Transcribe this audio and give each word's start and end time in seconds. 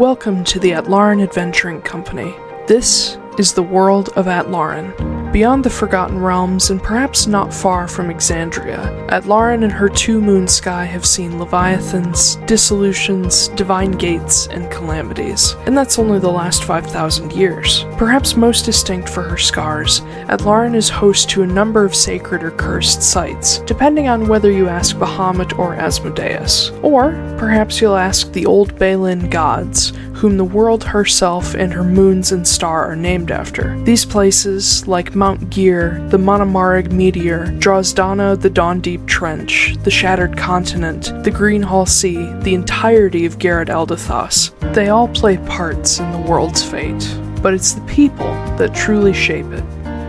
Welcome 0.00 0.44
to 0.44 0.58
the 0.58 0.70
Atlaran 0.70 1.22
Adventuring 1.22 1.82
Company. 1.82 2.34
This 2.66 3.18
is 3.38 3.52
the 3.52 3.62
world 3.62 4.08
of 4.16 4.24
Atlaran. 4.24 5.19
Beyond 5.32 5.62
the 5.62 5.70
Forgotten 5.70 6.18
Realms 6.18 6.70
and 6.70 6.82
perhaps 6.82 7.28
not 7.28 7.54
far 7.54 7.86
from 7.86 8.08
Exandria, 8.08 9.08
Atlaran 9.10 9.62
and 9.62 9.70
her 9.70 9.88
two 9.88 10.20
moon 10.20 10.48
sky 10.48 10.84
have 10.84 11.06
seen 11.06 11.38
leviathans, 11.38 12.34
dissolutions, 12.46 13.46
divine 13.50 13.92
gates, 13.92 14.48
and 14.48 14.68
calamities. 14.72 15.54
And 15.66 15.78
that's 15.78 16.00
only 16.00 16.18
the 16.18 16.28
last 16.28 16.64
5,000 16.64 17.30
years. 17.30 17.84
Perhaps 17.96 18.36
most 18.36 18.64
distinct 18.64 19.08
for 19.08 19.22
her 19.22 19.36
scars, 19.36 20.00
Atlaran 20.26 20.74
is 20.74 20.88
host 20.88 21.30
to 21.30 21.44
a 21.44 21.46
number 21.46 21.84
of 21.84 21.94
sacred 21.94 22.42
or 22.42 22.50
cursed 22.50 23.00
sites, 23.00 23.58
depending 23.60 24.08
on 24.08 24.26
whether 24.26 24.50
you 24.50 24.68
ask 24.68 24.96
Bahamut 24.96 25.56
or 25.60 25.76
Asmodeus. 25.76 26.70
Or 26.82 27.12
perhaps 27.38 27.80
you'll 27.80 27.96
ask 27.96 28.32
the 28.32 28.46
old 28.46 28.76
Balin 28.80 29.30
gods, 29.30 29.92
whom 30.20 30.36
the 30.36 30.44
world 30.44 30.84
herself 30.84 31.54
and 31.54 31.72
her 31.72 31.82
moons 31.82 32.30
and 32.30 32.46
star 32.46 32.84
are 32.84 32.94
named 32.94 33.30
after. 33.30 33.82
These 33.84 34.04
places, 34.04 34.86
like 34.86 35.14
Mount 35.14 35.48
Gear, 35.48 36.06
the 36.10 36.18
Monomarig 36.18 36.92
Meteor, 36.92 37.46
Drozdana, 37.58 38.38
the 38.38 38.50
Dawn 38.50 38.82
Deep 38.82 39.06
Trench, 39.06 39.76
the 39.82 39.90
Shattered 39.90 40.36
Continent, 40.36 41.04
the 41.24 41.30
Greenhall 41.30 41.88
Sea, 41.88 42.30
the 42.40 42.52
entirety 42.52 43.24
of 43.24 43.38
Garrett 43.38 43.70
Eldathos, 43.70 44.52
they 44.74 44.90
all 44.90 45.08
play 45.08 45.38
parts 45.38 46.00
in 46.00 46.12
the 46.12 46.30
world's 46.30 46.62
fate. 46.62 47.16
But 47.40 47.54
it's 47.54 47.72
the 47.72 47.86
people 47.86 48.34
that 48.58 48.74
truly 48.74 49.14
shape 49.14 49.46
it 49.46 49.64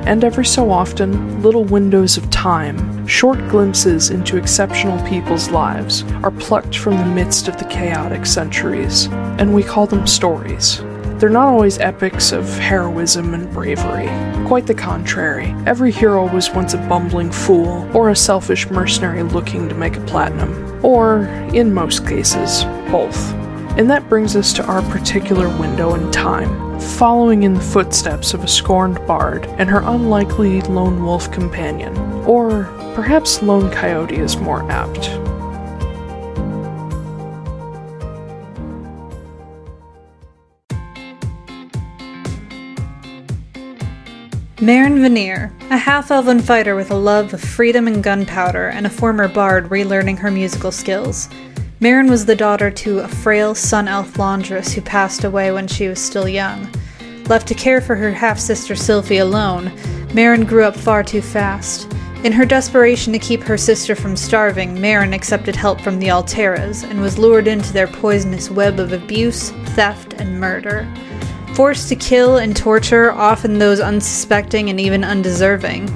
and 0.06 0.24
every 0.24 0.46
so 0.46 0.72
often, 0.72 1.42
little 1.44 1.64
windows 1.64 2.18
of 2.18 2.30
time, 2.32 3.01
short 3.12 3.38
glimpses 3.50 4.10
into 4.10 4.38
exceptional 4.38 4.98
people's 5.06 5.50
lives, 5.50 6.04
are 6.24 6.32
plucked 6.32 6.78
from 6.78 6.96
the 6.98 7.06
midst 7.06 7.50
of 7.50 7.58
the 7.58 7.66
chaotic 7.66 8.26
centuries, 8.26 9.08
and 9.38 9.54
we 9.54 9.62
call 9.62 9.86
them 9.86 10.08
stories. 10.08 10.78
They're 11.20 11.30
not 11.30 11.50
always 11.50 11.78
epics 11.78 12.32
of 12.32 12.48
heroism 12.58 13.34
and 13.34 13.52
bravery. 13.52 14.08
Quite 14.48 14.66
the 14.66 14.74
contrary. 14.74 15.54
Every 15.68 15.92
hero 15.92 16.26
was 16.34 16.52
once 16.52 16.74
a 16.74 16.78
bumbling 16.78 17.34
fool, 17.34 17.86
or 17.94 18.10
a 18.10 18.16
selfish 18.16 18.70
mercenary 18.70 19.24
looking 19.24 19.68
to 19.68 19.76
make 19.76 19.98
a 19.98 20.06
platinum. 20.06 20.80
Or, 20.84 21.26
in 21.54 21.74
most 21.74 22.08
cases, 22.08 22.64
both. 22.90 23.34
And 23.78 23.90
that 23.90 24.10
brings 24.10 24.36
us 24.36 24.54
to 24.54 24.66
our 24.66 24.82
particular 24.92 25.48
window 25.58 25.96
in 25.96 26.12
time, 26.12 26.80
following 26.80 27.44
in 27.44 27.54
the 27.54 27.62
footsteps 27.62 28.34
of 28.34 28.44
a 28.44 28.48
scorned 28.48 29.06
bard 29.08 29.46
and 29.58 29.70
her 29.70 29.82
unlikely 29.84 30.62
lone 30.62 31.04
wolf 31.04 31.32
companion. 31.32 31.98
Or 32.26 32.66
perhaps 32.94 33.42
lone 33.42 33.72
coyote 33.72 34.18
is 34.18 34.38
more 34.38 34.70
apt. 34.70 35.10
Marin 44.62 45.02
Veneer, 45.02 45.52
a 45.72 45.78
half 45.78 46.12
elven 46.12 46.40
fighter 46.40 46.76
with 46.76 46.92
a 46.92 46.96
love 46.96 47.34
of 47.34 47.42
freedom 47.42 47.88
and 47.88 48.04
gunpowder, 48.04 48.68
and 48.68 48.86
a 48.86 48.92
former 48.92 49.28
bard 49.28 49.70
relearning 49.70 50.20
her 50.20 50.30
musical 50.30 50.72
skills. 50.72 51.30
Marin 51.82 52.12
was 52.12 52.28
the 52.28 52.36
daughter 52.36 52.70
to 52.70 53.00
a 53.00 53.08
frail 53.08 53.56
sun 53.56 53.88
elf 53.88 54.20
laundress 54.20 54.72
who 54.72 54.82
passed 54.82 55.24
away 55.24 55.52
when 55.52 55.68
she 55.68 55.88
was 55.88 56.00
still 56.00 56.30
young. 56.30 56.72
Left 57.28 57.48
to 57.48 57.56
care 57.56 57.82
for 57.82 57.96
her 57.96 58.12
half 58.12 58.38
sister 58.38 58.76
Sylphie 58.76 59.20
alone, 59.20 59.72
Marin 60.14 60.46
grew 60.46 60.64
up 60.64 60.76
far 60.76 61.02
too 61.02 61.24
fast. 61.24 61.92
In 62.24 62.34
her 62.34 62.46
desperation 62.46 63.12
to 63.14 63.18
keep 63.18 63.42
her 63.42 63.58
sister 63.58 63.96
from 63.96 64.16
starving, 64.16 64.80
Marin 64.80 65.12
accepted 65.12 65.56
help 65.56 65.82
from 65.82 65.98
the 65.98 66.10
Alteras 66.10 66.88
and 66.88 67.02
was 67.02 67.18
lured 67.18 67.48
into 67.48 67.74
their 67.74 67.88
poisonous 67.88 68.52
web 68.52 68.80
of 68.80 68.94
abuse, 68.94 69.50
theft, 69.74 70.14
and 70.20 70.40
murder. 70.40 70.88
Forced 71.56 71.90
to 71.90 71.96
kill 71.96 72.38
and 72.38 72.56
torture 72.56 73.12
often 73.12 73.58
those 73.58 73.80
unsuspecting 73.80 74.70
and 74.70 74.80
even 74.80 75.04
undeserving, 75.04 75.90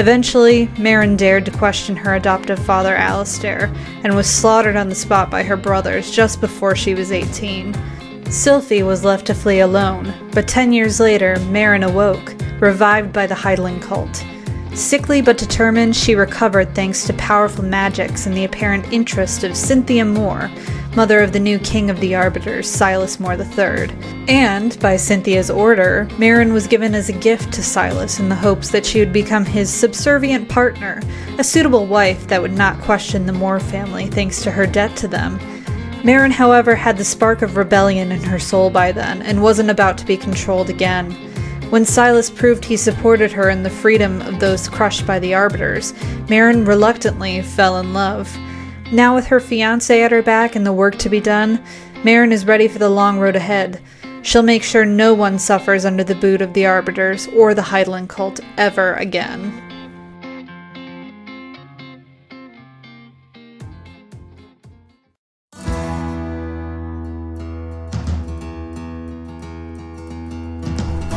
Eventually, 0.00 0.66
Marin 0.78 1.14
dared 1.14 1.44
to 1.44 1.50
question 1.50 1.94
her 1.94 2.14
adoptive 2.14 2.58
father 2.58 2.96
Alistair 2.96 3.70
and 4.02 4.16
was 4.16 4.26
slaughtered 4.26 4.74
on 4.74 4.88
the 4.88 4.94
spot 4.94 5.30
by 5.30 5.42
her 5.42 5.58
brothers 5.58 6.10
just 6.10 6.40
before 6.40 6.74
she 6.74 6.94
was 6.94 7.12
18. 7.12 7.74
Sylphie 8.24 8.82
was 8.82 9.04
left 9.04 9.26
to 9.26 9.34
flee 9.34 9.60
alone, 9.60 10.14
but 10.32 10.48
10 10.48 10.72
years 10.72 11.00
later, 11.00 11.38
Marin 11.50 11.82
awoke, 11.82 12.34
revived 12.60 13.12
by 13.12 13.26
the 13.26 13.34
Heidling 13.34 13.78
cult. 13.78 14.24
Sickly 14.74 15.20
but 15.20 15.36
determined, 15.36 15.96
she 15.96 16.14
recovered 16.14 16.74
thanks 16.74 17.04
to 17.06 17.12
powerful 17.14 17.64
magics 17.64 18.26
and 18.26 18.36
the 18.36 18.44
apparent 18.44 18.92
interest 18.92 19.42
of 19.42 19.56
Cynthia 19.56 20.04
Moore, 20.04 20.50
mother 20.94 21.20
of 21.20 21.32
the 21.32 21.40
new 21.40 21.58
king 21.58 21.90
of 21.90 22.00
the 22.00 22.14
Arbiters, 22.14 22.68
Silas 22.68 23.18
Moore 23.18 23.34
III. 23.34 23.90
And, 24.28 24.78
by 24.80 24.96
Cynthia's 24.96 25.50
order, 25.50 26.08
Marin 26.18 26.52
was 26.52 26.66
given 26.66 26.94
as 26.94 27.08
a 27.08 27.12
gift 27.12 27.52
to 27.54 27.62
Silas 27.62 28.20
in 28.20 28.28
the 28.28 28.34
hopes 28.34 28.70
that 28.70 28.86
she 28.86 29.00
would 29.00 29.12
become 29.12 29.44
his 29.44 29.72
subservient 29.72 30.48
partner, 30.48 31.00
a 31.38 31.44
suitable 31.44 31.86
wife 31.86 32.26
that 32.28 32.40
would 32.40 32.54
not 32.54 32.80
question 32.80 33.26
the 33.26 33.32
Moore 33.32 33.60
family 33.60 34.06
thanks 34.06 34.42
to 34.42 34.50
her 34.50 34.66
debt 34.66 34.96
to 34.96 35.08
them. 35.08 35.38
Marin, 36.04 36.30
however, 36.30 36.74
had 36.74 36.96
the 36.96 37.04
spark 37.04 37.42
of 37.42 37.56
rebellion 37.56 38.10
in 38.10 38.22
her 38.22 38.38
soul 38.38 38.70
by 38.70 38.90
then 38.92 39.20
and 39.22 39.42
wasn't 39.42 39.70
about 39.70 39.98
to 39.98 40.06
be 40.06 40.16
controlled 40.16 40.70
again. 40.70 41.14
When 41.70 41.84
Silas 41.84 42.30
proved 42.30 42.64
he 42.64 42.76
supported 42.76 43.30
her 43.30 43.48
in 43.48 43.62
the 43.62 43.70
freedom 43.70 44.20
of 44.22 44.40
those 44.40 44.68
crushed 44.68 45.06
by 45.06 45.20
the 45.20 45.34
Arbiters, 45.34 45.94
Marin 46.28 46.64
reluctantly 46.64 47.42
fell 47.42 47.78
in 47.78 47.92
love. 47.92 48.36
Now, 48.90 49.14
with 49.14 49.26
her 49.26 49.38
fiance 49.38 50.02
at 50.02 50.10
her 50.10 50.20
back 50.20 50.56
and 50.56 50.66
the 50.66 50.72
work 50.72 50.96
to 50.98 51.08
be 51.08 51.20
done, 51.20 51.62
Marin 52.02 52.32
is 52.32 52.44
ready 52.44 52.66
for 52.66 52.80
the 52.80 52.88
long 52.88 53.20
road 53.20 53.36
ahead. 53.36 53.80
She'll 54.22 54.42
make 54.42 54.64
sure 54.64 54.84
no 54.84 55.14
one 55.14 55.38
suffers 55.38 55.84
under 55.84 56.02
the 56.02 56.16
boot 56.16 56.42
of 56.42 56.54
the 56.54 56.66
Arbiters 56.66 57.28
or 57.28 57.54
the 57.54 57.62
Heidland 57.62 58.08
cult 58.08 58.40
ever 58.58 58.94
again. 58.94 59.62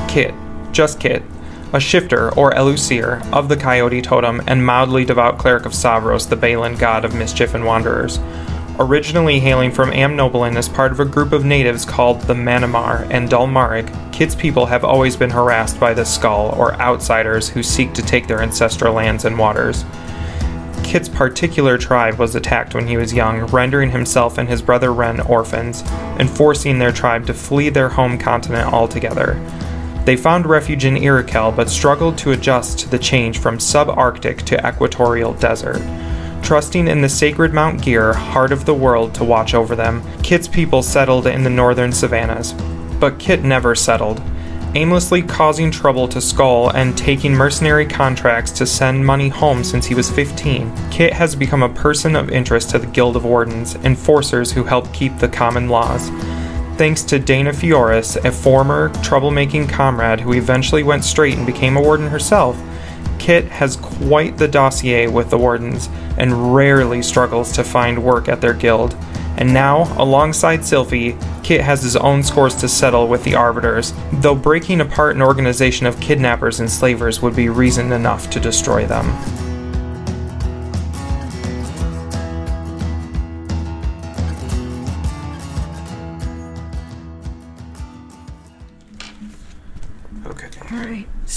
Kit, 0.08 0.36
just 0.74 1.00
Kit, 1.00 1.24
a 1.72 1.80
shifter 1.80 2.34
or 2.36 2.52
Elusir 2.52 3.26
of 3.32 3.48
the 3.48 3.56
Coyote 3.56 4.02
Totem 4.02 4.42
and 4.48 4.66
mildly 4.66 5.06
devout 5.06 5.38
cleric 5.38 5.66
of 5.66 5.72
Savros, 5.72 6.28
the 6.28 6.36
Balin 6.36 6.76
god 6.76 7.06
of 7.06 7.16
mischief 7.16 7.54
and 7.54 7.66
wanderers. 7.66 8.20
Originally 8.80 9.40
hailing 9.40 9.72
from 9.72 9.92
Amnoblin 9.92 10.56
as 10.56 10.68
part 10.68 10.92
of 10.92 11.00
a 11.00 11.06
group 11.06 11.32
of 11.32 11.46
natives 11.46 11.86
called 11.86 12.22
the 12.22 12.34
Manamar 12.34 13.08
and 13.12 13.30
Dulmarig, 13.30 13.88
Kit's 14.12 14.34
people 14.34 14.66
have 14.66 14.84
always 14.84 15.16
been 15.16 15.30
harassed 15.30 15.80
by 15.80 15.94
the 15.94 16.04
Skull, 16.04 16.56
or 16.58 16.74
outsiders 16.82 17.48
who 17.48 17.62
seek 17.62 17.94
to 17.94 18.02
take 18.02 18.28
their 18.28 18.42
ancestral 18.42 18.96
lands 18.96 19.26
and 19.26 19.38
waters. 19.38 19.86
Kit's 20.84 21.08
particular 21.08 21.78
tribe 21.78 22.18
was 22.18 22.36
attacked 22.36 22.74
when 22.74 22.88
he 22.88 22.98
was 22.98 23.14
young, 23.14 23.46
rendering 23.48 23.92
himself 23.92 24.40
and 24.40 24.50
his 24.50 24.62
brother 24.62 24.92
Ren 24.92 25.22
orphans, 25.22 25.84
and 26.18 26.30
forcing 26.30 26.80
their 26.80 26.92
tribe 26.92 27.28
to 27.28 27.34
flee 27.34 27.70
their 27.70 27.90
home 27.90 28.18
continent 28.18 28.74
altogether. 28.74 29.40
They 30.06 30.18
found 30.18 30.46
refuge 30.46 30.84
in 30.84 30.96
Iroquel 30.96 31.56
but 31.56 31.70
struggled 31.70 32.18
to 32.20 32.32
adjust 32.32 32.80
to 32.80 32.90
the 32.90 33.00
change 33.00 33.40
from 33.40 33.58
subarctic 33.58 34.40
to 34.44 34.68
equatorial 34.68 35.34
desert. 35.34 35.82
Trusting 36.44 36.90
in 36.90 37.02
the 37.02 37.08
sacred 37.08 37.54
Mount 37.54 37.82
Gear, 37.82 38.12
heart 38.12 38.52
of 38.52 38.66
the 38.66 38.74
world, 38.74 39.16
to 39.16 39.24
watch 39.24 39.54
over 39.54 39.78
them, 39.78 40.04
Kit's 40.22 40.48
people 40.48 40.84
settled 40.84 41.26
in 41.26 41.44
the 41.44 41.50
northern 41.50 41.94
savannas. 41.94 42.54
But 43.00 43.18
Kit 43.18 43.44
never 43.44 43.76
settled. 43.76 44.22
Aimlessly 44.76 45.22
causing 45.22 45.72
trouble 45.72 46.08
to 46.10 46.20
Skull 46.20 46.70
and 46.72 46.98
taking 46.98 47.34
mercenary 47.34 47.86
contracts 47.86 48.52
to 48.54 48.66
send 48.66 49.06
money 49.06 49.30
home 49.30 49.64
since 49.64 49.86
he 49.86 49.96
was 49.96 50.12
15, 50.12 50.90
Kit 50.92 51.14
has 51.14 51.34
become 51.34 51.64
a 51.64 51.70
person 51.70 52.16
of 52.18 52.30
interest 52.30 52.72
to 52.72 52.80
the 52.80 52.88
Guild 52.88 53.16
of 53.16 53.24
Wardens, 53.24 53.76
enforcers 53.76 54.52
who 54.52 54.64
help 54.64 54.92
keep 54.92 55.18
the 55.20 55.30
common 55.30 55.70
laws 55.70 56.10
thanks 56.84 57.02
to 57.02 57.18
Dana 57.18 57.52
Fioris, 57.54 58.18
a 58.26 58.30
former 58.30 58.90
troublemaking 58.96 59.70
comrade 59.70 60.20
who 60.20 60.34
eventually 60.34 60.84
went 60.84 61.06
straight 61.06 61.38
and 61.38 61.46
became 61.48 61.78
a 61.78 61.82
warden 61.82 62.08
herself. 62.08 62.62
Kit 63.20 63.46
has 63.46 63.78
quite 63.78 64.36
the 64.36 64.50
dossier 64.50 65.08
with 65.08 65.30
the 65.30 65.38
wardens 65.38 65.88
and 66.18 66.54
rarely 66.54 67.02
struggles 67.02 67.54
to 67.54 67.64
find 67.64 68.04
work 68.04 68.28
at 68.28 68.42
their 68.42 68.54
guild. 68.54 68.98
And 69.38 69.54
now, 69.54 69.96
alongside 69.98 70.60
Sylphie, 70.60 71.16
Kit 71.42 71.62
has 71.62 71.82
his 71.82 71.96
own 71.96 72.22
scores 72.22 72.56
to 72.56 72.68
settle 72.68 73.08
with 73.08 73.24
the 73.24 73.36
Arbiters, 73.36 73.94
though 74.16 74.36
breaking 74.36 74.82
apart 74.82 75.16
an 75.16 75.22
organization 75.22 75.86
of 75.86 75.98
kidnappers 76.02 76.60
and 76.60 76.70
slavers 76.70 77.22
would 77.22 77.34
be 77.34 77.48
reason 77.48 77.94
enough 77.94 78.30
to 78.32 78.42
destroy 78.42 78.86
them. 78.86 79.06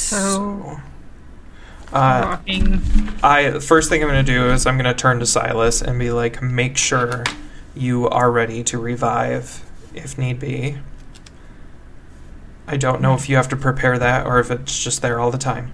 So. 0.07 0.81
Uh, 1.93 2.39
walking. 2.39 2.83
I 3.23 3.59
first 3.61 3.89
thing 3.89 4.03
I'm 4.03 4.09
gonna 4.09 4.23
do 4.23 4.51
is 4.51 4.67
I'm 4.67 4.77
gonna 4.77 4.95
turn 4.95 5.21
to 5.21 5.27
Silas 5.27 5.83
and 5.83 5.99
be 5.99 6.11
like, 6.11 6.43
make 6.43 6.77
sure 6.77 7.25
you 7.75 8.09
are 8.09 8.31
ready 8.31 8.65
to 8.65 8.79
revive 8.79 9.65
if 9.95 10.19
need 10.19 10.41
be. 10.41 10.79
I 12.67 12.77
don't 12.77 13.01
know 13.01 13.15
if 13.15 13.29
you 13.29 13.37
have 13.37 13.49
to 13.49 13.57
prepare 13.57 13.99
that 13.99 14.27
or 14.27 14.41
if 14.41 14.51
it's 14.51 14.83
just 14.83 15.01
there 15.03 15.21
all 15.21 15.31
the 15.31 15.39
time. 15.39 15.73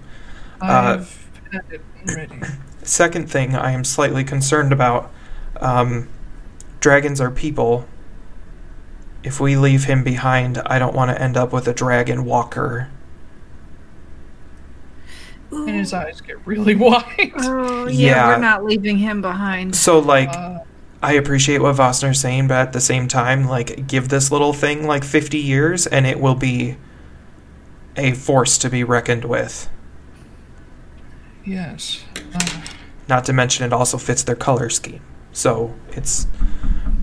Uh, 0.61 0.99
I've 0.99 1.29
had 1.51 1.63
it 1.71 1.81
ready. 2.05 2.41
Second 2.83 3.31
thing 3.31 3.55
I 3.55 3.71
am 3.71 3.83
slightly 3.83 4.23
concerned 4.23 4.71
about 4.71 5.11
um, 5.59 6.07
dragons 6.79 7.19
are 7.19 7.31
people. 7.31 7.87
If 9.23 9.39
we 9.39 9.55
leave 9.55 9.85
him 9.85 10.03
behind, 10.03 10.59
I 10.65 10.79
don't 10.79 10.93
want 10.93 11.09
to 11.09 11.19
end 11.19 11.37
up 11.37 11.51
with 11.53 11.67
a 11.67 11.73
dragon 11.73 12.25
walker. 12.25 12.89
And 15.55 15.69
his 15.69 15.93
eyes 15.93 16.21
get 16.21 16.45
really 16.45 16.75
wide. 16.87 17.31
Oh, 17.37 17.87
Yeah. 17.87 17.91
yeah, 18.07 18.27
we're 18.27 18.37
not 18.41 18.63
leaving 18.65 18.97
him 18.97 19.21
behind. 19.21 19.75
So, 19.75 19.99
like, 19.99 20.29
Uh, 20.29 20.59
I 21.01 21.13
appreciate 21.13 21.61
what 21.61 21.75
Vostner's 21.75 22.19
saying, 22.19 22.47
but 22.47 22.55
at 22.55 22.73
the 22.73 22.79
same 22.81 23.07
time, 23.07 23.45
like, 23.45 23.87
give 23.87 24.09
this 24.09 24.31
little 24.31 24.53
thing 24.53 24.87
like 24.87 25.03
50 25.03 25.37
years 25.37 25.85
and 25.85 26.05
it 26.07 26.19
will 26.19 26.35
be 26.35 26.77
a 27.97 28.13
force 28.13 28.57
to 28.59 28.69
be 28.69 28.83
reckoned 28.83 29.25
with. 29.25 29.69
yes. 31.45 32.03
Uh, 32.33 32.39
Not 33.09 33.25
to 33.25 33.33
mention, 33.33 33.65
it 33.65 33.73
also 33.73 33.97
fits 33.97 34.23
their 34.23 34.35
color 34.35 34.69
scheme. 34.69 35.01
So, 35.33 35.73
it's 35.91 36.25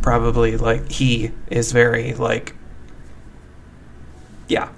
probably 0.03 0.57
like 0.57 0.91
he 0.93 1.33
is 1.51 1.73
very, 1.73 2.15
like, 2.15 2.55
yeah. 4.49 4.71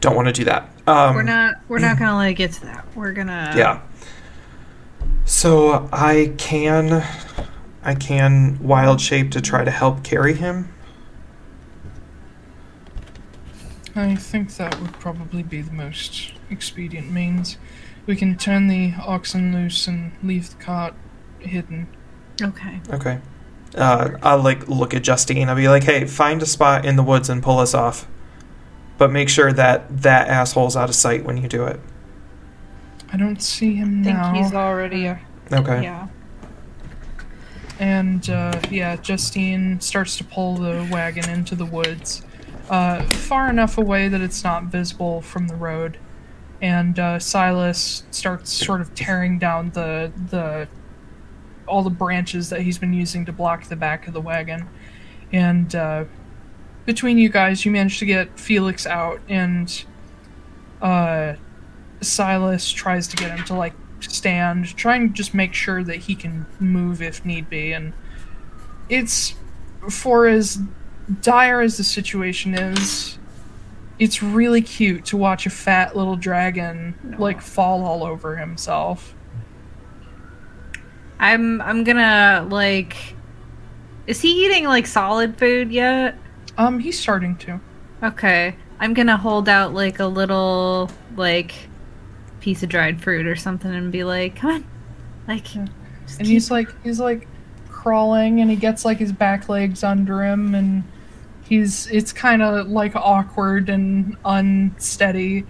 Don't 0.00 0.16
want 0.16 0.26
to 0.28 0.32
do 0.32 0.44
that. 0.44 0.68
Um, 0.90 1.14
we're 1.14 1.22
not. 1.22 1.54
We're 1.68 1.78
not 1.78 1.98
gonna 1.98 2.16
let 2.16 2.30
it 2.30 2.34
get 2.34 2.52
to 2.52 2.62
that. 2.62 2.86
We're 2.96 3.12
gonna. 3.12 3.54
Yeah. 3.56 3.80
So 5.24 5.88
I 5.92 6.34
can, 6.38 7.04
I 7.84 7.94
can 7.94 8.58
wild 8.60 9.00
shape 9.00 9.30
to 9.32 9.40
try 9.40 9.62
to 9.62 9.70
help 9.70 10.02
carry 10.02 10.34
him. 10.34 10.72
I 13.94 14.16
think 14.16 14.56
that 14.56 14.80
would 14.80 14.92
probably 14.94 15.42
be 15.44 15.62
the 15.62 15.72
most 15.72 16.32
expedient 16.48 17.10
means. 17.12 17.58
We 18.06 18.16
can 18.16 18.36
turn 18.36 18.66
the 18.66 18.94
oxen 19.00 19.52
loose 19.52 19.86
and 19.86 20.12
leave 20.22 20.50
the 20.50 20.56
cart 20.56 20.94
hidden. 21.38 21.86
Okay. 22.42 22.80
Okay. 22.90 23.20
Uh, 23.76 24.10
I'll 24.22 24.42
like 24.42 24.66
look 24.68 24.94
at 24.94 25.02
Justine. 25.02 25.48
I'll 25.48 25.54
be 25.54 25.68
like, 25.68 25.84
"Hey, 25.84 26.06
find 26.06 26.42
a 26.42 26.46
spot 26.46 26.84
in 26.84 26.96
the 26.96 27.04
woods 27.04 27.28
and 27.28 27.40
pull 27.40 27.60
us 27.60 27.74
off, 27.74 28.08
but 29.00 29.10
make 29.10 29.30
sure 29.30 29.50
that 29.50 30.02
that 30.02 30.28
asshole's 30.28 30.76
out 30.76 30.90
of 30.90 30.94
sight 30.94 31.24
when 31.24 31.38
you 31.38 31.48
do 31.48 31.64
it." 31.64 31.80
I 33.12 33.16
don't 33.16 33.42
see 33.42 33.74
him 33.74 34.02
I 34.02 34.04
think 34.04 34.16
now. 34.16 34.34
he's 34.34 34.54
already. 34.54 35.06
A, 35.06 35.20
Okay. 35.52 35.82
Yeah. 35.82 36.06
And 37.80 38.28
uh, 38.28 38.60
yeah, 38.70 38.96
Justine 38.96 39.80
starts 39.80 40.16
to 40.18 40.24
pull 40.24 40.56
the 40.56 40.86
wagon 40.92 41.28
into 41.30 41.54
the 41.54 41.64
woods, 41.64 42.22
uh, 42.68 43.02
far 43.02 43.48
enough 43.48 43.78
away 43.78 44.08
that 44.08 44.20
it's 44.20 44.44
not 44.44 44.64
visible 44.64 45.22
from 45.22 45.48
the 45.48 45.56
road. 45.56 45.98
And 46.62 46.98
uh, 46.98 47.18
Silas 47.18 48.04
starts 48.10 48.52
sort 48.52 48.82
of 48.82 48.94
tearing 48.94 49.38
down 49.38 49.70
the 49.70 50.12
the 50.28 50.68
all 51.66 51.82
the 51.82 51.90
branches 51.90 52.50
that 52.50 52.60
he's 52.60 52.78
been 52.78 52.92
using 52.92 53.24
to 53.24 53.32
block 53.32 53.64
the 53.64 53.76
back 53.76 54.06
of 54.06 54.12
the 54.12 54.20
wagon. 54.20 54.68
And 55.32 55.74
uh, 55.74 56.04
between 56.90 57.18
you 57.18 57.28
guys, 57.28 57.64
you 57.64 57.70
manage 57.70 58.00
to 58.00 58.04
get 58.04 58.36
Felix 58.36 58.84
out, 58.84 59.20
and 59.28 59.84
uh, 60.82 61.34
Silas 62.00 62.72
tries 62.72 63.06
to 63.06 63.16
get 63.16 63.30
him 63.30 63.44
to 63.44 63.54
like 63.54 63.74
stand, 64.00 64.76
trying 64.76 65.06
to 65.06 65.14
just 65.14 65.32
make 65.32 65.54
sure 65.54 65.84
that 65.84 65.94
he 65.94 66.16
can 66.16 66.46
move 66.58 67.00
if 67.00 67.24
need 67.24 67.48
be. 67.48 67.72
And 67.72 67.92
it's 68.88 69.36
for 69.88 70.26
as 70.26 70.58
dire 71.20 71.60
as 71.60 71.76
the 71.76 71.84
situation 71.84 72.54
is, 72.54 73.18
it's 74.00 74.20
really 74.20 74.60
cute 74.60 75.04
to 75.04 75.16
watch 75.16 75.46
a 75.46 75.50
fat 75.50 75.94
little 75.94 76.16
dragon 76.16 77.16
like 77.20 77.40
fall 77.40 77.84
all 77.84 78.02
over 78.02 78.34
himself. 78.34 79.14
I'm. 81.20 81.60
I'm 81.60 81.84
gonna 81.84 82.48
like. 82.50 82.96
Is 84.08 84.20
he 84.20 84.44
eating 84.44 84.64
like 84.64 84.88
solid 84.88 85.38
food 85.38 85.70
yet? 85.70 86.16
Um, 86.60 86.78
he's 86.78 86.98
starting 86.98 87.36
to. 87.38 87.60
Okay. 88.02 88.54
I'm 88.78 88.94
gonna 88.94 89.16
hold 89.16 89.48
out 89.48 89.74
like 89.74 89.98
a 90.00 90.06
little 90.06 90.90
like 91.16 91.52
piece 92.40 92.62
of 92.62 92.68
dried 92.68 93.00
fruit 93.02 93.26
or 93.26 93.36
something 93.36 93.72
and 93.74 93.90
be 93.92 94.04
like, 94.04 94.36
"Come 94.36 94.50
on, 94.50 94.64
like." 95.28 95.44
just 95.44 95.58
And 96.18 96.26
keep- 96.26 96.26
he's 96.28 96.50
like 96.50 96.68
he's 96.82 96.98
like 97.00 97.26
crawling 97.70 98.40
and 98.40 98.50
he 98.50 98.56
gets 98.56 98.84
like 98.84 98.98
his 98.98 99.12
back 99.12 99.48
legs 99.48 99.82
under 99.84 100.22
him 100.24 100.54
and 100.54 100.82
he's 101.48 101.86
it's 101.88 102.12
kind 102.12 102.42
of 102.42 102.68
like 102.68 102.94
awkward 102.94 103.68
and 103.70 104.16
unsteady 104.24 105.44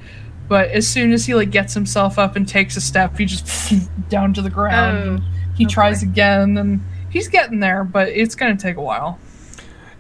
but 0.49 0.71
as 0.71 0.87
soon 0.87 1.13
as 1.13 1.27
he 1.27 1.35
like 1.35 1.51
gets 1.51 1.75
himself 1.75 2.19
up 2.19 2.37
and 2.37 2.47
takes 2.47 2.77
a 2.77 2.81
step 2.81 3.17
he 3.19 3.25
just 3.25 3.73
down 4.09 4.33
to 4.35 4.43
the 4.43 4.51
ground 4.51 4.97
Oh, 5.09 5.13
and 5.15 5.23
he 5.56 5.65
okay. 5.65 5.73
tries 5.75 6.03
again 6.05 6.56
and 6.59 6.81
he's 7.11 7.27
getting 7.29 7.59
there 7.59 7.83
but 7.85 8.09
it's 8.09 8.35
going 8.37 8.56
to 8.56 8.63
take 8.63 8.77
a 8.77 8.83
while 8.83 9.19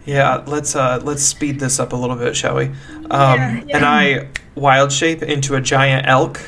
Yeah, 0.06 0.42
let's 0.46 0.74
uh 0.74 1.00
let's 1.02 1.22
speed 1.22 1.60
this 1.60 1.78
up 1.78 1.92
a 1.92 1.96
little 1.96 2.16
bit, 2.16 2.34
shall 2.36 2.56
we? 2.56 2.64
Um, 2.64 2.74
Yeah, 3.10 3.62
yeah. 3.66 3.76
And 3.76 3.84
I 3.84 4.28
wild 4.54 4.92
shape 4.92 5.22
into 5.22 5.54
a 5.56 5.60
giant 5.60 6.06
elk. 6.06 6.40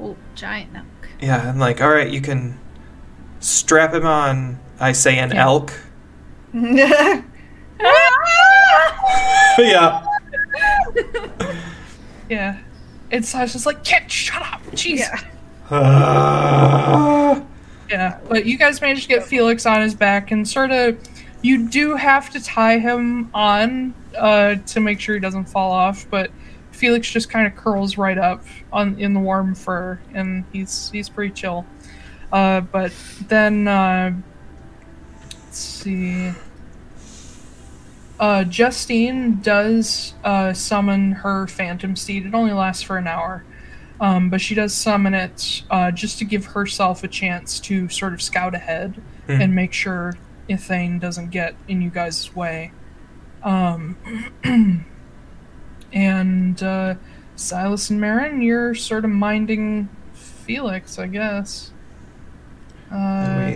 oh, 0.00 0.16
giant 0.34 0.70
elk. 0.76 0.86
Yeah, 1.20 1.48
I'm 1.48 1.58
like, 1.58 1.80
all 1.80 1.90
right, 1.90 2.10
you 2.10 2.20
can 2.20 2.58
strap 3.40 3.94
him 3.94 4.06
on. 4.06 4.58
I 4.80 4.92
say 4.92 5.18
an 5.18 5.30
Yeah. 5.32 5.42
elk. 5.44 5.72
yeah. 6.54 7.22
yeah 12.28 12.58
it's 13.10 13.34
I 13.34 13.42
was 13.42 13.52
just 13.52 13.66
like 13.66 13.82
kid 13.84 14.10
shut 14.10 14.42
up 14.42 14.62
jeez 14.72 14.98
Yeah. 15.00 15.20
Ah. 15.70 17.42
Yeah, 17.90 18.18
but 18.26 18.46
you 18.46 18.56
guys 18.56 18.80
managed 18.80 19.02
to 19.02 19.08
get 19.08 19.22
Felix 19.22 19.66
on 19.66 19.82
his 19.82 19.94
back 19.94 20.30
and 20.30 20.48
sort 20.48 20.70
of. 20.70 20.96
You 21.42 21.68
do 21.68 21.96
have 21.96 22.30
to 22.30 22.40
tie 22.42 22.78
him 22.78 23.30
on 23.34 23.94
uh, 24.16 24.56
to 24.66 24.80
make 24.80 25.00
sure 25.00 25.14
he 25.16 25.20
doesn't 25.20 25.46
fall 25.46 25.72
off, 25.72 26.06
but 26.08 26.30
Felix 26.70 27.10
just 27.10 27.28
kind 27.30 27.46
of 27.46 27.56
curls 27.56 27.98
right 27.98 28.16
up 28.18 28.44
on 28.72 28.98
in 28.98 29.12
the 29.14 29.20
warm 29.20 29.54
fur, 29.54 29.98
and 30.14 30.44
he's 30.52 30.90
he's 30.90 31.08
pretty 31.08 31.34
chill. 31.34 31.66
Uh, 32.32 32.60
but 32.60 32.92
then 33.28 33.66
uh, 33.68 34.12
let's 35.44 35.58
see. 35.58 36.32
Uh, 38.20 38.44
Justine 38.44 39.40
does 39.40 40.14
uh, 40.22 40.52
summon 40.52 41.10
her 41.12 41.48
phantom 41.48 41.96
steed. 41.96 42.24
It 42.24 42.34
only 42.34 42.52
lasts 42.52 42.82
for 42.82 42.96
an 42.96 43.08
hour. 43.08 43.44
Um, 44.00 44.30
but 44.30 44.40
she 44.40 44.54
does 44.54 44.74
summon 44.74 45.14
it 45.14 45.62
uh, 45.70 45.90
just 45.92 46.18
to 46.18 46.24
give 46.24 46.46
herself 46.46 47.04
a 47.04 47.08
chance 47.08 47.60
to 47.60 47.88
sort 47.88 48.12
of 48.12 48.20
scout 48.22 48.54
ahead 48.54 49.00
Mhm. 49.28 49.40
and 49.40 49.54
make 49.54 49.72
sure 49.72 50.14
Ithane 50.48 51.00
doesn't 51.00 51.30
get 51.30 51.54
in 51.68 51.82
you 51.82 51.90
guys' 51.90 52.34
way. 52.34 52.72
Um, 53.42 53.96
and 55.92 56.62
uh, 56.62 56.94
Silas 57.36 57.90
and 57.90 58.00
Marin, 58.00 58.42
you're 58.42 58.74
sort 58.74 59.04
of 59.04 59.10
minding 59.10 59.88
Felix, 60.14 60.98
I 60.98 61.06
guess. 61.06 61.70
Uh, 62.90 63.50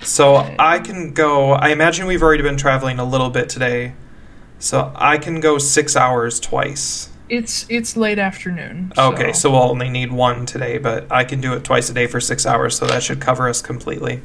So 0.00 0.36
I 0.58 0.78
can 0.78 1.12
go. 1.14 1.52
I 1.52 1.70
imagine 1.70 2.06
we've 2.06 2.22
already 2.22 2.42
been 2.42 2.56
traveling 2.58 2.98
a 2.98 3.04
little 3.04 3.30
bit 3.30 3.48
today, 3.48 3.94
so 4.58 4.92
I 4.94 5.16
can 5.18 5.40
go 5.40 5.58
six 5.58 5.96
hours 5.96 6.38
twice. 6.38 7.08
it's 7.28 7.66
it's 7.70 7.96
late 7.96 8.18
afternoon. 8.18 8.92
Okay, 8.96 9.32
so 9.32 9.50
we'll 9.50 9.62
only 9.62 9.88
need 9.88 10.12
one 10.12 10.44
today, 10.46 10.78
but 10.78 11.10
I 11.10 11.24
can 11.24 11.40
do 11.40 11.54
it 11.54 11.64
twice 11.64 11.88
a 11.88 11.94
day 11.94 12.06
for 12.06 12.20
six 12.20 12.44
hours, 12.46 12.76
so 12.76 12.86
that 12.86 13.02
should 13.02 13.20
cover 13.20 13.48
us 13.48 13.62
completely. 13.62 14.20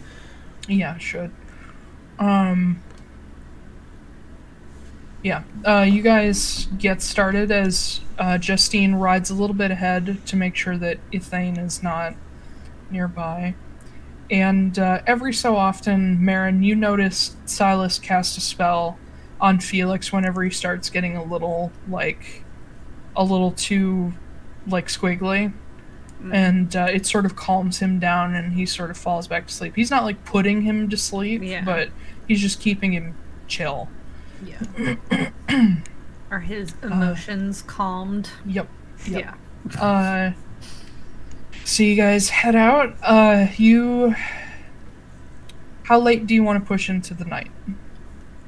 Yeah, 0.67 0.97
should. 0.97 1.31
Um. 2.21 2.81
Yeah, 5.23 5.43
uh, 5.67 5.81
you 5.87 6.01
guys 6.01 6.67
get 6.79 7.01
started 7.01 7.51
as 7.51 8.01
uh, 8.17 8.39
Justine 8.39 8.95
rides 8.95 9.29
a 9.29 9.35
little 9.35 9.55
bit 9.55 9.69
ahead 9.69 10.25
to 10.25 10.35
make 10.35 10.55
sure 10.55 10.77
that 10.77 10.97
Ithane 11.11 11.63
is 11.63 11.83
not 11.83 12.15
nearby. 12.89 13.53
And 14.31 14.79
uh, 14.79 15.01
every 15.05 15.33
so 15.33 15.57
often, 15.57 16.23
Marin, 16.25 16.63
you 16.63 16.73
notice 16.73 17.35
Silas 17.45 17.99
cast 17.99 18.35
a 18.37 18.41
spell 18.41 18.97
on 19.39 19.59
Felix 19.59 20.11
whenever 20.11 20.43
he 20.43 20.49
starts 20.49 20.89
getting 20.89 21.15
a 21.15 21.23
little 21.23 21.71
like 21.87 22.43
a 23.15 23.23
little 23.23 23.51
too 23.51 24.13
like 24.67 24.87
squiggly 24.87 25.51
and 26.31 26.75
uh, 26.75 26.85
it 26.91 27.05
sort 27.07 27.25
of 27.25 27.35
calms 27.35 27.79
him 27.79 27.99
down 27.99 28.35
and 28.35 28.53
he 28.53 28.63
sort 28.63 28.91
of 28.91 28.97
falls 28.97 29.27
back 29.27 29.47
to 29.47 29.53
sleep 29.53 29.75
he's 29.75 29.89
not 29.89 30.03
like 30.03 30.23
putting 30.23 30.61
him 30.61 30.87
to 30.87 30.95
sleep 30.95 31.41
Yeah. 31.43 31.63
but 31.65 31.89
he's 32.27 32.41
just 32.41 32.59
keeping 32.59 32.91
him 32.93 33.15
chill 33.47 33.89
Yeah. 34.45 34.95
Are 36.31 36.39
his 36.39 36.73
emotions 36.83 37.61
calmed? 37.61 38.29
yep 38.45 38.67
Yep. 39.07 39.35
Yeah. 39.75 39.81
uh 39.81 40.33
so 41.65 41.83
you 41.83 41.95
guys 41.95 42.29
head 42.29 42.55
out 42.55 42.95
uh 43.03 43.47
you 43.57 44.15
how 45.83 45.99
late 45.99 46.25
do 46.27 46.33
you 46.33 46.43
want 46.43 46.63
to 46.63 46.65
push 46.67 46.89
into 46.89 47.13
the 47.13 47.25
night 47.25 47.51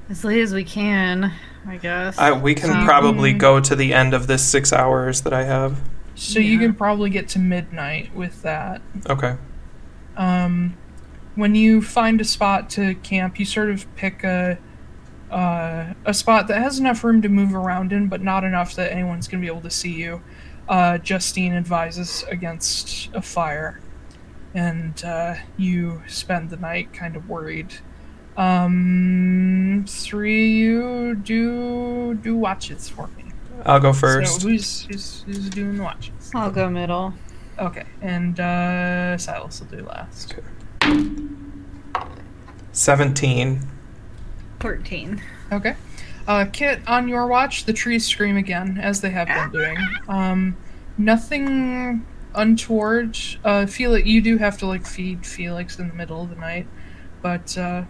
As 0.10 0.24
late 0.24 0.42
as 0.42 0.54
we 0.54 0.64
can, 0.64 1.34
I 1.68 1.78
guess. 1.78 2.18
I, 2.18 2.32
we 2.32 2.54
can 2.56 2.70
Um, 2.72 2.86
probably 2.86 3.34
go 3.34 3.60
to 3.60 3.76
the 3.76 3.94
end 3.94 4.14
of 4.14 4.28
this 4.28 4.44
six 4.48 4.72
hours 4.74 5.22
that 5.22 5.34
I 5.34 5.44
have. 5.44 5.80
So 6.16 6.40
you 6.40 6.60
can 6.60 6.74
probably 6.74 7.10
get 7.10 7.28
to 7.30 7.40
midnight 7.40 8.14
with 8.16 8.42
that. 8.44 8.82
Okay. 9.10 9.36
Um, 10.16 10.76
when 11.36 11.56
you 11.56 11.82
find 11.82 12.22
a 12.22 12.26
spot 12.26 12.70
to 12.72 12.96
camp, 12.96 13.40
you 13.40 13.46
sort 13.46 13.70
of 13.70 13.94
pick 13.96 14.24
a 14.24 14.58
uh, 15.32 15.94
a 16.06 16.14
spot 16.14 16.48
that 16.48 16.62
has 16.62 16.80
enough 16.80 17.04
room 17.04 17.22
to 17.24 17.30
move 17.30 17.56
around 17.56 17.92
in, 17.92 18.08
but 18.08 18.22
not 18.22 18.44
enough 18.44 18.76
that 18.76 18.92
anyone's 18.92 19.28
going 19.28 19.42
to 19.42 19.46
be 19.46 19.52
able 19.52 19.62
to 19.62 19.72
see 19.72 19.92
you. 19.92 20.22
Uh, 20.70 21.00
Justine 21.00 21.54
advises 21.54 22.24
against 22.30 23.10
a 23.16 23.22
fire, 23.22 23.82
and 24.54 25.04
uh, 25.04 25.36
you 25.58 26.04
spend 26.08 26.52
the 26.52 26.58
night 26.58 26.94
kind 26.94 27.16
of 27.16 27.28
worried. 27.28 27.74
Um, 28.38 29.86
three, 29.88 30.52
you 30.52 31.16
do 31.16 32.14
do 32.16 32.38
watches 32.38 32.90
for 32.90 33.08
me. 33.18 33.26
I'll 33.66 33.80
go 33.80 33.92
first. 33.92 34.42
So 34.42 34.50
who's 34.50 34.84
who's, 34.84 35.24
who's 35.26 35.50
doing 35.50 35.78
the 35.78 35.84
watches? 35.84 36.32
I'll 36.36 36.52
go 36.52 36.70
middle. 36.70 37.14
Okay, 37.60 37.86
and 38.02 38.40
uh, 38.40 39.18
Silas 39.18 39.60
will 39.60 39.68
do 39.68 39.86
last. 39.86 40.36
17. 42.74 43.62
14. 44.60 45.22
Okay. 45.52 45.76
Uh, 46.28 46.46
Kit, 46.52 46.80
on 46.88 47.08
your 47.08 47.28
watch, 47.28 47.66
the 47.66 47.74
trees 47.74 48.06
scream 48.06 48.38
again, 48.38 48.78
as 48.78 49.02
they 49.02 49.10
have 49.10 49.28
been 49.28 49.52
doing. 49.52 49.78
Um, 50.08 50.58
nothing 50.98 52.06
untoward. 52.34 53.18
Uh, 53.44 53.66
Felix, 53.66 54.08
you 54.08 54.22
do 54.22 54.38
have 54.38 54.58
to 54.60 54.66
like 54.66 54.86
feed 54.86 55.26
Felix 55.26 55.80
in 55.80 55.88
the 55.88 55.94
middle 55.94 56.24
of 56.24 56.30
the 56.30 56.36
night, 56.36 56.66
but 57.22 57.58
uh, 57.58 57.84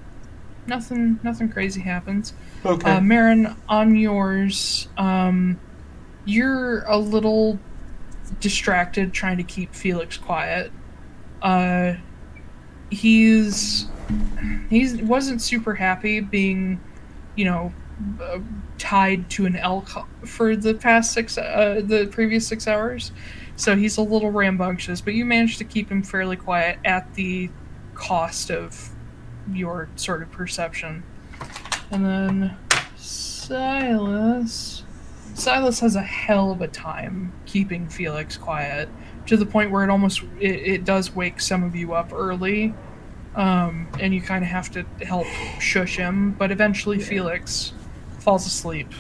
nothing, 0.68 1.20
nothing 1.24 1.50
crazy 1.50 1.82
happens. 1.82 2.34
Okay. 2.66 2.92
Uh, 2.92 3.02
Marin, 3.02 3.56
on 3.70 3.96
yours, 3.96 4.88
um, 4.98 5.60
you're 6.26 6.84
a 6.84 6.98
little 6.98 7.60
distracted 8.40 9.14
trying 9.14 9.38
to 9.38 9.44
keep 9.44 9.74
Felix 9.76 10.18
quiet. 10.18 10.72
Uh, 11.42 11.96
he's 12.94 13.88
he 14.70 15.02
wasn't 15.04 15.42
super 15.42 15.74
happy 15.74 16.20
being, 16.20 16.80
you 17.36 17.46
know, 17.46 17.74
uh, 18.22 18.40
tied 18.78 19.30
to 19.30 19.46
an 19.46 19.56
elk 19.56 19.90
for 20.26 20.56
the 20.56 20.74
past 20.74 21.14
six 21.14 21.38
uh, 21.38 21.82
the 21.84 22.08
previous 22.08 22.48
six 22.48 22.68
hours. 22.68 23.12
So 23.56 23.76
he's 23.76 23.98
a 23.98 24.02
little 24.02 24.32
rambunctious, 24.32 25.00
but 25.00 25.14
you 25.14 25.26
managed 25.26 25.60
to 25.60 25.64
keep 25.64 25.90
him 25.90 26.02
fairly 26.02 26.36
quiet 26.36 26.80
at 26.84 27.14
the 27.14 27.50
cost 27.94 28.50
of 28.50 28.90
your 29.52 29.90
sort 29.96 30.24
of 30.24 30.32
perception. 30.32 31.04
And 31.92 32.06
then 32.06 32.58
Silas. 32.96 34.84
Silas 35.36 35.80
has 35.80 35.96
a 35.96 36.02
hell 36.02 36.52
of 36.52 36.62
a 36.62 36.68
time 36.68 37.34
keeping 37.46 37.88
Felix 37.88 38.38
quiet 38.38 38.90
to 39.28 39.38
the 39.38 39.46
point 39.46 39.72
where 39.72 39.84
it 39.84 39.90
almost 39.90 40.24
it, 40.40 40.56
it 40.56 40.86
does 40.86 41.16
wake 41.16 41.40
some 41.40 41.64
of 41.64 41.76
you 41.76 41.94
up 41.94 42.12
early, 42.14 42.74
um, 43.36 43.88
and 44.00 44.14
you 44.14 44.22
kind 44.22 44.44
of 44.44 44.50
have 44.50 44.72
to 44.72 44.84
help 45.06 45.28
shush 45.60 45.98
him. 45.98 46.32
But 46.32 46.52
eventually, 46.52 47.00
Felix 47.00 47.74
falls 48.20 48.46
asleep 48.46 48.92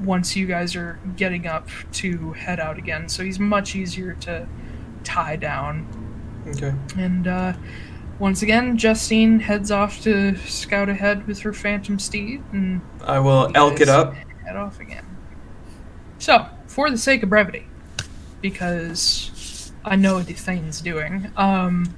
once 0.00 0.36
you 0.36 0.46
guys 0.46 0.76
are 0.76 0.98
getting 1.16 1.46
up 1.46 1.68
to 1.92 2.32
head 2.32 2.60
out 2.60 2.78
again. 2.78 3.08
So 3.08 3.24
he's 3.24 3.38
much 3.38 3.74
easier 3.74 4.14
to 4.20 4.46
tie 5.04 5.36
down. 5.36 5.86
okay. 6.48 6.74
And 6.96 7.26
uh, 7.26 7.54
once 8.18 8.42
again, 8.42 8.76
Justine 8.76 9.40
heads 9.40 9.70
off 9.70 10.00
to 10.02 10.36
scout 10.36 10.88
ahead 10.88 11.26
with 11.26 11.40
her 11.40 11.52
phantom 11.52 11.98
steed 11.98 12.42
and 12.52 12.80
I 13.04 13.18
will 13.18 13.50
elk 13.54 13.80
it 13.80 13.88
up. 13.88 14.14
head 14.14 14.56
off 14.56 14.80
again. 14.80 15.04
So, 16.18 16.46
for 16.66 16.90
the 16.90 16.98
sake 16.98 17.22
of 17.22 17.28
brevity, 17.28 17.66
because 18.40 19.30
I 19.86 19.94
know 19.94 20.16
what 20.16 20.26
the 20.26 20.34
thing's 20.34 20.80
doing, 20.80 21.30
um, 21.36 21.94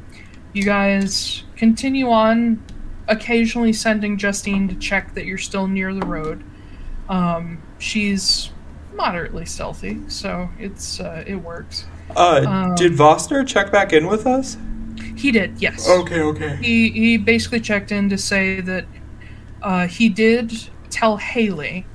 you 0.53 0.63
guys 0.63 1.45
continue 1.57 2.11
on, 2.11 2.63
occasionally 3.09 3.73
sending 3.73 4.19
Justine 4.19 4.69
to 4.69 4.75
check 4.75 5.15
that 5.15 5.25
you're 5.25 5.39
still 5.39 5.67
near 5.67 5.95
the 5.95 6.05
road. 6.05 6.45
Um, 7.09 7.63
she's 7.79 8.51
moderately 8.93 9.47
stealthy, 9.47 10.01
so 10.09 10.51
it's 10.59 11.01
uh, 11.01 11.25
it 11.27 11.37
works. 11.37 11.87
Uh, 12.15 12.45
Um, 12.47 12.75
did 12.75 12.93
Vostner 12.93 13.47
check 13.47 13.73
back 13.73 13.93
in 13.95 14.07
with 14.07 14.27
us? 14.27 14.59
He 15.17 15.31
did, 15.31 15.61
yes. 15.61 15.89
Okay, 15.89 16.21
okay. 16.21 16.57
he 16.57 16.91
he 16.91 17.17
basically 17.17 17.61
checked 17.61 17.91
in 17.91 18.11
to 18.11 18.19
say 18.19 18.61
that 18.61 18.85
uh, 19.63 19.87
he 19.87 20.09
did 20.11 20.53
tell 20.91 21.17
Haley, 21.17 21.87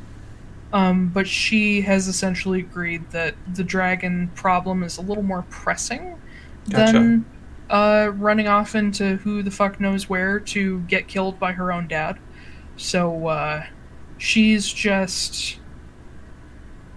um, 0.74 1.10
but 1.10 1.28
she 1.28 1.82
has 1.82 2.08
essentially 2.08 2.60
agreed 2.60 3.12
that 3.12 3.36
the 3.54 3.64
dragon 3.64 4.30
problem 4.34 4.82
is 4.82 4.98
a 4.98 5.02
little 5.02 5.24
more 5.24 5.44
pressing 5.44 6.20
than 6.66 7.26
uh, 7.70 8.12
running 8.16 8.48
off 8.48 8.74
into 8.74 9.18
who 9.18 9.44
the 9.44 9.52
fuck 9.52 9.80
knows 9.80 10.10
where 10.10 10.40
to 10.40 10.80
get 10.82 11.08
killed 11.08 11.40
by 11.40 11.54
her 11.54 11.72
own 11.72 11.88
dad. 11.88 12.18
So 12.76 13.28
uh, 13.28 13.66
she's 14.18 14.74
just. 14.74 15.60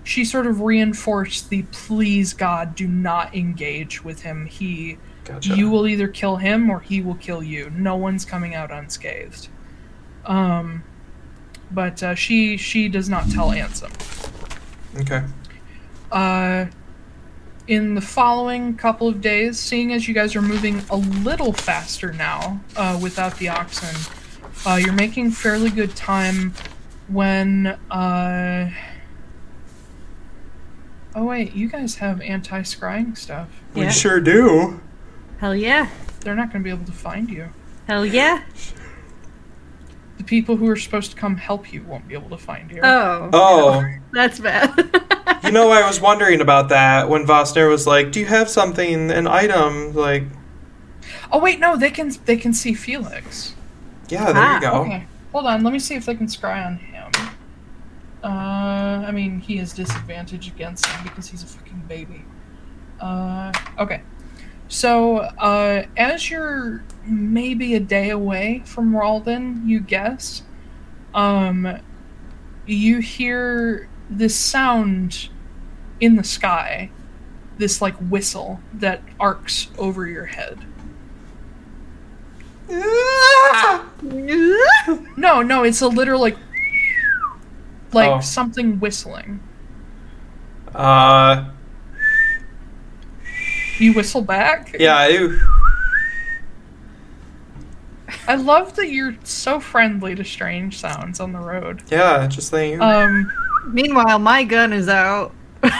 She 0.04 0.24
sort 0.24 0.46
of 0.46 0.60
reinforced 0.60 1.50
the 1.50 1.64
please 1.72 2.32
God 2.32 2.76
do 2.76 2.86
not 2.86 3.34
engage 3.34 4.04
with 4.04 4.22
him. 4.22 4.46
He 4.46 4.98
Gotcha. 5.24 5.54
you 5.56 5.68
will 5.68 5.88
either 5.88 6.06
kill 6.06 6.36
him 6.36 6.70
or 6.70 6.78
he 6.78 7.02
will 7.02 7.16
kill 7.16 7.42
you. 7.42 7.70
No 7.70 7.96
one's 7.96 8.24
coming 8.24 8.54
out 8.54 8.70
unscathed. 8.70 9.48
Um, 10.24 10.84
but 11.70 12.02
uh, 12.02 12.14
she 12.14 12.56
she 12.56 12.88
does 12.88 13.08
not 13.08 13.30
tell 13.30 13.50
Ansem. 13.50 13.92
Okay. 15.00 15.24
Uh, 16.10 16.66
in 17.66 17.94
the 17.94 18.00
following 18.00 18.76
couple 18.76 19.08
of 19.08 19.20
days, 19.20 19.58
seeing 19.58 19.92
as 19.92 20.06
you 20.06 20.14
guys 20.14 20.36
are 20.36 20.42
moving 20.42 20.82
a 20.90 20.96
little 20.96 21.52
faster 21.52 22.12
now 22.12 22.60
uh, 22.76 22.98
without 23.02 23.36
the 23.38 23.48
oxen, 23.48 23.94
uh, 24.64 24.76
you're 24.76 24.92
making 24.92 25.30
fairly 25.30 25.70
good 25.70 25.94
time 25.96 26.54
when. 27.08 27.66
Uh... 27.90 28.70
Oh 31.14 31.24
wait, 31.24 31.54
you 31.54 31.68
guys 31.68 31.96
have 31.96 32.20
anti-scrying 32.20 33.16
stuff. 33.16 33.48
We 33.74 33.90
sure 33.90 34.20
do. 34.20 34.80
Hell 35.38 35.56
yeah. 35.56 35.88
They're 36.20 36.34
not 36.34 36.52
going 36.52 36.62
to 36.62 36.64
be 36.64 36.74
able 36.74 36.84
to 36.84 36.92
find 36.92 37.30
you. 37.30 37.48
Hell 37.86 38.04
yeah. 38.04 38.42
The 40.26 40.30
people 40.30 40.56
who 40.56 40.68
are 40.68 40.74
supposed 40.76 41.12
to 41.12 41.16
come 41.16 41.36
help 41.36 41.72
you 41.72 41.84
won't 41.84 42.08
be 42.08 42.14
able 42.14 42.30
to 42.30 42.36
find 42.36 42.68
you. 42.72 42.80
Oh. 42.82 43.30
Oh, 43.32 43.84
That's 44.12 44.40
bad. 44.40 44.72
you 45.44 45.52
know, 45.52 45.70
I 45.70 45.86
was 45.86 46.00
wondering 46.00 46.40
about 46.40 46.68
that 46.70 47.08
when 47.08 47.24
Vostner 47.24 47.68
was 47.70 47.86
like, 47.86 48.10
"Do 48.10 48.18
you 48.18 48.26
have 48.26 48.50
something, 48.50 49.12
an 49.12 49.28
item?" 49.28 49.94
Like, 49.94 50.24
Oh 51.30 51.38
wait, 51.38 51.60
no, 51.60 51.76
they 51.76 51.90
can 51.90 52.10
they 52.24 52.36
can 52.36 52.52
see 52.52 52.74
Felix. 52.74 53.54
yeah, 54.08 54.32
there 54.32 54.34
Ah, 54.36 54.54
you 54.56 54.60
go. 54.60 54.72
Okay, 54.82 55.06
hold 55.30 55.46
on. 55.46 55.62
Let 55.62 55.72
me 55.72 55.78
see 55.78 55.94
if 55.94 56.06
they 56.06 56.16
can 56.16 56.26
scry 56.26 56.66
on 56.66 56.76
him. 56.78 57.12
Uh, 58.24 59.04
I 59.06 59.12
mean, 59.12 59.38
he 59.38 59.58
has 59.58 59.72
disadvantage 59.72 60.48
against 60.48 60.86
him 60.86 61.04
because 61.04 61.28
he's 61.28 61.44
a 61.44 61.46
fucking 61.46 61.84
baby. 61.86 62.24
Uh, 63.00 63.52
okay. 63.78 64.02
So, 64.68 65.18
uh, 65.18 65.84
as 65.96 66.28
you're 66.30 66.82
maybe 67.06 67.74
a 67.74 67.80
day 67.80 68.10
away 68.10 68.62
from 68.64 68.92
Ralden, 68.92 69.66
you 69.66 69.80
guess, 69.80 70.42
um, 71.14 71.78
you 72.66 72.98
hear 72.98 73.88
this 74.10 74.34
sound 74.34 75.28
in 76.00 76.16
the 76.16 76.24
sky, 76.24 76.90
this 77.58 77.80
like 77.80 77.94
whistle 77.96 78.60
that 78.74 79.02
arcs 79.20 79.68
over 79.78 80.06
your 80.06 80.26
head. 80.26 80.58
No, 85.16 85.42
no, 85.42 85.62
it's 85.62 85.80
a 85.80 85.88
literal 85.88 86.20
like, 86.20 86.36
like 87.92 88.10
Oh. 88.10 88.20
something 88.20 88.78
whistling. 88.80 89.40
Uh, 90.74 91.44
You 93.78 93.92
whistle 93.92 94.22
back. 94.22 94.74
yeah, 94.78 94.96
I, 94.96 95.38
I 98.28 98.34
love 98.36 98.74
that 98.76 98.90
you're 98.90 99.16
so 99.24 99.60
friendly 99.60 100.14
to 100.14 100.24
strange 100.24 100.78
sounds 100.78 101.20
on 101.20 101.32
the 101.32 101.40
road. 101.40 101.82
yeah, 101.90 102.26
just 102.26 102.48
saying. 102.48 102.80
Um, 102.80 103.30
Meanwhile, 103.66 104.20
my 104.20 104.44
gun 104.44 104.72
is 104.72 104.88
out. 104.88 105.34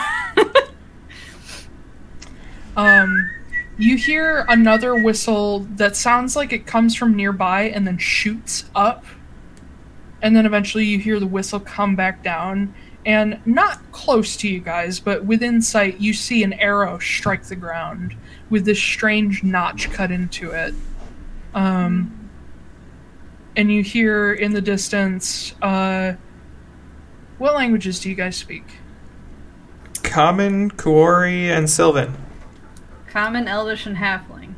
um, 2.76 3.31
you 3.79 3.97
hear 3.97 4.45
another 4.49 4.97
whistle 5.03 5.61
that 5.76 5.97
sounds 5.97 6.35
like 6.35 6.53
it 6.53 6.67
comes 6.67 6.97
from 6.97 7.15
nearby 7.15 7.62
and 7.65 7.87
then 7.87 7.97
shoots 7.99 8.65
up, 8.75 9.05
and 10.21 10.35
then 10.35 10.47
eventually 10.47 10.85
you 10.85 10.99
hear 10.99 11.21
the 11.21 11.26
whistle 11.26 11.61
come 11.61 11.95
back 11.95 12.25
down. 12.25 12.75
And 13.07 13.41
not 13.47 13.81
close 13.93 14.37
to 14.39 14.49
you 14.49 14.59
guys, 14.59 14.99
but 14.99 15.25
within 15.25 15.63
sight, 15.63 16.01
you 16.01 16.13
see 16.13 16.43
an 16.43 16.53
arrow 16.55 16.99
strike 16.99 17.45
the 17.45 17.57
ground 17.57 18.17
with 18.51 18.65
this 18.65 18.81
strange 18.81 19.45
notch 19.45 19.91
cut 19.93 20.11
into 20.11 20.51
it. 20.51 20.75
Um, 21.55 22.29
and 23.57 23.73
you 23.73 23.83
hear 23.83 24.35
in 24.35 24.53
the 24.53 24.61
distance. 24.61 25.55
Uh, 25.63 26.15
what 27.39 27.55
languages 27.55 28.01
do 28.01 28.09
you 28.09 28.17
guys 28.17 28.37
speak? 28.37 28.65
Common, 30.03 30.71
Kuori, 30.73 31.45
and 31.45 31.71
Sylvan. 31.71 32.17
Common, 33.07 33.47
Elvish, 33.47 33.87
and 33.87 33.97
Halfling. 33.97 34.55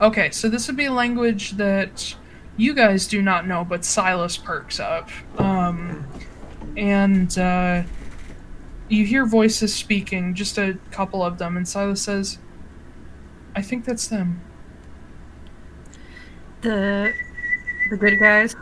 Okay, 0.00 0.30
so 0.30 0.48
this 0.48 0.66
would 0.66 0.76
be 0.76 0.86
a 0.86 0.92
language 0.92 1.52
that 1.52 2.16
you 2.56 2.74
guys 2.74 3.06
do 3.06 3.22
not 3.22 3.46
know, 3.46 3.64
but 3.64 3.84
Silas 3.84 4.36
perks 4.36 4.80
up. 4.80 5.08
Um, 5.38 5.99
and 6.80 7.36
uh, 7.38 7.82
you 8.88 9.04
hear 9.04 9.26
voices 9.26 9.72
speaking, 9.74 10.34
just 10.34 10.56
a 10.58 10.78
couple 10.90 11.22
of 11.22 11.38
them, 11.38 11.56
and 11.56 11.68
Silas 11.68 12.00
says, 12.02 12.38
I 13.54 13.62
think 13.62 13.84
that's 13.84 14.08
them. 14.08 14.40
The 16.62 17.12
the 17.90 17.96
good 17.96 18.18
guys. 18.18 18.54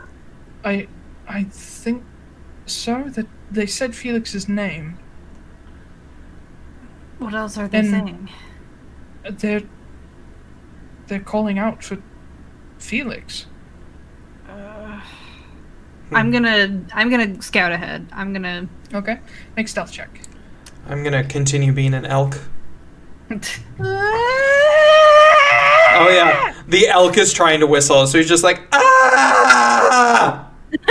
I 0.63 0.87
I 1.27 1.43
think 1.45 2.03
so. 2.65 3.03
That 3.09 3.27
they 3.51 3.65
said 3.65 3.95
Felix's 3.95 4.47
name. 4.47 4.97
What 7.17 7.33
else 7.33 7.57
are 7.57 7.67
they 7.67 7.79
And- 7.79 7.89
saying? 7.89 8.29
They're 9.29 9.63
they're 11.07 11.19
calling 11.19 11.59
out 11.59 11.83
for 11.83 11.97
Felix. 12.77 13.45
I'm 16.11 16.31
gonna 16.31 16.85
I'm 16.93 17.09
gonna 17.09 17.41
scout 17.41 17.71
ahead. 17.71 18.07
I'm 18.11 18.33
gonna. 18.33 18.67
Okay, 18.93 19.19
make 19.55 19.67
stealth 19.67 19.91
check. 19.91 20.21
I'm 20.87 21.03
gonna 21.03 21.23
continue 21.23 21.71
being 21.73 21.93
an 21.93 22.05
elk. 22.05 22.39
Oh 25.91 26.07
yeah, 26.09 26.53
the 26.67 26.87
elk 26.87 27.17
is 27.17 27.33
trying 27.33 27.59
to 27.59 27.67
whistle, 27.67 28.07
so 28.07 28.19
he's 28.19 28.27
just 28.27 28.43
like 28.43 28.61
ah. 28.71 30.49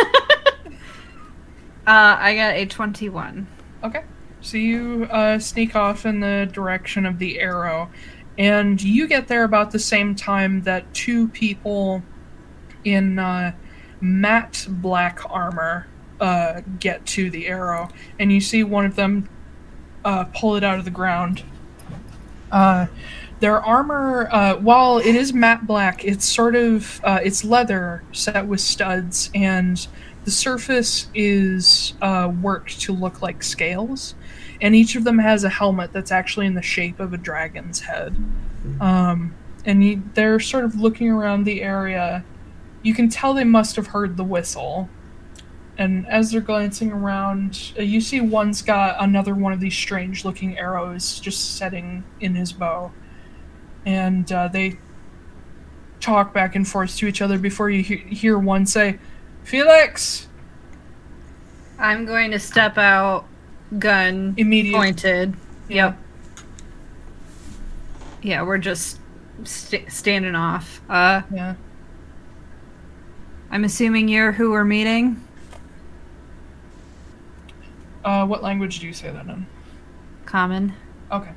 Uh, 1.87 2.17
I 2.21 2.35
got 2.35 2.55
a 2.55 2.67
twenty-one. 2.67 3.47
Okay. 3.83 4.03
So 4.43 4.59
you 4.59 5.09
uh, 5.11 5.39
sneak 5.39 5.75
off 5.75 6.05
in 6.05 6.21
the 6.21 6.47
direction 6.53 7.07
of 7.07 7.19
the 7.19 7.41
arrow, 7.41 7.89
and 8.37 8.83
you 8.83 9.07
get 9.07 9.29
there 9.29 9.45
about 9.45 9.71
the 9.71 9.79
same 9.79 10.15
time 10.15 10.63
that 10.65 10.93
two 10.93 11.29
people 11.29 12.03
in 12.85 13.19
uh, 13.19 13.53
matte 14.01 14.67
black 14.69 15.21
armor 15.29 15.87
uh, 16.21 16.63
get 16.81 17.05
to 17.07 17.31
the 17.31 17.47
arrow, 17.47 17.89
and 18.19 18.33
you 18.33 18.41
see 18.41 18.65
one 18.65 18.85
of 18.85 18.97
them 18.97 19.29
uh, 20.05 20.25
pull 20.25 20.57
it 20.57 20.65
out 20.65 20.79
of 20.79 20.85
the 20.85 20.91
ground. 20.91 21.43
Uh, 22.51 22.87
their 23.41 23.61
armor, 23.61 24.29
uh, 24.33 24.57
while 24.57 24.99
it 24.99 25.15
is 25.15 25.33
matte 25.33 25.67
black, 25.67 26.05
it's 26.05 26.25
sort 26.25 26.57
of 26.57 27.01
uh, 27.05 27.21
it's 27.23 27.45
leather 27.45 28.03
set 28.13 28.47
with 28.47 28.61
studs, 28.61 29.31
and 29.35 29.87
the 30.25 30.31
surface 30.31 31.09
is 31.15 31.95
uh, 32.03 32.33
worked 32.43 32.81
to 32.81 32.93
look 32.93 33.23
like 33.23 33.43
scales, 33.43 34.15
and 34.61 34.75
each 34.75 34.97
of 34.97 35.05
them 35.05 35.19
has 35.19 35.45
a 35.45 35.49
helmet 35.49 35.93
that's 35.93 36.11
actually 36.11 36.47
in 36.47 36.55
the 36.55 36.63
shape 36.63 36.99
of 36.99 37.13
a 37.13 37.17
dragon's 37.17 37.81
head. 37.81 38.17
Um, 38.81 39.35
and 39.65 39.85
you, 39.85 40.03
they're 40.15 40.41
sort 40.41 40.65
of 40.65 40.81
looking 40.81 41.09
around 41.09 41.45
the 41.45 41.63
area. 41.63 42.25
You 42.89 42.95
can 42.95 43.11
tell 43.11 43.35
they 43.35 43.45
must 43.45 43.77
have 43.77 43.89
heard 43.89 44.17
the 44.17 44.25
whistle. 44.25 44.89
And 45.77 46.09
as 46.09 46.31
they're 46.31 46.41
glancing 46.41 46.91
around, 46.91 47.73
uh, 47.79 47.83
you 47.83 48.01
see 48.01 48.23
one's 48.23 48.63
got 48.63 48.97
another 48.99 49.35
one 49.35 49.53
of 49.53 49.61
these 49.61 49.77
strange 49.77 50.25
looking 50.25 50.57
arrows 50.59 51.21
just 51.21 51.57
setting 51.57 52.03
in 52.21 52.35
his 52.35 52.51
bow. 52.51 52.91
And 53.85 54.33
uh, 54.33 54.49
they 54.49 54.79
talk 56.01 56.33
back 56.33 56.57
and 56.57 56.67
forth 56.67 56.97
to 56.97 57.07
each 57.07 57.21
other 57.21 57.39
before 57.39 57.69
you 57.69 57.83
he- 57.83 57.97
hear 57.97 58.39
one 58.39 58.65
say, 58.65 58.99
Felix! 59.45 60.27
I'm 61.79 62.07
going 62.07 62.31
to 62.31 62.39
step 62.39 62.79
out, 62.79 63.27
gun 63.79 64.33
Immediately. 64.39 64.79
pointed. 64.81 65.35
Yep. 65.69 65.99
Yeah, 68.23 68.43
we're 68.45 68.57
just 68.57 68.99
st- 69.45 69.93
standing 69.93 70.35
off. 70.35 70.81
Uh, 70.89 71.21
Yeah. 71.31 71.55
I'm 73.51 73.65
assuming 73.65 74.09
you're 74.09 74.33
who 74.33 74.51
we're 74.51 74.65
meeting. 74.65 75.23
Uh, 78.05 78.27
what 78.27 78.43
language 78.43 78.81
do 78.81 78.87
you 78.87 78.93
say 78.93 79.11
that 79.11 79.27
in? 79.27 79.47
Common. 80.27 80.75
Okay. 81.11 81.33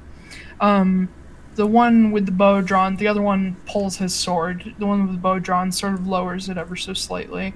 Um, 0.59 1.09
the 1.55 1.65
one 1.65 2.11
with 2.11 2.25
the 2.25 2.31
bow 2.31 2.61
drawn, 2.61 2.95
the 2.95 3.07
other 3.07 3.21
one 3.21 3.55
pulls 3.65 3.97
his 3.97 4.13
sword. 4.13 4.75
The 4.77 4.85
one 4.85 5.03
with 5.03 5.15
the 5.15 5.21
bow 5.21 5.39
drawn 5.39 5.71
sort 5.71 5.93
of 5.93 6.07
lowers 6.07 6.49
it 6.49 6.57
ever 6.57 6.75
so 6.75 6.93
slightly. 6.93 7.53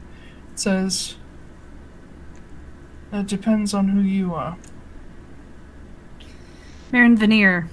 It 0.53 0.59
says, 0.59 1.15
"It 3.11 3.27
depends 3.27 3.73
on 3.73 3.89
who 3.89 4.01
you 4.01 4.33
are." 4.33 4.57
Marin 6.91 7.17
Veneer. 7.17 7.69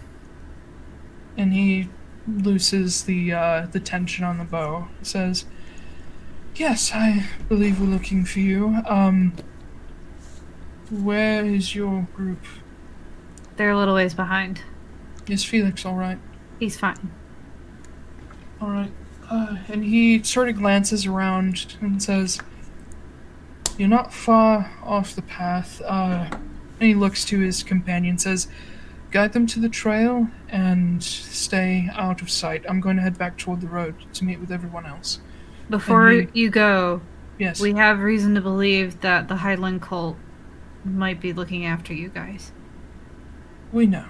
And 1.36 1.52
he 1.52 1.88
looses 2.26 3.04
the 3.04 3.32
uh, 3.32 3.66
the 3.70 3.80
tension 3.80 4.24
on 4.24 4.38
the 4.38 4.44
bow. 4.44 4.88
He 4.98 5.04
says, 5.04 5.44
"Yes, 6.54 6.92
I 6.94 7.26
believe 7.48 7.80
we're 7.80 7.86
looking 7.86 8.24
for 8.24 8.40
you. 8.40 8.82
Um, 8.86 9.32
where 10.90 11.44
is 11.44 11.74
your 11.74 12.06
group? 12.14 12.44
They're 13.56 13.70
a 13.70 13.78
little 13.78 13.94
ways 13.94 14.14
behind. 14.14 14.62
Is 15.28 15.44
Felix 15.44 15.86
all 15.86 15.94
right?" 15.96 16.18
He's 16.58 16.78
fine. 16.78 17.10
All 18.60 18.70
right. 18.70 18.92
Uh, 19.30 19.56
and 19.68 19.82
he 19.84 20.22
sort 20.22 20.48
of 20.48 20.56
glances 20.56 21.06
around 21.06 21.76
and 21.80 22.02
says, 22.02 22.38
"You're 23.78 23.88
not 23.88 24.12
far 24.12 24.70
off 24.82 25.14
the 25.14 25.22
path." 25.22 25.80
Uh, 25.82 26.26
and 26.78 26.88
he 26.88 26.94
looks 26.94 27.24
to 27.26 27.40
his 27.40 27.62
companion, 27.62 28.10
and 28.10 28.20
says, 28.20 28.46
"Guide 29.10 29.32
them 29.32 29.46
to 29.46 29.58
the 29.58 29.70
trail 29.70 30.28
and 30.50 31.02
stay 31.02 31.88
out 31.94 32.20
of 32.20 32.30
sight. 32.30 32.64
I'm 32.68 32.80
going 32.80 32.96
to 32.96 33.02
head 33.02 33.16
back 33.16 33.38
toward 33.38 33.62
the 33.62 33.68
road 33.68 33.94
to 34.12 34.24
meet 34.24 34.38
with 34.38 34.52
everyone 34.52 34.84
else." 34.84 35.20
Before 35.72 36.10
he- 36.10 36.28
you 36.34 36.50
go, 36.50 37.00
Yes. 37.38 37.60
we 37.60 37.72
have 37.72 37.98
reason 38.00 38.34
to 38.34 38.40
believe 38.42 39.00
that 39.00 39.26
the 39.28 39.36
Highland 39.36 39.80
cult 39.82 40.18
might 40.84 41.18
be 41.20 41.32
looking 41.32 41.64
after 41.64 41.92
you 41.94 42.08
guys. 42.10 42.52
we 43.72 43.86
know. 43.86 44.04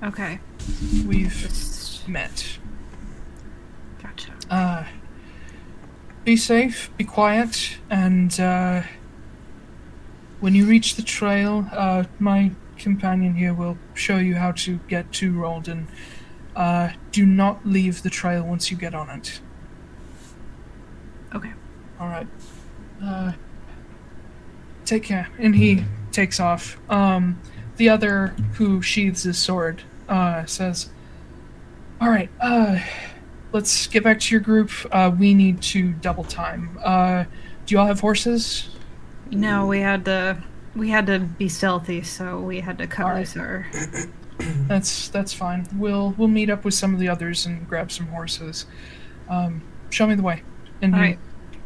Okay. 0.00 0.38
We've 1.04 1.32
Just 1.36 2.08
met. 2.08 2.58
gotcha. 4.00 4.30
Uh, 4.48 4.84
be 6.24 6.36
safe, 6.36 6.88
be 6.96 7.02
quiet, 7.02 7.78
and 7.90 8.38
uh, 8.38 8.82
when 10.38 10.54
you 10.54 10.66
reach 10.66 10.94
the 10.94 11.02
trail, 11.02 11.66
uh, 11.72 12.04
my 12.20 12.52
companion 12.78 13.34
here 13.34 13.52
will 13.54 13.76
show 13.94 14.18
you 14.18 14.36
how 14.36 14.52
to 14.52 14.78
get 14.86 15.10
to 15.14 15.32
Rolden. 15.32 15.86
Uh, 16.54 16.90
do 17.10 17.26
not 17.26 17.66
leave 17.66 18.02
the 18.04 18.10
trail 18.10 18.44
once 18.44 18.70
you 18.70 18.76
get 18.76 18.94
on 18.94 19.10
it. 19.10 19.40
Okay. 21.34 21.52
All 22.00 22.08
right. 22.08 22.26
Uh, 23.02 23.32
take 24.84 25.02
care. 25.04 25.28
And 25.38 25.54
he 25.54 25.84
takes 26.10 26.40
off. 26.40 26.78
Um, 26.90 27.40
the 27.76 27.88
other, 27.88 28.28
who 28.54 28.82
sheathes 28.82 29.22
his 29.22 29.38
sword, 29.38 29.82
uh, 30.08 30.44
says, 30.44 30.90
"All 32.00 32.10
right. 32.10 32.28
Uh, 32.40 32.78
let's 33.52 33.86
get 33.86 34.04
back 34.04 34.20
to 34.20 34.34
your 34.34 34.40
group. 34.40 34.70
Uh, 34.90 35.10
we 35.16 35.34
need 35.34 35.62
to 35.62 35.92
double 35.92 36.24
time. 36.24 36.78
Uh, 36.82 37.24
do 37.66 37.74
you 37.74 37.78
all 37.78 37.86
have 37.86 38.00
horses? 38.00 38.68
No, 39.30 39.66
we 39.66 39.80
had 39.80 40.04
to 40.04 40.42
we 40.74 40.90
had 40.90 41.06
to 41.06 41.18
be 41.20 41.48
stealthy, 41.48 42.02
so 42.02 42.40
we 42.40 42.60
had 42.60 42.78
to 42.78 42.86
cut 42.86 43.06
Alright. 43.06 43.20
loose 43.20 43.36
our 43.36 43.66
That's 44.68 45.08
that's 45.08 45.32
fine. 45.32 45.66
We'll 45.76 46.14
we'll 46.18 46.28
meet 46.28 46.50
up 46.50 46.64
with 46.64 46.74
some 46.74 46.92
of 46.94 47.00
the 47.00 47.08
others 47.08 47.46
and 47.46 47.68
grab 47.68 47.92
some 47.92 48.06
horses. 48.08 48.66
Um, 49.28 49.62
show 49.90 50.06
me 50.06 50.14
the 50.14 50.22
way." 50.22 50.42
And 50.82 50.94
he 50.94 51.18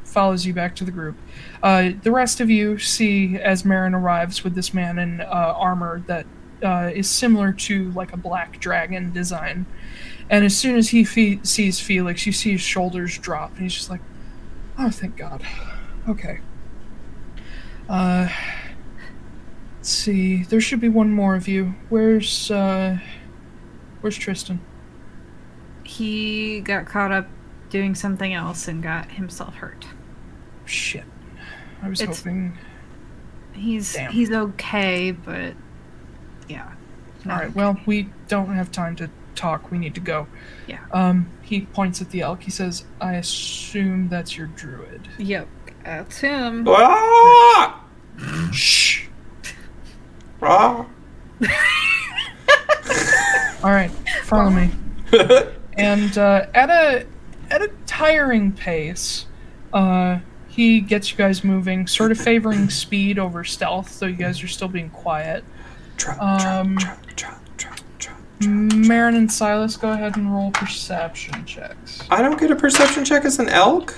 follows 0.05 0.46
you 0.46 0.52
back 0.52 0.76
to 0.76 0.85
the 0.85 0.90
group. 0.90 1.16
Uh, 1.62 1.90
the 2.02 2.11
rest 2.11 2.40
of 2.40 2.50
you 2.50 2.79
see 2.79 3.37
as 3.37 3.64
Marin 3.64 3.94
arrives 3.94 4.44
with 4.44 4.55
this 4.55 4.72
man 4.72 4.98
in 4.98 5.20
uh, 5.20 5.24
armor 5.57 6.02
that 6.07 6.26
uh, 6.62 6.90
is 6.94 7.09
similar 7.09 7.52
to 7.52 7.90
like 7.92 8.12
a 8.12 8.16
black 8.16 8.61
dragon 8.61 9.12
design. 9.12 9.66
And 10.29 10.44
as 10.44 10.57
soon 10.57 10.76
as 10.76 10.90
he 10.90 11.05
fe- 11.05 11.40
sees 11.42 11.81
Felix, 11.81 12.26
you 12.26 12.33
see 12.33 12.52
his 12.52 12.61
shoulders 12.61 13.18
drop, 13.18 13.52
and 13.52 13.62
he's 13.62 13.74
just 13.74 13.90
like, 13.90 14.00
"Oh, 14.79 14.90
thank 14.90 15.16
God." 15.16 15.42
Okay. 16.09 16.40
Uh, 17.88 18.29
let's 19.76 19.88
see. 19.88 20.42
There 20.44 20.61
should 20.61 20.81
be 20.81 20.88
one 20.88 21.12
more 21.12 21.37
of 21.37 21.46
you. 21.46 21.74
Where's 21.88 22.50
uh, 22.50 22.98
where's 24.00 24.16
Tristan? 24.16 24.61
he 25.87 26.61
got 26.61 26.87
caught 26.87 27.12
up 27.12 27.26
doing 27.70 27.94
something 27.94 28.33
else 28.35 28.68
and 28.68 28.83
got 28.83 29.12
himself 29.12 29.55
hurt. 29.57 29.87
Shit. 30.64 31.05
I 31.83 31.88
was 31.88 32.00
It's- 32.00 32.18
hoping. 32.18 32.57
He's 33.52 33.94
Damn. 33.94 34.12
he's 34.12 34.31
okay, 34.31 35.11
but 35.12 35.55
yeah. 36.48 36.68
All 37.29 37.33
right. 37.37 37.55
Well, 37.55 37.79
we 37.87 38.11
don't 38.29 38.55
have 38.55 38.70
time 38.70 38.94
to 38.96 39.09
talk. 39.35 39.70
We 39.70 39.79
need 39.79 39.94
to 39.94 40.00
go. 40.00 40.26
Yeah. 40.66 40.81
Um, 40.92 41.29
he 41.42 41.62
points 41.62 42.02
at 42.02 42.11
the 42.11 42.20
elk. 42.20 42.42
He 42.42 42.50
says, 42.50 42.85
"I 43.00 43.14
assume 43.14 44.09
that's 44.11 44.37
your 44.37 44.48
druid." 44.48 45.09
Yep. 45.18 45.48
That's 45.85 46.18
him. 46.18 46.66
Ah! 46.68 47.83
Shh. 48.52 49.07
Ah. 50.42 50.87
All 53.62 53.70
right, 53.72 53.90
follow 54.24 54.50
me. 54.50 54.70
And 55.79 56.16
uh, 56.16 56.46
at 56.55 56.70
a 56.70 57.05
at 57.51 57.63
a 57.63 57.71
tiring 57.87 58.53
pace, 58.53 59.27
uh, 59.73 60.19
he 60.49 60.81
gets 60.81 61.11
you 61.11 61.17
guys 61.19 61.45
moving, 61.45 61.87
sort 61.87 62.11
of 62.13 62.19
favoring 62.19 62.71
speed 62.71 63.19
over 63.19 63.45
stealth, 63.45 63.91
so 63.91 64.07
you 64.07 64.15
guys 64.17 64.43
are 64.43 64.49
still 64.49 64.69
being 64.69 64.91
quiet. 64.91 65.45
Trap, 65.97 66.21
Um. 66.21 66.79
Marin 68.41 69.15
and 69.15 69.33
Silas, 69.33 69.79
go 69.79 69.93
ahead 69.93 70.17
and 70.17 70.33
roll 70.33 70.51
perception 70.51 71.45
checks. 71.47 72.03
I 72.11 72.21
don't 72.21 72.39
get 72.39 72.51
a 72.51 72.57
perception 72.57 73.03
check 73.05 73.25
as 73.25 73.39
an 73.39 73.49
elk. 73.49 73.95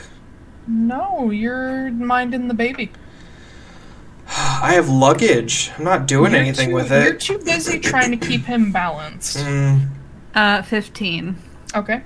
No, 0.68 1.30
you're 1.32 1.90
minding 1.90 2.46
the 2.46 2.54
baby. 2.54 2.92
I 4.28 4.74
have 4.74 4.88
luggage. 4.88 5.72
I'm 5.76 5.84
not 5.84 6.06
doing 6.06 6.32
You're 6.32 6.40
anything 6.40 6.68
too- 6.68 6.74
with 6.76 6.92
it. 6.92 7.04
You're 7.28 7.38
too 7.38 7.44
busy 7.44 7.80
trying 7.80 8.16
to 8.16 8.26
keep 8.26 8.44
him 8.44 8.70
balanced. 8.70 9.38
Mm, 9.38 9.88
Uh, 10.34 10.62
15. 10.62 11.34
Okay. 11.74 12.02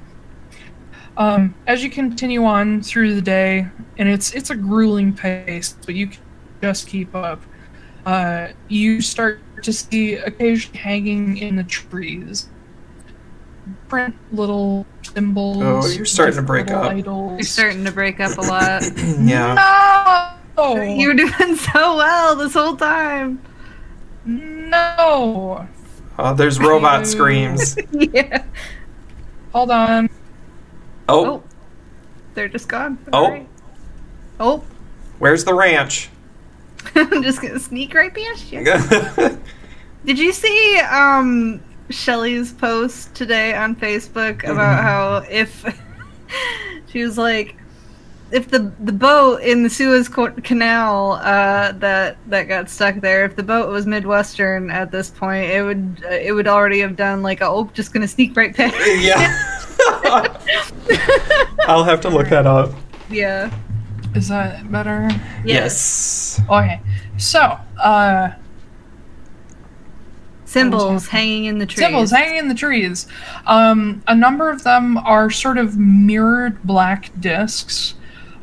Um, 1.16 1.54
as 1.66 1.82
you 1.84 1.90
continue 1.90 2.44
on 2.44 2.82
through 2.82 3.14
the 3.14 3.22
day, 3.22 3.68
and 3.98 4.08
it's 4.08 4.32
it's 4.32 4.50
a 4.50 4.56
grueling 4.56 5.12
pace, 5.12 5.76
but 5.84 5.94
you 5.94 6.08
can 6.08 6.20
just 6.62 6.86
keep 6.88 7.14
up. 7.14 7.42
Uh, 8.06 8.48
you 8.68 9.00
start 9.00 9.40
to 9.62 9.72
see 9.72 10.14
occasionally 10.14 10.78
hanging 10.78 11.36
in 11.36 11.56
the 11.56 11.64
trees, 11.64 12.48
different 13.84 14.16
little 14.32 14.86
symbols. 15.02 15.58
Oh, 15.62 15.88
you're 15.88 16.04
starting 16.04 16.36
to 16.36 16.42
break 16.42 16.70
up. 16.70 16.90
Idols. 16.90 17.32
You're 17.32 17.42
starting 17.42 17.84
to 17.84 17.92
break 17.92 18.18
up 18.18 18.38
a 18.38 18.40
lot. 18.40 18.82
yeah. 19.20 20.34
No, 20.56 20.82
You're 20.82 21.14
doing 21.14 21.56
so 21.56 21.96
well 21.96 22.36
this 22.36 22.54
whole 22.54 22.76
time. 22.76 23.40
no. 24.24 25.66
Oh, 26.18 26.34
there's 26.34 26.58
robot 26.58 27.06
screams. 27.06 27.76
yeah. 27.92 28.44
Hold 29.52 29.70
on. 29.70 30.10
Oh, 31.08 31.26
Oh. 31.26 31.42
They're 32.34 32.48
just 32.48 32.68
gone. 32.68 32.98
Oh. 33.12 33.24
Alright. 33.24 33.48
Oh. 34.40 34.64
where's 35.18 35.44
the 35.44 35.54
ranch? 35.54 36.08
I'm 36.94 37.22
just 37.22 37.40
gonna 37.40 37.58
sneak 37.60 37.94
right 37.94 38.12
past 38.12 38.50
you. 38.50 38.64
Did 40.04 40.18
you 40.18 40.32
see 40.32 40.78
um 40.80 41.62
Shelly's 41.90 42.52
post 42.52 43.14
today 43.14 43.54
on 43.54 43.76
Facebook 43.76 44.42
about 44.44 44.82
how 44.82 45.16
if 45.30 45.64
she 46.88 47.04
was 47.04 47.18
like 47.18 47.56
if 48.32 48.48
the 48.48 48.72
the 48.80 48.92
boat 48.92 49.42
in 49.42 49.62
the 49.62 49.70
Suez 49.70 50.08
Canal 50.08 51.12
uh, 51.12 51.72
that 51.72 52.16
that 52.28 52.48
got 52.48 52.70
stuck 52.70 52.96
there, 52.96 53.24
if 53.24 53.36
the 53.36 53.42
boat 53.42 53.68
was 53.68 53.86
Midwestern 53.86 54.70
at 54.70 54.90
this 54.90 55.10
point, 55.10 55.50
it 55.50 55.62
would 55.62 56.02
uh, 56.04 56.14
it 56.14 56.32
would 56.32 56.48
already 56.48 56.80
have 56.80 56.96
done 56.96 57.22
like 57.22 57.42
a 57.42 57.46
oh 57.46 57.70
just 57.74 57.92
gonna 57.92 58.08
sneak 58.08 58.36
right 58.36 58.54
past. 58.54 58.74
yeah. 59.00 59.48
I'll 61.68 61.84
have 61.84 62.00
to 62.02 62.08
look 62.08 62.28
that 62.28 62.46
up. 62.46 62.72
yeah. 63.10 63.52
Is 64.14 64.28
that 64.28 64.70
better? 64.70 65.08
Yes. 65.44 66.38
Okay. 66.50 66.80
So, 67.16 67.58
uh, 67.80 68.32
Symbols 70.44 71.08
hanging 71.08 71.46
in 71.46 71.56
the 71.56 71.64
trees. 71.64 71.86
Symbols 71.86 72.10
hanging 72.10 72.36
in 72.36 72.48
the 72.48 72.54
trees. 72.54 73.06
Um, 73.46 74.02
a 74.06 74.14
number 74.14 74.50
of 74.50 74.64
them 74.64 74.98
are 74.98 75.30
sort 75.30 75.56
of 75.56 75.78
mirrored 75.78 76.62
black 76.62 77.10
discs. 77.20 77.94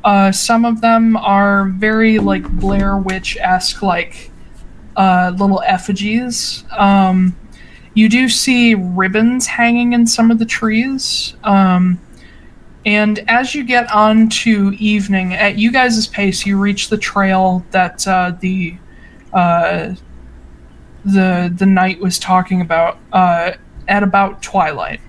Uh, 0.04 0.32
some 0.32 0.66
of 0.66 0.82
them 0.82 1.18
are 1.18 1.66
very 1.66 2.20
like 2.20 2.50
Blair 2.50 2.98
Witch 2.98 3.38
esque, 3.38 3.82
like 3.82 4.32
uh, 4.96 5.34
little 5.38 5.62
effigies. 5.66 6.64
Um, 6.78 7.36
you 7.94 8.08
do 8.08 8.30
see 8.30 8.76
ribbons 8.76 9.48
hanging 9.48 9.94
in 9.94 10.08
some 10.08 10.32
of 10.32 10.40
the 10.40 10.46
trees. 10.46 11.36
Um, 11.44 12.00
and 12.86 13.20
as 13.28 13.54
you 13.54 13.64
get 13.64 13.92
on 13.92 14.30
to 14.30 14.72
evening, 14.80 15.34
at 15.34 15.58
you 15.58 15.72
guys' 15.72 16.08
pace, 16.08 16.46
you 16.46 16.58
reach 16.58 16.90
the 16.90 16.98
trail 16.98 17.66
that 17.72 18.08
uh, 18.08 18.34
the 18.40 18.78
uh, 19.34 19.96
the 21.06 21.54
the 21.56 21.66
knight 21.66 22.00
was 22.00 22.18
talking 22.18 22.62
about 22.62 22.98
uh, 23.12 23.52
at 23.88 24.04
about 24.04 24.42
twilight. 24.42 25.02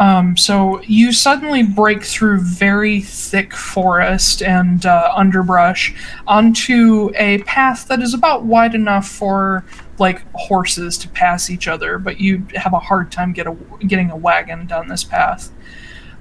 Um, 0.00 0.36
so 0.36 0.82
you 0.82 1.12
suddenly 1.12 1.62
break 1.62 2.02
through 2.02 2.40
very 2.40 3.00
thick 3.00 3.54
forest 3.54 4.42
and 4.42 4.84
uh, 4.84 5.12
underbrush 5.14 5.94
onto 6.26 7.12
a 7.14 7.38
path 7.44 7.86
that 7.88 8.00
is 8.00 8.12
about 8.12 8.44
wide 8.44 8.74
enough 8.74 9.06
for 9.08 9.64
like 9.98 10.24
horses 10.32 10.98
to 10.98 11.08
pass 11.08 11.48
each 11.48 11.68
other, 11.68 11.98
but 11.98 12.20
you 12.20 12.44
have 12.56 12.72
a 12.72 12.80
hard 12.80 13.12
time 13.12 13.32
get 13.32 13.46
a, 13.46 13.56
getting 13.86 14.10
a 14.10 14.16
wagon 14.16 14.66
down 14.66 14.88
this 14.88 15.04
path. 15.04 15.52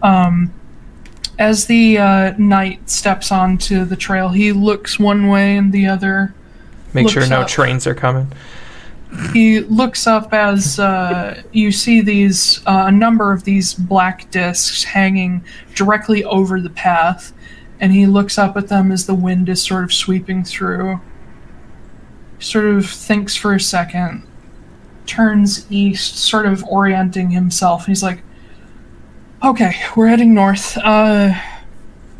Um, 0.03 0.53
as 1.39 1.65
the 1.65 1.97
uh, 1.97 2.33
knight 2.37 2.87
steps 2.89 3.31
onto 3.31 3.85
the 3.85 3.95
trail, 3.95 4.29
he 4.29 4.51
looks 4.51 4.99
one 4.99 5.29
way 5.29 5.57
and 5.57 5.73
the 5.73 5.87
other 5.87 6.35
Make 6.93 7.09
sure 7.09 7.27
no 7.27 7.41
up. 7.41 7.47
trains 7.47 7.87
are 7.87 7.95
coming. 7.95 8.31
He 9.31 9.59
looks 9.61 10.07
up 10.07 10.33
as 10.33 10.79
uh, 10.79 11.41
you 11.51 11.71
see 11.71 12.01
these 12.01 12.65
uh, 12.65 12.85
a 12.87 12.91
number 12.91 13.31
of 13.31 13.43
these 13.43 13.73
black 13.73 14.29
discs 14.31 14.83
hanging 14.83 15.43
directly 15.75 16.23
over 16.23 16.59
the 16.59 16.69
path 16.69 17.33
and 17.79 17.91
he 17.91 18.05
looks 18.05 18.37
up 18.37 18.55
at 18.57 18.67
them 18.67 18.91
as 18.91 19.05
the 19.05 19.13
wind 19.13 19.49
is 19.49 19.61
sort 19.61 19.83
of 19.83 19.93
sweeping 19.93 20.43
through. 20.43 20.99
Sort 22.39 22.65
of 22.65 22.89
thinks 22.89 23.35
for 23.35 23.53
a 23.53 23.59
second 23.59 24.27
turns 25.05 25.69
east 25.69 26.15
sort 26.15 26.45
of 26.45 26.63
orienting 26.63 27.31
himself. 27.31 27.85
He's 27.85 28.01
like 28.03 28.23
okay 29.43 29.75
we're 29.95 30.07
heading 30.07 30.33
north. 30.33 30.77
Uh 30.77 31.33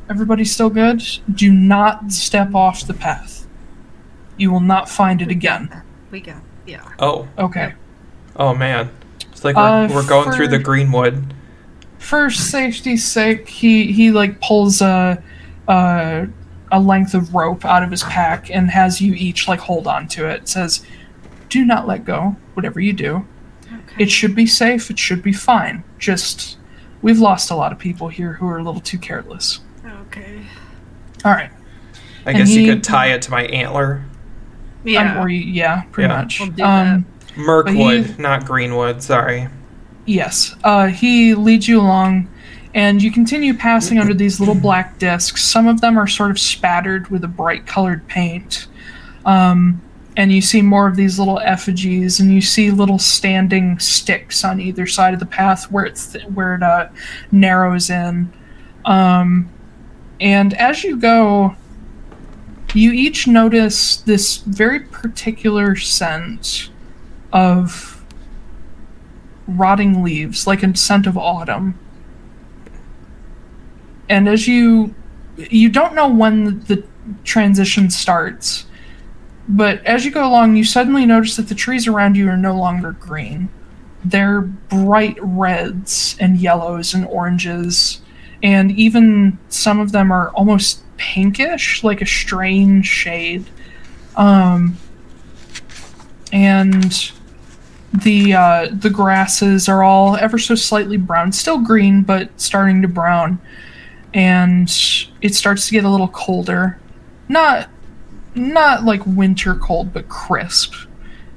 everybody 0.09 0.45
still 0.45 0.69
good? 0.69 1.01
Do 1.33 1.51
not 1.51 2.11
step 2.11 2.53
off 2.53 2.85
the 2.85 2.93
path. 2.93 3.47
You 4.37 4.51
will 4.51 4.59
not 4.59 4.89
find 4.89 5.21
it 5.21 5.29
again. 5.29 5.81
We 6.11 6.19
got 6.21 6.41
yeah. 6.65 6.87
Oh, 6.99 7.27
okay 7.37 7.73
oh 8.35 8.53
man. 8.55 8.89
It's 9.31 9.43
like 9.43 9.55
we're, 9.55 9.61
Uh, 9.61 9.87
we're 9.93 10.07
going 10.07 10.31
through 10.31 10.47
the 10.47 10.59
greenwood. 10.59 11.33
for 11.99 12.29
safety's 12.29 13.05
sake, 13.05 13.47
he 13.47 13.91
he 13.91 14.11
like 14.11 14.39
pulls 14.41 14.81
a 14.81 15.21
a, 15.67 16.27
a 16.71 16.79
length 16.79 17.13
of 17.13 17.33
rope 17.35 17.63
out 17.65 17.83
of 17.83 17.91
his 17.91 18.03
pack 18.03 18.49
and 18.49 18.69
has 18.71 18.99
you 19.01 19.13
each 19.13 19.47
like 19.47 19.59
hold 19.59 19.87
on 19.87 20.07
to 20.09 20.27
it. 20.27 20.47
Says, 20.49 20.85
"Do 21.49 21.63
not 21.65 21.87
let 21.87 22.05
go. 22.05 22.35
Whatever 22.55 22.79
you 22.79 22.93
do, 22.93 23.25
Okay. 23.65 24.03
it 24.03 24.11
should 24.11 24.35
be 24.35 24.45
safe. 24.47 24.89
It 24.89 24.97
should 24.99 25.21
be 25.21 25.33
fine. 25.33 25.83
Just 25.99 26.57
we've 27.01 27.19
lost 27.19 27.51
a 27.51 27.55
lot 27.55 27.71
of 27.71 27.79
people 27.79 28.07
here 28.09 28.33
who 28.33 28.47
are 28.47 28.57
a 28.57 28.63
little 28.63 28.81
too 28.81 28.97
careless. 28.97 29.59
okay. 30.07 30.41
All 31.25 31.31
right, 31.31 31.51
I 32.25 32.29
and 32.31 32.37
guess 32.37 32.49
he- 32.49 32.65
you 32.65 32.73
could 32.73 32.83
tie 32.83 33.07
it 33.13 33.21
to 33.23 33.31
my 33.31 33.43
antler. 33.45 34.03
Um, 34.85 35.17
or 35.17 35.29
yeah, 35.29 35.83
pretty 35.91 36.09
Yeah. 36.09 36.21
much. 36.21 36.39
We'll 36.41 36.65
um, 36.67 37.05
Mirkwood, 37.35 38.05
he- 38.05 38.21
not 38.21 38.45
greenwood. 38.45 39.01
Sorry. 39.01 39.47
Yes. 40.05 40.55
Uh, 40.63 40.87
he 40.87 41.33
leads 41.33 41.67
you 41.67 41.79
along, 41.79 42.27
and 42.75 43.01
you 43.01 43.11
continue 43.11 43.53
passing 43.53 43.97
under 43.99 44.13
these 44.13 44.39
little 44.39 44.55
black 44.55 44.99
discs. 44.99 45.43
Some 45.43 45.67
of 45.67 45.79
them 45.81 45.97
are 45.97 46.07
sort 46.07 46.29
of 46.31 46.37
spattered 46.39 47.07
with 47.09 47.23
a 47.23 47.27
bright 47.29 47.65
colored 47.65 48.05
paint. 48.07 48.67
Um, 49.25 49.81
and 50.17 50.31
you 50.31 50.41
see 50.41 50.61
more 50.61 50.87
of 50.87 50.95
these 50.95 51.17
little 51.17 51.39
effigies, 51.39 52.19
and 52.19 52.31
you 52.31 52.41
see 52.41 52.69
little 52.69 52.99
standing 52.99 53.79
sticks 53.79 54.43
on 54.43 54.59
either 54.59 54.85
side 54.85 55.13
of 55.13 55.19
the 55.19 55.25
path 55.25 55.71
where 55.71 55.85
it's 55.85 56.11
th- 56.11 56.25
where 56.25 56.53
it 56.55 56.61
uh, 56.61 56.89
narrows 57.31 57.89
in. 57.89 58.31
Um, 58.85 59.49
and 60.19 60.53
as 60.53 60.83
you 60.83 60.97
go, 60.97 61.55
you 62.75 62.91
each 62.91 63.27
notice 63.27 63.97
this 63.97 64.37
very 64.37 64.79
particular 64.79 65.75
scent 65.75 66.69
of 67.31 68.03
rotting 69.47 70.03
leaves, 70.03 70.47
like 70.47 70.63
a 70.63 70.75
scent 70.75 71.07
of 71.07 71.17
autumn. 71.17 71.77
And 74.09 74.27
as 74.27 74.47
you 74.47 74.93
you 75.37 75.69
don't 75.69 75.95
know 75.95 76.07
when 76.07 76.59
the 76.61 76.83
transition 77.23 77.89
starts, 77.89 78.65
but 79.49 79.83
as 79.85 80.05
you 80.05 80.11
go 80.11 80.27
along, 80.27 80.55
you 80.55 80.63
suddenly 80.63 81.05
notice 81.05 81.35
that 81.35 81.49
the 81.49 81.55
trees 81.55 81.87
around 81.87 82.15
you 82.15 82.29
are 82.29 82.37
no 82.37 82.55
longer 82.55 82.91
green. 82.93 83.49
They're 84.05 84.41
bright 84.41 85.17
reds 85.19 86.15
and 86.19 86.37
yellows 86.37 86.93
and 86.93 87.05
oranges, 87.07 88.01
and 88.43 88.71
even 88.71 89.39
some 89.47 89.79
of 89.79 89.93
them 89.93 90.11
are 90.11 90.29
almost 90.31 90.83
pinkish, 90.97 91.83
like 91.83 92.01
a 92.01 92.05
strange 92.05 92.85
shade. 92.85 93.45
Um, 94.17 94.77
and 96.33 97.11
the 97.93 98.33
uh, 98.33 98.67
the 98.71 98.89
grasses 98.89 99.69
are 99.69 99.81
all 99.83 100.17
ever 100.17 100.37
so 100.37 100.55
slightly 100.55 100.97
brown, 100.97 101.31
still 101.31 101.59
green, 101.59 102.03
but 102.03 102.29
starting 102.39 102.81
to 102.81 102.87
brown. 102.87 103.39
And 104.13 104.69
it 105.21 105.33
starts 105.33 105.67
to 105.67 105.71
get 105.71 105.85
a 105.85 105.89
little 105.89 106.09
colder. 106.09 106.79
not 107.29 107.69
not 108.35 108.83
like 108.83 109.05
winter 109.05 109.55
cold, 109.55 109.93
but 109.93 110.09
crisp. 110.09 110.73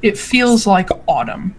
It 0.02 0.18
feels 0.18 0.66
like 0.66 0.90
autumn. 1.06 1.54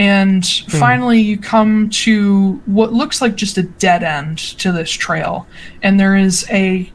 And 0.00 0.46
finally, 0.46 1.20
you 1.20 1.36
come 1.36 1.90
to 1.90 2.54
what 2.64 2.90
looks 2.90 3.20
like 3.20 3.34
just 3.34 3.58
a 3.58 3.64
dead 3.64 4.02
end 4.02 4.38
to 4.58 4.72
this 4.72 4.90
trail, 4.90 5.46
and 5.82 6.00
there 6.00 6.16
is 6.16 6.46
a 6.48 6.90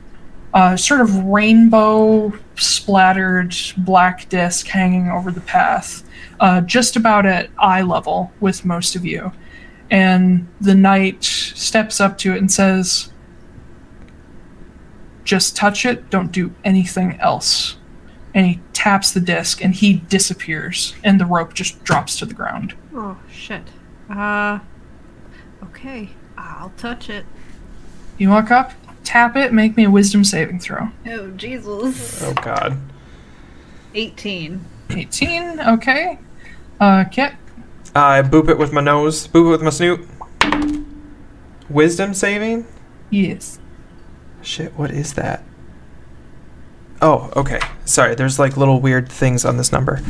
uh, 0.55 0.75
sort 0.75 1.01
of 1.01 1.15
rainbow 1.25 2.33
splattered 2.55 3.55
black 3.77 4.27
disc 4.29 4.65
hanging 4.65 5.07
over 5.09 5.29
the 5.29 5.41
path, 5.41 6.03
uh, 6.39 6.61
just 6.61 6.95
about 6.95 7.27
at 7.27 7.51
eye 7.59 7.83
level 7.83 8.31
with 8.39 8.65
most 8.65 8.95
of 8.95 9.05
you. 9.05 9.31
And 9.91 10.47
the 10.59 10.73
knight 10.73 11.23
steps 11.23 12.01
up 12.01 12.17
to 12.17 12.33
it 12.33 12.39
and 12.39 12.51
says, 12.51 13.11
Just 15.23 15.55
touch 15.55 15.85
it, 15.85 16.09
don't 16.09 16.31
do 16.31 16.55
anything 16.63 17.19
else. 17.19 17.77
And 18.35 18.45
he 18.45 18.59
taps 18.73 19.11
the 19.11 19.19
disc 19.21 19.63
and 19.63 19.73
he 19.73 19.93
disappears, 19.93 20.93
and 21.03 21.19
the 21.19 21.25
rope 21.25 21.53
just 21.53 21.83
drops 21.83 22.19
to 22.19 22.25
the 22.25 22.33
ground. 22.35 22.75
Oh 22.93 23.17
shit. 23.31 23.63
Uh. 24.09 24.59
Okay, 25.63 26.09
I'll 26.37 26.71
touch 26.77 27.09
it. 27.09 27.25
You 28.17 28.29
walk 28.29 28.51
up, 28.51 28.73
tap 29.03 29.35
it, 29.35 29.51
make 29.53 29.75
me 29.75 29.85
a 29.85 29.89
wisdom 29.89 30.23
saving 30.23 30.59
throw. 30.59 30.89
Oh 31.07 31.31
Jesus. 31.31 32.21
Oh 32.21 32.33
God. 32.33 32.77
18. 33.93 34.63
18, 34.89 35.59
okay. 35.61 36.19
Uh, 36.79 37.05
Kit, 37.05 37.33
I 37.95 38.21
boop 38.21 38.49
it 38.49 38.57
with 38.57 38.73
my 38.73 38.81
nose. 38.81 39.27
Boop 39.27 39.47
it 39.47 39.51
with 39.51 39.61
my 39.63 39.69
snoot. 39.69 40.05
Wisdom 41.69 42.13
saving? 42.13 42.67
yes. 43.09 43.59
Shit, 44.41 44.77
what 44.77 44.91
is 44.91 45.13
that? 45.13 45.43
Oh, 47.01 47.31
okay. 47.35 47.59
Sorry, 47.83 48.15
there's 48.15 48.39
like 48.39 48.57
little 48.57 48.79
weird 48.79 49.11
things 49.11 49.45
on 49.45 49.57
this 49.57 49.71
number. 49.71 50.01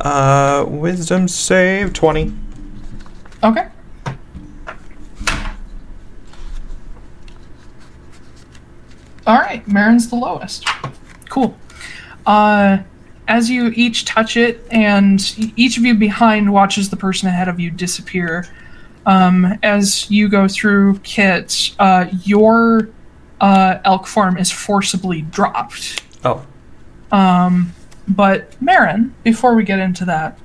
Uh, 0.00 0.64
wisdom 0.68 1.28
save 1.28 1.92
20. 1.92 2.32
Okay. 3.42 3.68
All 9.26 9.38
right, 9.38 9.66
Marin's 9.66 10.08
the 10.08 10.16
lowest. 10.16 10.66
Cool. 11.28 11.56
Uh, 12.26 12.78
as 13.28 13.50
you 13.50 13.72
each 13.74 14.04
touch 14.04 14.36
it, 14.36 14.64
and 14.70 15.52
each 15.56 15.78
of 15.78 15.84
you 15.84 15.94
behind 15.94 16.52
watches 16.52 16.90
the 16.90 16.96
person 16.96 17.28
ahead 17.28 17.48
of 17.48 17.58
you 17.58 17.70
disappear. 17.70 18.46
Um, 19.04 19.58
as 19.62 20.08
you 20.10 20.28
go 20.28 20.46
through 20.46 20.98
Kit, 21.00 21.74
uh, 21.78 22.06
your 22.22 22.90
uh, 23.40 23.78
elk 23.84 24.06
form 24.06 24.36
is 24.36 24.50
forcibly 24.50 25.22
dropped. 25.22 26.02
Oh. 26.26 27.16
Um, 27.16 27.72
but 28.08 28.60
Marin, 28.60 29.14
before 29.22 29.54
we 29.54 29.64
get 29.64 29.78
into 29.78 30.04
that, 30.06 30.38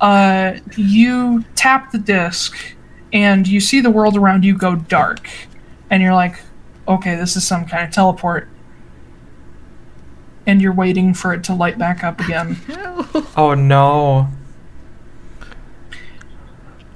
uh, 0.00 0.54
you 0.76 1.44
tap 1.54 1.92
the 1.92 1.98
disc 1.98 2.56
and 3.12 3.46
you 3.46 3.60
see 3.60 3.80
the 3.80 3.90
world 3.90 4.16
around 4.16 4.44
you 4.44 4.56
go 4.56 4.74
dark, 4.76 5.28
and 5.90 6.02
you're 6.02 6.14
like, 6.14 6.40
okay, 6.88 7.16
this 7.16 7.36
is 7.36 7.46
some 7.46 7.64
kind 7.66 7.84
of 7.86 7.92
teleport. 7.92 8.48
And 10.46 10.62
you're 10.62 10.72
waiting 10.72 11.12
for 11.12 11.34
it 11.34 11.44
to 11.44 11.54
light 11.54 11.76
back 11.78 12.02
up 12.04 12.20
again. 12.20 12.56
Oh 13.36 13.54
no. 13.54 14.28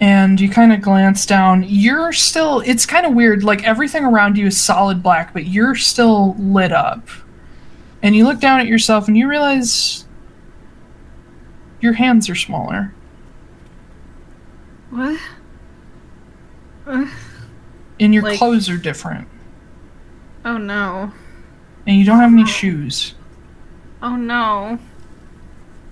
and 0.00 0.40
you 0.40 0.48
kind 0.48 0.72
of 0.72 0.80
glance 0.80 1.24
down. 1.26 1.64
You're 1.66 2.12
still, 2.12 2.60
it's 2.60 2.84
kind 2.86 3.06
of 3.06 3.14
weird. 3.14 3.42
Like 3.42 3.64
everything 3.64 4.04
around 4.04 4.36
you 4.36 4.46
is 4.46 4.60
solid 4.60 5.02
black, 5.02 5.32
but 5.32 5.46
you're 5.46 5.74
still 5.74 6.34
lit 6.38 6.72
up. 6.72 7.08
And 8.04 8.14
you 8.14 8.24
look 8.26 8.38
down 8.38 8.60
at 8.60 8.66
yourself 8.66 9.08
and 9.08 9.16
you 9.16 9.26
realize 9.28 10.04
your 11.80 11.94
hands 11.94 12.28
are 12.28 12.34
smaller. 12.34 12.92
What? 14.90 15.18
Uh, 16.86 17.06
and 17.98 18.12
your 18.14 18.22
Like- 18.22 18.38
clothes 18.38 18.68
are 18.68 18.76
different. 18.76 19.26
oh 20.44 20.58
no. 20.58 21.12
And 21.86 21.96
you 21.98 22.04
don't 22.04 22.18
have 22.20 22.32
any 22.32 22.46
shoes. 22.46 23.14
Oh 24.02 24.16
no. 24.16 24.78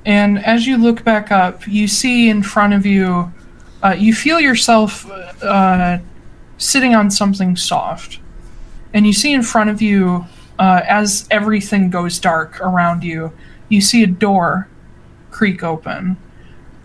And 0.05 0.39
as 0.45 0.67
you 0.67 0.77
look 0.77 1.05
back 1.05 1.33
up, 1.33 1.67
you 1.67 1.89
see 1.89 2.29
in 2.29 2.43
front 2.43 2.75
of 2.75 2.85
you, 2.85 3.33
uh, 3.83 3.95
you 3.99 4.13
feel 4.15 4.39
yourself 4.41 5.11
uh, 5.43 5.99
sitting 6.59 6.95
on 6.95 7.11
something 7.11 7.57
soft. 7.57 8.19
And 8.93 9.07
you 9.07 9.13
see 9.15 9.33
in 9.33 9.43
front 9.43 9.71
of 9.71 9.81
you, 9.81 10.27
uh, 10.63 10.81
as 10.87 11.27
everything 11.29 11.91
goes 11.91 12.21
dark 12.21 12.61
around 12.61 13.03
you, 13.03 13.33
you 13.69 13.81
see 13.81 14.05
a 14.05 14.07
door 14.07 14.69
creak 15.33 15.65
open. 15.65 16.17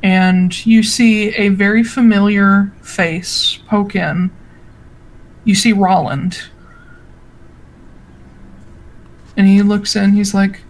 And 0.02 0.66
you 0.66 0.82
see 0.82 1.30
a 1.36 1.50
very 1.50 1.84
familiar 1.84 2.74
face 2.82 3.60
poke 3.68 3.96
in. 3.96 4.32
You 5.44 5.54
see 5.54 5.74
Roland. 5.74 6.42
And 9.36 9.46
he 9.46 9.62
looks 9.62 9.96
in, 9.96 10.14
he's 10.14 10.34
like, 10.34 10.62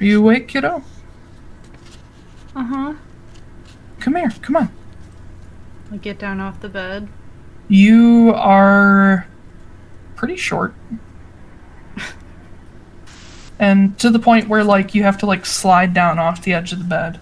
Are 0.00 0.04
you 0.04 0.18
awake, 0.18 0.48
kiddo? 0.48 0.82
Uh 2.56 2.64
huh. 2.64 2.94
Come 4.00 4.16
here, 4.16 4.32
come 4.42 4.56
on. 4.56 4.72
I 5.92 5.98
get 5.98 6.18
down 6.18 6.40
off 6.40 6.60
the 6.60 6.68
bed. 6.68 7.08
You 7.68 8.32
are 8.34 9.28
pretty 10.16 10.36
short. 10.36 10.74
And 13.58 13.98
to 13.98 14.10
the 14.10 14.18
point 14.18 14.48
where 14.48 14.64
like 14.64 14.94
you 14.94 15.02
have 15.02 15.18
to 15.18 15.26
like 15.26 15.46
slide 15.46 15.92
down 15.94 16.18
off 16.18 16.42
the 16.42 16.54
edge 16.54 16.72
of 16.72 16.78
the 16.78 16.84
bed. 16.84 17.20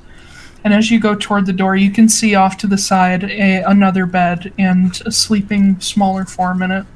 And 0.65 0.75
as 0.75 0.91
you 0.91 0.99
go 0.99 1.15
toward 1.15 1.47
the 1.47 1.53
door, 1.53 1.77
you 1.77 1.93
can 1.93 2.09
see 2.09 2.35
off 2.35 2.57
to 2.59 2.67
the 2.67 2.79
side 2.79 3.23
a, 3.25 3.63
another 3.63 4.05
bed 4.05 4.53
and 4.59 5.01
a 5.07 5.13
sleeping 5.13 5.81
smaller 5.81 6.25
form 6.25 6.61
in 6.61 6.73
it. 6.73 6.87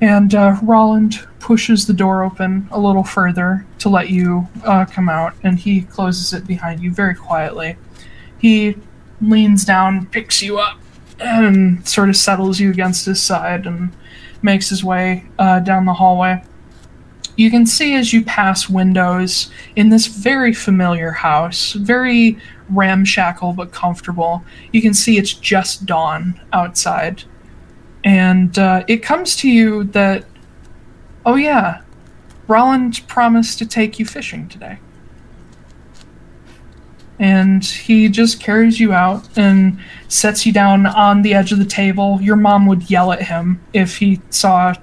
And 0.00 0.34
uh, 0.34 0.56
Roland 0.60 1.24
pushes 1.38 1.86
the 1.86 1.92
door 1.92 2.24
open 2.24 2.66
a 2.72 2.80
little 2.80 3.04
further 3.04 3.64
to 3.78 3.88
let 3.88 4.10
you 4.10 4.48
uh, 4.64 4.84
come 4.86 5.08
out, 5.08 5.34
and 5.44 5.56
he 5.56 5.82
closes 5.82 6.32
it 6.32 6.44
behind 6.44 6.82
you 6.82 6.92
very 6.92 7.14
quietly. 7.14 7.76
He 8.38 8.76
leans 9.20 9.64
down, 9.64 10.06
picks 10.06 10.42
you 10.42 10.58
up, 10.58 10.80
and 11.20 11.86
sort 11.86 12.08
of 12.08 12.16
settles 12.16 12.58
you 12.58 12.70
against 12.70 13.06
his 13.06 13.22
side 13.22 13.66
and 13.66 13.92
makes 14.42 14.68
his 14.68 14.82
way 14.82 15.26
uh, 15.38 15.60
down 15.60 15.84
the 15.84 15.94
hallway. 15.94 16.42
You 17.36 17.50
can 17.50 17.66
see 17.66 17.94
as 17.94 18.12
you 18.12 18.24
pass 18.24 18.68
windows 18.68 19.50
in 19.76 19.88
this 19.88 20.06
very 20.06 20.52
familiar 20.52 21.10
house, 21.10 21.72
very 21.72 22.38
ramshackle 22.68 23.54
but 23.54 23.72
comfortable. 23.72 24.44
You 24.72 24.82
can 24.82 24.94
see 24.94 25.18
it's 25.18 25.32
just 25.32 25.86
dawn 25.86 26.40
outside. 26.52 27.24
And 28.04 28.58
uh, 28.58 28.84
it 28.88 29.02
comes 29.02 29.36
to 29.36 29.50
you 29.50 29.84
that, 29.84 30.24
oh 31.24 31.36
yeah, 31.36 31.82
Roland 32.48 33.06
promised 33.08 33.58
to 33.58 33.66
take 33.66 33.98
you 33.98 34.04
fishing 34.04 34.48
today 34.48 34.78
and 37.22 37.64
he 37.64 38.08
just 38.08 38.40
carries 38.40 38.80
you 38.80 38.92
out 38.92 39.26
and 39.38 39.78
sets 40.08 40.44
you 40.44 40.52
down 40.52 40.86
on 40.86 41.22
the 41.22 41.34
edge 41.34 41.52
of 41.52 41.58
the 41.60 41.64
table. 41.64 42.18
Your 42.20 42.34
mom 42.34 42.66
would 42.66 42.90
yell 42.90 43.12
at 43.12 43.22
him 43.22 43.60
if 43.72 43.96
he 43.98 44.20
saw 44.30 44.74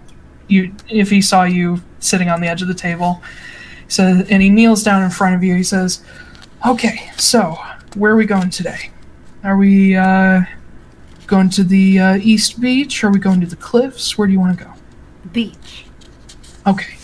you 0.48 0.74
if 0.88 1.10
he 1.10 1.22
saw 1.22 1.44
you 1.44 1.82
sitting 2.00 2.30
on 2.30 2.42
the 2.42 2.48
edge 2.48 2.62
of 2.62 2.68
the 2.68 2.74
table. 2.74 3.22
So 3.88 4.24
and 4.30 4.42
he 4.42 4.50
kneels 4.50 4.84
down 4.84 5.04
in 5.04 5.10
front 5.10 5.36
of 5.36 5.44
you. 5.44 5.56
He 5.56 5.64
says, 5.64 6.04
"Okay, 6.68 7.12
so 7.18 7.58
where 7.96 8.14
are 8.14 8.16
we 8.16 8.26
going 8.26 8.50
today? 8.50 8.92
Are 9.44 9.58
we 9.58 9.96
uh, 9.96 10.42
going 11.28 11.50
to 11.52 11.64
the 11.64 12.00
uh, 12.00 12.16
East 12.18 12.60
Beach? 12.60 13.04
Are 13.04 13.12
we 13.12 13.20
going 13.20 13.42
to 13.42 13.48
the 13.48 13.56
cliffs? 13.56 14.18
Where 14.18 14.28
do 14.28 14.34
you 14.34 14.40
want 14.40 14.58
to 14.58 14.66
go?" 14.66 14.74
Beach. 15.32 15.86
Okay. 16.68 16.98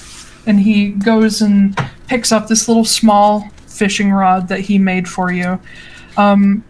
And 0.45 0.59
he 0.59 0.89
goes 0.89 1.41
and 1.41 1.75
picks 2.07 2.31
up 2.31 2.47
this 2.47 2.67
little 2.67 2.85
small 2.85 3.49
fishing 3.67 4.11
rod 4.11 4.47
that 4.49 4.61
he 4.61 4.77
made 4.77 5.07
for 5.07 5.31
you. 5.31 5.59
Um, 6.17 6.63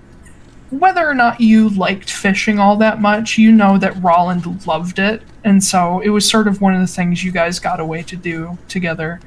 whether 0.69 1.07
or 1.07 1.13
not 1.13 1.39
you 1.39 1.69
liked 1.69 2.09
fishing 2.09 2.59
all 2.59 2.77
that 2.77 3.01
much, 3.01 3.37
you 3.37 3.51
know 3.51 3.77
that 3.77 4.01
Roland 4.01 4.65
loved 4.65 4.99
it. 4.99 5.21
And 5.45 5.63
so 5.63 5.99
it 6.01 6.09
was 6.09 6.29
sort 6.29 6.47
of 6.47 6.59
one 6.59 6.73
of 6.73 6.81
the 6.81 6.87
things 6.87 7.23
you 7.23 7.31
guys 7.31 7.59
got 7.59 7.79
away 7.79 8.01
to 8.03 8.15
do 8.15 8.57
together. 8.67 9.21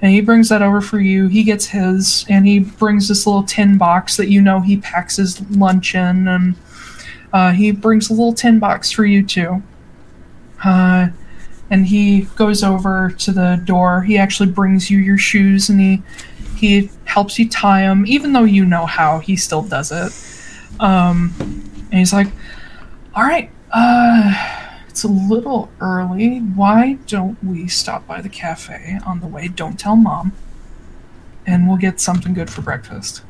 And 0.00 0.12
he 0.12 0.20
brings 0.20 0.48
that 0.48 0.62
over 0.62 0.80
for 0.80 1.00
you. 1.00 1.26
He 1.26 1.42
gets 1.42 1.66
his, 1.66 2.24
and 2.28 2.46
he 2.46 2.60
brings 2.60 3.08
this 3.08 3.26
little 3.26 3.42
tin 3.42 3.76
box 3.76 4.16
that 4.16 4.28
you 4.28 4.40
know 4.40 4.60
he 4.60 4.76
packs 4.76 5.16
his 5.16 5.40
lunch 5.50 5.96
in. 5.96 6.28
And 6.28 6.54
uh, 7.32 7.50
he 7.50 7.72
brings 7.72 8.08
a 8.08 8.12
little 8.12 8.32
tin 8.32 8.60
box 8.60 8.92
for 8.92 9.04
you 9.04 9.26
too. 9.26 9.62
Uh, 10.64 11.08
and 11.68 11.86
he 11.86 12.22
goes 12.36 12.62
over 12.62 13.10
to 13.18 13.32
the 13.32 13.60
door. 13.64 14.02
He 14.02 14.16
actually 14.16 14.50
brings 14.50 14.88
you 14.88 14.98
your 14.98 15.18
shoes 15.18 15.68
and 15.68 15.80
he 15.80 16.02
he 16.56 16.90
helps 17.04 17.38
you 17.38 17.48
tie 17.48 17.82
them, 17.82 18.04
even 18.06 18.32
though 18.32 18.44
you 18.44 18.64
know 18.64 18.86
how. 18.86 19.18
He 19.18 19.36
still 19.36 19.62
does 19.62 19.92
it. 19.92 20.80
Um, 20.80 21.34
and 21.90 21.94
he's 21.94 22.14
like, 22.14 22.28
"All 23.14 23.24
right, 23.24 23.50
uh, 23.72 24.65
it's 24.96 25.04
a 25.04 25.08
little 25.08 25.68
early. 25.78 26.38
Why 26.38 26.94
don't 27.06 27.36
we 27.44 27.68
stop 27.68 28.06
by 28.06 28.22
the 28.22 28.30
cafe 28.30 28.98
on 29.04 29.20
the 29.20 29.26
way? 29.26 29.46
Don't 29.46 29.78
tell 29.78 29.94
mom. 29.94 30.32
And 31.46 31.68
we'll 31.68 31.76
get 31.76 32.00
something 32.00 32.32
good 32.32 32.48
for 32.48 32.62
breakfast. 32.62 33.20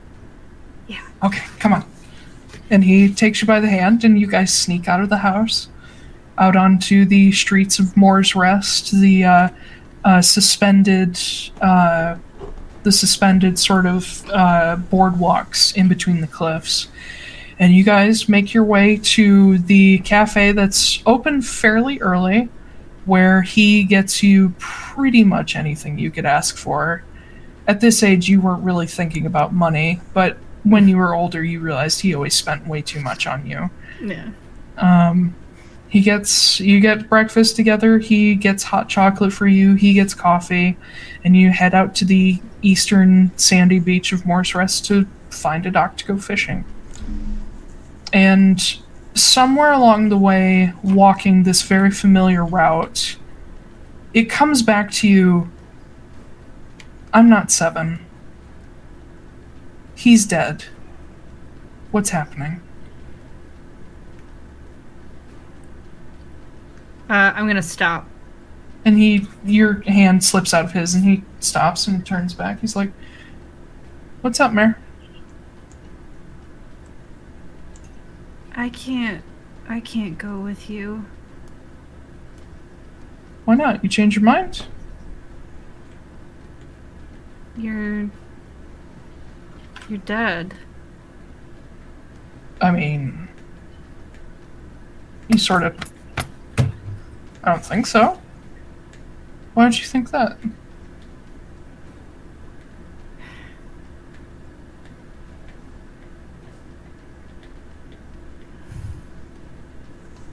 Yeah. 0.87 1.05
Okay, 1.24 1.44
come 1.59 1.72
on. 1.72 1.85
And 2.70 2.85
he 2.85 3.12
takes 3.12 3.42
you 3.42 3.48
by 3.48 3.59
the 3.59 3.68
hand, 3.68 4.05
and 4.05 4.16
you 4.16 4.29
guys 4.29 4.55
sneak 4.55 4.87
out 4.87 5.00
of 5.00 5.09
the 5.09 5.16
house, 5.16 5.68
out 6.38 6.55
onto 6.55 7.05
the 7.05 7.33
streets 7.33 7.81
of 7.81 7.96
Moore's 7.96 8.37
Rest, 8.37 8.92
the 8.92 9.24
uh, 9.24 9.48
uh, 10.05 10.22
suspended, 10.22 11.18
uh, 11.61 12.14
the 12.85 12.92
suspended 12.92 13.59
sort 13.59 13.87
of 13.87 14.24
uh, 14.31 14.76
boardwalks 14.76 15.76
in 15.76 15.88
between 15.88 16.20
the 16.20 16.29
cliffs. 16.29 16.87
And 17.59 17.75
you 17.75 17.85
guys 17.85 18.29
make 18.29 18.53
your 18.53 18.64
way 18.64 18.99
to 19.03 19.59
the 19.59 19.99
cafe 20.01 20.53
that's 20.53 21.03
open 21.07 21.40
fairly 21.40 21.99
early, 22.01 22.49
where 23.07 23.42
he 23.42 23.85
gets 23.85 24.23
you 24.23 24.55
pretty 24.59 25.25
much 25.25 25.57
anything 25.57 25.99
you 25.99 26.11
could 26.11 26.27
ask 26.27 26.57
for. 26.57 27.03
At 27.66 27.81
this 27.81 28.03
age, 28.03 28.29
you 28.29 28.40
weren't 28.40 28.62
really 28.62 28.87
thinking 28.87 29.27
about 29.27 29.53
money, 29.53 30.01
but 30.12 30.37
when 30.64 30.88
you 30.88 30.97
were 30.99 31.14
older, 31.14 31.42
you 31.42 31.61
realized 31.61 32.01
he 32.01 32.14
always 32.14 32.35
spent 32.35 32.66
way 32.66 32.83
too 32.83 33.01
much 33.01 33.27
on 33.27 33.47
you. 33.47 33.71
Yeah. 34.03 34.31
Um, 34.77 35.35
he 35.88 36.01
gets 36.01 36.61
you 36.61 36.81
get 36.81 37.09
breakfast 37.09 37.57
together. 37.57 37.99
He 37.99 38.35
gets 38.35 38.64
hot 38.64 38.88
chocolate 38.88 39.33
for 39.33 39.47
you. 39.47 39.75
He 39.75 39.95
gets 39.95 40.12
coffee, 40.12 40.77
and 41.25 41.37
you 41.37 41.51
head 41.51 41.75
out 41.75 41.95
to 41.97 42.05
the 42.05 42.40
eastern 42.62 43.31
sandy 43.38 43.79
beach 43.79 44.12
of 44.12 44.27
Morse 44.27 44.55
Rest 44.55 44.85
to 44.87 45.07
find 45.31 45.64
a 45.64 45.71
dock 45.71 45.97
to 45.99 46.05
go 46.05 46.19
fishing. 46.19 46.64
And 48.12 48.79
somewhere 49.14 49.73
along 49.73 50.09
the 50.09 50.19
way, 50.19 50.73
walking 50.83 51.42
this 51.42 51.62
very 51.62 51.90
familiar 51.90 52.45
route, 52.45 53.16
it 54.14 54.31
comes 54.31 54.62
back 54.62 54.90
to 54.92 55.09
you. 55.09 55.51
I'm 57.12 57.29
not 57.29 57.51
seven. 57.51 58.05
He's 59.95 60.27
dead. 60.27 60.64
What's 61.90 62.11
happening? 62.11 62.61
Uh, 67.09 67.33
I'm 67.35 67.47
gonna 67.47 67.62
stop. 67.62 68.07
And 68.85 68.99
he, 68.99 69.27
your 69.45 69.83
hand 69.83 70.23
slips 70.23 70.53
out 70.53 70.64
of 70.64 70.73
his, 70.73 70.95
and 70.95 71.05
he 71.05 71.23
stops 71.40 71.87
and 71.87 72.05
turns 72.05 72.35
back. 72.35 72.61
He's 72.61 72.77
like, 72.77 72.92
"What's 74.21 74.40
up, 74.40 74.53
Mare?" 74.53 74.79
I 78.57 78.71
can't. 78.71 79.23
I 79.69 79.81
can't 79.81 80.16
go 80.16 80.40
with 80.40 80.71
you. 80.71 81.05
Why 83.45 83.55
not? 83.55 83.83
You 83.85 83.90
change 83.90 84.16
your 84.16 84.25
mind? 84.25 84.66
You're. 87.57 88.11
You're 89.88 89.99
dead. 90.05 90.55
I 92.61 92.71
mean, 92.71 93.29
You 95.29 95.38
sort 95.38 95.62
of. 95.62 95.77
I 96.59 97.53
don't 97.53 97.64
think 97.64 97.87
so. 97.87 98.21
Why 99.55 99.64
don't 99.64 99.79
you 99.79 99.87
think 99.87 100.11
that? 100.11 100.38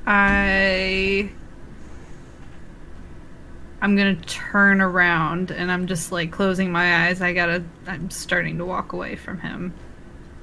I. 0.06 1.32
I'm 3.82 3.98
gonna 3.98 4.16
turn 4.16 4.80
around 4.80 5.52
and 5.52 5.70
I'm 5.70 5.88
just 5.88 6.12
like 6.12 6.32
closing 6.32 6.72
my 6.72 7.08
eyes. 7.08 7.22
I 7.22 7.34
gotta. 7.34 7.64
I'm 7.88 8.10
starting 8.10 8.58
to 8.58 8.66
walk 8.66 8.94
away 8.94 9.16
from 9.16 9.40
him. 9.40 9.74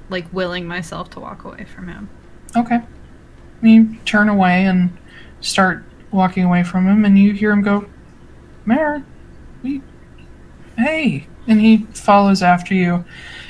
Like 0.09 0.31
willing 0.33 0.67
myself 0.67 1.09
to 1.11 1.19
walk 1.19 1.43
away 1.43 1.65
from 1.65 1.87
him. 1.87 2.09
Okay. 2.55 2.81
You 3.61 3.95
turn 4.05 4.29
away 4.29 4.65
and 4.65 4.95
start 5.39 5.83
walking 6.11 6.43
away 6.43 6.63
from 6.63 6.87
him, 6.87 7.05
and 7.05 7.17
you 7.17 7.33
hear 7.33 7.51
him 7.51 7.61
go, 7.61 7.85
Mare, 8.65 9.03
we, 9.63 9.81
hey. 10.77 11.27
And 11.47 11.59
he 11.59 11.87
follows 11.93 12.43
after 12.43 12.73
you. 12.73 13.03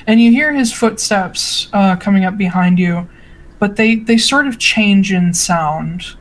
And 0.06 0.20
you 0.20 0.30
hear 0.30 0.52
his 0.52 0.72
footsteps 0.72 1.68
uh, 1.72 1.96
coming 1.96 2.24
up 2.24 2.36
behind 2.38 2.78
you, 2.78 3.08
but 3.62 3.76
they, 3.76 3.94
they 3.94 4.18
sort 4.18 4.48
of 4.48 4.58
change 4.58 5.12
in 5.12 5.32
sound. 5.32 6.16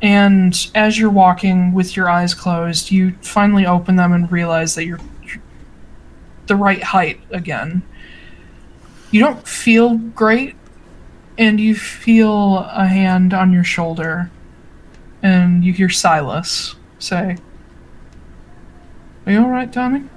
And 0.00 0.70
as 0.74 0.98
you're 0.98 1.10
walking 1.10 1.74
with 1.74 1.94
your 1.94 2.08
eyes 2.08 2.32
closed, 2.32 2.90
you 2.90 3.12
finally 3.20 3.66
open 3.66 3.96
them 3.96 4.14
and 4.14 4.32
realize 4.32 4.74
that 4.74 4.86
you're, 4.86 5.00
you're 5.22 5.42
the 6.46 6.56
right 6.56 6.82
height 6.82 7.20
again. 7.30 7.82
You 9.10 9.20
don't 9.20 9.46
feel 9.46 9.98
great, 9.98 10.56
and 11.36 11.60
you 11.60 11.74
feel 11.74 12.60
a 12.60 12.86
hand 12.86 13.34
on 13.34 13.52
your 13.52 13.62
shoulder, 13.62 14.30
and 15.22 15.62
you 15.62 15.74
hear 15.74 15.90
Silas 15.90 16.74
say, 16.98 17.36
Are 19.26 19.32
you 19.32 19.40
alright, 19.40 19.70
darling? 19.70 20.08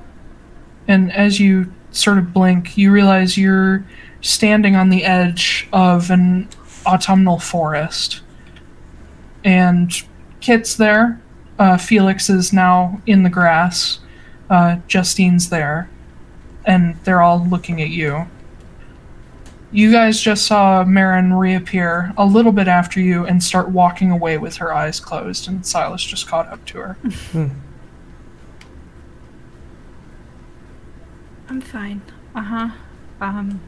And 0.88 1.12
as 1.12 1.41
you 1.41 1.73
sort 1.91 2.17
of 2.17 2.32
blink, 2.32 2.78
you 2.78 2.93
realize 2.93 3.38
you're 3.38 3.84
standing 4.21 4.75
on 4.75 4.89
the 4.89 5.03
edge 5.05 5.67
of 5.71 6.10
an 6.12 6.49
autumnal 6.86 7.39
forest. 7.39 8.21
And 9.43 9.91
Kit's 10.41 10.75
there. 10.75 11.21
Uh, 11.58 11.77
Felix 11.77 12.29
is 12.29 12.53
now 12.53 13.01
in 13.05 13.23
the 13.23 13.29
grass. 13.29 13.99
Uh, 14.49 14.77
Justine's 14.88 15.49
there. 15.49 15.89
And 16.65 16.95
they're 17.03 17.21
all 17.21 17.45
looking 17.45 17.82
at 17.82 17.89
you. 17.89 18.27
You 19.71 19.91
guys 19.91 20.19
just 20.19 20.47
saw 20.47 20.84
Marin 20.84 21.34
reappear 21.34 22.12
a 22.17 22.25
little 22.25 22.51
bit 22.51 22.67
after 22.67 22.99
you 22.99 23.27
and 23.27 23.43
start 23.43 23.69
walking 23.69 24.10
away 24.10 24.39
with 24.39 24.55
her 24.58 24.73
eyes 24.73 24.99
closed, 24.99 25.47
and 25.47 25.63
Silas 25.63 26.03
just 26.03 26.27
caught 26.27 26.47
up 26.47 26.65
to 26.65 26.79
her. 26.79 26.97
I'm 31.47 31.62
fine. 31.62 32.01
Uh 32.34 32.41
huh. 32.41 32.69
Um. 33.21 33.62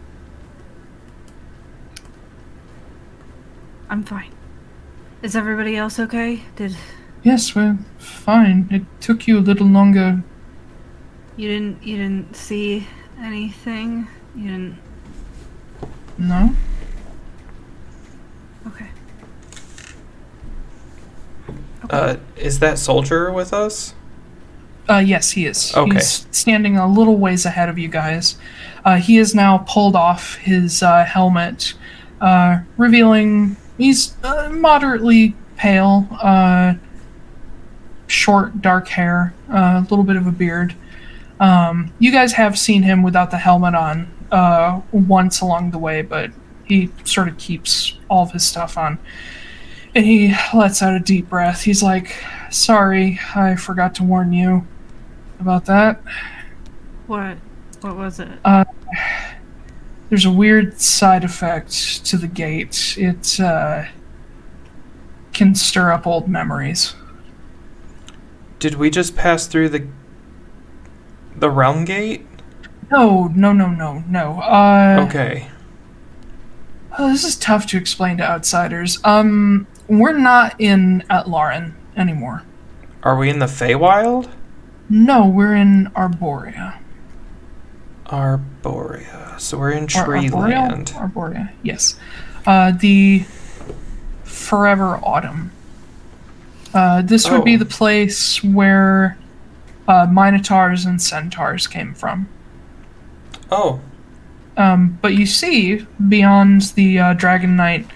I'm 3.92 4.04
fine. 4.04 4.32
Is 5.22 5.36
everybody 5.36 5.76
else 5.76 6.00
okay? 6.00 6.44
Did 6.56 6.78
yes, 7.24 7.54
we're 7.54 7.78
fine. 8.00 8.70
It 8.72 8.84
took 9.02 9.28
you 9.28 9.38
a 9.38 9.42
little 9.42 9.68
longer. 9.68 10.24
you 11.36 11.50
didn't 11.50 11.84
you 11.84 11.98
didn't 11.98 12.34
see 12.34 12.88
anything? 13.20 14.08
You 14.34 14.44
didn't. 14.44 14.78
No? 16.18 16.56
Okay. 18.68 18.88
Uh, 21.90 22.16
is 22.38 22.60
that 22.60 22.80
soldier 22.80 23.30
with 23.30 23.52
us? 23.52 23.94
Uh, 24.88 25.04
yes, 25.06 25.32
he 25.32 25.46
is. 25.46 25.76
Okay. 25.76 25.96
He's 25.96 26.28
standing 26.32 26.78
a 26.78 26.88
little 26.88 27.18
ways 27.18 27.46
ahead 27.46 27.68
of 27.68 27.78
you 27.78 27.90
guys. 27.90 28.38
Uh, 28.86 28.96
he 28.96 29.18
has 29.18 29.36
now 29.36 29.66
pulled 29.68 29.98
off 29.98 30.36
his 30.36 30.82
uh, 30.82 31.04
helmet, 31.04 31.74
uh, 32.22 32.60
revealing 32.78 33.58
he's 33.82 34.16
uh, 34.24 34.50
moderately 34.52 35.36
pale, 35.58 36.08
uh, 36.22 36.76
short, 38.08 38.62
dark 38.62 38.88
hair, 38.88 39.34
uh, 39.50 39.84
a 39.84 39.88
little 39.90 40.04
bit 40.04 40.16
of 40.16 40.28
a 40.28 40.32
beard. 40.32 40.76
Um, 41.40 41.92
you 41.98 42.12
guys 42.12 42.34
have 42.34 42.60
seen 42.60 42.84
him 42.84 43.02
without 43.02 43.32
the 43.32 43.38
helmet 43.38 43.74
on 43.74 44.12
uh, 44.32 44.82
once 44.92 45.42
along 45.42 45.72
the 45.72 45.80
way, 45.80 46.04
but 46.04 46.32
he 46.66 46.92
sort 47.04 47.28
of 47.28 47.38
keeps 47.38 47.98
all 48.10 48.24
of 48.24 48.32
his 48.32 48.46
stuff 48.46 48.78
on. 48.78 49.00
And 49.96 50.06
he 50.06 50.36
lets 50.54 50.82
out 50.82 50.94
a 50.94 51.00
deep 51.00 51.30
breath. 51.30 51.64
He's 51.64 51.84
like, 51.84 52.24
Sorry, 52.52 53.20
I 53.36 53.56
forgot 53.56 53.96
to 53.96 54.04
warn 54.04 54.32
you 54.32 54.68
about 55.40 55.66
that. 55.66 56.02
What? 57.08 57.38
What 57.82 57.96
was 57.98 58.20
it? 58.20 58.30
There's 60.12 60.26
a 60.26 60.32
weird 60.32 60.82
side 60.82 61.24
effect 61.24 62.06
to 62.08 62.18
the 62.18 62.28
gate. 62.28 62.96
It 62.98 63.40
uh, 63.40 63.86
can 65.32 65.56
stir 65.56 65.90
up 65.90 66.06
old 66.06 66.28
memories. 66.28 66.96
Did 68.60 68.76
we 68.76 68.90
just 68.90 69.16
pass 69.16 69.48
through 69.48 69.70
the 69.70 69.88
the 71.34 71.50
realm 71.50 71.86
gate? 71.86 72.28
No, 72.92 73.28
no, 73.28 73.54
no, 73.54 73.70
no, 73.70 74.04
no. 74.06 74.42
Uh, 74.42 75.06
Okay. 75.08 75.48
oh, 77.00 77.10
this 77.10 77.24
is 77.24 77.38
tough 77.38 77.66
to 77.68 77.78
explain 77.78 78.18
to 78.18 78.30
outsiders. 78.30 79.00
Um, 79.06 79.66
we're 79.88 80.12
not 80.18 80.60
in 80.60 81.06
Atlaran 81.10 81.72
anymore. 81.96 82.44
Are 83.02 83.16
we 83.16 83.30
in 83.30 83.40
the 83.40 83.46
Feywild? 83.46 84.30
No, 84.90 85.26
we're 85.26 85.56
in 85.56 85.90
Arborea. 85.96 86.81
Arborea. 88.12 89.40
So 89.40 89.58
we're 89.58 89.72
in 89.72 89.84
Ar- 89.96 90.06
Tree? 90.06 90.30
Land. 90.30 90.88
Arborea, 90.96 91.52
yes. 91.64 91.96
Uh, 92.46 92.72
the 92.72 93.26
Forever 94.24 95.00
Autumn. 95.04 95.52
Uh, 96.74 97.02
this 97.02 97.30
would 97.30 97.44
be 97.44 97.56
Oh. 97.56 97.60
the 97.60 97.66
place 97.66 98.44
where 98.44 99.18
uh, 99.88 100.08
Minotaurs 100.10 100.86
and 100.86 101.02
Centaurs 101.02 101.68
came 101.68 101.94
from. 101.94 102.28
Oh, 103.52 103.80
Um, 104.58 104.98
but 105.02 105.16
you 105.16 105.26
see, 105.26 105.86
beyond 106.10 106.62
the 106.76 107.00
uh, 107.00 107.14
Dragon 107.14 107.56
Knight, 107.56 107.88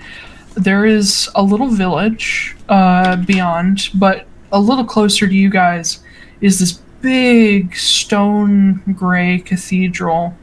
there 0.55 0.85
is 0.85 1.29
a 1.35 1.43
little 1.43 1.67
village 1.67 2.55
uh, 2.69 3.17
beyond, 3.17 3.89
but 3.93 4.25
a 4.51 4.59
little 4.59 4.85
closer 4.85 5.27
to 5.27 5.33
you 5.35 5.49
guys 5.49 5.99
is 6.41 6.59
this 6.59 6.79
big 7.05 7.75
stone 7.75 8.81
gray 8.95 9.37
cathedral 9.37 10.35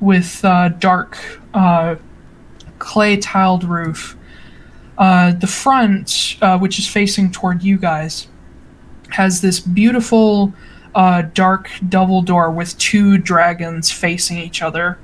with 0.00 0.44
uh, 0.44 0.68
dark 0.68 1.16
uh, 1.54 1.94
clay 2.80 3.16
tiled 3.16 3.62
roof. 3.62 4.16
Uh, 4.98 5.30
the 5.30 5.46
front, 5.46 6.36
uh, 6.42 6.58
which 6.58 6.80
is 6.80 6.88
facing 6.88 7.30
toward 7.30 7.62
you 7.62 7.78
guys, 7.78 8.26
has 9.10 9.42
this 9.42 9.60
beautiful 9.60 10.52
uh, 10.96 11.22
dark 11.34 11.70
double 11.88 12.20
door 12.20 12.50
with 12.50 12.76
two 12.78 13.16
dragons 13.16 13.92
facing 13.92 14.38
each 14.38 14.60
other 14.60 14.98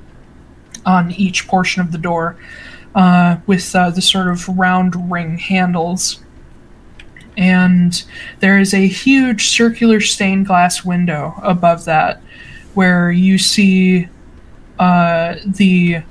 on 0.84 1.12
each 1.12 1.46
portion 1.46 1.80
of 1.80 1.92
the 1.92 1.98
door 1.98 2.36
uh, 2.96 3.36
with 3.46 3.70
the 3.70 4.00
sort 4.00 4.26
of 4.26 4.48
round 4.48 5.12
ring 5.12 5.38
handles. 5.38 6.18
And 7.38 8.02
there 8.40 8.58
is 8.58 8.74
a 8.74 8.86
huge 8.86 9.46
circular 9.46 10.00
stained 10.00 10.46
glass 10.46 10.84
window 10.84 11.34
above 11.42 11.84
that 11.86 12.20
where 12.74 13.10
you 13.10 13.38
see 13.38 14.08
uh, 14.78 15.36
the. 15.46 16.02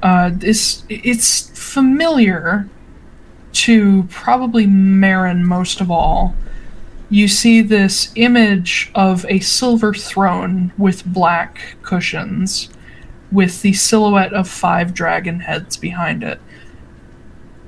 Uh, 0.00 0.30
this 0.32 0.84
it's 0.88 1.50
familiar 1.58 2.68
to 3.52 4.04
probably 4.04 4.66
Marin 4.66 5.44
most 5.44 5.80
of 5.80 5.90
all. 5.90 6.36
You 7.10 7.26
see 7.26 7.60
this 7.60 8.12
image 8.14 8.92
of 8.94 9.26
a 9.28 9.40
silver 9.40 9.92
throne 9.92 10.72
with 10.78 11.04
black 11.04 11.76
cushions 11.82 12.68
with 13.30 13.62
the 13.62 13.72
silhouette 13.72 14.32
of 14.32 14.48
five 14.48 14.94
dragon 14.94 15.40
heads 15.40 15.76
behind 15.76 16.22
it. 16.22 16.40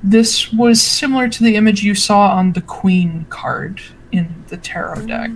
This 0.03 0.51
was 0.51 0.81
similar 0.81 1.29
to 1.29 1.43
the 1.43 1.55
image 1.55 1.83
you 1.83 1.93
saw 1.93 2.31
on 2.35 2.53
the 2.53 2.61
Queen 2.61 3.25
card 3.29 3.81
in 4.11 4.43
the 4.47 4.57
tarot 4.57 5.05
deck. 5.05 5.29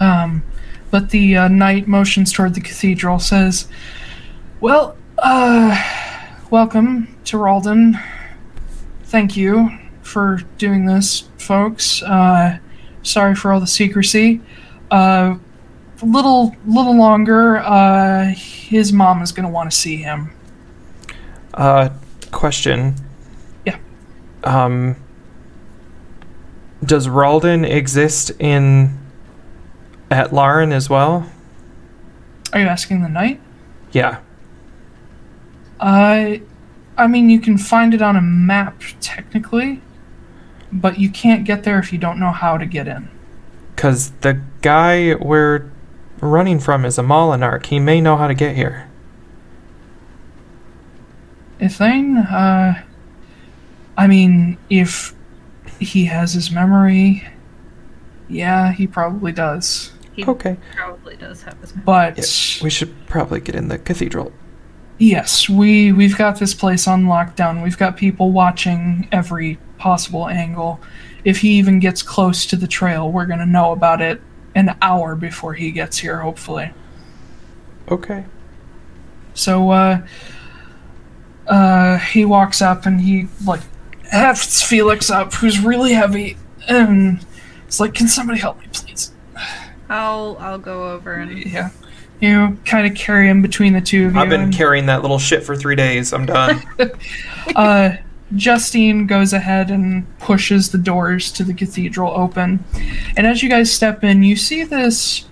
Um, 0.00 0.42
but 0.90 1.10
the 1.10 1.36
uh, 1.36 1.48
knight 1.48 1.86
motions 1.86 2.32
toward 2.32 2.54
the 2.54 2.60
cathedral, 2.60 3.18
says, 3.18 3.68
Well, 4.60 4.96
uh, 5.18 5.78
welcome 6.50 7.14
to 7.26 7.36
Ralden. 7.36 8.02
Thank 9.04 9.36
you 9.36 9.70
for 10.02 10.40
doing 10.56 10.86
this, 10.86 11.28
folks. 11.38 12.02
Uh, 12.02 12.58
sorry 13.02 13.34
for 13.34 13.52
all 13.52 13.60
the 13.60 13.66
secrecy. 13.66 14.40
Uh, 14.90 15.36
a 16.02 16.04
little 16.04 16.54
little 16.66 16.96
longer 16.96 17.58
uh 17.58 18.26
his 18.34 18.92
mom 18.92 19.22
is 19.22 19.32
going 19.32 19.46
to 19.46 19.52
want 19.52 19.70
to 19.70 19.76
see 19.76 19.96
him 19.96 20.30
uh, 21.54 21.88
question. 22.34 22.94
Yeah. 23.64 23.78
Um, 24.44 24.96
does 26.84 27.06
Ralden 27.08 27.68
exist 27.68 28.30
in 28.38 28.98
Atlaran 30.10 30.72
as 30.72 30.90
well? 30.90 31.30
are 32.52 32.60
you 32.60 32.66
asking 32.68 33.02
the 33.02 33.08
knight 33.08 33.40
Yeah. 33.90 34.18
uh 35.80 36.36
i 36.96 37.06
mean 37.08 37.28
you 37.28 37.40
can 37.40 37.58
find 37.58 37.92
it 37.92 38.00
on 38.00 38.14
a 38.14 38.20
map 38.20 38.80
technically 39.00 39.80
but 40.70 40.96
you 41.00 41.10
can't 41.10 41.44
get 41.44 41.64
there 41.64 41.80
if 41.80 41.92
you 41.92 41.98
don't 41.98 42.20
know 42.20 42.30
how 42.30 42.56
to 42.56 42.64
get 42.64 42.86
in 42.86 43.08
Because 43.74 44.12
the 44.20 44.40
guy 44.62 45.14
we're 45.16 45.68
running 46.20 46.60
from 46.60 46.84
is 46.84 46.96
a 46.96 47.02
Molinarch. 47.02 47.66
He 47.66 47.80
may 47.80 48.00
know 48.00 48.16
how 48.16 48.28
to 48.28 48.34
get 48.34 48.54
here. 48.54 48.88
Ithane, 51.64 52.30
uh 52.30 52.82
i 53.96 54.06
mean 54.06 54.58
if 54.70 55.14
he 55.78 56.04
has 56.06 56.32
his 56.34 56.50
memory 56.50 57.22
yeah 58.28 58.72
he 58.72 58.86
probably 58.86 59.32
does 59.32 59.92
He 60.12 60.24
Okay. 60.24 60.56
probably 60.76 61.16
does 61.16 61.42
have 61.42 61.58
his. 61.60 61.72
but 61.72 62.16
Yeah, 62.18 62.64
we 62.64 62.70
should 62.70 62.92
probably 63.06 63.40
get 63.40 63.54
in 63.54 63.68
the 63.68 63.78
cathedral. 63.78 64.32
Yes, 64.98 65.48
we 65.48 65.90
we've 65.92 66.16
got 66.16 66.38
this 66.38 66.54
place 66.54 66.86
on 66.86 67.06
lockdown. 67.06 67.62
We've 67.64 67.76
got 67.78 67.96
people 67.96 68.30
watching 68.30 69.08
every 69.10 69.58
possible 69.76 70.28
angle. 70.28 70.80
If 71.24 71.40
he 71.40 71.50
even 71.58 71.80
gets 71.80 72.00
close 72.02 72.46
to 72.46 72.56
the 72.56 72.68
trail, 72.68 73.10
we're 73.10 73.26
gonna 73.26 73.44
know 73.58 73.72
about 73.72 74.00
it 74.00 74.20
an 74.54 74.76
hour 74.80 75.16
before 75.16 75.54
he 75.54 75.72
gets 75.72 75.98
here, 75.98 76.18
hopefully. 76.20 76.70
Okay. 77.90 78.24
So 79.34 79.70
uh 79.72 80.06
uh 81.46 81.98
he 81.98 82.24
walks 82.24 82.62
up 82.62 82.86
and 82.86 83.00
he 83.00 83.28
like 83.46 83.60
hefts 84.10 84.62
Felix 84.62 85.10
up, 85.10 85.34
who's 85.34 85.60
really 85.60 85.92
heavy, 85.92 86.36
and 86.68 87.24
it's 87.66 87.80
like, 87.80 87.94
Can 87.94 88.08
somebody 88.08 88.38
help 88.40 88.60
me, 88.60 88.66
please? 88.72 89.12
I'll 89.88 90.36
I'll 90.40 90.58
go 90.58 90.92
over 90.92 91.14
and 91.14 91.44
Yeah. 91.44 91.70
You 92.20 92.56
kind 92.64 92.86
of 92.86 92.96
carry 92.96 93.28
him 93.28 93.42
between 93.42 93.72
the 93.74 93.80
two 93.80 94.06
of 94.06 94.14
you. 94.14 94.20
I've 94.20 94.28
been 94.28 94.42
and- 94.42 94.54
carrying 94.54 94.86
that 94.86 95.02
little 95.02 95.18
shit 95.18 95.42
for 95.42 95.56
three 95.56 95.76
days. 95.76 96.12
I'm 96.12 96.24
done. 96.26 96.62
uh, 97.56 97.96
Justine 98.34 99.06
goes 99.06 99.32
ahead 99.32 99.70
and 99.70 100.06
pushes 100.20 100.70
the 100.70 100.78
doors 100.78 101.30
to 101.32 101.44
the 101.44 101.52
cathedral 101.52 102.12
open. 102.12 102.64
And 103.16 103.26
as 103.26 103.42
you 103.42 103.50
guys 103.50 103.70
step 103.72 104.02
in, 104.04 104.22
you 104.22 104.36
see 104.36 104.64
this 104.64 105.26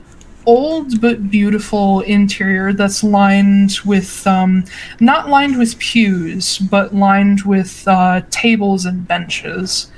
old 0.46 1.00
but 1.00 1.30
beautiful 1.30 2.00
interior 2.00 2.72
that's 2.72 3.02
lined 3.04 3.78
with, 3.84 4.26
um, 4.26 4.64
not 5.00 5.28
lined 5.28 5.58
with 5.58 5.78
pews, 5.78 6.58
but 6.58 6.94
lined 6.94 7.42
with 7.42 7.86
uh, 7.86 8.22
tables 8.30 8.84
and 8.84 9.06
benches. 9.06 9.90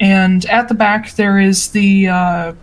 And 0.00 0.44
at 0.46 0.68
the 0.68 0.74
back, 0.74 1.14
there 1.14 1.38
is 1.38 1.68
the. 1.70 2.08
Uh, 2.08 2.54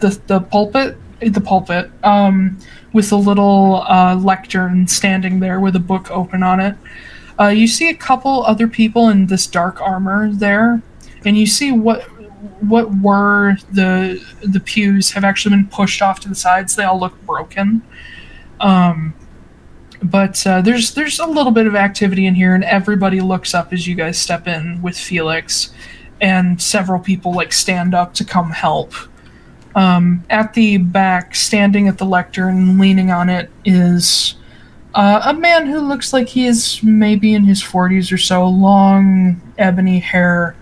the, 0.00 0.20
the 0.26 0.40
pulpit 0.40 0.96
the 1.20 1.40
pulpit 1.40 1.90
um, 2.02 2.58
with 2.92 3.12
a 3.12 3.16
little 3.16 3.84
uh, 3.88 4.14
lectern 4.16 4.86
standing 4.86 5.40
there 5.40 5.60
with 5.60 5.76
a 5.76 5.80
book 5.80 6.10
open 6.10 6.42
on 6.42 6.60
it. 6.60 6.76
Uh, 7.38 7.48
you 7.48 7.66
see 7.66 7.88
a 7.88 7.94
couple 7.94 8.44
other 8.44 8.68
people 8.68 9.08
in 9.08 9.26
this 9.26 9.46
dark 9.46 9.80
armor 9.80 10.30
there, 10.32 10.82
and 11.24 11.36
you 11.38 11.46
see 11.46 11.72
what 11.72 12.06
what 12.60 12.94
were 12.98 13.56
the 13.72 14.22
the 14.42 14.60
pews 14.60 15.10
have 15.12 15.24
actually 15.24 15.56
been 15.56 15.66
pushed 15.68 16.02
off 16.02 16.20
to 16.20 16.28
the 16.28 16.34
sides. 16.34 16.76
They 16.76 16.84
all 16.84 16.98
look 16.98 17.20
broken. 17.24 17.82
Um, 18.60 19.14
but 20.02 20.46
uh, 20.46 20.60
there's 20.60 20.94
there's 20.94 21.18
a 21.18 21.26
little 21.26 21.52
bit 21.52 21.66
of 21.66 21.74
activity 21.74 22.26
in 22.26 22.34
here, 22.34 22.54
and 22.54 22.64
everybody 22.64 23.20
looks 23.20 23.54
up 23.54 23.72
as 23.72 23.86
you 23.86 23.94
guys 23.94 24.18
step 24.18 24.46
in 24.46 24.80
with 24.82 24.98
Felix, 24.98 25.72
and 26.20 26.60
several 26.60 27.00
people 27.00 27.32
like 27.32 27.52
stand 27.52 27.94
up 27.94 28.14
to 28.14 28.24
come 28.24 28.50
help. 28.50 28.92
Um, 29.74 30.24
at 30.30 30.54
the 30.54 30.76
back, 30.76 31.34
standing 31.34 31.88
at 31.88 31.98
the 31.98 32.04
lectern, 32.04 32.78
leaning 32.78 33.10
on 33.10 33.28
it, 33.28 33.50
is 33.64 34.36
uh, 34.94 35.22
a 35.24 35.34
man 35.34 35.66
who 35.66 35.80
looks 35.80 36.12
like 36.12 36.28
he 36.28 36.46
is 36.46 36.80
maybe 36.82 37.34
in 37.34 37.44
his 37.44 37.62
40s 37.62 38.12
or 38.12 38.18
so. 38.18 38.46
Long, 38.46 39.40
ebony 39.58 39.98
hair, 39.98 40.54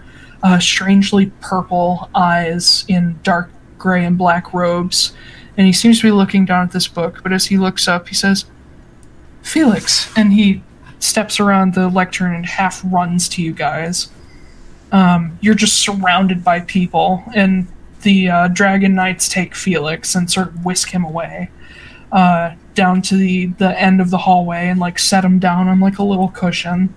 uh, 0.42 0.58
strangely 0.58 1.32
purple 1.40 2.10
eyes 2.14 2.84
in 2.88 3.18
dark 3.22 3.50
gray 3.78 4.04
and 4.04 4.18
black 4.18 4.52
robes. 4.52 5.12
And 5.56 5.66
he 5.66 5.72
seems 5.72 6.00
to 6.00 6.06
be 6.06 6.12
looking 6.12 6.44
down 6.44 6.64
at 6.64 6.72
this 6.72 6.88
book, 6.88 7.20
but 7.22 7.32
as 7.32 7.46
he 7.46 7.58
looks 7.58 7.86
up, 7.86 8.08
he 8.08 8.14
says, 8.14 8.46
Felix. 9.42 10.10
And 10.16 10.32
he 10.32 10.62
steps 10.98 11.40
around 11.40 11.74
the 11.74 11.88
lectern 11.88 12.34
and 12.34 12.46
half 12.46 12.80
runs 12.84 13.28
to 13.30 13.42
you 13.42 13.52
guys. 13.52 14.08
Um, 14.92 15.38
you're 15.40 15.54
just 15.54 15.78
surrounded 15.78 16.44
by 16.44 16.60
people, 16.60 17.22
and 17.34 17.66
the 18.02 18.28
uh, 18.28 18.48
Dragon 18.48 18.94
Knights 18.94 19.28
take 19.28 19.54
Felix 19.54 20.14
and 20.14 20.30
sort 20.30 20.48
of 20.48 20.64
whisk 20.64 20.90
him 20.90 21.04
away 21.04 21.50
uh, 22.12 22.54
down 22.74 23.02
to 23.02 23.16
the, 23.16 23.46
the 23.46 23.80
end 23.80 24.00
of 24.00 24.10
the 24.10 24.18
hallway 24.18 24.68
and 24.68 24.78
like 24.78 24.98
set 24.98 25.24
him 25.24 25.38
down 25.38 25.68
on 25.68 25.80
like 25.80 25.98
a 25.98 26.02
little 26.02 26.28
cushion. 26.28 26.94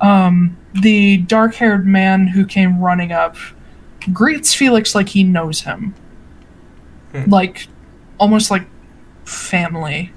Um, 0.00 0.56
the 0.74 1.18
dark 1.18 1.54
haired 1.54 1.86
man 1.86 2.28
who 2.28 2.46
came 2.46 2.80
running 2.80 3.12
up 3.12 3.36
greets 4.12 4.54
Felix 4.54 4.94
like 4.94 5.08
he 5.10 5.24
knows 5.24 5.62
him. 5.62 5.94
Hmm. 7.12 7.30
Like 7.30 7.68
almost 8.18 8.50
like 8.50 8.66
family. 9.24 10.12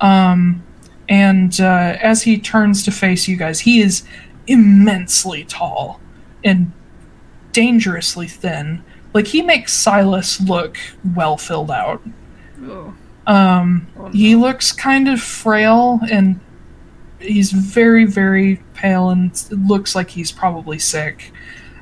Um, 0.00 0.62
and 1.08 1.60
uh, 1.60 1.96
as 2.00 2.22
he 2.22 2.38
turns 2.38 2.84
to 2.84 2.90
face 2.90 3.28
you 3.28 3.36
guys, 3.36 3.60
he 3.60 3.80
is 3.80 4.04
immensely 4.46 5.44
tall 5.44 6.00
and 6.44 6.72
dangerously 7.52 8.28
thin. 8.28 8.82
Like 9.12 9.26
he 9.26 9.42
makes 9.42 9.72
Silas 9.72 10.40
look 10.40 10.78
well 11.16 11.36
filled 11.36 11.70
out. 11.70 12.00
oh, 12.62 12.94
Um, 13.26 13.88
oh 13.98 14.08
he 14.10 14.36
looks 14.36 14.72
kind 14.72 15.08
of 15.08 15.20
frail 15.20 16.00
and 16.10 16.40
he's 17.20 17.52
very 17.52 18.04
very 18.04 18.62
pale 18.74 19.10
and 19.10 19.32
it 19.32 19.52
looks 19.66 19.94
like 19.94 20.10
he's 20.10 20.32
probably 20.32 20.78
sick. 20.78 21.32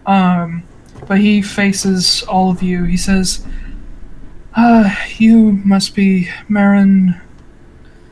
Um, 0.07 0.63
but 1.07 1.19
he 1.19 1.43
faces 1.43 2.23
all 2.25 2.51
of 2.51 2.63
you. 2.63 2.85
He 2.85 2.97
says, 2.97 3.47
uh, 4.55 4.95
"You 5.17 5.53
must 5.65 5.95
be 5.95 6.29
Marin, 6.49 7.21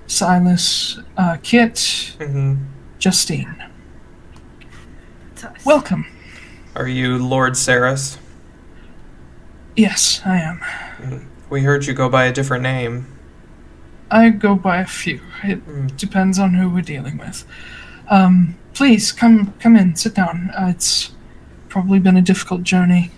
Silas, 0.07 0.99
uh, 1.17 1.39
Kit, 1.43 2.15
hmm 2.19 2.57
Justine. 2.99 3.65
Welcome." 5.65 6.07
Are 6.75 6.87
you 6.89 7.17
Lord 7.19 7.57
Saris? 7.57 8.19
Yes, 9.77 10.21
I 10.25 10.39
am. 10.39 11.25
We 11.49 11.63
heard 11.63 11.87
you 11.87 11.95
go 11.95 12.09
by 12.09 12.25
a 12.25 12.33
different 12.33 12.63
name. 12.63 13.07
I 14.11 14.31
go 14.31 14.55
by 14.55 14.79
a 14.79 14.87
few. 14.87 15.21
It 15.43 15.67
Mm. 15.67 15.97
depends 15.97 16.39
on 16.39 16.55
who 16.55 16.69
we're 16.71 16.83
dealing 16.83 17.19
with. 17.19 17.45
Um, 18.09 18.57
please 18.75 19.11
come 19.13 19.53
come 19.61 19.77
in, 19.77 19.97
sit 19.97 20.15
down. 20.15 20.51
Uh, 20.57 20.69
it's 20.69 21.11
probably 21.69 21.99
been 21.99 22.17
a 22.17 22.23
difficult 22.23 22.63
journey. 22.63 23.11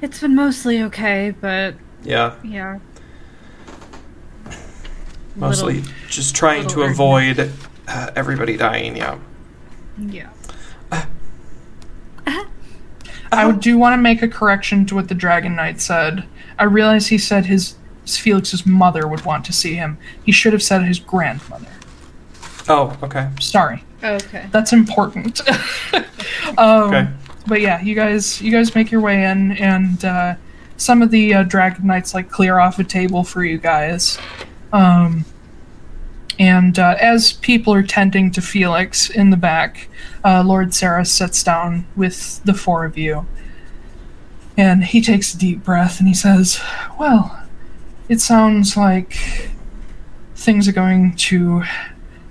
It's 0.00 0.20
been 0.20 0.34
mostly 0.34 0.80
okay, 0.84 1.34
but 1.40 1.74
Yeah, 2.04 2.34
yeah. 2.42 2.78
mostly 5.36 5.74
Little- 5.80 5.92
just 6.08 6.34
trying 6.36 6.66
to 6.68 6.78
little 6.78 6.92
avoid 6.92 7.52
uh, 7.88 8.10
everybody 8.16 8.56
dying. 8.56 8.96
Yeah. 8.96 9.16
yeah. 9.98 10.28
I 13.32 13.52
do 13.52 13.78
want 13.78 13.92
to 13.94 13.96
make 13.98 14.22
a 14.22 14.28
correction 14.28 14.86
to 14.86 14.94
what 14.96 15.06
the 15.08 15.14
Dragon 15.14 15.54
Knight 15.54 15.80
said. 15.80 16.24
I 16.58 16.64
realize 16.64 17.06
he 17.08 17.18
said 17.18 17.46
his 17.46 17.76
Felix's 18.18 18.64
mother 18.66 19.06
would 19.06 19.24
want 19.24 19.44
to 19.46 19.52
see 19.52 19.74
him. 19.74 19.98
He 20.24 20.32
should 20.32 20.52
have 20.52 20.62
said 20.62 20.82
his 20.82 20.98
grandmother. 20.98 21.68
Oh, 22.68 22.96
okay. 23.02 23.28
Sorry, 23.40 23.84
Okay. 24.02 24.46
that's 24.52 24.72
important. 24.72 25.40
um, 26.58 26.94
Okay. 26.94 27.08
But 27.46 27.60
yeah, 27.62 27.80
you 27.80 27.94
guys, 27.94 28.40
you 28.40 28.52
guys 28.52 28.74
make 28.74 28.90
your 28.90 29.00
way 29.00 29.24
in, 29.24 29.52
and 29.52 30.04
uh, 30.04 30.34
some 30.76 31.02
of 31.02 31.10
the 31.10 31.34
uh, 31.34 31.42
Dragon 31.42 31.86
Knights 31.86 32.14
like 32.14 32.30
clear 32.30 32.58
off 32.58 32.78
a 32.78 32.84
table 32.84 33.24
for 33.24 33.42
you 33.44 33.58
guys. 33.58 34.18
Um, 34.72 35.24
and 36.38 36.78
uh, 36.78 36.96
as 37.00 37.32
people 37.32 37.72
are 37.72 37.82
tending 37.82 38.30
to 38.32 38.40
Felix 38.42 39.10
in 39.10 39.30
the 39.30 39.36
back, 39.36 39.88
uh, 40.24 40.42
Lord 40.44 40.72
Saris 40.74 41.10
sits 41.10 41.42
down 41.42 41.86
with 41.96 42.42
the 42.44 42.54
four 42.54 42.84
of 42.84 42.96
you. 42.96 43.26
And 44.56 44.84
he 44.84 45.00
takes 45.00 45.34
a 45.34 45.38
deep 45.38 45.64
breath 45.64 45.98
and 45.98 46.06
he 46.08 46.14
says, 46.14 46.60
Well, 46.98 47.39
it 48.10 48.20
sounds 48.20 48.76
like 48.76 49.48
things 50.34 50.66
are 50.66 50.72
going 50.72 51.14
to 51.14 51.62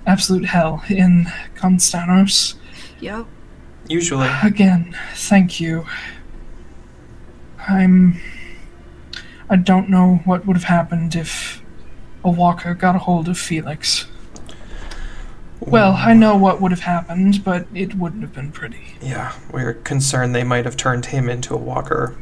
absolute 0.06 0.44
hell 0.44 0.84
in 0.90 1.24
Constanos. 1.56 2.54
Yep. 3.00 3.26
Usually. 3.88 4.28
Again, 4.42 4.94
thank 5.14 5.58
you. 5.58 5.86
I'm. 7.66 8.20
I 9.48 9.56
don't 9.56 9.88
know 9.88 10.20
what 10.26 10.46
would 10.46 10.56
have 10.56 10.64
happened 10.64 11.16
if 11.16 11.62
a 12.22 12.30
walker 12.30 12.74
got 12.74 12.94
a 12.94 12.98
hold 12.98 13.26
of 13.26 13.38
Felix. 13.38 14.06
Well, 15.60 15.94
I 15.94 16.12
know 16.12 16.36
what 16.36 16.60
would 16.60 16.72
have 16.72 16.80
happened, 16.80 17.42
but 17.42 17.66
it 17.74 17.94
wouldn't 17.94 18.22
have 18.22 18.34
been 18.34 18.52
pretty. 18.52 18.96
Yeah, 19.00 19.32
we're 19.50 19.74
concerned 19.74 20.34
they 20.34 20.44
might 20.44 20.66
have 20.66 20.76
turned 20.76 21.06
him 21.06 21.28
into 21.28 21.54
a 21.54 21.58
walker. 21.58 22.16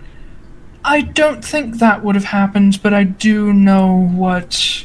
I 0.85 1.01
don't 1.03 1.45
think 1.45 1.79
that 1.79 2.03
would 2.05 2.15
have 2.15 2.25
happened, 2.25 2.83
but 2.83 2.95
I 2.95 3.05
do 3.05 3.53
know 3.53 3.95
what 3.95 4.85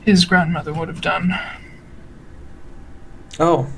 his 0.00 0.24
grandmother 0.24 0.72
would 0.72 0.88
have 0.88 1.00
done. 1.00 1.38
Oh, 3.38 3.68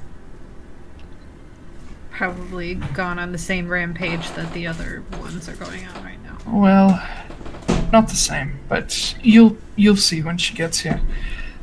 Probably 2.11 2.74
gone 2.74 3.18
on 3.18 3.32
the 3.32 3.38
same 3.38 3.66
rampage 3.68 4.30
that 4.32 4.52
the 4.52 4.66
other 4.66 5.02
ones 5.20 5.48
are 5.48 5.56
going 5.56 5.86
on 5.86 6.04
right 6.04 6.18
now. 6.22 6.36
Well, 6.46 7.02
not 7.92 8.08
the 8.08 8.14
same, 8.14 8.58
but 8.68 9.14
you'll 9.22 9.56
you'll 9.76 9.96
see 9.96 10.22
when 10.22 10.36
she 10.36 10.54
gets 10.54 10.80
here. 10.80 11.00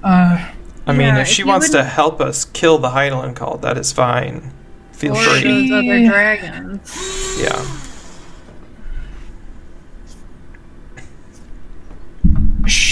Uh, 0.04 0.52
I 0.88 0.94
mean, 0.94 1.02
Yeah, 1.02 1.20
if 1.22 1.28
she 1.28 1.44
if 1.44 1.48
wants 1.48 1.70
to 1.70 1.84
help 1.84 2.20
us 2.20 2.44
kill 2.44 2.80
the 2.80 2.90
Hydaelyn 2.90 3.36
cult, 3.36 3.62
that 3.62 3.78
is 3.78 3.92
fine. 3.92 4.52
Feel 4.94 5.16
Or 5.16 5.24
free. 5.24 5.70
those 5.70 5.72
other 5.72 6.06
dragons. 6.08 7.38
Yeah. 7.40 7.80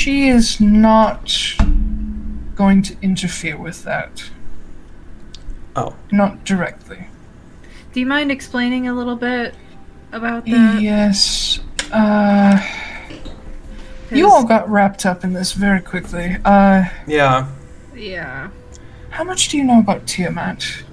She 0.06 0.28
is 0.28 0.62
not 0.62 1.56
going 2.54 2.84
to 2.84 2.96
interfere 3.02 3.58
with 3.58 3.84
that. 3.86 4.30
Oh. 5.76 5.96
Not 6.12 6.46
directly. 6.46 7.08
Do 7.92 8.00
you 8.00 8.06
mind 8.06 8.32
explaining 8.32 8.88
a 8.88 8.94
little 8.94 9.16
bit 9.16 9.56
about 10.12 10.46
that? 10.46 10.80
Yes. 10.80 11.60
Uh, 11.92 12.62
you 14.12 14.30
all 14.30 14.44
got 14.46 14.70
wrapped 14.70 15.08
up 15.08 15.24
in 15.24 15.34
this 15.34 15.54
very 15.54 15.82
quickly. 15.82 16.38
Uh, 16.46 16.84
Yeah. 17.08 17.48
Yeah. 17.96 18.50
how 19.10 19.24
much 19.24 19.50
do 19.50 19.58
you 19.58 19.64
know 19.64 19.80
about 19.80 20.06
Tiamat? 20.06 20.84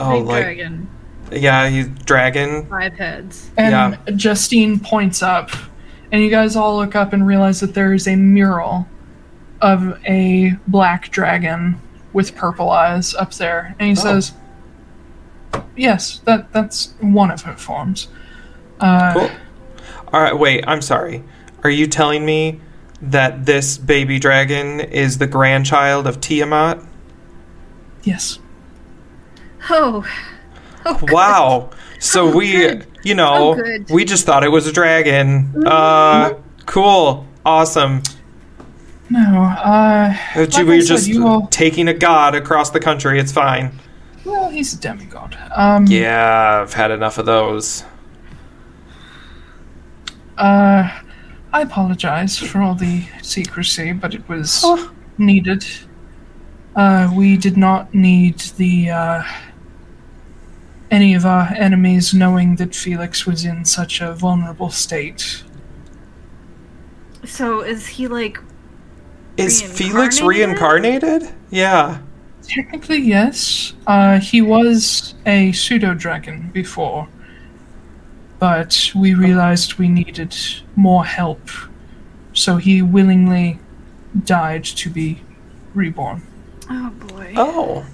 Oh, 0.00 0.18
Big 0.18 0.26
like 0.26 0.42
dragon. 0.42 0.88
yeah, 1.30 1.68
he's 1.68 1.86
dragon. 2.06 2.66
Five 2.66 2.94
heads. 2.94 3.50
And 3.56 3.96
Justine 4.16 4.80
points 4.80 5.22
up, 5.22 5.50
and 6.12 6.22
you 6.22 6.30
guys 6.30 6.56
all 6.56 6.76
look 6.76 6.94
up 6.94 7.12
and 7.12 7.26
realize 7.26 7.60
that 7.60 7.74
there 7.74 7.92
is 7.92 8.06
a 8.08 8.16
mural 8.16 8.86
of 9.60 9.98
a 10.06 10.52
black 10.66 11.10
dragon 11.10 11.80
with 12.12 12.34
purple 12.34 12.70
eyes 12.70 13.14
up 13.14 13.32
there. 13.34 13.74
And 13.78 13.88
he 13.88 13.92
Oh. 13.92 14.02
says, 14.02 14.32
"Yes, 15.76 16.20
that 16.24 16.52
that's 16.52 16.94
one 17.00 17.30
of 17.30 17.42
her 17.42 17.54
forms." 17.56 18.08
Uh, 18.80 19.12
Cool. 19.14 19.30
All 20.12 20.20
right, 20.20 20.36
wait. 20.38 20.64
I'm 20.66 20.82
sorry. 20.82 21.22
Are 21.62 21.70
you 21.70 21.86
telling 21.86 22.24
me 22.24 22.60
that 23.02 23.46
this 23.46 23.78
baby 23.78 24.18
dragon 24.18 24.80
is 24.80 25.18
the 25.18 25.26
grandchild 25.26 26.06
of 26.06 26.20
Tiamat? 26.20 26.80
Yes. 28.02 28.38
Oh. 29.68 30.04
Oh. 30.86 30.98
Wow. 31.02 31.70
So 31.98 32.28
Oh, 32.28 32.36
we, 32.36 32.52
good. 32.52 32.86
You 33.02 33.14
know, 33.14 33.56
Oh, 33.58 33.78
we 33.92 34.04
just 34.04 34.26
thought 34.26 34.44
it 34.44 34.48
was 34.50 34.66
a 34.66 34.72
dragon. 34.72 35.64
Uh, 35.66 36.34
cool. 36.66 37.26
Awesome. 37.44 38.02
No. 39.08 39.42
Uh, 39.42 40.14
But 40.34 40.52
Like 40.54 40.66
were 40.66 40.80
said, 40.82 40.96
just 40.96 41.18
all- 41.20 41.46
taking 41.48 41.88
a 41.88 41.94
god 41.94 42.34
across 42.34 42.70
the 42.70 42.80
country. 42.80 43.18
It's 43.18 43.32
fine. 43.32 43.72
well, 44.24 44.50
he's 44.50 44.72
a 44.74 44.78
demigod. 44.78 45.36
Um, 45.54 45.86
Yeah, 45.86 46.60
I've 46.62 46.74
had 46.74 46.90
enough 46.90 47.18
of 47.18 47.26
those. 47.26 47.84
Uh, 50.38 50.88
I 51.52 51.62
apologize 51.62 52.38
for 52.38 52.60
all 52.62 52.74
the 52.74 53.04
secrecy, 53.22 53.92
but 53.92 54.14
it 54.14 54.26
was 54.28 54.60
Oh. 54.64 54.90
needed. 55.18 55.64
Uh, 56.76 57.10
we 57.14 57.36
did 57.36 57.56
not 57.56 57.92
need 57.92 58.38
the 58.56 58.90
uh, 58.90 59.22
any 60.90 61.14
of 61.14 61.24
our 61.24 61.48
enemies 61.54 62.12
knowing 62.12 62.56
that 62.56 62.74
Felix 62.74 63.26
was 63.26 63.44
in 63.44 63.64
such 63.64 64.00
a 64.00 64.14
vulnerable 64.14 64.70
state. 64.70 65.44
So 67.24 67.60
is 67.60 67.86
he 67.86 68.08
like 68.08 68.38
Is 69.36 69.62
Felix 69.62 70.20
Reincarnated? 70.20 71.22
reincarnated? 71.22 71.34
Yeah. 71.50 71.98
Technically, 72.42 72.98
yes. 72.98 73.74
Uh, 73.86 74.18
he 74.18 74.42
was 74.42 75.14
a 75.26 75.52
pseudo 75.52 75.94
dragon 75.94 76.50
before, 76.52 77.06
but 78.38 78.90
we 78.96 79.14
realized 79.14 79.74
we 79.74 79.88
needed 79.88 80.34
more 80.74 81.04
help, 81.04 81.48
so 82.32 82.56
he 82.56 82.82
willingly 82.82 83.60
died 84.24 84.64
to 84.64 84.90
be 84.90 85.22
reborn. 85.74 86.22
Oh 86.68 86.90
boy. 86.90 87.34
Oh. 87.36 87.86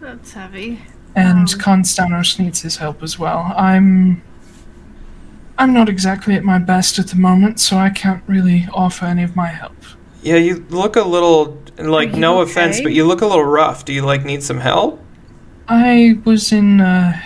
That's 0.00 0.32
heavy. 0.32 0.80
And 1.18 1.50
Um. 1.52 1.60
Constanos 1.60 2.38
needs 2.38 2.62
his 2.62 2.76
help 2.76 3.02
as 3.02 3.18
well. 3.18 3.52
I'm 3.56 4.22
I'm 5.58 5.72
not 5.72 5.88
exactly 5.88 6.34
at 6.36 6.44
my 6.44 6.58
best 6.58 6.98
at 6.98 7.08
the 7.08 7.16
moment, 7.16 7.58
so 7.58 7.76
I 7.76 7.90
can't 7.90 8.22
really 8.28 8.68
offer 8.72 9.06
any 9.06 9.24
of 9.24 9.34
my 9.34 9.48
help. 9.48 9.76
Yeah, 10.22 10.36
you 10.36 10.64
look 10.70 10.96
a 10.96 11.02
little 11.02 11.60
like 11.78 12.12
you 12.12 12.20
no 12.20 12.40
offense, 12.40 12.80
but 12.80 12.92
you 12.92 13.04
look 13.04 13.20
a 13.22 13.26
little 13.26 13.44
rough. 13.44 13.84
Do 13.84 13.92
you 13.92 14.02
like 14.02 14.24
need 14.24 14.42
some 14.42 14.58
help? 14.60 15.02
I 15.68 16.18
was 16.24 16.52
in 16.52 16.80
a 16.80 17.20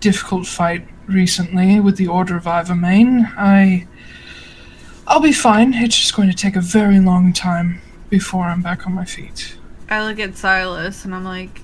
difficult 0.00 0.46
fight 0.46 0.86
recently 1.06 1.80
with 1.80 1.96
the 1.96 2.06
Order 2.06 2.36
of 2.36 2.44
Ivermain. 2.44 3.32
I 3.36 3.86
I'll 5.06 5.20
be 5.20 5.32
fine. 5.32 5.74
It's 5.74 5.96
just 5.96 6.14
going 6.14 6.30
to 6.30 6.36
take 6.36 6.54
a 6.54 6.60
very 6.60 7.00
long 7.00 7.32
time 7.32 7.80
before 8.10 8.44
I'm 8.44 8.62
back 8.62 8.86
on 8.86 8.94
my 8.94 9.04
feet. 9.04 9.56
I 9.90 10.06
look 10.06 10.18
at 10.20 10.36
Silas 10.36 11.04
and 11.04 11.14
I'm 11.14 11.24
like, 11.24 11.62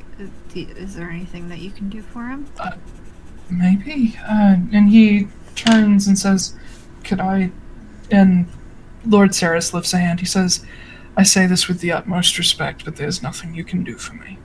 is, 0.54 0.76
is 0.76 0.94
there 0.94 1.10
anything 1.10 1.48
that 1.48 1.58
you 1.58 1.70
can 1.70 1.88
do 1.88 2.02
for 2.02 2.24
him? 2.26 2.46
Maybe. 3.50 4.16
Uh, 4.28 4.56
and 4.72 4.88
he 4.88 5.28
turns 5.54 6.06
and 6.06 6.18
says, 6.18 6.54
Could 7.04 7.20
I. 7.20 7.50
And 8.10 8.46
Lord 9.06 9.34
Saris 9.34 9.74
lifts 9.74 9.92
a 9.92 9.98
hand. 9.98 10.20
He 10.20 10.26
says, 10.26 10.64
I 11.16 11.22
say 11.22 11.46
this 11.46 11.68
with 11.68 11.80
the 11.80 11.92
utmost 11.92 12.38
respect, 12.38 12.84
but 12.84 12.96
there's 12.96 13.22
nothing 13.22 13.54
you 13.54 13.64
can 13.64 13.84
do 13.84 13.96
for 13.96 14.14
me. 14.14 14.38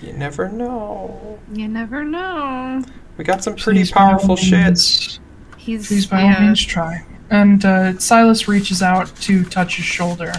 You 0.00 0.12
never 0.12 0.48
know. 0.48 1.38
You 1.52 1.68
never 1.68 2.04
know. 2.04 2.82
We 3.16 3.24
got 3.24 3.44
some 3.44 3.54
pretty 3.54 3.80
Please, 3.80 3.90
powerful 3.92 4.36
shits. 4.36 5.20
He's 5.56 5.86
Please, 5.86 6.06
by 6.06 6.22
yeah. 6.22 6.34
all 6.34 6.40
means, 6.42 6.64
try. 6.64 7.06
And 7.30 7.64
uh, 7.64 7.98
Silas 7.98 8.48
reaches 8.48 8.82
out 8.82 9.14
to 9.22 9.44
touch 9.44 9.76
his 9.76 9.84
shoulder. 9.84 10.32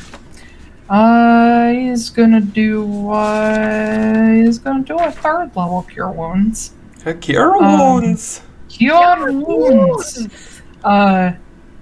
Uh, 0.93 1.71
he's 1.71 2.11
gonna 2.11 2.39
do 2.39 3.09
uh, 3.09 4.27
he's 4.33 4.59
gonna 4.59 4.83
do 4.83 4.95
a 4.95 5.09
third 5.09 5.49
level 5.55 5.81
cure 5.89 6.11
wounds. 6.11 6.73
A 7.07 7.15
cure 7.15 7.55
Um, 7.55 7.79
wounds. 7.79 8.41
Cure 8.69 9.31
wounds. 9.31 10.27
Uh, 10.83 11.31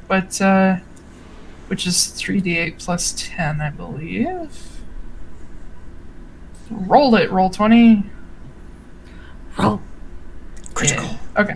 but 0.07 0.41
uh, 0.41 0.77
which 1.67 1.85
is 1.85 2.07
three 2.07 2.39
d 2.39 2.57
eight 2.57 2.79
plus 2.79 3.13
ten, 3.17 3.59
I 3.59 3.69
believe. 3.69 4.79
Roll 6.69 7.13
it. 7.15 7.29
Roll 7.31 7.49
twenty. 7.49 8.03
Roll. 9.59 9.81
Critical. 10.73 11.03
Yeah, 11.35 11.41
Okay. 11.41 11.55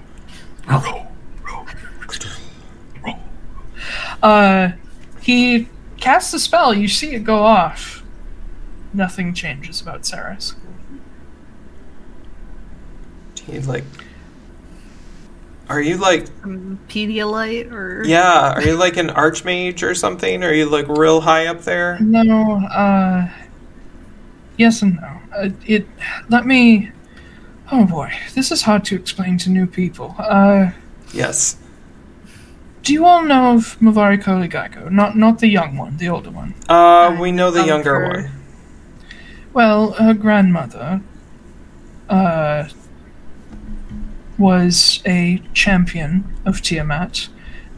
Uh, 4.21 4.71
he 5.21 5.67
casts 6.05 6.33
a 6.35 6.39
spell. 6.39 6.73
You 6.73 6.87
see 6.87 7.15
it 7.15 7.23
go 7.23 7.39
off. 7.43 8.03
Nothing 8.93 9.33
changes 9.33 9.81
about 9.81 10.05
Saris. 10.05 10.55
He 13.45 13.59
like. 13.59 13.83
Are 15.67 15.81
you 15.81 15.97
like 15.97 16.27
Some 16.41 16.79
Pedialyte 16.87 17.71
or 17.71 18.03
yeah? 18.05 18.53
Are 18.53 18.61
you 18.61 18.75
like 18.75 18.97
an 18.97 19.07
archmage 19.09 19.81
or 19.81 19.95
something? 19.95 20.43
Are 20.43 20.53
you 20.53 20.69
like 20.69 20.87
real 20.87 21.21
high 21.21 21.47
up 21.47 21.61
there? 21.61 21.99
No. 21.99 22.63
Uh. 22.67 23.27
Yes 24.57 24.83
and 24.83 24.95
no. 24.97 25.19
Uh, 25.35 25.49
it. 25.65 25.87
Let 26.29 26.45
me. 26.45 26.91
Oh 27.71 27.85
boy, 27.85 28.13
this 28.35 28.51
is 28.51 28.61
hard 28.61 28.85
to 28.85 28.95
explain 28.95 29.39
to 29.39 29.49
new 29.49 29.65
people. 29.65 30.15
Uh, 30.19 30.69
Yes. 31.13 31.57
Do 32.85 32.93
you 32.93 33.05
all 33.05 33.23
know 33.23 33.55
of 33.55 33.77
Mavari 33.79 34.17
Koligaiko? 34.21 34.89
Not 34.91 35.17
not 35.17 35.39
the 35.39 35.47
young 35.49 35.75
one, 35.75 35.97
the 35.97 36.07
older 36.09 36.31
one. 36.31 36.53
Uh, 36.69 37.17
we 37.19 37.31
know 37.31 37.51
the 37.51 37.61
Um, 37.61 37.67
younger 37.67 37.95
for- 37.99 38.21
one. 38.21 38.31
Well, 39.53 39.91
her 39.93 40.13
grandmother 40.13 41.01
uh, 42.09 42.65
was 44.37 45.01
a 45.05 45.41
champion 45.53 46.23
of 46.45 46.61
Tiamat, 46.61 47.29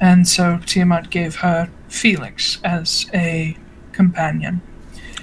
and 0.01 0.27
so 0.27 0.59
Tiamat 0.65 1.09
gave 1.09 1.37
her 1.37 1.69
Felix 1.87 2.59
as 2.63 3.05
a 3.13 3.57
companion. 3.91 4.61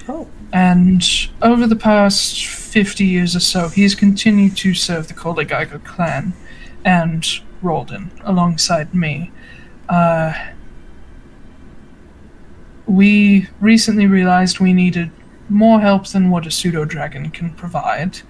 Oh. 0.08 0.28
And 0.52 1.02
over 1.42 1.66
the 1.66 1.76
past 1.76 2.46
50 2.46 3.04
years 3.04 3.34
or 3.34 3.40
so, 3.40 3.68
he's 3.68 3.94
continued 3.96 4.56
to 4.58 4.72
serve 4.74 5.08
the 5.08 5.14
Koligaigo 5.14 5.82
clan 5.84 6.32
and 6.84 7.26
Roldan 7.62 8.10
alongside 8.22 8.94
me. 8.94 9.32
Uh, 9.88 10.32
we 12.86 13.48
recently 13.60 14.06
realized 14.06 14.60
we 14.60 14.72
needed 14.72 15.10
more 15.48 15.80
help 15.80 16.06
than 16.08 16.30
what 16.30 16.46
a 16.46 16.50
pseudo 16.50 16.84
dragon 16.84 17.30
can 17.30 17.50
provide, 17.50 18.20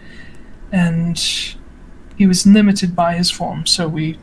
and 0.72 1.18
he 2.16 2.26
was 2.26 2.46
limited 2.46 2.94
by 2.94 3.14
his 3.14 3.30
form, 3.30 3.66
so 3.66 3.88
we 3.88 4.18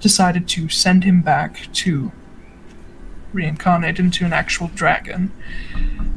decided 0.00 0.48
to 0.48 0.68
send 0.68 1.04
him 1.04 1.22
back 1.22 1.72
to 1.72 2.12
reincarnate 3.32 3.98
into 3.98 4.24
an 4.24 4.32
actual 4.32 4.68
dragon. 4.74 5.32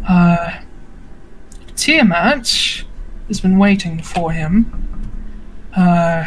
Uh, 0.08 0.62
Tiamat 1.76 2.84
has 3.28 3.42
been 3.42 3.58
waiting 3.58 4.02
for 4.02 4.32
him. 4.32 4.72
Uh, 5.76 6.26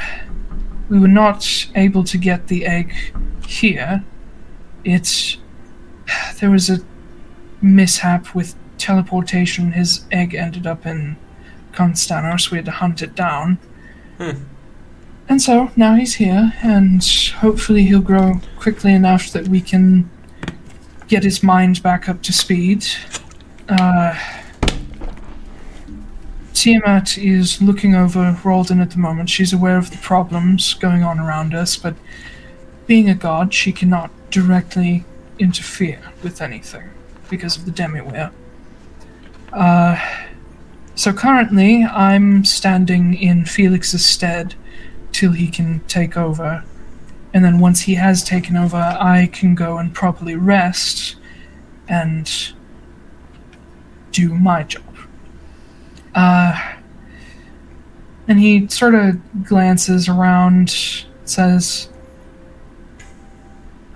we 0.89 0.99
were 0.99 1.09
not 1.09 1.67
able 1.75 2.05
to 2.05 2.19
get 2.19 2.49
the 2.49 2.67
egg 2.67 2.95
here. 3.51 4.05
It. 4.84 5.36
There 6.40 6.51
was 6.51 6.70
a 6.70 6.78
mishap 7.61 8.34
with 8.34 8.55
teleportation. 8.78 9.72
His 9.72 10.05
egg 10.11 10.34
ended 10.34 10.66
up 10.66 10.86
in 10.86 11.16
Constanos. 11.72 12.51
We 12.51 12.59
had 12.59 12.64
to 12.64 12.70
hunt 12.70 13.03
it 13.03 13.14
down. 13.14 13.59
Hmm. 14.18 14.44
And 15.28 15.40
so 15.40 15.70
now 15.76 15.94
he's 15.94 16.14
here, 16.14 16.53
and 16.62 17.05
hopefully 17.36 17.84
he'll 17.84 18.01
grow 18.01 18.40
quickly 18.59 18.92
enough 18.92 19.30
that 19.30 19.46
we 19.46 19.61
can 19.61 20.11
get 21.07 21.22
his 21.22 21.42
mind 21.42 21.82
back 21.82 22.09
up 22.09 22.22
to 22.22 22.32
speed. 22.32 22.84
Uh, 23.68 24.18
Tiamat 26.53 27.16
is 27.16 27.62
looking 27.62 27.94
over 27.94 28.36
Roldan 28.44 28.80
at 28.80 28.90
the 28.90 28.98
moment. 28.98 29.30
She's 29.30 29.53
aware 29.53 29.78
of 29.78 29.90
the 29.92 29.98
problems 29.98 30.74
going 30.74 31.05
on 31.05 31.20
around 31.20 31.55
us, 31.55 31.76
but 31.76 31.94
being 32.91 33.09
a 33.09 33.14
god, 33.14 33.55
she 33.55 33.70
cannot 33.70 34.11
directly 34.32 35.05
interfere 35.38 36.01
with 36.24 36.43
anything 36.43 36.91
because 37.28 37.57
of 37.57 37.64
the 37.64 37.70
Demiware. 37.70 38.32
Uh, 39.53 39.97
so 40.97 41.12
currently, 41.12 41.84
I'm 41.84 42.45
standing 42.45 43.14
in 43.14 43.45
Felix's 43.45 44.05
stead 44.05 44.57
till 45.12 45.30
he 45.30 45.47
can 45.47 45.78
take 45.86 46.16
over. 46.16 46.64
And 47.32 47.45
then 47.45 47.61
once 47.61 47.82
he 47.82 47.95
has 47.95 48.24
taken 48.24 48.57
over, 48.57 48.97
I 48.99 49.30
can 49.32 49.55
go 49.55 49.78
and 49.78 49.95
properly 49.95 50.34
rest 50.34 51.14
and 51.86 52.28
do 54.11 54.34
my 54.34 54.64
job. 54.64 54.97
Uh, 56.12 56.74
and 58.26 58.41
he 58.41 58.66
sort 58.66 58.97
of 58.97 59.45
glances 59.45 60.09
around, 60.09 60.70
says, 61.24 61.89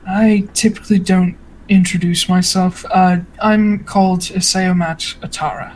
I 0.07 0.49
typically 0.55 0.99
don't 0.99 1.37
introduce 1.69 2.29
myself. 2.29 2.85
Uh, 2.91 3.19
I'm 3.43 3.85
called 3.85 4.21
Isaomat 4.21 5.17
Atara. 5.21 5.75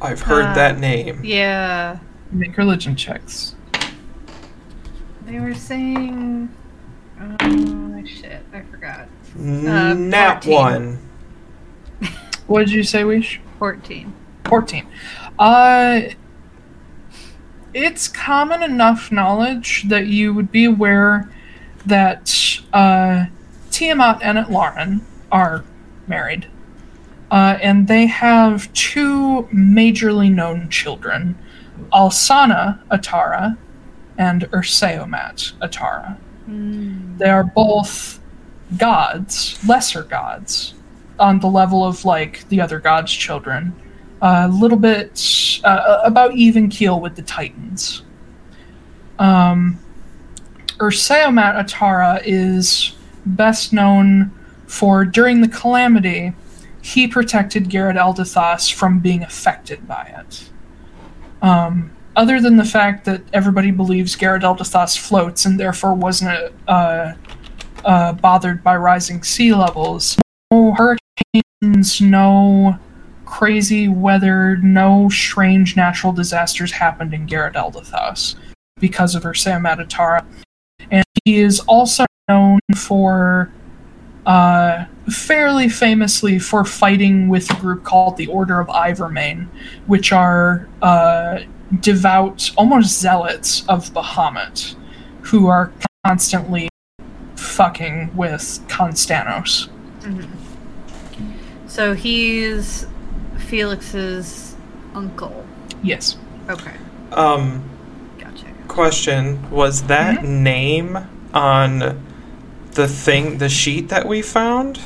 I've 0.00 0.22
heard 0.22 0.46
Uh, 0.46 0.54
that 0.54 0.78
name. 0.78 1.20
Yeah. 1.24 1.98
Make 2.30 2.56
religion 2.56 2.94
checks. 2.96 3.54
They 5.26 5.40
were 5.40 5.54
saying. 5.54 6.48
Oh 7.20 8.02
shit! 8.06 8.42
I 8.52 8.60
forgot. 8.70 9.08
Nat 9.36 10.44
14. 10.44 10.54
one. 10.54 10.98
What 12.46 12.60
did 12.60 12.70
you 12.70 12.82
say, 12.84 13.04
Wish? 13.04 13.40
Fourteen. 13.58 14.14
14. 14.46 14.86
Uh, 15.38 16.00
it's 17.74 18.08
common 18.08 18.62
enough 18.62 19.12
knowledge 19.12 19.84
that 19.88 20.06
you 20.06 20.32
would 20.32 20.50
be 20.50 20.64
aware 20.64 21.28
that 21.88 22.60
uh, 22.72 23.26
Tiamat 23.70 24.22
and 24.22 24.38
Atlaran 24.38 25.00
are 25.30 25.64
married. 26.06 26.46
Uh, 27.30 27.58
and 27.60 27.88
they 27.88 28.06
have 28.06 28.72
two 28.72 29.46
majorly 29.52 30.32
known 30.32 30.68
children 30.70 31.38
Alsana 31.92 32.80
Atara 32.88 33.56
and 34.16 34.42
Urseomat 34.50 35.52
Atara. 35.60 36.16
They 37.18 37.28
are 37.28 37.44
both 37.44 38.20
gods, 38.76 39.58
lesser 39.66 40.02
gods, 40.02 40.74
on 41.18 41.40
the 41.40 41.46
level 41.46 41.84
of 41.84 42.04
like 42.04 42.48
the 42.48 42.60
other 42.60 42.80
gods' 42.80 43.12
children. 43.12 43.74
A 44.20 44.48
little 44.48 44.78
bit 44.78 45.60
uh, 45.62 46.00
about 46.04 46.34
even 46.34 46.68
keel 46.68 47.00
with 47.00 47.14
the 47.14 47.22
Titans. 47.22 48.02
Um, 49.18 49.78
Urseomat 50.78 51.56
Atara 51.56 52.22
is 52.24 52.92
best 53.26 53.72
known 53.72 54.30
for 54.66 55.04
during 55.04 55.40
the 55.40 55.48
calamity, 55.48 56.32
he 56.82 57.08
protected 57.08 57.68
Garrett 57.68 57.96
Eldathos 57.96 58.72
from 58.72 59.00
being 59.00 59.22
affected 59.22 59.86
by 59.88 60.14
it. 60.20 60.50
Um, 61.42 61.90
other 62.16 62.40
than 62.40 62.56
the 62.56 62.64
fact 62.64 63.04
that 63.04 63.22
everybody 63.32 63.70
believes 63.70 64.16
Garrett 64.16 64.42
Eldathos 64.42 64.98
floats 64.98 65.44
and 65.46 65.58
therefore 65.58 65.94
wasn't 65.94 66.52
uh, 66.66 67.14
uh, 67.84 68.12
bothered 68.14 68.62
by 68.62 68.76
rising 68.76 69.22
sea 69.22 69.54
levels, 69.54 70.18
no 70.50 70.74
hurricanes, 70.74 72.00
no 72.00 72.78
crazy 73.24 73.88
weather, 73.88 74.56
no 74.58 75.08
strange 75.08 75.76
natural 75.76 76.12
disasters 76.12 76.72
happened 76.72 77.14
in 77.14 77.26
Garrett 77.26 77.54
Eldathos 77.54 78.34
because 78.80 79.14
of 79.14 79.24
Urseomat 79.24 79.86
Atara. 79.86 80.24
And 80.90 81.04
he 81.24 81.38
is 81.40 81.60
also 81.60 82.06
known 82.28 82.60
for 82.76 83.52
uh, 84.26 84.84
fairly 85.10 85.68
famously 85.68 86.38
for 86.38 86.64
fighting 86.64 87.28
with 87.28 87.50
a 87.50 87.60
group 87.60 87.84
called 87.84 88.16
the 88.16 88.26
Order 88.26 88.60
of 88.60 88.68
Ivermain, 88.68 89.48
which 89.86 90.12
are 90.12 90.68
uh, 90.82 91.40
devout, 91.80 92.50
almost 92.56 93.00
zealots 93.00 93.66
of 93.68 93.90
Bahamut, 93.92 94.74
who 95.22 95.48
are 95.48 95.72
constantly 96.06 96.68
fucking 97.36 98.14
with 98.16 98.42
Constanos. 98.68 99.68
So 101.66 101.94
he's 101.94 102.86
Felix's 103.38 104.54
uncle. 104.94 105.46
Yes. 105.82 106.18
Okay, 106.48 106.74
Um, 107.12 107.62
gotcha. 107.62 107.77
Question 108.78 109.50
was 109.50 109.82
that 109.88 110.20
mm-hmm. 110.20 110.42
name 110.44 110.98
on 111.34 112.00
the 112.74 112.86
thing, 112.86 113.38
the 113.38 113.48
sheet 113.48 113.88
that 113.88 114.06
we 114.06 114.22
found 114.22 114.78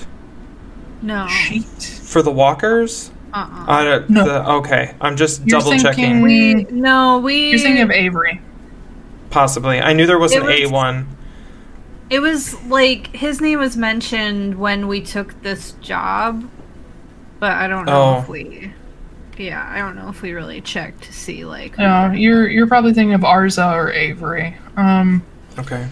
No. 1.03 1.27
Sheet. 1.29 2.01
for 2.03 2.23
the 2.23 2.31
walkers? 2.31 3.11
Uh-uh. 3.35 3.65
I 3.69 3.85
don't, 3.85 4.09
No. 4.09 4.25
the, 4.25 4.51
okay, 4.61 4.95
I'm 4.99 5.15
just 5.17 5.47
You're 5.47 5.61
double 5.61 5.73
checking. 5.73 6.23
thinking- 6.23 6.23
we 6.23 6.65
no 6.71 7.19
we. 7.19 7.51
You're 7.51 7.59
thinking 7.59 7.83
of 7.83 7.91
Avery. 7.91 8.41
Possibly. 9.29 9.79
I 9.79 9.93
knew 9.93 10.07
there 10.07 10.19
was 10.19 10.33
It 10.33 10.41
an 10.41 10.47
was- 10.47 10.71
A1. 10.71 11.07
It 12.09 12.21
was 12.21 12.63
like 12.65 13.15
his 13.15 13.43
name 13.43 13.59
was 13.59 13.77
mentioned 13.77 14.55
when 14.59 14.89
we 14.89 15.03
took 15.03 15.43
this 15.43 15.73
job, 15.83 16.49
but 17.41 17.53
I 17.53 17.67
don't 17.69 17.85
know 17.85 18.17
Oh. 18.17 18.21
if 18.23 18.29
we. 18.29 18.73
Yeah, 19.39 19.67
I 19.69 19.79
don't 19.79 19.97
know 19.97 20.09
if 20.09 20.21
we 20.23 20.33
really 20.33 20.61
checked 20.61 21.05
to 21.05 21.13
see 21.13 21.45
like. 21.45 21.77
who- 21.77 21.83
No, 21.83 22.13
you're 22.13 22.49
you're 22.49 22.67
probably 22.67 22.93
thinking 22.93 23.15
of 23.15 23.23
Arza 23.23 23.73
or 23.75 23.91
Avery. 23.93 24.57
Um, 24.77 25.23
Okay. 25.59 25.87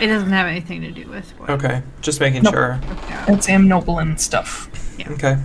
It 0.00 0.06
doesn't 0.06 0.30
have 0.30 0.46
anything 0.46 0.80
to 0.82 0.90
do 0.90 1.08
with. 1.08 1.30
What, 1.38 1.50
Okay. 1.50 1.82
Just 2.00 2.20
making 2.20 2.42
No. 2.44 2.50
sure. 2.52 2.80
yeah. 3.08 3.24
that's 3.26 3.46
Amnoblin 3.48 4.18
stuff. 4.18 4.68
Okay. 5.10 5.36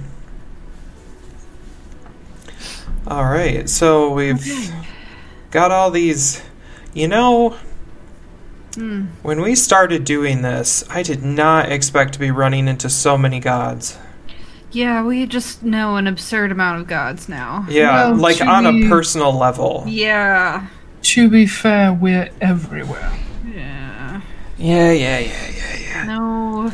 All 3.07 3.25
right. 3.25 3.69
So 3.69 4.11
we've 4.11 4.71
got 5.51 5.71
all 5.71 5.91
these. 5.91 6.41
You 6.93 7.07
know, 7.09 7.55
Hmm. 8.75 9.05
when 9.21 9.41
we 9.41 9.55
started 9.55 10.05
doing 10.05 10.41
this, 10.41 10.83
I 10.89 11.03
did 11.03 11.23
not 11.23 11.71
expect 11.71 12.13
to 12.13 12.19
be 12.19 12.31
running 12.31 12.67
into 12.67 12.89
so 12.89 13.17
many 13.17 13.39
gods. 13.39 13.97
Yeah, 14.75 15.03
we 15.05 15.25
just 15.25 15.63
know 15.63 15.95
an 15.95 16.05
absurd 16.05 16.51
amount 16.51 16.81
of 16.81 16.87
gods 16.87 17.29
now. 17.29 17.65
Yeah, 17.69 18.09
Well, 18.09 18.15
like 18.17 18.37
to 18.37 18.45
on 18.45 18.65
a 18.65 18.89
personal 18.89 19.31
level. 19.31 19.85
Yeah. 19.87 20.67
To 21.03 21.29
be 21.29 21.47
fair, 21.47 21.93
we're 21.93 22.29
everywhere. 22.41 23.09
Yeah. 23.53 24.19
Yeah, 24.57 24.91
yeah, 24.91 25.19
yeah, 25.19 25.49
yeah, 25.49 25.77
yeah. 25.79 26.03
No. 26.05 26.73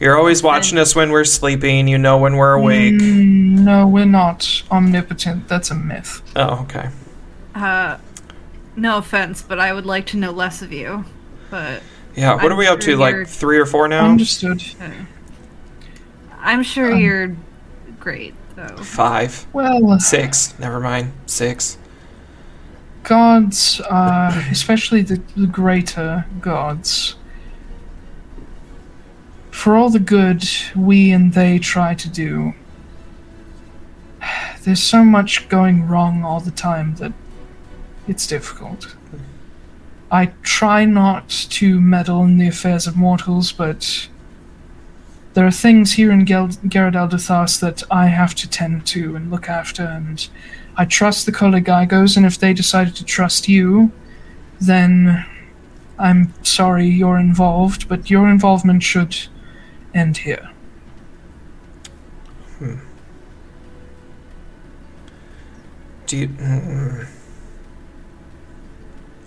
You're 0.00 0.16
always 0.16 0.42
watching 0.44 0.78
us 0.78 0.94
when 0.94 1.10
we're 1.10 1.24
sleeping. 1.24 1.88
You 1.88 1.98
know 1.98 2.18
when 2.18 2.36
we're 2.36 2.52
awake. 2.54 2.94
Mm, 2.94 3.58
no, 3.58 3.86
we're 3.88 4.04
not 4.04 4.62
omnipotent. 4.70 5.48
That's 5.48 5.70
a 5.72 5.74
myth. 5.74 6.22
Oh, 6.36 6.60
okay. 6.62 6.88
Uh, 7.54 7.98
no 8.76 8.98
offense, 8.98 9.42
but 9.42 9.58
I 9.58 9.72
would 9.72 9.86
like 9.86 10.06
to 10.06 10.16
know 10.16 10.30
less 10.30 10.62
of 10.62 10.72
you. 10.72 11.04
But 11.50 11.82
Yeah, 12.14 12.34
what 12.34 12.44
I'm 12.44 12.52
are 12.52 12.56
we 12.56 12.66
up 12.68 12.80
sure 12.80 12.94
to? 12.94 13.00
Like 13.00 13.26
three 13.26 13.58
or 13.58 13.66
four 13.66 13.88
now? 13.88 14.06
Understood. 14.06 14.62
uh, 14.80 14.90
I'm 16.42 16.62
sure 16.62 16.92
Um, 16.92 16.98
you're 17.00 17.36
great, 17.98 18.34
though. 18.56 18.76
Five, 18.78 19.46
Well, 19.52 19.98
six. 20.00 20.58
Never 20.58 20.80
mind. 20.80 21.12
Six. 21.26 21.76
gods, 23.02 23.80
uh, 23.88 24.44
especially 24.50 25.02
the, 25.02 25.20
the 25.36 25.46
greater 25.46 26.26
gods, 26.40 27.16
for 29.50 29.74
all 29.76 29.90
the 29.90 29.98
good 29.98 30.44
we 30.76 31.10
and 31.10 31.32
they 31.32 31.58
try 31.58 31.94
to 31.94 32.08
do, 32.08 32.52
there's 34.64 34.82
so 34.82 35.02
much 35.04 35.48
going 35.48 35.88
wrong 35.88 36.22
all 36.24 36.40
the 36.40 36.50
time 36.50 36.94
that 36.96 37.12
it's 38.06 38.26
difficult. 38.26 38.94
I 40.12 40.26
try 40.42 40.84
not 40.84 41.28
to 41.50 41.80
meddle 41.80 42.24
in 42.24 42.36
the 42.38 42.48
affairs 42.48 42.86
of 42.86 42.96
mortals, 42.96 43.52
but 43.52 44.08
there 45.40 45.46
are 45.46 45.50
things 45.50 45.92
here 45.94 46.12
in 46.12 46.26
Gel- 46.26 46.50
Gerard 46.68 46.92
Eldathas 46.92 47.60
that 47.60 47.82
I 47.90 48.08
have 48.08 48.34
to 48.34 48.46
tend 48.46 48.86
to 48.88 49.16
and 49.16 49.30
look 49.30 49.48
after, 49.48 49.82
and 49.84 50.28
I 50.76 50.84
trust 50.84 51.24
the 51.24 51.32
Kolegigos, 51.32 52.18
and 52.18 52.26
if 52.26 52.38
they 52.38 52.52
decided 52.52 52.94
to 52.96 53.06
trust 53.06 53.48
you, 53.48 53.90
then 54.60 55.24
I'm 55.98 56.34
sorry 56.44 56.86
you're 56.88 57.18
involved, 57.18 57.88
but 57.88 58.10
your 58.10 58.28
involvement 58.28 58.82
should 58.82 59.16
end 59.94 60.18
here. 60.18 60.50
Do 66.06 66.18
you. 66.18 66.28
mm. 66.28 67.08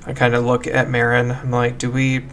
I 0.06 0.14
kind 0.14 0.36
of 0.36 0.46
look 0.46 0.68
at 0.68 0.92
Marin. 0.92 1.32
I'm 1.32 1.50
like, 1.50 1.80
do 1.80 1.90
we 1.90 2.28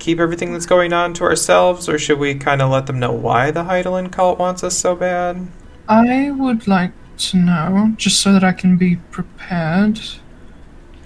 keep 0.00 0.18
everything 0.18 0.52
that's 0.52 0.66
going 0.66 0.92
on 0.92 1.14
to 1.14 1.24
ourselves, 1.24 1.88
or 1.88 1.98
should 1.98 2.18
we 2.18 2.34
kind 2.34 2.60
of 2.60 2.70
let 2.70 2.86
them 2.86 2.98
know 2.98 3.12
why 3.12 3.50
the 3.50 3.64
Heidelin 3.64 4.10
cult 4.10 4.38
wants 4.38 4.64
us 4.64 4.76
so 4.76 4.96
bad? 4.96 5.46
I 5.88 6.30
would 6.30 6.66
like 6.66 6.92
to 7.18 7.36
know, 7.36 7.92
just 7.96 8.20
so 8.20 8.32
that 8.32 8.42
I 8.42 8.52
can 8.52 8.76
be 8.76 8.96
prepared. 9.10 10.00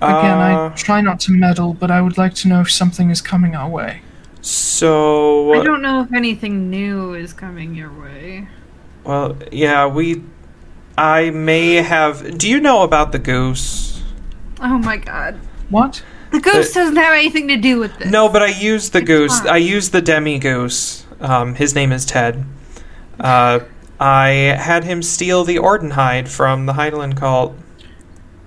Again, 0.01 0.39
Uh, 0.39 0.71
I 0.73 0.77
try 0.77 1.01
not 1.01 1.21
to 1.21 1.33
meddle, 1.33 1.75
but 1.75 1.91
I 1.91 2.01
would 2.01 2.17
like 2.17 2.35
to 2.35 2.49
know 2.49 2.61
if 2.61 2.71
something 2.71 3.11
is 3.11 3.21
coming 3.21 3.55
our 3.55 3.69
way. 3.69 4.03
So. 4.41 5.53
I 5.55 5.65
don't 5.65 5.83
know 5.83 6.03
if 6.03 6.13
anything 6.13 6.71
new 6.71 7.15
is 7.15 7.33
coming 7.33 7.75
your 7.75 7.91
way. 7.91 8.49
Well, 9.05 9.37
yeah, 9.51 9.87
we. 9.87 10.23
I 10.97 11.31
may 11.31 11.77
have. 11.77 12.39
Do 12.39 12.49
you 12.49 12.61
know 12.61 12.83
about 12.83 13.13
the 13.13 13.19
goose? 13.19 14.03
Oh 14.61 14.79
my 14.79 14.97
god. 14.99 15.41
What? 15.71 16.03
The 16.35 16.41
goose 16.41 16.73
The- 16.75 16.81
doesn't 16.81 16.97
have 16.97 17.13
anything 17.13 17.49
to 17.49 17.57
do 17.57 17.79
with 17.79 17.97
this. 17.99 18.11
No, 18.11 18.29
but 18.29 18.43
I 18.43 18.49
used 18.49 18.93
the 18.93 18.99
It's 18.99 19.07
goose. 19.07 19.39
fine. 19.41 19.49
I 19.49 19.57
used 19.57 19.93
the 19.93 20.03
demi 20.03 20.39
goose. 20.39 21.05
Um, 21.21 21.55
his 21.55 21.75
name 21.75 21.93
is 21.93 22.05
Ted. 22.05 22.45
Uh, 23.21 23.61
I 24.01 24.29
had 24.59 24.85
him 24.85 25.03
steal 25.03 25.45
the 25.45 25.57
Ordenhide 25.57 26.29
from 26.29 26.67
the 26.67 26.73
Heidelin 26.75 27.17
cult. 27.17 27.57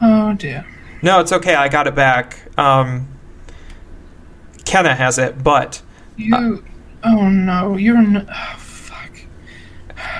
Oh 0.01 0.33
dear. 0.33 0.65
No, 1.01 1.19
it's 1.21 1.31
okay. 1.31 1.55
I 1.55 1.69
got 1.69 1.87
it 1.87 1.95
back. 1.95 2.37
Um, 2.57 3.07
Kenna 4.65 4.93
has 4.95 5.17
it, 5.17 5.43
but 5.43 5.81
You. 6.17 6.63
oh 7.03 7.29
no, 7.29 7.77
you're. 7.77 7.97
N- 7.97 8.27
oh, 8.29 8.55
fuck. 8.57 9.11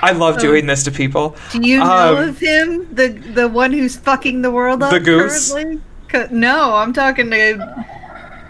I 0.02 0.12
love 0.14 0.36
Oh. 0.38 0.40
doing 0.40 0.66
this 0.68 0.84
to 0.84 0.92
people. 0.92 1.36
Do 1.52 1.60
you 1.68 1.80
know 1.80 2.18
Um, 2.18 2.30
of 2.30 2.40
him? 2.40 2.88
The 2.94 3.10
the 3.10 3.48
one 3.50 3.74
who's 3.74 3.98
fucking 3.98 4.42
the 4.42 4.52
world 4.52 4.82
up 4.82 4.92
The 4.92 5.00
goose? 5.02 5.52
currently? 5.52 5.82
'Cause- 6.10 6.30
No, 6.32 6.76
I'm 6.76 6.94
talking 6.94 7.30
to 7.32 7.86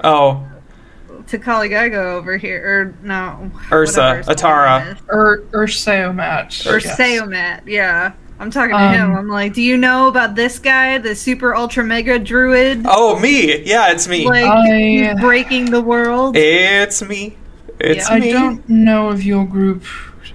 Oh, 0.03 0.43
to 1.27 1.37
Caligaigo 1.39 2.13
over 2.13 2.37
here. 2.37 2.61
Or 2.63 2.93
no, 3.05 3.51
Ursa, 3.71 4.23
Atara. 4.27 4.85
name 4.85 4.95
is. 4.95 5.01
Ur- 5.11 5.43
Urseomat. 5.51 6.65
or. 6.67 6.79
Seomat. 6.79 7.61
Yeah, 7.65 8.11
I'm 8.39 8.51
talking 8.51 8.75
to 8.77 8.81
Um, 8.83 8.93
him. 8.93 9.15
I'm 9.15 9.27
like, 9.27 9.53
do 9.53 9.61
you 9.61 9.75
know 9.77 10.07
about 10.07 10.35
this 10.35 10.59
guy, 10.59 10.97
the 10.99 11.15
super 11.15 11.55
ultra 11.55 11.83
mega 11.83 12.19
druid? 12.19 12.83
oh, 12.85 13.19
me. 13.19 13.63
Yeah, 13.65 13.91
it's 13.91 14.07
me. 14.07 14.27
Like 14.27 14.45
I- 14.45 14.77
he's 14.77 15.19
breaking 15.19 15.65
the 15.71 15.81
world. 15.81 16.37
It's 16.37 17.01
me. 17.01 17.35
It's 17.79 18.07
Yeah. 18.09 18.15
I 18.15 18.31
don't 18.31 18.67
know 18.69 19.09
of 19.09 19.23
your 19.23 19.45
group. 19.45 19.83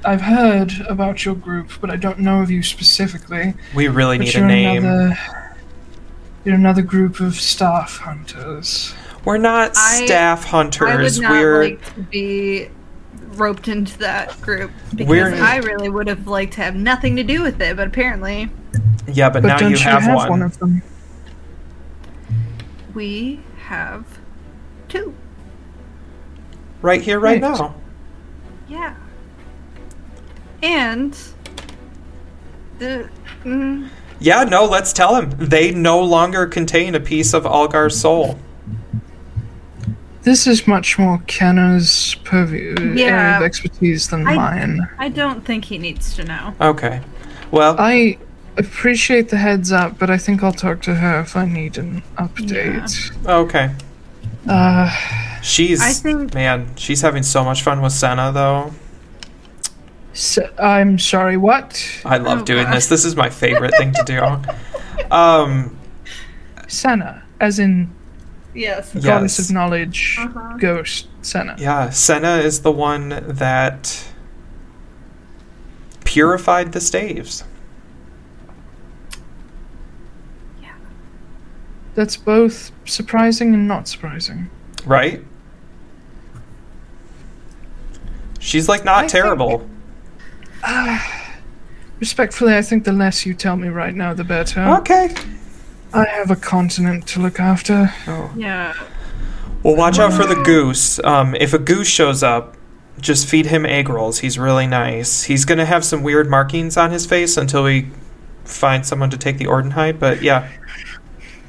I've 0.04 0.20
heard 0.22 0.72
about 0.88 1.24
your 1.24 1.36
group, 1.36 1.70
but 1.80 1.88
I 1.90 1.96
don't 1.96 2.18
know 2.18 2.42
of 2.42 2.50
you 2.50 2.62
specifically. 2.64 3.54
We 3.74 3.86
really 3.88 4.18
But 4.18 4.24
need 4.26 4.34
a 4.36 4.40
name. 4.46 4.84
Another, 4.84 5.18
you're 6.45 6.55
another 6.55 6.82
group 6.82 7.20
of 7.20 7.34
staff 7.36 7.99
hunters. 7.99 8.95
We're 9.24 9.38
not 9.38 9.72
I- 9.76 10.05
staff 10.07 10.45
I 10.47 10.49
hunters. 10.49 11.18
would 11.18 11.22
not 11.22 11.32
We're 11.32 11.62
like 11.64 11.95
to 11.95 12.01
be 12.03 12.68
roped 13.34 13.68
into 13.68 13.99
that 14.01 14.38
group 14.43 14.70
because 14.95 15.09
We're- 15.09 15.38
I 15.40 15.57
really 15.59 15.88
would 15.88 16.07
have 16.09 16.26
liked 16.26 16.55
to 16.55 16.62
have 16.62 16.74
nothing 16.74 17.16
to 17.16 17.22
do 17.22 17.43
with 17.43 17.61
it, 17.61 17.76
but 17.76 17.86
apparently 17.86 18.51
yeah, 19.07 19.28
but, 19.30 19.43
But 19.43 19.49
now 19.49 19.57
don't 19.59 19.70
you 19.72 19.78
have, 19.78 20.07
one. 20.28 20.43
of 20.43 20.59
them? 20.59 20.82
we 22.95 23.40
have 23.66 24.05
two. 24.88 25.14
right 26.82 27.01
here, 27.01 27.18
right 27.20 27.40
Right. 27.40 27.59
now. 27.59 27.74
Yeah. 28.68 28.95
And 30.62 31.16
the 32.78 33.09
mm, 33.45 33.88
Yeah, 34.22 34.44
no, 34.44 34.64
let's 34.66 34.92
tell 34.92 35.16
him. 35.16 35.30
They 35.36 35.72
no 35.72 36.00
longer 36.00 36.46
contain 36.46 36.94
a 36.94 37.00
piece 37.00 37.34
of 37.34 37.44
Algar's 37.44 37.98
soul. 37.98 38.38
This 40.22 40.46
is 40.46 40.68
much 40.68 40.96
more 40.96 41.20
Kenna's 41.26 42.14
purview 42.22 42.76
area 42.78 42.94
Yeah. 43.06 43.36
of 43.38 43.42
expertise 43.42 44.06
than 44.08 44.24
I- 44.28 44.36
mine. 44.36 44.88
I 44.96 45.08
don't 45.08 45.44
think 45.44 45.64
he 45.64 45.76
needs 45.78 46.14
to 46.14 46.24
know. 46.24 46.54
Okay. 46.60 47.00
Well, 47.50 47.74
I 47.80 48.18
appreciate 48.56 49.30
the 49.30 49.38
heads 49.38 49.72
up, 49.72 49.98
but 49.98 50.08
I 50.08 50.18
think 50.18 50.44
I'll 50.44 50.52
talk 50.52 50.80
to 50.82 50.94
her 50.94 51.20
if 51.20 51.36
I 51.36 51.44
need 51.46 51.76
an 51.76 52.04
update. 52.16 53.10
okay. 53.26 53.70
Uh, 54.48 54.88
She's 55.42 55.82
I 55.82 55.90
think- 55.92 56.32
man, 56.34 56.68
she's 56.76 57.00
having 57.00 57.24
so 57.24 57.42
much 57.44 57.62
fun 57.62 57.80
with 57.82 57.92
Senna 57.92 58.30
though. 58.32 58.72
So, 60.12 60.48
I'm 60.58 60.98
sorry, 60.98 61.36
what? 61.36 61.82
I 62.04 62.18
love 62.18 62.40
Oh, 62.40 62.44
doing 62.44 62.64
gosh. 62.64 62.74
this. 62.74 62.86
This 62.88 63.04
is 63.04 63.16
my 63.16 63.30
favorite 63.30 63.74
thing 63.76 63.92
to 63.94 64.02
do. 64.04 65.10
Um 65.10 65.76
Senna, 66.68 67.22
as 67.40 67.58
in 67.58 67.90
Yes. 68.54 68.90
Yes. 68.94 69.04
Goddess 69.04 69.38
of 69.38 69.50
knowledge, 69.54 70.16
Uh-huh. 70.20 70.56
ghost, 70.58 71.06
Senna. 71.22 71.54
Yeah, 71.58 71.88
Senna 71.90 72.36
is 72.36 72.60
the 72.60 72.70
one 72.72 73.22
that 73.26 74.04
purified 76.04 76.72
the 76.72 76.80
staves. 76.80 77.44
Yeah, 80.62 80.72
that's 81.94 82.16
both 82.18 82.72
surprising 82.84 83.54
and 83.54 83.66
not 83.66 83.88
surprising. 83.88 84.50
Right? 84.84 85.24
She's 88.38 88.68
like 88.68 88.84
not 88.84 89.04
I 89.04 89.08
think- 89.08 89.70
terrible. 90.64 91.04
Respectfully, 92.00 92.56
I 92.56 92.62
think 92.62 92.84
the 92.84 92.92
less 92.92 93.24
you 93.24 93.32
tell 93.34 93.56
me 93.56 93.68
right 93.68 93.94
now, 93.94 94.12
the 94.12 94.24
better. 94.24 94.60
Okay. 94.80 95.14
I 95.94 96.04
have 96.06 96.30
a 96.32 96.36
continent 96.36 97.06
to 97.08 97.20
look 97.20 97.38
after. 97.38 97.92
Oh. 98.08 98.32
Yeah. 98.36 98.74
Well, 99.62 99.76
watch 99.76 100.00
out 100.00 100.12
for 100.12 100.26
the 100.26 100.34
goose. 100.42 100.98
Um, 101.04 101.36
if 101.36 101.52
a 101.52 101.58
goose 101.58 101.86
shows 101.86 102.24
up, 102.24 102.56
just 103.00 103.28
feed 103.28 103.46
him 103.46 103.64
egg 103.64 103.88
rolls. 103.88 104.18
He's 104.18 104.36
really 104.38 104.66
nice. 104.66 105.22
He's 105.24 105.44
gonna 105.44 105.64
have 105.64 105.84
some 105.84 106.02
weird 106.02 106.28
markings 106.28 106.76
on 106.76 106.90
his 106.90 107.06
face 107.06 107.36
until 107.36 107.62
we 107.62 107.88
find 108.44 108.84
someone 108.84 109.10
to 109.10 109.16
take 109.16 109.38
the 109.38 109.44
Ordenhide. 109.44 109.98
But 110.00 110.22
yeah, 110.22 110.48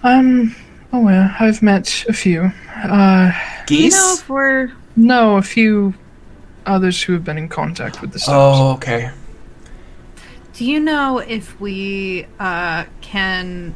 I'm 0.03 0.55
yeah, 0.93 1.35
I've 1.39 1.61
met 1.63 2.05
a 2.07 2.13
few. 2.13 2.51
Uh, 2.75 3.31
You 3.61 3.65
geese. 3.65 3.93
know, 3.93 4.15
if 4.19 4.29
we're 4.29 4.71
no, 4.95 5.37
a 5.37 5.41
few 5.41 5.93
others 6.65 7.01
who 7.03 7.13
have 7.13 7.23
been 7.23 7.37
in 7.37 7.49
contact 7.49 8.01
with 8.01 8.11
the 8.11 8.19
stones. 8.19 8.57
oh, 8.59 8.73
okay. 8.73 9.11
Do 10.53 10.65
you 10.65 10.79
know 10.79 11.17
if 11.19 11.59
we 11.59 12.27
uh, 12.39 12.85
can 13.01 13.73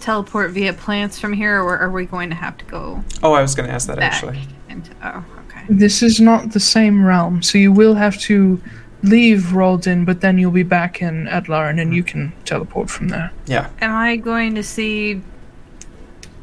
teleport 0.00 0.50
via 0.52 0.72
plants 0.74 1.18
from 1.18 1.32
here, 1.32 1.60
or 1.62 1.78
are 1.78 1.90
we 1.90 2.04
going 2.04 2.28
to 2.30 2.36
have 2.36 2.56
to 2.58 2.64
go 2.66 3.02
Oh, 3.22 3.32
I 3.32 3.42
was 3.42 3.54
gonna 3.54 3.68
ask 3.68 3.86
that 3.88 3.98
actually. 3.98 4.38
into? 4.68 4.90
Oh, 5.02 5.24
okay. 5.48 5.62
This 5.68 6.02
is 6.02 6.20
not 6.20 6.52
the 6.52 6.60
same 6.60 7.04
realm, 7.04 7.42
so 7.42 7.58
you 7.58 7.72
will 7.72 7.94
have 7.94 8.18
to 8.20 8.60
leave 9.02 9.52
Raldin, 9.52 10.04
but 10.04 10.20
then 10.20 10.38
you'll 10.38 10.50
be 10.50 10.62
back 10.62 11.00
in 11.00 11.26
Atlaran 11.26 11.80
and 11.80 11.94
you 11.94 12.02
can 12.02 12.32
teleport 12.44 12.90
from 12.90 13.08
there. 13.08 13.32
Yeah. 13.46 13.70
Am 13.80 13.94
I 13.94 14.16
going 14.16 14.54
to 14.56 14.62
see 14.62 15.20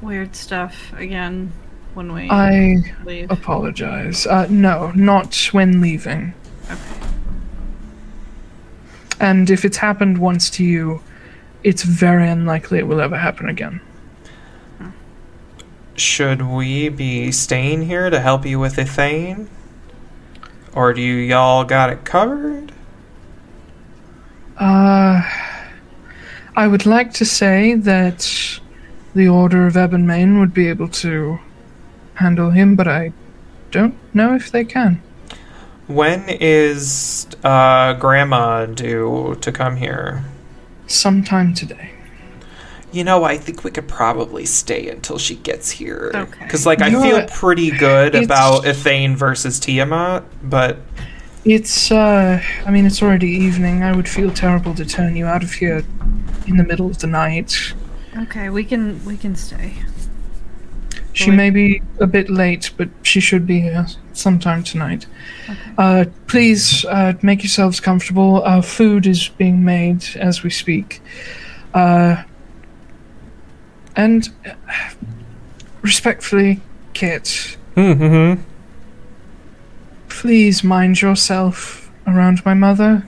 weird 0.02 0.36
stuff 0.36 0.92
again 0.98 1.52
when 1.96 2.12
we 2.14 2.30
I 2.30 2.78
leave? 3.06 3.32
apologize. 3.32 4.28
Uh, 4.28 4.48
no, 4.50 4.92
not 4.92 5.36
when 5.52 5.82
leaving. 5.82 6.34
And 9.20 9.50
if 9.50 9.64
it's 9.66 9.78
happened 9.78 10.18
once 10.18 10.50
to 10.52 10.64
you, 10.64 11.02
it's 11.64 11.84
very 11.84 12.30
unlikely 12.30 12.80
it 12.80 12.88
will 12.88 13.02
ever 13.02 13.18
happen 13.18 13.50
again. 13.50 13.82
Should 15.96 16.42
we 16.42 16.90
be 16.90 17.32
staying 17.32 17.84
here 17.84 18.10
to 18.10 18.20
help 18.20 18.46
you 18.46 18.60
with 18.60 18.76
Ethane? 18.76 19.48
Or 20.74 20.94
do 20.94 21.02
you 21.02 21.16
y'all 21.16 21.64
got 21.64 21.90
it 21.90 22.04
covered? 22.04 22.74
Uh, 24.58 25.22
I 26.58 26.68
would 26.68 26.86
like 26.86 27.14
to 27.14 27.26
say 27.26 27.76
that 27.76 28.60
the 29.14 29.30
Order 29.30 29.66
of 29.68 29.76
Ebonmain 29.76 30.40
would 30.40 30.54
be 30.54 30.68
able 30.68 30.90
to 30.90 31.40
handle 32.16 32.52
him, 32.52 32.76
but 32.76 32.88
I 32.88 33.12
don't 33.72 33.96
know 34.14 34.36
if 34.36 34.52
they 34.52 34.64
can. 34.66 35.02
When 35.88 36.26
is 36.28 37.28
uh, 37.44 37.94
Grandma 37.94 38.66
due 38.66 39.38
to 39.42 39.52
come 39.52 39.76
here? 39.76 40.24
Sometime 40.88 41.54
today. 41.54 41.92
You 42.92 43.04
know, 43.04 43.24
I 43.26 43.38
think 43.38 43.64
we 43.64 43.72
could 43.72 43.88
probably 43.88 44.46
stay 44.46 44.90
until 44.90 45.18
she 45.18 45.36
gets 45.36 45.70
here. 45.70 46.12
Okay. 46.16 46.40
Because, 46.44 46.66
like, 46.66 46.82
I 46.82 46.88
You 46.88 46.94
know 46.94 47.02
feel 47.02 47.28
pretty 47.28 47.70
good 47.72 48.16
about 48.16 48.64
Ethane 48.64 49.16
versus 49.16 49.60
Tiamat, 49.60 50.24
but 50.42 50.78
It's, 51.44 51.92
uh, 51.92 52.42
I 52.66 52.72
mean, 52.72 52.86
it's 52.86 53.04
already 53.04 53.28
evening. 53.30 53.84
I 53.84 53.96
would 53.96 54.08
feel 54.10 54.32
terrible 54.32 54.74
to 54.76 54.86
turn 54.86 55.16
you 55.16 55.26
out 55.26 55.44
of 55.44 55.54
here 55.54 55.84
in 56.48 56.58
the 56.58 56.64
middle 56.64 56.88
of 56.88 57.00
the 57.00 57.08
night. 57.08 57.74
Okay, 58.18 58.50
we 58.50 58.64
can 58.64 59.04
we 59.06 59.18
can 59.18 59.36
stay. 59.36 59.76
She 61.16 61.32
may 61.32 61.50
be 61.50 61.82
a 62.02 62.08
bit 62.08 62.30
late, 62.30 62.72
but 62.76 62.90
she 63.02 63.22
should 63.22 63.48
be 63.48 63.62
here 63.62 63.88
sometime 64.12 64.64
tonight. 64.64 65.06
Uh, 65.78 66.06
please 66.28 66.84
uh, 66.86 67.14
make 67.22 67.42
yourselves 67.42 67.80
comfortable. 67.80 68.44
Our 68.44 68.62
food 68.62 69.08
is 69.08 69.30
being 69.30 69.64
made 69.64 70.06
as 70.18 70.44
we 70.44 70.50
speak. 70.50 71.02
Uh, 71.74 72.24
and 73.96 74.28
uh, 74.46 74.56
respectfully, 75.82 76.60
Kit, 76.94 77.58
mm-hmm. 77.78 78.42
please 80.10 80.66
mind 80.66 81.02
yourself 81.02 81.90
around 82.06 82.46
my 82.46 82.54
mother. 82.54 83.08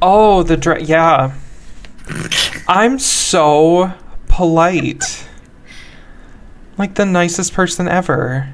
Oh, 0.00 0.42
the 0.42 0.56
dra- 0.56 0.82
yeah. 0.82 1.34
I'm 2.66 2.98
so 2.98 3.92
polite. 4.28 5.26
Like 6.80 6.94
the 6.94 7.04
nicest 7.04 7.52
person 7.52 7.88
ever. 7.88 8.48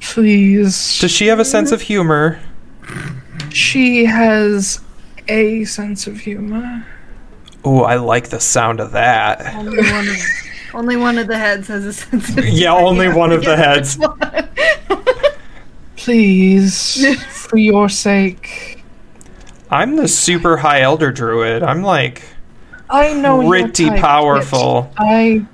Please. 0.00 1.00
Does 1.00 1.10
she 1.10 1.26
have 1.26 1.40
a 1.40 1.44
sense 1.44 1.72
of 1.72 1.80
humor? 1.80 2.40
She 3.50 4.04
has 4.04 4.80
a 5.26 5.64
sense 5.64 6.06
of 6.06 6.20
humor. 6.20 6.86
Oh, 7.64 7.82
I 7.82 7.96
like 7.96 8.28
the 8.28 8.38
sound 8.38 8.78
of 8.78 8.92
that. 8.92 9.52
Only 9.56 9.78
one 9.78 10.08
of 10.08 10.16
only 10.74 10.96
one 10.96 11.18
of 11.18 11.26
the 11.26 11.36
heads 11.36 11.66
has 11.66 11.84
a 11.84 11.92
sense 11.92 12.28
of 12.28 12.36
humor. 12.36 12.50
Yeah, 12.50 12.72
only 12.72 13.08
one 13.08 13.32
of 13.32 13.44
the 13.44 13.56
heads. 13.56 13.98
Please, 15.96 17.04
for 17.30 17.58
your 17.58 17.88
sake. 17.88 18.84
I'm 19.72 19.96
the 19.96 20.06
super 20.06 20.58
high 20.58 20.82
elder 20.82 21.10
druid. 21.10 21.64
I'm 21.64 21.82
like 21.82 22.22
I 22.88 23.14
know 23.14 23.40
you're 23.40 23.64
pretty 23.64 23.86
type, 23.86 24.00
powerful. 24.00 24.92
I 24.96 25.44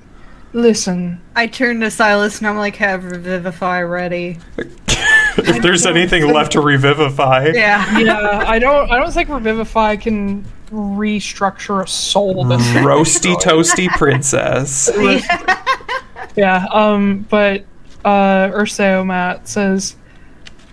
listen. 0.53 1.21
I 1.35 1.47
turn 1.47 1.79
to 1.81 1.91
Silas 1.91 2.39
and 2.39 2.47
I'm 2.47 2.57
like, 2.57 2.75
have 2.77 3.05
Revivify 3.05 3.81
ready. 3.81 4.37
if 4.57 5.61
there's 5.61 5.85
anything 5.85 6.27
left 6.27 6.53
to 6.53 6.61
revivify. 6.61 7.51
Yeah. 7.53 7.99
Yeah, 7.99 8.43
I 8.47 8.59
don't. 8.59 8.91
I 8.91 8.97
don't 8.97 9.11
think 9.11 9.29
Revivify 9.29 9.97
can 9.97 10.45
restructure 10.71 11.83
a 11.83 11.87
soul. 11.87 12.45
That's 12.45 12.63
Roasty 12.85 13.35
toasty 13.35 13.87
princess. 13.89 14.89
yeah. 16.35 16.65
Um. 16.71 17.25
But 17.29 17.65
uh, 18.05 18.49
Urseomat 18.49 19.47
says, 19.47 19.95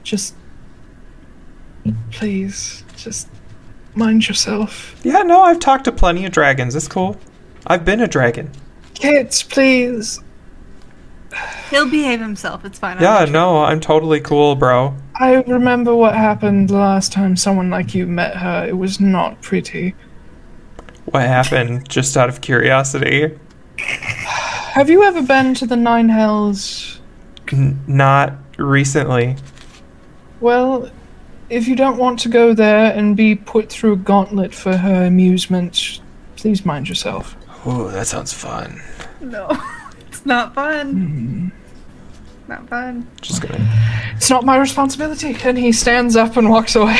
just 0.03 0.35
please, 2.13 2.85
just 2.97 3.29
mind 3.95 4.29
yourself. 4.29 4.99
Yeah, 5.05 5.23
no, 5.23 5.43
I've 5.43 5.61
talked 5.61 5.85
to 5.85 5.93
plenty 5.93 6.25
of 6.25 6.33
dragons. 6.33 6.75
It's 6.75 6.89
cool. 6.89 7.17
I've 7.67 7.85
been 7.85 8.01
a 8.01 8.09
dragon. 8.09 8.51
Kids, 9.01 9.43
please. 9.43 10.21
He'll 11.71 11.89
behave 11.89 12.21
himself. 12.21 12.65
It's 12.65 12.79
fine. 12.79 12.97
I'm 12.97 13.03
Yeah, 13.03 13.11
not 13.11 13.25
sure. 13.29 13.33
no, 13.33 13.65
I'm 13.65 13.81
totally 13.81 14.21
cool, 14.21 14.55
bro. 14.55 14.95
I 15.17 15.35
remember 15.43 15.95
what 15.95 16.15
happened 16.15 16.71
last 16.71 17.13
time 17.13 17.37
someone 17.37 17.69
like 17.71 17.95
you 17.95 18.07
met 18.07 18.37
her. 18.37 18.67
It 18.67 18.77
was 18.79 19.01
not 19.01 19.41
pretty. 19.43 19.95
What 21.07 21.23
happened? 21.23 21.89
Just 21.89 22.17
out 22.17 22.29
of 22.29 22.41
curiosity. 22.41 23.37
Have 23.79 24.89
you 24.91 25.03
ever 25.05 25.23
been 25.23 25.55
to 25.55 25.67
the 25.67 25.77
Nine 25.77 26.09
Hells? 26.09 27.01
N- 27.53 27.79
not 27.87 28.35
recently. 28.59 29.37
Well, 30.41 30.91
if 31.49 31.69
you 31.69 31.77
don't 31.77 31.97
want 31.99 32.19
to 32.21 32.29
go 32.29 32.55
there 32.55 32.93
and 32.93 33.17
be 33.17 33.35
put 33.35 33.71
through 33.71 33.93
a 33.93 33.97
gauntlet 33.97 34.55
for 34.55 34.77
her 34.77 35.05
amusement, 35.07 36.01
please 36.37 36.65
mind 36.65 36.89
yourself. 36.89 37.37
Ooh, 37.67 37.91
that 37.91 38.07
sounds 38.07 38.33
fun. 38.33 38.81
No. 39.21 39.49
It's 40.09 40.25
not 40.25 40.55
fun. 40.55 40.95
Mm-hmm. 40.95 41.49
Not 42.49 42.69
fun. 42.69 43.07
Just 43.21 43.43
gonna. 43.43 43.59
It's 44.17 44.31
not 44.31 44.45
my 44.45 44.57
responsibility. 44.57 45.37
And 45.45 45.59
he 45.59 45.73
stands 45.73 46.17
up 46.17 46.37
and 46.39 46.49
walks 46.49 46.75
away. 46.75 46.99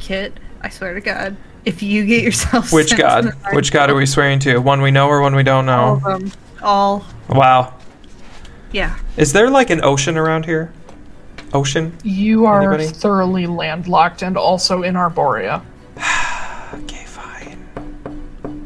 Kit, 0.00 0.38
I 0.62 0.68
swear 0.68 0.94
to 0.94 1.00
God, 1.00 1.36
if 1.64 1.82
you 1.82 2.04
get 2.06 2.24
yourself 2.24 2.72
Which 2.72 2.96
god? 2.98 3.24
the 3.26 3.32
Which 3.54 3.70
god 3.72 3.88
are 3.90 3.94
we 3.94 4.04
swearing 4.04 4.38
to? 4.40 4.58
One 4.58 4.82
we 4.82 4.90
know 4.90 5.06
or 5.08 5.20
one 5.20 5.34
we 5.36 5.42
don't 5.42 5.64
know 5.66 5.72
All 5.78 5.94
of 5.94 6.02
them. 6.02 6.32
All. 6.62 7.06
Wow. 7.28 7.74
Yeah. 8.72 8.98
Is 9.16 9.32
there 9.32 9.48
like 9.48 9.70
an 9.70 9.82
ocean 9.84 10.16
around 10.16 10.44
here? 10.46 10.72
Ocean? 11.54 11.96
You 12.02 12.46
are 12.46 12.62
Anybody? 12.72 12.88
thoroughly 12.88 13.46
landlocked 13.46 14.22
and 14.22 14.36
also 14.36 14.82
in 14.82 14.94
Arborea. 14.96 15.62
Okay, 16.72 16.99
fine. 16.99 16.99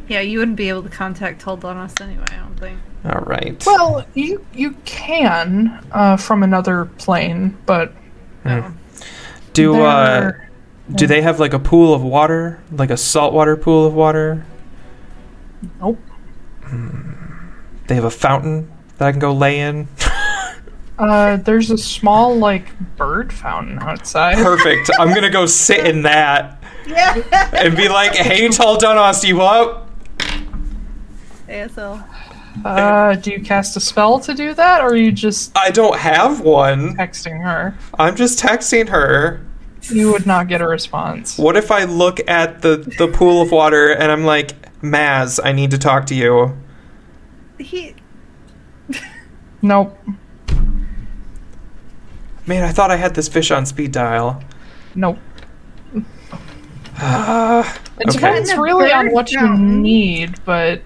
Yeah, 0.09 0.21
you 0.21 0.39
wouldn't 0.39 0.57
be 0.57 0.69
able 0.69 0.83
to 0.83 0.89
contact 0.91 1.43
Tuldonis 1.43 2.01
anyway, 2.01 2.25
I 2.31 2.37
don't 2.37 2.59
think. 2.61 2.79
All 3.07 3.21
right. 3.23 3.63
Well, 3.67 4.07
you 4.15 4.45
you 4.55 4.73
can 4.85 5.83
uh, 5.93 6.17
from 6.17 6.43
another 6.43 6.85
plane, 6.87 7.57
but 7.67 7.93
do 9.53 9.81
uh, 9.83 10.21
they're- 10.21 10.51
do 10.95 11.07
they 11.07 11.23
have 11.23 11.41
like 11.41 11.55
a 11.55 11.59
pool 11.59 11.95
of 11.95 12.03
water, 12.03 12.61
like 12.71 12.91
a 12.91 12.97
saltwater 12.97 13.57
pool 13.57 13.87
of 13.87 13.95
water? 13.95 14.45
nope. 15.81 15.99
They 17.87 17.95
have 17.95 18.05
a 18.05 18.11
fountain 18.11 18.71
that 18.99 19.09
I 19.09 19.11
can 19.13 19.21
go 19.21 19.33
lay 19.33 19.61
in? 19.61 19.89
Uh, 20.97 21.35
there's 21.39 21.73
a 21.73 21.77
small 21.77 22.37
like 22.37 22.69
bird 22.97 23.33
fountain 23.33 23.81
outside. 23.81 24.37
Perfect. 24.37 24.89
I'm 24.97 25.13
gonna 25.13 25.29
go 25.29 25.45
sit 25.45 25.85
in 25.89 26.03
that 26.03 26.63
Yeah. 26.87 27.21
and 27.53 27.77
be 27.77 27.89
like, 27.89 28.15
"Hey, 28.15 28.47
Tuldonis, 28.47 29.25
you 29.27 29.43
up?" 29.43 29.91
ASL. 31.55 32.05
Uh, 32.65 33.15
do 33.17 33.31
you 33.31 33.41
cast 33.41 33.77
a 33.77 33.81
spell 33.81 34.21
to 34.21 34.35
do 34.35 34.55
that, 34.55 34.81
or 34.83 34.89
are 34.89 34.97
you 34.97 35.11
just 35.13 35.57
I 35.57 35.71
don't 35.71 35.97
have 35.99 36.41
one. 36.41 36.97
texting 36.97 37.43
her? 37.43 37.77
I'm 37.99 38.17
just 38.17 38.39
texting 38.39 38.89
her. 38.89 39.45
You 39.91 40.13
would 40.13 40.25
not 40.27 40.49
get 40.49 40.61
a 40.61 40.67
response. 40.67 41.37
What 41.39 41.57
if 41.57 41.71
I 41.71 41.85
look 41.85 42.19
at 42.29 42.63
the 42.63 42.77
the 42.99 43.09
pool 43.09 43.43
of 43.43 43.51
water 43.51 43.91
and 43.93 44.11
I'm 44.11 44.25
like, 44.25 44.81
Maz, 44.81 45.39
I 45.43 45.53
need 45.53 45.71
to 45.73 45.79
talk 45.79 46.07
to 46.07 46.15
you. 46.15 46.57
He. 47.59 47.95
Nope. 49.63 49.99
Man, 52.47 52.63
I 52.65 52.71
thought 52.71 52.91
I 52.91 52.97
had 52.97 53.15
this 53.15 53.29
fish 53.29 53.51
on 53.51 53.65
speed 53.65 53.93
dial. 53.93 54.43
Nope. 54.95 55.19
Uh, 57.01 57.65
It 57.99 58.09
Okay. 58.09 58.19
depends 58.19 58.51
In 58.51 58.61
really 58.61 58.93
on 58.93 59.11
what 59.13 59.33
you 59.33 59.57
need, 59.57 60.35
but 60.45 60.83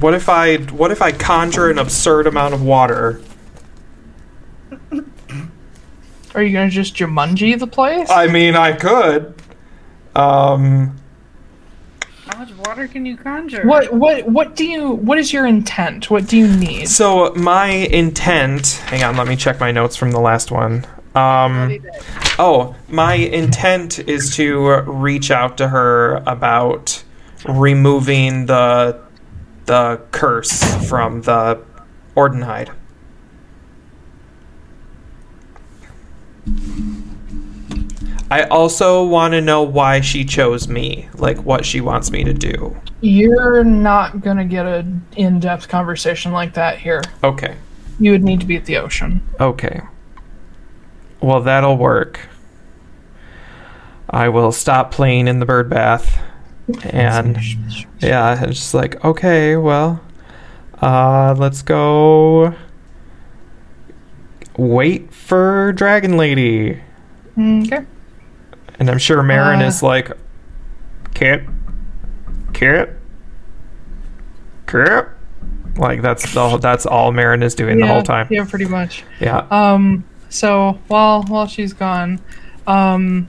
what 0.00 0.14
if 0.14 0.28
I 0.28 0.56
what 0.56 0.90
if 0.90 1.02
I 1.02 1.12
conjure 1.12 1.70
an 1.70 1.78
absurd 1.78 2.26
amount 2.26 2.54
of 2.54 2.62
water? 2.62 3.20
are 6.34 6.42
you 6.42 6.52
gonna 6.52 6.70
just 6.70 6.94
Jumanji 6.94 7.58
the 7.58 7.66
place? 7.66 8.08
I 8.10 8.26
mean, 8.26 8.56
I 8.56 8.72
could. 8.72 9.34
Um, 10.14 10.96
How 12.26 12.38
much 12.38 12.52
water 12.66 12.88
can 12.88 13.04
you 13.06 13.16
conjure? 13.16 13.66
what 13.66 13.92
what 13.92 14.26
what 14.26 14.56
do 14.56 14.66
you 14.66 14.90
what 14.90 15.18
is 15.18 15.32
your 15.32 15.46
intent? 15.46 16.10
What 16.10 16.26
do 16.26 16.36
you 16.36 16.48
need? 16.48 16.88
so 16.88 17.32
my 17.34 17.68
intent. 17.68 18.66
Hang 18.86 19.02
on, 19.02 19.16
let 19.16 19.28
me 19.28 19.36
check 19.36 19.60
my 19.60 19.70
notes 19.70 19.96
from 19.96 20.10
the 20.12 20.20
last 20.20 20.50
one. 20.50 20.86
Um, 21.14 21.84
oh, 22.38 22.76
my 22.88 23.14
intent 23.14 23.98
is 23.98 24.36
to 24.36 24.82
reach 24.82 25.32
out 25.32 25.58
to 25.58 25.66
her 25.68 26.22
about 26.26 27.02
removing 27.48 28.46
the 28.46 29.00
the 29.70 30.00
curse 30.10 30.64
from 30.88 31.22
the 31.22 31.62
Ordenhide. 32.16 32.74
I 38.32 38.42
also 38.50 39.04
want 39.04 39.34
to 39.34 39.40
know 39.40 39.62
why 39.62 40.00
she 40.00 40.24
chose 40.24 40.66
me, 40.66 41.08
like 41.14 41.44
what 41.44 41.64
she 41.64 41.80
wants 41.80 42.10
me 42.10 42.24
to 42.24 42.34
do. 42.34 42.76
You're 43.00 43.62
not 43.62 44.22
gonna 44.22 44.44
get 44.44 44.66
an 44.66 45.06
in-depth 45.16 45.68
conversation 45.68 46.32
like 46.32 46.54
that 46.54 46.80
here. 46.80 47.02
Okay. 47.22 47.54
You 48.00 48.10
would 48.10 48.24
need 48.24 48.40
to 48.40 48.46
be 48.46 48.56
at 48.56 48.64
the 48.64 48.76
ocean. 48.76 49.22
Okay. 49.38 49.82
Well, 51.20 51.42
that'll 51.42 51.76
work. 51.76 52.28
I 54.08 54.30
will 54.30 54.50
stop 54.50 54.90
playing 54.90 55.28
in 55.28 55.38
the 55.38 55.46
bird 55.46 55.70
bath. 55.70 56.20
And 56.84 57.38
yeah, 58.00 58.42
it's 58.44 58.58
just 58.58 58.74
like, 58.74 59.04
okay, 59.04 59.56
well, 59.56 60.00
uh, 60.80 61.34
let's 61.38 61.62
go 61.62 62.54
wait 64.56 65.12
for 65.12 65.72
Dragon 65.72 66.16
Lady. 66.16 66.80
Okay. 67.38 67.84
And 68.78 68.90
I'm 68.90 68.98
sure 68.98 69.22
Marin 69.22 69.62
Uh. 69.62 69.66
is 69.66 69.82
like, 69.82 70.10
Kit, 71.14 71.42
Kit, 72.52 72.96
Kit. 74.66 75.08
Like 75.76 76.02
that's 76.02 76.32
the 76.34 76.58
that's 76.58 76.84
all 76.84 77.12
Marin 77.12 77.42
is 77.42 77.54
doing 77.54 77.78
the 77.78 77.86
whole 77.86 78.02
time. 78.02 78.26
Yeah, 78.30 78.44
pretty 78.44 78.66
much. 78.66 79.04
Yeah. 79.20 79.46
Um, 79.50 80.04
so 80.28 80.78
while 80.88 81.22
while 81.22 81.46
she's 81.46 81.72
gone, 81.72 82.20
um, 82.66 83.28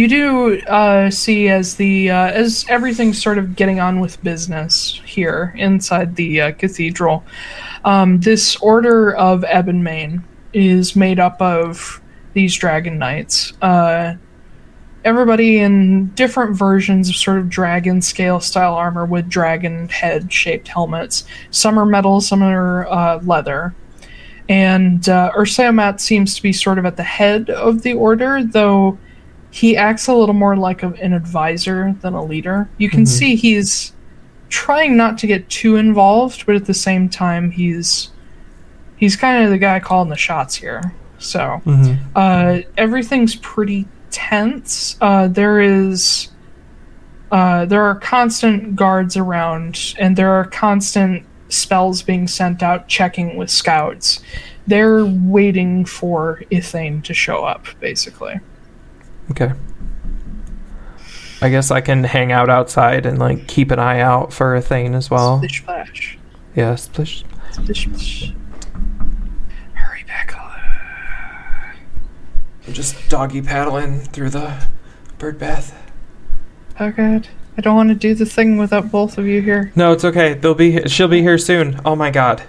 you 0.00 0.08
do 0.08 0.60
uh, 0.62 1.10
see 1.10 1.48
as 1.48 1.74
the 1.74 2.10
uh, 2.10 2.30
as 2.30 2.64
everything's 2.68 3.22
sort 3.22 3.36
of 3.36 3.54
getting 3.54 3.80
on 3.80 4.00
with 4.00 4.22
business 4.22 4.98
here 5.04 5.54
inside 5.58 6.16
the 6.16 6.40
uh, 6.40 6.52
cathedral. 6.52 7.22
Um, 7.84 8.18
this 8.20 8.56
order 8.56 9.14
of 9.14 9.42
Ebonmain 9.42 10.22
is 10.54 10.96
made 10.96 11.20
up 11.20 11.40
of 11.42 12.00
these 12.32 12.54
dragon 12.56 12.98
knights. 12.98 13.52
Uh, 13.60 14.14
everybody 15.04 15.58
in 15.58 16.06
different 16.14 16.56
versions 16.56 17.10
of 17.10 17.16
sort 17.16 17.38
of 17.38 17.50
dragon 17.50 18.00
scale 18.00 18.40
style 18.40 18.74
armor 18.74 19.04
with 19.04 19.28
dragon 19.28 19.86
head 19.90 20.32
shaped 20.32 20.68
helmets. 20.68 21.24
Some 21.50 21.78
are 21.78 21.86
metal, 21.86 22.22
some 22.22 22.42
are 22.42 22.86
uh, 22.86 23.20
leather. 23.22 23.74
And 24.48 25.06
uh, 25.08 25.30
Urseomat 25.36 26.00
seems 26.00 26.34
to 26.36 26.42
be 26.42 26.52
sort 26.52 26.78
of 26.78 26.86
at 26.86 26.96
the 26.96 27.02
head 27.02 27.50
of 27.50 27.82
the 27.82 27.92
order, 27.92 28.42
though 28.42 28.98
he 29.50 29.76
acts 29.76 30.06
a 30.06 30.14
little 30.14 30.34
more 30.34 30.56
like 30.56 30.82
a, 30.82 30.88
an 31.00 31.12
advisor 31.12 31.94
than 32.02 32.14
a 32.14 32.24
leader. 32.24 32.68
You 32.78 32.88
can 32.88 33.02
Mhm. 33.02 33.08
see 33.08 33.36
he's 33.36 33.92
trying 34.48 34.96
not 34.96 35.18
to 35.18 35.26
get 35.26 35.48
too 35.48 35.76
involved, 35.76 36.46
but 36.46 36.54
at 36.56 36.64
the 36.66 36.74
same 36.74 37.08
time, 37.08 37.50
he's 37.50 38.10
he's 38.96 39.16
kind 39.16 39.42
of 39.44 39.50
the 39.50 39.58
guy 39.58 39.80
calling 39.80 40.08
the 40.10 40.16
shots 40.16 40.54
here. 40.54 40.92
So 41.18 41.60
hmm 41.64 41.94
uh, 42.16 42.58
everything's 42.76 43.34
pretty 43.36 43.86
tense. 44.10 44.96
Uh, 45.00 45.28
there 45.28 45.60
is 45.60 46.28
uh, 47.32 47.64
there 47.66 47.82
are 47.82 47.94
constant 47.94 48.74
guards 48.74 49.16
around, 49.16 49.94
and 49.98 50.16
there 50.16 50.30
are 50.32 50.44
constant 50.46 51.24
spells 51.48 52.02
being 52.02 52.26
sent 52.26 52.62
out 52.62 52.88
checking 52.88 53.36
with 53.36 53.50
scouts. 53.50 54.20
They're 54.66 55.04
waiting 55.04 55.84
for 55.84 56.42
Ithane 56.50 57.02
to 57.04 57.14
show 57.14 57.44
up, 57.44 57.66
basically. 57.80 58.38
Okay. 59.30 59.52
I 61.42 61.48
guess 61.48 61.70
I 61.70 61.80
can 61.80 62.04
hang 62.04 62.32
out 62.32 62.50
outside 62.50 63.06
and 63.06 63.18
like 63.18 63.46
keep 63.46 63.70
an 63.70 63.78
eye 63.78 64.00
out 64.00 64.32
for 64.32 64.54
a 64.54 64.60
thing 64.60 64.94
as 64.94 65.10
well. 65.10 65.38
Splish 65.38 65.62
splash. 65.62 66.18
Yeah, 66.54 66.74
splish. 66.74 67.24
Splish 67.52 67.84
splash. 67.84 68.32
Hurry 69.74 70.04
back. 70.04 70.34
I'm 72.66 72.74
just 72.74 73.08
doggy 73.08 73.42
paddling 73.42 74.00
through 74.00 74.30
the 74.30 74.66
bird 75.18 75.38
bath. 75.38 75.74
Oh 76.78 76.90
god. 76.90 77.28
I 77.56 77.62
don't 77.62 77.76
want 77.76 77.88
to 77.90 77.94
do 77.94 78.14
the 78.14 78.26
thing 78.26 78.58
without 78.58 78.90
both 78.90 79.18
of 79.18 79.26
you 79.26 79.42
here. 79.42 79.72
No, 79.74 79.92
it's 79.92 80.04
okay. 80.04 80.34
They'll 80.34 80.54
be. 80.54 80.88
She'll 80.88 81.08
be 81.08 81.20
here 81.20 81.36
soon. 81.36 81.80
Oh 81.84 81.96
my 81.96 82.10
god. 82.10 82.42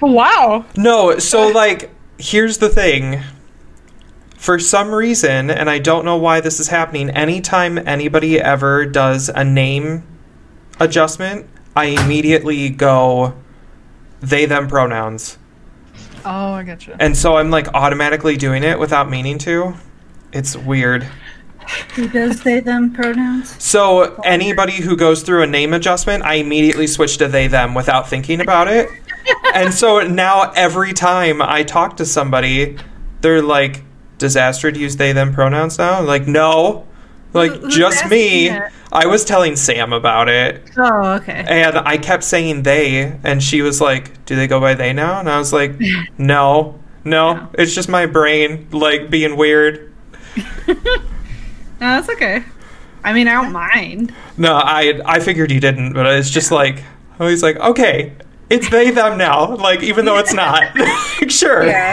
Oh, 0.00 0.12
wow. 0.12 0.64
No, 0.76 1.18
so 1.18 1.48
like, 1.48 1.90
here's 2.18 2.58
the 2.58 2.68
thing. 2.68 3.20
For 4.38 4.60
some 4.60 4.94
reason, 4.94 5.50
and 5.50 5.68
I 5.68 5.80
don't 5.80 6.04
know 6.04 6.16
why 6.16 6.40
this 6.40 6.60
is 6.60 6.68
happening, 6.68 7.10
anytime 7.10 7.76
anybody 7.76 8.40
ever 8.40 8.86
does 8.86 9.28
a 9.28 9.44
name 9.44 10.06
adjustment, 10.78 11.50
I 11.74 11.86
immediately 11.86 12.70
go 12.70 13.34
they 14.20 14.46
them 14.46 14.68
pronouns. 14.68 15.38
Oh, 16.24 16.52
I 16.52 16.62
gotcha. 16.62 16.96
And 17.00 17.16
so 17.16 17.36
I'm 17.36 17.50
like 17.50 17.68
automatically 17.74 18.36
doing 18.36 18.62
it 18.62 18.78
without 18.78 19.10
meaning 19.10 19.38
to. 19.38 19.74
It's 20.32 20.56
weird. 20.56 21.08
Who 21.96 22.08
does 22.08 22.40
they 22.42 22.60
them 22.60 22.92
pronouns? 22.94 23.60
So 23.62 24.20
anybody 24.24 24.80
who 24.80 24.96
goes 24.96 25.22
through 25.22 25.42
a 25.42 25.46
name 25.46 25.74
adjustment, 25.74 26.22
I 26.22 26.34
immediately 26.34 26.86
switch 26.86 27.18
to 27.18 27.28
they 27.28 27.48
them 27.48 27.74
without 27.74 28.08
thinking 28.08 28.40
about 28.40 28.68
it. 28.68 28.88
and 29.54 29.74
so 29.74 30.00
now 30.06 30.52
every 30.52 30.92
time 30.92 31.42
I 31.42 31.64
talk 31.64 31.96
to 31.98 32.06
somebody, 32.06 32.78
they're 33.20 33.42
like, 33.42 33.82
"Does 34.18 34.36
Astrid 34.36 34.76
use 34.76 34.96
they 34.96 35.12
them 35.12 35.32
pronouns 35.32 35.78
now?" 35.78 36.00
Like, 36.02 36.26
no, 36.26 36.86
like 37.32 37.52
Who- 37.52 37.70
just 37.70 38.08
me. 38.10 38.48
that? 38.48 38.72
I 38.90 39.06
was 39.06 39.22
telling 39.24 39.54
Sam 39.56 39.92
about 39.92 40.28
it, 40.30 40.62
Oh, 40.78 41.12
okay. 41.20 41.44
and 41.46 41.76
I 41.76 41.98
kept 41.98 42.24
saying 42.24 42.62
they, 42.62 43.18
and 43.22 43.42
she 43.42 43.60
was 43.62 43.80
like, 43.82 44.24
"Do 44.24 44.34
they 44.34 44.46
go 44.46 44.60
by 44.60 44.72
they 44.74 44.92
now?" 44.94 45.20
And 45.20 45.28
I 45.28 45.38
was 45.38 45.52
like, 45.52 45.78
"No, 46.18 46.78
no, 47.04 47.34
No. 47.34 47.48
it's 47.54 47.74
just 47.74 47.88
my 47.88 48.06
brain 48.06 48.66
like 48.72 49.10
being 49.10 49.36
weird." 49.36 49.92
No, 51.80 51.86
that's 51.94 52.08
okay. 52.08 52.42
I 53.04 53.12
mean, 53.12 53.28
I 53.28 53.34
don't 53.40 53.52
mind. 53.52 54.12
No, 54.36 54.54
I 54.56 55.00
I 55.04 55.20
figured 55.20 55.52
you 55.52 55.60
didn't, 55.60 55.92
but 55.92 56.06
it's 56.06 56.28
just 56.30 56.50
like 56.50 56.82
I 57.20 57.24
was 57.24 57.40
like, 57.42 57.56
okay, 57.60 58.14
it's 58.50 58.68
they 58.70 58.90
them 58.90 59.16
now. 59.16 59.54
Like 59.54 59.82
even 59.84 60.04
though 60.04 60.18
it's 60.18 60.32
not, 60.34 60.64
sure. 61.28 61.64
Yeah. 61.66 61.92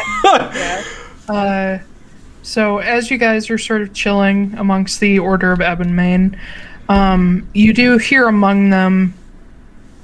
Uh, 1.30 1.78
so 2.46 2.78
as 2.78 3.10
you 3.10 3.18
guys 3.18 3.50
are 3.50 3.58
sort 3.58 3.82
of 3.82 3.92
chilling 3.94 4.54
amongst 4.58 5.00
the 5.00 5.18
Order 5.18 5.52
of 5.52 5.60
Ebonmain, 5.60 6.38
um, 6.88 7.50
you 7.54 7.74
do 7.74 7.98
hear 7.98 8.28
among 8.28 8.70
them. 8.70 9.16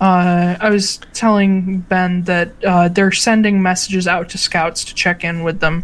Uh, 0.02 0.58
I 0.60 0.72
was 0.72 0.98
telling 1.14 1.82
Ben 1.82 2.24
that 2.24 2.52
uh, 2.66 2.88
they're 2.88 3.12
sending 3.12 3.62
messages 3.62 4.08
out 4.08 4.30
to 4.30 4.40
scouts 4.40 4.84
to 4.86 4.96
check 4.96 5.24
in 5.24 5.44
with 5.44 5.60
them. 5.60 5.84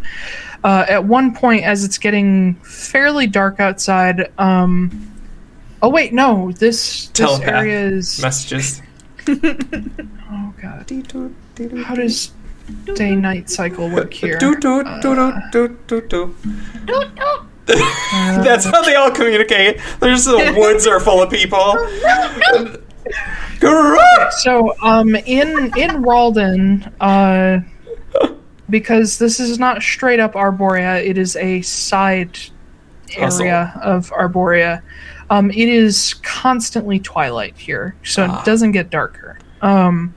Uh, 0.64 0.84
at 0.90 1.06
one 1.06 1.36
point, 1.36 1.64
as 1.64 1.84
it's 1.84 2.00
getting 2.00 2.56
fairly 2.56 3.28
dark 3.28 3.60
outside, 3.60 4.32
um, 4.40 5.12
oh 5.84 5.90
wait, 5.90 6.12
no, 6.12 6.52
this 6.54 7.10
this 7.10 7.10
Telepath 7.10 7.48
area 7.48 7.80
is 7.82 8.20
Messages. 8.20 8.82
Oh 10.30 10.54
god. 10.62 10.92
How 11.86 11.96
does 11.96 12.32
day 12.96 13.16
night 13.16 13.50
cycle 13.50 13.90
work 13.90 14.14
here? 14.22 14.38
Do, 14.38 14.56
do, 14.56 14.84
do, 15.02 15.16
do, 15.16 15.42
do, 15.52 15.78
do, 15.88 16.02
do. 16.08 16.36
That's 17.68 18.66
how 18.66 18.82
they 18.82 18.96
all 18.96 19.12
communicate. 19.12 19.80
There's 20.00 20.26
the 20.26 20.54
woods 20.58 20.88
are 20.88 21.00
full 21.00 21.22
of 21.22 21.30
people. 21.30 21.76
So, 24.40 24.74
um, 24.82 25.16
in 25.16 25.50
in 25.78 26.04
Ralden, 26.04 26.92
uh, 27.00 27.60
because 28.70 29.18
this 29.18 29.40
is 29.40 29.58
not 29.60 29.82
straight 29.82 30.20
up 30.20 30.34
Arborea, 30.34 31.04
it 31.06 31.18
is 31.18 31.36
a 31.38 31.62
side 31.62 32.38
area 33.16 33.74
of 33.82 34.10
Arborea. 34.12 34.82
Um, 35.30 35.50
it 35.52 35.68
is 35.70 36.16
constantly 36.24 37.00
twilight 37.00 37.58
here, 37.58 37.96
so 38.04 38.28
Ah. 38.30 38.40
it 38.42 38.46
doesn't 38.46 38.72
get 38.72 38.90
darker. 38.90 39.40
Um, 39.62 40.14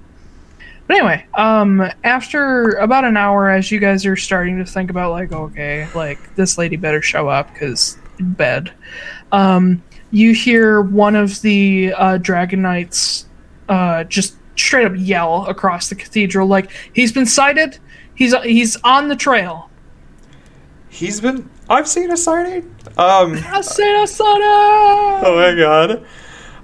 but 0.91 0.97
anyway, 0.97 1.24
um, 1.34 1.88
after 2.03 2.70
about 2.72 3.05
an 3.05 3.16
hour, 3.16 3.49
as 3.49 3.70
you 3.70 3.78
guys 3.78 4.05
are 4.07 4.16
starting 4.16 4.59
to 4.59 4.64
think 4.64 4.91
about, 4.91 5.12
like, 5.12 5.30
okay, 5.30 5.88
like 5.95 6.34
this 6.34 6.59
lady 6.59 6.74
better 6.74 7.01
show 7.01 7.28
up 7.28 7.53
because 7.53 7.97
bed. 8.18 8.72
Um, 9.30 9.84
you 10.11 10.34
hear 10.34 10.80
one 10.80 11.14
of 11.14 11.43
the 11.43 11.95
uh, 11.97 12.18
Dragon 12.18 12.62
Knights 12.62 13.28
uh, 13.68 14.03
just 14.03 14.34
straight 14.57 14.84
up 14.84 14.95
yell 14.97 15.47
across 15.47 15.91
the 15.91 15.95
cathedral, 15.95 16.49
like, 16.49 16.72
"He's 16.93 17.12
been 17.12 17.26
sighted. 17.26 17.78
He's 18.16 18.34
he's 18.43 18.74
on 18.82 19.07
the 19.07 19.14
trail." 19.14 19.70
He's 20.88 21.20
been. 21.20 21.49
I've 21.68 21.86
seen 21.86 22.11
a 22.11 22.16
sighting. 22.16 22.74
Um. 22.99 23.41
I 23.47 23.61
said 23.61 23.95
I 23.95 24.07
saw 24.07 24.34
it! 24.34 25.24
Oh 25.24 25.36
my 25.36 25.55
god. 25.55 26.05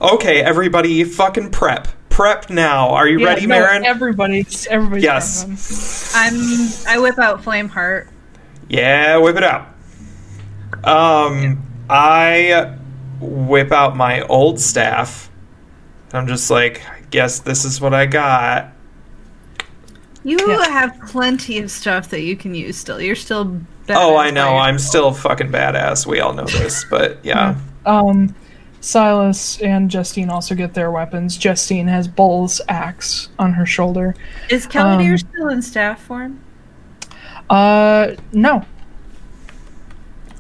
Okay, 0.00 0.42
everybody, 0.42 1.04
fucking 1.04 1.52
prep. 1.52 1.86
Prep 2.16 2.48
now. 2.48 2.88
Are 2.88 3.06
you 3.06 3.18
Yeah, 3.20 3.26
ready, 3.26 3.42
no, 3.46 3.58
Marin? 3.60 3.84
Everybody's 3.84 4.66
everybody's 4.68 5.04
Yes. 5.04 6.14
I'm. 6.16 6.32
I 6.88 6.98
whip 6.98 7.18
out 7.18 7.42
Flameheart. 7.42 8.08
Yeah, 8.70 9.18
whip 9.18 9.36
it 9.36 9.44
out. 9.44 9.68
Um, 10.82 11.62
I 11.90 12.74
whip 13.20 13.70
out 13.70 13.96
my 13.98 14.22
old 14.28 14.58
staff. 14.58 15.30
I'm 16.14 16.26
just 16.26 16.50
like, 16.50 16.80
I 16.88 17.00
guess 17.10 17.40
this 17.40 17.66
is 17.66 17.82
what 17.82 17.92
I 17.92 18.06
got. 18.06 18.72
You 20.24 20.38
Yeah. 20.48 20.70
have 20.70 20.98
plenty 21.08 21.58
of 21.58 21.70
stuff 21.70 22.08
that 22.08 22.22
you 22.22 22.34
can 22.34 22.54
use 22.54 22.78
still. 22.78 22.98
You're 22.98 23.14
still. 23.14 23.60
Oh, 23.90 24.16
I 24.16 24.30
know. 24.30 24.56
I'm 24.56 24.76
yourself. 24.76 24.88
still 24.88 25.12
fucking 25.12 25.52
badass. 25.52 26.06
We 26.06 26.20
all 26.20 26.32
know 26.32 26.46
this, 26.46 26.86
but 26.88 27.18
yeah. 27.22 27.56
Um, 27.84 28.34
Silas 28.86 29.60
and 29.60 29.90
Justine 29.90 30.30
also 30.30 30.54
get 30.54 30.72
their 30.72 30.92
weapons. 30.92 31.36
Justine 31.36 31.88
has 31.88 32.06
Bull's 32.06 32.60
axe 32.68 33.30
on 33.36 33.52
her 33.54 33.66
shoulder. 33.66 34.14
Is 34.48 34.64
Cavalier 34.64 35.12
um, 35.12 35.18
still 35.18 35.48
in 35.48 35.60
staff 35.60 36.00
form? 36.00 36.40
Uh, 37.50 38.12
no, 38.30 38.64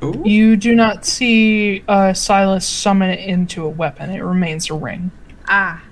Ooh. 0.00 0.22
you 0.24 0.56
do 0.56 0.76
not 0.76 1.04
see 1.04 1.82
uh, 1.88 2.12
Silas 2.12 2.64
summon 2.64 3.10
it 3.10 3.18
into 3.28 3.64
a 3.64 3.68
weapon. 3.68 4.10
It 4.10 4.20
remains 4.20 4.70
a 4.70 4.74
ring. 4.74 5.10
Ah. 5.48 5.82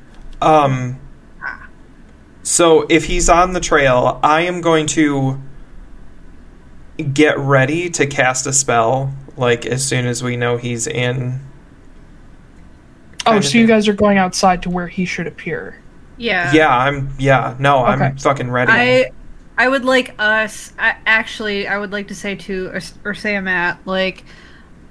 Um. 0.40 1.00
So 2.44 2.86
if 2.88 3.06
he's 3.06 3.28
on 3.28 3.54
the 3.54 3.60
trail, 3.60 4.20
I 4.22 4.42
am 4.42 4.60
going 4.60 4.86
to 4.88 5.40
get 7.12 7.36
ready 7.36 7.90
to 7.90 8.06
cast 8.06 8.46
a 8.46 8.52
spell. 8.52 9.12
Like 9.36 9.66
as 9.66 9.84
soon 9.84 10.06
as 10.06 10.22
we 10.22 10.36
know 10.36 10.56
he's 10.56 10.86
in. 10.86 11.40
Oh, 13.26 13.40
so 13.40 13.58
you 13.58 13.66
guys 13.66 13.88
are 13.88 13.94
going 13.94 14.18
outside 14.18 14.62
to 14.62 14.70
where 14.70 14.86
he 14.86 15.04
should 15.04 15.26
appear. 15.26 15.80
Yeah. 16.16 16.52
Yeah, 16.52 16.76
I'm. 16.76 17.14
Yeah, 17.18 17.56
no, 17.58 17.84
I'm 17.84 18.16
fucking 18.18 18.50
ready. 18.50 18.72
I 18.72 19.10
I 19.56 19.68
would 19.68 19.84
like 19.84 20.14
us 20.18 20.72
I, 20.78 20.96
actually 21.06 21.68
I 21.68 21.78
would 21.78 21.92
like 21.92 22.08
to 22.08 22.14
say 22.14 22.34
to 22.34 22.68
or, 22.68 22.80
or 23.04 23.14
say 23.14 23.38
Matt 23.40 23.86
like 23.86 24.24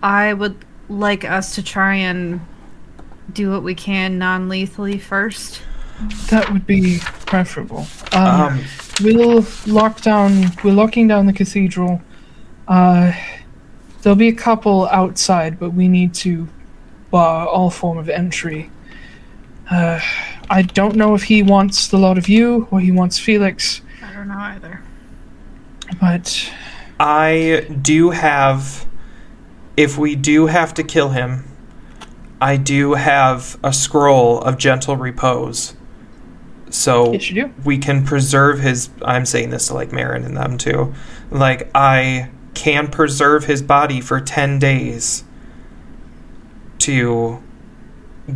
I 0.01 0.33
would 0.33 0.57
like 0.89 1.25
us 1.25 1.55
to 1.55 1.63
try 1.63 1.95
and 1.95 2.41
do 3.31 3.51
what 3.51 3.63
we 3.63 3.73
can 3.75 4.17
non-lethally 4.17 4.99
first. 4.99 5.61
That 6.29 6.51
would 6.51 6.67
be 6.67 6.99
preferable. 7.25 7.87
Um, 8.11 8.25
um, 8.25 8.63
we'll 9.01 9.45
lock 9.65 10.01
down. 10.01 10.51
We're 10.63 10.73
locking 10.73 11.07
down 11.07 11.25
the 11.25 11.33
cathedral. 11.33 12.01
Uh, 12.67 13.13
there'll 14.01 14.17
be 14.17 14.27
a 14.27 14.35
couple 14.35 14.87
outside, 14.87 15.57
but 15.57 15.69
we 15.71 15.87
need 15.87 16.13
to 16.15 16.49
bar 17.13 17.47
all 17.47 17.69
form 17.69 17.99
of 17.99 18.09
entry. 18.09 18.71
Uh, 19.69 19.99
I 20.49 20.63
don't 20.63 20.95
know 20.95 21.13
if 21.13 21.23
he 21.23 21.43
wants 21.43 21.87
the 21.87 21.97
lot 21.97 22.17
of 22.17 22.27
you 22.27 22.67
or 22.71 22.79
he 22.79 22.91
wants 22.91 23.19
Felix, 23.19 23.81
I 24.01 24.11
don't 24.13 24.27
know 24.27 24.37
either. 24.37 24.81
but 26.01 26.51
I 26.99 27.67
do 27.81 28.09
have. 28.09 28.85
If 29.77 29.97
we 29.97 30.15
do 30.15 30.47
have 30.47 30.73
to 30.75 30.83
kill 30.83 31.09
him, 31.09 31.45
I 32.41 32.57
do 32.57 32.93
have 32.93 33.57
a 33.63 33.73
scroll 33.73 34.39
of 34.41 34.57
gentle 34.57 34.97
repose. 34.97 35.75
So 36.69 37.13
yes, 37.13 37.29
you 37.29 37.43
do. 37.43 37.53
we 37.63 37.77
can 37.77 38.05
preserve 38.05 38.59
his. 38.59 38.89
I'm 39.03 39.25
saying 39.25 39.51
this 39.51 39.67
to 39.67 39.75
like 39.75 39.91
Marin 39.91 40.23
and 40.25 40.35
them 40.35 40.57
too. 40.57 40.93
Like, 41.29 41.69
I 41.75 42.29
can 42.55 42.89
preserve 42.89 43.45
his 43.45 43.61
body 43.61 44.01
for 44.01 44.19
10 44.19 44.59
days 44.59 45.23
to 46.79 47.41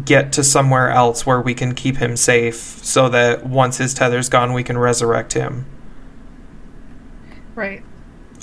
get 0.03 0.33
to 0.33 0.43
somewhere 0.43 0.89
else 0.89 1.25
where 1.25 1.39
we 1.39 1.53
can 1.53 1.73
keep 1.73 1.97
him 1.97 2.17
safe 2.17 2.55
so 2.55 3.07
that 3.09 3.45
once 3.45 3.77
his 3.77 3.93
tether's 3.93 4.29
gone, 4.29 4.53
we 4.53 4.63
can 4.63 4.77
resurrect 4.77 5.33
him. 5.33 5.65
Right. 7.55 7.83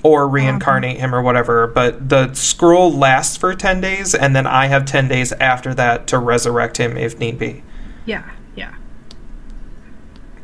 or 0.02 0.24
um, 0.24 0.32
reincarnate 0.32 0.96
him 0.98 1.14
or 1.14 1.22
whatever. 1.22 1.66
But 1.68 2.08
the 2.08 2.34
scroll 2.34 2.92
lasts 2.92 3.36
for 3.36 3.54
10 3.54 3.80
days, 3.80 4.14
and 4.14 4.34
then 4.34 4.46
I 4.46 4.66
have 4.66 4.84
10 4.86 5.06
days 5.06 5.32
after 5.34 5.72
that 5.74 6.06
to 6.08 6.18
resurrect 6.18 6.78
him 6.78 6.96
if 6.96 7.18
need 7.18 7.38
be. 7.38 7.62
Yeah. 8.06 8.28
Yeah. 8.56 8.74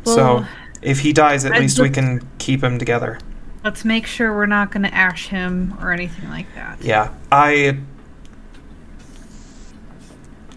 so 0.05 0.45
if 0.83 1.01
he 1.01 1.13
dies, 1.13 1.45
at 1.45 1.53
I'd 1.53 1.61
least 1.61 1.79
we 1.81 1.91
can 1.91 2.27
keep 2.39 2.63
him 2.63 2.79
together. 2.79 3.19
Let's 3.65 3.85
make 3.85 4.07
sure 4.07 4.35
we're 4.35 4.47
not 4.47 4.71
going 4.71 4.85
to 4.85 4.95
ash 4.95 5.27
him 5.29 5.77
or 5.81 5.93
anything 5.93 6.31
like 6.31 6.47
that. 6.55 6.83
Yeah. 6.83 7.13
I 7.31 7.81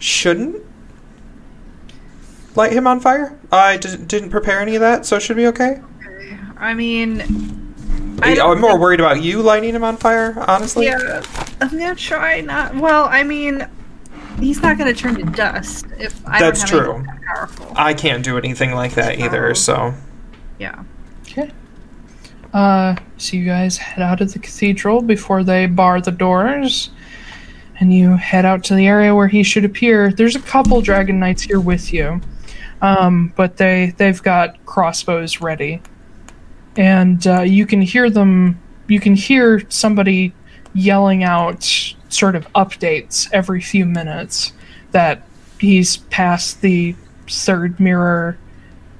shouldn't 0.03 0.61
light 2.55 2.73
him 2.73 2.85
on 2.85 2.99
fire. 2.99 3.39
I 3.51 3.77
didn't 3.77 4.29
prepare 4.29 4.59
any 4.59 4.75
of 4.75 4.81
that, 4.81 5.05
so 5.05 5.15
it 5.15 5.21
should 5.21 5.37
be 5.37 5.47
okay. 5.47 5.79
I 6.57 6.73
mean, 6.73 7.21
I 8.21 8.37
I'm 8.39 8.59
more 8.59 8.77
worried 8.77 8.99
about 8.99 9.23
you 9.23 9.41
lighting 9.41 9.73
him 9.73 9.83
on 9.83 9.95
fire, 9.97 10.35
honestly. 10.47 10.85
yeah, 10.85 11.23
I'm 11.61 11.69
gonna 11.69 11.95
try 11.95 12.41
not. 12.41 12.75
Well, 12.75 13.05
I 13.05 13.23
mean, 13.23 13.65
he's 14.39 14.61
not 14.61 14.77
gonna 14.77 14.93
turn 14.93 15.15
to 15.15 15.23
dust 15.23 15.85
if 15.97 16.21
I 16.27 16.39
That's 16.39 16.69
don't 16.69 17.05
have 17.05 17.55
true. 17.55 17.65
that. 17.67 17.77
I 17.77 17.93
can't 17.93 18.23
do 18.25 18.37
anything 18.37 18.73
like 18.73 18.93
that 18.95 19.19
either, 19.19 19.55
so. 19.55 19.93
Yeah. 20.59 20.83
Okay. 21.23 21.49
Uh, 22.53 22.95
so 23.17 23.37
you 23.37 23.45
guys 23.45 23.77
head 23.77 24.03
out 24.03 24.21
of 24.21 24.33
the 24.33 24.39
cathedral 24.39 25.01
before 25.01 25.43
they 25.43 25.65
bar 25.65 26.01
the 26.01 26.11
doors, 26.11 26.91
and 27.83 27.93
you 27.93 28.15
head 28.15 28.45
out 28.45 28.63
to 28.63 28.75
the 28.75 28.87
area 28.87 29.13
where 29.13 29.27
he 29.27 29.43
should 29.43 29.65
appear. 29.65 30.13
There's 30.13 30.37
a 30.37 30.41
couple 30.41 30.79
dragon 30.81 31.19
knights 31.19 31.41
here 31.41 31.59
with 31.59 31.91
you, 31.91 32.21
um, 32.81 33.33
but 33.35 33.57
they 33.57 33.93
they've 33.97 34.23
got 34.23 34.65
crossbows 34.65 35.41
ready, 35.41 35.81
and 36.77 37.27
uh, 37.27 37.41
you 37.41 37.65
can 37.65 37.81
hear 37.81 38.09
them. 38.09 38.57
You 38.87 39.01
can 39.01 39.15
hear 39.15 39.61
somebody 39.69 40.33
yelling 40.73 41.23
out 41.23 41.63
sort 42.07 42.35
of 42.35 42.51
updates 42.53 43.29
every 43.33 43.59
few 43.59 43.85
minutes 43.85 44.53
that 44.91 45.27
he's 45.59 45.97
past 45.97 46.61
the 46.61 46.95
third 47.27 47.79
mirror 47.79 48.37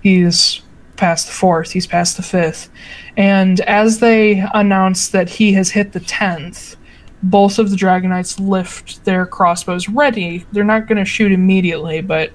he's 0.01 0.61
past 0.97 1.27
the 1.27 1.33
fourth, 1.33 1.71
he's 1.71 1.87
past 1.87 2.17
the 2.17 2.23
fifth. 2.23 2.69
And 3.15 3.61
as 3.61 3.99
they 3.99 4.45
announce 4.53 5.07
that 5.09 5.29
he 5.29 5.53
has 5.53 5.71
hit 5.71 5.93
the 5.93 5.99
tenth, 6.01 6.75
both 7.23 7.57
of 7.57 7.69
the 7.69 7.77
Dragon 7.77 8.09
Knights 8.09 8.39
lift 8.39 9.05
their 9.05 9.25
crossbows 9.25 9.87
ready. 9.87 10.45
They're 10.51 10.65
not 10.65 10.87
going 10.87 10.97
to 10.97 11.05
shoot 11.05 11.31
immediately, 11.31 12.01
but 12.01 12.31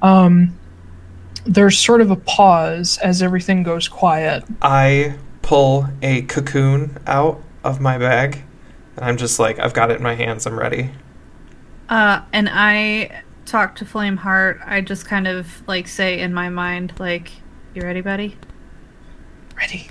um, 0.00 0.58
there's 1.44 1.78
sort 1.78 2.00
of 2.00 2.10
a 2.10 2.16
pause 2.16 2.98
as 2.98 3.22
everything 3.22 3.62
goes 3.62 3.86
quiet. 3.86 4.42
I 4.62 5.16
pull 5.42 5.86
a 6.00 6.22
cocoon 6.22 6.98
out 7.06 7.42
of 7.62 7.80
my 7.80 7.98
bag, 7.98 8.42
and 8.96 9.04
I'm 9.04 9.18
just 9.18 9.38
like, 9.38 9.58
I've 9.58 9.74
got 9.74 9.90
it 9.90 9.98
in 9.98 10.02
my 10.02 10.14
hands. 10.14 10.46
I'm 10.46 10.58
ready. 10.58 10.90
Uh, 11.90 12.22
and 12.32 12.48
I 12.50 13.22
talk 13.44 13.76
to 13.76 13.84
Flameheart. 13.84 14.66
I 14.66 14.80
just 14.80 15.04
kind 15.04 15.26
of 15.26 15.66
like 15.68 15.86
say 15.86 16.18
in 16.18 16.32
my 16.32 16.48
mind, 16.48 16.94
like, 16.98 17.30
"You 17.74 17.82
ready, 17.82 18.00
buddy?" 18.00 18.38
Ready. 19.54 19.88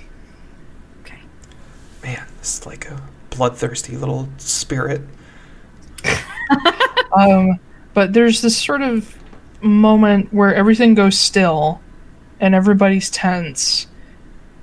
Okay. 1.02 1.20
Man, 2.02 2.26
this 2.40 2.58
is 2.58 2.66
like 2.66 2.90
a 2.90 3.00
bloodthirsty 3.34 3.96
little 3.96 4.28
spirit. 4.38 5.02
Um, 7.16 7.60
but 7.94 8.12
there's 8.12 8.42
this 8.42 8.60
sort 8.60 8.82
of 8.82 9.16
moment 9.62 10.32
where 10.32 10.52
everything 10.52 10.94
goes 10.94 11.16
still 11.16 11.80
and 12.40 12.54
everybody's 12.54 13.08
tense 13.08 13.86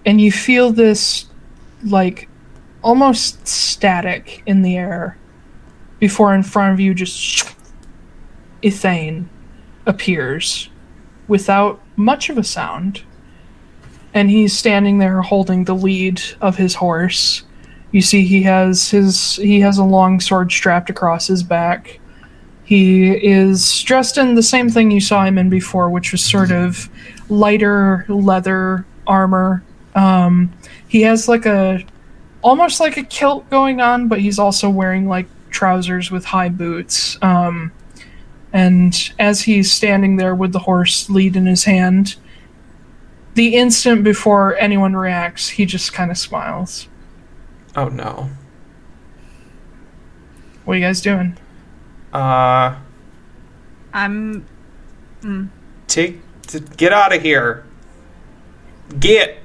and 0.05 0.19
you 0.19 0.31
feel 0.31 0.71
this 0.71 1.25
like 1.83 2.27
almost 2.83 3.47
static 3.47 4.43
in 4.45 4.61
the 4.61 4.77
air 4.77 5.17
before 5.99 6.33
in 6.35 6.43
front 6.43 6.73
of 6.73 6.79
you 6.79 6.93
just 6.93 7.55
Ethane 8.63 9.25
appears 9.85 10.69
without 11.27 11.81
much 11.95 12.29
of 12.29 12.37
a 12.37 12.43
sound 12.43 13.01
and 14.13 14.29
he's 14.29 14.55
standing 14.55 14.97
there 14.99 15.21
holding 15.21 15.63
the 15.63 15.75
lead 15.75 16.21
of 16.41 16.57
his 16.57 16.75
horse 16.75 17.43
you 17.91 18.01
see 18.01 18.23
he 18.23 18.41
has 18.43 18.89
his 18.89 19.35
he 19.35 19.59
has 19.59 19.77
a 19.77 19.83
long 19.83 20.19
sword 20.19 20.51
strapped 20.51 20.89
across 20.89 21.27
his 21.27 21.43
back. 21.43 21.99
He 22.63 23.11
is 23.11 23.81
dressed 23.81 24.17
in 24.17 24.35
the 24.35 24.43
same 24.43 24.69
thing 24.69 24.91
you 24.91 25.01
saw 25.01 25.25
him 25.25 25.37
in 25.37 25.49
before 25.49 25.89
which 25.89 26.11
was 26.11 26.23
sort 26.23 26.51
of 26.51 26.89
lighter 27.29 28.05
leather 28.07 28.85
armor. 29.07 29.63
Um, 29.93 30.53
he 30.87 31.01
has 31.01 31.27
like 31.27 31.45
a 31.45 31.83
almost 32.41 32.79
like 32.79 32.97
a 32.97 33.03
kilt 33.03 33.49
going 33.49 33.81
on 33.81 34.07
but 34.07 34.21
he's 34.21 34.39
also 34.39 34.69
wearing 34.69 35.07
like 35.07 35.27
trousers 35.49 36.11
with 36.11 36.23
high 36.25 36.49
boots. 36.49 37.17
Um, 37.21 37.71
and 38.53 39.13
as 39.19 39.41
he's 39.41 39.71
standing 39.71 40.15
there 40.15 40.35
with 40.35 40.53
the 40.53 40.59
horse 40.59 41.09
lead 41.09 41.35
in 41.35 41.45
his 41.45 41.63
hand 41.63 42.15
the 43.33 43.55
instant 43.55 44.03
before 44.03 44.57
anyone 44.57 44.93
reacts 44.93 45.47
he 45.49 45.65
just 45.65 45.93
kind 45.93 46.11
of 46.11 46.17
smiles 46.17 46.87
Oh 47.75 47.87
no. 47.87 48.29
what 50.65 50.73
are 50.73 50.77
you 50.77 50.85
guys 50.85 51.01
doing 51.01 51.37
Uh, 52.13 52.75
I'm. 53.93 54.45
Mm. 55.21 55.49
take 55.87 56.19
t- 56.47 56.59
get 56.77 56.91
out 56.93 57.13
of 57.15 57.21
here. 57.21 57.63
Get 58.99 59.37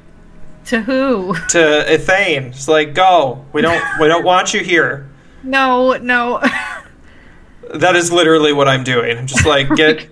To 0.67 0.81
who? 0.83 1.35
to 1.51 1.59
Ethane. 1.89 2.49
It's 2.49 2.67
like 2.69 2.95
go. 2.95 3.45
We 3.53 3.61
don't 3.63 3.83
we 4.01 4.09
don't 4.09 4.25
want 4.25 4.55
you 4.55 4.61
here. 4.61 5.09
No, 5.43 5.93
no. 5.99 6.41
That 7.75 7.95
is 7.97 8.11
literally 8.13 8.53
what 8.53 8.67
I'm 8.69 8.83
doing. 8.85 9.17
I'm 9.19 9.27
just 9.27 9.45
like 9.47 9.69
get. 9.77 10.09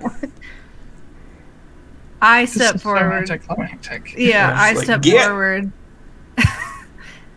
I 2.20 2.44
step 2.46 2.80
forward. 2.80 3.26
climactic. 3.46 4.14
Yeah, 4.16 4.28
Yeah, 4.50 4.54
I 4.56 4.72
like, 4.72 4.84
step 4.84 5.02
"Get." 5.02 5.26
forward. 5.26 5.72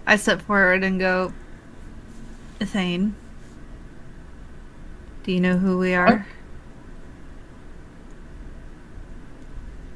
I 0.08 0.16
step 0.16 0.42
forward 0.42 0.86
and 0.86 0.98
go, 1.00 1.34
Ethane, 2.62 3.12
do 5.24 5.34
you 5.34 5.42
know 5.42 5.58
who 5.58 5.78
we 5.78 5.94
are? 5.94 6.26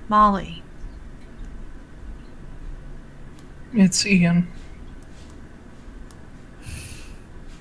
Molly. 0.10 0.62
It's 3.74 4.06
Ian. 4.06 4.52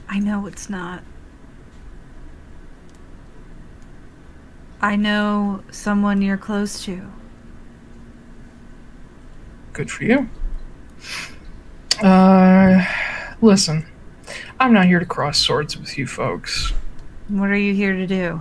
I 0.09 0.19
know 0.19 0.47
it's 0.47 0.69
not. 0.69 1.05
I 4.81 4.97
know 4.97 5.63
someone 5.71 6.21
you're 6.21 6.37
close 6.37 6.85
to. 6.87 7.13
Good 9.73 9.89
for 9.89 10.03
you. 10.03 10.29
Uh, 12.03 12.85
listen, 13.43 13.87
I'm 14.59 14.73
not 14.73 14.87
here 14.87 14.99
to 14.99 15.07
cross 15.07 15.39
swords 15.39 15.77
with 15.77 15.99
you 15.99 16.07
folks. 16.07 16.73
What 17.29 17.51
are 17.51 17.57
you 17.57 17.75
here 17.75 17.95
to 17.95 18.07
do? 18.07 18.41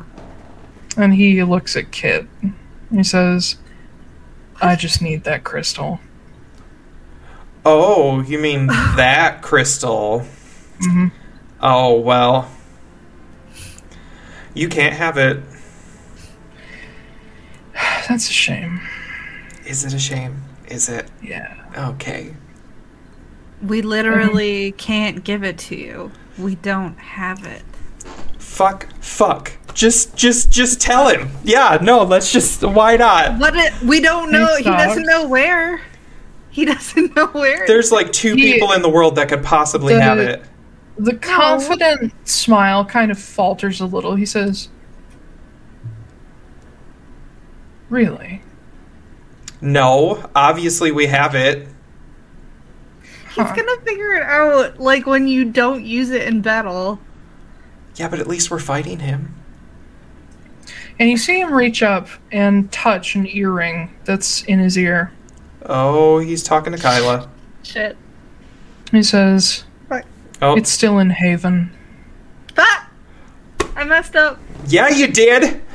And 0.97 1.13
he 1.13 1.43
looks 1.43 1.75
at 1.75 1.91
Kit. 1.91 2.27
He 2.91 3.03
says, 3.03 3.57
I 4.61 4.75
just 4.75 5.01
need 5.01 5.23
that 5.25 5.43
crystal. 5.43 5.99
Oh, 7.65 8.21
you 8.21 8.39
mean 8.39 8.67
that 8.95 9.41
crystal? 9.41 10.25
Mm-hmm. 10.79 11.07
Oh 11.61 11.99
well. 11.99 12.49
You 14.53 14.69
can't 14.69 14.95
have 14.95 15.17
it. 15.17 15.43
That's 18.07 18.29
a 18.29 18.33
shame. 18.33 18.81
Is 19.65 19.85
it 19.85 19.93
a 19.93 19.99
shame? 19.99 20.41
Is 20.67 20.89
it? 20.89 21.09
Yeah. 21.21 21.55
Okay. 21.77 22.33
We 23.61 23.81
literally 23.81 24.71
can't 24.73 25.23
give 25.23 25.43
it 25.43 25.57
to 25.59 25.75
you. 25.75 26.11
We 26.37 26.55
don't 26.55 26.97
have 26.97 27.45
it. 27.45 27.61
Fuck. 28.37 28.87
Fuck. 29.01 29.51
Just, 29.73 30.15
just, 30.15 30.49
just 30.49 30.81
tell 30.81 31.07
him. 31.09 31.29
Yeah. 31.43 31.77
No. 31.81 32.03
Let's 32.03 32.31
just. 32.31 32.63
Why 32.63 32.95
not? 32.97 33.39
But 33.39 33.55
it, 33.55 33.73
we 33.81 33.99
don't 34.01 34.31
know. 34.31 34.55
He 34.57 34.63
doesn't 34.63 35.05
know 35.05 35.27
where. 35.27 35.81
He 36.51 36.65
doesn't 36.73 37.15
know 37.15 37.27
where. 37.27 37.67
There's 37.67 37.91
like 37.91 38.11
two 38.11 38.35
He- 38.35 38.53
people 38.53 38.71
in 38.73 38.81
the 38.81 38.89
world 38.89 39.15
that 39.15 39.29
could 39.29 39.43
possibly 39.43 39.93
The- 39.93 40.01
have 40.01 40.17
it. 40.19 40.43
The 40.97 41.15
confident 41.15 42.13
smile 42.27 42.83
kind 42.83 43.09
of 43.09 43.17
falters 43.17 43.79
a 43.79 43.85
little. 43.85 44.15
He 44.15 44.25
says, 44.25 44.67
Really? 47.89 48.41
No. 49.61 50.29
Obviously, 50.35 50.91
we 50.91 51.07
have 51.07 51.35
it. 51.35 51.67
He's 53.47 53.55
gonna 53.55 53.81
figure 53.81 54.13
it 54.13 54.23
out 54.23 54.79
like 54.79 55.05
when 55.05 55.27
you 55.27 55.45
don't 55.45 55.83
use 55.85 56.09
it 56.11 56.23
in 56.27 56.41
battle. 56.41 56.99
Yeah, 57.95 58.07
but 58.07 58.19
at 58.19 58.27
least 58.27 58.49
we're 58.51 58.59
fighting 58.59 58.99
him. 58.99 59.35
And 60.99 61.09
you 61.09 61.17
see 61.17 61.39
him 61.39 61.53
reach 61.53 61.81
up 61.81 62.07
and 62.31 62.71
touch 62.71 63.15
an 63.15 63.25
earring 63.27 63.93
that's 64.05 64.43
in 64.43 64.59
his 64.59 64.77
ear. 64.77 65.11
Oh, 65.65 66.19
he's 66.19 66.43
talking 66.43 66.73
to 66.73 66.77
Kyla. 66.79 67.29
Shit. 67.63 67.95
He 68.91 69.03
says, 69.03 69.63
Oh, 70.41 70.55
It's 70.55 70.69
still 70.71 70.99
in 70.99 71.09
Haven. 71.09 71.71
Ah! 72.57 72.89
I 73.75 73.83
messed 73.83 74.15
up. 74.15 74.39
yeah, 74.67 74.87
you 74.89 75.07
did. 75.07 75.61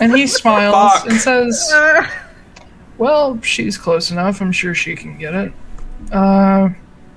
And 0.00 0.16
he 0.16 0.26
smiles 0.26 0.74
Fuck. 1.00 1.06
and 1.10 1.20
says, 1.20 1.70
Uh, 1.74 2.06
Well, 3.00 3.40
she's 3.40 3.78
close 3.78 4.10
enough. 4.10 4.42
I'm 4.42 4.52
sure 4.52 4.74
she 4.74 4.94
can 4.94 5.16
get 5.16 5.34
it. 5.34 5.52
Uh, 6.12 6.68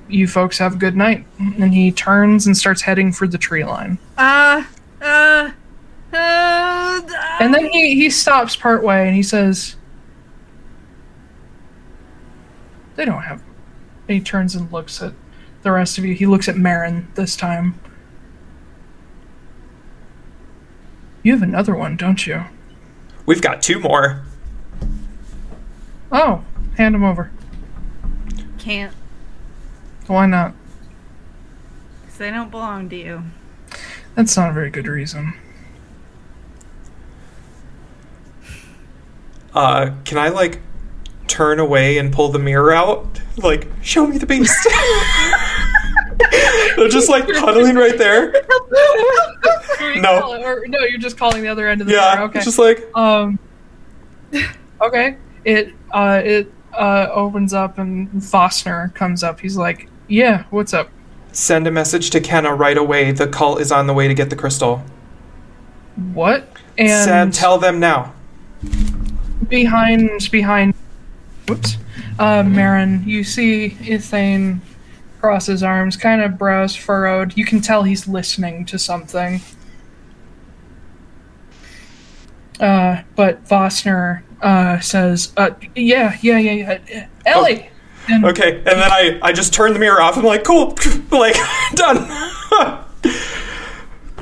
you 0.08 0.30
folks 0.30 0.58
have 0.58 0.76
a 0.76 0.78
good 0.78 0.96
night. 0.96 1.26
And 1.38 1.74
he 1.74 1.92
turns 1.92 2.48
and 2.48 2.56
starts 2.56 2.82
heading 2.82 3.12
for 3.12 3.28
the 3.28 3.38
tree 3.38 3.66
line. 3.66 3.98
uh, 4.18 4.64
uh, 5.02 5.52
uh, 6.14 7.02
And 7.42 7.54
then 7.54 7.66
he, 7.66 7.96
he 7.96 8.10
stops 8.10 8.56
partway 8.56 9.08
and 9.08 9.16
he 9.16 9.24
says, 9.24 9.76
They 12.96 13.04
don't 13.04 13.24
have. 13.24 13.42
And 14.08 14.18
he 14.18 14.24
turns 14.24 14.56
and 14.56 14.72
looks 14.72 15.02
at 15.02 15.12
the 15.64 15.72
rest 15.74 15.98
of 15.98 16.06
you. 16.06 16.14
He 16.14 16.26
looks 16.28 16.48
at 16.48 16.56
Marin 16.56 17.10
this 17.16 17.36
time. 17.36 17.78
You 21.24 21.34
have 21.34 21.42
another 21.44 21.76
one, 21.76 21.98
don't 21.98 22.26
you? 22.26 22.46
We've 23.26 23.42
got 23.42 23.62
two 23.62 23.80
more. 23.82 24.24
Oh, 26.14 26.44
hand 26.78 26.94
them 26.96 27.04
over. 27.04 27.32
can't. 28.60 28.94
Why 30.08 30.26
not? 30.28 30.54
Because 32.02 32.18
they 32.20 32.30
don't 32.30 32.52
belong 32.52 32.88
to 32.90 32.96
you. 32.96 33.24
That's 34.16 34.38
not 34.38 34.52
a 34.52 34.54
very 34.54 34.70
good 34.70 34.88
reason. 34.88 35.34
Uh, 39.54 39.92
can 40.06 40.18
I 40.18 40.30
like 40.30 40.60
turn 41.28 41.60
away 41.60 41.98
and 41.98 42.12
pull 42.14 42.30
the 42.30 42.40
mirror 42.40 42.74
out? 42.74 43.22
Like, 43.38 43.68
show 43.82 44.06
me 44.08 44.18
the 44.18 44.26
beast. 44.26 44.56
They're 46.76 46.88
just 46.90 47.10
like 47.10 47.26
huddling 47.28 47.76
right 47.76 47.98
there. 47.98 48.32
No. 50.02 50.42
Or, 50.44 50.64
no, 50.68 50.80
you're 50.82 51.00
just 51.00 51.18
calling 51.18 51.42
the 51.42 51.48
other 51.50 51.68
end 51.68 51.82
of 51.82 51.88
the 51.88 51.94
Yeah, 51.94 52.16
door. 52.18 52.26
Okay. 52.26 52.42
just 52.42 52.60
like 52.60 52.88
Um. 52.96 53.40
Okay. 54.82 55.18
It 55.46 55.74
uh 55.92 56.22
it 56.24 56.52
uh 56.74 57.08
opens 57.12 57.54
up 57.54 57.78
and 57.78 58.10
Vostner 58.12 58.94
comes 58.94 59.24
up. 59.24 59.40
He's 59.40 59.58
like, 59.58 59.90
"Yeah, 60.08 60.44
what's 60.50 60.74
up? 60.74 60.90
send 61.32 61.66
a 61.66 61.72
message 61.72 62.12
to 62.12 62.20
Kenna 62.22 62.54
right 62.54 62.78
away. 62.78 63.12
The 63.12 63.26
cult 63.28 63.60
is 63.60 63.72
on 63.72 63.88
the 63.88 63.94
way 63.94 64.08
to 64.08 64.14
get 64.14 64.30
the 64.30 64.36
crystal. 64.36 64.84
What?" 66.14 66.48
And 66.78 67.06
Send, 67.06 67.34
tell 67.34 67.58
them 67.58 67.80
now. 67.80 68.14
behind 69.48 70.30
behind. 70.32 70.74
Whoops. 71.48 71.78
Uh, 72.20 72.44
Marin, 72.44 73.04
you 73.06 73.24
see 73.24 73.72
Ithane 73.82 74.60
cross 75.20 75.46
his 75.48 75.64
arms, 75.64 75.96
kind 75.98 76.22
of 76.22 76.38
brows 76.38 76.76
furrowed. 76.76 77.36
You 77.38 77.46
can 77.46 77.62
tell 77.62 77.84
he's 77.84 78.08
listening 78.08 78.66
to 78.66 78.78
something. 78.78 79.42
Uh, 82.60 83.02
but 83.16 83.44
Vostner 83.46 84.22
uh, 84.44 84.80
says, 84.80 85.34
uh, 85.38 85.52
"Yeah, 85.76 86.18
yeah, 86.22 86.38
yeah, 86.38 86.80
yeah, 86.88 87.08
Ellie." 87.26 87.70
And 88.10 88.26
Okay, 88.26 88.58
and 88.58 88.66
then 88.66 88.92
I 88.92 89.20
I 89.22 89.32
just 89.32 89.54
turn 89.54 89.74
the 89.74 89.80
mirror 89.80 90.02
off. 90.02 90.18
I'm 90.18 90.24
like, 90.24 90.44
cool, 90.44 90.76
like 91.12 91.36
done. 91.74 92.06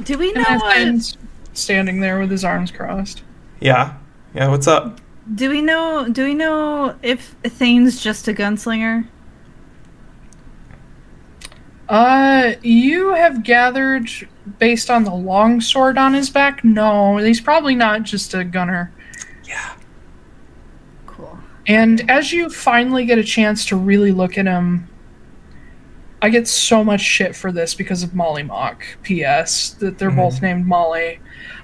Do 0.04 0.18
we 0.18 0.32
know 0.34 0.44
And 0.48 0.62
what? 0.62 0.78
and 0.78 1.18
standing 1.54 2.00
there 2.00 2.20
with 2.20 2.32
his 2.32 2.44
arms 2.46 2.72
crossed. 2.72 3.24
Yeah. 3.60 3.94
Yeah, 4.34 4.48
what's 4.48 4.68
up? 4.68 5.00
Do 5.36 5.50
we 5.50 5.62
know? 5.62 6.08
Do 6.10 6.24
we 6.24 6.34
know 6.34 6.96
if 7.04 7.36
Thane's 7.44 8.02
just 8.02 8.28
a 8.28 8.34
gunslinger? 8.34 9.08
Uh, 11.90 12.54
you 12.62 13.14
have 13.14 13.44
gathered 13.44 14.10
based 14.60 14.90
on 14.90 15.04
the 15.04 15.14
long 15.14 15.60
sword 15.60 15.98
on 15.98 16.14
his 16.14 16.30
back. 16.30 16.64
No, 16.64 17.18
he's 17.18 17.42
probably 17.42 17.76
not 17.76 18.04
just 18.04 18.34
a 18.34 18.44
gunner. 18.44 18.92
Yeah. 19.44 19.74
Cool. 21.68 21.76
And 21.76 22.10
as 22.10 22.32
you 22.32 22.50
finally 22.50 23.06
get 23.06 23.18
a 23.18 23.24
chance 23.24 23.66
to 23.68 23.76
really 23.76 24.12
look 24.12 24.38
at 24.38 24.46
him, 24.46 24.88
I 26.22 26.30
get 26.30 26.48
so 26.48 26.84
much 26.84 27.02
shit 27.02 27.36
for 27.36 27.52
this 27.52 27.74
because 27.74 28.04
of 28.04 28.12
Mollymauk. 28.12 28.78
P.S. 29.04 29.72
That 29.80 29.98
they're 29.98 30.12
both 30.12 30.42
named 30.42 30.66
Molly. 30.68 31.20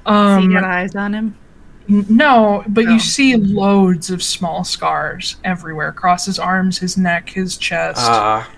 so 0.06 0.12
you 0.12 0.18
Um, 0.48 0.54
got 0.54 0.64
eyes 0.64 0.96
on 0.96 1.14
him. 1.14 1.36
n- 1.90 2.06
no, 2.10 2.64
but 2.68 2.86
Oh. 2.88 2.92
you 2.94 3.00
see 3.00 3.36
loads 3.36 4.10
of 4.10 4.24
small 4.24 4.64
scars 4.64 5.36
everywhere 5.44 5.90
across 5.90 6.26
his 6.26 6.40
arms, 6.40 6.80
his 6.80 6.98
neck, 6.98 7.30
his 7.30 7.56
chest. 7.58 8.02
Ah. 8.04 8.50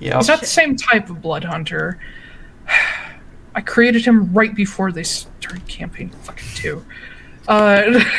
yep. 0.00 0.16
He's 0.16 0.28
not 0.28 0.40
the 0.40 0.46
same 0.46 0.76
type 0.76 1.10
of 1.10 1.20
blood 1.20 1.44
hunter. 1.44 1.98
I 3.54 3.60
created 3.62 4.04
him 4.04 4.32
right 4.34 4.54
before 4.54 4.92
they 4.92 5.02
started 5.02 5.66
campaign 5.66 6.10
fucking 6.10 6.48
two. 6.54 6.84
Uh, 7.48 8.00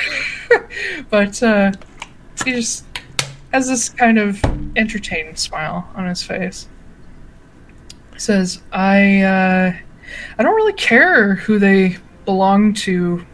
but 1.09 1.41
uh, 1.43 1.71
he 2.43 2.53
just 2.53 2.85
has 3.53 3.67
this 3.67 3.89
kind 3.89 4.17
of 4.17 4.43
entertained 4.75 5.37
smile 5.39 5.89
on 5.95 6.07
his 6.07 6.23
face. 6.23 6.67
He 8.13 8.19
says, 8.19 8.61
"I 8.71 9.21
uh, 9.21 9.73
I 10.37 10.43
don't 10.43 10.55
really 10.55 10.73
care 10.73 11.35
who 11.35 11.59
they 11.59 11.97
belong 12.25 12.73
to. 12.73 13.25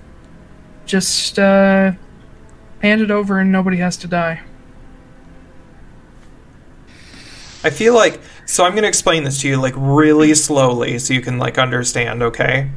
Just 0.86 1.40
uh, 1.40 1.94
hand 2.82 3.02
it 3.02 3.12
over, 3.12 3.40
and 3.40 3.52
nobody 3.52 3.78
has 3.78 3.98
to 3.98 4.08
die." 4.08 4.42
I 7.66 7.70
feel 7.70 7.94
like 7.94 8.20
so 8.46 8.66
I'm 8.66 8.72
going 8.72 8.84
to 8.84 8.90
explain 8.90 9.24
this 9.24 9.42
to 9.42 9.48
you 9.48 9.58
like 9.58 9.74
really 9.78 10.34
slowly 10.34 11.00
so 11.00 11.14
you 11.14 11.22
can 11.22 11.38
like 11.38 11.58
understand, 11.58 12.22
okay? 12.22 12.70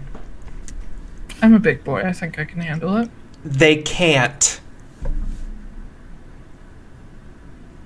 I'm 1.43 1.55
a 1.55 1.59
big 1.59 1.85
boy. 1.85 2.03
I 2.03 2.13
think 2.13 2.39
I 2.39 2.45
can 2.45 2.61
handle 2.61 2.97
it. 2.97 3.11
They 3.47 3.77
can't. 3.77 4.61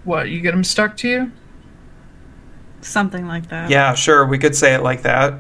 What, 0.04 0.30
you 0.30 0.40
get 0.40 0.52
them 0.52 0.64
stuck 0.64 0.96
to 0.98 1.08
you? 1.08 1.32
Something 2.80 3.26
like 3.28 3.50
that. 3.50 3.68
Yeah, 3.68 3.94
sure, 3.94 4.26
we 4.26 4.38
could 4.38 4.56
say 4.56 4.74
it 4.74 4.82
like 4.82 5.02
that. 5.02 5.34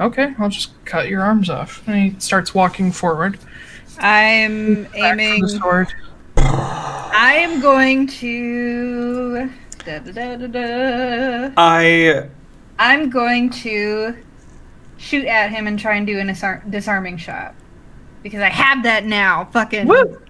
Okay, 0.00 0.34
I'll 0.38 0.48
just 0.48 0.72
cut 0.84 1.08
your 1.08 1.22
arms 1.22 1.48
off. 1.48 1.86
And 1.86 2.12
he 2.14 2.20
starts 2.20 2.52
walking 2.52 2.90
forward. 2.90 3.38
I'm 3.98 4.84
Back 4.84 4.96
aiming. 4.96 5.42
the 5.42 5.48
sword. 5.48 5.94
I 6.36 7.36
am 7.40 7.60
going 7.60 8.06
to. 8.08 9.50
Da, 9.84 9.98
da, 10.00 10.12
da, 10.12 10.36
da, 10.36 10.46
da. 10.48 11.52
I 11.56 12.28
I'm 12.78 13.08
going 13.08 13.50
to 13.50 14.16
shoot 14.98 15.24
at 15.24 15.50
him 15.50 15.66
and 15.66 15.78
try 15.78 15.94
and 15.94 16.06
do 16.06 16.18
an 16.18 16.28
disar- 16.28 16.68
disarming 16.70 17.16
shot 17.16 17.54
because 18.22 18.40
I 18.40 18.50
have 18.50 18.82
that 18.82 19.06
now. 19.06 19.46
Fucking 19.46 19.86
Woo! 19.86 20.20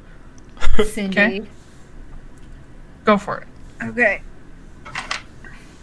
Cindy. 0.85 1.19
Okay. 1.19 1.43
Go 3.05 3.19
for 3.19 3.39
it. 3.39 3.49
Okay. 3.83 4.23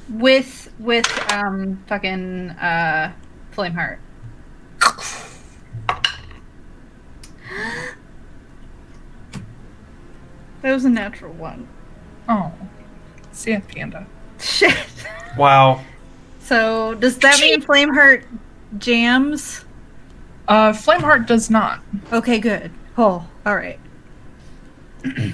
With 0.10 0.72
with 0.80 1.08
um 1.32 1.84
fucking 1.88 2.52
uh 2.52 3.12
flame 3.52 3.74
heart. 3.74 4.00
That 10.62 10.74
was 10.74 10.84
a 10.84 10.90
natural 10.90 11.32
one. 11.34 11.68
Oh. 12.28 12.52
Sand 13.32 13.68
panda. 13.68 14.08
Shit. 14.40 14.76
wow. 15.38 15.86
So 16.40 16.96
does 16.96 17.20
that 17.20 17.40
mean 17.40 17.62
Flameheart 17.62 18.26
jams? 18.78 19.66
Uh, 20.48 20.72
Flameheart 20.72 21.26
does 21.28 21.50
not. 21.50 21.82
Okay, 22.12 22.40
good. 22.40 22.72
Oh, 22.98 23.28
all 23.46 23.56
right. 23.56 23.80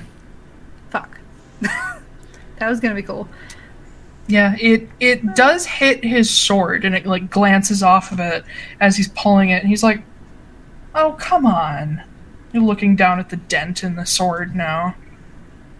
Fuck. 0.89 1.19
that 1.61 2.69
was 2.69 2.79
gonna 2.79 2.95
be 2.95 3.03
cool. 3.03 3.27
Yeah, 4.27 4.55
it 4.59 4.87
it 4.99 5.35
does 5.35 5.65
hit 5.65 6.03
his 6.03 6.29
sword 6.29 6.85
and 6.85 6.95
it 6.95 7.05
like 7.05 7.29
glances 7.29 7.83
off 7.83 8.11
of 8.11 8.19
it 8.19 8.45
as 8.79 8.95
he's 8.95 9.09
pulling 9.09 9.49
it 9.49 9.61
and 9.61 9.67
he's 9.67 9.83
like, 9.83 10.01
"Oh, 10.95 11.13
come 11.19 11.45
on." 11.45 12.03
You're 12.53 12.63
looking 12.63 12.95
down 12.95 13.19
at 13.19 13.29
the 13.29 13.37
dent 13.37 13.83
in 13.83 13.95
the 13.95 14.05
sword 14.05 14.55
now. 14.55 14.95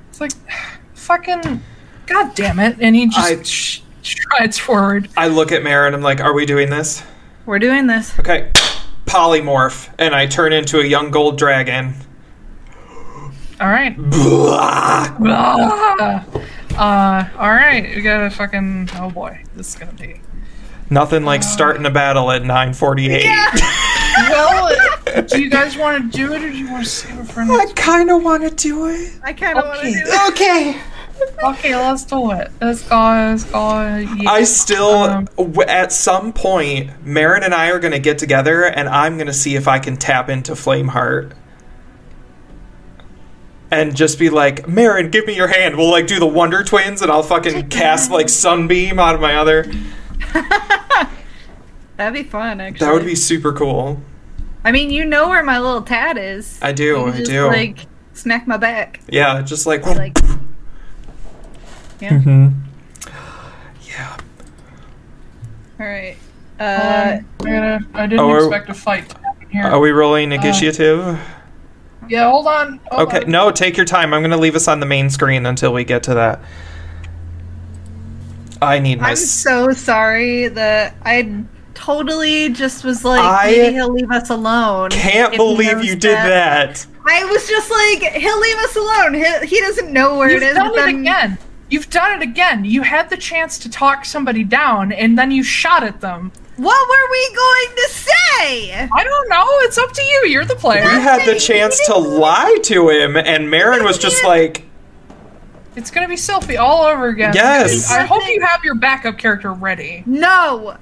It's 0.10 0.20
like 0.20 0.32
fucking 0.94 1.62
god 2.08 2.36
damn 2.36 2.60
it 2.60 2.78
and 2.80 2.96
he 2.96 3.08
just 3.08 3.32
I- 3.32 3.44
sh- 3.44 3.84
strides 4.02 4.58
forward. 4.58 5.10
I 5.16 5.28
look 5.28 5.52
at 5.52 5.64
Mara 5.64 5.88
and 5.88 5.96
I'm 5.96 6.02
like, 6.02 6.20
"Are 6.20 6.34
we 6.34 6.46
doing 6.46 6.70
this?" 6.70 7.04
We're 7.52 7.60
doing 7.60 7.86
this. 7.86 8.18
Okay. 8.18 8.50
Polymorph 9.06 9.94
and 10.00 10.16
I 10.16 10.26
turn 10.26 10.54
into 10.54 10.80
a 10.80 10.86
young 10.86 11.12
gold 11.12 11.38
dragon. 11.38 11.96
All 13.60 13.68
right. 13.68 13.94
Blah. 13.98 15.18
Ah! 15.20 16.26
Uh, 16.78 17.38
all 17.38 17.52
right. 17.52 17.94
We 17.94 18.04
got 18.04 18.24
a 18.24 18.30
fucking 18.30 18.92
oh 18.96 19.10
boy. 19.10 19.44
This 19.54 19.68
is 19.68 19.76
going 19.76 19.94
to 19.94 20.02
be 20.02 20.22
Nothing 20.90 21.26
like 21.26 21.44
starting 21.44 21.86
a 21.86 21.90
battle 21.90 22.32
at 22.32 22.44
9:48. 22.44 23.28
Well, 24.30 25.24
do 25.26 25.42
you 25.42 25.50
guys 25.50 25.78
want 25.78 26.12
to 26.12 26.18
do 26.18 26.34
it 26.34 26.44
or 26.44 26.50
do 26.50 26.58
you 26.58 26.70
want 26.70 26.84
to 26.84 26.90
save 26.90 27.18
it 27.18 27.28
for 27.28 27.42
I 27.42 27.66
kind 27.76 28.12
of 28.12 28.24
want 28.24 28.44
to 28.44 28.50
do 28.50 28.88
it. 28.88 29.14
I 29.24 29.34
kind 29.34 29.58
of 29.58 29.66
want 29.66 29.82
to 29.82 29.88
do 29.88 29.98
it. 29.98 30.32
Okay. 30.32 30.82
Okay, 31.44 31.76
let's 31.76 32.04
do 32.06 32.32
it. 32.32 32.52
Let's 32.62 32.88
go. 32.88 32.96
Let's 32.98 33.44
go. 33.46 33.82
Yeah. 34.18 34.30
I 34.30 34.44
still, 34.44 34.94
Um, 35.04 35.26
w- 35.38 35.62
at 35.64 35.92
some 35.92 36.34
point, 36.34 36.92
Marin 37.06 37.42
and 37.44 37.54
I 37.54 37.72
are 37.72 37.80
going 37.80 37.94
to 37.94 38.00
get 38.00 38.20
together 38.20 38.64
and 38.66 38.88
I'm 38.88 39.16
going 39.18 39.28
to 39.28 39.34
see 39.34 39.56
if 39.56 39.68
I 39.68 39.80
can 39.80 39.98
tap 39.98 40.30
into 40.30 40.52
Flameheart. 40.54 41.32
And 43.72 43.96
just 43.96 44.20
be 44.20 44.30
like, 44.30 44.68
Marin, 44.68 45.10
give 45.10 45.26
me 45.26 45.36
your 45.36 45.48
hand. 45.48 45.78
We'll 45.78 45.90
like 45.90 46.06
do 46.06 46.20
the 46.20 46.28
Wonder 46.28 46.64
Twins 46.64 47.02
and 47.02 47.12
I'll 47.12 47.24
fucking 47.24 47.70
cast 47.70 48.12
like 48.12 48.30
Sunbeam 48.30 49.00
out 49.00 49.16
of 49.16 49.22
my 49.22 49.36
other. 49.36 49.64
That'd 51.98 52.14
be 52.14 52.24
fun, 52.24 52.60
actually. 52.62 52.86
That 52.86 52.94
would 52.94 53.06
be 53.06 53.16
super 53.16 53.54
cool. 53.54 54.00
I 54.64 54.72
mean, 54.72 54.90
you 54.92 55.06
know 55.06 55.30
where 55.30 55.44
my 55.44 55.60
little 55.60 55.82
tat 55.82 56.18
is. 56.18 56.60
I 56.62 56.72
do, 56.72 56.84
You 56.84 57.12
can 57.14 57.22
I 57.22 57.24
do. 57.24 57.48
Like 57.48 57.88
smack 58.14 58.46
my 58.48 58.58
back. 58.58 59.00
Yeah, 59.08 59.42
just 59.42 59.66
like, 59.66 59.86
Like. 59.86 60.18
Yeah. 62.02 62.10
Mhm. 62.10 62.54
yeah. 63.88 64.18
All 65.80 65.86
right. 65.86 66.18
hold 66.60 66.70
Uh, 66.70 67.18
on. 67.18 67.26
I, 67.42 67.44
gotta, 67.44 67.80
I 67.94 68.08
didn't 68.08 68.20
are- 68.26 68.38
expect 68.40 68.70
a 68.70 68.74
fight 68.74 69.14
here. 69.50 69.64
Are 69.66 69.80
we 69.80 69.92
rolling 69.92 70.32
initiative? 70.32 71.20
yeah, 72.10 72.30
hold 72.30 72.48
on. 72.48 72.80
Hold 72.92 73.08
okay, 73.08 73.22
on. 73.24 73.30
no, 73.32 73.52
take 73.52 73.78
your 73.78 73.86
time. 73.86 74.14
I'm 74.14 74.22
going 74.22 74.32
to 74.32 74.38
leave 74.38 74.56
us 74.56 74.68
on 74.68 74.80
the 74.80 74.86
main 74.86 75.10
screen 75.10 75.46
until 75.46 75.74
we 75.74 75.84
get 75.84 76.04
to 76.04 76.14
that. 76.16 76.42
I 78.62 78.80
need 78.80 79.00
my. 79.00 79.08
I'm 79.08 79.12
s- 79.14 79.30
so 79.30 79.72
sorry 79.72 80.48
that 80.50 80.96
I 81.04 81.44
totally 81.74 82.50
just 82.50 82.84
was 82.84 83.04
like, 83.04 83.20
I 83.24 83.52
maybe 83.52 83.74
he'll 83.74 83.90
leave 83.90 84.12
us 84.12 84.30
alone. 84.30 84.92
can't 84.92 85.36
believe 85.36 85.78
knows 85.78 85.86
you 85.86 85.96
did 85.96 86.16
that. 86.16 86.86
I 87.08 87.26
was 87.26 87.48
just 87.50 87.72
like, 87.72 88.14
he'll 88.14 88.40
leave 88.40 88.58
us 88.58 88.76
alone. 88.76 89.14
He, 89.16 89.48
he 89.48 89.60
doesn't 89.62 89.92
know 89.92 90.18
where 90.20 90.30
You've 90.30 90.44
it 90.44 90.50
is. 90.50 90.54
done 90.56 90.70
but 90.70 90.78
it 90.78 90.86
then- 90.86 91.00
again. 91.00 91.38
You've 91.72 91.90
done 91.90 92.22
it 92.22 92.22
again. 92.22 92.66
You 92.66 92.82
had 92.82 93.10
the 93.10 93.16
chance 93.18 93.58
to 93.60 93.70
talk 93.70 94.04
somebody 94.06 94.44
down, 94.44 94.92
and 94.92 95.18
then 95.18 95.32
you 95.32 95.42
shot 95.42 95.84
at 95.84 96.02
them. 96.02 96.32
What 96.58 96.90
were 96.90 97.12
we 97.12 97.36
going 97.36 97.76
to 97.78 97.90
say? 97.90 98.90
I 98.94 99.04
don't 99.04 99.30
know. 99.30 99.46
It's 99.62 99.78
up 99.78 99.92
to 99.94 100.04
you. 100.04 100.26
You're 100.28 100.46
the 100.46 100.56
player. 100.56 100.84
We 100.84 100.90
had 100.90 101.26
the 101.26 101.40
chance 101.40 101.80
to 101.88 101.96
lie 101.98 102.58
to 102.64 102.90
him, 102.90 103.16
and 103.16 103.50
Marin 103.50 103.84
was 103.86 103.98
just 103.98 104.24
like, 104.24 104.66
It's 105.78 105.90
gonna 105.90 106.10
be 106.10 106.16
Sylphie 106.16 106.60
all 106.60 106.84
over 106.84 107.08
again. 107.08 107.32
Yes. 107.34 107.90
I 107.90 108.04
hope 108.04 108.22
you 108.28 108.42
have 108.42 108.64
your 108.66 108.76
backup 108.76 109.18
character 109.18 109.54
ready. 109.54 110.04
No. 110.06 110.76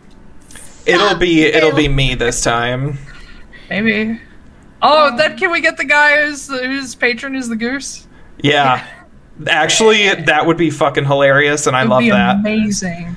"It'll 0.88 1.16
be, 1.16 1.44
it'll 1.44 1.76
be 1.76 1.88
me 1.88 2.16
this 2.16 2.42
time." 2.42 2.98
Maybe. 3.70 4.20
Oh, 4.82 5.16
then 5.16 5.38
can 5.38 5.52
we 5.52 5.62
get 5.62 5.78
the 5.78 5.86
guy 5.86 6.26
whose 6.26 6.48
whose 6.48 6.96
patron 6.96 7.36
is 7.36 7.48
the 7.48 7.56
goose? 7.56 8.08
Yeah, 8.40 8.84
actually, 9.48 10.08
that 10.24 10.46
would 10.46 10.58
be 10.58 10.70
fucking 10.70 11.06
hilarious, 11.06 11.68
and 11.68 11.76
I 11.76 11.84
love 11.84 12.02
be 12.02 12.10
that. 12.12 12.38
amazing. 12.38 13.16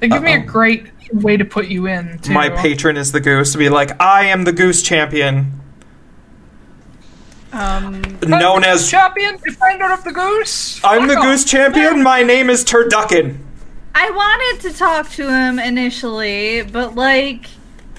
They 0.00 0.08
give 0.08 0.22
me 0.22 0.34
a 0.34 0.38
great 0.40 0.86
way 1.12 1.36
to 1.36 1.44
put 1.44 1.68
you 1.68 1.86
in. 1.86 2.18
Too. 2.20 2.32
My 2.32 2.48
patron 2.48 2.96
is 2.96 3.12
the 3.12 3.20
goose. 3.20 3.52
To 3.52 3.58
be 3.58 3.68
like, 3.68 4.00
I 4.00 4.24
am 4.26 4.44
the 4.44 4.52
goose 4.52 4.82
champion, 4.82 5.52
Um. 7.52 8.00
known 8.22 8.64
as 8.64 8.90
champion, 8.90 9.36
defender 9.44 9.92
of 9.92 10.04
the 10.04 10.12
goose. 10.12 10.80
I'm 10.84 11.06
the 11.08 11.16
off. 11.16 11.22
goose 11.24 11.44
champion. 11.44 12.02
My 12.02 12.22
name 12.22 12.48
is 12.48 12.64
Turducken. 12.64 13.38
I 13.94 14.08
wanted 14.10 14.68
to 14.70 14.78
talk 14.78 15.10
to 15.10 15.28
him 15.28 15.58
initially, 15.58 16.62
but 16.62 16.94
like, 16.94 17.46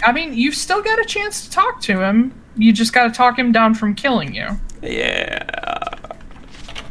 I 0.03 0.12
mean, 0.14 0.34
you've 0.34 0.56
still 0.56 0.82
got 0.82 0.99
a 0.99 1.06
chance 1.06 1.44
to 1.45 1.52
talk 1.52 1.82
to 1.82 2.02
him. 2.02 2.34
You 2.56 2.72
just 2.74 2.94
got 2.94 3.03
to 3.03 3.12
talk 3.12 3.38
him 3.38 3.52
down 3.52 3.76
from 3.76 3.94
killing 3.94 4.34
you. 4.34 4.48
Yeah. 4.82 5.44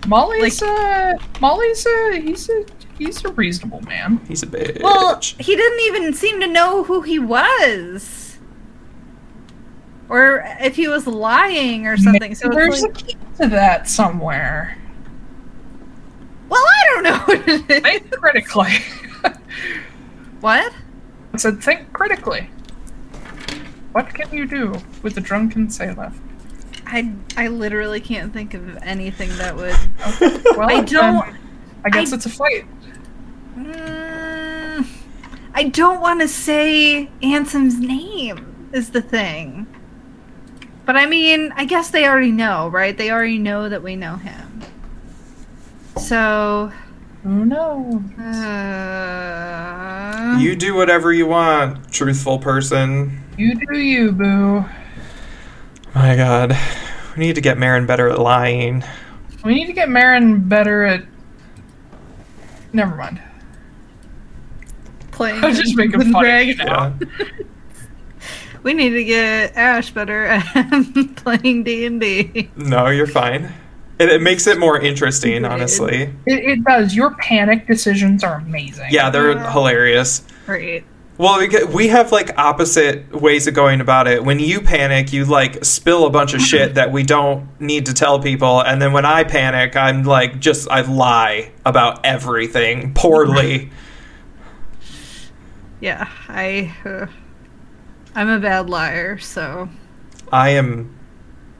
Molly's 0.06 0.62
uh, 0.62 1.14
Molly's 1.40 1.86
uh, 1.86 2.20
he's 2.22 2.48
a 2.48 2.64
he's 2.98 3.24
a 3.24 3.28
reasonable 3.32 3.80
man. 3.82 4.20
He's 4.26 4.42
a 4.42 4.46
bitch. 4.46 4.82
well, 4.82 5.20
he 5.20 5.56
didn't 5.56 5.80
even 5.80 6.14
seem 6.14 6.40
to 6.40 6.46
know 6.46 6.84
who 6.84 7.02
he 7.02 7.18
was, 7.18 8.38
or 10.08 10.44
if 10.60 10.76
he 10.76 10.88
was 10.88 11.06
lying 11.06 11.86
or 11.86 11.96
something. 11.96 12.34
So 12.34 12.48
Maybe 12.48 12.62
it's 12.66 12.80
there's 12.80 12.82
like, 12.82 13.02
a 13.02 13.04
key 13.04 13.16
to 13.40 13.48
that 13.48 13.88
somewhere. 13.88 14.76
well, 16.48 16.64
I 16.64 16.84
don't 16.94 17.02
know 17.04 17.18
what 17.18 17.48
it 17.48 17.70
is. 17.70 17.82
Think 17.82 18.10
critically. 18.10 18.72
What? 20.40 20.72
I 21.34 21.36
said, 21.36 21.62
think 21.62 21.92
critically. 21.92 22.48
What 23.92 24.08
can 24.14 24.32
you 24.34 24.46
do 24.46 24.74
with 25.02 25.16
a 25.18 25.20
drunken 25.20 25.68
sailor? 25.68 26.12
I 26.92 27.12
I 27.36 27.48
literally 27.48 28.00
can't 28.00 28.32
think 28.32 28.52
of 28.54 28.76
anything 28.82 29.28
that 29.38 29.54
would. 29.56 29.76
Well, 30.56 30.68
I 30.70 30.80
don't- 30.82 31.36
I 31.84 31.88
guess 31.90 32.12
I- 32.12 32.16
it's 32.16 32.26
a 32.26 32.30
fight. 32.30 32.66
Mm, 33.56 34.86
I 35.54 35.64
don't 35.64 36.00
want 36.00 36.20
to 36.20 36.28
say 36.28 37.08
Ansem's 37.22 37.78
name. 37.78 38.46
Is 38.72 38.90
the 38.90 39.02
thing. 39.02 39.66
But 40.86 40.96
I 40.96 41.06
mean, 41.06 41.52
I 41.56 41.64
guess 41.64 41.90
they 41.90 42.06
already 42.06 42.30
know, 42.32 42.68
right? 42.68 42.96
They 42.96 43.10
already 43.10 43.38
know 43.38 43.68
that 43.68 43.82
we 43.82 43.96
know 43.96 44.16
him. 44.16 44.60
So, 45.96 46.72
Who 47.24 47.44
knows? 47.46 48.00
uh, 49.00 50.36
you 50.40 50.54
do 50.56 50.74
whatever 50.74 51.12
you 51.12 51.26
want, 51.26 51.92
truthful 51.92 52.38
person. 52.38 53.20
You 53.36 53.54
do 53.66 53.78
you, 53.78 54.12
boo. 54.12 54.64
Oh 55.94 55.98
my 55.98 56.16
god. 56.16 56.56
We 57.16 57.24
need 57.26 57.34
to 57.34 57.40
get 57.40 57.58
Marin 57.58 57.86
better 57.86 58.08
at 58.08 58.18
lying. 58.18 58.84
We 59.44 59.54
need 59.54 59.66
to 59.66 59.72
get 59.72 59.88
Marin 59.88 60.48
better 60.48 60.84
at. 60.84 61.04
Never 62.72 62.94
mind. 62.94 63.20
playing 65.10 65.42
I 65.44 65.48
was 65.48 65.58
just 65.58 65.76
making 65.76 65.98
with 65.98 66.12
fun 66.12 66.24
of 66.24 66.28
Greg. 66.28 66.46
you 66.48 66.54
now. 66.56 66.94
We 68.62 68.74
need 68.74 68.90
to 68.90 69.02
get 69.04 69.56
Ash 69.56 69.90
better 69.90 70.26
at 70.26 70.44
playing 71.16 71.64
D 71.64 71.86
and 71.86 71.98
D. 71.98 72.50
No, 72.56 72.88
you're 72.88 73.06
fine. 73.06 73.50
It, 73.98 74.10
it 74.10 74.20
makes 74.20 74.46
it 74.46 74.58
more 74.58 74.78
interesting, 74.78 75.40
Good. 75.42 75.50
honestly. 75.50 76.02
It, 76.26 76.44
it 76.44 76.64
does. 76.64 76.94
Your 76.94 77.14
panic 77.14 77.66
decisions 77.66 78.22
are 78.22 78.36
amazing. 78.36 78.88
Yeah, 78.90 79.08
they're 79.08 79.32
Yeah. 79.32 79.50
hilarious. 79.50 80.24
Right. 80.46 80.84
Well, 81.20 81.38
we 81.38 81.64
we 81.66 81.88
have 81.88 82.12
like 82.12 82.38
opposite 82.38 83.12
ways 83.12 83.46
of 83.46 83.52
going 83.52 83.82
about 83.82 84.08
it. 84.08 84.24
When 84.24 84.38
you 84.38 84.62
panic, 84.62 85.12
you 85.12 85.26
like 85.26 85.62
spill 85.66 86.06
a 86.06 86.10
bunch 86.10 86.32
of 86.32 86.40
shit 86.40 86.76
that 86.76 86.92
we 86.92 87.02
don't 87.02 87.46
need 87.60 87.84
to 87.86 87.92
tell 87.92 88.20
people, 88.20 88.62
and 88.62 88.80
then 88.80 88.94
when 88.94 89.04
I 89.04 89.24
panic, 89.24 89.76
I'm 89.76 90.04
like 90.04 90.40
just 90.40 90.70
I 90.70 90.80
lie 90.80 91.52
about 91.66 92.06
everything 92.06 92.94
poorly. 92.94 93.70
Yeah, 95.82 96.08
I. 96.26 96.74
Uh, 96.86 97.06
I'm 98.14 98.30
a 98.30 98.40
bad 98.40 98.70
liar, 98.70 99.18
so 99.18 99.68
I 100.32 100.50
am. 100.50 100.98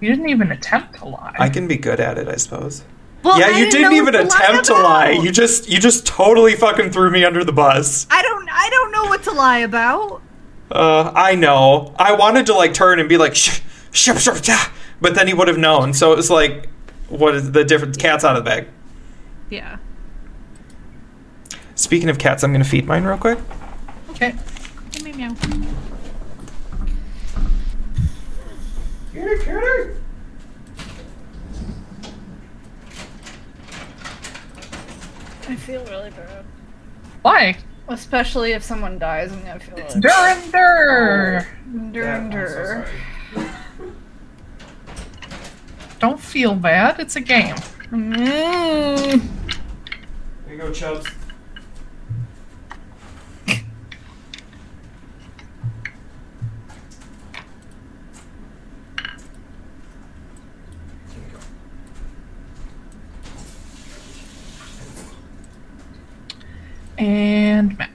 You 0.00 0.08
didn't 0.08 0.30
even 0.30 0.52
attempt 0.52 1.00
to 1.00 1.04
lie. 1.04 1.36
I 1.38 1.50
can 1.50 1.68
be 1.68 1.76
good 1.76 2.00
at 2.00 2.16
it, 2.16 2.28
I 2.28 2.36
suppose. 2.36 2.82
Well, 3.22 3.38
yeah, 3.38 3.46
I 3.54 3.58
you 3.58 3.70
didn't 3.70 3.82
know 3.82 3.92
even 3.92 4.14
what 4.14 4.24
attempt 4.26 4.66
to 4.66 4.74
lie. 4.74 5.10
You 5.10 5.30
just 5.30 5.68
you 5.68 5.78
just 5.78 6.06
totally 6.06 6.54
fucking 6.54 6.90
threw 6.90 7.10
me 7.10 7.24
under 7.24 7.44
the 7.44 7.52
bus. 7.52 8.06
I 8.10 8.22
don't. 8.22 8.48
I 8.50 8.68
don't 8.70 8.92
know 8.92 9.04
what 9.04 9.22
to 9.24 9.32
lie 9.32 9.58
about. 9.58 10.22
Uh, 10.70 11.12
I 11.14 11.34
know. 11.34 11.94
I 11.98 12.12
wanted 12.14 12.46
to 12.46 12.54
like 12.54 12.72
turn 12.72 12.98
and 12.98 13.08
be 13.08 13.18
like, 13.18 13.34
shh, 13.34 13.60
shh, 13.92 14.10
shh, 14.18 14.42
shh, 14.42 14.68
but 15.00 15.14
then 15.14 15.26
he 15.26 15.34
would 15.34 15.48
have 15.48 15.58
known. 15.58 15.92
So 15.92 16.12
it 16.12 16.16
was 16.16 16.30
like, 16.30 16.68
what 17.08 17.34
is 17.34 17.52
the 17.52 17.64
difference? 17.64 17.96
Cat's 17.96 18.24
out 18.24 18.36
of 18.36 18.44
the 18.44 18.48
bag. 18.50 18.68
Yeah. 19.50 19.78
Speaking 21.74 22.08
of 22.08 22.18
cats, 22.18 22.42
I'm 22.42 22.52
gonna 22.52 22.64
feed 22.64 22.86
mine 22.86 23.04
real 23.04 23.18
quick. 23.18 23.38
okay. 24.10 24.34
Meow, 25.02 25.34
meow. 29.12 29.90
I 35.50 35.56
feel 35.56 35.84
really 35.86 36.10
bad. 36.10 36.44
Why? 37.22 37.56
Especially 37.88 38.52
if 38.52 38.62
someone 38.62 39.00
dies, 39.00 39.32
I'm 39.32 39.42
gonna 39.44 39.58
feel 39.58 39.76
like 39.76 39.88
Durender! 39.88 41.46
Durnder. 41.92 42.88
Don't 45.98 46.20
feel 46.20 46.54
bad. 46.54 47.00
It's 47.00 47.16
a 47.16 47.20
game. 47.20 47.56
Mm. 47.90 49.20
There 50.46 50.54
you 50.54 50.56
go, 50.56 50.72
Chubbs. 50.72 51.06
And 67.00 67.78
map. 67.78 67.90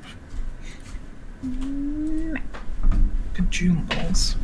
Map. 1.43 2.43
Kajumbles. 3.35 4.35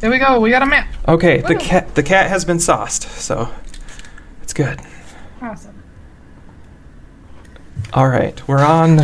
There 0.00 0.10
we 0.10 0.18
go. 0.18 0.38
We 0.40 0.50
got 0.50 0.62
a 0.62 0.66
map. 0.66 0.86
Okay, 1.08 1.40
the 1.40 1.54
cat 1.54 1.94
the 1.94 2.02
cat 2.02 2.28
has 2.28 2.44
been 2.44 2.60
sauced, 2.60 3.04
so 3.04 3.48
it's 4.42 4.52
good. 4.52 4.78
Awesome. 5.40 5.82
All 7.94 8.08
right, 8.08 8.46
we're 8.46 8.64
on 8.64 8.96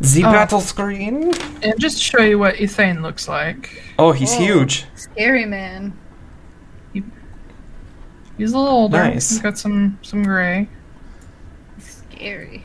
the 0.00 0.22
Oh. 0.24 0.32
battle 0.32 0.60
screen. 0.60 1.32
And 1.62 1.74
just 1.80 1.96
to 1.96 2.02
show 2.02 2.20
you 2.22 2.38
what 2.38 2.56
Ethane 2.56 3.00
looks 3.00 3.28
like. 3.28 3.82
Oh, 3.98 4.12
he's 4.12 4.34
Whoa. 4.34 4.44
huge. 4.44 4.84
Scary 4.96 5.46
man. 5.46 5.96
He's 6.92 8.52
a 8.52 8.58
little 8.58 8.74
older. 8.74 8.98
Nice. 8.98 9.30
He's 9.30 9.38
got 9.40 9.56
some 9.56 9.98
some 10.02 10.22
gray. 10.24 10.68
Scary. 11.78 12.63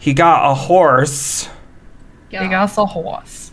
He 0.00 0.14
got 0.14 0.50
a 0.50 0.54
horse. 0.54 1.48
Yeah. 2.30 2.42
He 2.42 2.48
got 2.48 2.76
a 2.76 2.86
horse. 2.86 3.52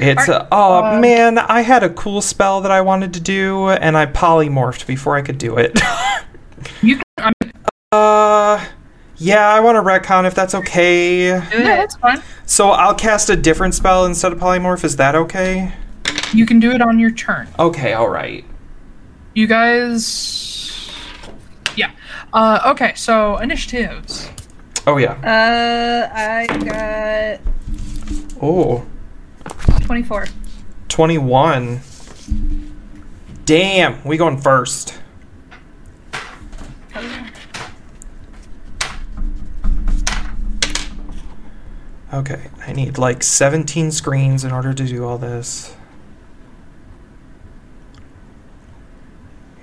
It's 0.00 0.28
Are- 0.28 0.42
a, 0.42 0.48
oh 0.50 0.84
uh, 0.84 1.00
man, 1.00 1.38
I 1.38 1.60
had 1.60 1.84
a 1.84 1.90
cool 1.90 2.20
spell 2.20 2.60
that 2.62 2.72
I 2.72 2.80
wanted 2.80 3.14
to 3.14 3.20
do, 3.20 3.68
and 3.68 3.96
I 3.96 4.06
polymorphed 4.06 4.86
before 4.86 5.16
I 5.16 5.22
could 5.22 5.38
do 5.38 5.56
it. 5.56 5.80
You 6.80 6.96
can. 6.96 7.04
I 7.18 7.32
mean, 7.42 7.52
uh, 7.92 8.64
yeah, 9.16 9.48
I 9.48 9.60
want 9.60 9.76
to 9.76 9.82
retcon 9.82 10.26
if 10.26 10.34
that's 10.34 10.54
okay. 10.54 11.26
Yeah, 11.26 11.40
that's 11.50 11.96
fine. 11.96 12.22
So 12.46 12.70
I'll 12.70 12.94
cast 12.94 13.28
a 13.28 13.36
different 13.36 13.74
spell 13.74 14.06
instead 14.06 14.32
of 14.32 14.38
polymorph. 14.38 14.82
Is 14.82 14.96
that 14.96 15.14
okay? 15.14 15.72
You 16.32 16.46
can 16.46 16.60
do 16.60 16.70
it 16.70 16.80
on 16.80 16.98
your 16.98 17.10
turn. 17.10 17.48
Okay, 17.58 17.92
all 17.92 18.08
right. 18.08 18.44
You 19.34 19.46
guys. 19.46 20.90
Yeah. 21.76 21.90
Uh, 22.32 22.60
okay, 22.72 22.94
so 22.94 23.36
initiatives. 23.38 24.30
Oh 24.86 24.98
yeah. 24.98 25.12
Uh, 25.22 26.10
I 26.14 26.46
got. 26.64 27.40
Oh. 28.42 28.84
Twenty-four. 29.82 30.26
Twenty-one. 30.88 31.80
Damn, 33.44 34.02
we 34.04 34.16
going 34.16 34.40
first. 34.40 34.98
Okay, 42.12 42.48
I 42.64 42.72
need 42.72 42.96
like 42.96 43.24
17 43.24 43.90
screens 43.90 44.44
in 44.44 44.52
order 44.52 44.72
to 44.72 44.86
do 44.86 45.04
all 45.04 45.18
this. 45.18 45.74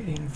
18, 0.02 0.30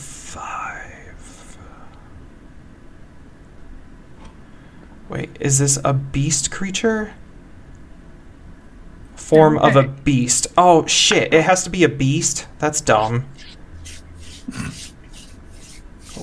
Wait, 5.09 5.37
is 5.39 5.59
this 5.59 5.77
a 5.83 5.93
beast 5.93 6.51
creature? 6.51 7.13
Form 9.15 9.57
of 9.57 9.75
a 9.75 9.83
beast. 9.83 10.47
Oh 10.57 10.85
shit, 10.85 11.33
it 11.33 11.43
has 11.43 11.63
to 11.63 11.69
be 11.69 11.83
a 11.83 11.89
beast? 11.89 12.47
That's 12.59 12.81
dumb. 12.81 13.25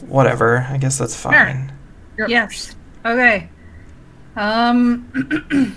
Whatever, 0.07 0.67
I 0.71 0.77
guess 0.79 0.99
that's 0.99 1.17
fine. 1.17 1.73
You're 2.17 2.29
Yes. 2.29 2.77
Okay. 3.05 3.49
Um. 4.37 5.77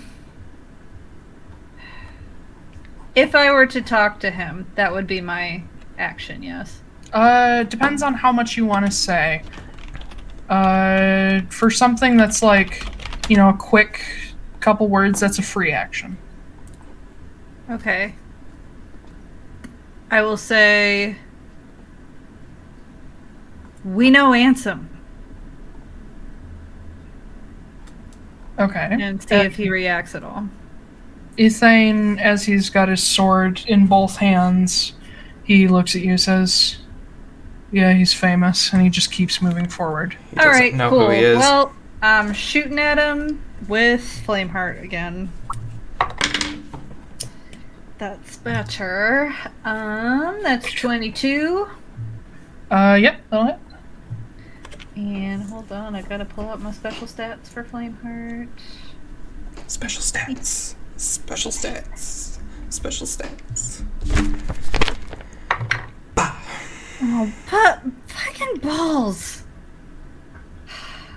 if 3.14 3.34
I 3.34 3.50
were 3.50 3.66
to 3.66 3.82
talk 3.82 4.20
to 4.20 4.30
him, 4.30 4.70
that 4.74 4.92
would 4.92 5.06
be 5.06 5.20
my 5.20 5.62
action. 5.98 6.42
Yes. 6.42 6.82
Uh, 7.12 7.62
depends 7.64 8.02
on 8.02 8.14
how 8.14 8.30
much 8.30 8.56
you 8.56 8.66
want 8.66 8.86
to 8.86 8.92
say. 8.92 9.42
Uh, 10.48 11.40
for 11.50 11.70
something 11.70 12.16
that's 12.16 12.42
like, 12.42 12.86
you 13.28 13.36
know, 13.36 13.48
a 13.48 13.54
quick 13.54 14.02
couple 14.60 14.88
words, 14.88 15.20
that's 15.20 15.38
a 15.38 15.42
free 15.42 15.72
action. 15.72 16.16
Okay. 17.70 18.14
I 20.10 20.22
will 20.22 20.36
say. 20.36 21.16
We 23.84 24.10
know 24.10 24.30
Ansem 24.32 24.86
Okay. 28.58 28.88
and 29.00 29.22
see 29.28 29.34
Uh, 29.36 29.42
if 29.44 29.54
he 29.56 29.68
reacts 29.70 30.14
at 30.14 30.24
all. 30.24 30.48
Ethane, 31.38 32.18
as 32.20 32.44
he's 32.46 32.70
got 32.70 32.88
his 32.88 33.02
sword 33.02 33.62
in 33.68 33.86
both 33.86 34.16
hands, 34.16 34.94
he 35.44 35.68
looks 35.68 35.94
at 35.94 36.02
you 36.02 36.10
and 36.10 36.20
says, 36.20 36.78
Yeah, 37.70 37.92
he's 37.92 38.14
famous, 38.14 38.72
and 38.72 38.80
he 38.80 38.88
just 38.88 39.12
keeps 39.12 39.42
moving 39.42 39.68
forward. 39.68 40.16
He 40.30 40.38
All 40.38 40.46
doesn't 40.46 40.60
right, 40.62 40.74
know 40.74 40.88
cool. 40.88 41.06
who 41.06 41.10
he 41.10 41.18
is. 41.22 41.38
Well, 41.38 41.72
I'm 42.08 42.32
shooting 42.34 42.78
at 42.78 42.98
him 42.98 43.42
with 43.66 44.22
Flameheart 44.24 44.80
again. 44.80 45.28
That's 47.98 48.36
better. 48.36 49.34
Um, 49.64 50.38
that's 50.40 50.72
22. 50.72 51.66
Uh, 52.70 52.96
yep, 53.00 53.20
that'll 53.28 53.46
hit. 53.46 53.58
And 54.94 55.42
hold 55.50 55.72
on, 55.72 55.96
I 55.96 56.02
gotta 56.02 56.24
pull 56.24 56.48
up 56.48 56.60
my 56.60 56.70
special 56.70 57.08
stats 57.08 57.48
for 57.48 57.64
Flameheart. 57.64 58.50
Special 59.66 60.00
stats. 60.00 60.76
Special 60.96 61.50
stats. 61.50 62.38
Special 62.68 63.08
stats. 63.08 63.82
Oh, 67.02 67.32
but 67.50 67.82
fucking 68.06 68.58
balls. 68.58 69.42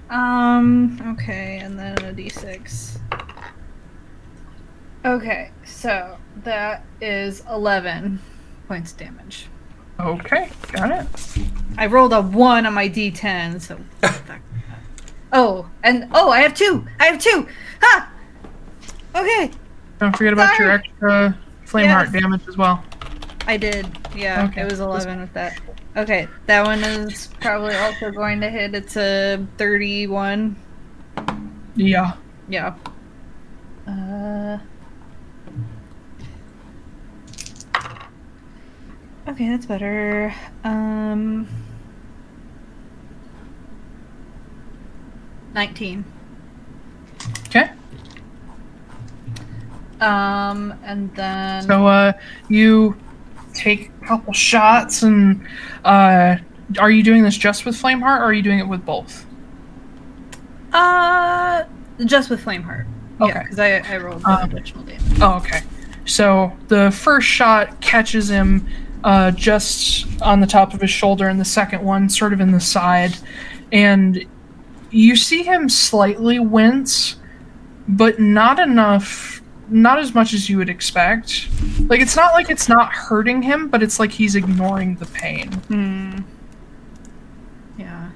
Um, 0.10 0.99
okay, 1.19 1.60
and 1.61 1.77
then 1.77 1.98
a 1.99 2.14
d6. 2.14 2.98
Okay, 5.06 5.52
so 5.64 6.18
that 6.44 6.84
is 6.99 7.44
11 7.49 8.19
points 8.68 8.91
of 8.91 8.98
damage. 8.98 9.48
Okay, 9.99 10.49
got 10.72 10.91
it. 10.91 11.07
I 11.77 11.86
rolled 11.88 12.14
a 12.14 12.22
1 12.22 12.65
on 12.65 12.73
my 12.73 12.90
d10, 12.90 13.61
so. 13.61 13.80
fuck. 14.02 14.41
oh, 15.31 15.69
and 15.84 16.10
oh, 16.14 16.30
I 16.31 16.40
have 16.41 16.53
two! 16.53 16.86
I 16.99 17.06
have 17.06 17.22
two! 17.22 17.48
Ha! 17.81 18.11
Okay, 19.15 19.52
Don't 19.99 20.15
forget 20.15 20.34
about 20.34 20.57
your 20.60 20.72
extra 20.72 21.38
flame 21.65 21.86
Yes. 21.86 21.94
heart 21.94 22.11
damage 22.11 22.48
as 22.48 22.57
well. 22.57 22.84
I 23.48 23.57
did. 23.57 23.88
Yeah, 24.15 24.45
Okay. 24.45 24.61
it 24.61 24.69
was 24.72 24.80
11 24.80 25.22
with 25.22 25.34
that. 25.34 25.60
Okay, 25.99 26.30
that 26.45 26.65
one 26.65 26.81
is 26.81 27.27
probably 27.41 27.76
also 27.76 28.09
going 28.09 28.39
to 28.39 28.49
hit. 28.49 28.73
It's 28.73 28.95
a 28.95 29.45
31. 29.57 30.55
Yeah. 31.76 32.13
Yeah. 32.47 32.76
Uh. 33.85 34.59
Okay, 39.27 39.49
that's 39.49 39.65
better. 39.65 40.34
Um. 40.63 41.49
19. 45.53 46.05
Okay. 47.47 47.71
Um, 49.99 50.73
and 50.85 51.13
then. 51.13 51.63
So, 51.63 51.88
uh, 51.88 52.13
you 52.47 52.95
take 53.60 53.91
a 54.02 54.06
couple 54.06 54.34
shots, 54.34 55.03
and 55.03 55.45
uh, 55.86 56.38
are 56.80 56.91
you 56.91 57.03
doing 57.03 57.23
this 57.23 57.38
just 57.38 57.65
with 57.65 57.76
flame 57.76 58.02
heart, 58.02 58.22
or 58.22 58.26
are 58.26 58.34
you 58.34 58.41
doing 58.41 58.60
it 58.60 58.68
with 58.68 58.86
both? 58.86 59.26
Uh, 60.73 61.64
just 62.06 62.30
with 62.30 62.44
Flameheart. 62.44 62.86
Yeah, 63.19 63.26
Okay. 63.26 63.40
because 63.44 63.60
I, 63.60 63.77
I 63.80 63.98
rolled 63.98 64.23
the 64.23 64.30
Um, 64.30 64.52
additional 64.52 64.84
damage. 64.84 65.19
Oh, 65.22 65.38
okay. 65.38 65.61
So 66.06 66.52
the 66.68 66.91
first 66.91 67.27
shot 67.27 67.81
catches 67.81 68.30
him 68.30 68.65
uh, 69.03 69.31
just 69.31 70.06
on 70.22 70.40
the 70.40 70.48
top 70.48 70.73
of 70.73 70.81
his 70.81 70.90
shoulder, 70.91 71.27
and 71.27 71.40
the 71.40 71.45
second 71.45 71.84
one 71.84 72.10
sort 72.10 72.34
of 72.34 72.40
in 72.41 72.52
the 72.52 72.60
side. 72.60 73.18
And 73.72 74.26
you 74.91 75.15
see 75.15 75.44
him 75.44 75.69
slightly 75.69 76.40
wince, 76.40 77.15
but 77.88 78.19
not 78.19 78.60
enough, 78.60 79.39
not 79.69 79.99
as 79.99 80.13
much 80.13 80.33
as 80.33 80.49
you 80.49 80.57
would 80.57 80.69
expect. 80.69 81.47
Like, 81.87 82.01
it's 82.01 82.15
not 82.15 82.33
like 82.33 82.49
it's 82.49 82.67
not 82.69 82.91
hurting 82.91 83.41
him, 83.41 83.67
but 83.69 83.81
it's 83.83 83.99
like 83.99 84.11
he's 84.11 84.35
ignoring 84.35 84.95
the 84.95 85.05
pain. 85.07 85.51
Hmm. 85.51 86.19
Yeah. 87.77 88.09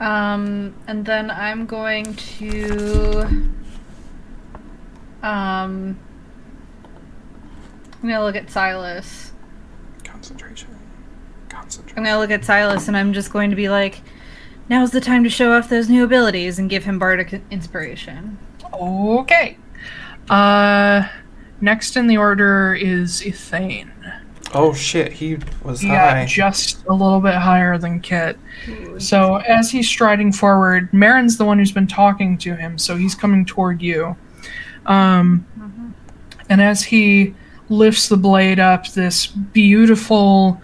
Um, 0.00 0.74
and 0.86 1.04
then 1.04 1.30
I'm 1.30 1.66
going 1.66 2.14
to. 2.14 3.22
Um. 5.22 5.98
I'm 8.04 8.10
gonna 8.10 8.22
look 8.22 8.36
at 8.36 8.50
Silas. 8.50 9.32
Concentration. 10.04 10.68
Concentration. 11.48 11.98
I'm 11.98 12.04
gonna 12.04 12.18
look 12.18 12.30
at 12.30 12.44
Silas 12.44 12.86
and 12.86 12.98
I'm 12.98 13.14
just 13.14 13.32
going 13.32 13.48
to 13.48 13.56
be 13.56 13.70
like, 13.70 14.02
now's 14.68 14.90
the 14.90 15.00
time 15.00 15.24
to 15.24 15.30
show 15.30 15.56
off 15.56 15.70
those 15.70 15.88
new 15.88 16.04
abilities 16.04 16.58
and 16.58 16.68
give 16.68 16.84
him 16.84 16.98
bardic 16.98 17.40
inspiration. 17.50 18.36
Okay. 18.74 19.56
Uh, 20.30 21.06
next 21.60 21.96
in 21.96 22.06
the 22.06 22.16
order 22.16 22.74
is 22.74 23.20
Ethane. 23.22 23.90
Oh 24.56 24.72
shit, 24.72 25.12
he 25.12 25.38
was 25.64 25.82
Yeah, 25.82 26.10
high. 26.20 26.26
just 26.26 26.84
a 26.86 26.92
little 26.92 27.20
bit 27.20 27.34
higher 27.34 27.76
than 27.76 27.98
Kit. 28.00 28.38
So 28.98 29.36
as 29.36 29.70
he's 29.70 29.88
striding 29.88 30.30
forward, 30.32 30.92
Marin's 30.92 31.36
the 31.36 31.44
one 31.44 31.58
who's 31.58 31.72
been 31.72 31.88
talking 31.88 32.38
to 32.38 32.54
him, 32.54 32.78
so 32.78 32.96
he's 32.96 33.14
coming 33.16 33.44
toward 33.44 33.82
you. 33.82 34.16
Um, 34.86 35.44
and 36.48 36.62
as 36.62 36.82
he 36.84 37.34
lifts 37.68 38.08
the 38.08 38.16
blade 38.16 38.60
up, 38.60 38.86
this 38.92 39.26
beautiful, 39.26 40.60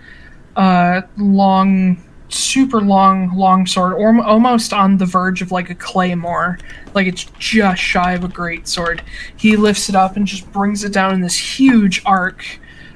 uh, 0.55 1.03
long, 1.17 2.01
super 2.33 2.81
long, 2.81 3.37
long 3.37 3.67
sword, 3.67 3.95
or 3.95 4.23
almost 4.25 4.73
on 4.73 4.97
the 4.97 5.07
verge 5.07 5.43
of 5.43 5.53
like 5.53 5.71
a 5.71 5.75
claymore, 5.75 6.59
like 6.95 7.07
it's 7.07 7.25
just 7.39 7.81
shy 7.81 8.13
of 8.13 8.25
a 8.25 8.29
great 8.29 8.67
sword. 8.69 9.03
He 9.37 9.57
lifts 9.57 9.89
it 9.89 9.95
up 9.95 10.17
and 10.17 10.27
just 10.27 10.51
brings 10.53 10.85
it 10.85 10.93
down 10.93 11.15
in 11.15 11.21
this 11.21 11.37
huge 11.37 12.03
arc, 12.05 12.45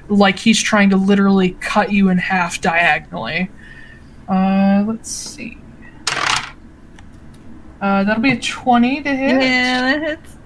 like 0.09 0.37
he's 0.39 0.61
trying 0.61 0.89
to 0.91 0.97
literally 0.97 1.51
cut 1.59 1.91
you 1.91 2.09
in 2.09 2.17
half 2.17 2.61
diagonally. 2.61 3.49
Uh, 4.27 4.83
let's 4.87 5.11
see. 5.11 5.57
Uh, 7.81 8.03
that'll 8.03 8.21
be 8.23 8.31
a 8.31 8.39
20 8.39 9.03
to 9.03 9.09
hit. 9.15 9.41
Yeah, 9.41 9.81
that 9.81 10.01
hits. 10.01 10.37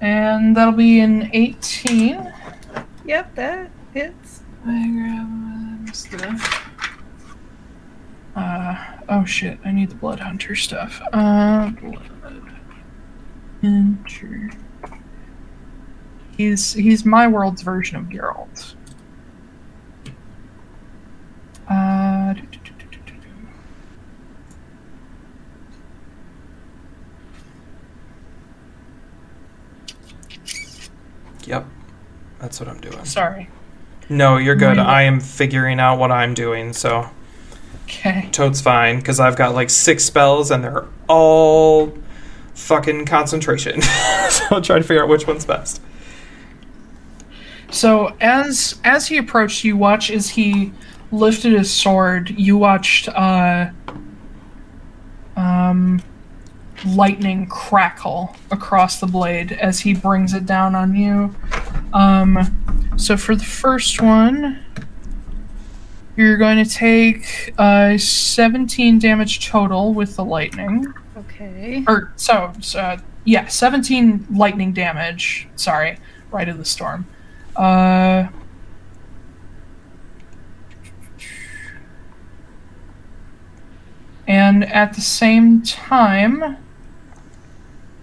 And 0.00 0.56
that'll 0.56 0.72
be 0.72 1.00
an 1.00 1.30
18. 1.32 2.32
Yep, 3.04 3.34
that 3.34 3.70
hits. 3.92 4.40
I 4.66 4.88
grab 4.88 5.84
what's 5.84 6.04
the- 6.04 6.75
Uh, 8.36 8.76
oh 9.08 9.24
shit, 9.24 9.58
I 9.64 9.72
need 9.72 9.88
the 9.88 9.94
Blood 9.94 10.20
Hunter 10.20 10.54
stuff. 10.54 11.00
Uh, 11.12 11.70
Blood 11.70 12.10
Hunter. 13.62 14.50
He's, 16.36 16.74
he's 16.74 17.06
my 17.06 17.26
world's 17.26 17.62
version 17.62 17.96
of 17.96 18.04
Geralt. 18.04 18.74
Uh, 21.68 22.34
do, 22.34 22.42
do, 22.42 22.58
do. 22.60 22.76
Yep. 31.46 31.64
That's 32.40 32.60
what 32.60 32.68
I'm 32.68 32.80
doing. 32.80 33.04
sorry. 33.04 33.48
No, 34.08 34.36
you're 34.36 34.56
good. 34.56 34.78
I 34.78 35.02
am 35.02 35.20
figuring 35.20 35.80
out 35.80 35.98
what 35.98 36.10
I'm 36.12 36.34
doing, 36.34 36.72
so 36.72 37.08
Okay. 37.86 38.28
Toad's 38.32 38.60
fine 38.60 38.98
because 38.98 39.20
I've 39.20 39.36
got 39.36 39.54
like 39.54 39.70
six 39.70 40.04
spells 40.04 40.50
and 40.50 40.64
they're 40.64 40.86
all 41.08 41.96
fucking 42.54 43.06
concentration. 43.06 43.80
so 44.28 44.44
I'll 44.50 44.60
try 44.60 44.78
to 44.78 44.84
figure 44.84 45.02
out 45.02 45.08
which 45.08 45.26
one's 45.26 45.44
best. 45.44 45.80
So 47.70 48.16
as 48.20 48.80
as 48.84 49.06
he 49.06 49.16
approached, 49.16 49.64
you 49.64 49.76
watch 49.76 50.10
as 50.10 50.30
he 50.30 50.72
lifted 51.12 51.52
his 51.52 51.72
sword. 51.72 52.30
You 52.30 52.56
watched 52.56 53.08
uh, 53.08 53.70
um, 55.36 56.02
lightning 56.84 57.46
crackle 57.46 58.34
across 58.50 59.00
the 59.00 59.06
blade 59.06 59.52
as 59.52 59.80
he 59.80 59.94
brings 59.94 60.34
it 60.34 60.46
down 60.46 60.74
on 60.74 60.94
you. 60.96 61.34
Um, 61.92 62.94
so 62.96 63.16
for 63.16 63.36
the 63.36 63.44
first 63.44 64.00
one, 64.02 64.64
you're 66.16 66.36
going 66.36 66.62
to 66.62 66.70
take 66.70 67.54
uh, 67.58 67.98
17 67.98 68.98
damage 68.98 69.46
total 69.46 69.92
with 69.92 70.16
the 70.16 70.24
lightning. 70.24 70.92
Okay. 71.16 71.84
Or 71.86 72.12
so, 72.16 72.52
so 72.60 72.96
yeah, 73.24 73.46
17 73.46 74.26
lightning 74.30 74.72
damage. 74.72 75.48
Sorry, 75.56 75.98
rite 76.30 76.48
of 76.48 76.58
the 76.58 76.64
storm. 76.64 77.06
Uh, 77.54 78.28
and 84.26 84.64
at 84.64 84.94
the 84.94 85.00
same 85.00 85.62
time, 85.62 86.56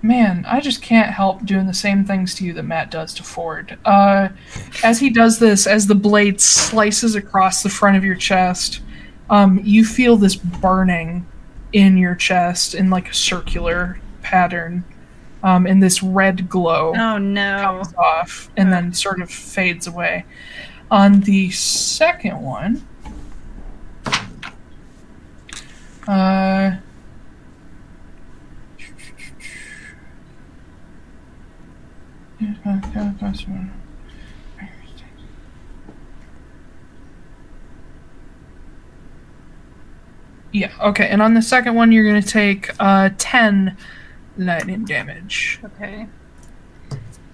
man, 0.04 0.46
I 0.48 0.60
just 0.60 0.82
can't 0.82 1.10
help 1.10 1.46
doing 1.46 1.66
the 1.66 1.74
same 1.74 2.04
things 2.06 2.36
to 2.36 2.44
you 2.46 2.54
that 2.54 2.64
Matt 2.64 2.92
does 2.92 3.14
to 3.16 3.24
Fjord. 3.24 3.78
Uh, 3.86 4.30
as 4.84 5.00
he 5.00 5.10
does 5.10 5.40
this, 5.40 5.66
as 5.66 5.88
the 5.88 5.96
blade 5.96 6.40
slices 6.42 7.16
across 7.16 7.64
the 7.64 7.70
front 7.70 7.98
of 7.98 8.04
your 8.04 8.16
chest, 8.16 8.82
um, 9.30 9.60
you 9.64 9.86
feel 9.86 10.18
this 10.18 10.36
burning 10.36 11.26
in 11.72 11.98
your 11.98 12.14
chest 12.16 12.76
in 12.76 12.90
like 12.90 13.10
a 13.10 13.14
circular 13.14 14.00
pattern. 14.22 14.84
Um, 15.42 15.66
and 15.66 15.82
this 15.84 16.02
red 16.04 16.48
glow 16.48 16.94
Oh 16.96 17.18
no. 17.18 17.58
comes 17.62 17.94
off 17.96 18.50
and 18.56 18.72
then 18.72 18.94
sort 18.94 19.22
of 19.22 19.30
fades 19.32 19.88
away. 19.88 20.26
On 20.92 21.20
the 21.22 21.50
second 21.52 22.42
one, 22.42 22.86
uh, 26.08 26.12
yeah, 40.52 40.72
okay. 40.82 41.08
And 41.08 41.22
on 41.22 41.34
the 41.34 41.42
second 41.42 41.76
one, 41.76 41.92
you're 41.92 42.08
going 42.08 42.22
to 42.22 42.28
take 42.28 42.70
uh, 42.80 43.10
10 43.18 43.76
lightning 44.38 44.86
damage. 44.86 45.60
Okay. 45.64 46.08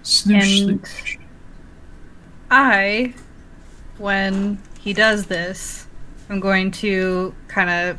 Sloosh, 0.02 0.60
And- 0.62 0.86
sloosh. 0.86 1.18
I, 2.50 3.14
when 3.98 4.60
he 4.80 4.92
does 4.92 5.26
this, 5.26 5.86
I'm 6.28 6.40
going 6.40 6.72
to 6.72 7.32
kind 7.46 7.70
of 7.70 7.98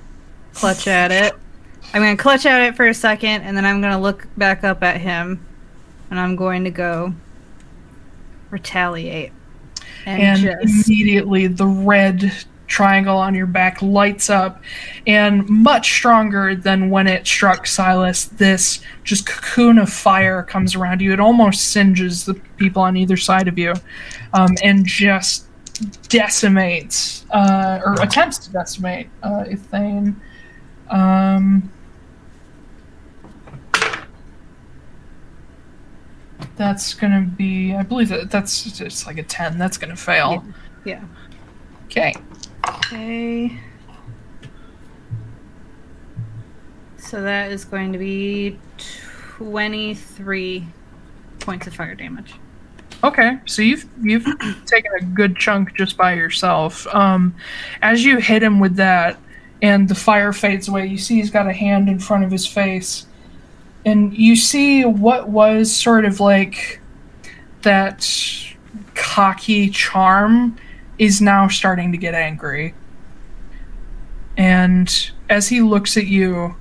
clutch 0.54 0.88
at 0.88 1.12
it. 1.12 1.34
I'm 1.94 2.02
going 2.02 2.18
to 2.18 2.22
clutch 2.22 2.46
at 2.46 2.62
it 2.68 2.76
for 2.76 2.88
a 2.88 2.94
second, 2.94 3.44
and 3.44 3.56
then 3.56 3.66
I'm 3.66 3.80
going 3.82 3.94
to 3.94 4.00
look 4.00 4.28
back 4.38 4.64
up 4.64 4.84
at 4.84 5.00
him, 5.00 5.46
and 6.12 6.20
I'm 6.20 6.36
going 6.36 6.64
to 6.66 6.70
go 6.70 7.14
retaliate. 8.52 9.32
And, 10.06 10.22
and 10.22 10.42
just. 10.42 10.88
immediately 10.88 11.48
the 11.48 11.66
red 11.66 12.32
triangle 12.68 13.18
on 13.18 13.34
your 13.34 13.48
back 13.48 13.82
lights 13.82 14.30
up 14.30 14.62
and 15.06 15.48
much 15.50 15.92
stronger 15.92 16.56
than 16.56 16.90
when 16.90 17.06
it 17.06 17.28
struck 17.28 17.68
silas 17.68 18.28
this 18.28 18.80
just 19.04 19.26
cocoon 19.26 19.78
of 19.78 19.90
fire 19.92 20.42
comes 20.42 20.74
around 20.74 21.02
you 21.02 21.12
it 21.12 21.20
almost 21.20 21.74
singes 21.74 22.24
the 22.24 22.34
people 22.56 22.82
on 22.82 22.96
either 22.96 23.18
side 23.18 23.50
of 23.50 23.60
you 23.60 23.74
um, 24.34 24.56
and 24.64 24.86
just 24.86 25.48
decimates 26.10 27.26
uh, 27.32 27.80
or 27.86 27.94
attempts 28.02 28.38
to 28.40 28.52
decimate 28.52 29.10
uh, 29.24 29.46
Ithane. 29.46 30.16
Um, 30.90 31.72
that's 36.58 36.94
gonna 36.94 37.22
be 37.22 37.74
i 37.76 37.84
believe 37.84 38.10
that 38.10 38.30
that's 38.30 38.80
it's 38.82 39.06
like 39.08 39.18
a 39.18 39.24
10 39.24 39.58
that's 39.58 39.78
gonna 39.78 39.96
fail 39.96 40.44
Yeah. 40.86 41.04
okay 41.86 42.14
Okay. 42.68 43.58
So 46.98 47.22
that 47.22 47.52
is 47.52 47.66
going 47.66 47.92
to 47.94 47.98
be 47.98 48.58
23 49.38 50.68
points 51.40 51.68
of 51.68 51.74
fire 51.76 51.96
damage. 51.96 52.36
Okay, 53.04 53.40
so 53.46 53.62
you've 53.64 53.86
you've 54.02 54.26
taken 54.66 54.92
a 55.00 55.04
good 55.04 55.36
chunk 55.36 55.76
just 55.76 55.98
by 55.98 56.14
yourself. 56.14 56.86
Um, 56.94 57.34
as 57.82 58.06
you 58.06 58.18
hit 58.18 58.44
him 58.44 58.60
with 58.60 58.76
that, 58.76 59.18
and 59.64 59.90
the 59.90 59.96
fire 59.96 60.32
fades 60.34 60.68
away, 60.68 60.86
you 60.86 60.98
see 60.98 61.16
he's 61.16 61.32
got 61.32 61.48
a 61.48 61.54
hand 61.54 61.90
in 61.90 61.98
front 61.98 62.24
of 62.24 62.30
his 62.32 62.46
face, 62.46 63.08
and 63.86 64.16
you 64.16 64.36
see 64.36 64.84
what 64.84 65.30
was 65.30 65.76
sort 65.76 66.06
of 66.06 66.20
like 66.20 66.80
that 67.62 68.08
cocky 68.96 69.70
charm 69.70 70.58
is 70.98 71.22
now 71.22 71.48
starting 71.48 71.92
to 71.92 71.98
get 71.98 72.14
angry. 72.14 72.74
And 74.38 75.12
as 75.30 75.50
he 75.50 75.62
looks 75.62 75.98
at 75.98 76.08
you, 76.08 76.56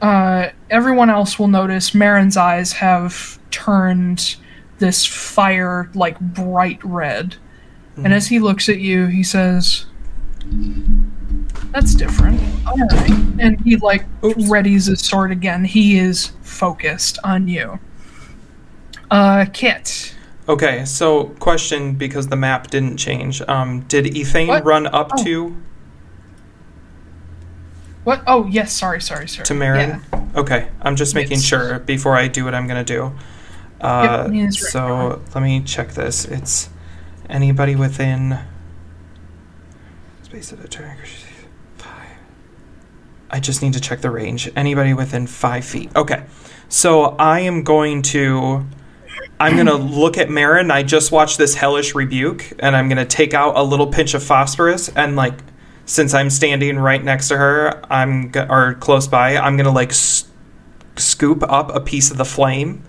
uh, 0.00 0.48
everyone 0.70 1.10
else 1.10 1.38
will 1.38 1.48
notice 1.48 1.94
Marin's 1.94 2.36
eyes 2.36 2.72
have 2.72 3.38
turned 3.50 4.36
this 4.78 5.04
fire 5.04 5.90
like 5.94 6.18
bright 6.20 6.82
red. 6.84 7.36
And 7.96 8.14
as 8.14 8.28
he 8.28 8.38
looks 8.38 8.68
at 8.68 8.78
you, 8.78 9.06
he 9.06 9.24
says, 9.24 9.86
That's 11.72 11.94
different. 11.94 12.40
Alright. 12.66 13.10
And 13.38 13.60
he 13.60 13.76
like 13.76 14.04
Oops. 14.24 14.36
readies 14.44 14.88
his 14.88 15.00
sword 15.00 15.30
again. 15.30 15.64
He 15.64 15.98
is 15.98 16.32
focused 16.42 17.18
on 17.24 17.46
you. 17.48 17.78
Uh 19.10 19.46
Kit. 19.52 20.14
Okay, 20.48 20.84
so 20.86 21.24
question 21.40 21.94
because 21.94 22.28
the 22.28 22.36
map 22.36 22.68
didn't 22.70 22.96
change. 22.96 23.42
Um, 23.42 23.80
did 23.82 24.06
Ethane 24.06 24.48
What? 24.48 24.64
run 24.64 24.86
up 24.86 25.10
Oh. 25.12 25.24
to 25.24 25.56
What 28.04 28.22
oh 28.26 28.46
yes, 28.46 28.72
sorry, 28.72 29.00
sorry, 29.02 29.28
sorry. 29.28 29.44
to 29.46 29.54
Marin? 29.54 30.00
Okay, 30.34 30.68
I'm 30.80 30.96
just 30.96 31.14
making 31.14 31.32
Yes. 31.38 31.42
sure 31.44 31.78
before 31.80 32.16
I 32.16 32.28
do 32.28 32.44
what 32.44 32.54
I'm 32.54 32.66
gonna 32.66 32.82
do. 32.84 33.12
Uh, 33.80 34.28
Yep, 34.32 34.44
right 34.44 34.52
so 34.54 35.22
let 35.34 35.42
me 35.42 35.60
check 35.60 35.92
this. 35.92 36.24
It's 36.24 36.70
anybody 37.28 37.76
within 37.76 38.38
space 40.22 40.50
of 40.52 40.64
a 40.64 40.68
turn. 40.68 40.96
Five. 40.96 40.97
I 43.30 43.40
just 43.40 43.62
need 43.62 43.74
to 43.74 43.80
check 43.80 44.00
the 44.00 44.10
range. 44.10 44.50
Anybody 44.56 44.94
within 44.94 45.26
five 45.26 45.64
feet. 45.64 45.90
Okay, 45.94 46.24
so 46.68 47.16
I 47.18 47.40
am 47.40 47.62
going 47.62 48.02
to. 48.02 48.64
I'm 49.40 49.56
gonna 49.56 49.74
look 50.00 50.16
at 50.18 50.30
Marin. 50.30 50.70
I 50.70 50.82
just 50.82 51.12
watched 51.12 51.38
this 51.38 51.54
hellish 51.54 51.94
rebuke, 51.94 52.52
and 52.58 52.74
I'm 52.76 52.88
gonna 52.88 53.04
take 53.04 53.34
out 53.34 53.56
a 53.56 53.62
little 53.62 53.86
pinch 53.88 54.14
of 54.14 54.22
phosphorus 54.22 54.88
and 54.90 55.14
like, 55.16 55.34
since 55.86 56.12
I'm 56.14 56.30
standing 56.30 56.78
right 56.78 57.02
next 57.02 57.28
to 57.28 57.36
her, 57.36 57.82
I'm 57.92 58.30
go- 58.30 58.46
or 58.48 58.74
close 58.74 59.06
by. 59.08 59.36
I'm 59.36 59.56
gonna 59.56 59.72
like 59.72 59.90
s- 59.90 60.24
scoop 60.96 61.42
up 61.48 61.74
a 61.74 61.80
piece 61.80 62.10
of 62.10 62.16
the 62.16 62.24
flame 62.24 62.82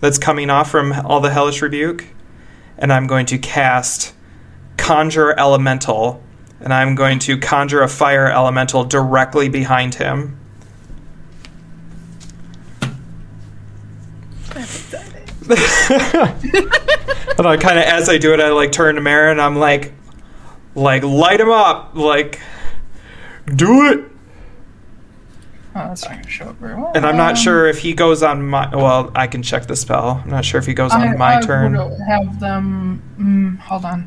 that's 0.00 0.18
coming 0.18 0.50
off 0.50 0.70
from 0.70 0.92
all 0.92 1.20
the 1.20 1.30
hellish 1.30 1.62
rebuke, 1.62 2.06
and 2.78 2.92
I'm 2.92 3.06
going 3.06 3.26
to 3.26 3.38
cast 3.38 4.12
conjure 4.76 5.38
elemental, 5.38 6.22
and 6.60 6.72
I'm 6.72 6.94
going 6.94 7.18
to 7.20 7.38
conjure 7.38 7.82
a 7.82 7.88
fire 7.88 8.26
elemental 8.26 8.84
directly 8.84 9.48
behind 9.48 9.94
him. 9.94 10.38
and 15.50 15.58
I 17.46 17.58
kind 17.58 17.78
of, 17.78 17.84
as 17.84 18.08
I 18.08 18.16
do 18.16 18.32
it, 18.32 18.40
I 18.40 18.50
like 18.50 18.72
turn 18.72 18.94
to 18.94 19.02
Mara 19.02 19.30
and 19.30 19.40
I'm 19.40 19.56
like, 19.56 19.92
like 20.74 21.02
light 21.02 21.40
him 21.40 21.50
up, 21.50 21.94
like, 21.94 22.40
do 23.46 23.90
it. 23.90 24.10
Oh, 25.76 25.88
that's 25.88 26.04
not 26.04 26.12
gonna 26.12 26.28
show 26.28 26.46
up 26.46 26.56
very 26.56 26.76
well. 26.76 26.92
And 26.94 27.04
I'm 27.04 27.16
not 27.16 27.36
sure 27.36 27.66
if 27.66 27.80
he 27.80 27.94
goes 27.94 28.22
on 28.22 28.46
my. 28.46 28.74
Well, 28.74 29.10
I 29.14 29.26
can 29.26 29.42
check 29.42 29.66
the 29.66 29.74
spell. 29.74 30.22
I'm 30.22 30.30
not 30.30 30.44
sure 30.44 30.60
if 30.60 30.66
he 30.66 30.72
goes 30.72 30.92
on 30.92 31.02
I, 31.02 31.16
my 31.16 31.36
I 31.38 31.40
turn. 31.40 31.74
have 31.74 32.38
them. 32.38 33.02
Mm, 33.18 33.58
hold 33.58 33.84
on. 33.84 34.06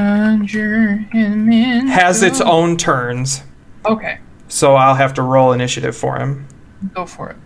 Conjure 0.00 0.96
him 1.10 1.50
in. 1.50 1.86
Has 1.86 2.22
its 2.22 2.42
own 2.42 2.76
turns, 2.76 3.42
Okay, 3.86 4.18
so 4.46 4.74
I'll 4.76 4.94
have 4.94 5.14
to 5.14 5.22
roll 5.22 5.52
initiative 5.52 5.96
for 5.96 6.18
him. 6.18 6.46
go 6.92 7.06
for 7.06 7.30
it. 7.30 7.36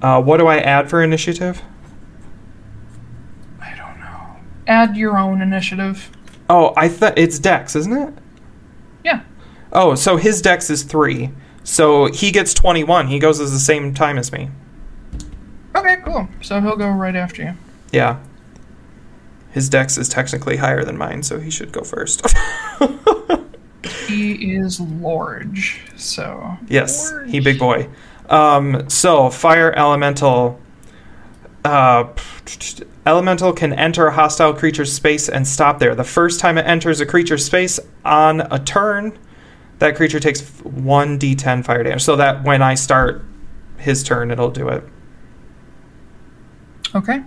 Uh, 0.00 0.22
what 0.22 0.38
do 0.38 0.46
I 0.46 0.56
add 0.56 0.88
for 0.88 1.02
initiative? 1.02 1.60
I 3.60 3.74
don't 3.76 4.00
know. 4.00 4.36
Add 4.66 4.96
your 4.96 5.18
own 5.18 5.42
initiative. 5.42 6.10
Oh, 6.48 6.72
I 6.78 6.88
thought 6.88 7.18
it's 7.18 7.38
Dex, 7.38 7.76
isn't 7.76 7.92
it? 7.92 8.14
Yeah. 9.04 9.20
Oh, 9.70 9.94
so 9.96 10.16
his 10.16 10.40
Dex 10.40 10.70
is 10.70 10.82
three, 10.82 11.30
so 11.62 12.06
he 12.06 12.30
gets 12.30 12.54
21. 12.54 13.08
He 13.08 13.18
goes 13.18 13.38
at 13.38 13.50
the 13.50 13.58
same 13.58 13.92
time 13.92 14.16
as 14.16 14.32
me. 14.32 14.48
Okay, 15.76 15.96
cool. 16.06 16.26
So 16.40 16.58
he'll 16.62 16.76
go 16.76 16.88
right 16.88 17.14
after 17.14 17.42
you. 17.42 17.52
Yeah. 17.92 18.18
His 19.50 19.68
Dex 19.68 19.96
is 19.96 20.08
technically 20.08 20.56
higher 20.56 20.84
than 20.84 20.96
mine, 20.96 21.22
so 21.22 21.40
he 21.40 21.50
should 21.50 21.72
go 21.72 21.82
first. 21.82 22.26
He 24.08 24.54
is 24.54 24.80
large, 24.80 25.82
so 25.96 26.56
Yes, 26.66 27.12
he 27.26 27.40
big 27.40 27.58
boy. 27.58 27.88
Um, 28.28 28.88
so 28.88 29.30
fire 29.30 29.72
elemental. 29.72 30.58
Uh, 31.64 32.08
elemental 33.04 33.52
can 33.52 33.72
enter 33.74 34.06
a 34.06 34.12
hostile 34.12 34.54
creature's 34.54 34.92
space 34.92 35.28
and 35.28 35.46
stop 35.46 35.78
there. 35.78 35.94
The 35.94 36.04
first 36.04 36.40
time 36.40 36.56
it 36.56 36.66
enters 36.66 37.00
a 37.00 37.06
creature's 37.06 37.44
space 37.44 37.78
on 38.04 38.40
a 38.52 38.58
turn, 38.58 39.18
that 39.78 39.94
creature 39.94 40.20
takes 40.20 40.40
one 40.62 41.18
d10 41.18 41.64
fire 41.64 41.82
damage. 41.82 42.02
So 42.02 42.16
that 42.16 42.44
when 42.44 42.62
I 42.62 42.74
start 42.74 43.24
his 43.76 44.02
turn, 44.02 44.30
it'll 44.30 44.50
do 44.50 44.68
it. 44.68 44.84
okay. 46.94 47.22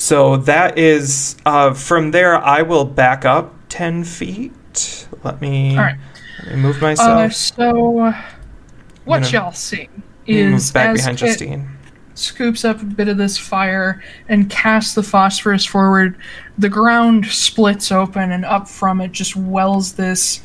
So 0.00 0.38
that 0.38 0.78
is 0.78 1.36
uh, 1.44 1.74
from 1.74 2.10
there. 2.10 2.36
I 2.42 2.62
will 2.62 2.86
back 2.86 3.26
up 3.26 3.54
ten 3.68 4.02
feet. 4.02 5.06
Let 5.24 5.42
me. 5.42 5.76
All 5.76 5.82
right. 5.84 5.98
Let 6.46 6.56
me 6.56 6.62
move 6.62 6.78
Uh, 6.78 6.86
myself. 6.86 7.32
so, 7.34 8.14
what 9.04 9.30
y'all 9.30 9.52
see 9.52 9.90
is 10.26 10.72
back 10.72 10.94
as 10.94 11.00
behind 11.00 11.18
Kit 11.18 11.28
Justine. 11.28 11.68
scoops 12.14 12.64
up 12.64 12.80
a 12.80 12.84
bit 12.86 13.08
of 13.08 13.18
this 13.18 13.36
fire 13.36 14.02
and 14.30 14.48
casts 14.48 14.94
the 14.94 15.02
phosphorus 15.02 15.66
forward, 15.66 16.16
the 16.56 16.70
ground 16.70 17.26
splits 17.26 17.92
open, 17.92 18.32
and 18.32 18.46
up 18.46 18.68
from 18.68 19.02
it 19.02 19.12
just 19.12 19.36
wells 19.36 19.92
this 19.92 20.40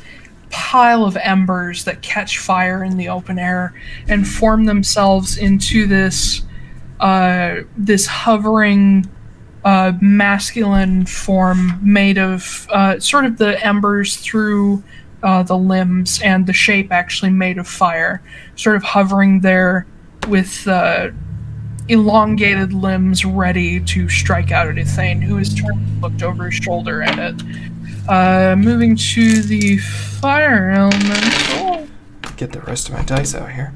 pile 0.50 1.02
of 1.04 1.16
embers 1.16 1.84
that 1.84 2.02
catch 2.02 2.40
fire 2.40 2.84
in 2.84 2.98
the 2.98 3.08
open 3.08 3.38
air 3.38 3.72
and 4.06 4.28
form 4.28 4.66
themselves 4.66 5.38
into 5.38 5.86
this 5.86 6.42
uh, 7.00 7.56
this 7.78 8.06
hovering 8.06 9.10
uh, 9.66 9.92
masculine 10.00 11.04
form 11.04 11.76
made 11.82 12.18
of 12.18 12.68
uh, 12.70 13.00
sort 13.00 13.24
of 13.24 13.36
the 13.36 13.62
embers 13.66 14.16
through 14.16 14.80
uh, 15.24 15.42
the 15.42 15.58
limbs 15.58 16.22
and 16.22 16.46
the 16.46 16.52
shape 16.52 16.92
actually 16.92 17.32
made 17.32 17.58
of 17.58 17.66
fire, 17.66 18.22
sort 18.54 18.76
of 18.76 18.84
hovering 18.84 19.40
there 19.40 19.84
with 20.28 20.68
uh, 20.68 21.10
elongated 21.88 22.72
limbs 22.72 23.24
ready 23.24 23.80
to 23.80 24.08
strike 24.08 24.52
out 24.52 24.68
at 24.68 24.76
Ethane, 24.76 25.20
who 25.20 25.36
has 25.36 25.52
turned 25.52 25.80
and 25.80 26.00
looked 26.00 26.22
over 26.22 26.44
his 26.44 26.54
shoulder 26.54 27.02
at 27.02 27.18
it. 27.18 27.42
Uh, 28.08 28.54
moving 28.56 28.94
to 28.94 29.42
the 29.42 29.78
fire 29.78 30.70
elemental. 30.70 31.88
Get 32.36 32.52
the 32.52 32.60
rest 32.60 32.88
of 32.88 32.94
my 32.94 33.02
dice 33.02 33.34
out 33.34 33.50
here. 33.50 33.74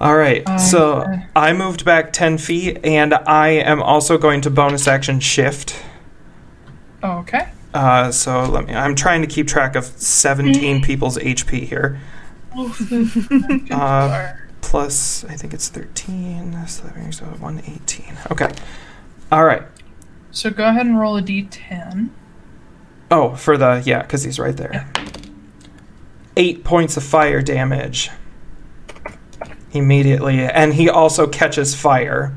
All 0.00 0.16
right, 0.16 0.48
Uh, 0.48 0.58
so 0.58 1.04
I 1.34 1.52
moved 1.52 1.84
back 1.84 2.12
10 2.12 2.38
feet, 2.38 2.78
and 2.84 3.14
I 3.14 3.48
am 3.48 3.82
also 3.82 4.16
going 4.16 4.40
to 4.42 4.50
bonus 4.50 4.86
action 4.86 5.18
shift. 5.18 5.82
Okay. 7.02 7.48
Uh, 7.74 8.10
so 8.12 8.44
let 8.44 8.66
me. 8.66 8.74
I'm 8.74 8.94
trying 8.94 9.22
to 9.22 9.26
keep 9.26 9.48
track 9.48 9.74
of 9.74 9.84
17 9.84 10.82
people's 10.84 11.18
HP 11.18 11.64
here. 11.64 12.00
Uh, 13.70 14.32
plus, 14.62 15.24
I 15.24 15.34
think 15.34 15.54
it's 15.54 15.68
13. 15.68 16.66
So 16.66 16.82
that 16.84 16.94
brings 16.94 17.20
up 17.22 17.38
118. 17.38 18.16
Okay. 18.32 18.50
All 19.30 19.44
right. 19.44 19.62
So 20.30 20.50
go 20.50 20.64
ahead 20.68 20.86
and 20.86 20.98
roll 20.98 21.16
a 21.16 21.22
d10. 21.22 22.10
Oh, 23.10 23.34
for 23.36 23.56
the 23.56 23.82
yeah, 23.84 24.02
because 24.02 24.24
he's 24.24 24.38
right 24.38 24.56
there. 24.56 24.90
Eight 26.36 26.64
points 26.64 26.96
of 26.96 27.02
fire 27.04 27.42
damage 27.42 28.10
immediately, 29.72 30.40
and 30.40 30.74
he 30.74 30.88
also 30.88 31.26
catches 31.26 31.74
fire. 31.74 32.34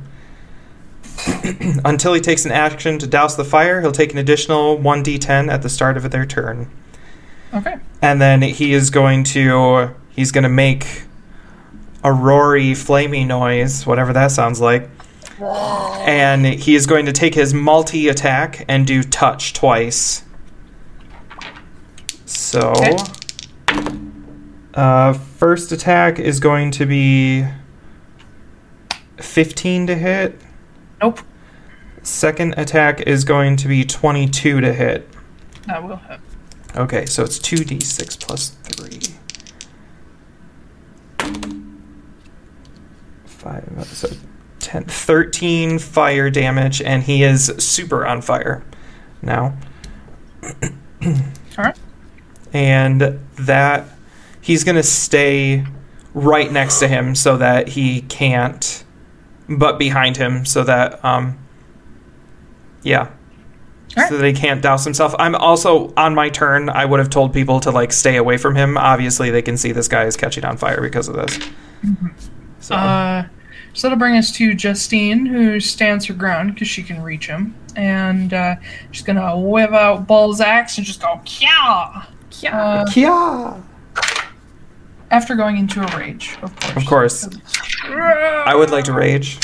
Until 1.85 2.13
he 2.13 2.21
takes 2.21 2.45
an 2.45 2.51
action 2.51 2.97
to 2.99 3.07
douse 3.07 3.35
the 3.35 3.45
fire, 3.45 3.81
he'll 3.81 3.91
take 3.91 4.11
an 4.11 4.17
additional 4.17 4.77
1d10 4.77 5.51
at 5.51 5.61
the 5.61 5.69
start 5.69 5.97
of 5.97 6.09
their 6.11 6.25
turn. 6.25 6.71
Okay. 7.53 7.75
And 8.01 8.21
then 8.21 8.41
he 8.41 8.73
is 8.73 8.89
going 8.89 9.23
to 9.25 9.93
he's 10.15 10.31
going 10.31 10.43
to 10.43 10.49
make 10.49 11.03
a 12.03 12.11
roary 12.11 12.71
flamey 12.71 13.25
noise, 13.27 13.85
whatever 13.85 14.13
that 14.13 14.31
sounds 14.31 14.59
like. 14.59 14.89
And 16.07 16.45
he 16.45 16.75
is 16.75 16.85
going 16.85 17.05
to 17.07 17.11
take 17.11 17.35
his 17.35 17.53
multi 17.53 18.07
attack 18.07 18.65
and 18.67 18.87
do 18.87 19.03
touch 19.03 19.53
twice. 19.53 20.23
So 22.25 22.73
Okay. 22.77 22.95
uh 24.73 25.17
first 25.41 25.71
attack 25.71 26.19
is 26.19 26.39
going 26.39 26.69
to 26.69 26.85
be 26.85 27.43
15 29.17 29.87
to 29.87 29.95
hit. 29.95 30.39
Nope. 31.01 31.21
Second 32.03 32.53
attack 32.59 33.01
is 33.01 33.23
going 33.23 33.55
to 33.55 33.67
be 33.67 33.83
22 33.83 34.61
to 34.61 34.71
hit. 34.71 35.09
That 35.65 35.83
will 35.83 35.95
hit. 35.95 36.19
Okay, 36.75 37.07
so 37.07 37.23
it's 37.23 37.39
2d6 37.39 38.19
plus 38.23 38.49
3. 38.49 38.99
5, 43.25 43.77
uh, 43.79 43.83
so 43.83 44.09
10, 44.59 44.83
13 44.83 45.79
fire 45.79 46.29
damage, 46.29 46.83
and 46.83 47.01
he 47.01 47.23
is 47.23 47.47
super 47.57 48.05
on 48.05 48.21
fire 48.21 48.63
now. 49.23 49.57
Alright. 51.57 51.79
And 52.53 53.19
that, 53.39 53.87
he's 54.51 54.65
going 54.65 54.75
to 54.75 54.83
stay 54.83 55.63
right 56.13 56.51
next 56.51 56.79
to 56.79 56.87
him 56.89 57.15
so 57.15 57.37
that 57.37 57.69
he 57.69 58.01
can't, 58.01 58.83
but 59.47 59.79
behind 59.79 60.17
him 60.17 60.45
so 60.45 60.61
that, 60.65 61.03
um, 61.05 61.39
yeah, 62.83 63.09
Alright. 63.95 64.09
so 64.09 64.17
that 64.17 64.27
he 64.27 64.33
can't 64.33 64.61
douse 64.61 64.83
himself. 64.83 65.15
I'm 65.17 65.35
also 65.35 65.93
on 65.95 66.13
my 66.13 66.27
turn. 66.27 66.69
I 66.69 66.83
would 66.83 66.99
have 66.99 67.09
told 67.09 67.31
people 67.33 67.61
to 67.61 67.71
like 67.71 67.93
stay 67.93 68.17
away 68.17 68.35
from 68.35 68.57
him. 68.57 68.77
Obviously, 68.77 69.29
they 69.31 69.41
can 69.41 69.55
see 69.55 69.71
this 69.71 69.87
guy 69.87 70.03
is 70.03 70.17
catching 70.17 70.43
on 70.43 70.57
fire 70.57 70.81
because 70.81 71.07
of 71.07 71.15
this. 71.15 71.39
So 72.59 72.75
Uh, 72.75 73.27
so 73.73 73.87
that'll 73.87 73.97
bring 73.97 74.17
us 74.17 74.33
to 74.33 74.53
Justine, 74.53 75.25
who 75.25 75.61
stands 75.61 76.05
her 76.07 76.13
ground 76.13 76.53
because 76.53 76.67
she 76.67 76.83
can 76.83 77.01
reach 77.01 77.27
him. 77.27 77.55
And 77.77 78.33
uh, 78.33 78.55
she's 78.91 79.03
going 79.03 79.15
to 79.15 79.37
whip 79.37 79.71
out 79.71 80.07
Bull's 80.07 80.41
axe 80.41 80.77
and 80.77 80.85
just 80.85 81.01
go, 81.01 81.21
Kya! 81.23 82.05
Uh, 82.51 82.85
yeah, 82.93 83.61
after 85.11 85.35
going 85.35 85.57
into 85.57 85.81
a 85.81 85.97
rage, 85.97 86.37
of 86.41 86.55
course. 86.55 86.75
of 86.77 86.85
course. 86.85 87.29
I 87.85 88.55
would 88.55 88.69
like 88.71 88.85
to 88.85 88.93
rage. 88.93 89.37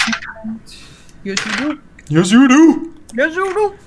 Yes, 1.23 1.45
you 1.45 1.57
do. 1.57 1.81
Yes, 2.09 2.31
you 2.31 2.47
do. 2.47 2.93
Yes, 3.15 3.35
you 3.35 3.53
do. 3.53 3.77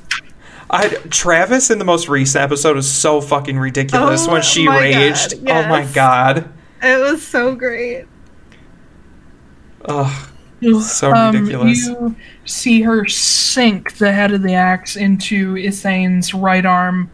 I 0.70 0.86
Travis 1.10 1.70
in 1.70 1.78
the 1.80 1.84
most 1.84 2.08
recent 2.08 2.42
episode 2.44 2.76
is 2.76 2.88
so 2.88 3.20
fucking 3.20 3.58
ridiculous 3.58 4.28
Oh 4.28 4.32
when 4.32 4.42
she 4.42 4.68
raged. 4.68 5.44
God, 5.44 5.64
Oh 5.64 5.68
my 5.68 5.84
god. 5.92 6.52
It 6.82 7.00
was 7.00 7.26
so 7.26 7.54
great. 7.56 8.06
Ugh. 9.86 10.28
Ugh. 10.62 10.82
So 10.82 11.12
Um, 11.12 11.34
ridiculous. 11.34 11.86
you 11.86 12.14
see 12.44 12.82
her 12.82 13.06
sink 13.06 13.96
the 13.98 14.12
head 14.12 14.32
of 14.32 14.42
the 14.42 14.54
axe 14.54 14.94
into 14.96 15.56
Ithane's 15.56 16.34
right 16.34 16.64
arm. 16.66 17.10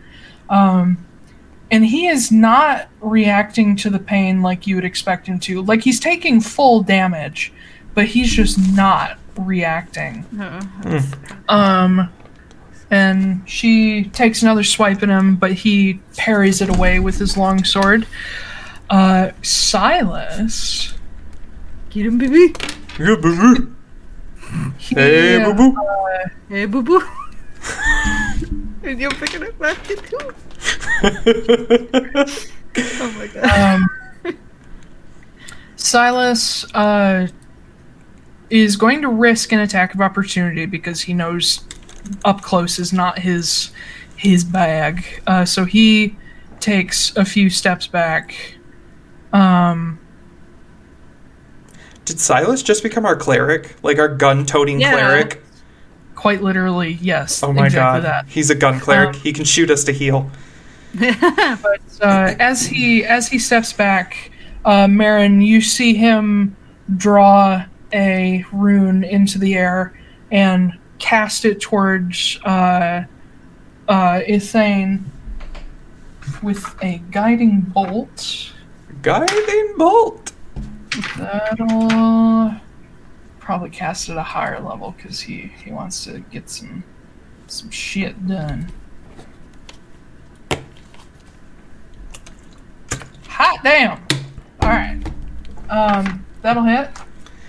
Um, 0.51 1.06
and 1.71 1.85
he 1.85 2.07
is 2.07 2.31
not 2.31 2.89
reacting 3.01 3.77
to 3.77 3.91
the 3.91 3.99
pain 3.99 4.43
like 4.43 4.67
you 4.67 4.75
would 4.77 4.85
expect 4.85 5.27
him 5.27 5.39
to. 5.41 5.63
Like 5.63 5.83
he's 5.83 5.99
taking 6.01 6.41
full 6.41 6.83
damage, 6.83 7.53
but 7.95 8.07
he's 8.07 8.33
just 8.33 8.59
not 8.75 9.19
reacting. 9.39 10.25
Um, 11.49 12.09
and 12.91 13.43
she 13.49 14.05
takes 14.05 14.43
another 14.43 14.63
swipe 14.63 15.03
at 15.03 15.09
him, 15.09 15.37
but 15.37 15.53
he 15.53 16.01
parries 16.17 16.61
it 16.61 16.69
away 16.69 17.01
with 17.01 17.19
his 17.19 17.37
long 17.37 17.65
sword. 17.65 18.07
Uh, 18.89 19.31
Silas. 19.43 20.95
Get 21.91 22.07
him, 22.07 22.19
baby. 22.19 22.55
Yeah, 22.99 23.17
boo-boo. 23.17 23.75
He, 24.79 24.95
Hey, 24.95 25.43
uh, 25.43 25.53
boo 25.53 25.73
boo. 25.73 25.83
Hey, 26.49 26.65
boo 26.67 26.83
boo. 26.83 27.03
and 28.85 29.01
you're 29.01 29.11
picking 29.11 29.43
up 29.43 29.59
basket 29.59 30.01
too. 30.05 30.35
Oh 32.79 33.13
my 33.17 33.27
god. 33.33 33.81
um, 34.27 34.37
Silas 35.77 36.65
uh, 36.75 37.27
is 38.51 38.77
going 38.77 39.03
to 39.03 39.09
risk 39.09 39.53
an 39.53 39.61
attack 39.61 39.95
of 39.95 40.01
opportunity 40.01 40.67
because 40.67 41.01
he 41.03 41.15
knows 41.15 41.65
up 42.25 42.43
close 42.43 42.79
is 42.79 42.93
not 42.93 43.19
his 43.19 43.71
his 44.17 44.45
bag. 44.45 45.05
Uh, 45.27 45.45
so 45.45 45.65
he 45.65 46.17
takes 46.61 47.17
a 47.17 47.25
few 47.25 47.49
steps 47.51 47.87
back. 47.87 48.35
Um, 49.33 49.99
Did 52.05 52.19
Silas 52.21 52.63
just 52.63 52.83
become 52.83 53.05
our 53.05 53.17
cleric? 53.17 53.77
Like 53.83 53.99
our 53.99 54.09
gun-toting 54.09 54.81
Yeah. 54.81 54.93
cleric? 54.93 55.43
quite 56.15 56.43
literally, 56.43 56.95
yes. 57.03 57.43
Oh 57.43 57.53
my 57.53 57.67
exactly 57.67 58.01
god. 58.01 58.05
that. 58.05 58.27
He's 58.29 58.49
a 58.51 58.55
gun 58.55 58.81
cleric. 58.81 59.15
Um, 59.17 59.21
he 59.21 59.33
can 59.35 59.45
shoot 59.45 59.71
us 59.71 59.85
to 59.85 59.93
heal. 59.93 60.31
But 61.63 61.81
uh, 62.01 62.35
as 62.39 62.67
he 62.67 63.05
as 63.05 63.29
he 63.29 63.39
steps 63.39 63.73
back, 63.73 64.31
uh, 64.65 64.89
Marin, 64.89 65.41
you 65.41 65.61
see 65.61 65.95
him 65.95 66.57
draw 66.97 67.65
a 67.93 68.45
rune 68.53 69.05
into 69.05 69.39
the 69.39 69.55
air 69.55 69.99
and 70.31 70.73
cast 70.99 71.45
it 71.45 71.61
towards 71.61 72.39
uh, 72.45 73.05
uh, 73.89 74.21
Ithane 74.29 75.03
with 76.43 76.75
a 76.83 77.01
guiding 77.11 77.61
bolt. 77.61 78.53
Guiding 79.03 79.75
bolt. 79.77 80.33
That'll 81.17 82.55
probably 83.39 83.71
cast 83.71 84.09
at 84.09 84.17
a 84.17 84.23
higher 84.23 84.61
level 84.61 84.95
because 84.97 85.21
he, 85.21 85.53
he 85.65 85.71
wants 85.71 86.05
to 86.05 86.21
get 86.21 86.51
some 86.51 86.83
some 87.47 87.71
shit 87.71 88.27
done. 88.27 88.73
Hot 93.39 93.61
damn! 93.63 94.03
Alright. 94.63 95.07
Um, 95.69 96.25
that'll 96.41 96.65
hit. 96.65 96.89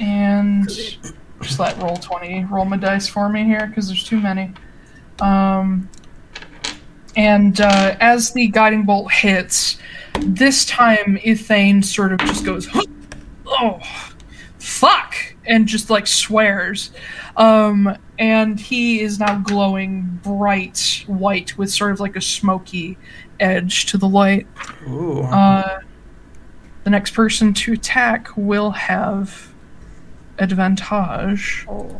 And 0.01 0.67
just 0.67 1.59
let 1.59 1.81
roll 1.81 1.95
20 1.95 2.43
roll 2.51 2.65
my 2.65 2.75
dice 2.75 3.07
for 3.07 3.29
me 3.29 3.45
here 3.45 3.67
because 3.67 3.87
there's 3.87 4.03
too 4.03 4.19
many. 4.19 4.53
Um, 5.21 5.89
and 7.15 7.61
uh, 7.61 7.95
as 8.01 8.33
the 8.33 8.47
guiding 8.47 8.83
bolt 8.83 9.13
hits, 9.13 9.77
this 10.19 10.65
time 10.65 11.19
Ethane 11.23 11.85
sort 11.85 12.11
of 12.11 12.19
just 12.19 12.43
goes, 12.43 12.67
"Oh, 13.45 13.79
fuck!" 14.59 15.15
and 15.45 15.67
just 15.67 15.89
like 15.89 16.05
swears. 16.05 16.91
Um, 17.37 17.97
and 18.19 18.59
he 18.59 18.99
is 18.99 19.19
now 19.19 19.39
glowing 19.39 20.19
bright 20.21 21.05
white 21.07 21.57
with 21.57 21.71
sort 21.71 21.91
of 21.93 22.01
like 22.01 22.17
a 22.17 22.21
smoky 22.21 22.97
edge 23.39 23.85
to 23.87 23.97
the 23.97 24.07
light. 24.07 24.47
Ooh. 24.87 25.21
Uh, 25.21 25.79
the 26.83 26.89
next 26.89 27.11
person 27.11 27.53
to 27.53 27.73
attack 27.73 28.29
will 28.35 28.71
have 28.71 29.53
advantage. 30.39 31.65
Oh. 31.67 31.99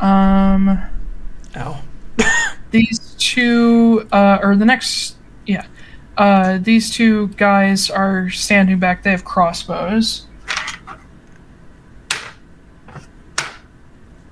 Um, 0.00 0.80
Ow. 1.56 1.82
these 2.70 3.14
two, 3.18 4.08
uh, 4.12 4.38
or 4.42 4.56
the 4.56 4.64
next, 4.64 5.16
yeah, 5.46 5.66
uh, 6.16 6.58
these 6.58 6.90
two 6.90 7.28
guys 7.28 7.90
are 7.90 8.28
standing 8.30 8.78
back. 8.78 9.02
They 9.02 9.10
have 9.10 9.24
crossbows. 9.24 10.26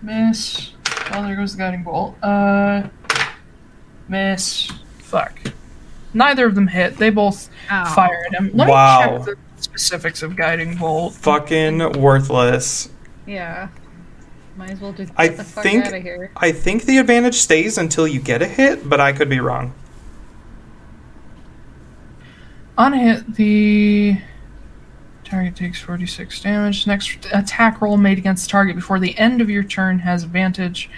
Miss. 0.03 0.73
Oh, 1.12 1.23
there 1.23 1.36
goes 1.36 1.53
the 1.53 1.59
guiding 1.59 1.82
bolt. 1.82 2.16
Uh, 2.23 2.89
miss. 4.09 4.70
Fuck. 4.98 5.39
Neither 6.16 6.47
of 6.47 6.55
them 6.55 6.66
hit. 6.66 6.97
They 6.97 7.10
both 7.10 7.51
Ow. 7.70 7.84
fire 7.94 8.24
at 8.26 8.34
him. 8.40 8.51
Let 8.55 8.68
Wow. 8.68 9.10
me 9.10 9.16
check 9.18 9.24
the 9.26 9.62
specifics 9.62 10.22
of 10.22 10.34
guiding 10.34 10.74
bolt. 10.76 11.12
Fucking 11.12 12.01
worthless. 12.01 12.88
Yeah. 13.26 13.68
Might 14.56 14.70
as 14.70 14.80
well 14.80 14.93
just 14.93 15.14
get 15.14 15.20
I 15.20 15.28
the 15.28 15.44
fuck 15.44 15.62
think 15.62 15.84
out 15.84 15.93
of 15.93 16.02
here. 16.02 16.30
I 16.38 16.52
think 16.52 16.84
the 16.84 16.97
advantage 16.97 17.34
stays 17.34 17.76
until 17.76 18.09
you 18.09 18.18
get 18.18 18.40
a 18.40 18.47
hit, 18.47 18.88
but 18.88 18.98
I 18.98 19.12
could 19.12 19.28
be 19.28 19.40
wrong. 19.40 19.74
On 22.78 22.94
a 22.94 22.98
hit, 22.98 23.34
the 23.34 24.18
target 25.24 25.55
takes 25.55 25.80
46 25.82 26.40
damage. 26.40 26.86
Next 26.86 27.26
attack 27.32 27.82
roll 27.82 27.98
made 27.98 28.16
against 28.16 28.47
the 28.47 28.51
target 28.52 28.74
before 28.76 28.98
the 28.98 29.18
end 29.18 29.43
of 29.43 29.51
your 29.51 29.64
turn 29.64 29.98
has 29.98 30.22
advantage. 30.24 30.88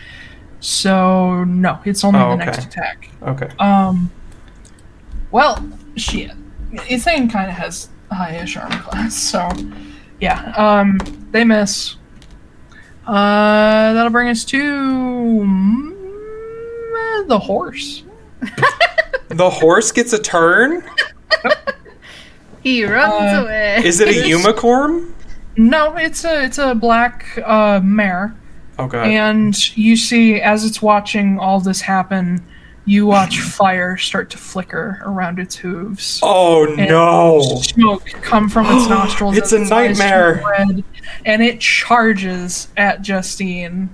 So, 0.61 1.43
no, 1.43 1.81
it's 1.85 2.05
only 2.05 2.21
Oh, 2.21 2.31
the 2.31 2.37
next 2.45 2.65
attack. 2.65 3.11
Okay. 3.23 3.49
Um, 3.59 4.13
well, 5.31 5.67
shit. 5.97 6.31
Ethane 6.73 7.31
kind 7.31 7.49
of 7.51 7.57
has 7.57 7.89
high-ish 8.13 8.57
armor 8.57 8.81
class, 8.83 9.17
so 9.17 9.49
yeah. 10.21 10.53
Um, 10.57 10.99
they 11.31 11.45
miss. 11.45 11.97
Uh, 13.07 13.93
that'll 13.95 14.11
bring 14.11 14.29
us 14.29 14.45
to 14.47 14.61
mm, 15.43 17.29
the 17.29 17.39
horse. 17.39 18.03
The 19.31 19.51
horse 19.51 19.93
gets 19.93 20.15
a 20.15 20.19
turn? 20.19 20.83
He 22.63 22.85
runs 22.85 23.13
Uh, 23.37 23.43
away. 23.43 23.83
Is 23.85 24.01
it 24.01 24.09
a 24.09 24.15
Yes. 24.15 24.27
unicorn? 24.45 25.15
No, 25.57 25.97
it's 25.97 26.25
a 26.25 26.45
it's 26.45 26.59
a 26.59 26.75
black 26.75 27.25
uh, 27.45 27.81
mare. 27.83 28.35
Okay. 28.79 29.17
And 29.17 29.77
you 29.77 29.97
see, 29.97 30.41
as 30.41 30.65
it's 30.65 30.81
watching 30.83 31.39
all 31.39 31.61
this 31.61 31.81
happen, 31.83 32.43
you 32.89 33.07
watch 33.07 33.41
fire 33.41 33.97
start 33.97 34.31
to 34.31 34.39
flicker 34.39 35.01
around 35.05 35.39
its 35.39 35.55
hooves. 35.57 36.21
oh 36.23 36.65
no. 36.77 37.61
Smoke 37.63 38.07
come 38.23 38.49
from 38.49 38.67
its 38.77 38.89
nostrils. 38.89 39.37
It's 39.37 39.53
a 39.53 39.61
its 39.63 39.71
nightmare. 39.71 40.43
red, 40.59 40.83
and 41.25 41.43
it 41.43 41.61
charges 41.61 42.69
at 42.77 43.03
Justine. 43.03 43.91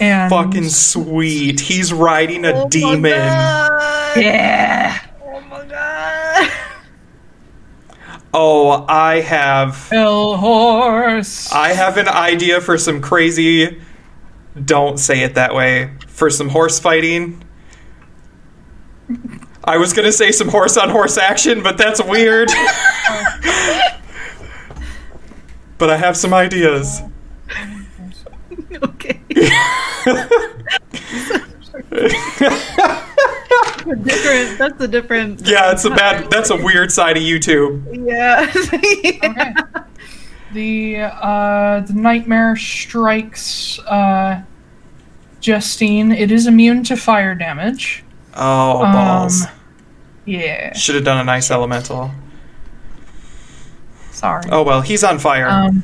And 0.00 0.28
Fucking 0.30 0.68
sweet. 0.70 1.60
He's 1.60 1.92
riding 1.92 2.44
a 2.44 2.52
Oh 2.52 2.62
my 2.64 2.68
demon. 2.68 3.12
God. 3.12 4.16
yeah, 4.16 5.00
Oh 5.22 5.40
my 5.42 5.64
god. 5.66 6.50
Oh, 8.36 8.84
I 8.88 9.20
have 9.20 9.76
hell 9.90 10.36
horse. 10.36 11.52
I 11.52 11.68
have 11.72 11.96
an 11.98 12.08
idea 12.08 12.60
for 12.60 12.76
some 12.76 13.00
crazy 13.00 13.80
don't 14.64 14.98
say 14.98 15.20
it 15.22 15.36
that 15.36 15.54
way. 15.54 15.92
For 16.08 16.30
some 16.30 16.48
horse 16.48 16.80
fighting. 16.80 17.43
I 19.66 19.78
was 19.78 19.92
gonna 19.92 20.12
say 20.12 20.30
some 20.30 20.48
horse 20.48 20.76
on 20.76 20.90
horse 20.90 21.16
action, 21.16 21.62
but 21.62 21.78
that's 21.78 22.02
weird. 22.02 22.48
but 25.78 25.88
I 25.90 25.96
have 25.96 26.16
some 26.16 26.34
ideas. 26.34 27.00
okay. 28.82 29.20
different. 34.02 34.58
That's 34.58 34.80
a 34.80 34.88
different. 34.88 35.46
Yeah, 35.46 35.72
it's 35.72 35.84
a 35.84 35.90
bad 35.90 36.30
that's 36.30 36.50
a 36.50 36.56
weird 36.56 36.92
side 36.92 37.16
of 37.16 37.22
YouTube. 37.22 38.06
Yeah. 38.06 38.52
Okay. 38.74 39.20
The 40.52 40.98
uh, 41.00 41.80
the 41.80 41.94
nightmare 41.94 42.54
strikes 42.54 43.80
uh, 43.80 44.42
Justine. 45.40 46.12
It 46.12 46.30
is 46.30 46.46
immune 46.46 46.84
to 46.84 46.96
fire 46.96 47.34
damage. 47.34 48.04
Oh 48.36 48.80
balls. 48.82 49.44
Um, 49.44 49.50
Yeah. 50.26 50.72
Should 50.74 50.94
have 50.96 51.04
done 51.04 51.18
a 51.18 51.24
nice 51.24 51.50
elemental. 51.50 52.10
Sorry. 54.10 54.44
Oh 54.50 54.62
well, 54.62 54.80
he's 54.80 55.04
on 55.04 55.18
fire. 55.18 55.48
Um, 55.48 55.82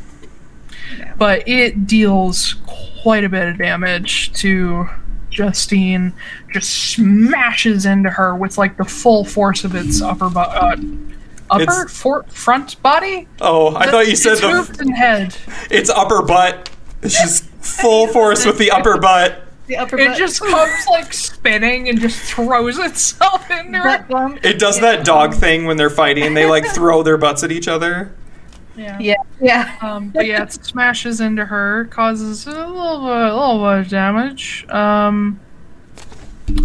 but 1.18 1.47
it 1.48 1.86
deals 1.86 2.56
quite 3.02 3.24
a 3.24 3.28
bit 3.28 3.48
of 3.48 3.59
damage 3.59 4.32
to 4.35 4.89
Justine. 5.31 6.12
Just 6.52 6.70
smashes 6.94 7.86
into 7.86 8.10
her 8.10 8.35
with 8.35 8.56
like 8.59 8.77
the 8.77 8.85
full 8.85 9.24
force 9.24 9.64
of 9.64 9.74
its 9.74 10.01
upper 10.01 10.31
bo- 10.31 10.40
uh, 10.40 10.77
upper 11.51 11.89
for- 11.89 12.22
front 12.24 12.81
body. 12.82 13.28
oh, 13.40 13.74
I 13.77 13.90
thought 13.90 14.09
you 14.09 14.16
said 14.16 14.39
it's 14.40 14.40
the 14.40 14.77
and 14.82 14.94
head. 14.97 15.36
it's 15.70 15.90
upper 15.90 16.22
butt. 16.22 16.70
It's 17.02 17.20
just 17.20 17.44
full 17.44 18.06
force 18.12 18.47
with 18.47 18.59
the 18.59 18.70
upper 18.70 18.97
butt. 18.98 19.43
The 19.70 19.76
upper 19.76 19.97
It 19.98 20.09
butt- 20.09 20.18
just 20.18 20.40
comes 20.40 20.86
like 20.90 21.12
spinning 21.12 21.88
and 21.88 22.01
just 22.01 22.18
throws 22.20 22.78
itself 22.78 23.48
in 23.51 23.72
her. 23.72 23.82
butt 23.82 24.09
bump. 24.09 24.44
It 24.44 24.59
does 24.59 24.80
that 24.80 25.05
dog 25.05 25.34
thing 25.34 25.64
when 25.64 25.76
they're 25.76 25.88
fighting. 25.90 26.34
They 26.34 26.44
like 26.47 26.66
throw 26.74 27.02
their 27.02 27.16
butts 27.16 27.42
at 27.44 27.52
each 27.52 27.68
other. 27.68 28.12
Yeah. 28.76 28.98
Yeah. 28.98 29.14
Yeah. 29.40 29.76
Um, 29.80 30.09
but 30.10 30.26
yeah, 30.26 30.42
it 30.42 30.52
smashes 30.52 31.20
into 31.20 31.44
her, 31.44 31.84
causes 31.86 32.47
a 32.47 32.51
little 32.51 33.01
bit, 33.01 33.16
a 33.32 33.34
little 33.36 33.59
bit 33.64 33.78
of 33.80 33.88
damage. 33.88 34.66
Um, 34.68 35.38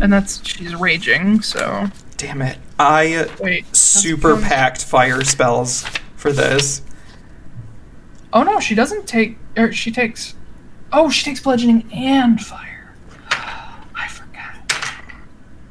and 0.02 0.12
that's 0.12 0.46
she's 0.48 0.74
raging. 0.76 1.42
So 1.42 1.88
Damn 2.18 2.42
it. 2.42 2.58
I 2.80 3.30
wait. 3.40 3.74
super 3.76 4.40
packed 4.42 4.84
fire 4.84 5.24
spells 5.24 5.84
for 6.16 6.32
this. 6.32 6.82
Oh 8.34 8.44
no, 8.44 8.60
she 8.60 8.74
doesn't 8.76 9.08
take. 9.08 9.38
Or 9.56 9.72
she 9.72 9.92
takes. 9.92 10.34
Oh, 10.92 11.10
she 11.10 11.24
takes 11.26 11.40
bludgeoning 11.42 11.90
and 11.94 12.40
fire. 12.42 12.94
I 13.32 14.08
forgot. 14.08 14.56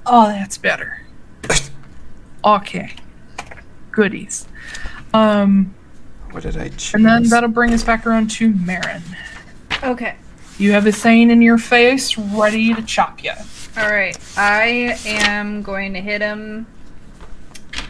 Oh, 0.07 0.27
that's 0.29 0.59
better. 0.59 1.01
Okay. 2.45 2.95
Goodies. 3.91 4.47
Um, 5.15 5.75
What 6.31 6.43
did 6.43 6.59
I 6.59 6.69
choose? 6.69 6.93
and 6.93 7.07
then 7.07 7.23
that'll 7.31 7.49
bring 7.49 7.73
us 7.73 7.83
back 7.83 8.07
around 8.07 8.31
to 8.33 8.51
Marin. 8.53 9.03
Okay. 9.83 10.17
You 10.59 10.73
have 10.73 10.87
a 10.87 10.93
thing 10.93 11.31
in 11.31 11.41
your 11.41 11.57
face, 11.57 12.19
ready 12.19 12.75
to 12.75 12.83
chop 12.83 13.25
you. 13.25 13.33
All 13.79 13.91
right. 13.91 14.15
I 14.37 14.99
am 15.07 15.63
going 15.63 15.95
to 15.95 16.03
hit 16.03 16.21
him 16.21 16.67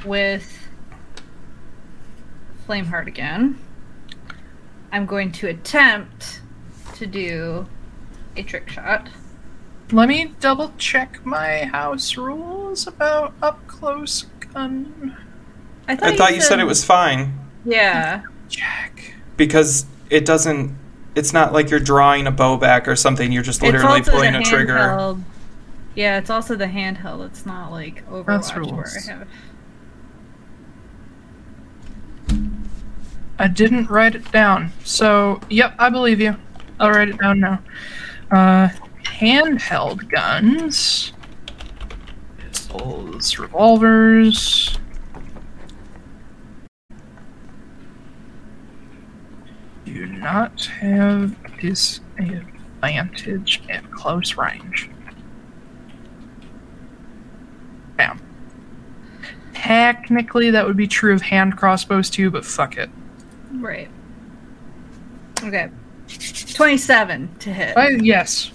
with 0.04 0.48
Flameheart 2.68 3.08
again. 3.08 3.58
I'm 4.92 5.04
going 5.04 5.32
to 5.32 5.48
attempt 5.48 6.42
to 6.94 7.06
do 7.06 7.66
a 8.36 8.44
trick 8.44 8.68
shot. 8.68 9.08
Let 9.94 10.08
me 10.08 10.34
double 10.40 10.72
check 10.76 11.24
my 11.24 11.64
house 11.64 12.16
rules 12.16 12.86
about 12.88 13.32
up 13.40 13.64
close 13.68 14.22
gun 14.52 15.16
I 15.86 15.94
thought 15.94 16.34
you 16.34 16.40
said 16.40 16.58
it 16.58 16.64
was 16.64 16.84
fine 16.84 17.38
Yeah. 17.64 18.22
check. 18.48 19.14
because 19.36 19.86
it 20.10 20.24
doesn't. 20.24 20.76
It's 21.14 21.32
not 21.32 21.52
like 21.52 21.70
you're 21.70 21.78
drawing 21.80 22.26
a 22.26 22.30
bow 22.32 22.56
back 22.56 22.88
or 22.88 22.96
something. 22.96 23.30
You're 23.30 23.42
just 23.44 23.62
literally 23.62 24.02
pulling 24.02 24.32
the 24.32 24.40
a 24.40 24.42
trigger. 24.42 24.74
handheld- 24.76 25.22
Yeah, 25.94 26.18
it's 26.18 26.28
also 26.30 26.56
the 26.56 26.66
handheld. 26.66 27.24
It's 27.26 27.46
not 27.46 27.70
like 27.70 28.02
That's 28.26 28.50
Overwatch 28.50 28.72
where. 28.72 28.86
I 28.86 29.12
have. 29.12 29.28
I 33.38 33.46
didn't 33.48 33.88
write 33.90 34.14
it 34.16 34.30
down. 34.32 34.72
So, 34.84 35.40
yep, 35.48 35.74
I 35.78 35.88
believe 35.90 36.20
you. 36.20 36.36
I'll 36.80 36.90
write 36.90 37.08
it 37.10 37.18
down 37.18 37.38
now. 37.40 37.58
Uh, 38.30 38.68
handheld 39.04 40.08
guns, 40.10 41.12
pistols, 42.38 43.38
revolvers. 43.38 44.78
Do 49.84 50.06
not 50.06 50.64
have 50.64 51.36
disadvantage 51.60 53.62
at 53.68 53.90
close 53.90 54.36
range. 54.36 54.90
Bam. 57.96 58.20
Technically, 59.54 60.50
that 60.50 60.66
would 60.66 60.76
be 60.76 60.86
true 60.86 61.14
of 61.14 61.22
hand 61.22 61.56
crossbows 61.56 62.10
too, 62.10 62.30
but 62.30 62.44
fuck 62.44 62.76
it. 62.76 62.90
Right. 63.52 63.88
Okay. 65.42 65.70
27 66.54 67.34
to 67.40 67.52
hit. 67.52 67.76
Uh, 67.76 67.88
yes. 68.00 68.50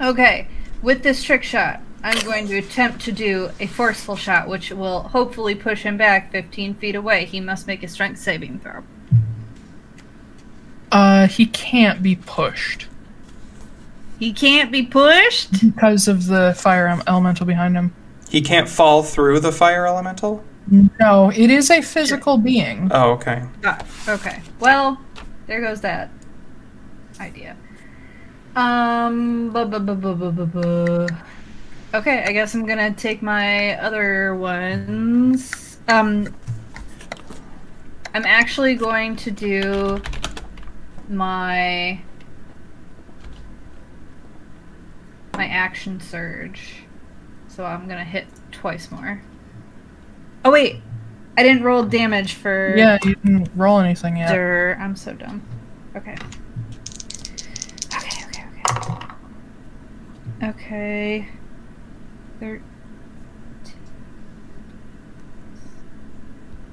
Okay. 0.00 0.48
With 0.82 1.02
this 1.02 1.22
trick 1.22 1.42
shot, 1.42 1.80
I'm 2.02 2.18
going 2.24 2.48
to 2.48 2.56
attempt 2.56 3.02
to 3.02 3.12
do 3.12 3.50
a 3.60 3.66
forceful 3.66 4.16
shot, 4.16 4.48
which 4.48 4.70
will 4.70 5.00
hopefully 5.02 5.54
push 5.54 5.82
him 5.82 5.96
back 5.98 6.32
15 6.32 6.74
feet 6.74 6.94
away. 6.94 7.26
He 7.26 7.40
must 7.40 7.66
make 7.66 7.82
a 7.82 7.88
strength 7.88 8.18
saving 8.18 8.60
throw. 8.60 8.82
Uh, 10.90 11.28
he 11.28 11.46
can't 11.46 12.02
be 12.02 12.16
pushed 12.16 12.88
He 14.18 14.32
can't 14.32 14.72
be 14.72 14.82
pushed? 14.82 15.60
because 15.60 16.08
of 16.08 16.26
the 16.26 16.52
fire 16.56 16.88
elemental 17.06 17.46
behind 17.46 17.76
him. 17.76 17.94
He 18.28 18.40
can't 18.40 18.68
fall 18.68 19.02
through 19.02 19.40
the 19.40 19.52
fire 19.52 19.86
elemental? 19.86 20.42
No, 20.98 21.30
it 21.30 21.50
is 21.50 21.70
a 21.70 21.80
physical 21.80 22.38
being. 22.38 22.88
Oh, 22.92 23.10
okay. 23.12 23.44
Ah, 23.64 23.84
okay. 24.08 24.40
Well, 24.60 25.00
there 25.46 25.60
goes 25.60 25.80
that 25.82 26.10
idea. 27.20 27.56
Um. 28.56 29.50
bu- 29.52 29.64
bu- 29.66 29.78
bu- 29.80 29.94
bu- 29.94 30.14
bu- 30.14 30.32
bu- 30.32 30.46
bu. 30.46 31.06
Okay, 31.94 32.24
I 32.26 32.32
guess 32.32 32.54
I'm 32.54 32.66
gonna 32.66 32.92
take 32.92 33.22
my 33.22 33.76
other 33.80 34.34
ones. 34.34 35.78
Um. 35.88 36.28
I'm 38.12 38.24
actually 38.26 38.74
going 38.74 39.14
to 39.16 39.30
do 39.30 40.02
my 41.08 42.00
my 45.36 45.46
action 45.46 46.00
surge. 46.00 46.82
So 47.48 47.64
I'm 47.64 47.86
gonna 47.88 48.04
hit 48.04 48.26
twice 48.50 48.90
more. 48.90 49.22
Oh 50.44 50.50
wait, 50.50 50.82
I 51.38 51.42
didn't 51.42 51.62
roll 51.62 51.82
damage 51.84 52.34
for 52.34 52.74
Yeah, 52.76 52.98
you 53.04 53.14
didn't 53.16 53.50
roll 53.54 53.78
anything 53.80 54.16
yet. 54.16 54.30
I'm 54.80 54.96
so 54.96 55.12
dumb. 55.14 55.42
Okay, 55.96 56.16
okay, 57.94 58.24
okay. 58.26 59.06
Okay. 60.42 61.28
Thir- 62.38 62.62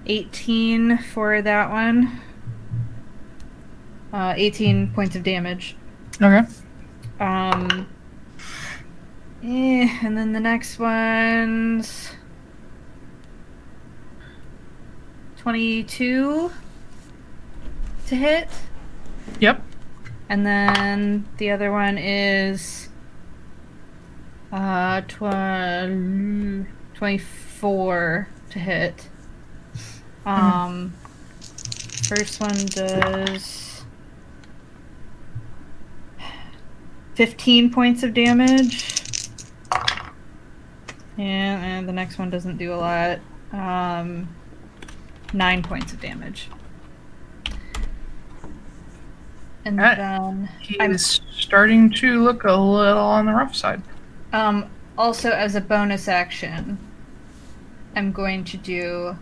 18 0.05 0.97
for 0.99 1.41
that 1.41 1.69
one. 1.69 2.21
Uh, 4.13 4.33
18 4.35 4.91
points 4.93 5.15
of 5.15 5.23
damage. 5.23 5.75
Okay. 6.21 6.47
Um. 7.19 7.87
Eh, 9.43 9.99
and 10.01 10.17
then 10.17 10.33
the 10.33 10.39
next 10.39 10.79
one's 10.79 12.11
22 15.37 16.51
to 18.07 18.15
hit. 18.15 18.49
Yep. 19.39 19.61
And 20.29 20.45
then 20.45 21.25
the 21.37 21.51
other 21.51 21.71
one 21.71 21.97
is 21.97 22.86
uh 24.57 25.01
tw- 25.01 26.65
24 26.95 28.27
to 28.49 28.59
hit. 28.59 29.09
Um 30.25 30.93
first 32.07 32.39
one 32.41 32.55
does 32.67 33.83
15 37.15 37.71
points 37.71 38.01
of 38.03 38.13
damage. 38.13 38.93
And, 41.17 41.63
and 41.63 41.89
the 41.89 41.93
next 41.93 42.17
one 42.19 42.29
doesn't 42.29 42.57
do 42.57 42.73
a 42.73 42.77
lot. 42.77 43.19
Um 43.51 44.29
9 45.33 45.63
points 45.63 45.93
of 45.93 46.01
damage. 46.01 46.49
And 49.65 49.77
then 49.77 50.49
He 50.61 50.79
I'm- 50.79 50.91
is 50.93 51.21
starting 51.31 51.91
to 51.93 52.23
look 52.23 52.43
a 52.45 52.53
little 52.53 53.03
on 53.03 53.25
the 53.27 53.33
rough 53.33 53.55
side. 53.55 53.81
Um, 54.33 54.69
also, 54.97 55.31
as 55.31 55.55
a 55.55 55.61
bonus 55.61 56.07
action, 56.07 56.77
I'm 57.95 58.11
going 58.11 58.43
to 58.45 58.57
do 58.57 59.17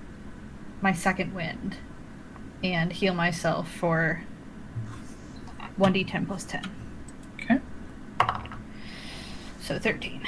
my 0.81 0.93
second 0.93 1.33
wind 1.33 1.77
and 2.63 2.91
heal 2.91 3.13
myself 3.13 3.71
for 3.71 4.23
1d10 5.79 6.27
plus 6.27 6.43
10. 6.45 6.63
Okay. 7.35 7.59
So 9.59 9.77
13. 9.79 10.25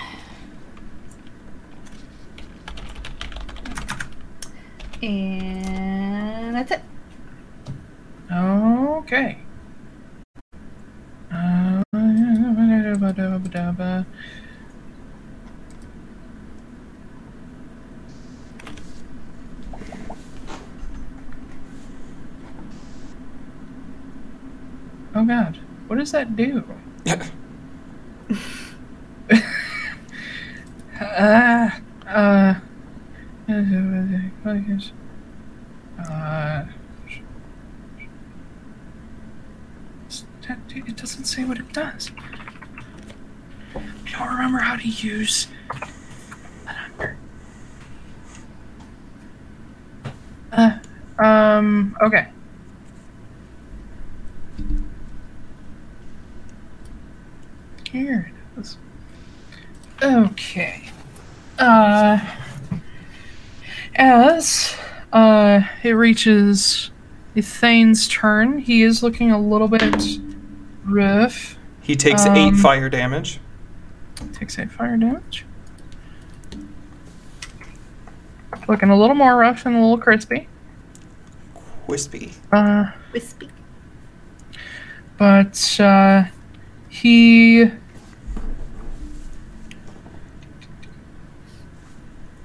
And 5.02 6.56
that's 6.56 6.72
it. 6.72 6.82
Okay. 8.32 9.38
Uh, 11.32 11.84
Oh 25.18 25.26
god, 25.26 25.58
what 25.88 25.98
does 25.98 26.12
that 26.12 26.36
do? 26.36 26.64
uh, 27.08 27.26
uh, 31.02 31.70
uh, 32.08 32.54
it 40.76 40.96
doesn't 40.96 41.26
say 41.26 41.46
what 41.46 41.58
it 41.58 41.74
does. 41.74 42.12
I 43.76 43.82
don't 44.12 44.30
remember 44.30 44.60
how 44.60 44.76
to 44.76 44.88
use. 44.88 45.48
Uh, 50.52 50.78
um, 51.18 51.98
okay. 52.04 52.28
Here 57.98 58.32
it 58.56 58.60
is. 58.62 58.78
Okay. 60.04 60.90
Uh, 61.58 62.20
as 63.96 64.76
uh, 65.12 65.62
it 65.84 65.92
reaches 65.94 66.92
Ethane's 67.36 68.08
turn, 68.08 68.60
he 68.60 68.84
is 68.84 69.02
looking 69.02 69.32
a 69.32 69.40
little 69.40 69.68
bit 69.68 69.84
rough. 70.86 71.58
He 71.82 71.96
takes 71.96 72.26
eight 72.28 72.50
Um, 72.50 72.56
fire 72.58 72.88
damage. 72.90 73.40
Takes 74.34 74.60
eight 74.60 74.72
fire 74.72 74.96
damage. 74.98 75.46
Looking 78.68 78.90
a 78.92 78.96
little 78.98 79.16
more 79.16 79.36
rough 79.38 79.66
and 79.66 79.76
a 79.76 79.80
little 79.80 79.98
crispy. 79.98 80.48
Wispy. 81.88 82.34
Uh, 82.52 82.92
Wispy. 83.14 83.50
but 85.18 85.80
uh, 85.80 86.26
he 86.90 87.72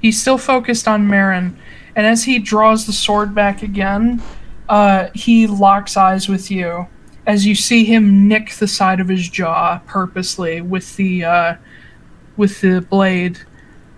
he's 0.03 0.20
still 0.20 0.37
focused 0.37 0.87
on 0.87 1.09
Marin, 1.09 1.57
and 1.97 2.07
as 2.07 2.24
he 2.24 2.39
draws 2.39 2.87
the 2.87 2.93
sword 2.93 3.35
back 3.35 3.62
again, 3.62 4.20
uh, 4.69 5.09
he 5.15 5.47
locks 5.47 5.97
eyes 5.97 6.29
with 6.29 6.51
you 6.51 6.87
as 7.24 7.47
you 7.47 7.55
see 7.55 7.85
him 7.85 8.27
nick 8.27 8.51
the 8.55 8.66
side 8.66 8.99
of 8.99 9.09
his 9.09 9.29
jaw 9.29 9.79
purposely 9.87 10.61
with 10.61 10.97
the 10.97 11.24
uh, 11.24 11.55
with 12.37 12.61
the 12.61 12.81
blade. 12.81 13.39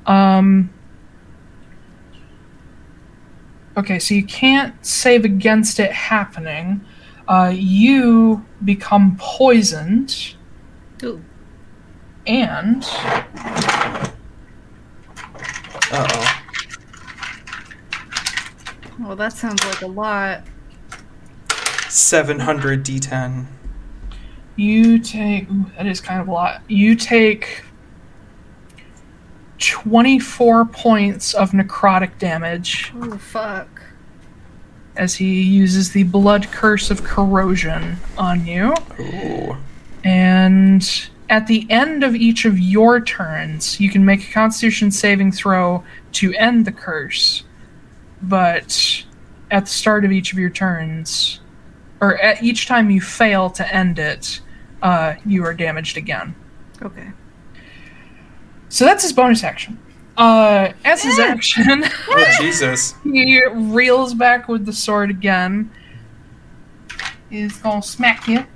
Um, 0.07 0.71
okay, 3.77 3.99
so 3.99 4.15
you 4.15 4.25
can't 4.25 4.75
save 4.85 5.25
against 5.25 5.81
it 5.81 5.91
happening 5.91 6.85
uh, 7.29 7.53
you 7.55 8.45
become 8.65 9.17
poisoned 9.19 10.35
Ooh. 11.03 11.23
and 12.27 12.85
Uh 15.93 16.09
oh. 16.11 16.41
Well, 19.01 19.17
that 19.17 19.33
sounds 19.33 19.65
like 19.65 19.83
a 19.83 19.87
lot. 19.87 20.43
700 21.89 22.85
d10. 22.85 23.47
you 24.57 24.99
take 24.99 25.49
ooh, 25.51 25.67
that 25.77 25.87
is 25.87 26.01
kind 26.01 26.21
of 26.21 26.27
a 26.27 26.33
lot 26.33 26.61
you 26.69 26.97
take 26.97 27.63
24 29.59 30.65
points 30.67 31.35
of 31.35 31.53
necrotic 31.53 32.19
damage 32.19 32.93
Oh, 32.97 33.17
fuck. 33.17 33.83
as 34.97 35.15
he 35.15 35.41
uses 35.43 35.93
the 35.93 36.03
blood 36.03 36.51
curse 36.51 36.91
of 36.91 37.05
corrosion 37.05 37.97
on 38.19 38.45
you 38.45 38.75
Ooh. 38.99 39.57
and 40.03 41.09
At 41.35 41.49
the 41.49 41.67
end 41.69 42.05
of 42.05 42.15
each 42.15 42.45
of 42.45 42.61
your 42.61 43.01
turns, 43.01 43.81
you 43.81 43.91
can 43.91 44.05
make 44.05 44.29
a 44.29 44.33
Constitution 44.33 44.93
saving 44.93 45.33
throw 45.33 45.83
to 46.13 46.33
end 46.35 46.65
the 46.65 46.71
curse. 46.71 47.43
But 48.23 49.03
at 49.51 49.65
the 49.65 49.71
start 49.71 50.05
of 50.05 50.13
each 50.13 50.33
of 50.33 50.39
your 50.39 50.51
turns, 50.51 51.41
or 52.01 52.19
at 52.19 52.41
each 52.41 52.69
time 52.69 52.89
you 52.89 53.01
fail 53.01 53.51
to 53.51 53.75
end 53.75 53.99
it, 53.99 54.39
uh, 54.81 55.15
you 55.27 55.45
are 55.45 55.53
damaged 55.55 55.97
again. 55.97 56.37
Okay. 56.81 57.11
So 58.69 58.85
that's 58.85 59.03
his 59.03 59.13
bonus 59.13 59.43
action. 59.43 59.77
Uh, 60.17 60.73
as 60.85 61.03
his 61.03 61.19
action, 61.19 61.83
Oh, 62.11 62.35
Jesus. 62.39 62.95
he 63.03 63.45
reels 63.45 64.15
back 64.15 64.47
with 64.47 64.67
the 64.67 64.73
sword 64.73 65.11
again. 65.11 65.69
He's 67.29 67.59
gonna 67.59 67.83
smack 67.83 68.29
you. 68.29 68.47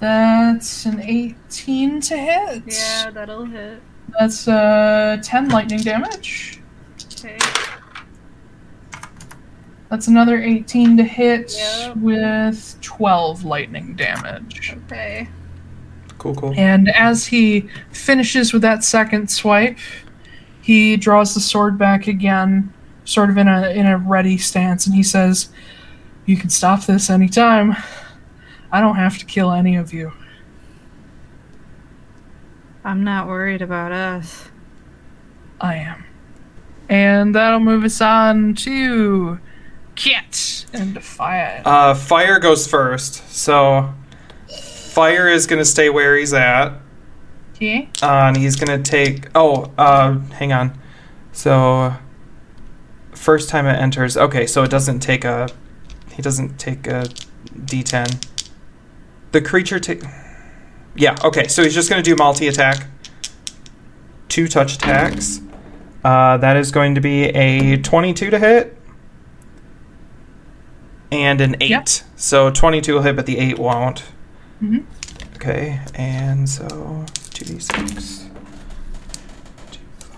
That's 0.00 0.84
an 0.86 1.00
18 1.00 2.00
to 2.02 2.16
hit. 2.16 2.62
Yeah, 2.66 3.10
that'll 3.10 3.46
hit. 3.46 3.80
That's 4.18 4.46
uh 4.46 5.18
10 5.22 5.48
lightning 5.48 5.80
damage. 5.80 6.60
Okay. 7.12 7.38
That's 9.90 10.08
another 10.08 10.42
18 10.42 10.96
to 10.96 11.04
hit 11.04 11.54
Yep. 11.56 11.96
with 11.98 12.76
12 12.82 13.44
lightning 13.44 13.94
damage. 13.94 14.74
Okay. 14.86 15.28
Cool, 16.18 16.34
cool. 16.34 16.54
And 16.56 16.88
as 16.90 17.26
he 17.26 17.68
finishes 17.92 18.52
with 18.52 18.62
that 18.62 18.82
second 18.84 19.30
swipe, 19.30 19.78
he 20.60 20.96
draws 20.96 21.34
the 21.34 21.40
sword 21.40 21.78
back 21.78 22.08
again, 22.08 22.72
sort 23.04 23.30
of 23.30 23.38
in 23.38 23.46
a 23.48 23.68
in 23.70 23.86
a 23.86 23.98
ready 23.98 24.36
stance, 24.38 24.86
and 24.86 24.94
he 24.94 25.02
says, 25.04 25.50
"You 26.24 26.36
can 26.36 26.50
stop 26.50 26.84
this 26.86 27.08
anytime. 27.10 27.76
I 28.72 28.80
don't 28.80 28.96
have 28.96 29.18
to 29.18 29.24
kill 29.24 29.52
any 29.52 29.76
of 29.76 29.92
you." 29.92 30.12
I'm 32.86 33.02
not 33.02 33.26
worried 33.26 33.62
about 33.62 33.90
us. 33.90 34.48
I 35.60 35.74
am. 35.74 36.04
And 36.88 37.34
that'll 37.34 37.58
move 37.58 37.82
us 37.82 38.00
on 38.00 38.54
to 38.54 39.40
Kit 39.96 40.66
and 40.72 41.02
Fire. 41.02 41.62
Uh, 41.64 41.94
fire 41.94 42.38
goes 42.38 42.68
first. 42.68 43.28
So, 43.28 43.92
fire 44.48 45.28
is 45.28 45.48
going 45.48 45.58
to 45.58 45.64
stay 45.64 45.90
where 45.90 46.16
he's 46.16 46.32
at. 46.32 46.74
Okay. 47.54 47.88
Uh, 48.00 48.26
and 48.28 48.36
he's 48.36 48.54
going 48.54 48.80
to 48.80 48.88
take. 48.88 49.30
Oh, 49.34 49.72
uh, 49.76 50.18
hang 50.34 50.52
on. 50.52 50.78
So, 51.32 51.92
first 53.12 53.48
time 53.48 53.66
it 53.66 53.80
enters. 53.80 54.16
Okay, 54.16 54.46
so 54.46 54.62
it 54.62 54.70
doesn't 54.70 55.00
take 55.00 55.24
a. 55.24 55.48
He 56.12 56.22
doesn't 56.22 56.58
take 56.58 56.86
a 56.86 57.08
d10. 57.52 58.24
The 59.36 59.42
creature 59.42 59.78
take. 59.78 60.00
Yeah, 60.94 61.14
okay, 61.22 61.46
so 61.46 61.62
he's 61.62 61.74
just 61.74 61.90
going 61.90 62.02
to 62.02 62.10
do 62.10 62.16
multi 62.16 62.48
attack. 62.48 62.86
Two 64.30 64.48
touch 64.48 64.76
attacks. 64.76 65.42
Uh, 66.02 66.38
that 66.38 66.56
is 66.56 66.70
going 66.70 66.94
to 66.94 67.02
be 67.02 67.24
a 67.24 67.76
22 67.76 68.30
to 68.30 68.38
hit. 68.38 68.78
And 71.12 71.42
an 71.42 71.56
8. 71.60 71.68
Yep. 71.68 71.88
So 72.16 72.50
22 72.50 72.94
will 72.94 73.02
hit, 73.02 73.14
but 73.14 73.26
the 73.26 73.36
8 73.36 73.58
won't. 73.58 74.04
Mhm. 74.62 74.84
Okay, 75.34 75.82
and 75.94 76.48
so 76.48 77.04
2d6. 77.34 78.30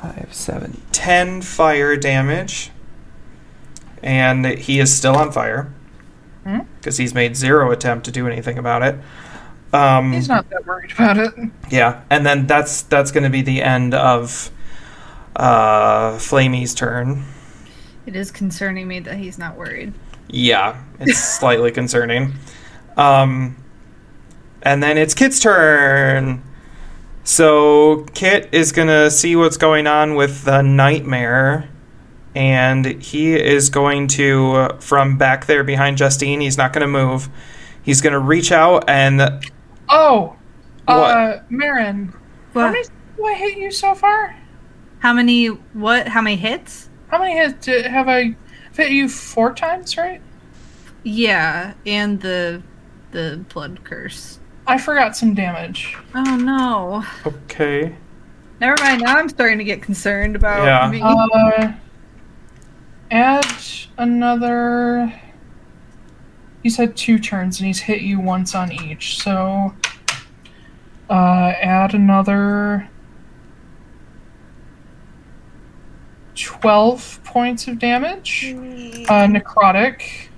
5, 0.01 0.29
7, 0.31 0.81
10 0.93 1.43
fire 1.43 1.97
damage. 1.97 2.71
And 4.01 4.47
he 4.47 4.79
is 4.79 4.97
still 4.97 5.17
on 5.17 5.33
fire. 5.33 5.73
Because 6.79 6.97
he's 6.97 7.15
made 7.15 7.37
zero 7.37 7.71
attempt 7.71 8.05
to 8.07 8.13
do 8.13 8.27
anything 8.27 8.59
about 8.59 8.83
it. 8.83 8.97
Um, 9.73 10.13
He's 10.13 10.29
not 10.29 10.49
that 10.51 10.65
worried 10.67 10.93
about 10.93 11.19
it. 11.19 11.35
yeah, 11.71 12.03
and 12.09 12.25
then 12.25 12.47
that's 12.47 12.83
that's 12.83 13.11
going 13.11 13.25
to 13.25 13.31
be 13.31 13.43
the 13.43 13.63
end 13.63 13.93
of 13.93 14.51
uh, 15.37 16.17
Flamey's 16.19 16.75
turn. 16.75 17.25
It 18.07 18.17
is 18.17 18.31
concerning 18.31 18.89
me 18.89 19.01
that 19.01 19.19
he's 19.19 19.39
not 19.39 19.57
worried. 19.57 19.93
Yeah, 20.29 20.83
it's 20.99 21.19
slightly 21.39 21.71
concerning. 21.71 22.33
Um, 22.97 23.57
and 24.63 24.83
then 24.83 24.97
it's 24.97 25.13
Kit's 25.13 25.39
turn. 25.39 26.43
So 27.25 28.07
Kit 28.15 28.49
is 28.53 28.73
gonna 28.73 29.11
see 29.11 29.37
what's 29.37 29.59
going 29.59 29.87
on 29.87 30.15
with 30.15 30.45
the 30.45 30.63
nightmare, 30.63 31.69
and 32.35 32.85
he 33.03 33.35
is 33.35 33.71
going 33.71 34.07
to 34.09 34.53
uh, 34.53 34.79
from 34.79 35.17
back 35.19 35.47
there 35.47 35.65
behind 35.65 35.99
Justine. 35.99 36.41
He's 36.41 36.59
not 36.59 36.73
gonna 36.73 36.87
move. 36.89 37.29
He's 37.83 38.01
gonna 38.01 38.21
reach 38.21 38.53
out 38.53 38.89
and 38.89 39.21
Oh, 39.89 40.37
uh, 40.87 41.39
What? 41.39 41.51
Marin, 41.51 42.09
how 42.55 42.61
What? 42.65 42.73
many 42.73 42.85
do 43.17 43.25
I 43.25 43.35
hit 43.35 43.57
you 43.59 43.71
so 43.71 43.95
far? 43.95 44.37
How 45.01 45.13
many? 45.13 45.47
What? 45.47 46.09
How 46.09 46.21
many 46.21 46.37
hits? 46.37 46.89
How 47.09 47.19
many 47.19 47.35
hits 47.37 47.65
did, 47.65 47.87
have 47.87 48.09
I 48.09 48.37
hit 48.77 48.91
you 48.91 49.09
four 49.09 49.55
times, 49.55 49.97
right? 49.97 50.21
Yeah, 51.05 51.73
and 51.87 52.21
the 52.21 52.63
the 53.13 53.43
blood 53.53 53.81
curse. 53.85 54.39
I 54.67 54.77
forgot 54.77 55.17
some 55.17 55.35
damage. 55.35 55.97
Oh 56.15 56.37
no. 56.37 57.05
okay. 57.27 57.95
Never 58.61 58.77
mind. 58.83 59.01
Now 59.03 59.17
I'm 59.17 59.29
starting 59.31 59.57
to 59.59 59.65
get 59.65 59.81
concerned 59.81 60.37
about 60.37 60.65
Yeah. 60.67 60.91
me. 60.91 61.01
Uh, 61.01 61.73
add 63.11 63.47
another. 63.97 65.13
He's 66.63 66.77
had 66.77 66.97
two 66.97 67.19
turns 67.19 67.61
and 67.61 67.67
he's 67.67 67.81
hit 67.81 68.03
you 68.03 68.21
once 68.21 68.55
on 68.55 68.73
each, 68.73 69.23
so. 69.23 69.75
Uh, 71.09 71.53
add 71.61 71.95
another. 71.95 72.89
12 76.35 77.21
points 77.25 77.67
of 77.69 77.79
damage. 77.79 78.47
Uh, 79.09 79.27
necrotic. 79.27 80.29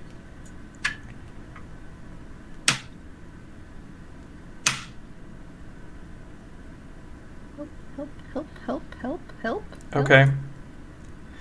help! 7.57 7.69
Help! 7.95 8.09
Help! 8.33 8.47
Help! 8.65 8.95
Help! 9.01 9.21
Help! 9.41 9.63
Okay. 9.95 10.31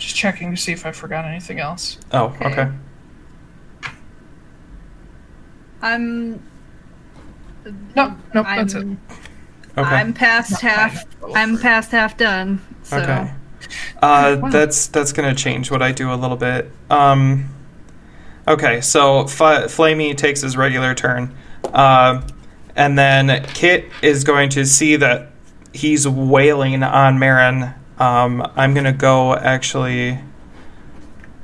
Just 0.01 0.17
checking 0.17 0.51
to 0.51 0.57
see 0.57 0.73
if 0.73 0.85
I 0.87 0.93
forgot 0.93 1.27
anything 1.27 1.61
else. 1.61 1.99
Oh, 2.11 2.25
Okay. 2.25 2.47
okay. 2.47 2.69
I'm. 5.83 6.43
Nope, 7.95 8.13
nope, 8.35 8.47
I'm, 8.49 8.57
that's 8.67 8.75
it. 8.75 8.87
Okay. 9.79 9.89
I'm 9.89 10.13
past 10.13 10.51
Not 10.53 10.61
half. 10.63 11.05
I'm 11.35 11.59
past 11.59 11.91
half 11.93 12.17
done. 12.17 12.61
So. 12.83 12.99
Okay. 12.99 13.31
Uh, 14.03 14.39
Wow. 14.41 14.49
that's 14.49 14.87
that's 14.87 15.13
gonna 15.13 15.35
change 15.35 15.71
what 15.71 15.83
I 15.83 15.93
do 15.93 16.11
a 16.11 16.17
little 16.17 16.39
bit. 16.39 16.71
Um, 16.89 17.51
okay, 18.49 18.81
so 18.81 19.25
F- 19.25 19.39
Flamey 19.71 20.17
takes 20.17 20.41
his 20.41 20.57
regular 20.57 20.95
turn, 20.95 21.37
uh, 21.75 22.23
and 22.75 22.99
then 22.99 23.45
Kit 23.53 23.85
is 24.01 24.25
going 24.25 24.49
to 24.51 24.65
see 24.65 24.97
that 24.97 25.31
he's 25.75 26.09
wailing 26.09 26.83
on 26.83 27.19
Marin. 27.19 27.75
Um, 28.01 28.51
I'm 28.57 28.73
gonna 28.73 28.95
go 28.95 29.35
actually. 29.35 30.19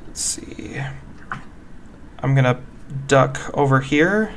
Let's 0.06 0.20
see. 0.22 0.80
I'm 2.20 2.34
gonna 2.34 2.60
duck 3.06 3.38
over 3.52 3.80
here, 3.80 4.34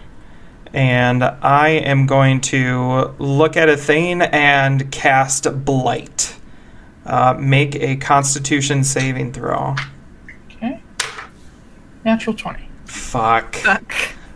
and 0.73 1.23
I 1.23 1.69
am 1.69 2.05
going 2.05 2.41
to 2.41 3.15
look 3.19 3.55
at 3.55 3.69
a 3.69 3.77
thing 3.77 4.21
and 4.21 4.91
cast 4.91 5.63
Blight. 5.63 6.35
Uh, 7.05 7.35
make 7.39 7.75
a 7.75 7.95
Constitution 7.95 8.83
saving 8.83 9.31
throw. 9.31 9.75
Okay. 10.51 10.83
Natural 12.03 12.35
20. 12.35 12.67
Fuck. 12.85 13.55
Fuck. 13.55 13.93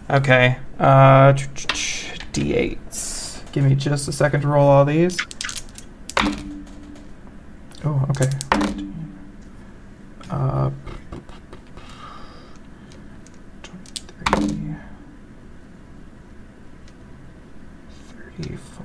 Okay. 0.10 0.58
Uh, 0.80 1.34
D8s. 2.32 3.52
Give 3.52 3.66
me 3.66 3.76
just 3.76 4.08
a 4.08 4.14
second 4.14 4.42
to 4.42 4.48
roll 4.48 4.68
all 4.68 4.86
these. 4.86 5.18
Oh, 7.86 8.06
okay. 8.12 8.30
Uh, 10.30 10.72
23. 13.64 14.76
34. 18.38 18.84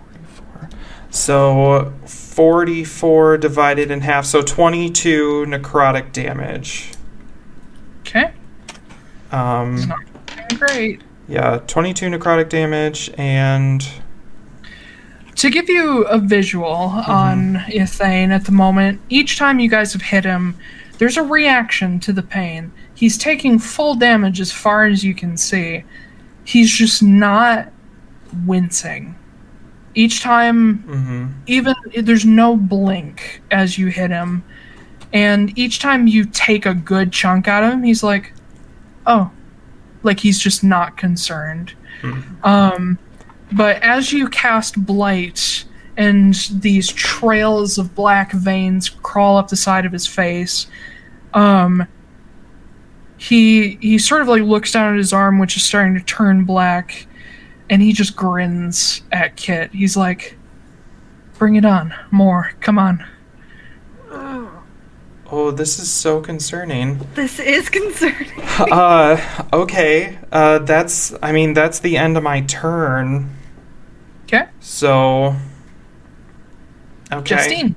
44. 0.00 0.68
So 1.10 1.92
44 2.06 3.38
divided 3.38 3.90
in 3.90 4.00
half, 4.00 4.24
so 4.24 4.42
22 4.42 5.44
necrotic 5.48 6.12
damage. 6.12 6.92
Okay. 8.00 8.32
Um, 9.32 9.76
It's 9.76 9.86
not 9.86 9.98
great. 10.58 11.02
yeah, 11.28 11.58
22 11.66 12.06
necrotic 12.10 12.48
damage, 12.48 13.10
and 13.18 13.86
To 15.36 15.50
give 15.50 15.68
you 15.68 16.02
a 16.04 16.18
visual 16.18 16.66
on 16.66 17.56
Ithane 17.68 18.30
at 18.30 18.44
the 18.46 18.52
moment, 18.52 19.00
each 19.10 19.36
time 19.38 19.58
you 19.60 19.68
guys 19.68 19.92
have 19.92 20.02
hit 20.02 20.24
him, 20.24 20.56
there's 20.98 21.18
a 21.18 21.22
reaction 21.22 22.00
to 22.00 22.12
the 22.12 22.22
pain. 22.22 22.72
He's 22.94 23.18
taking 23.18 23.58
full 23.58 23.94
damage 23.96 24.40
as 24.40 24.50
far 24.50 24.86
as 24.86 25.04
you 25.04 25.14
can 25.14 25.36
see. 25.36 25.84
He's 26.44 26.72
just 26.72 27.02
not 27.02 27.70
wincing. 28.46 29.14
Each 29.94 30.22
time, 30.22 30.78
Mm-hmm. 30.86 31.26
even 31.46 31.74
there's 32.02 32.24
no 32.24 32.56
blink 32.56 33.42
as 33.50 33.76
you 33.78 33.88
hit 33.88 34.10
him, 34.10 34.42
and 35.12 35.56
each 35.58 35.78
time 35.80 36.06
you 36.06 36.24
take 36.24 36.66
a 36.66 36.74
good 36.74 37.12
chunk 37.12 37.46
out 37.48 37.62
of 37.64 37.72
him, 37.72 37.82
he's 37.82 38.02
like, 38.02 38.32
"Oh," 39.06 39.30
like 40.02 40.20
he's 40.20 40.38
just 40.38 40.62
not 40.64 40.96
concerned. 40.98 41.72
Um, 42.42 42.98
but 43.52 43.82
as 43.82 44.12
you 44.12 44.28
cast 44.28 44.84
blight 44.84 45.64
and 45.96 46.34
these 46.52 46.92
trails 46.92 47.78
of 47.78 47.94
black 47.94 48.32
veins 48.32 48.88
crawl 48.88 49.36
up 49.36 49.48
the 49.48 49.56
side 49.56 49.86
of 49.86 49.92
his 49.92 50.06
face, 50.06 50.66
um, 51.34 51.86
he 53.18 53.76
he 53.80 53.98
sort 53.98 54.22
of 54.22 54.28
like 54.28 54.42
looks 54.42 54.72
down 54.72 54.92
at 54.92 54.98
his 54.98 55.12
arm, 55.12 55.38
which 55.38 55.56
is 55.56 55.62
starting 55.62 55.94
to 55.94 56.02
turn 56.02 56.44
black, 56.44 57.06
and 57.70 57.80
he 57.80 57.92
just 57.92 58.16
grins 58.16 59.02
at 59.12 59.36
Kit. 59.36 59.70
He's 59.72 59.96
like, 59.96 60.36
"Bring 61.38 61.56
it 61.56 61.64
on, 61.64 61.94
more, 62.10 62.52
come 62.60 62.78
on." 62.78 63.04
Oh, 65.30 65.50
this 65.50 65.78
is 65.78 65.90
so 65.90 66.20
concerning. 66.20 67.00
This 67.14 67.38
is 67.40 67.68
concerning. 67.68 68.32
Uh, 68.58 69.20
okay. 69.52 70.18
Uh, 70.32 70.60
that's. 70.60 71.12
I 71.22 71.32
mean, 71.32 71.52
that's 71.52 71.80
the 71.80 71.98
end 71.98 72.16
of 72.16 72.22
my 72.22 72.40
turn. 72.42 73.35
Okay, 74.26 74.46
So. 74.60 75.36
Okay. 77.12 77.36
Justine. 77.36 77.76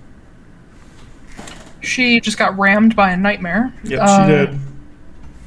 She 1.81 2.19
just 2.19 2.37
got 2.39 2.57
rammed 2.57 2.95
by 2.95 3.11
a 3.11 3.17
nightmare. 3.17 3.71
Yep, 3.83 3.99
Uh, 4.01 4.25
she 4.25 4.31
did. 4.31 4.59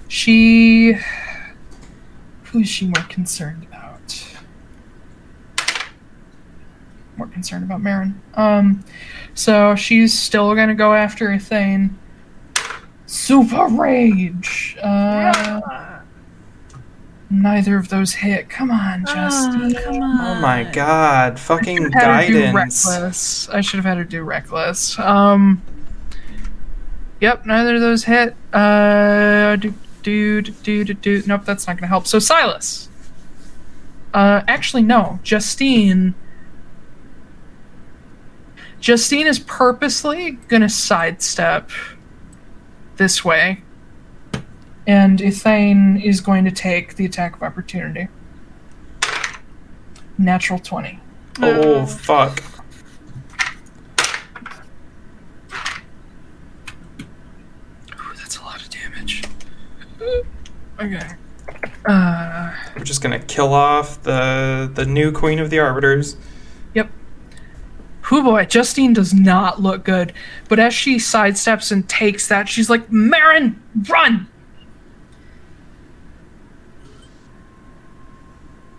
She. 0.08 0.92
Who 2.44 2.60
is 2.60 2.68
she 2.68 2.86
more 2.86 3.04
concerned 3.08 3.64
about? 3.64 4.24
More 7.16 7.26
concerned 7.26 7.64
about 7.64 7.82
Marin. 7.82 8.20
Um, 8.34 8.84
so 9.34 9.74
she's 9.74 10.16
still 10.18 10.54
gonna 10.54 10.74
go 10.74 10.94
after 10.94 11.28
Ethane. 11.28 11.90
Super 13.06 13.66
Rage. 13.66 14.76
Uh, 14.82 15.91
neither 17.32 17.76
of 17.76 17.88
those 17.88 18.12
hit. 18.14 18.48
Come 18.48 18.70
on, 18.70 19.04
Justine. 19.06 19.74
come 19.82 20.02
on. 20.02 20.20
Oh 20.38 20.40
my 20.40 20.64
god! 20.64 21.38
Fucking 21.38 21.92
Had 21.92 22.22
her 22.22 22.26
do 22.28 22.40
guidance. 22.52 22.86
reckless. 22.86 23.48
I 23.48 23.60
should 23.60 23.76
have 23.78 23.84
had 23.84 23.98
her 23.98 24.04
do 24.04 24.22
reckless. 24.22 24.98
Um. 24.98 25.62
Yep, 27.20 27.46
neither 27.46 27.76
of 27.76 27.80
those 27.80 28.04
hit. 28.04 28.34
Uh, 28.52 29.56
do 29.56 29.74
do 30.02 30.42
do 30.42 30.52
do 30.52 30.84
do. 30.84 30.94
do. 30.94 31.22
Nope, 31.26 31.44
that's 31.44 31.66
not 31.66 31.76
gonna 31.76 31.86
help. 31.86 32.06
So 32.06 32.18
Silas. 32.18 32.88
Uh, 34.12 34.42
actually, 34.46 34.82
no. 34.82 35.18
Justine. 35.22 36.14
Justine 38.80 39.26
is 39.28 39.38
purposely 39.38 40.32
gonna 40.48 40.68
sidestep 40.68 41.70
this 42.96 43.24
way, 43.24 43.62
and 44.86 45.18
Ethane 45.20 46.02
is 46.02 46.20
going 46.20 46.44
to 46.44 46.50
take 46.50 46.96
the 46.96 47.04
attack 47.04 47.36
of 47.36 47.42
opportunity. 47.42 48.08
Natural 50.18 50.58
twenty. 50.58 50.98
Oh 51.40 51.86
fuck! 51.86 52.42
Ooh, 57.90 58.14
that's 58.16 58.36
a 58.38 58.42
lot 58.42 58.60
of 58.62 58.68
damage. 58.70 59.24
Okay. 60.80 61.08
Uh, 61.86 62.52
I'm 62.76 62.84
just 62.84 63.02
gonna 63.02 63.18
kill 63.18 63.54
off 63.54 64.02
the 64.02 64.70
the 64.72 64.84
new 64.84 65.10
queen 65.12 65.38
of 65.38 65.50
the 65.50 65.58
arbiters. 65.58 66.16
yep. 66.74 66.90
Whoo 68.10 68.22
boy, 68.22 68.44
Justine 68.44 68.92
does 68.92 69.14
not 69.14 69.62
look 69.62 69.84
good. 69.84 70.12
But 70.48 70.58
as 70.58 70.74
she 70.74 70.96
sidesteps 70.96 71.72
and 71.72 71.88
takes 71.88 72.28
that, 72.28 72.48
she's 72.48 72.68
like, 72.68 72.92
Marin, 72.92 73.60
run! 73.88 74.28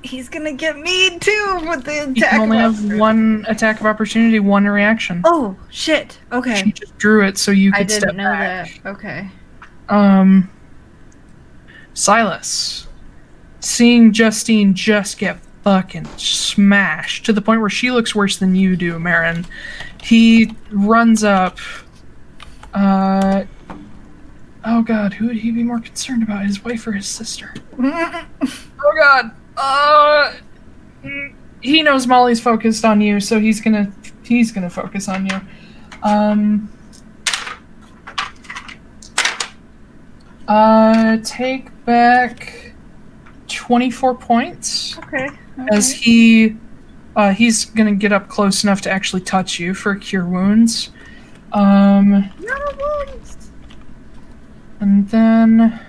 He's 0.03 0.27
gonna 0.29 0.53
get 0.53 0.77
me 0.77 1.17
too 1.19 1.59
with 1.67 1.85
the 1.85 1.93
You 1.95 2.11
attack. 2.11 2.31
can 2.31 2.41
only 2.41 2.57
have 2.57 2.93
one 2.99 3.45
attack 3.47 3.79
of 3.79 3.85
opportunity, 3.85 4.39
one 4.39 4.65
reaction. 4.65 5.21
Oh 5.23 5.55
shit! 5.69 6.19
Okay. 6.31 6.55
She 6.61 6.71
just 6.73 6.97
drew 6.97 7.25
it 7.25 7.37
so 7.37 7.51
you 7.51 7.71
could 7.71 7.81
I 7.81 7.83
didn't 7.83 8.17
know 8.17 8.23
back. 8.23 8.81
that. 8.83 8.89
Okay. 8.91 9.29
Um, 9.89 10.49
Silas, 11.93 12.87
seeing 13.59 14.11
Justine 14.11 14.73
just 14.73 15.17
get 15.17 15.39
fucking 15.63 16.05
smashed 16.17 17.25
to 17.25 17.33
the 17.33 17.41
point 17.41 17.61
where 17.61 17.69
she 17.69 17.89
looks 17.91 18.13
worse 18.13 18.37
than 18.37 18.55
you 18.55 18.75
do, 18.75 18.99
Marin, 18.99 19.45
he 20.03 20.53
runs 20.71 21.23
up. 21.23 21.57
Uh, 22.73 23.45
oh 24.65 24.81
god, 24.81 25.13
who 25.13 25.27
would 25.27 25.37
he 25.37 25.51
be 25.51 25.63
more 25.63 25.79
concerned 25.79 26.23
about, 26.23 26.45
his 26.45 26.63
wife 26.63 26.85
or 26.87 26.91
his 26.91 27.07
sister? 27.07 27.53
oh 27.79 28.93
god, 28.99 29.31
uh, 29.57 30.33
mm, 31.03 31.33
he 31.61 31.81
knows 31.81 32.07
Molly's 32.07 32.39
focused 32.41 32.83
on 32.85 33.01
you, 33.01 33.19
so 33.19 33.39
he's 33.39 33.61
gonna 33.61 33.91
he's 34.23 34.51
gonna 34.51 34.69
focus 34.69 35.07
on 35.07 35.25
you. 35.25 35.41
Um. 36.03 36.69
Uh, 40.45 41.17
take 41.23 41.69
back 41.85 42.73
24 43.47 44.15
points 44.15 44.97
okay. 44.97 45.29
as 45.71 45.89
he 45.89 46.57
uh, 47.15 47.31
he's 47.31 47.65
gonna 47.65 47.95
get 47.95 48.11
up 48.11 48.27
close 48.27 48.63
enough 48.63 48.81
to 48.81 48.91
actually 48.91 49.21
touch 49.21 49.59
you 49.59 49.73
for 49.73 49.95
cure 49.95 50.25
wounds. 50.25 50.89
Um, 51.53 52.29
No 52.39 52.55
wounds. 52.77 53.51
and 54.79 55.07
then 55.09 55.79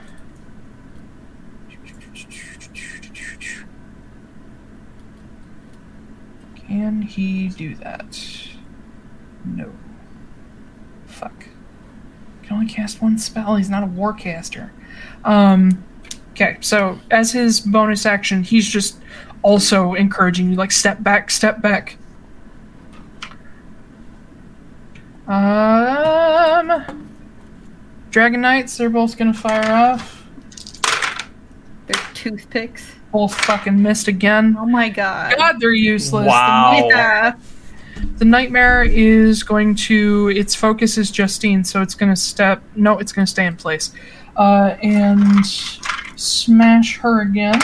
can 6.66 7.02
he 7.02 7.48
do 7.48 7.74
that? 7.76 8.18
No. 9.44 9.72
Fuck. 11.06 11.44
He 12.40 12.48
Can 12.48 12.56
only 12.56 12.66
cast 12.66 13.02
one 13.02 13.18
spell. 13.18 13.56
He's 13.56 13.70
not 13.70 13.82
a 13.82 13.86
warcaster. 13.86 14.70
Um. 15.24 15.84
Okay, 16.32 16.56
so 16.60 16.98
as 17.10 17.30
his 17.32 17.60
bonus 17.60 18.06
action, 18.06 18.42
he's 18.42 18.68
just 18.68 18.98
also 19.42 19.94
encouraging 19.94 20.50
you, 20.50 20.56
like 20.56 20.72
step 20.72 21.02
back, 21.02 21.30
step 21.30 21.60
back. 21.62 21.96
Um. 25.28 27.04
Dragon 28.10 28.40
Knights, 28.40 28.76
they're 28.76 28.90
both 28.90 29.16
gonna 29.16 29.34
fire 29.34 29.70
off. 29.72 30.26
They're 31.86 32.02
toothpicks. 32.14 32.93
Both 33.14 33.32
fucking 33.44 33.80
missed 33.80 34.08
again. 34.08 34.56
Oh 34.58 34.66
my 34.66 34.88
god. 34.88 35.36
God, 35.38 35.60
they're 35.60 35.70
useless. 35.72 36.26
Wow. 36.26 36.80
The, 36.80 36.86
Yeah. 36.88 37.32
the 38.16 38.24
nightmare 38.24 38.82
is 38.82 39.44
going 39.44 39.76
to. 39.76 40.32
Its 40.34 40.56
focus 40.56 40.98
is 40.98 41.12
Justine, 41.12 41.62
so 41.62 41.80
it's 41.80 41.94
gonna 41.94 42.16
step. 42.16 42.60
No, 42.74 42.98
it's 42.98 43.12
gonna 43.12 43.24
stay 43.28 43.46
in 43.46 43.54
place. 43.54 43.92
Uh, 44.36 44.74
and 44.82 45.46
smash 46.16 46.96
her 46.98 47.20
again. 47.20 47.60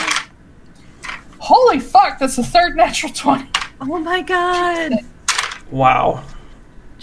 Holy 1.39 1.81
fuck, 1.81 2.17
that's 2.17 2.37
the 2.37 2.43
third 2.43 2.77
natural 2.77 3.11
20. 3.11 3.45
Oh 3.81 3.99
my 3.99 4.21
god. 4.21 4.93
Wow. 5.69 6.23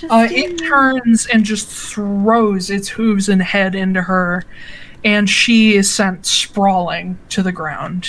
Uh, 0.08 0.26
it 0.30 0.56
turns 0.56 1.26
and 1.26 1.44
just 1.44 1.68
throws 1.68 2.70
its 2.70 2.88
hooves 2.88 3.28
and 3.28 3.42
head 3.42 3.74
into 3.74 4.00
her, 4.00 4.44
and 5.04 5.28
she 5.28 5.74
is 5.76 5.90
sent 5.92 6.24
sprawling 6.24 7.18
to 7.28 7.42
the 7.42 7.52
ground. 7.52 8.08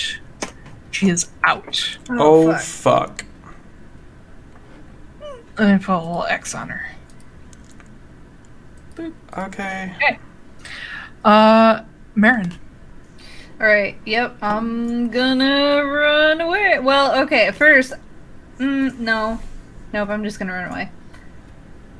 She 0.90 1.08
is 1.08 1.30
out. 1.44 1.98
Oh, 2.10 2.52
fuck. 2.58 3.22
fuck. 3.22 3.24
Let 5.58 5.72
me 5.80 5.84
put 5.84 5.94
a 5.94 5.98
little 5.98 6.24
X 6.24 6.54
on 6.54 6.68
her. 6.68 6.86
Okay. 8.98 9.94
Okay. 9.96 10.18
Uh, 11.24 11.82
Marin. 12.14 12.52
All 13.60 13.66
right. 13.66 13.96
Yep. 14.06 14.38
I'm 14.42 15.10
gonna 15.10 15.84
run 15.84 16.40
away. 16.40 16.78
Well, 16.80 17.22
okay. 17.22 17.50
First, 17.52 17.92
mm, 18.58 18.98
no, 18.98 19.38
nope. 19.92 20.08
I'm 20.08 20.24
just 20.24 20.38
gonna 20.38 20.52
run 20.52 20.70
away. 20.70 20.90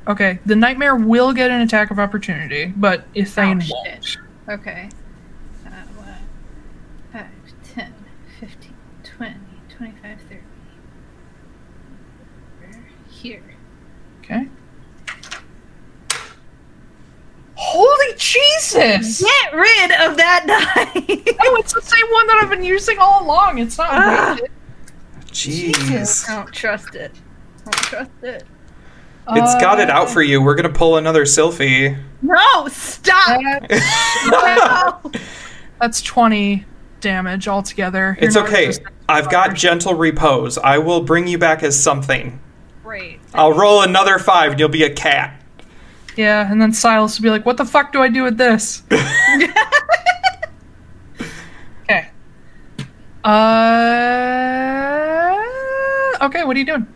Okay, 0.09 0.39
the 0.47 0.57
nightmare 0.57 0.97
will 0.97 1.33
get 1.33 1.51
an 1.51 1.61
attack 1.61 1.91
of 1.91 1.99
opportunity, 1.99 2.73
but 2.77 3.13
Ethane 3.15 3.63
Oh, 3.71 3.85
won't. 3.85 4.17
Okay. 4.61 4.89
Uh, 5.67 5.71
what? 5.97 6.15
5, 7.13 7.27
10, 7.75 7.95
15, 8.41 8.75
20, 9.05 9.35
25, 9.77 10.19
30. 10.29 10.41
Over 12.65 12.79
Here. 13.09 13.43
Okay. 14.25 14.49
Holy 17.63 18.15
Jesus! 18.17 19.21
Get 19.23 19.55
rid 19.55 19.91
of 20.01 20.17
that 20.17 20.45
die. 20.47 21.03
Oh, 21.43 21.57
it's 21.57 21.75
the 21.75 21.83
same 21.83 22.07
one 22.11 22.27
that 22.29 22.41
I've 22.43 22.49
been 22.51 22.65
using 22.65 22.99
all 22.99 23.23
along. 23.23 23.59
It's 23.59 23.77
not 23.77 23.91
Ah. 23.93 24.39
wasted. 24.41 24.51
Jeez. 25.27 26.29
I 26.29 26.37
don't 26.37 26.53
trust 26.55 26.95
it. 26.95 27.13
I 27.59 27.71
don't 27.71 27.75
trust 27.85 28.11
it. 28.23 28.45
It's 29.33 29.55
got 29.61 29.79
it 29.79 29.91
out 29.91 30.07
Uh, 30.09 30.11
for 30.11 30.23
you. 30.23 30.41
We're 30.43 30.55
gonna 30.55 30.71
pull 30.71 30.97
another 30.97 31.25
Sylphie. 31.25 31.97
No, 32.23 32.67
stop. 32.69 33.41
that- 33.69 35.01
No. 35.05 35.13
That's 35.81 36.01
20 36.03 36.65
damage 37.01 37.47
altogether. 37.47 38.17
You're 38.21 38.29
It's 38.29 38.37
okay. 38.37 38.73
I've 39.09 39.31
got 39.31 39.55
gentle 39.55 39.95
repose. 39.95 40.59
I 40.59 40.79
will 40.79 41.03
bring 41.03 41.27
you 41.27 41.39
back 41.39 41.63
as 41.63 41.81
something. 41.81 42.41
Great. 42.83 43.21
I'll 43.35 43.53
roll 43.53 43.83
another 43.83 44.19
five 44.19 44.53
and 44.53 44.61
you'll 44.61 44.69
be 44.69 44.83
a 44.83 44.93
cat. 44.93 45.40
Yeah, 46.17 46.51
and 46.51 46.61
then 46.61 46.73
Silas 46.73 47.19
would 47.19 47.23
be 47.23 47.31
like, 47.31 47.47
what 47.47 47.57
the 47.57 47.65
fuck 47.65 47.93
do 47.93 48.03
I 48.03 48.09
do 48.09 48.25
with 48.25 48.37
this? 48.37 48.83
okay. 51.83 52.11
Uh. 53.25 55.37
Okay, 56.23 56.45
what 56.45 56.57
are 56.57 56.59
you 56.59 56.67
doing? 56.67 56.87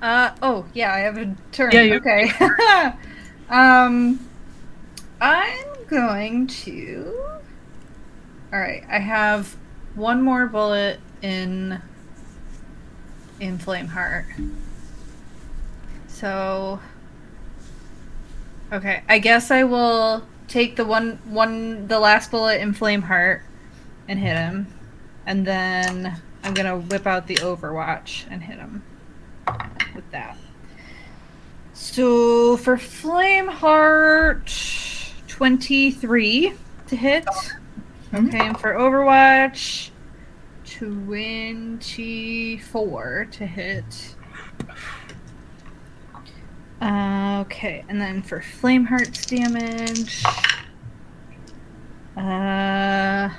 Uh 0.00 0.30
oh 0.42 0.64
yeah, 0.74 0.92
I 0.92 0.98
have 1.00 1.16
a 1.18 1.34
turn. 1.52 1.70
Yeah, 1.72 1.82
you- 1.82 1.94
okay. 1.96 2.30
um, 3.48 4.18
I'm 5.20 5.66
going 5.88 6.46
to. 6.48 7.18
All 8.52 8.58
right, 8.58 8.84
I 8.90 8.98
have 8.98 9.56
one 9.94 10.22
more 10.22 10.46
bullet 10.46 11.00
in 11.22 11.80
in 13.40 13.58
flame 13.58 13.86
heart. 13.88 14.26
So. 16.08 16.80
Okay, 18.72 19.02
I 19.06 19.18
guess 19.18 19.50
I 19.50 19.64
will 19.64 20.26
take 20.48 20.76
the 20.76 20.86
one 20.86 21.18
one 21.24 21.88
the 21.88 22.00
last 22.00 22.30
bullet 22.30 22.62
in 22.62 22.72
flame 22.72 23.02
heart 23.02 23.42
and 24.08 24.18
hit 24.18 24.34
him, 24.34 24.66
and 25.26 25.46
then 25.46 26.18
I'm 26.42 26.54
gonna 26.54 26.78
whip 26.78 27.06
out 27.06 27.26
the 27.26 27.34
Overwatch 27.36 28.24
and 28.30 28.42
hit 28.42 28.56
him 28.56 28.82
with 29.94 30.10
that. 30.10 30.38
So 31.74 32.56
for 32.56 32.78
Flame 32.78 33.48
Heart, 33.48 34.50
23 35.28 36.54
to 36.86 36.96
hit. 36.96 37.28
Okay, 38.14 38.40
and 38.40 38.58
for 38.58 38.72
Overwatch, 38.74 39.90
24 40.64 43.26
to 43.32 43.46
hit. 43.46 44.16
Uh, 46.82 47.42
okay, 47.42 47.84
and 47.88 48.00
then 48.00 48.22
for 48.22 48.42
Flame 48.42 48.86
Heart's 48.86 49.24
damage. 49.24 50.24
Uh, 52.16 53.30
I 53.30 53.32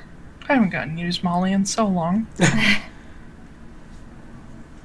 haven't 0.47 0.69
gotten 0.69 0.97
used 0.97 1.25
Molly 1.25 1.51
in 1.51 1.65
so 1.65 1.85
long. 1.85 2.27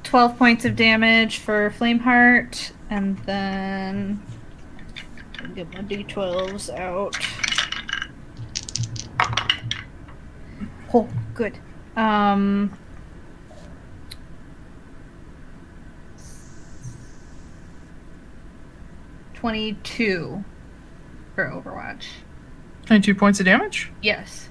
12 0.03 0.37
points 0.37 0.65
of 0.65 0.75
damage 0.75 1.39
for 1.39 1.71
Flameheart, 1.71 2.73
and 2.91 3.17
then 3.19 4.21
get 5.55 5.73
my 5.73 5.81
d12s 5.83 6.75
out. 6.77 7.17
Oh, 10.93 11.09
good. 11.35 11.59
Um, 11.95 12.77
twenty-two 19.39 20.43
for 21.37 21.45
Overwatch. 21.49 22.05
22 22.87 23.15
points 23.15 23.39
of 23.39 23.47
damage? 23.47 23.93
Yes. 24.03 24.49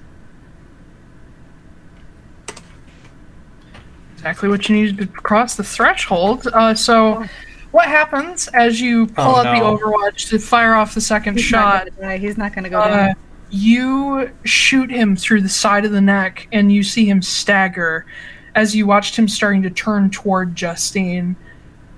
Exactly 4.14 4.48
what 4.48 4.68
you 4.68 4.76
need 4.76 4.98
to 4.98 5.06
cross 5.06 5.56
the 5.56 5.62
threshold. 5.64 6.46
Uh, 6.52 6.74
so, 6.74 7.24
what 7.70 7.86
happens 7.86 8.48
as 8.48 8.80
you 8.80 9.06
pull 9.08 9.24
Oh, 9.26 9.36
out 9.36 9.42
the. 9.44 9.64
Overwatch 9.64 10.28
to 10.30 10.38
fire 10.38 10.74
off 10.74 10.94
the 10.94 11.00
second 11.00 11.34
He's 11.34 11.44
shot? 11.44 11.88
not. 12.00 12.18
He's 12.18 12.38
not 12.38 12.54
gonna 12.54 12.70
go 12.70 12.80
Uh, 12.80 12.88
down. 13.08 13.14
you 13.50 14.30
shoot 14.44 14.90
him 14.90 15.14
through 15.16 15.42
the 15.42 15.48
side 15.48 15.84
of 15.84 15.92
the 15.92 16.00
neck, 16.00 16.48
and 16.52 16.72
you 16.72 16.82
see 16.82 17.04
him 17.08 17.20
stagger 17.22 18.06
as 18.54 18.74
you 18.74 18.86
watched 18.86 19.16
him 19.16 19.28
starting 19.28 19.62
to 19.62 19.70
turn 19.70 20.08
toward 20.10 20.56
Justine, 20.56 21.36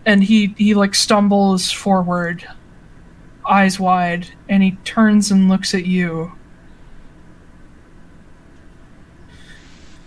and 0.04 0.24
he 0.24 0.54
he 0.58 0.74
like 0.74 0.94
stumbles 0.94 1.70
forward, 1.70 2.46
eyes 3.51 3.81
wide, 3.81 4.28
and 4.48 4.62
he 4.62 4.72
turns 4.85 5.31
and 5.31 5.48
looks 5.48 5.74
at 5.74 5.85
you. 5.85 6.32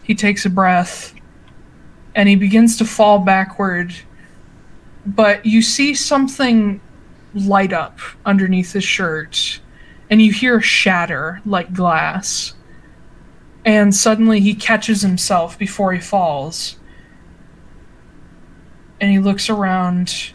He 0.03 0.15
takes 0.15 0.45
a 0.45 0.49
breath, 0.49 1.13
and 2.15 2.29
he 2.29 2.35
begins 2.35 2.77
to 2.77 2.85
fall 2.85 3.19
backward. 3.19 3.93
But 5.05 5.45
you 5.45 5.61
see 5.61 5.93
something 5.93 6.79
light 7.33 7.73
up 7.73 7.99
underneath 8.25 8.73
his 8.73 8.83
shirt 8.83 9.59
and 10.09 10.21
you 10.21 10.31
hear 10.31 10.57
a 10.57 10.61
shatter 10.61 11.41
like 11.43 11.73
glass. 11.73 12.53
And 13.65 13.95
suddenly 13.95 14.39
he 14.41 14.53
catches 14.53 15.01
himself 15.01 15.57
before 15.57 15.93
he 15.93 15.99
falls. 15.99 16.77
And 19.01 19.09
he 19.09 19.19
looks 19.19 19.49
around. 19.49 20.33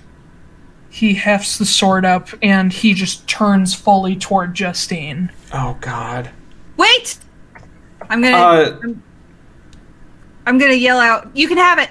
He 0.98 1.14
hefts 1.14 1.58
the 1.58 1.64
sword 1.64 2.04
up 2.04 2.28
and 2.42 2.72
he 2.72 2.92
just 2.92 3.28
turns 3.28 3.72
fully 3.72 4.16
toward 4.16 4.52
Justine. 4.52 5.30
Oh 5.52 5.78
God. 5.80 6.28
Wait! 6.76 7.20
I'm 8.10 8.20
gonna. 8.20 8.36
Uh, 8.36 8.80
I'm 10.44 10.58
gonna 10.58 10.72
yell 10.72 10.98
out. 10.98 11.30
You 11.36 11.46
can 11.46 11.56
have 11.56 11.78
it. 11.78 11.88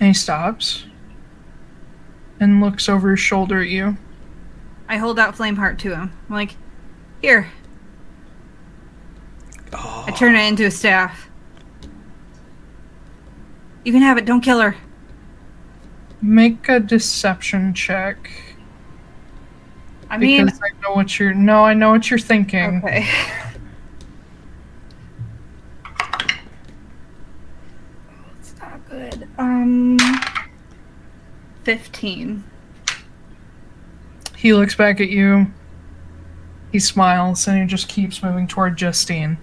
And 0.00 0.06
he 0.06 0.14
stops 0.14 0.86
and 2.40 2.62
looks 2.62 2.88
over 2.88 3.10
his 3.10 3.20
shoulder 3.20 3.60
at 3.60 3.68
you. 3.68 3.98
I 4.88 4.96
hold 4.96 5.18
out 5.18 5.36
Flameheart 5.36 5.76
to 5.80 5.94
him. 5.94 6.10
I'm 6.26 6.34
like, 6.34 6.56
here. 7.20 7.50
oh, 9.74 10.04
I 10.08 10.12
turn 10.12 10.34
it 10.36 10.48
into 10.48 10.64
a 10.64 10.70
staff. 10.70 11.28
You 13.84 13.92
can 13.92 14.00
have 14.00 14.16
it. 14.16 14.24
Don't 14.24 14.40
kill 14.40 14.60
her. 14.60 14.74
Make 16.22 16.68
a 16.68 16.78
deception 16.80 17.72
check. 17.72 18.30
I 20.10 20.18
mean, 20.18 20.44
Because 20.46 20.60
I 20.62 20.70
know 20.82 20.94
what 20.94 21.18
you're. 21.18 21.32
No, 21.32 21.64
I 21.64 21.72
know 21.72 21.90
what 21.90 22.10
you're 22.10 22.18
thinking. 22.18 22.82
okay. 22.84 23.08
it's 28.40 28.54
not 28.60 28.88
good. 28.88 29.28
Um, 29.38 29.98
fifteen. 31.62 32.44
He 34.36 34.52
looks 34.52 34.74
back 34.74 35.00
at 35.00 35.10
you. 35.10 35.46
He 36.72 36.78
smiles 36.78 37.46
and 37.46 37.60
he 37.60 37.66
just 37.66 37.88
keeps 37.88 38.22
moving 38.22 38.46
toward 38.46 38.76
Justine. 38.76 39.36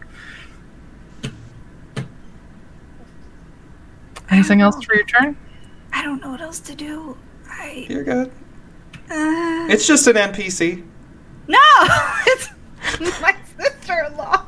Anything 4.29 4.61
else 4.61 4.83
for 4.83 4.95
your 4.95 5.05
turn? 5.05 5.37
I 5.97 6.03
don't 6.03 6.21
know 6.21 6.29
what 6.29 6.41
else 6.41 6.59
to 6.61 6.75
do. 6.75 7.17
I. 7.49 7.87
you're 7.89 8.03
good. 8.03 8.27
Uh, 9.09 9.67
It's 9.71 9.87
just 9.87 10.05
an 10.07 10.15
NPC. 10.15 10.83
no, 11.47 11.57
it's 12.27 12.49
my 13.21 13.35
sister-in-law. 13.59 14.45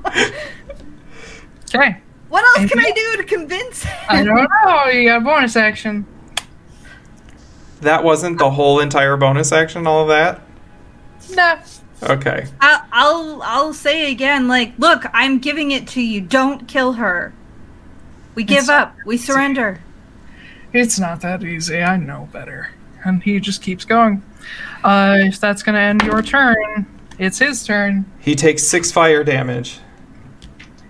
Okay. 1.75 1.97
What 2.29 2.43
else 2.59 2.69
can 2.69 2.79
I 2.79 2.91
do 2.91 3.17
to 3.17 3.23
convince 3.23 3.83
him? 3.83 3.97
I 4.09 4.23
don't 4.23 4.35
know. 4.65 4.85
You 4.91 5.09
got 5.09 5.21
a 5.21 5.25
bonus 5.25 5.55
action. 5.55 6.05
That 7.81 8.03
wasn't 8.03 8.37
the 8.37 8.51
whole 8.51 8.79
entire 8.79 9.17
bonus 9.17 9.51
action. 9.51 9.87
All 9.87 10.03
of 10.03 10.09
that. 10.09 10.41
No. 11.31 11.59
Okay. 12.03 12.45
I'll, 12.61 12.81
I'll 12.91 13.41
I'll 13.43 13.73
say 13.73 14.11
again, 14.11 14.47
like, 14.47 14.73
look, 14.77 15.03
I'm 15.13 15.39
giving 15.39 15.71
it 15.71 15.87
to 15.89 16.01
you. 16.01 16.21
Don't 16.21 16.67
kill 16.67 16.93
her. 16.93 17.33
We 18.35 18.43
give 18.43 18.63
It's- 18.65 18.69
up. 18.69 18.95
We 19.05 19.17
surrender. 19.17 19.79
It's 20.73 20.99
not 20.99 21.21
that 21.21 21.43
easy. 21.43 21.81
I 21.81 21.97
know 21.97 22.29
better. 22.31 22.69
And 23.03 23.23
he 23.23 23.39
just 23.39 23.61
keeps 23.61 23.85
going. 23.85 24.23
Uh, 24.83 25.17
if 25.21 25.39
that's 25.39 25.63
going 25.63 25.75
to 25.75 25.81
end 25.81 26.01
your 26.03 26.21
turn, 26.21 26.85
it's 27.17 27.39
his 27.39 27.63
turn. 27.65 28.05
He 28.19 28.35
takes 28.35 28.63
six 28.63 28.91
fire 28.91 29.23
damage 29.23 29.79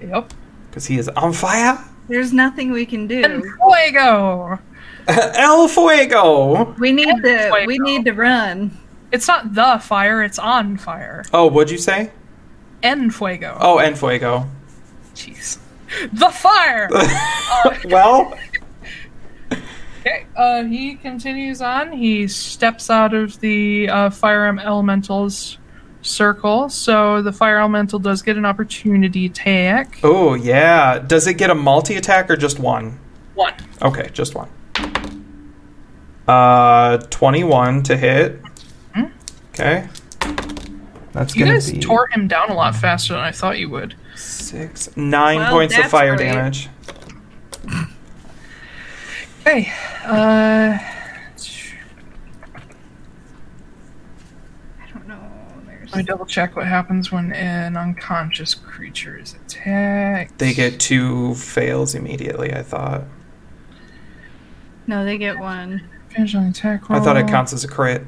Yep. 0.02 0.34
because 0.70 0.86
he 0.86 0.98
is 0.98 1.08
on 1.10 1.34
fire. 1.34 1.78
There's 2.08 2.34
nothing 2.34 2.72
we 2.72 2.86
can 2.86 3.08
do. 3.08 3.22
do. 3.24 3.54
fuego! 3.62 4.60
El 5.08 5.68
fuego. 5.68 6.76
We 6.80 6.92
need 6.92 7.22
to. 7.24 7.64
We 7.66 7.78
need 7.80 8.06
to 8.06 8.12
run. 8.14 8.78
It's 9.12 9.28
not 9.28 9.54
the 9.56 9.80
fire, 9.84 10.24
it's 10.24 10.38
on 10.40 10.78
fire. 10.78 11.24
Oh, 11.34 11.48
what'd 11.48 11.72
you 11.72 11.78
say? 11.80 12.12
En 12.84 13.10
fuego. 13.10 13.58
Oh, 13.60 13.78
en 13.80 13.96
fuego. 13.96 14.46
Jeez. 15.16 15.58
The 16.14 16.30
fire! 16.30 16.88
well, 17.86 18.38
Okay, 20.10 20.26
uh, 20.36 20.64
he 20.64 20.96
continues 20.96 21.62
on. 21.62 21.92
He 21.92 22.28
steps 22.28 22.90
out 22.90 23.14
of 23.14 23.40
the 23.42 23.88
uh, 23.90 24.10
fire 24.10 24.52
elemental's 24.60 25.58
circle, 26.02 26.68
so 26.70 27.22
the 27.22 27.32
fire 27.32 27.60
elemental 27.60 28.00
does 28.00 28.22
get 28.24 28.36
an 28.38 28.46
opportunity 28.46 29.28
attack. 29.28 30.00
Oh, 30.04 30.34
yeah. 30.34 30.98
Does 31.00 31.28
it 31.28 31.36
get 31.36 31.50
a 31.52 31.56
multi 31.56 31.96
attack 31.96 32.30
or 32.32 32.38
just 32.38 32.58
one? 32.60 32.98
One. 33.36 33.54
Okay, 33.82 34.10
just 34.12 34.34
one. 34.34 34.50
Uh, 36.28 36.98
21 37.10 37.84
to 37.84 37.98
hit. 37.98 38.42
Mhm. 38.96 39.12
Okay. 39.54 39.88
That's 41.14 41.36
You 41.36 41.46
guys 41.46 41.72
be 41.72 41.80
tore 41.80 42.08
him 42.08 42.28
down 42.28 42.50
a 42.50 42.54
lot 42.54 42.76
faster 42.76 43.14
than 43.14 43.24
I 43.24 43.32
thought 43.32 43.58
you 43.60 43.70
would. 43.70 43.96
six, 44.16 44.90
nine 44.98 45.38
Well, 45.40 45.52
points 45.52 45.78
of 45.78 45.86
fire 45.86 46.16
great. 46.16 46.32
damage. 46.32 46.70
Okay. 49.50 49.74
Uh, 50.06 50.78
I 50.78 50.80
don't 54.94 55.08
know. 55.08 55.20
There's 55.66 55.92
let 55.92 55.98
me 55.98 56.04
double 56.04 56.28
check 56.28 56.56
what 56.56 56.68
happens 56.68 57.12
when 57.12 57.34
an 57.34 57.76
unconscious 57.76 58.54
creature 58.54 59.18
is 59.18 59.34
attacked. 59.34 60.38
They 60.38 60.54
get 60.54 60.80
two 60.80 61.34
fails 61.34 61.96
immediately, 61.96 62.54
I 62.54 62.62
thought. 62.62 63.06
no. 64.86 65.04
They 65.04 65.18
get 65.18 65.40
one. 65.40 65.82
Advantage 66.10 66.36
on 66.36 66.44
attack 66.44 66.88
roll. 66.88 67.02
I 67.02 67.04
thought 67.04 67.18
it 67.18 67.28
counts 67.28 67.52
as 67.52 67.64
a 67.64 67.68
crit. 67.68 68.06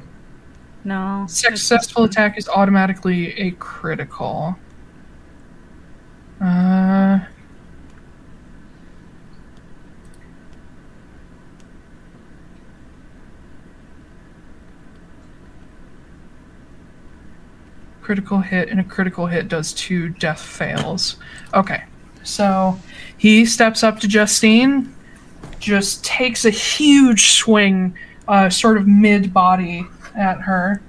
No. 0.84 1.26
Successful 1.28 2.04
attack 2.04 2.38
is 2.38 2.48
automatically 2.50 3.34
a 3.40 3.50
critical. 3.54 4.60
Uh. 6.40 7.22
Critical 18.12 18.42
hit 18.42 18.68
and 18.68 18.78
a 18.78 18.84
critical 18.84 19.26
hit 19.26 19.48
does 19.48 19.72
two 19.72 20.10
death 20.10 20.42
fails. 20.42 21.16
Okay, 21.54 21.86
so 22.24 22.78
he 23.16 23.46
steps 23.46 23.84
up 23.84 24.02
to 24.02 24.08
Justine, 24.10 24.94
just 25.60 26.04
takes 26.04 26.44
a 26.44 26.50
huge 26.50 27.32
swing, 27.32 27.98
uh, 28.28 28.50
sort 28.50 28.76
of 28.76 28.86
mid 28.86 29.34
body 29.34 29.88
at 30.14 30.42
her. 30.42 30.82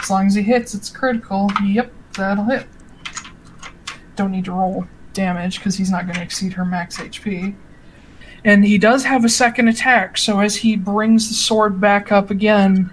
As 0.00 0.08
long 0.08 0.26
as 0.26 0.34
he 0.34 0.40
hits, 0.40 0.72
it's 0.74 0.88
critical. 0.88 1.50
Yep, 1.62 1.92
that'll 2.16 2.44
hit. 2.44 2.66
Don't 4.16 4.32
need 4.32 4.46
to 4.46 4.52
roll 4.52 4.86
damage 5.12 5.58
because 5.58 5.76
he's 5.76 5.90
not 5.90 6.06
going 6.06 6.16
to 6.16 6.22
exceed 6.22 6.54
her 6.54 6.64
max 6.64 6.96
HP. 6.96 7.54
And 8.42 8.64
he 8.64 8.78
does 8.78 9.04
have 9.04 9.26
a 9.26 9.28
second 9.28 9.68
attack, 9.68 10.16
so 10.16 10.40
as 10.40 10.56
he 10.56 10.76
brings 10.76 11.28
the 11.28 11.34
sword 11.34 11.78
back 11.78 12.10
up 12.10 12.30
again, 12.30 12.90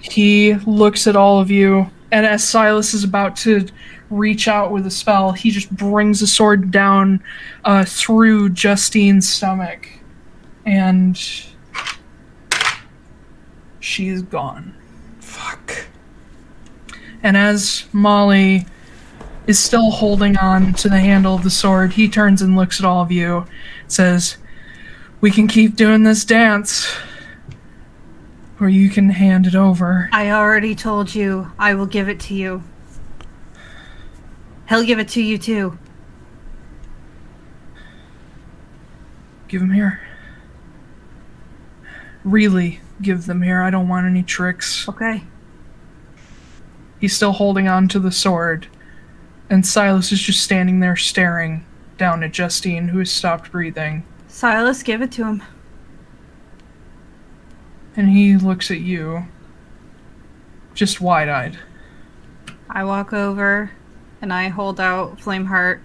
he 0.00 0.54
looks 0.66 1.06
at 1.06 1.14
all 1.14 1.38
of 1.38 1.52
you, 1.52 1.88
and 2.12 2.26
as 2.26 2.46
Silas 2.46 2.92
is 2.92 3.04
about 3.04 3.36
to 3.36 3.66
reach 4.10 4.46
out 4.46 4.70
with 4.70 4.86
a 4.86 4.90
spell, 4.90 5.32
he 5.32 5.50
just 5.50 5.74
brings 5.74 6.20
the 6.20 6.26
sword 6.26 6.70
down 6.70 7.24
uh, 7.64 7.84
through 7.86 8.50
Justine's 8.50 9.26
stomach, 9.26 9.88
and 10.66 11.18
she 13.80 14.08
is 14.08 14.20
gone. 14.22 14.76
Fuck. 15.20 15.86
And 17.22 17.34
as 17.34 17.86
Molly 17.92 18.66
is 19.46 19.58
still 19.58 19.90
holding 19.90 20.36
on 20.36 20.74
to 20.74 20.90
the 20.90 21.00
handle 21.00 21.34
of 21.34 21.42
the 21.42 21.50
sword, 21.50 21.94
he 21.94 22.08
turns 22.10 22.42
and 22.42 22.56
looks 22.56 22.78
at 22.78 22.84
all 22.84 23.00
of 23.00 23.10
you, 23.10 23.46
says, 23.88 24.36
We 25.22 25.30
can 25.30 25.48
keep 25.48 25.76
doing 25.76 26.02
this 26.02 26.26
dance, 26.26 26.94
or 28.62 28.68
you 28.68 28.88
can 28.88 29.08
hand 29.08 29.44
it 29.44 29.56
over. 29.56 30.08
I 30.12 30.30
already 30.30 30.76
told 30.76 31.12
you 31.12 31.50
I 31.58 31.74
will 31.74 31.86
give 31.86 32.08
it 32.08 32.20
to 32.20 32.34
you. 32.34 32.62
He'll 34.68 34.84
give 34.84 35.00
it 35.00 35.08
to 35.08 35.22
you 35.22 35.36
too. 35.36 35.76
Give 39.48 39.60
them 39.60 39.72
here. 39.72 40.00
Really, 42.22 42.80
give 43.02 43.26
them 43.26 43.42
here. 43.42 43.60
I 43.62 43.70
don't 43.70 43.88
want 43.88 44.06
any 44.06 44.22
tricks. 44.22 44.88
Okay. 44.88 45.24
He's 47.00 47.16
still 47.16 47.32
holding 47.32 47.66
on 47.66 47.88
to 47.88 47.98
the 47.98 48.12
sword, 48.12 48.68
and 49.50 49.66
Silas 49.66 50.12
is 50.12 50.22
just 50.22 50.40
standing 50.40 50.78
there 50.78 50.94
staring 50.94 51.66
down 51.98 52.22
at 52.22 52.30
Justine, 52.30 52.86
who 52.86 53.00
has 53.00 53.10
stopped 53.10 53.50
breathing. 53.50 54.04
Silas, 54.28 54.84
give 54.84 55.02
it 55.02 55.10
to 55.12 55.24
him. 55.24 55.42
And 57.96 58.08
he 58.08 58.36
looks 58.36 58.70
at 58.70 58.80
you, 58.80 59.26
just 60.74 61.00
wide 61.00 61.28
eyed. 61.28 61.58
I 62.70 62.84
walk 62.84 63.12
over 63.12 63.70
and 64.22 64.32
I 64.32 64.48
hold 64.48 64.80
out 64.80 65.18
Flameheart 65.18 65.80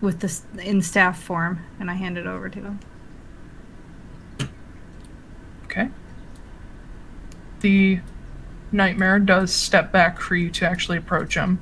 with 0.00 0.18
this 0.18 0.42
in 0.58 0.82
staff 0.82 1.22
form 1.22 1.64
and 1.78 1.90
I 1.90 1.94
hand 1.94 2.18
it 2.18 2.26
over 2.26 2.48
to 2.48 2.58
him. 2.60 2.80
Okay. 5.64 5.88
The 7.60 8.00
nightmare 8.72 9.18
does 9.20 9.52
step 9.52 9.92
back 9.92 10.20
for 10.20 10.34
you 10.34 10.50
to 10.50 10.66
actually 10.66 10.98
approach 10.98 11.34
him. 11.34 11.60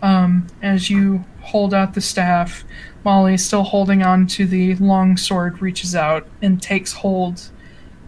Um, 0.00 0.46
as 0.62 0.90
you 0.90 1.24
hold 1.40 1.74
out 1.74 1.94
the 1.94 2.00
staff, 2.00 2.64
Molly, 3.04 3.36
still 3.36 3.64
holding 3.64 4.02
on 4.02 4.26
to 4.28 4.46
the 4.46 4.76
long 4.76 5.16
sword, 5.16 5.60
reaches 5.60 5.94
out 5.94 6.26
and 6.40 6.62
takes 6.62 6.92
hold 6.92 7.50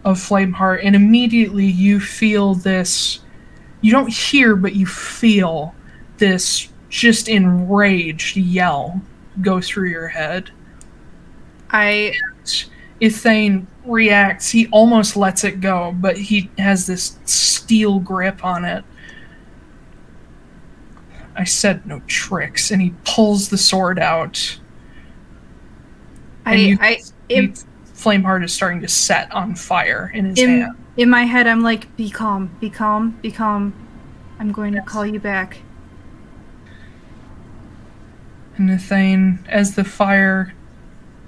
of 0.05 0.17
Flameheart, 0.17 0.81
and 0.83 0.95
immediately 0.95 1.65
you 1.65 1.99
feel 1.99 2.53
this. 2.53 3.19
You 3.81 3.91
don't 3.91 4.11
hear, 4.11 4.55
but 4.55 4.75
you 4.75 4.85
feel 4.85 5.75
this 6.17 6.69
just 6.89 7.27
enraged 7.27 8.37
yell 8.37 9.01
go 9.41 9.59
through 9.59 9.89
your 9.89 10.07
head. 10.07 10.49
I 11.69 12.13
Ithane 13.01 13.65
reacts. 13.85 14.49
He 14.49 14.67
almost 14.67 15.17
lets 15.17 15.43
it 15.43 15.59
go, 15.59 15.93
but 15.99 16.17
he 16.17 16.49
has 16.57 16.87
this 16.87 17.19
steel 17.25 17.99
grip 17.99 18.45
on 18.45 18.63
it. 18.63 18.85
I 21.35 21.43
said 21.43 21.85
no 21.85 22.01
tricks, 22.07 22.71
and 22.71 22.81
he 22.81 22.93
pulls 23.03 23.49
the 23.49 23.57
sword 23.57 23.99
out. 23.99 24.57
I, 26.45 26.53
And 26.53 26.61
you- 26.61 26.77
I 26.81 27.01
in, 27.29 27.53
Flameheart 27.95 28.43
is 28.43 28.53
starting 28.53 28.81
to 28.81 28.87
set 28.87 29.31
on 29.31 29.55
fire 29.55 30.11
in 30.13 30.25
his 30.25 30.39
in, 30.39 30.61
hand. 30.61 30.77
in 30.97 31.09
my 31.09 31.23
head 31.23 31.47
I'm 31.47 31.61
like, 31.63 31.95
be 31.97 32.09
calm, 32.09 32.49
be 32.59 32.69
calm, 32.69 33.17
be 33.21 33.31
calm. 33.31 33.73
I'm 34.39 34.51
going 34.51 34.73
to 34.73 34.81
call 34.81 35.05
you 35.05 35.19
back. 35.19 35.57
And 38.57 38.69
Ithane, 38.69 39.45
as 39.47 39.75
the 39.75 39.83
fire 39.83 40.53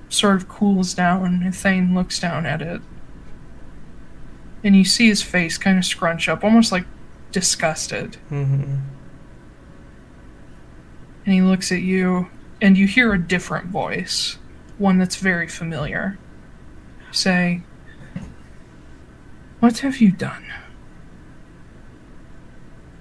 sort 0.10 0.36
of 0.36 0.48
cools 0.48 0.94
down, 0.94 1.40
Ithane 1.42 1.94
looks 1.94 2.20
down 2.20 2.46
at 2.46 2.62
it. 2.62 2.82
And 4.64 4.76
you 4.76 4.86
see 4.86 5.08
his 5.08 5.22
face 5.22 5.58
kind 5.58 5.78
of 5.78 5.86
scrunch 5.86 6.28
up, 6.30 6.44
almost 6.44 6.72
like 6.72 6.86
disgusted. 7.32 8.18
Mm-hmm. 8.32 8.76
and 11.26 11.34
he 11.34 11.42
looks 11.42 11.72
at 11.74 11.82
you, 11.82 12.28
and 12.62 12.78
you 12.78 12.88
hear 12.88 13.14
a 13.14 13.20
different 13.20 13.68
voice, 13.68 14.38
one 14.78 14.98
that's 14.98 15.16
very 15.16 15.48
familiar, 15.48 16.18
say, 17.12 17.62
What 19.60 19.80
have 19.80 20.00
you 20.00 20.12
done? 20.12 20.46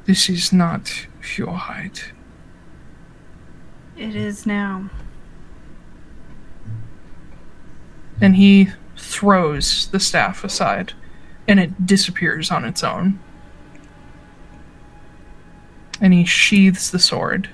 This 0.07 0.29
is 0.29 0.53
not 0.53 1.07
your 1.37 1.55
height. 1.55 2.13
It 3.97 4.15
is 4.15 4.47
now. 4.47 4.91
And 8.21 8.37
he 8.37 8.71
throws 8.97 9.89
the 9.89 10.01
staff 10.01 10.45
aside, 10.45 10.93
and 11.49 11.59
it 11.61 11.87
disappears 11.87 12.51
on 12.51 12.65
its 12.65 12.85
own. 12.85 13.19
And 16.01 16.13
he 16.13 16.25
sheathes 16.25 16.91
the 16.91 16.99
sword. 16.99 17.51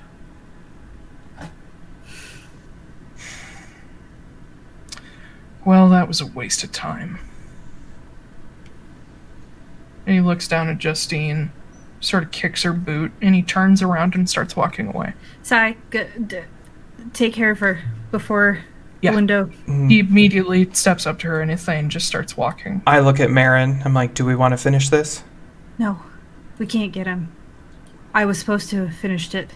Well, 5.65 5.89
that 5.89 6.07
was 6.07 6.19
a 6.21 6.25
waste 6.25 6.63
of 6.63 6.71
time. 6.71 7.19
And 10.05 10.15
he 10.15 10.21
looks 10.21 10.47
down 10.47 10.67
at 10.69 10.77
Justine, 10.79 11.51
sort 12.01 12.23
of 12.23 12.31
kicks 12.31 12.63
her 12.63 12.73
boot, 12.73 13.11
and 13.21 13.33
he 13.33 13.41
turns 13.41 13.81
around 13.81 14.15
and 14.15 14.29
starts 14.29 14.55
walking 14.55 14.87
away. 14.87 15.13
Sai, 15.41 15.77
g- 15.91 16.03
d- 16.27 16.41
take 17.13 17.33
care 17.33 17.51
of 17.51 17.59
her 17.59 17.79
before 18.11 18.59
Yeah. 19.01 19.11
the 19.11 19.15
window. 19.15 19.45
Mm. 19.67 19.89
He 19.89 19.99
immediately 19.99 20.69
steps 20.73 21.07
up 21.07 21.19
to 21.19 21.27
her, 21.27 21.39
and 21.41 21.49
Ithane 21.49 21.87
just 21.87 22.07
starts 22.07 22.35
walking. 22.35 22.81
I 22.85 22.99
look 22.99 23.19
at 23.21 23.31
Marin. 23.31 23.81
I'm 23.85 23.93
like, 23.93 24.13
do 24.13 24.25
we 24.25 24.35
want 24.35 24.51
to 24.51 24.57
finish 24.57 24.89
this? 24.89 25.23
No, 25.77 25.99
we 26.59 26.65
can't 26.65 26.91
get 26.91 27.07
him. 27.07 27.31
I 28.13 28.25
was 28.25 28.37
supposed 28.37 28.69
to 28.71 28.85
have 28.85 28.95
finished 28.95 29.33
it. 29.33 29.51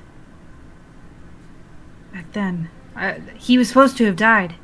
Back 2.14 2.32
then. 2.32 2.70
I, 2.96 3.22
he 3.36 3.58
was 3.58 3.68
supposed 3.68 3.98
to 3.98 4.06
have 4.06 4.16
died. 4.16 4.56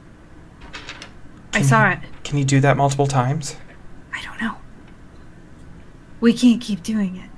I 1.53 1.61
saw 1.61 1.87
you, 1.87 1.93
it. 1.93 1.99
Can 2.23 2.37
you 2.37 2.45
do 2.45 2.59
that 2.61 2.77
multiple 2.77 3.07
times? 3.07 3.55
I 4.13 4.21
don't 4.23 4.41
know. 4.41 4.55
We 6.19 6.33
can't 6.33 6.61
keep 6.61 6.83
doing 6.83 7.17
it. 7.17 7.29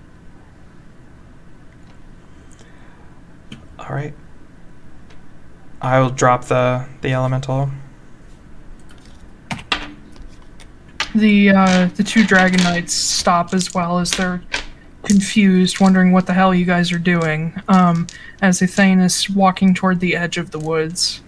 All 3.80 3.90
right. 3.90 4.14
I 5.82 6.00
will 6.00 6.10
drop 6.10 6.46
the 6.46 6.88
the 7.02 7.14
elemental. 7.14 7.70
The 11.14 11.50
uh, 11.52 11.90
the 11.96 12.04
two 12.04 12.26
dragon 12.26 12.62
knights 12.64 12.94
stop 12.94 13.54
as 13.54 13.74
well 13.74 14.00
as 14.00 14.12
they're 14.12 14.42
confused, 15.04 15.80
wondering 15.80 16.12
what 16.12 16.26
the 16.26 16.34
hell 16.34 16.54
you 16.54 16.66
guys 16.66 16.92
are 16.92 17.00
doing. 17.00 17.54
Um, 17.68 18.08
as 18.42 18.60
Athane 18.60 19.04
is 19.04 19.30
walking 19.30 19.74
toward 19.74 20.00
the 20.00 20.16
edge 20.16 20.38
of 20.38 20.52
the 20.52 20.60
woods 20.60 21.22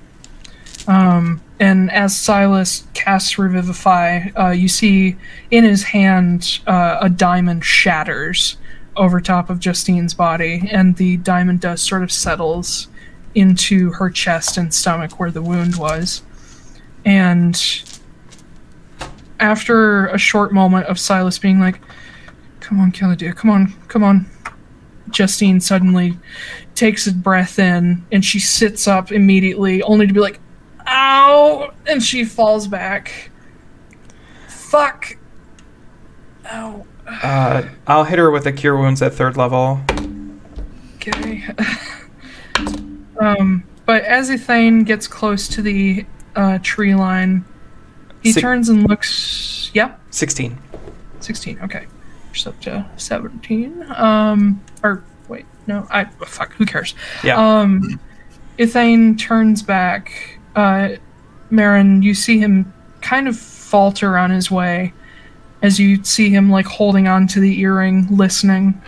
um, 0.88 1.41
and 1.59 1.91
as 1.91 2.15
Silas 2.15 2.88
casts 2.93 3.38
Revivify, 3.38 4.30
uh, 4.38 4.51
you 4.51 4.68
see 4.68 5.18
in 5.51 5.64
his 5.64 5.84
hand 5.84 6.59
uh, 6.68 6.97
a 7.01 7.09
diamond 7.09 7.65
shatters 7.65 8.57
over 8.95 9.19
top 9.19 9.49
of 9.49 9.59
Justine's 9.59 10.14
body, 10.14 10.68
and 10.72 10.95
the 10.95 11.18
diamond 11.18 11.61
dust 11.61 11.85
sort 11.85 12.03
of 12.03 12.11
settles 12.11 12.88
into 13.35 13.91
her 13.91 14.09
chest 14.09 14.57
and 14.57 14.73
stomach 14.73 15.19
where 15.19 15.30
the 15.30 15.41
wound 15.41 15.76
was, 15.76 16.23
and 17.05 17.84
after 19.39 20.07
a 20.07 20.18
short 20.18 20.51
moment 20.51 20.88
of 20.88 20.99
Silas 20.99 21.38
being 21.38 21.59
like, 21.59 21.80
"Come 22.59 22.80
on, 22.80 22.91
Caladia, 22.91 23.35
come 23.35 23.49
on, 23.49 23.73
come 23.88 24.03
on," 24.03 24.26
Justine 25.09 25.59
suddenly 25.59 26.18
takes 26.76 27.07
a 27.07 27.14
breath 27.14 27.59
in 27.59 28.05
and 28.11 28.23
she 28.23 28.39
sits 28.39 28.88
up 28.88 29.11
immediately, 29.11 29.81
only 29.84 30.05
to 30.05 30.14
be 30.14 30.19
like, 30.19 30.39
"Ow!" 30.88 31.72
and 31.85 32.01
she 32.01 32.23
falls 32.26 32.68
back. 32.68 33.31
Fuck. 34.47 35.18
Ow. 36.51 36.85
Uh, 37.07 37.64
I'll 37.88 38.03
hit 38.03 38.19
her 38.19 38.31
with 38.31 38.45
a 38.47 38.51
cure 38.51 38.77
wounds 38.77 39.01
at 39.01 39.14
third 39.14 39.38
level. 39.38 39.80
Okay. 40.95 41.43
um, 43.22 43.64
but 43.85 44.03
as 44.03 44.30
Ethane 44.30 44.85
gets 44.85 45.07
close 45.07 45.47
to 45.49 45.61
the 45.61 46.05
uh, 46.35 46.59
tree 46.61 46.95
line, 46.95 47.45
he 48.22 48.34
Si- 48.34 48.41
turns 48.41 48.68
and 48.69 48.88
looks. 48.89 49.72
Yeah? 49.73 49.95
Sixteen. 50.09 50.57
16. 51.19 51.59
Okay. 51.61 51.88
Just 52.31 52.47
up 52.47 52.61
to 52.61 52.85
17. 52.97 53.84
Um, 53.95 54.61
or 54.84 55.03
wait, 55.27 55.45
no, 55.65 55.88
I 55.89 56.05
fuck. 56.05 56.53
Who 56.53 56.65
cares? 56.65 56.93
Yeah. 57.23 57.38
Um, 57.38 57.99
Ithane 58.59 59.18
turns 59.18 59.64
back. 59.64 60.36
Uh, 60.57 60.95
Marin, 61.51 62.01
you 62.01 62.15
see 62.15 62.39
him 62.39 62.73
kind 63.01 63.27
of 63.27 63.38
falter 63.38 64.17
on 64.17 64.31
his 64.31 64.49
way 64.49 64.91
as 65.61 65.79
you 65.79 66.03
see 66.03 66.31
him 66.31 66.49
like 66.49 66.65
holding 66.65 67.07
on 67.07 67.27
to 67.27 67.39
the 67.39 67.59
earring, 67.59 68.07
listening, 68.09 68.81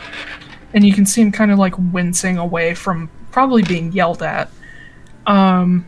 and 0.73 0.83
you 0.83 0.93
can 0.93 1.05
see 1.05 1.21
him 1.21 1.31
kind 1.31 1.51
of 1.51 1.59
like 1.59 1.75
wincing 1.77 2.39
away 2.39 2.73
from 2.73 3.07
probably 3.31 3.61
being 3.61 3.91
yelled 3.91 4.23
at. 4.23 4.49
Um, 5.27 5.85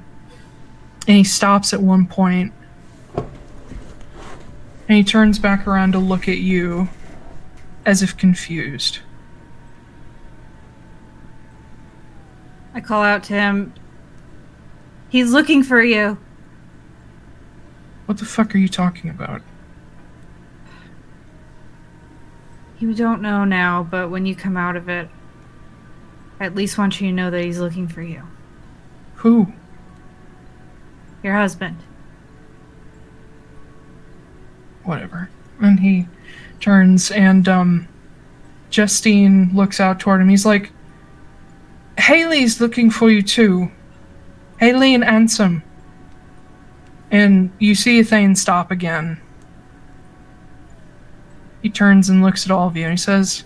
and 1.07 1.17
he 1.17 1.23
stops 1.23 1.73
at 1.73 1.81
one 1.81 2.05
point, 2.05 2.53
and 3.15 3.25
he 4.87 5.03
turns 5.03 5.39
back 5.39 5.65
around 5.65 5.93
to 5.93 5.99
look 5.99 6.27
at 6.27 6.37
you, 6.37 6.89
as 7.87 8.03
if 8.03 8.15
confused. 8.15 8.99
I 12.75 12.81
call 12.81 13.01
out 13.01 13.23
to 13.23 13.33
him. 13.33 13.73
He's 15.11 15.31
looking 15.31 15.61
for 15.61 15.83
you. 15.83 16.17
What 18.07 18.17
the 18.17 18.25
fuck 18.25 18.55
are 18.55 18.57
you 18.57 18.67
talking 18.67 19.11
about? 19.11 19.43
You 22.79 22.95
don't 22.95 23.21
know 23.21 23.45
now, 23.45 23.83
but 23.83 24.09
when 24.09 24.25
you 24.25 24.35
come 24.35 24.57
out 24.57 24.75
of 24.75 24.89
it, 24.89 25.07
I 26.39 26.45
at 26.45 26.55
least 26.55 26.79
want 26.79 26.99
you 26.99 27.07
to 27.09 27.13
know 27.13 27.29
that 27.29 27.43
he's 27.43 27.59
looking 27.59 27.87
for 27.87 28.01
you. 28.01 28.23
Who? 29.17 29.53
Your 31.21 31.35
husband. 31.35 31.77
whatever. 34.83 35.29
And 35.59 35.79
he 35.79 36.07
turns 36.59 37.11
and 37.11 37.47
um 37.47 37.87
Justine 38.69 39.51
looks 39.53 39.79
out 39.79 39.99
toward 39.99 40.21
him. 40.21 40.29
He's 40.29 40.45
like 40.45 40.71
Haley's 41.97 42.59
looking 42.59 42.89
for 42.89 43.09
you 43.09 43.21
too. 43.21 43.71
And 44.61 45.03
Ansem. 45.03 45.63
And 47.09 47.51
you 47.59 47.75
see 47.75 47.99
Ethane 47.99 48.37
stop 48.37 48.71
again. 48.71 49.19
He 51.61 51.69
turns 51.69 52.09
and 52.09 52.23
looks 52.23 52.45
at 52.45 52.51
all 52.51 52.67
of 52.67 52.77
you 52.77 52.83
and 52.85 52.93
he 52.93 52.97
says 52.97 53.43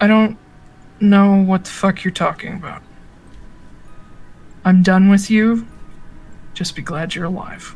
I 0.00 0.06
don't 0.06 0.38
know 1.00 1.42
what 1.42 1.64
the 1.64 1.70
fuck 1.70 2.04
you're 2.04 2.12
talking 2.12 2.54
about. 2.54 2.82
I'm 4.64 4.82
done 4.82 5.08
with 5.08 5.30
you. 5.30 5.66
Just 6.52 6.76
be 6.76 6.82
glad 6.82 7.14
you're 7.14 7.24
alive 7.24 7.74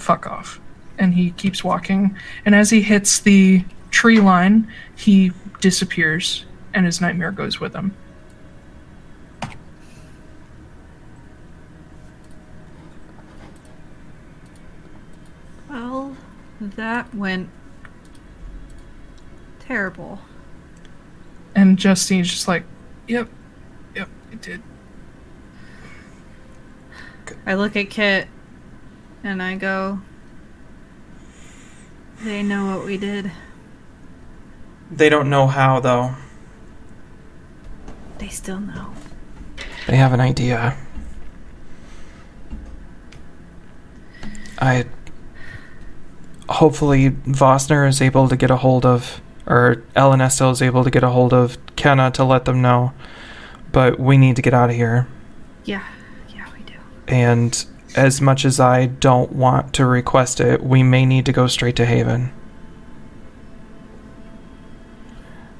fuck 0.00 0.26
off. 0.26 0.60
And 0.98 1.14
he 1.14 1.30
keeps 1.32 1.62
walking. 1.62 2.16
And 2.44 2.54
as 2.54 2.70
he 2.70 2.82
hits 2.82 3.20
the 3.20 3.64
tree 3.90 4.20
line, 4.20 4.66
he 4.96 5.32
disappears, 5.60 6.44
and 6.74 6.84
his 6.84 7.00
nightmare 7.00 7.32
goes 7.32 7.60
with 7.60 7.74
him. 7.74 7.94
Well, 15.68 16.16
that 16.60 17.14
went 17.14 17.48
terrible. 19.58 20.20
And 21.54 21.78
Justine's 21.78 22.30
just 22.30 22.46
like, 22.46 22.64
yep, 23.08 23.28
yep, 23.94 24.08
it 24.30 24.42
did. 24.42 24.62
I 27.46 27.54
look 27.54 27.76
at 27.76 27.90
Kit 27.90 28.28
and 29.24 29.42
I 29.42 29.56
go, 29.56 30.00
They 32.22 32.42
know 32.42 32.76
what 32.76 32.84
we 32.84 32.96
did. 32.98 33.30
They 34.90 35.08
don't 35.08 35.30
know 35.30 35.46
how 35.46 35.80
though. 35.80 36.14
They 38.18 38.28
still 38.28 38.60
know. 38.60 38.92
They 39.86 39.96
have 39.96 40.12
an 40.12 40.20
idea. 40.20 40.76
I 44.58 44.84
hopefully 46.50 47.10
Vostner 47.10 47.88
is 47.88 48.02
able 48.02 48.28
to 48.28 48.36
get 48.36 48.50
a 48.50 48.56
hold 48.56 48.84
of 48.84 49.20
or 49.46 49.82
Ellen 49.96 50.20
Estel 50.20 50.50
is 50.50 50.62
able 50.62 50.84
to 50.84 50.90
get 50.90 51.02
a 51.02 51.08
hold 51.08 51.32
of 51.32 51.58
Kenna 51.76 52.10
to 52.12 52.24
let 52.24 52.44
them 52.44 52.62
know. 52.62 52.92
But 53.72 53.98
we 53.98 54.16
need 54.16 54.36
to 54.36 54.42
get 54.42 54.54
out 54.54 54.70
of 54.70 54.76
here. 54.76 55.08
Yeah, 55.64 55.84
yeah, 56.34 56.46
we 56.52 56.62
do. 56.62 56.74
And 57.08 57.64
as 57.96 58.20
much 58.20 58.44
as 58.44 58.60
I 58.60 58.86
don't 58.86 59.32
want 59.32 59.74
to 59.74 59.86
request 59.86 60.40
it, 60.40 60.62
we 60.62 60.82
may 60.82 61.04
need 61.04 61.26
to 61.26 61.32
go 61.32 61.46
straight 61.46 61.76
to 61.76 61.86
Haven. 61.86 62.32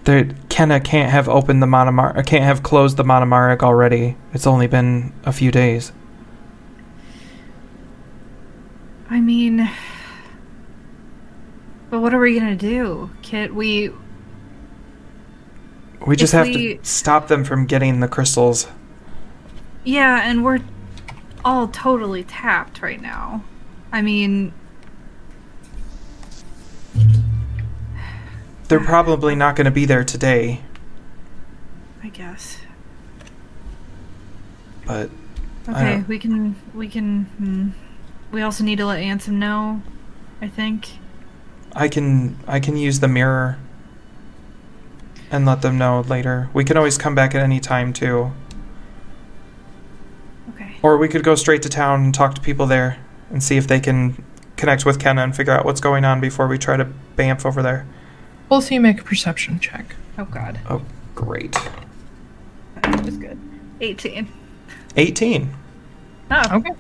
There, 0.05 0.31
Kenna 0.49 0.81
can't 0.81 1.11
have 1.11 1.29
opened 1.29 1.63
the 1.63 1.67
Monomar, 1.67 2.17
uh, 2.17 2.23
can't 2.23 2.45
have 2.45 2.63
closed 2.63 2.97
the 2.97 3.05
Monomaric 3.05 3.63
already. 3.63 4.17
It's 4.33 4.47
only 4.47 4.67
been 4.67 5.13
a 5.25 5.33
few 5.33 5.51
days. 5.51 5.93
I 9.09 9.21
mean, 9.21 9.69
but 11.91 12.01
what 12.01 12.15
are 12.15 12.19
we 12.21 12.39
gonna 12.39 12.55
do, 12.57 13.11
Kit? 13.23 13.55
We 13.55 13.91
We 16.07 16.17
just 16.17 16.33
have 16.33 16.47
we- 16.47 16.77
to 16.79 16.85
stop 16.85 17.29
them 17.29 17.45
from 17.45 17.67
getting 17.67 18.01
the 18.01 18.09
crystals. 18.09 18.67
yeah, 19.85 20.23
and 20.29 20.43
we're 20.45 20.61
all 21.45 21.69
totally 21.69 22.23
tapped 22.25 22.81
right 22.83 23.01
now. 23.01 23.43
I 23.93 24.03
mean, 24.03 24.53
They're 28.69 28.79
probably 28.81 29.35
not 29.35 29.57
going 29.57 29.65
to 29.65 29.71
be 29.73 29.85
there 29.85 30.05
today, 30.05 30.61
I 32.05 32.09
guess. 32.09 32.59
but 34.87 35.11
Okay, 35.69 36.05
we 36.07 36.19
can 36.19 36.55
we 36.75 36.89
can. 36.89 37.25
Hmm. 37.39 37.69
We 38.33 38.43
also 38.43 38.63
need 38.65 38.77
to 38.79 38.87
let 38.87 39.01
Ansem 39.01 39.33
know. 39.35 39.83
I 40.41 40.47
think. 40.49 40.99
I 41.81 41.89
can 41.89 42.37
I 42.47 42.61
can 42.61 42.77
use 42.77 43.01
the 43.01 43.09
mirror 43.09 43.57
and 45.31 45.47
let 45.47 45.63
them 45.63 45.79
know 45.79 46.03
later. 46.03 46.51
We 46.53 46.63
can 46.63 46.77
always 46.77 46.99
come 46.99 47.15
back 47.15 47.35
at 47.35 47.41
any 47.43 47.59
time 47.59 47.95
too. 47.95 48.33
Okay. 50.55 50.77
Or 50.83 50.99
we 50.99 51.09
could 51.09 51.25
go 51.25 51.35
straight 51.37 51.63
to 51.63 51.71
town 51.71 52.05
and 52.05 52.15
talk 52.15 52.35
to 52.35 52.41
people 52.43 52.67
there 52.67 52.99
and 53.31 53.43
see 53.43 53.57
if 53.57 53.67
they 53.67 53.81
can 53.81 54.23
connect 54.57 54.85
with 54.85 55.01
Kenna 55.01 55.23
and 55.23 55.35
figure 55.35 55.55
out 55.55 55.65
what's 55.65 55.81
going 55.81 56.05
on 56.05 56.21
before 56.21 56.47
we 56.49 56.59
try 56.59 56.77
to 56.77 56.87
bamf 57.17 57.47
over 57.47 57.63
there. 57.63 57.87
Both 58.51 58.67
of 58.67 58.73
you 58.73 58.81
make 58.81 59.01
a 59.01 59.05
perception 59.05 59.59
check. 59.59 59.95
Oh 60.19 60.27
God, 60.27 60.61
Oh, 60.69 60.83
great. 61.15 61.57
that 62.83 63.03
was 63.07 63.17
good. 63.17 63.39
Eighteen. 63.81 64.29
18. 64.97 65.49
Oh, 66.31 66.57
Okay. 66.57 66.73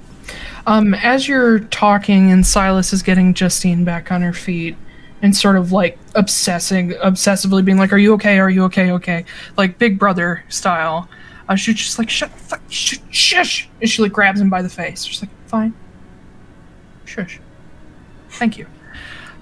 Um, 0.66 0.92
as 0.92 1.26
you're 1.26 1.60
talking 1.60 2.30
and 2.30 2.44
Silas 2.46 2.92
is 2.92 3.02
getting 3.02 3.32
Justine 3.32 3.82
back 3.84 4.12
on 4.12 4.20
her 4.20 4.34
feet, 4.34 4.76
and 5.22 5.36
sort 5.36 5.56
of 5.56 5.72
like 5.72 5.98
obsessing, 6.14 6.90
obsessively 6.92 7.64
being 7.64 7.78
like, 7.78 7.92
"Are 7.92 7.98
you 7.98 8.14
okay? 8.14 8.38
Are 8.38 8.50
you 8.50 8.64
okay? 8.64 8.90
Okay?" 8.92 9.24
Like 9.56 9.78
Big 9.78 9.98
Brother 9.98 10.44
style. 10.48 11.08
Uh, 11.48 11.56
she's 11.56 11.74
just 11.76 11.98
like, 11.98 12.08
"Shut, 12.08 12.30
fuck, 12.30 12.60
sh- 12.68 12.98
shush!" 13.10 13.68
And 13.80 13.90
she 13.90 14.02
like 14.02 14.12
grabs 14.12 14.40
him 14.40 14.48
by 14.50 14.62
the 14.62 14.68
face. 14.68 15.04
She's 15.04 15.20
like, 15.22 15.30
"Fine, 15.46 15.74
shush, 17.04 17.40
thank 18.30 18.56
you." 18.56 18.66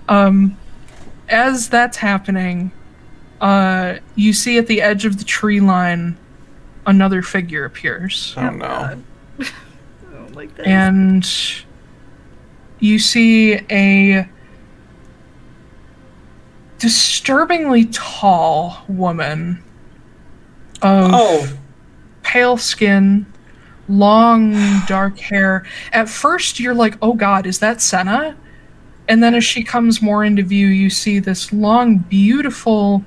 Um, 0.09 0.57
as 1.29 1.69
that's 1.69 1.99
happening, 1.99 2.73
uh, 3.41 3.97
you 4.15 4.33
see 4.33 4.57
at 4.59 4.67
the 4.67 4.81
edge 4.81 5.05
of 5.05 5.19
the 5.19 5.25
tree 5.25 5.61
line, 5.61 6.17
another 6.87 7.21
figure 7.23 7.67
appears, 7.67 8.35
Oh 8.39 8.49
no. 8.51 8.67
I 9.41 9.45
like 10.33 10.55
this. 10.55 10.67
and 10.67 11.31
you 12.81 12.99
see 12.99 13.61
a 13.71 14.27
disturbingly 16.79 17.87
tall 17.87 18.85
woman 18.89 19.63
of 20.81 21.11
Oh, 21.13 21.59
pale 22.23 22.57
skin, 22.57 23.27
long 23.89 24.55
dark 24.87 25.19
hair. 25.19 25.65
At 25.93 26.09
first, 26.09 26.61
you're 26.61 26.75
like, 26.75 26.97
"Oh 27.03 27.15
God, 27.15 27.47
is 27.47 27.59
that 27.59 27.81
Senna?" 27.81 28.37
And 29.09 29.23
then, 29.23 29.35
as 29.35 29.45
she 29.45 29.65
comes 29.65 30.03
more 30.03 30.25
into 30.25 30.43
view, 30.43 30.67
you 30.69 30.91
see 30.91 31.19
this 31.19 31.53
long, 31.53 31.99
beautiful 31.99 33.03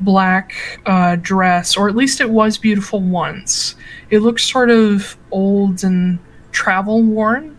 black 0.00 0.52
uh, 0.84 1.16
dress, 1.16 1.76
or 1.76 1.88
at 1.88 1.94
least 1.94 2.20
it 2.20 2.28
was 2.28 2.58
beautiful 2.58 3.00
once. 3.00 3.76
It 4.10 4.18
looks 4.18 4.44
sort 4.44 4.70
of 4.70 5.16
old 5.30 5.84
and 5.84 6.18
travel 6.50 7.02
worn. 7.02 7.56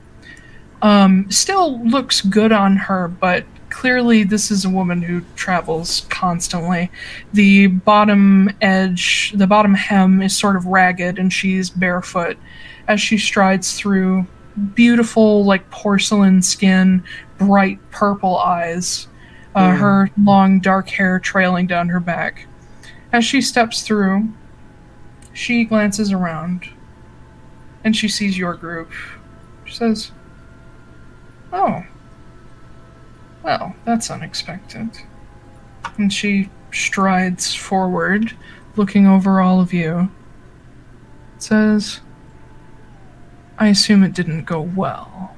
Um, 0.81 1.31
still 1.31 1.81
looks 1.87 2.21
good 2.21 2.51
on 2.51 2.75
her, 2.75 3.07
but 3.07 3.45
clearly 3.79 4.23
this 4.23 4.51
is 4.51 4.63
a 4.63 4.69
woman 4.69 5.01
who 5.01 5.21
travels 5.35 6.05
constantly. 6.09 6.89
The 7.33 7.67
bottom 7.67 8.49
edge, 8.61 9.33
the 9.35 9.47
bottom 9.47 9.73
hem 9.73 10.21
is 10.21 10.35
sort 10.35 10.55
of 10.55 10.65
ragged, 10.65 11.19
and 11.19 11.31
she's 11.31 11.69
barefoot 11.69 12.37
as 12.87 13.01
she 13.01 13.17
strides 13.17 13.77
through. 13.77 14.25
Beautiful, 14.75 15.43
like 15.43 15.69
porcelain 15.71 16.41
skin, 16.41 17.03
bright 17.37 17.77
purple 17.91 18.37
eyes, 18.37 19.09
uh, 19.55 19.71
Mm. 19.71 19.77
her 19.77 20.09
long 20.23 20.59
dark 20.61 20.87
hair 20.87 21.19
trailing 21.19 21.67
down 21.67 21.89
her 21.89 21.99
back. 21.99 22.47
As 23.11 23.25
she 23.25 23.41
steps 23.41 23.81
through, 23.81 24.29
she 25.33 25.65
glances 25.65 26.13
around 26.13 26.69
and 27.83 27.93
she 27.93 28.07
sees 28.07 28.37
your 28.37 28.53
group. 28.53 28.89
She 29.65 29.75
says, 29.75 30.11
Oh, 31.51 31.83
well, 33.45 33.75
that's 33.85 34.09
unexpected. 34.09 34.89
And 35.97 36.11
she 36.11 36.49
strides 36.73 37.53
forward, 37.55 38.35
looking 38.75 39.05
over 39.07 39.39
all 39.39 39.61
of 39.61 39.71
you. 39.71 40.09
Says, 41.37 41.99
I 43.59 43.67
assume 43.67 44.03
it 44.03 44.13
didn't 44.13 44.45
go 44.45 44.59
well. 44.61 45.35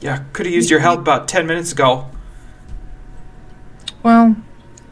yeah. 0.00 0.24
Could 0.32 0.46
have 0.46 0.54
used 0.54 0.70
your 0.70 0.80
help 0.80 0.98
about 1.00 1.28
ten 1.28 1.46
minutes 1.46 1.72
ago. 1.72 2.08
Well, 4.02 4.36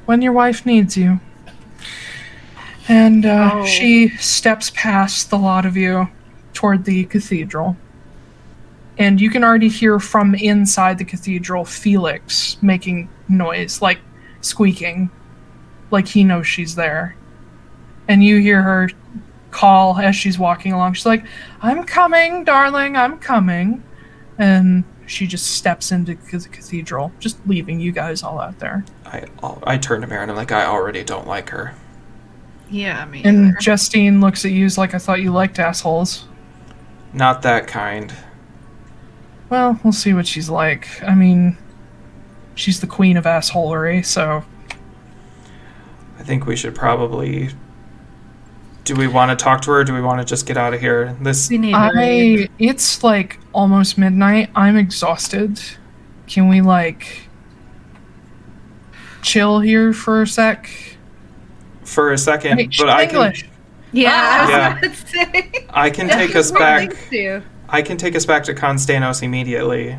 when 0.04 0.20
your 0.22 0.32
wife 0.32 0.66
needs 0.66 0.96
you. 0.96 1.20
And 2.86 3.24
uh, 3.24 3.50
Oh. 3.54 3.64
she 3.66 4.10
steps 4.18 4.70
past 4.74 5.30
the 5.30 5.38
lot 5.38 5.64
of 5.64 5.74
you 5.76 6.08
toward 6.52 6.84
the 6.84 7.04
cathedral. 7.04 7.76
And 8.98 9.20
you 9.20 9.28
can 9.30 9.42
already 9.42 9.68
hear 9.68 9.98
from 9.98 10.34
inside 10.34 10.98
the 10.98 11.04
cathedral 11.04 11.64
Felix 11.64 12.56
making 12.62 13.08
noise, 13.28 13.82
like 13.82 13.98
squeaking, 14.40 15.10
like 15.90 16.06
he 16.06 16.22
knows 16.24 16.46
she's 16.46 16.74
there. 16.76 17.16
And 18.06 18.22
you 18.22 18.38
hear 18.38 18.62
her 18.62 18.90
call 19.50 19.98
as 19.98 20.14
she's 20.14 20.38
walking 20.38 20.72
along. 20.72 20.92
She's 20.94 21.06
like, 21.06 21.24
I'm 21.62 21.84
coming, 21.84 22.44
darling, 22.44 22.96
I'm 22.96 23.18
coming. 23.18 23.82
And 24.38 24.84
she 25.06 25.26
just 25.26 25.52
steps 25.52 25.92
into 25.92 26.14
the 26.14 26.48
cathedral, 26.48 27.12
just 27.18 27.36
leaving 27.46 27.80
you 27.80 27.92
guys 27.92 28.22
all 28.22 28.40
out 28.40 28.58
there. 28.58 28.84
I 29.06 29.24
I 29.64 29.76
turn 29.78 30.00
to 30.00 30.06
Mary 30.06 30.22
and 30.22 30.30
I'm 30.30 30.36
like, 30.36 30.52
I 30.52 30.66
already 30.66 31.04
don't 31.04 31.26
like 31.26 31.50
her. 31.50 31.74
yeah, 32.70 33.04
me. 33.06 33.22
And 33.24 33.48
either. 33.48 33.58
Justine 33.60 34.20
looks 34.20 34.44
at 34.44 34.50
you 34.50 34.68
like 34.76 34.94
I 34.94 34.98
thought 34.98 35.20
you 35.20 35.32
liked 35.32 35.58
assholes. 35.58 36.26
Not 37.12 37.42
that 37.42 37.66
kind. 37.66 38.12
Well, 39.54 39.78
we'll 39.84 39.92
see 39.92 40.12
what 40.14 40.26
she's 40.26 40.50
like. 40.50 40.88
I 41.04 41.14
mean, 41.14 41.56
she's 42.56 42.80
the 42.80 42.88
queen 42.88 43.16
of 43.16 43.22
assholery, 43.22 44.04
so 44.04 44.42
I 46.18 46.22
think 46.24 46.44
we 46.44 46.56
should 46.56 46.74
probably. 46.74 47.50
Do 48.82 48.96
we 48.96 49.06
want 49.06 49.30
to 49.30 49.40
talk 49.40 49.60
to 49.62 49.70
her? 49.70 49.78
Or 49.78 49.84
do 49.84 49.94
we 49.94 50.00
want 50.00 50.18
to 50.18 50.24
just 50.24 50.44
get 50.44 50.56
out 50.56 50.74
of 50.74 50.80
here? 50.80 51.16
This 51.22 51.48
we 51.48 51.58
need 51.58 51.70
to 51.74 51.90
read. 51.94 52.48
I 52.48 52.48
it's 52.58 53.04
like 53.04 53.38
almost 53.52 53.96
midnight. 53.96 54.50
I'm 54.56 54.76
exhausted. 54.76 55.60
Can 56.26 56.48
we 56.48 56.60
like 56.60 57.28
chill 59.22 59.60
here 59.60 59.92
for 59.92 60.22
a 60.22 60.26
sec? 60.26 60.68
for 61.84 62.10
a 62.12 62.18
second, 62.18 62.56
Wait, 62.56 62.74
but 62.76 62.88
I 62.90 63.06
can 63.06 63.14
English. 63.14 63.48
Yeah, 63.92 64.10
I 64.10 64.40
was 64.42 64.50
Yeah. 64.50 64.78
about 64.78 64.82
to 64.82 65.06
say. 65.06 65.66
I 65.70 65.90
can 65.90 66.08
take 66.08 66.34
us 66.34 66.50
what 66.50 66.58
back. 66.58 66.90
We 67.74 67.82
do. 67.82 67.84
I 67.84 67.86
can 67.86 67.96
take 67.96 68.14
us 68.16 68.26
back 68.26 68.44
to 68.44 68.54
Constanos 68.54 69.22
immediately. 69.22 69.98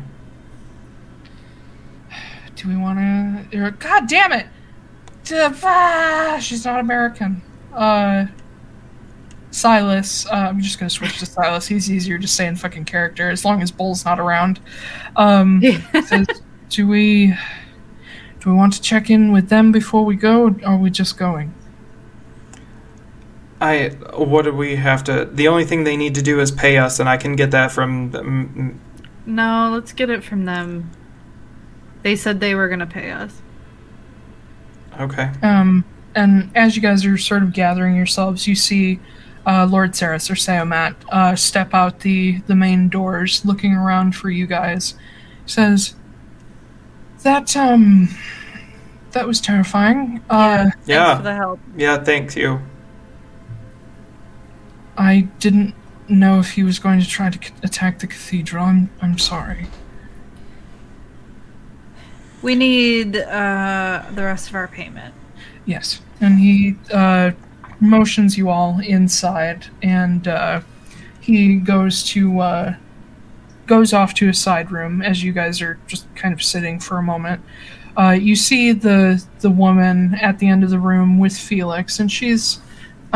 Do 2.56 2.68
we 2.68 2.76
want 2.76 2.98
to? 3.50 3.70
God 3.78 4.08
damn 4.08 4.32
it! 4.32 4.46
D- 5.24 5.36
ah, 5.38 6.38
she's 6.40 6.64
not 6.64 6.80
American. 6.80 7.42
Uh, 7.72 8.26
Silas. 9.50 10.26
Uh, 10.26 10.48
I'm 10.48 10.60
just 10.60 10.78
gonna 10.78 10.90
switch 10.90 11.18
to 11.18 11.26
Silas. 11.26 11.66
He's 11.66 11.90
easier 11.90 12.18
to 12.18 12.28
say 12.28 12.46
in 12.46 12.56
fucking 12.56 12.84
character 12.84 13.30
as 13.30 13.44
long 13.44 13.62
as 13.62 13.70
Bull's 13.70 14.04
not 14.04 14.20
around. 14.20 14.60
Um, 15.16 15.62
says, 16.06 16.26
do 16.68 16.86
we? 16.86 17.34
Do 18.40 18.50
we 18.50 18.56
want 18.56 18.74
to 18.74 18.80
check 18.80 19.10
in 19.10 19.32
with 19.32 19.48
them 19.48 19.72
before 19.72 20.04
we 20.04 20.14
go? 20.14 20.48
Or 20.48 20.64
are 20.64 20.76
we 20.76 20.90
just 20.90 21.18
going? 21.18 21.54
I. 23.60 23.88
What 24.14 24.42
do 24.44 24.52
we 24.52 24.76
have 24.76 25.02
to? 25.04 25.24
The 25.24 25.48
only 25.48 25.64
thing 25.64 25.84
they 25.84 25.96
need 25.96 26.14
to 26.16 26.22
do 26.22 26.40
is 26.40 26.50
pay 26.50 26.76
us, 26.78 27.00
and 27.00 27.08
I 27.08 27.16
can 27.16 27.36
get 27.36 27.50
that 27.52 27.72
from. 27.72 28.10
mm, 28.12 28.76
No, 29.24 29.70
let's 29.72 29.92
get 29.92 30.10
it 30.10 30.22
from 30.22 30.44
them. 30.44 30.90
They 32.02 32.16
said 32.16 32.40
they 32.40 32.54
were 32.54 32.68
gonna 32.68 32.86
pay 32.86 33.10
us. 33.10 33.40
Okay. 35.00 35.30
Um, 35.42 35.84
and 36.14 36.50
as 36.54 36.76
you 36.76 36.82
guys 36.82 37.04
are 37.04 37.18
sort 37.18 37.42
of 37.42 37.52
gathering 37.52 37.96
yourselves, 37.96 38.46
you 38.46 38.54
see 38.54 39.00
uh, 39.46 39.66
Lord 39.66 39.94
Saris 39.94 40.30
or 40.30 40.36
Seomat 40.36 40.94
uh, 41.10 41.34
step 41.36 41.74
out 41.74 42.00
the 42.00 42.38
the 42.46 42.54
main 42.54 42.88
doors, 42.88 43.44
looking 43.44 43.74
around 43.74 44.14
for 44.14 44.30
you 44.30 44.46
guys. 44.46 44.94
Says 45.46 45.94
that 47.22 47.56
um 47.56 48.08
that 49.12 49.26
was 49.26 49.40
terrifying. 49.40 50.20
Uh, 50.28 50.64
Thanks 50.64 50.76
Yeah. 50.86 51.16
for 51.16 51.22
the 51.22 51.34
help. 51.34 51.60
Yeah. 51.76 52.02
Thank 52.04 52.36
you. 52.36 52.60
I 54.96 55.28
didn't 55.38 55.74
know 56.08 56.38
if 56.38 56.52
he 56.52 56.62
was 56.62 56.78
going 56.78 57.00
to 57.00 57.08
try 57.08 57.30
to 57.30 57.46
c- 57.46 57.52
attack 57.62 57.98
the 57.98 58.06
cathedral. 58.06 58.64
I'm 58.64 58.90
I'm 59.02 59.18
sorry. 59.18 59.66
We 62.42 62.54
need 62.54 63.16
uh, 63.16 64.04
the 64.14 64.22
rest 64.22 64.48
of 64.48 64.54
our 64.54 64.68
payment. 64.68 65.14
Yes, 65.64 66.00
and 66.20 66.38
he 66.38 66.76
uh, 66.92 67.32
motions 67.80 68.38
you 68.38 68.50
all 68.50 68.78
inside, 68.80 69.66
and 69.82 70.28
uh, 70.28 70.60
he 71.20 71.56
goes 71.56 72.04
to 72.04 72.40
uh, 72.40 72.76
goes 73.66 73.92
off 73.92 74.14
to 74.14 74.28
a 74.28 74.34
side 74.34 74.70
room 74.70 75.02
as 75.02 75.24
you 75.24 75.32
guys 75.32 75.60
are 75.60 75.78
just 75.86 76.06
kind 76.14 76.32
of 76.32 76.42
sitting 76.42 76.78
for 76.78 76.98
a 76.98 77.02
moment. 77.02 77.42
Uh, 77.96 78.10
you 78.10 78.36
see 78.36 78.72
the 78.72 79.24
the 79.40 79.50
woman 79.50 80.14
at 80.16 80.38
the 80.38 80.48
end 80.48 80.62
of 80.62 80.70
the 80.70 80.78
room 80.78 81.18
with 81.18 81.36
Felix, 81.36 81.98
and 81.98 82.12
she's 82.12 82.60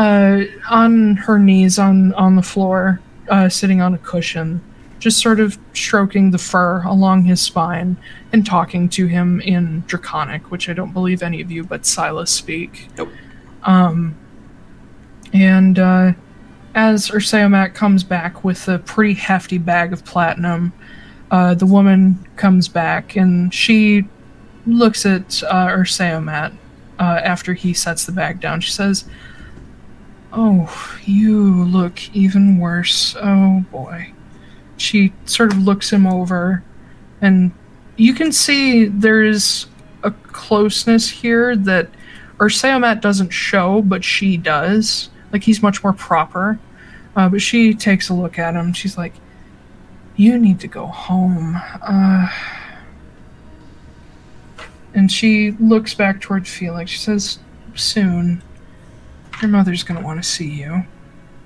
uh, 0.01 0.45
on 0.69 1.15
her 1.15 1.37
knees 1.37 1.77
on 1.77 2.11
on 2.15 2.35
the 2.35 2.41
floor, 2.41 2.99
uh, 3.29 3.47
sitting 3.47 3.81
on 3.81 3.93
a 3.93 3.99
cushion, 3.99 4.59
just 4.97 5.19
sort 5.19 5.39
of 5.39 5.59
stroking 5.73 6.31
the 6.31 6.39
fur 6.39 6.81
along 6.81 7.23
his 7.23 7.39
spine 7.39 7.95
and 8.33 8.43
talking 8.43 8.89
to 8.89 9.05
him 9.05 9.39
in 9.41 9.83
Draconic, 9.85 10.49
which 10.49 10.69
I 10.69 10.73
don't 10.73 10.91
believe 10.91 11.21
any 11.21 11.39
of 11.39 11.51
you 11.51 11.63
but 11.63 11.85
Silas 11.85 12.31
speak. 12.31 12.89
Nope. 12.97 13.09
Um, 13.63 14.17
and 15.33 15.77
uh, 15.77 16.13
as 16.73 17.09
Urseomat 17.09 17.75
comes 17.75 18.03
back 18.03 18.43
with 18.43 18.67
a 18.67 18.79
pretty 18.79 19.13
hefty 19.13 19.59
bag 19.59 19.93
of 19.93 20.03
platinum, 20.03 20.73
uh, 21.29 21.53
the 21.53 21.67
woman 21.67 22.27
comes 22.37 22.67
back 22.67 23.15
and 23.15 23.53
she 23.53 24.07
looks 24.65 25.05
at 25.05 25.43
uh, 25.43 25.67
Urseomat 25.67 26.57
uh, 26.97 27.21
after 27.23 27.53
he 27.53 27.73
sets 27.75 28.05
the 28.05 28.11
bag 28.11 28.39
down. 28.39 28.61
She 28.61 28.71
says, 28.71 29.05
Oh, 30.33 30.97
you 31.05 31.65
look 31.65 32.15
even 32.15 32.57
worse. 32.57 33.15
Oh 33.21 33.65
boy. 33.71 34.13
She 34.77 35.13
sort 35.25 35.51
of 35.51 35.59
looks 35.59 35.91
him 35.91 36.07
over, 36.07 36.63
and 37.21 37.51
you 37.97 38.13
can 38.13 38.31
see 38.31 38.85
there's 38.85 39.67
a 40.03 40.11
closeness 40.11 41.09
here 41.09 41.55
that 41.55 41.89
Urseomat 42.39 43.01
doesn't 43.01 43.29
show, 43.29 43.81
but 43.83 44.03
she 44.03 44.37
does. 44.37 45.09
Like 45.31 45.43
he's 45.43 45.61
much 45.61 45.83
more 45.83 45.93
proper. 45.93 46.59
Uh, 47.15 47.29
but 47.29 47.41
she 47.41 47.73
takes 47.73 48.09
a 48.09 48.13
look 48.13 48.39
at 48.39 48.55
him. 48.55 48.73
She's 48.73 48.97
like, 48.97 49.13
"You 50.15 50.39
need 50.39 50.59
to 50.61 50.67
go 50.67 50.87
home." 50.87 51.57
Uh, 51.81 52.29
and 54.93 55.11
she 55.11 55.51
looks 55.51 55.93
back 55.93 56.21
toward 56.21 56.47
Felix. 56.47 56.91
She 56.91 56.99
says, 56.99 57.39
"Soon, 57.75 58.41
your 59.41 59.49
mother's 59.49 59.83
gonna 59.83 60.01
want 60.01 60.21
to 60.21 60.27
see 60.27 60.49
you." 60.49 60.83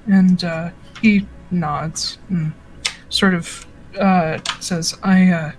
And 0.07 0.43
uh, 0.43 0.69
he 1.01 1.27
nods 1.51 2.17
and 2.29 2.53
sort 3.09 3.33
of 3.33 3.65
uh, 3.99 4.39
says, 4.59 4.97
"I, 5.03 5.29
uh, 5.29 5.51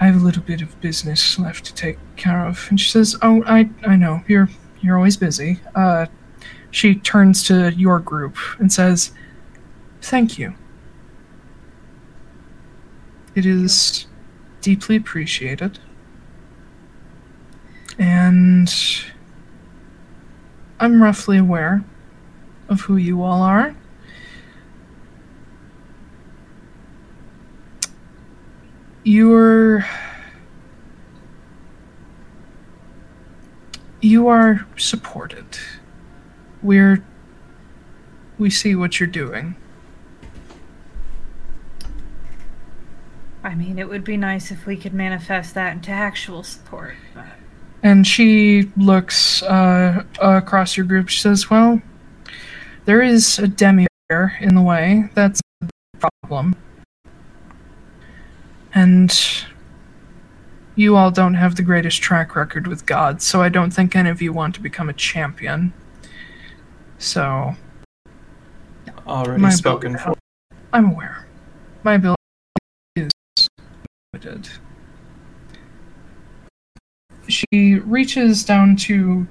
I 0.00 0.06
have 0.06 0.16
a 0.16 0.24
little 0.24 0.42
bit 0.42 0.62
of 0.62 0.80
business 0.80 1.38
left 1.38 1.64
to 1.66 1.74
take 1.74 1.98
care 2.16 2.46
of." 2.46 2.66
And 2.70 2.80
she 2.80 2.90
says, 2.90 3.16
"Oh, 3.22 3.42
I, 3.46 3.70
I 3.86 3.96
know 3.96 4.22
you're, 4.28 4.48
you're 4.80 4.96
always 4.96 5.16
busy." 5.16 5.60
Uh, 5.74 6.06
she 6.70 6.94
turns 6.94 7.44
to 7.44 7.72
your 7.72 7.98
group 7.98 8.36
and 8.58 8.72
says, 8.72 9.12
"Thank 10.02 10.38
you. 10.38 10.54
It 13.34 13.46
is 13.46 14.06
deeply 14.60 14.96
appreciated." 14.96 15.78
And 17.98 18.70
I'm 20.78 21.02
roughly 21.02 21.38
aware 21.38 21.82
of 22.68 22.82
who 22.82 22.96
you 22.96 23.22
all 23.22 23.42
are. 23.42 23.74
You're. 29.04 29.86
You 34.00 34.28
are 34.28 34.66
supported. 34.76 35.46
We're. 36.62 37.02
We 38.38 38.50
see 38.50 38.74
what 38.74 39.00
you're 39.00 39.06
doing. 39.06 39.56
I 43.42 43.54
mean, 43.54 43.78
it 43.78 43.88
would 43.88 44.04
be 44.04 44.16
nice 44.16 44.50
if 44.50 44.66
we 44.66 44.76
could 44.76 44.92
manifest 44.92 45.54
that 45.54 45.72
into 45.72 45.92
actual 45.92 46.42
support. 46.42 46.96
And 47.82 48.06
she 48.06 48.70
looks 48.76 49.42
uh, 49.42 50.02
across 50.20 50.76
your 50.76 50.86
group. 50.86 51.08
She 51.08 51.20
says, 51.20 51.50
Well, 51.50 51.80
there 52.84 53.02
is 53.02 53.38
a 53.38 53.46
demi 53.48 53.86
in 54.40 54.54
the 54.54 54.62
way. 54.62 55.08
That's 55.14 55.40
the 55.60 55.68
problem. 55.98 56.54
And 58.74 59.12
you 60.76 60.96
all 60.96 61.10
don't 61.10 61.34
have 61.34 61.56
the 61.56 61.62
greatest 61.62 62.02
track 62.02 62.36
record 62.36 62.66
with 62.66 62.86
God, 62.86 63.22
so 63.22 63.42
I 63.42 63.48
don't 63.48 63.70
think 63.70 63.96
any 63.96 64.10
of 64.10 64.20
you 64.22 64.32
want 64.32 64.54
to 64.56 64.60
become 64.60 64.88
a 64.88 64.92
champion. 64.92 65.72
So, 66.98 67.56
Already 69.06 69.40
My 69.40 69.50
spoken 69.50 69.96
for. 69.96 70.14
I'm 70.72 70.90
aware. 70.90 71.26
My 71.84 71.94
ability 71.94 72.16
is 72.96 73.10
limited. 74.12 74.48
She 77.28 77.76
reaches 77.76 78.44
down 78.44 78.76
to 78.76 79.26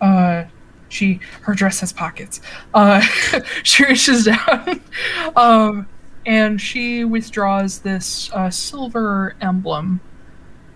uh 0.00 0.44
she 0.88 1.20
her 1.42 1.54
dress 1.54 1.80
has 1.80 1.92
pockets. 1.92 2.40
Uh 2.74 3.00
she 3.62 3.84
reaches 3.84 4.24
down 4.24 4.80
um 5.36 5.86
and 6.26 6.60
she 6.60 7.04
withdraws 7.04 7.78
this 7.80 8.30
uh, 8.34 8.50
silver 8.50 9.34
emblem 9.40 10.00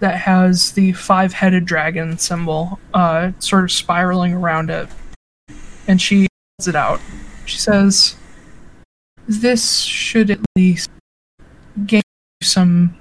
that 0.01 0.17
has 0.17 0.73
the 0.73 0.93
five-headed 0.93 1.65
dragon 1.65 2.17
symbol 2.19 2.81
uh 2.95 3.33
sort 3.39 3.65
of 3.65 3.71
spiraling 3.71 4.33
around 4.35 4.71
it. 4.71 4.89
And 5.87 6.01
she 6.01 6.27
holds 6.59 6.69
it 6.69 6.77
out. 6.77 7.01
She 7.45 7.59
says 7.59 8.17
this 9.27 9.81
should 9.81 10.31
at 10.31 10.41
least 10.57 10.91
gain 11.87 12.03
you 12.41 12.47
some 12.47 12.97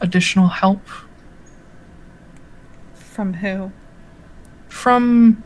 additional 0.00 0.48
help 0.48 0.80
From 3.16 3.32
who? 3.32 3.72
from 4.68 5.42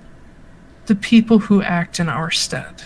the 0.87 0.95
people 0.97 1.39
who 1.39 1.63
act 1.63 2.01
in 2.01 2.09
our 2.09 2.33
stead. 2.33 2.83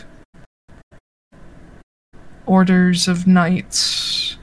Orders 2.45 3.09
of 3.09 3.27
knights, 3.27 4.37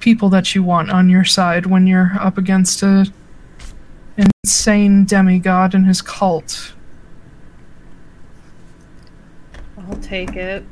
people 0.00 0.28
that 0.30 0.56
you 0.56 0.64
want 0.64 0.90
on 0.90 1.08
your 1.08 1.22
side 1.22 1.66
when 1.66 1.86
you're 1.86 2.14
up 2.18 2.36
against 2.36 2.82
a 2.82 3.06
insane 4.16 5.04
demigod 5.04 5.72
and 5.72 5.86
his 5.86 6.02
cult. 6.02 6.74
I'll 9.78 9.96
take 9.98 10.34
it. 10.34 10.64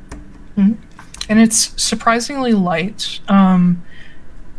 and 0.57 1.39
it's 1.39 1.81
surprisingly 1.81 2.51
light. 2.51 3.21
Um, 3.29 3.81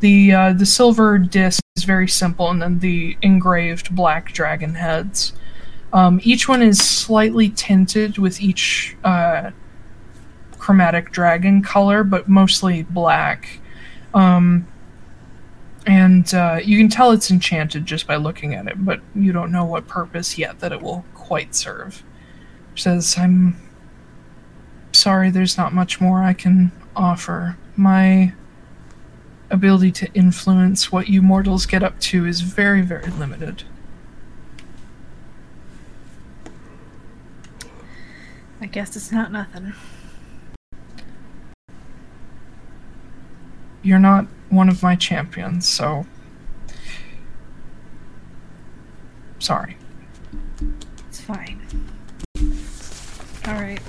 the 0.01 0.33
uh, 0.33 0.53
the 0.53 0.67
silver 0.67 1.19
disc 1.19 1.63
is 1.77 1.85
very 1.85 2.09
simple, 2.09 2.51
and 2.51 2.61
then 2.61 2.79
the 2.79 3.17
engraved 3.23 3.95
black 3.95 4.33
dragon 4.33 4.75
heads. 4.75 5.33
Um, 5.93 6.21
each 6.23 6.49
one 6.49 6.63
is 6.63 6.79
slightly 6.79 7.51
tinted 7.51 8.19
with 8.19 8.41
each 8.41 8.97
uh, 9.05 9.53
chromatic 10.59 11.13
dragon 11.13 11.63
color, 11.63 12.03
but 12.03 12.29
mostly 12.29 12.83
black. 12.83 13.61
Um, 14.13 14.67
and 15.87 16.33
uh, 16.35 16.61
you 16.65 16.79
can 16.79 16.89
tell 16.89 17.13
it's 17.13 17.31
enchanted 17.31 17.87
just 17.87 18.07
by 18.07 18.17
looking 18.17 18.55
at 18.55 18.67
it, 18.67 18.85
but 18.85 19.01
you 19.15 19.33
don't 19.33 19.53
know 19.53 19.65
what 19.65 19.87
purpose 19.87 20.39
yet 20.39 20.59
that 20.61 20.73
it 20.73 20.81
will 20.81 21.05
quite 21.15 21.55
serve. 21.55 22.03
It 22.75 22.81
says, 22.81 23.17
"I'm 23.19 23.57
sorry, 24.93 25.31
there's 25.31 25.57
not 25.57 25.75
much 25.75 26.01
more 26.01 26.23
I 26.23 26.33
can 26.33 26.73
offer. 26.97 27.57
My 27.77 28.33
ability 29.55 29.93
to 29.93 30.13
influence 30.13 30.93
what 30.93 31.09
you 31.09 31.23
mortals 31.23 31.65
get 31.65 31.83
up 31.83 31.99
to 32.01 32.27
is 32.27 32.43
very, 32.43 32.83
very 32.83 33.11
limited. 33.13 33.63
I 38.61 38.67
guess 38.67 38.97
it's 38.97 39.13
not 39.13 39.33
nothing. 39.33 39.73
You're 43.83 43.99
not 43.99 44.27
one 44.49 44.69
of 44.69 44.83
my 44.83 44.97
champions, 44.97 45.69
so. 45.69 46.07
Sorry. 49.39 49.77
It's 51.09 51.21
fine. 51.21 51.61
Alright. 53.47 53.81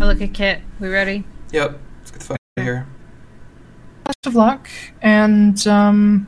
I 0.00 0.04
look 0.04 0.20
at 0.22 0.32
Kit. 0.32 0.62
We 0.80 0.88
ready? 0.88 1.24
Yep. 1.52 1.78
Let's 1.98 2.10
get 2.10 2.20
the 2.20 2.26
fuck 2.26 2.38
out 2.56 2.60
of 2.60 2.64
here. 2.64 2.86
Best 4.04 4.26
of 4.26 4.34
luck, 4.34 4.68
and 5.00 5.64
um, 5.66 6.26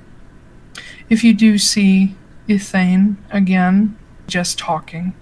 if 1.10 1.24
you 1.24 1.34
do 1.34 1.58
see 1.58 2.14
Ethane 2.48 3.16
again, 3.30 3.96
just 4.26 4.58
talking. 4.58 5.14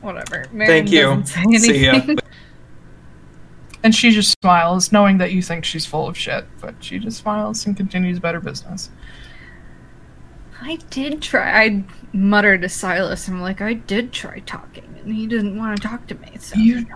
Whatever. 0.00 0.46
Marion 0.52 0.86
Thank 0.86 0.92
you. 0.92 1.02
doesn't 1.02 1.26
say 1.26 1.72
See 1.72 1.84
ya. 1.86 1.92
anything. 1.94 2.18
And 3.82 3.94
she 3.94 4.12
just 4.12 4.34
smiles, 4.40 4.92
knowing 4.92 5.18
that 5.18 5.32
you 5.32 5.42
think 5.42 5.62
she's 5.66 5.84
full 5.84 6.08
of 6.08 6.16
shit, 6.16 6.46
but 6.58 6.74
she 6.82 6.98
just 6.98 7.18
smiles 7.18 7.66
and 7.66 7.76
continues 7.76 8.16
about 8.16 8.32
her 8.34 8.40
business. 8.40 8.88
I 10.62 10.76
did 10.88 11.20
try. 11.20 11.62
I 11.64 11.84
muttered 12.14 12.62
to 12.62 12.70
Silas. 12.70 13.28
I'm 13.28 13.42
like, 13.42 13.60
I 13.60 13.74
did 13.74 14.10
try 14.10 14.38
talking, 14.38 14.84
and 15.04 15.14
he 15.14 15.26
didn't 15.26 15.58
want 15.58 15.76
to 15.76 15.86
talk 15.86 16.06
to 16.06 16.14
me. 16.14 16.32
So 16.40 16.56
You- 16.58 16.86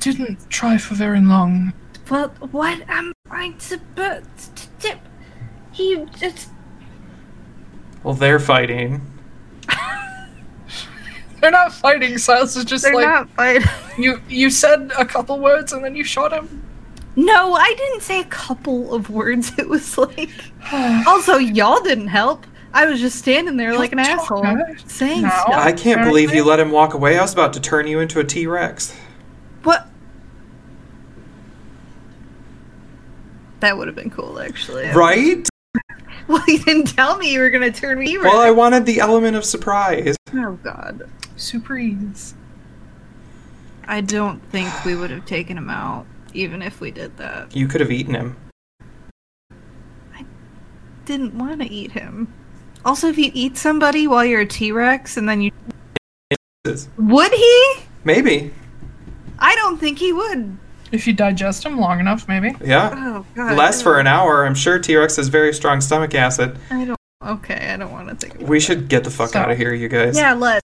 Didn't 0.00 0.48
try 0.50 0.78
for 0.78 0.94
very 0.94 1.20
long. 1.20 1.72
Well, 2.10 2.28
what 2.50 2.80
am 2.88 3.12
I 3.30 3.54
supposed 3.58 4.56
to 4.56 4.66
do? 4.80 4.90
He 5.72 6.04
just. 6.18 6.48
Well, 8.02 8.14
they're 8.14 8.38
fighting. 8.38 9.00
They're 11.40 11.50
not 11.50 11.72
fighting. 11.72 12.18
Silas 12.18 12.56
is 12.56 12.64
just 12.64 12.84
They're 12.84 12.94
like 12.94 13.06
not 13.06 13.30
fighting. 13.30 13.68
you. 13.98 14.20
You 14.28 14.50
said 14.50 14.90
a 14.98 15.04
couple 15.04 15.38
words 15.38 15.72
and 15.72 15.84
then 15.84 15.94
you 15.94 16.02
shot 16.04 16.32
him. 16.32 16.64
No, 17.16 17.54
I 17.54 17.74
didn't 17.76 18.02
say 18.02 18.20
a 18.20 18.24
couple 18.24 18.94
of 18.94 19.10
words. 19.10 19.52
It 19.58 19.68
was 19.68 19.96
like. 19.98 20.30
Also, 21.06 21.36
y'all 21.36 21.80
didn't 21.80 22.08
help. 22.08 22.46
I 22.74 22.86
was 22.86 23.00
just 23.00 23.18
standing 23.18 23.56
there 23.56 23.76
like 23.78 23.92
an 23.92 23.98
asshole, 23.98 24.42
talk, 24.42 24.58
saying 24.86 25.22
No. 25.22 25.28
stuff. 25.28 25.48
I 25.54 25.72
can't 25.72 26.04
believe 26.04 26.34
you 26.34 26.44
let 26.44 26.60
him 26.60 26.70
walk 26.70 26.92
away. 26.94 27.18
I 27.18 27.22
was 27.22 27.32
about 27.32 27.54
to 27.54 27.60
turn 27.60 27.86
you 27.86 28.00
into 28.00 28.20
a 28.20 28.24
T 28.24 28.46
Rex. 28.46 28.94
What? 29.62 29.86
That 33.60 33.76
would 33.76 33.88
have 33.88 33.96
been 33.96 34.10
cool, 34.10 34.40
actually. 34.40 34.88
Right? 34.88 35.48
Well, 36.28 36.44
you 36.46 36.58
didn't 36.58 36.94
tell 36.94 37.16
me 37.16 37.32
you 37.32 37.40
were 37.40 37.48
gonna 37.48 37.72
turn 37.72 37.98
me. 37.98 38.18
Well, 38.18 38.38
I 38.38 38.50
wanted 38.50 38.84
the 38.84 39.00
element 39.00 39.34
of 39.34 39.46
surprise. 39.46 40.14
Oh 40.34 40.58
God. 40.62 41.08
Super 41.36 41.78
ease. 41.78 42.34
I 43.86 44.02
don't 44.02 44.38
think 44.50 44.68
we 44.84 44.94
would 44.94 45.10
have 45.10 45.24
taken 45.24 45.56
him 45.56 45.70
out, 45.70 46.04
even 46.34 46.60
if 46.60 46.82
we 46.82 46.90
did 46.90 47.16
that. 47.16 47.56
You 47.56 47.66
could 47.66 47.80
have 47.80 47.90
eaten 47.90 48.12
him. 48.12 48.36
I 50.14 50.26
didn't 51.06 51.32
want 51.38 51.62
to 51.62 51.72
eat 51.72 51.92
him. 51.92 52.30
Also, 52.84 53.08
if 53.08 53.16
you 53.16 53.30
eat 53.32 53.56
somebody 53.56 54.06
while 54.06 54.24
you're 54.24 54.42
a 54.42 54.46
T 54.46 54.70
Rex 54.70 55.16
and 55.16 55.26
then 55.26 55.40
you. 55.40 55.50
Would 56.98 57.32
he? 57.32 57.74
Maybe. 58.04 58.52
I 59.38 59.54
don't 59.56 59.78
think 59.78 59.98
he 59.98 60.12
would. 60.12 60.56
If 60.90 61.06
you 61.06 61.12
digest 61.12 61.64
them 61.64 61.78
long 61.78 62.00
enough, 62.00 62.26
maybe. 62.28 62.54
Yeah. 62.64 62.90
Oh, 62.94 63.26
God. 63.34 63.56
Less 63.56 63.82
for 63.82 64.00
an 64.00 64.06
hour. 64.06 64.46
I'm 64.46 64.54
sure 64.54 64.78
T 64.78 64.96
Rex 64.96 65.16
has 65.16 65.28
very 65.28 65.52
strong 65.52 65.80
stomach 65.80 66.14
acid. 66.14 66.58
I 66.70 66.84
don't. 66.86 66.98
Okay, 67.26 67.70
I 67.72 67.76
don't 67.76 67.92
want 67.92 68.08
to 68.08 68.14
think 68.14 68.36
about 68.36 68.48
We 68.48 68.58
should 68.60 68.88
get 68.88 69.04
the 69.04 69.10
fuck 69.10 69.30
So- 69.30 69.40
out 69.40 69.50
of 69.50 69.58
here, 69.58 69.74
you 69.74 69.88
guys. 69.88 70.16
Yeah, 70.16 70.32
let's. 70.34 70.62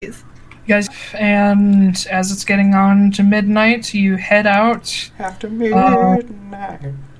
Please. 0.00 0.24
You 0.66 0.74
guys, 0.74 0.88
and 1.14 2.06
as 2.10 2.30
it's 2.30 2.44
getting 2.44 2.74
on 2.74 3.10
to 3.12 3.22
midnight, 3.22 3.92
you 3.94 4.16
head 4.16 4.46
out. 4.46 5.10
After 5.18 5.48
midnight. 5.48 6.24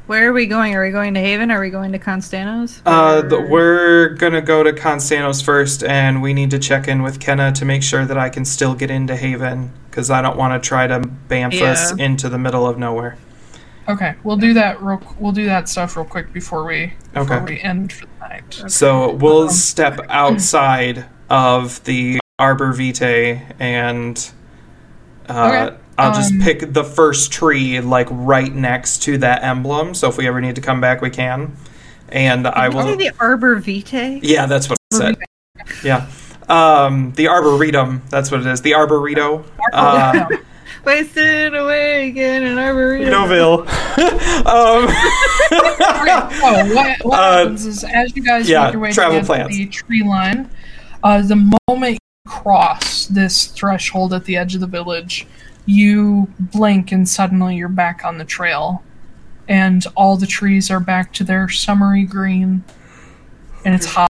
Where 0.07 0.29
are 0.29 0.33
we 0.33 0.47
going? 0.47 0.75
Are 0.75 0.83
we 0.85 0.91
going 0.91 1.13
to 1.15 1.21
Haven? 1.21 1.51
Are 1.51 1.61
we 1.61 1.69
going 1.69 1.93
to 1.93 1.99
Constanos? 1.99 2.81
Uh, 2.87 3.21
the, 3.21 3.41
we're 3.43 4.11
gonna 4.15 4.41
go 4.41 4.63
to 4.63 4.73
Constanos 4.73 5.43
first, 5.45 5.85
and 5.85 6.23
we 6.23 6.33
need 6.33 6.51
to 6.51 6.59
check 6.59 6.89
in 6.89 7.03
with 7.03 7.21
Kenna 7.21 7.53
to 7.53 7.65
make 7.67 7.83
sure 7.83 8.07
that 8.07 8.17
I 8.17 8.31
can 8.31 8.47
still 8.47 8.75
get 8.75 8.91
into 8.91 9.17
Haven, 9.17 9.71
because 9.99 10.13
I 10.13 10.23
don't 10.23 10.37
want 10.37 10.63
to 10.63 10.65
try 10.65 10.87
to 10.87 11.01
bamf 11.01 11.61
us 11.61 11.91
into 11.99 12.29
the 12.29 12.39
middle 12.39 12.69
of 12.69 12.79
nowhere. 12.79 13.19
Okay, 13.89 14.15
we'll 14.23 14.37
do 14.37 14.55
that 14.55 14.81
real. 14.81 15.03
We'll 15.19 15.33
do 15.33 15.47
that 15.47 15.69
stuff 15.69 15.97
real 15.97 16.05
quick 16.07 16.33
before 16.33 16.63
we 16.65 16.93
before 17.13 17.37
Okay. 17.39 17.55
we 17.55 17.61
end 17.61 17.93
for 17.93 18.07
the 18.07 18.29
night. 18.29 18.65
So 18.69 19.15
we'll 19.15 19.45
Um, 19.45 19.51
step 19.51 19.99
outside 20.09 21.07
of 21.29 21.83
the 21.83 22.21
Arbor 22.39 22.73
Vitae, 22.73 23.43
and 23.59 24.31
uh, 25.29 25.49
Okay, 25.73 25.77
I'll 25.99 26.15
just 26.15 26.33
um, 26.35 26.43
pick 26.43 26.73
the 26.73 26.85
first 26.85 27.33
tree, 27.33 27.81
like 27.81 28.07
right 28.13 28.55
next 28.55 29.03
to 29.03 29.19
that 29.19 29.43
emblem. 29.43 29.95
So 29.95 30.09
if 30.09 30.17
we 30.17 30.29
ever 30.29 30.41
need 30.41 30.55
to 30.55 30.61
come 30.61 30.81
back, 30.81 31.01
we 31.01 31.11
can. 31.11 31.57
And 32.11 32.47
I 32.47 32.69
Did 32.69 32.79
you 32.79 32.85
will. 32.85 32.97
the 32.97 33.11
Arbor 33.19 33.57
Vitae? 33.57 34.21
Yeah, 34.23 34.47
that's 34.47 34.69
what 34.71 34.79
I 34.93 34.97
said. 34.97 35.17
Yeah. 35.83 36.07
Um, 36.49 37.13
the 37.13 37.29
Arboretum. 37.29 38.03
That's 38.09 38.31
what 38.31 38.41
it 38.41 38.47
is. 38.47 38.63
The 38.63 38.73
Arboreto. 38.73 39.45
Uh, 39.73 40.27
Wasted 40.85 41.55
away 41.55 42.09
again 42.09 42.45
in 42.45 42.57
Arboretum. 42.57 43.13
Noville. 43.13 43.59
um, 44.47 44.87
oh, 45.53 46.75
what, 46.75 47.05
what 47.05 47.19
Uh, 47.19 47.39
happens 47.39 47.67
is 47.67 47.85
as 47.85 48.17
you 48.17 48.23
guys 48.25 48.49
yeah, 48.49 48.65
make 48.65 48.73
your 48.73 48.83
way 48.83 48.93
travel 48.93 49.21
plans. 49.23 49.55
the 49.55 49.67
tree 49.67 50.03
line, 50.03 50.49
uh, 51.03 51.21
the 51.23 51.37
moment 51.69 51.95
you 51.95 52.31
cross 52.31 53.07
this 53.07 53.47
threshold 53.49 54.15
at 54.15 54.25
the 54.25 54.37
edge 54.37 54.55
of 54.55 54.61
the 54.63 54.67
village, 54.67 55.27
you 55.67 56.33
blink 56.39 56.93
and 56.93 57.07
suddenly 57.09 57.57
you're 57.57 57.69
back 57.69 58.03
on 58.05 58.17
the 58.17 58.25
trail, 58.25 58.83
and 59.49 59.85
all 59.97 60.17
the 60.17 60.27
trees 60.27 60.71
are 60.71 60.81
back 60.81 61.13
to 61.15 61.25
their 61.25 61.49
summery 61.51 62.05
green, 62.05 62.65
and 63.67 63.75
it's 63.75 63.85
hot. 63.87 64.08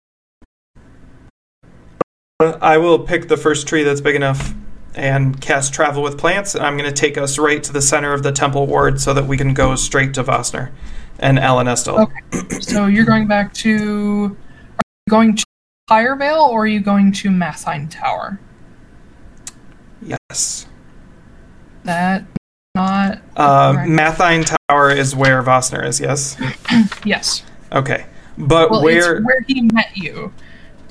I 2.42 2.78
will 2.80 3.00
pick 3.00 3.30
the 3.30 3.38
first 3.38 3.66
tree 3.66 3.84
that's 3.84 4.02
big 4.02 4.14
enough 4.14 4.54
and 4.94 5.40
cast 5.40 5.74
travel 5.74 6.04
with 6.04 6.18
plants, 6.18 6.54
and 6.54 6.66
I'm 6.66 6.76
going 6.76 6.90
to 6.90 6.96
take 6.96 7.18
us 7.18 7.38
right 7.38 7.64
to 7.64 7.72
the 7.72 7.82
center 7.82 8.12
of 8.12 8.24
the 8.24 8.34
temple 8.34 8.68
ward 8.68 9.00
so 9.00 9.14
that 9.14 9.26
we 9.26 9.38
can 9.38 9.54
go 9.54 9.78
straight 9.78 10.14
to 10.16 10.24
Vostner 10.26 10.72
and 11.18 11.38
Elenestal. 11.38 12.12
Okay. 12.34 12.60
So 12.60 12.88
you're 12.88 13.06
going 13.06 13.26
back 13.26 13.54
to. 13.54 14.36
Are 14.36 14.84
you 15.08 15.10
going 15.10 15.38
to 15.38 15.46
Pyre 15.88 16.18
Vale 16.18 16.50
or 16.52 16.64
are 16.64 16.68
you 16.68 16.82
going 16.82 17.14
to 17.14 17.30
Mathine 17.30 17.90
Tower? 17.90 18.38
Yes. 20.02 20.68
That 21.86 22.26
not 22.76 23.22
Uh. 23.38 23.76
Mathine 23.88 24.46
Tower 24.68 24.92
is 24.92 25.16
where 25.16 25.42
Vostner 25.42 25.88
is, 25.88 26.02
yes? 26.02 26.36
yes. 27.06 27.44
Okay. 27.72 28.06
But 28.38 28.72
Well, 28.72 28.84
where. 28.84 29.16
it's 29.18 29.26
where 29.26 29.42
he 29.48 29.62
met 29.62 29.96
you. 29.96 30.34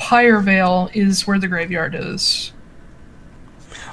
Pyre 0.05 0.41
Vale 0.41 0.91
is 0.93 1.27
where 1.27 1.39
the 1.39 1.49
graveyard 1.49 1.95
is. 1.95 2.53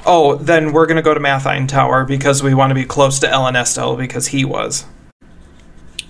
Oh, 0.06 0.36
then 0.36 0.74
we're 0.74 0.86
going 0.86 0.98
to 0.98 1.02
go 1.02 1.14
to 1.14 1.22
Mathine 1.22 1.70
Tower 1.70 2.04
because 2.04 2.44
we 2.44 2.54
want 2.54 2.70
to 2.72 2.76
be 2.76 2.84
close 2.84 3.18
to 3.20 3.28
Elenestal 3.28 3.98
because 3.98 4.28
he 4.28 4.44
was. 4.44 4.84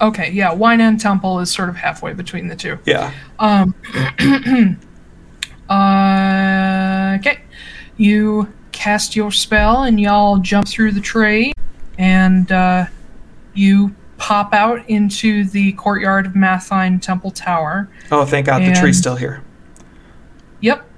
Okay, 0.01 0.31
yeah, 0.31 0.51
Wine 0.53 0.81
and 0.81 0.99
Temple 0.99 1.39
is 1.39 1.51
sort 1.51 1.69
of 1.69 1.75
halfway 1.75 2.13
between 2.13 2.47
the 2.47 2.55
two. 2.55 2.79
Yeah. 2.83 3.13
Um, 3.37 3.75
uh, 5.69 7.17
okay, 7.19 7.41
you 7.97 8.51
cast 8.71 9.15
your 9.15 9.31
spell 9.31 9.83
and 9.83 9.99
y'all 9.99 10.39
jump 10.39 10.67
through 10.67 10.93
the 10.93 11.01
tree, 11.01 11.53
and 11.99 12.51
uh, 12.51 12.87
you 13.53 13.93
pop 14.17 14.51
out 14.55 14.89
into 14.89 15.43
the 15.43 15.73
courtyard 15.73 16.25
of 16.25 16.33
Mathine 16.33 16.99
Temple 16.99 17.29
Tower. 17.29 17.87
Oh, 18.11 18.25
thank 18.25 18.47
God 18.47 18.63
the 18.63 18.73
tree's 18.73 18.97
still 18.97 19.15
here. 19.15 19.43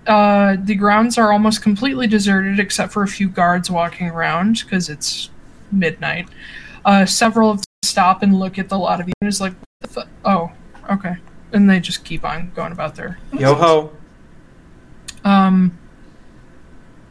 Uh, 0.07 0.57
the 0.61 0.75
grounds 0.75 1.17
are 1.17 1.31
almost 1.31 1.61
completely 1.61 2.07
deserted 2.07 2.59
except 2.59 2.91
for 2.91 3.03
a 3.03 3.07
few 3.07 3.29
guards 3.29 3.71
walking 3.71 4.07
around 4.09 4.61
because 4.63 4.89
it's 4.89 5.29
midnight. 5.71 6.27
Uh, 6.83 7.05
several 7.05 7.49
of 7.49 7.57
them 7.57 7.65
stop 7.83 8.21
and 8.21 8.37
look 8.37 8.59
at 8.59 8.69
the 8.69 8.77
lot 8.77 8.99
of 8.99 9.07
you 9.07 9.13
and 9.21 9.27
is 9.29 9.39
like, 9.39 9.53
what 9.53 9.67
the 9.81 9.87
fu- 9.87 10.09
oh, 10.25 10.51
okay. 10.91 11.15
And 11.53 11.69
they 11.69 11.79
just 11.79 12.03
keep 12.03 12.25
on 12.25 12.51
going 12.55 12.71
about 12.71 12.95
their. 12.95 13.19
Yo 13.31 13.53
ho. 13.53 13.91
Um, 15.23 15.77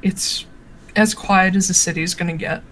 it's 0.02 0.44
as 0.96 1.14
quiet 1.14 1.56
as 1.56 1.68
the 1.68 1.74
city 1.74 2.02
is 2.02 2.14
going 2.14 2.30
to 2.30 2.36
get. 2.36 2.62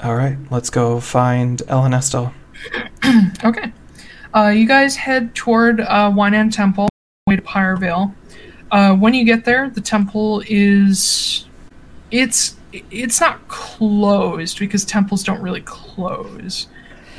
All 0.00 0.14
right, 0.14 0.38
let's 0.50 0.70
go 0.70 1.00
find 1.00 1.58
Elenestal. 1.66 2.32
Okay. 3.44 3.72
Uh, 4.34 4.48
you 4.48 4.66
guys 4.66 4.96
head 4.96 5.34
toward 5.34 5.80
uh, 5.80 6.10
Wynand 6.10 6.54
Temple, 6.54 6.88
way 7.26 7.36
to 7.36 7.42
Pyrevale. 7.42 8.12
Uh, 8.70 8.94
when 8.94 9.14
you 9.14 9.24
get 9.24 9.44
there, 9.44 9.70
the 9.70 9.80
temple 9.80 10.42
is 10.46 11.46
it's 12.10 12.56
it's 12.72 13.20
not 13.20 13.46
closed 13.48 14.58
because 14.58 14.84
temples 14.84 15.24
don't 15.24 15.40
really 15.40 15.62
close, 15.62 16.68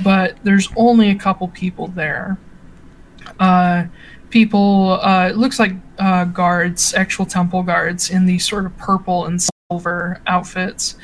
but 0.03 0.37
there's 0.43 0.69
only 0.75 1.09
a 1.09 1.15
couple 1.15 1.47
people 1.47 1.87
there. 1.87 2.37
Uh, 3.39 3.85
people, 4.29 4.99
uh, 5.01 5.27
it 5.29 5.37
looks 5.37 5.59
like 5.59 5.73
uh, 5.97 6.25
guards, 6.25 6.93
actual 6.93 7.25
temple 7.25 7.63
guards, 7.63 8.09
in 8.09 8.25
these 8.25 8.47
sort 8.47 8.65
of 8.65 8.77
purple 8.77 9.25
and 9.25 9.41
silver 9.71 10.21
outfits. 10.27 10.95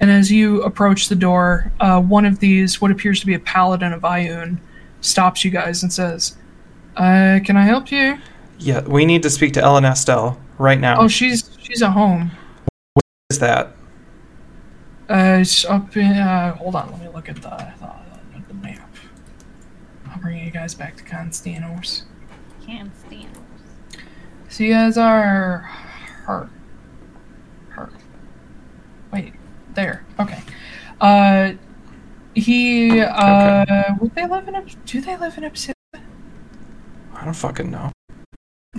And 0.00 0.10
as 0.10 0.30
you 0.30 0.62
approach 0.62 1.08
the 1.08 1.14
door, 1.14 1.72
uh, 1.80 2.00
one 2.00 2.26
of 2.26 2.38
these, 2.38 2.80
what 2.82 2.90
appears 2.90 3.20
to 3.20 3.26
be 3.26 3.34
a 3.34 3.38
paladin 3.38 3.94
of 3.94 4.02
Ioun, 4.02 4.58
stops 5.00 5.44
you 5.44 5.50
guys 5.50 5.82
and 5.82 5.92
says, 5.92 6.36
uh, 6.96 7.40
"Can 7.44 7.56
I 7.56 7.62
help 7.62 7.90
you?" 7.90 8.18
Yeah, 8.58 8.80
we 8.82 9.04
need 9.04 9.22
to 9.22 9.30
speak 9.30 9.52
to 9.54 9.60
Elenestal 9.60 10.38
right 10.58 10.78
now. 10.80 11.00
Oh, 11.00 11.08
she's 11.08 11.50
she's 11.60 11.82
at 11.82 11.90
home. 11.90 12.30
What 12.94 13.04
is 13.30 13.38
that? 13.38 13.76
Uh, 15.08 15.38
it's 15.40 15.64
up 15.64 15.96
in. 15.96 16.12
Uh, 16.12 16.54
hold 16.56 16.74
on, 16.74 16.90
let 16.90 17.00
me 17.00 17.08
look 17.08 17.28
at 17.28 17.36
the, 17.36 17.50
the, 17.50 18.42
the 18.48 18.54
map. 18.54 18.88
I'll 20.08 20.18
bring 20.20 20.44
you 20.44 20.50
guys 20.50 20.74
back 20.74 20.96
to 20.96 21.04
Constanos. 21.04 22.02
Can't. 22.64 22.90
So 24.48 24.64
you 24.64 24.72
guys 24.72 24.96
are 24.96 25.58
her. 26.24 26.48
Her. 27.68 27.90
Wait, 29.12 29.34
there. 29.74 30.04
Okay. 30.18 30.40
Uh, 31.00 31.52
he. 32.34 33.00
Uh, 33.02 33.94
would 34.00 34.14
they 34.14 34.26
live 34.26 34.48
in? 34.48 34.56
Ob- 34.56 34.84
Do 34.86 35.00
they 35.02 35.16
live 35.16 35.36
in 35.36 35.44
Obsidian? 35.44 35.74
I 37.14 37.24
don't 37.24 37.34
fucking 37.34 37.70
know. 37.70 37.92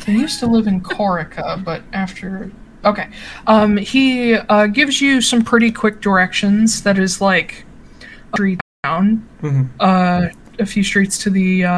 They 0.05 0.13
used 0.13 0.39
to 0.39 0.47
live 0.47 0.67
in 0.67 0.81
Corica, 0.81 1.63
but 1.63 1.81
after. 1.93 2.51
Okay. 2.85 3.09
Um, 3.47 3.77
he 3.77 4.35
uh, 4.35 4.67
gives 4.67 5.01
you 5.01 5.21
some 5.21 5.43
pretty 5.43 5.71
quick 5.71 6.01
directions 6.01 6.81
that 6.83 6.97
is 6.97 7.19
like 7.21 7.65
a 8.03 8.35
street 8.37 8.59
down, 8.83 9.17
hmm 9.41 9.63
uh, 9.79 10.27
a 10.59 10.65
few 10.65 10.83
streets 10.83 11.17
to 11.19 11.29
the 11.29 11.65
uh, 11.65 11.77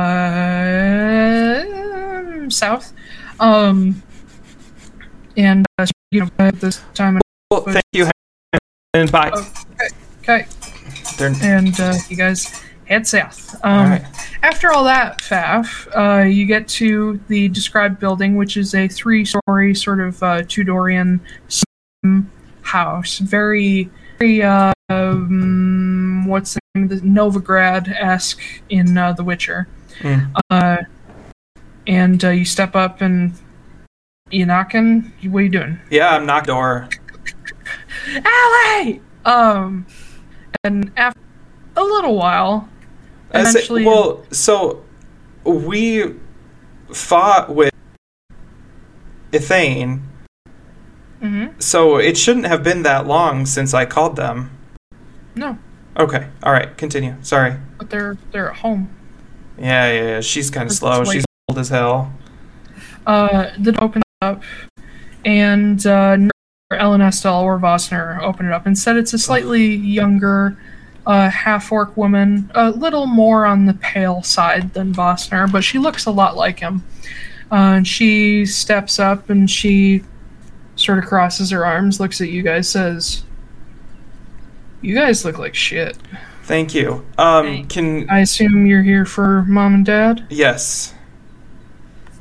south. 2.49 2.93
Um, 3.39 4.01
and, 5.37 5.65
uh, 5.77 5.85
you 6.11 6.21
know, 6.21 6.29
at 6.39 6.59
this 6.59 6.81
time. 6.93 7.19
Well, 7.51 7.61
thank 7.61 7.83
you. 7.93 8.09
And 8.93 9.11
bye. 9.11 9.31
Okay. 10.21 10.45
They're- 11.17 11.35
And 11.41 11.79
uh, 11.79 11.93
you 12.09 12.15
guys 12.17 12.61
head 12.89 13.07
south. 13.07 13.55
Um, 13.63 13.71
all 13.71 13.85
right. 13.85 14.05
After 14.41 14.71
all 14.71 14.83
that, 14.83 15.19
Faf, 15.19 15.87
uh, 15.95 16.25
you 16.25 16.45
get 16.45 16.67
to 16.69 17.19
the 17.27 17.47
described 17.49 17.99
building, 17.99 18.35
which 18.35 18.57
is 18.57 18.73
a 18.73 18.87
three-story 18.87 19.75
sort 19.75 19.99
of 19.99 20.21
uh, 20.23 20.41
Tudorian 20.41 21.19
house. 22.63 23.19
Very, 23.19 23.89
very, 24.17 24.41
uh, 24.41 24.73
um, 24.89 26.25
what's 26.25 26.55
the 26.55 26.59
name? 26.75 26.87
The 26.87 26.95
Novigrad-esque 26.97 28.41
in 28.69 28.97
uh, 28.97 29.13
The 29.13 29.23
Witcher. 29.23 29.67
Mm. 29.99 30.33
Uh, 30.49 30.77
and 31.87 32.23
uh, 32.23 32.29
you 32.29 32.45
step 32.45 32.75
up 32.75 33.01
and 33.01 33.33
you 34.31 34.45
knocking. 34.45 35.11
What 35.23 35.39
are 35.39 35.43
you 35.43 35.49
doing? 35.49 35.79
Yeah, 35.89 36.09
I'm 36.09 36.25
knocked 36.25 36.47
door. 36.47 36.89
Allie! 38.25 39.01
Um, 39.25 39.85
and 40.63 40.91
after 40.97 41.19
a 41.75 41.83
little 41.83 42.15
while, 42.15 42.67
I 43.33 43.43
say- 43.43 43.85
well, 43.85 44.23
so 44.31 44.83
we 45.43 46.15
fought 46.91 47.53
with 47.53 47.71
Ethane, 49.31 50.01
Mhm. 51.21 51.61
so 51.61 51.97
it 51.97 52.17
shouldn't 52.17 52.47
have 52.47 52.63
been 52.63 52.83
that 52.83 53.05
long 53.05 53.45
since 53.45 53.73
I 53.73 53.85
called 53.85 54.15
them. 54.15 54.51
no, 55.35 55.57
Okay, 55.97 56.27
all 56.43 56.51
right, 56.53 56.75
continue. 56.77 57.15
Sorry. 57.21 57.55
but 57.77 57.89
they're 57.89 58.17
they're 58.31 58.49
at 58.51 58.57
home. 58.57 58.89
Yeah, 59.57 59.91
yeah, 59.91 60.01
yeah. 60.03 60.21
She's 60.21 60.49
kind 60.49 60.69
of 60.69 60.75
slow. 60.75 61.03
She's 61.03 61.25
old 61.49 61.59
as 61.59 61.69
hell. 61.69 62.13
Uh, 63.05 63.47
the 63.57 63.71
door 63.73 63.83
opens 63.85 64.03
up, 64.21 64.41
and 65.25 65.85
uh, 65.85 66.17
Ellen 66.71 67.01
Estelle 67.01 67.41
or 67.41 67.59
Vostner 67.59 68.21
open 68.21 68.45
it 68.45 68.53
up. 68.53 68.65
Instead, 68.67 68.95
it's 68.97 69.13
a 69.13 69.17
slightly 69.17 69.75
younger, 69.75 70.57
uh, 71.09 71.29
half 71.29 71.71
orc 71.71 71.97
woman, 71.97 72.49
a 72.53 72.69
little 72.71 73.07
more 73.07 73.45
on 73.45 73.65
the 73.65 73.73
pale 73.73 74.21
side 74.21 74.73
than 74.73 74.93
Vostner, 74.93 75.51
but 75.51 75.63
she 75.63 75.79
looks 75.79 76.05
a 76.05 76.11
lot 76.11 76.37
like 76.37 76.59
him. 76.59 76.83
Uh, 77.51 77.77
and 77.77 77.87
she 77.87 78.45
steps 78.45 78.99
up 78.99 79.29
and 79.31 79.49
she 79.49 80.03
sort 80.75 80.99
of 80.99 81.05
crosses 81.05 81.49
her 81.49 81.65
arms, 81.65 81.99
looks 81.99 82.21
at 82.21 82.29
you 82.29 82.43
guys, 82.43 82.69
says, 82.69 83.23
"You 84.81 84.93
guys 84.95 85.25
look 85.25 85.37
like 85.39 85.55
shit. 85.55 85.97
Thank 86.43 86.73
you. 86.75 87.05
Um, 87.17 87.65
can 87.67 88.07
I 88.09 88.19
assume 88.19 88.65
you're 88.65 88.83
here 88.83 89.05
for 89.05 89.43
mom 89.47 89.73
and 89.73 89.85
dad." 89.85 90.25
yes. 90.29 90.93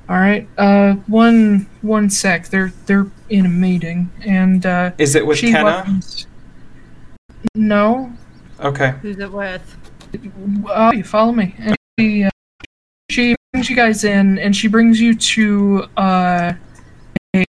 All 0.08 0.16
right. 0.16 0.48
Uh, 0.56 0.94
one 1.06 1.68
one 1.82 2.08
sec. 2.08 2.48
They're 2.48 2.72
they're 2.86 3.06
in 3.28 3.44
a 3.44 3.50
meeting, 3.50 4.10
and 4.24 4.64
uh, 4.64 4.92
Is 4.96 5.14
it 5.14 5.26
with 5.26 5.36
she 5.36 5.52
Kenna? 5.52 5.64
welcomes- 5.64 6.26
No. 7.54 8.10
Okay. 8.60 8.94
Who's 9.02 9.18
it 9.18 9.32
with? 9.32 9.76
Uh, 10.68 10.92
you 10.94 11.04
follow 11.04 11.32
me. 11.32 11.54
And 11.58 11.76
she 11.98 12.24
uh, 12.24 12.30
she 13.10 13.36
brings 13.52 13.70
you 13.70 13.76
guys 13.76 14.04
in, 14.04 14.38
and 14.38 14.54
she 14.54 14.68
brings 14.68 15.00
you 15.00 15.14
to 15.14 15.86
uh, 15.96 16.52
a, 17.34 17.44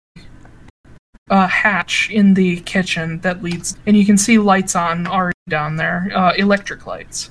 a 1.30 1.46
hatch 1.46 2.10
in 2.10 2.34
the 2.34 2.60
kitchen 2.60 3.20
that 3.20 3.42
leads, 3.42 3.76
and 3.86 3.96
you 3.96 4.04
can 4.04 4.18
see 4.18 4.38
lights 4.38 4.74
on 4.74 5.06
already 5.06 5.34
down 5.48 5.76
there, 5.76 6.10
uh, 6.14 6.32
electric 6.34 6.86
lights, 6.86 7.30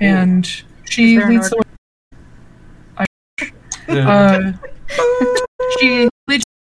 and 0.00 0.46
she 0.84 1.16
Is 1.16 1.22
an 1.22 1.30
leads 1.30 1.50
the 1.50 1.56
way. 1.56 1.64
Uh, 3.88 4.52
she 5.78 5.90
leads 5.90 6.10
a 6.12 6.17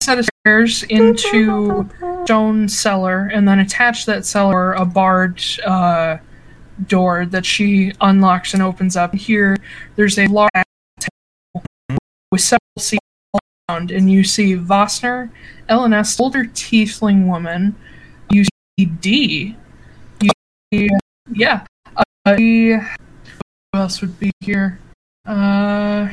set 0.05 0.19
of 0.19 0.29
stairs 0.41 0.83
into 0.85 1.89
stone 2.25 2.69
cellar, 2.69 3.31
and 3.33 3.49
then 3.49 3.61
attach 3.61 4.07
that 4.07 4.27
cellar 4.27 4.73
a 4.75 4.85
barred 4.85 5.43
uh, 5.65 6.19
door 6.87 7.27
that 7.27 7.47
she 7.47 7.93
unlocks 8.01 8.55
and 8.55 8.63
opens 8.63 8.97
up. 8.97 9.15
Here, 9.15 9.57
there's 9.97 10.19
a 10.19 10.27
large 10.27 10.51
table 11.01 11.65
with 12.31 12.41
several 12.41 12.61
seats 12.79 13.01
around, 13.69 13.91
and 13.91 14.11
you 14.11 14.25
see 14.25 14.55
Vostner, 14.55 15.31
LNS, 15.69 16.21
older 16.21 16.45
tiefling 16.45 17.27
woman. 17.27 17.75
You 18.31 18.45
see 18.45 18.87
D. 18.87 19.57
You 20.21 20.31
see, 20.73 20.89
yeah. 21.33 21.65
Uh, 22.27 22.37
who 22.37 22.81
else 23.75 24.01
would 24.01 24.19
be 24.19 24.31
here? 24.41 24.79
Uh 25.27 26.09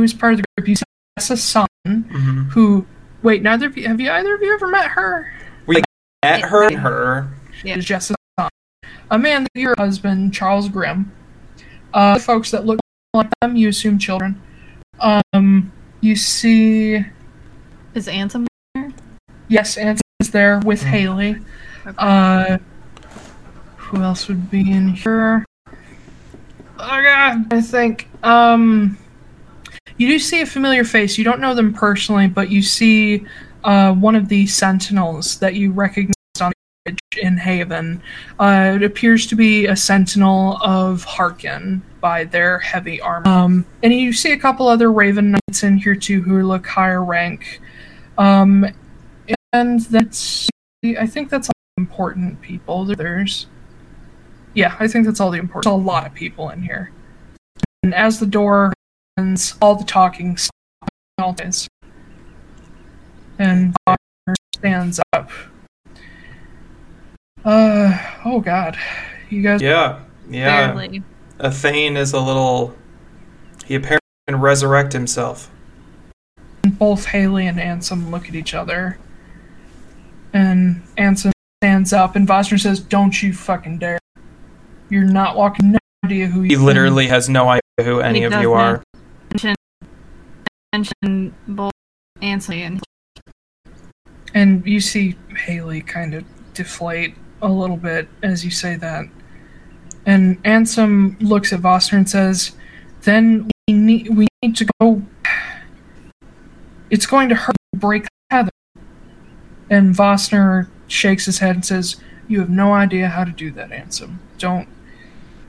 who's 0.00 0.14
part 0.14 0.34
of 0.34 0.38
the 0.40 0.44
group. 0.56 0.68
You 0.68 0.76
see 0.76 0.84
Tessa 1.18 1.36
Son, 1.36 1.66
hmm 1.86 2.42
who 2.50 2.86
wait, 3.22 3.42
neither 3.42 3.66
of 3.66 3.76
you 3.76 3.86
have 3.88 4.00
you 4.00 4.10
either 4.10 4.34
of 4.34 4.42
you 4.42 4.52
ever 4.54 4.68
met 4.68 4.86
her? 4.88 5.32
At 6.24 6.40
her 6.42 6.64
and 6.66 6.76
her. 6.78 7.28
Yeah. 7.62 7.76
Is 7.76 7.86
Jessa 7.86 8.14
Son. 8.38 8.48
A 9.12 9.16
man 9.18 9.44
that 9.44 9.50
your 9.60 9.74
husband, 9.78 10.34
Charles 10.34 10.68
Grimm. 10.68 11.12
Uh 11.94 12.14
the 12.14 12.20
folks 12.20 12.50
that 12.50 12.66
look 12.66 12.80
like 13.14 13.30
them, 13.40 13.54
you 13.54 13.68
assume 13.68 13.98
children. 14.00 14.40
Um 15.00 15.72
you 16.00 16.16
see 16.16 17.04
Is 17.94 18.08
Ansem? 18.08 18.46
There? 18.74 18.92
Yes, 19.46 19.76
Anson 19.76 20.02
is 20.20 20.30
there 20.32 20.58
with 20.64 20.82
Mm. 20.82 20.86
Haley. 20.86 21.30
Okay. 21.86 21.94
Uh 21.98 22.58
who 23.76 24.02
else 24.02 24.26
would 24.28 24.50
be 24.50 24.70
in 24.70 24.88
here? 24.88 25.44
Oh 26.80 27.02
god, 27.02 27.46
I 27.52 27.60
think. 27.60 28.08
Um 28.24 28.98
you 29.96 30.08
do 30.08 30.18
see 30.18 30.40
a 30.40 30.46
familiar 30.46 30.84
face. 30.84 31.18
You 31.18 31.24
don't 31.24 31.40
know 31.40 31.54
them 31.54 31.72
personally, 31.72 32.28
but 32.28 32.50
you 32.50 32.62
see 32.62 33.26
uh, 33.64 33.92
one 33.94 34.14
of 34.14 34.28
the 34.28 34.46
sentinels 34.46 35.38
that 35.38 35.54
you 35.54 35.72
recognized 35.72 36.14
on 36.40 36.52
the 36.84 36.92
bridge 36.92 37.24
in 37.24 37.36
Haven. 37.36 38.02
Uh, 38.38 38.74
it 38.76 38.82
appears 38.82 39.26
to 39.28 39.34
be 39.34 39.66
a 39.66 39.76
sentinel 39.76 40.58
of 40.62 41.04
Harkin 41.04 41.82
by 42.00 42.24
their 42.24 42.58
heavy 42.60 43.00
armor. 43.00 43.28
Um, 43.28 43.66
and 43.82 43.92
you 43.92 44.12
see 44.12 44.32
a 44.32 44.38
couple 44.38 44.68
other 44.68 44.92
Raven 44.92 45.32
Knights 45.32 45.62
in 45.62 45.78
here 45.78 45.96
too 45.96 46.22
who 46.22 46.42
look 46.42 46.66
higher 46.66 47.04
rank. 47.04 47.60
Um, 48.16 48.66
and 49.52 49.80
that's, 49.80 50.48
I 50.84 51.06
think 51.06 51.30
that's 51.30 51.48
all 51.48 51.54
important 51.76 52.40
people. 52.40 52.84
There's, 52.84 53.46
yeah, 54.54 54.76
I 54.78 54.86
think 54.88 55.06
that's 55.06 55.20
all 55.20 55.30
the 55.30 55.38
important. 55.38 55.64
There's 55.64 55.80
a 55.80 55.84
lot 55.84 56.06
of 56.06 56.14
people 56.14 56.50
in 56.50 56.62
here. 56.62 56.92
And 57.82 57.94
as 57.94 58.20
the 58.20 58.26
door 58.26 58.72
all 59.60 59.74
the 59.74 59.84
talking 59.84 60.36
stops. 60.36 61.68
And 63.38 63.74
Bonner 63.84 64.34
stands 64.56 65.00
up. 65.12 65.30
Uh 67.44 67.98
oh 68.24 68.40
god. 68.40 68.76
You 69.30 69.42
guys 69.42 69.62
Yeah. 69.62 70.00
Yeah. 70.28 70.72
Barely. 70.72 71.02
Athane 71.38 71.96
is 71.96 72.12
a 72.12 72.20
little. 72.20 72.74
He 73.64 73.74
apparently 73.74 74.00
can 74.28 74.40
resurrect 74.40 74.92
himself. 74.92 75.50
both 76.78 77.06
Haley 77.06 77.46
and 77.46 77.58
Ansem 77.58 78.10
look 78.10 78.28
at 78.28 78.34
each 78.34 78.54
other. 78.54 78.98
And 80.32 80.82
Ansem 80.96 81.32
stands 81.62 81.92
up 81.92 82.16
and 82.16 82.26
Vostner 82.26 82.60
says, 82.60 82.80
Don't 82.80 83.22
you 83.22 83.32
fucking 83.32 83.78
dare. 83.78 83.98
You're 84.90 85.04
not 85.04 85.36
walking 85.36 85.72
no 85.72 85.78
idea 86.04 86.26
who 86.26 86.42
you 86.42 86.48
He 86.50 86.56
literally 86.56 87.08
has 87.08 87.28
no 87.28 87.48
idea 87.48 87.62
who 87.82 88.00
any 88.00 88.20
He 88.20 88.24
of 88.24 88.40
you 88.40 88.52
are. 88.52 88.82
Mention, 90.72 91.34
both 91.46 91.72
Ansley 92.20 92.62
and 92.62 92.82
And 94.34 94.66
you 94.66 94.80
see 94.80 95.16
Haley 95.36 95.80
kind 95.80 96.14
of 96.14 96.24
deflate 96.52 97.14
a 97.40 97.48
little 97.48 97.76
bit 97.76 98.08
as 98.22 98.44
you 98.44 98.50
say 98.50 98.76
that. 98.76 99.06
And 100.04 100.42
Ansem 100.44 101.16
looks 101.20 101.52
at 101.52 101.60
Vostner 101.60 101.98
and 101.98 102.08
says, 102.08 102.52
Then 103.02 103.48
we 103.66 103.74
need 103.74 104.16
we 104.16 104.26
need 104.42 104.56
to 104.56 104.66
go 104.80 105.02
It's 106.90 107.06
going 107.06 107.28
to 107.28 107.34
hurt 107.34 107.56
to 107.74 107.78
break 107.78 108.06
Heather. 108.30 108.50
And 109.70 109.94
Vostner 109.94 110.68
shakes 110.86 111.26
his 111.26 111.38
head 111.38 111.54
and 111.54 111.64
says, 111.64 111.96
You 112.26 112.40
have 112.40 112.50
no 112.50 112.72
idea 112.72 113.08
how 113.08 113.24
to 113.24 113.32
do 113.32 113.50
that, 113.52 113.70
Ansem. 113.70 114.18
Don't 114.38 114.68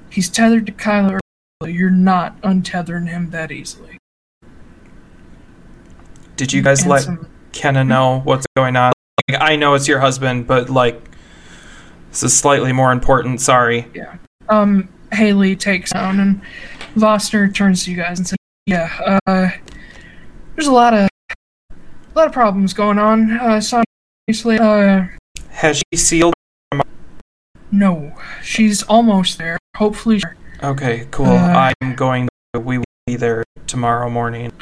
He's 0.09 0.29
tethered 0.29 0.65
to 0.65 0.71
Kylo. 0.71 1.19
You're 1.65 1.89
not 1.89 2.41
untethering 2.41 3.09
him 3.09 3.31
that 3.31 3.51
easily. 3.51 3.97
Did 6.39 6.53
you 6.53 6.61
guys 6.61 6.85
let 6.85 7.05
Kenna 7.51 7.83
know 7.83 8.21
what's 8.23 8.45
going 8.55 8.77
on? 8.77 8.93
Like, 9.29 9.41
I 9.41 9.57
know 9.57 9.73
it's 9.73 9.89
your 9.89 9.99
husband, 9.99 10.47
but 10.47 10.69
like, 10.69 11.11
this 12.11 12.23
is 12.23 12.37
slightly 12.37 12.71
more 12.71 12.93
important. 12.93 13.41
Sorry. 13.41 13.85
Yeah. 13.93 14.15
Um 14.47 14.87
Haley 15.11 15.57
takes 15.57 15.91
down 15.91 16.21
and 16.21 16.41
Vostner 16.95 17.53
turns 17.53 17.83
to 17.83 17.91
you 17.91 17.97
guys 17.97 18.19
and 18.19 18.25
says, 18.29 18.37
"Yeah, 18.65 19.17
uh 19.27 19.49
there's 20.55 20.67
a 20.67 20.71
lot 20.71 20.93
of 20.93 21.09
a 21.71 21.75
lot 22.15 22.27
of 22.27 22.31
problems 22.31 22.71
going 22.73 22.99
on. 22.99 23.31
Uh 23.31 23.59
simultaneously, 23.59 24.59
uh 24.59 25.07
Has 25.49 25.83
she 25.91 25.97
sealed? 25.97 26.33
no, 27.69 28.13
she's 28.41 28.81
almost 28.83 29.37
there. 29.37 29.57
Hopefully 29.75 30.21
Okay, 30.63 31.05
cool. 31.11 31.25
Uh, 31.25 31.73
I'm 31.81 31.95
going. 31.95 32.29
To, 32.53 32.61
we 32.61 32.77
will 32.77 32.85
be 33.05 33.17
there 33.17 33.43
tomorrow 33.67 34.09
morning. 34.09 34.53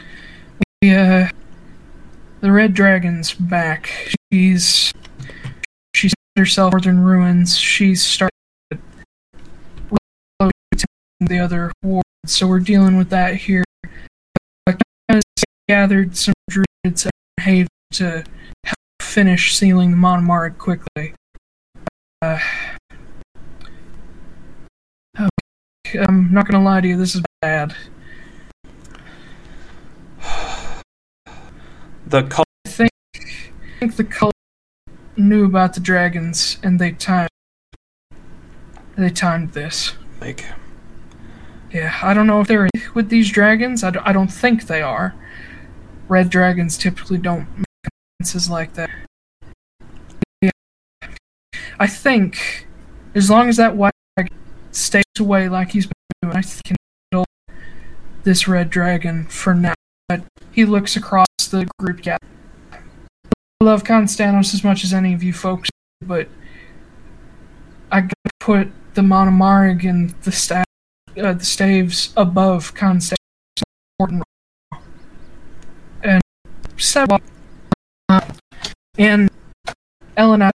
she, 0.83 0.89
uh 0.95 1.27
the 2.41 2.51
Red 2.51 2.73
Dragon's 2.73 3.33
back. 3.33 3.89
She's 4.31 4.93
she's 5.93 6.13
herself 6.35 6.73
northern 6.73 7.03
ruins. 7.03 7.57
She's 7.57 8.05
started 8.05 8.31
the 11.19 11.39
other 11.39 11.71
wards, 11.83 12.05
so 12.25 12.47
we're 12.47 12.59
dealing 12.59 12.97
with 12.97 13.09
that 13.09 13.35
here. 13.35 13.63
Uh, 14.67 14.73
Kenna's 15.09 15.23
gathered 15.67 16.15
some 16.15 16.33
druids 16.49 17.05
and 17.05 17.11
Haven 17.41 17.67
to 17.93 18.23
help 18.63 18.77
finish 19.01 19.55
sealing 19.55 19.91
the 19.91 19.97
Monomaric 19.97 20.57
quickly. 20.57 21.13
Uh, 22.21 22.39
okay, 25.19 25.99
I'm 25.99 26.31
not 26.31 26.47
gonna 26.47 26.63
lie 26.63 26.81
to 26.81 26.87
you, 26.87 26.97
this 26.97 27.15
is 27.15 27.23
bad. 27.41 27.75
The 32.09 32.23
cult. 32.23 32.47
I 32.65 32.69
think, 32.69 32.91
I 33.15 33.79
think 33.79 33.95
the 33.97 34.03
cult 34.03 34.33
knew 35.17 35.45
about 35.45 35.73
the 35.73 35.79
dragons, 35.79 36.57
and 36.63 36.79
they 36.79 36.91
timed. 36.91 37.29
They 38.97 39.09
timed 39.09 39.51
this. 39.53 39.93
Like, 40.21 40.45
Yeah, 41.71 41.93
I 42.01 42.13
don't 42.13 42.25
know 42.27 42.39
if 42.41 42.47
they're 42.47 42.69
with 42.93 43.09
these 43.09 43.29
dragons. 43.29 43.83
I, 43.83 43.91
d- 43.91 43.99
I 44.03 44.13
don't 44.13 44.31
think 44.31 44.67
they 44.67 44.81
are. 44.81 45.13
Red 46.07 46.29
dragons 46.29 46.77
typically 46.77 47.17
don't 47.17 47.45
make 47.57 47.91
alliances 48.21 48.49
like 48.49 48.73
that. 48.75 48.89
Yeah. 50.41 50.49
I 51.77 51.87
think 51.87 52.67
as 53.13 53.29
long 53.29 53.49
as 53.49 53.57
that 53.57 53.75
white 53.75 53.93
dragon 54.15 54.35
stays 54.71 55.03
away 55.19 55.49
like 55.49 55.71
he's 55.71 55.85
been 55.85 55.93
doing, 56.21 56.37
I 56.37 56.41
can 56.41 56.75
handle 57.11 57.25
this 58.23 58.47
red 58.47 58.69
dragon 58.69 59.25
for 59.27 59.53
now. 59.53 59.73
He 60.57 60.65
looks 60.65 60.95
across 60.95 61.27
the 61.51 61.69
group. 61.77 62.03
Yeah, 62.03 62.17
I 62.73 63.63
love 63.63 63.83
Constanos 63.83 64.55
as 64.55 64.63
much 64.63 64.83
as 64.83 64.91
any 64.91 65.13
of 65.13 65.21
you 65.21 65.31
folks, 65.31 65.69
but 66.01 66.29
I 67.91 68.01
gotta 68.01 68.31
put 68.39 68.71
the 68.95 69.03
Monomarig 69.03 69.87
and 69.87 70.09
the 70.23 70.31
staff 70.31 70.65
uh, 71.15 71.33
the 71.33 71.45
staves 71.45 72.11
above 72.17 72.73
Constance 72.73 73.19
important. 73.99 74.23
And 76.01 76.23
several 76.75 77.19
uh, 78.09 78.21
and 78.97 79.29
Elena 80.17 80.49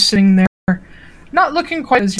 sitting 0.00 0.34
there 0.34 0.82
not 1.30 1.52
looking 1.52 1.84
quite 1.84 2.02
as 2.02 2.18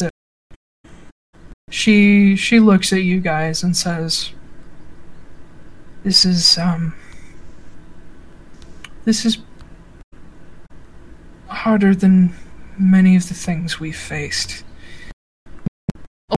she 1.68 2.36
she 2.36 2.60
looks 2.60 2.92
at 2.92 3.02
you 3.02 3.18
guys 3.20 3.64
and 3.64 3.76
says 3.76 4.30
this 6.04 6.24
is 6.24 6.56
um 6.58 6.94
this 9.08 9.24
is 9.24 9.38
harder 11.46 11.94
than 11.94 12.30
many 12.78 13.16
of 13.16 13.26
the 13.28 13.32
things 13.32 13.80
we've 13.80 13.96
faced 13.96 14.64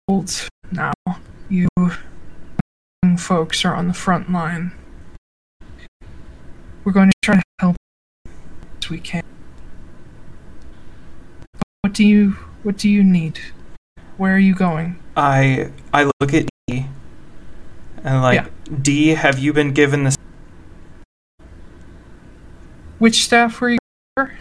old 0.07 0.31
now 0.71 0.93
you 1.49 1.67
young 3.03 3.17
folks 3.17 3.65
are 3.65 3.75
on 3.75 3.89
the 3.89 3.95
front 3.95 4.31
line. 4.31 4.71
We're 6.85 6.93
going 6.93 7.09
to 7.09 7.17
try 7.23 7.37
to 7.37 7.43
help 7.59 7.77
as 8.83 8.91
we 8.91 9.01
can. 9.01 9.23
What 11.81 11.95
do 11.95 12.05
you 12.05 12.37
what 12.65 12.77
do 12.77 12.91
you 12.91 13.03
need? 13.03 13.41
Where 14.19 14.35
are 14.35 14.45
you 14.51 14.55
going? 14.55 14.99
I 15.17 15.71
I 15.95 16.11
look 16.21 16.35
at 16.35 16.47
D, 16.67 16.85
and 18.05 18.21
like, 18.21 18.45
D, 18.83 19.09
have 19.15 19.39
you 19.39 19.55
been 19.55 19.73
given 19.73 20.05
the 20.05 20.15
Which 22.99 23.25
staff 23.25 23.61
were 23.61 23.71
you? 23.71 23.79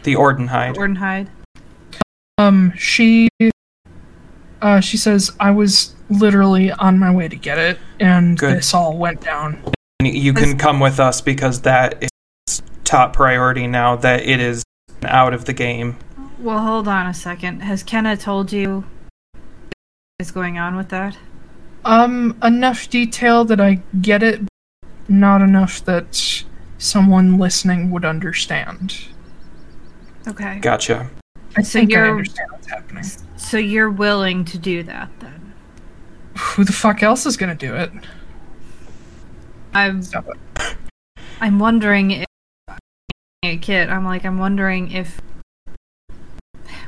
the 0.04 0.16
Ordenhide? 0.16 0.76
Ordenhide. 0.76 1.30
Um, 2.40 2.74
she 2.76 3.30
uh 4.62 4.80
she 4.80 4.98
says 4.98 5.32
I 5.40 5.52
was 5.52 5.96
literally 6.10 6.72
on 6.72 6.98
my 6.98 7.14
way 7.14 7.28
to 7.28 7.36
get 7.36 7.60
it 7.60 7.78
and 8.00 8.38
Good. 8.38 8.58
this 8.58 8.74
all 8.74 8.98
went 8.98 9.22
down. 9.22 9.62
You 10.02 10.34
can 10.34 10.58
come 10.58 10.80
with 10.80 11.00
us 11.00 11.22
because 11.22 11.62
that 11.62 12.02
is 12.02 12.62
top 12.84 13.14
priority 13.14 13.68
now 13.68 13.96
that 13.98 14.22
it 14.24 14.40
is 14.40 14.64
out 15.04 15.34
of 15.34 15.46
the 15.46 15.54
game. 15.54 15.98
Well, 16.40 16.60
hold 16.60 16.88
on 16.88 17.08
a 17.08 17.14
second. 17.14 17.62
Has 17.62 17.84
Kenna 17.84 18.16
told 18.16 18.52
you 18.52 18.86
what's 20.18 20.32
going 20.32 20.58
on 20.58 20.76
with 20.76 20.90
that? 20.90 21.18
Um 21.86 22.38
enough 22.44 22.90
detail 22.90 23.46
that 23.46 23.60
I 23.62 23.82
get 24.02 24.24
it, 24.24 24.42
but 24.82 25.10
not 25.10 25.42
enough 25.42 25.84
that 25.86 26.44
someone 26.78 27.38
listening 27.38 27.90
would 27.92 28.06
understand. 28.06 28.96
Okay. 30.28 30.60
Gotcha. 30.60 31.10
I 31.56 31.62
So 31.62 31.80
think 31.80 31.92
I 31.94 31.98
you're- 31.98 32.10
understand 32.10 32.52
what's 32.52 32.68
happening. 32.68 33.04
So 33.38 33.58
you're 33.58 33.90
willing 33.90 34.46
to 34.46 34.58
do 34.58 34.84
that 34.84 35.10
then? 35.20 35.54
Who 36.38 36.64
the 36.64 36.74
fuck 36.74 37.02
else 37.02 37.26
is 37.26 37.38
gonna 37.38 37.56
do 37.56 37.76
it? 37.76 37.92
I'm 39.74 40.02
Stop 40.02 40.28
it. 40.30 40.76
I'm 41.40 41.60
wondering 41.60 42.12
if 42.12 42.26
a 43.44 43.58
kid. 43.58 43.90
I'm 43.90 44.04
like 44.06 44.26
I'm 44.26 44.38
wondering 44.38 44.92
if 44.92 45.22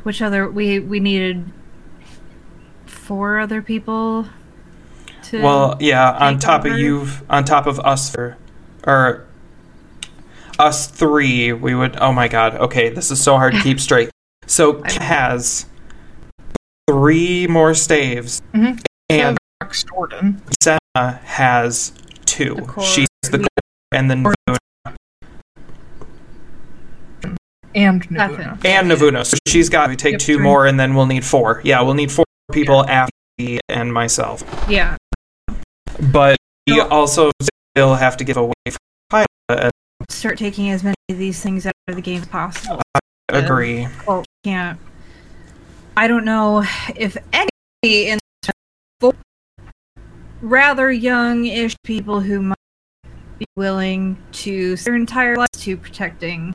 which 0.03 0.22
other 0.22 0.50
we 0.50 0.80
we 0.80 1.00
needed 1.00 1.45
four 2.85 3.40
other 3.40 3.61
people 3.61 4.27
to 5.24 5.42
Well, 5.42 5.77
yeah, 5.80 6.11
on 6.11 6.40
top 6.40 6.66
over? 6.66 6.74
of 6.74 6.80
you, 6.80 7.08
on 7.30 7.43
top 7.45 7.68
of 7.68 7.80
us, 7.80 8.09
for, 8.09 8.38
or 8.85 9.26
us 10.59 10.88
three, 10.88 11.53
we 11.53 11.73
would. 11.75 11.97
Oh 11.99 12.11
my 12.11 12.27
god. 12.27 12.55
Okay, 12.55 12.89
this 12.89 13.09
is 13.11 13.21
so 13.21 13.35
hard 13.38 13.53
to 13.53 13.61
keep 13.61 13.79
straight. 13.88 14.09
So 14.45 14.73
Kat 14.81 15.01
has 15.01 15.65
three 16.89 17.47
more 17.47 17.73
staves, 17.73 18.41
Mhm. 18.53 18.81
and 19.09 19.38
Mark 19.61 19.73
Storden. 19.73 20.41
Senna 20.61 21.19
has 21.23 21.93
two. 22.25 22.55
The 22.55 22.61
core- 22.63 22.83
She's 22.83 23.07
the 23.23 23.39
core, 23.39 23.47
and 23.91 24.09
then 24.09 24.23
Navuna, 24.23 24.57
and 27.75 28.01
That's 28.09 28.33
Navuna. 28.33 28.65
and 28.65 28.91
Navuna. 28.91 29.25
So 29.25 29.38
she's 29.47 29.69
got 29.69 29.88
to 29.88 29.95
take 29.95 30.13
Yep, 30.13 30.21
two 30.21 30.35
three. 30.35 30.43
more, 30.43 30.65
and 30.65 30.79
then 30.79 30.95
we'll 30.95 31.05
need 31.05 31.23
four. 31.25 31.61
Yeah, 31.63 31.81
we'll 31.81 31.93
need 31.93 32.11
four 32.11 32.25
people 32.51 32.85
after 32.88 33.11
me 33.38 33.59
and 33.69 33.93
myself. 33.93 34.43
Yeah. 34.67 34.97
But 36.11 36.38
we 36.67 36.77
No. 36.77 36.88
also 36.88 37.31
still 37.75 37.95
have 37.95 38.17
to 38.17 38.23
give 38.23 38.38
away. 38.38 38.53
Pilot. 39.09 39.71
Start 40.09 40.38
taking 40.38 40.69
as 40.71 40.83
many 40.83 40.95
of 41.09 41.17
these 41.17 41.41
things 41.41 41.65
out 41.65 41.73
of 41.88 41.95
the 41.95 42.01
game 42.01 42.21
as 42.21 42.27
possible. 42.27 42.81
I 43.31 43.38
Agree. 43.38 43.88
Well, 44.07 44.25
can't. 44.43 44.79
I 45.95 46.07
don't 46.07 46.25
know 46.25 46.63
if 46.95 47.17
any 47.33 47.49
in 48.09 48.19
rather 50.41 50.89
young-ish 50.91 51.75
people 51.83 52.21
who 52.21 52.41
might 52.41 52.55
be 53.38 53.45
willing 53.57 54.17
to 54.31 54.75
their 54.77 54.95
entire 54.95 55.35
lives 55.35 55.49
to 55.59 55.75
protecting. 55.77 56.53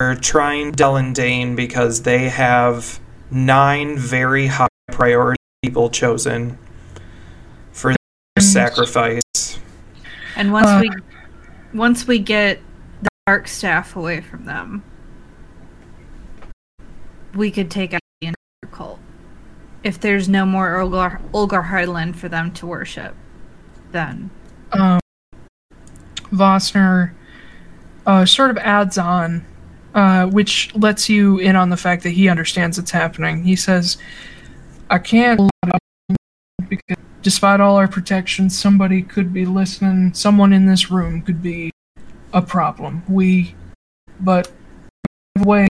We're 0.00 0.16
trying 0.16 0.72
Dell 0.72 0.96
and 0.96 1.14
Dane 1.14 1.54
because 1.54 2.02
they 2.02 2.28
have 2.28 2.98
nine 3.30 3.96
very 3.96 4.48
high 4.48 4.66
priority 4.90 5.38
people 5.62 5.90
chosen 5.90 6.58
for 7.72 7.90
their 7.90 7.96
And- 8.36 8.44
sacrifice. 8.44 9.22
And 10.34 10.52
once 10.52 10.66
Uh. 10.66 10.80
we 10.82 10.90
once 11.74 12.06
we 12.06 12.18
get 12.18 12.60
the 13.02 13.08
dark 13.26 13.48
staff 13.48 13.96
away 13.96 14.20
from 14.20 14.44
them, 14.44 14.82
we 17.34 17.50
could 17.50 17.70
take 17.70 17.94
out 17.94 18.00
the 18.20 18.28
entire 18.28 18.76
cult. 18.76 19.00
If 19.82 19.98
there's 19.98 20.28
no 20.28 20.46
more 20.46 20.78
Olgar 21.32 21.64
Highland 21.64 22.18
for 22.18 22.28
them 22.28 22.52
to 22.52 22.66
worship, 22.66 23.14
then 23.90 24.30
Um, 24.72 25.00
Vostner 26.30 27.12
uh, 28.06 28.24
sort 28.24 28.50
of 28.50 28.58
adds 28.58 28.96
on, 28.96 29.44
uh, 29.94 30.26
which 30.26 30.74
lets 30.74 31.08
you 31.08 31.38
in 31.38 31.56
on 31.56 31.70
the 31.70 31.76
fact 31.76 32.02
that 32.04 32.10
he 32.10 32.28
understands 32.28 32.78
it's 32.78 32.90
happening. 32.90 33.44
He 33.44 33.56
says, 33.56 33.98
I 34.88 34.98
can't 34.98 35.40
let 35.40 35.50
it 35.64 35.74
up 35.74 35.80
because 36.68 37.02
despite 37.22 37.60
all 37.60 37.76
our 37.76 37.88
protections, 37.88 38.58
somebody 38.58 39.02
could 39.02 39.32
be 39.32 39.46
listening. 39.46 40.14
Someone 40.14 40.52
in 40.52 40.66
this 40.66 40.90
room 40.90 41.22
could 41.22 41.42
be 41.42 41.72
a 42.32 42.42
problem. 42.42 43.02
We, 43.08 43.54
but 44.20 44.50
we 45.36 45.42
have 45.42 45.46
a 45.46 45.48
way 45.48 45.68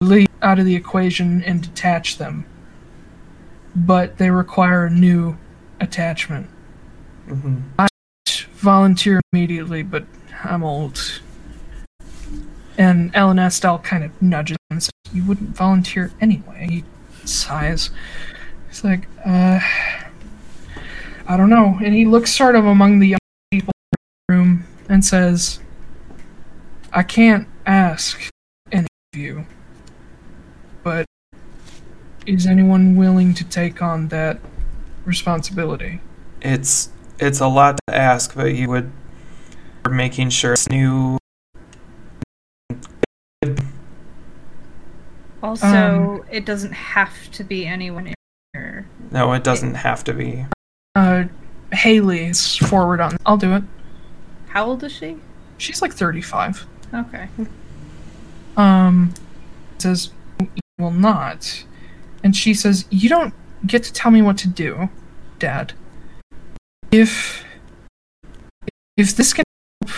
leave 0.00 0.28
out 0.42 0.58
of 0.58 0.66
the 0.66 0.76
equation 0.76 1.42
and 1.44 1.62
detach 1.62 2.18
them. 2.18 2.44
But 3.74 4.18
they 4.18 4.30
require 4.30 4.86
a 4.86 4.90
new 4.90 5.36
attachment 5.80 6.48
hmm 7.26 7.58
volunteer 8.64 9.20
immediately, 9.30 9.82
but 9.82 10.06
I'm 10.42 10.64
old. 10.64 11.20
And 12.78 13.14
Alan 13.14 13.38
Estelle 13.38 13.78
kind 13.78 14.02
of 14.02 14.22
nudges 14.22 14.56
and 14.70 14.82
says, 14.82 14.90
You 15.12 15.22
wouldn't 15.24 15.50
volunteer 15.50 16.12
anyway. 16.20 16.66
He 16.70 16.84
sighs. 17.26 17.90
He's 18.74 18.82
like, 18.82 19.06
uh, 19.24 19.60
I 21.28 21.36
don't 21.36 21.48
know. 21.48 21.78
And 21.80 21.94
he 21.94 22.06
looks 22.06 22.32
sort 22.34 22.56
of 22.56 22.66
among 22.66 22.98
the 22.98 23.06
young 23.06 23.18
people 23.52 23.72
in 23.92 23.98
the 24.26 24.34
room 24.34 24.64
and 24.88 25.04
says, 25.04 25.60
I 26.92 27.04
can't 27.04 27.46
ask 27.66 28.28
any 28.72 28.88
of 29.12 29.20
you, 29.20 29.46
but 30.82 31.06
is 32.26 32.48
anyone 32.48 32.96
willing 32.96 33.32
to 33.34 33.44
take 33.44 33.80
on 33.80 34.08
that 34.08 34.40
responsibility? 35.04 36.00
It's 36.40 36.88
it's 37.20 37.38
a 37.38 37.46
lot 37.46 37.78
to 37.86 37.94
ask, 37.94 38.34
but 38.34 38.56
you 38.56 38.68
would 38.70 38.90
for 39.84 39.90
making 39.90 40.30
sure 40.30 40.54
it's 40.54 40.68
new. 40.68 41.16
also 45.44 45.64
Um, 45.64 46.24
it 46.28 46.44
doesn't 46.44 46.72
have 46.72 47.30
to 47.30 47.44
be 47.44 47.66
anyone 47.66 48.08
in 48.08 48.14
here. 48.54 48.88
No, 49.10 49.32
it 49.34 49.44
doesn't 49.44 49.74
have 49.74 50.02
to 50.04 50.14
be. 50.14 50.46
Uh, 50.94 51.24
Haley's 51.72 52.56
forward 52.56 53.00
on. 53.00 53.16
I'll 53.26 53.36
do 53.36 53.54
it. 53.54 53.64
How 54.46 54.64
old 54.66 54.82
is 54.84 54.92
she? 54.92 55.18
She's 55.58 55.82
like 55.82 55.92
35. 55.92 56.66
Okay. 56.94 57.28
Um, 58.56 59.12
says, 59.78 60.10
"You 60.40 60.46
will 60.78 60.92
not," 60.92 61.64
and 62.22 62.36
she 62.36 62.54
says, 62.54 62.86
"You 62.90 63.08
don't 63.08 63.34
get 63.66 63.82
to 63.84 63.92
tell 63.92 64.12
me 64.12 64.22
what 64.22 64.38
to 64.38 64.48
do, 64.48 64.88
Dad. 65.40 65.72
If 66.92 67.44
if 68.96 69.16
this 69.16 69.32
can 69.32 69.44
help, 69.82 69.90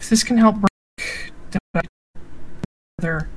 if 0.00 0.08
this 0.08 0.24
can 0.24 0.38
help 0.38 0.56
break 0.56 1.32
together, 2.98 3.28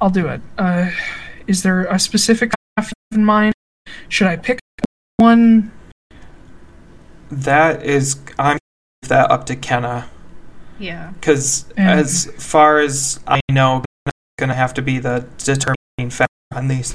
I'll 0.00 0.10
do 0.10 0.26
it. 0.28 0.40
Uh, 0.56 0.90
is 1.46 1.62
there 1.62 1.84
a 1.86 1.98
specific 1.98 2.52
half 2.76 2.92
in 3.12 3.24
mind? 3.24 3.54
Should 4.08 4.26
I 4.26 4.36
pick 4.36 4.58
one? 5.18 5.70
That 7.30 7.84
is, 7.84 8.20
I'm 8.38 8.58
that 9.08 9.30
up 9.30 9.46
to 9.46 9.56
Kenna 9.56 10.08
Yeah. 10.78 11.10
because 11.20 11.64
as 11.76 12.26
far 12.38 12.80
as 12.80 13.20
I 13.26 13.40
know, 13.50 13.84
going 14.38 14.48
to 14.48 14.54
have 14.54 14.74
to 14.74 14.82
be 14.82 14.98
the 14.98 15.26
determining 15.38 16.10
factor 16.10 16.32
on 16.52 16.68
these. 16.68 16.94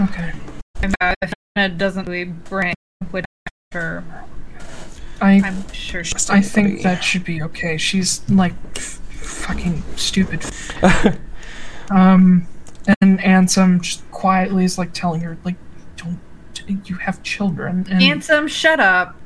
Okay. 0.00 0.32
If 0.82 1.32
it 1.56 1.78
doesn't 1.78 2.06
really 2.06 2.24
bring 2.24 2.74
with 3.12 3.24
her, 3.72 4.04
I 5.20 5.40
I'm 5.44 5.70
sure 5.72 6.04
she 6.04 6.14
I 6.28 6.40
think 6.40 6.82
that 6.82 7.02
should 7.02 7.24
be 7.24 7.42
okay. 7.42 7.76
She's 7.78 8.28
like 8.28 8.54
f- 8.76 9.00
fucking 9.10 9.82
stupid. 9.96 10.44
um, 11.90 12.46
and 13.00 13.18
Ansem 13.20 13.80
just 13.80 14.08
quietly 14.10 14.64
is 14.64 14.78
like 14.78 14.92
telling 14.92 15.20
her 15.22 15.36
like, 15.44 15.56
"Don't 15.96 16.18
you 16.88 16.96
have 16.96 17.22
children?" 17.22 17.86
And 17.90 18.00
Ansem, 18.00 18.48
shut 18.48 18.80
up. 18.80 19.16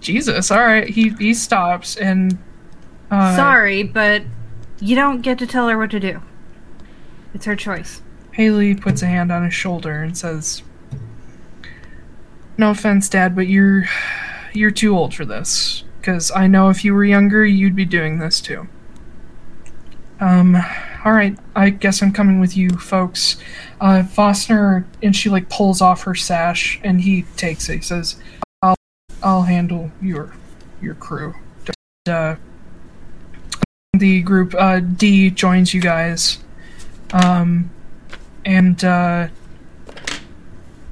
Jesus, 0.00 0.50
all 0.50 0.60
right. 0.60 0.88
He 0.88 1.10
he 1.10 1.34
stops 1.34 1.96
and. 1.96 2.38
Uh, 3.10 3.36
Sorry, 3.36 3.82
but 3.82 4.22
you 4.80 4.96
don't 4.96 5.20
get 5.20 5.38
to 5.38 5.46
tell 5.46 5.68
her 5.68 5.78
what 5.78 5.90
to 5.90 6.00
do. 6.00 6.20
It's 7.34 7.44
her 7.44 7.56
choice. 7.56 8.02
Haley 8.32 8.74
puts 8.74 9.02
a 9.02 9.06
hand 9.06 9.30
on 9.30 9.44
his 9.44 9.54
shoulder 9.54 10.02
and 10.02 10.16
says, 10.16 10.62
"No 12.56 12.70
offense, 12.70 13.08
Dad, 13.08 13.36
but 13.36 13.46
you're 13.46 13.84
you're 14.52 14.70
too 14.70 14.96
old 14.96 15.14
for 15.14 15.24
this. 15.24 15.84
Because 16.00 16.32
I 16.32 16.48
know 16.48 16.68
if 16.68 16.84
you 16.84 16.94
were 16.94 17.04
younger, 17.04 17.46
you'd 17.46 17.76
be 17.76 17.84
doing 17.84 18.18
this 18.18 18.40
too." 18.40 18.66
Um, 20.20 20.56
all 21.04 21.12
right. 21.12 21.36
I 21.56 21.70
guess 21.70 22.02
I'm 22.02 22.12
coming 22.12 22.40
with 22.40 22.56
you, 22.56 22.70
folks. 22.70 23.36
Uh, 23.80 24.02
Vostner, 24.02 24.84
and 25.02 25.14
she 25.14 25.28
like 25.28 25.48
pulls 25.48 25.80
off 25.80 26.02
her 26.04 26.14
sash, 26.14 26.80
and 26.84 27.00
he 27.00 27.22
takes 27.36 27.68
it. 27.68 27.76
He 27.76 27.80
says, 27.82 28.16
"I'll 28.62 28.76
I'll 29.22 29.42
handle 29.42 29.90
your 30.00 30.32
your 30.80 30.94
crew." 30.94 31.34
Uh, 32.08 32.36
the 33.94 34.22
group 34.22 34.54
uh, 34.54 34.80
D 34.80 35.30
joins 35.30 35.74
you 35.74 35.80
guys. 35.80 36.38
Um, 37.12 37.70
and 38.44 38.82
uh, 38.82 39.28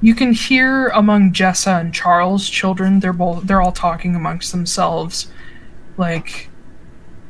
you 0.01 0.13
can 0.13 0.33
hear 0.33 0.89
among 0.89 1.33
Jessa 1.33 1.79
and 1.81 1.93
Charles' 1.93 2.49
children. 2.49 2.99
They're 2.99 3.11
both 3.13 3.47
they're 3.47 3.61
all 3.61 3.71
talking 3.71 4.15
amongst 4.15 4.51
themselves. 4.51 5.31
Like 5.97 6.49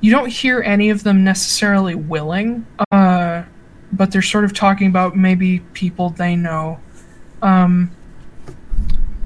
you 0.01 0.11
don't 0.11 0.29
hear 0.29 0.61
any 0.61 0.89
of 0.89 1.03
them 1.03 1.23
necessarily 1.23 1.95
willing, 1.95 2.65
uh, 2.91 3.43
but 3.93 4.11
they're 4.11 4.21
sort 4.21 4.43
of 4.43 4.53
talking 4.53 4.87
about 4.87 5.15
maybe 5.15 5.59
people 5.73 6.09
they 6.09 6.35
know. 6.35 6.79
Um, 7.41 7.91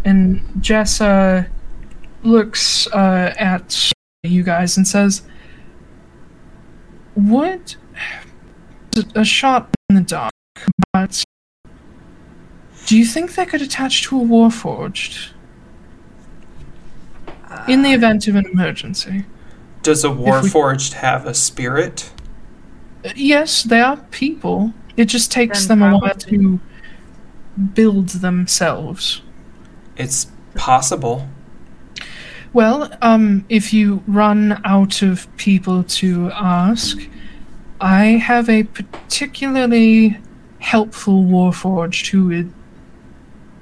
and 0.04 0.42
Jessa 0.60 1.50
looks 2.24 2.88
uh, 2.88 3.34
at 3.38 3.92
you 4.24 4.44
guys 4.44 4.78
and 4.78 4.88
says, 4.88 5.24
"What?" 7.16 7.78
A 9.16 9.26
shot 9.26 9.70
in 9.90 9.96
the 9.96 10.02
dark, 10.02 10.32
but 10.94 11.24
do 12.86 12.98
you 12.98 13.06
think 13.06 13.36
they 13.36 13.46
could 13.46 13.62
attach 13.62 14.04
to 14.04 14.22
a 14.22 14.24
warforged? 14.24 15.32
In 17.68 17.82
the 17.82 17.94
event 17.94 18.28
of 18.28 18.36
an 18.36 18.46
emergency. 18.46 19.26
Does 19.86 20.04
a 20.04 20.10
we- 20.10 20.26
Warforged 20.32 20.94
have 20.94 21.28
a 21.28 21.36
spirit? 21.36 22.12
Yes, 23.16 23.62
they 23.62 23.82
are 23.82 23.98
people. 24.10 24.74
It 24.98 25.06
just 25.06 25.32
takes 25.32 25.68
Then 25.68 25.80
them 25.80 25.94
a 25.94 25.98
while 26.00 26.16
to 26.16 26.60
build 27.76 28.10
themselves. 28.10 29.22
It's 29.96 30.26
possible. 30.56 31.30
Well, 32.52 32.92
um, 33.04 33.46
if 33.48 33.74
you 33.74 34.02
run 34.08 34.60
out 34.66 35.04
of 35.04 35.28
people 35.38 35.84
to 35.84 36.32
ask, 36.34 36.98
I 37.80 38.06
have 38.06 38.50
a 38.50 38.64
particularly 38.64 40.18
helpful 40.58 41.26
warforged 41.26 42.08
who 42.08 42.30
would 42.30 42.52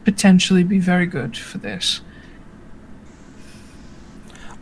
potentially 0.06 0.64
be 0.64 0.80
very 0.80 1.06
good 1.06 1.36
for 1.36 1.58
this. 1.58 2.00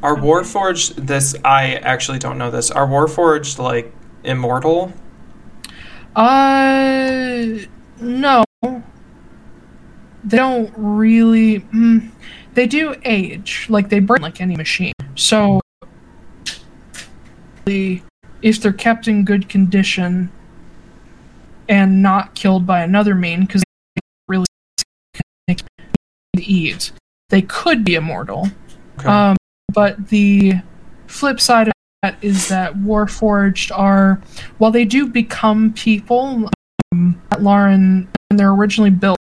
Are 0.03 0.15
Warforged 0.15 0.95
this? 1.07 1.35
I 1.45 1.75
actually 1.75 2.19
don't 2.19 2.37
know 2.37 2.49
this. 2.49 2.71
Are 2.71 2.87
Warforged 2.87 3.59
like 3.59 3.93
immortal? 4.23 4.93
Uh, 6.15 7.45
no. 7.99 8.43
They 10.23 10.37
don't 10.37 10.73
really. 10.75 11.61
Mm, 11.61 12.11
they 12.53 12.67
do 12.67 12.95
age, 13.03 13.67
like 13.69 13.89
they 13.89 13.99
burn 13.99 14.21
like 14.21 14.41
any 14.41 14.55
machine. 14.55 14.93
So, 15.15 15.61
if 17.65 18.61
they're 18.61 18.73
kept 18.73 19.07
in 19.07 19.23
good 19.23 19.49
condition 19.49 20.31
and 21.69 22.01
not 22.01 22.35
killed 22.35 22.65
by 22.65 22.81
another 22.81 23.15
mean, 23.15 23.41
because 23.41 23.63
they 23.95 24.01
really 24.27 24.45
eat, 26.37 26.91
they 27.29 27.41
could 27.41 27.85
be 27.85 27.95
immortal. 27.95 28.49
Okay. 28.99 29.07
Um, 29.07 29.37
but 29.73 30.09
the 30.09 30.53
flip 31.07 31.39
side 31.39 31.67
of 31.67 31.73
that 32.03 32.17
is 32.21 32.47
that 32.47 32.75
Warforged 32.75 33.77
are, 33.77 34.21
while 34.57 34.71
they 34.71 34.85
do 34.85 35.07
become 35.07 35.73
people, 35.73 36.49
um, 36.91 37.21
at 37.31 37.41
Lauren, 37.41 38.09
when 38.29 38.37
they're 38.37 38.51
originally 38.51 38.89
built, 38.89 39.17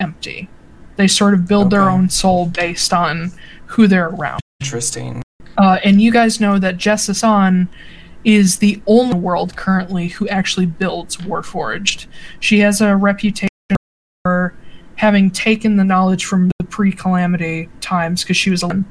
empty. 0.00 0.48
They 0.96 1.08
sort 1.08 1.34
of 1.34 1.48
build 1.48 1.70
their 1.70 1.88
own 1.88 2.08
soul 2.08 2.46
based 2.46 2.92
on 2.92 3.32
who 3.66 3.86
they're 3.86 4.08
around. 4.08 4.40
Interesting. 4.60 5.22
Uh, 5.56 5.78
and 5.84 6.00
you 6.00 6.12
guys 6.12 6.40
know 6.40 6.58
that 6.58 6.76
Jessasan 6.76 7.68
is 8.24 8.58
the 8.58 8.80
only 8.86 9.18
world 9.18 9.56
currently 9.56 10.08
who 10.08 10.28
actually 10.28 10.66
builds 10.66 11.16
Warforged. 11.18 12.06
She 12.40 12.60
has 12.60 12.80
a 12.80 12.96
reputation 12.96 13.48
for 14.24 14.54
having 14.96 15.30
taken 15.30 15.76
the 15.76 15.84
knowledge 15.84 16.24
from 16.24 16.50
the 16.58 16.66
pre-calamity 16.66 17.68
times 17.80 18.22
because 18.22 18.36
she 18.36 18.50
was 18.50 18.62
alone, 18.62 18.84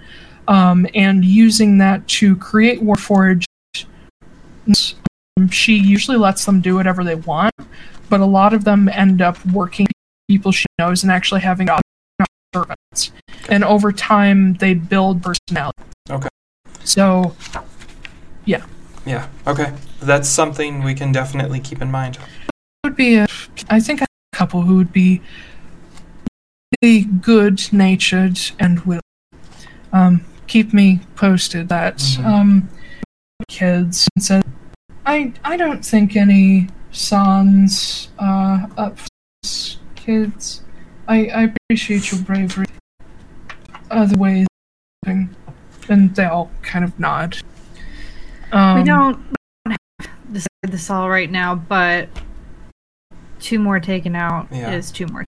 um, 0.47 0.87
and 0.93 1.23
using 1.23 1.77
that 1.79 2.07
to 2.07 2.35
create 2.35 2.81
Warforged. 2.81 3.45
Um, 5.37 5.49
she 5.49 5.75
usually 5.75 6.17
lets 6.17 6.45
them 6.45 6.61
do 6.61 6.75
whatever 6.75 7.03
they 7.03 7.15
want, 7.15 7.53
but 8.09 8.19
a 8.19 8.25
lot 8.25 8.53
of 8.53 8.63
them 8.63 8.87
end 8.89 9.21
up 9.21 9.43
working 9.47 9.87
people 10.27 10.51
she 10.51 10.65
knows 10.79 11.03
and 11.03 11.11
actually 11.11 11.41
having 11.41 11.67
servants. 12.53 13.11
And 13.49 13.63
over 13.63 13.91
time, 13.91 14.53
they 14.55 14.73
build 14.73 15.23
personality. 15.23 15.83
Okay. 16.09 16.29
So, 16.83 17.35
Yeah. 18.45 18.65
Yeah. 19.05 19.27
Okay. 19.47 19.73
That's 20.01 20.29
something 20.29 20.83
we 20.83 20.93
can 20.93 21.11
definitely 21.11 21.59
keep 21.59 21.81
in 21.81 21.91
mind. 21.91 22.17
would 22.83 22.95
be 22.95 23.15
a, 23.15 23.27
I 23.69 23.79
think 23.79 24.01
a 24.01 24.05
couple 24.33 24.61
who 24.61 24.75
would 24.75 24.93
be 24.93 25.21
really 26.81 27.05
good 27.05 27.61
natured 27.71 28.39
and 28.59 28.81
will 28.81 29.01
um, 29.91 30.25
keep 30.47 30.73
me 30.73 30.99
posted 31.15 31.69
that 31.69 31.97
Mhm. 31.97 32.25
um, 32.25 32.69
kids 33.47 34.07
and 34.15 34.23
said 34.23 34.43
I 35.05 35.33
I 35.43 35.57
don't 35.57 35.83
think 35.85 36.15
any 36.15 36.69
sons 36.91 38.09
uh, 38.19 38.67
up 38.77 38.97
for 38.99 39.07
kids. 39.95 40.61
I, 41.07 41.27
I 41.27 41.53
appreciate 41.69 42.11
your 42.11 42.21
bravery. 42.21 42.65
Other 43.91 44.17
ways, 44.17 44.47
and 45.05 45.35
they 46.15 46.23
all 46.25 46.49
kind 46.61 46.85
of 46.85 46.97
nod. 46.99 47.37
Um, 48.53 48.77
we 48.79 48.83
don't 48.83 49.21
have 49.67 49.77
to 50.01 50.09
decide 50.31 50.47
this 50.69 50.89
all 50.89 51.09
right 51.09 51.29
now, 51.29 51.53
but 51.55 52.07
two 53.39 53.59
more 53.59 53.79
taken 53.79 54.15
out 54.15 54.47
Yeah. 54.51 54.71
is 54.71 54.91
two 54.91 55.07
more. 55.07 55.25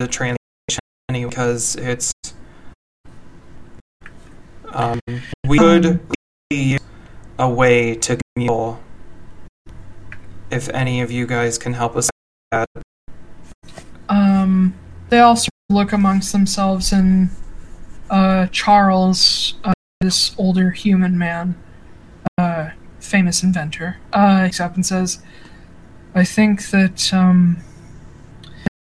The 0.00 0.08
translation 0.08 0.36
anyway, 1.08 1.30
because 1.30 1.76
it's 1.76 2.12
um, 4.76 5.00
we 5.48 5.58
could 5.58 6.00
be 6.50 6.78
a 7.38 7.48
way 7.48 7.94
to 7.96 8.18
communicate 8.34 8.82
if 10.50 10.68
any 10.68 11.00
of 11.00 11.10
you 11.10 11.26
guys 11.26 11.58
can 11.58 11.72
help 11.72 11.96
us. 11.96 12.08
Um, 14.08 14.74
they 15.08 15.18
also 15.18 15.48
look 15.70 15.92
amongst 15.92 16.32
themselves, 16.32 16.92
and 16.92 17.30
uh, 18.10 18.46
Charles, 18.48 19.54
uh, 19.64 19.72
this 20.00 20.34
older 20.38 20.70
human 20.70 21.18
man, 21.18 21.56
famous 23.00 23.42
inventor, 23.42 23.96
uh, 24.12 24.48
up 24.60 24.74
and 24.74 24.84
says, 24.84 25.20
"I 26.14 26.24
think 26.24 26.70
that 26.70 27.12
um, 27.12 27.58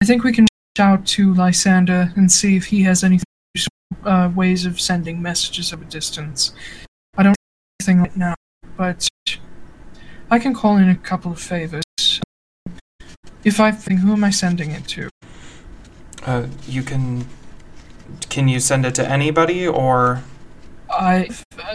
I 0.02 0.07
think 0.07 0.25
we 0.25 0.33
can 0.33 0.47
out 0.78 1.05
to 1.05 1.34
Lysander 1.34 2.12
and 2.17 2.31
see 2.31 2.57
if 2.57 2.67
he 2.67 2.83
has 2.84 3.02
any 3.02 3.18
uh, 4.05 4.31
ways 4.35 4.67
of 4.67 4.81
sending 4.81 5.20
messages 5.20 5.73
of 5.73 5.83
a 5.83 5.85
distance. 5.85 6.53
I 7.17 7.23
don't 7.23 7.33
know 7.33 7.35
anything 7.81 8.01
right 8.01 8.17
now, 8.17 8.35
but 8.77 9.09
I 10.31 10.39
can 10.39 10.55
call 10.55 10.77
in 10.77 10.89
a 10.89 10.97
couple 10.97 11.33
of 11.33 11.41
favors. 11.41 11.83
If 13.43 13.59
I 13.59 13.70
think, 13.70 14.01
who 14.01 14.12
am 14.12 14.25
I 14.25 14.31
sending 14.31 14.70
it 14.70 14.87
to? 14.89 15.09
Uh, 16.25 16.47
you 16.67 16.83
can. 16.83 17.27
Can 18.29 18.49
you 18.49 18.61
send 18.61 18.85
it 18.85 18.95
to 18.97 19.09
anybody 19.09 19.67
or? 19.67 20.23
I, 20.91 21.29
uh, 21.59 21.75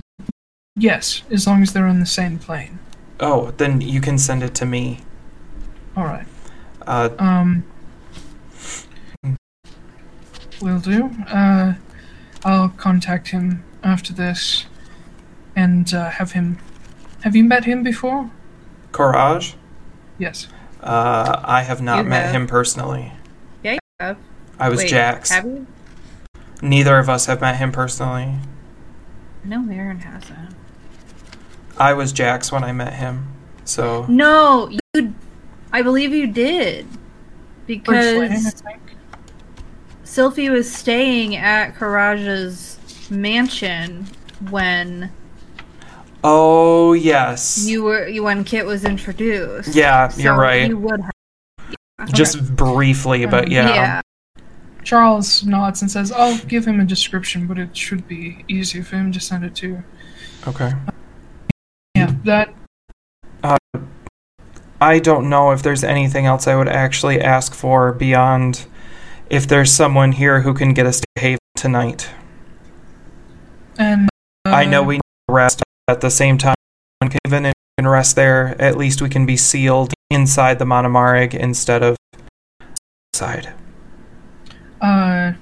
yes, 0.75 1.23
as 1.31 1.47
long 1.47 1.63
as 1.63 1.73
they're 1.73 1.87
on 1.87 1.99
the 1.99 2.05
same 2.05 2.37
plane. 2.37 2.79
Oh, 3.19 3.51
then 3.57 3.79
you 3.81 4.01
can 4.01 4.17
send 4.17 4.43
it 4.43 4.53
to 4.55 4.65
me. 4.65 4.99
All 5.95 6.03
right. 6.03 6.27
Uh, 6.85 7.09
Um, 7.17 7.63
will 10.61 10.79
do. 10.79 11.09
Uh, 11.27 11.73
I'll 12.45 12.69
contact 12.69 13.29
him 13.29 13.63
after 13.83 14.13
this, 14.13 14.65
and 15.55 15.91
uh, 15.93 16.11
have 16.11 16.31
him. 16.33 16.59
Have 17.23 17.35
you 17.35 17.43
met 17.43 17.65
him 17.65 17.81
before? 17.83 18.29
Courage. 18.91 19.55
Yes. 20.19 20.47
Uh, 20.81 21.41
I 21.43 21.63
have 21.63 21.81
not 21.81 21.97
You 21.97 22.03
met 22.09 22.25
have. 22.27 22.35
him 22.35 22.47
personally. 22.47 23.11
Yeah, 23.63 23.73
you 23.73 23.79
have. 23.99 24.17
I 24.59 24.69
was 24.69 24.79
Wait, 24.81 24.89
Jax. 24.89 25.31
Have 25.31 25.45
you? 25.45 25.65
Neither 26.61 26.99
of 26.99 27.09
us 27.09 27.25
have 27.25 27.41
met 27.41 27.57
him 27.57 27.71
personally. 27.71 28.35
No, 29.43 29.59
Marin 29.59 29.99
hasn't. 29.99 30.55
I 31.77 31.93
was 31.93 32.13
Jax 32.13 32.51
when 32.51 32.63
I 32.63 32.71
met 32.71 32.93
him. 32.93 33.27
So 33.65 34.05
No, 34.07 34.69
you. 34.93 35.13
I 35.73 35.81
believe 35.81 36.13
you 36.13 36.27
did. 36.27 36.85
First 37.67 37.89
lane, 37.89 38.21
I 38.23 38.27
Because 38.37 38.51
think. 38.61 38.84
Sylphie 40.15 40.49
was 40.49 40.71
staying 40.71 41.35
at 41.35 41.75
Karaja's 41.75 42.79
mansion 43.11 44.07
when 44.49 45.11
Oh 46.23 46.93
yes. 46.93 47.67
you 47.67 47.83
were 47.83 48.07
you 48.07 48.23
when 48.23 48.45
Kit 48.45 48.65
was 48.65 48.85
introduced. 48.85 49.75
yeah, 49.75 50.07
So 50.07 50.21
you're 50.21 50.37
right. 50.37 50.69
You 50.69 50.77
would 50.77 51.01
have. 51.01 52.13
Just 52.13 52.55
briefly, 52.55 53.25
but 53.25 53.47
Um, 53.47 53.51
yeah. 53.51 53.73
yeah. 53.75 54.01
Charles 54.85 55.43
nods 55.43 55.81
and 55.81 55.91
says, 55.91 56.13
"I'll 56.13 56.37
give 56.45 56.65
him 56.65 56.79
a 56.79 56.85
description, 56.85 57.45
but 57.45 57.57
it 57.57 57.75
should 57.75 58.07
be 58.07 58.45
easy 58.47 58.81
for 58.83 58.95
him 58.95 59.11
to 59.11 59.19
send 59.19 59.43
it 59.43 59.53
to." 59.55 59.83
Okay. 60.47 60.71
Yeah, 61.93 62.13
that 62.23 62.53
I 64.79 64.99
don't 64.99 65.29
know 65.29 65.51
if 65.51 65.61
there's 65.61 65.83
anything 65.83 66.25
else 66.25 66.47
I 66.47 66.55
would 66.55 66.69
actually 66.69 67.19
ask 67.19 67.53
for 67.53 67.91
beyond 67.91 68.65
if 69.35 69.47
there's 69.47 69.71
someone 69.71 70.13
here 70.13 70.41
who 70.41 70.53
can 70.53 70.73
get 70.73 70.85
us 70.85 71.01
to 71.01 71.07
Haven 71.17 71.39
tonight. 71.57 72.09
and 73.77 74.07
uh, 74.45 74.51
I 74.51 74.63
know 74.63 74.81
we 74.81 74.95
need 74.95 75.01
to 75.27 75.33
rest 75.33 75.61
at 75.89 75.99
the 75.99 76.09
same 76.09 76.37
time. 76.37 76.55
When 76.99 77.11
Haven 77.25 77.45
and 77.45 77.53
we 77.53 77.83
can 77.83 77.87
rest 77.89 78.15
there, 78.15 78.55
at 78.61 78.77
least 78.77 79.01
we 79.01 79.09
can 79.09 79.25
be 79.25 79.35
sealed 79.35 79.93
inside 80.09 80.57
the 80.57 80.65
Monomarig 80.65 81.33
instead 81.33 81.83
of 81.83 81.97
outside. 83.13 83.53
Uh, 84.79 85.33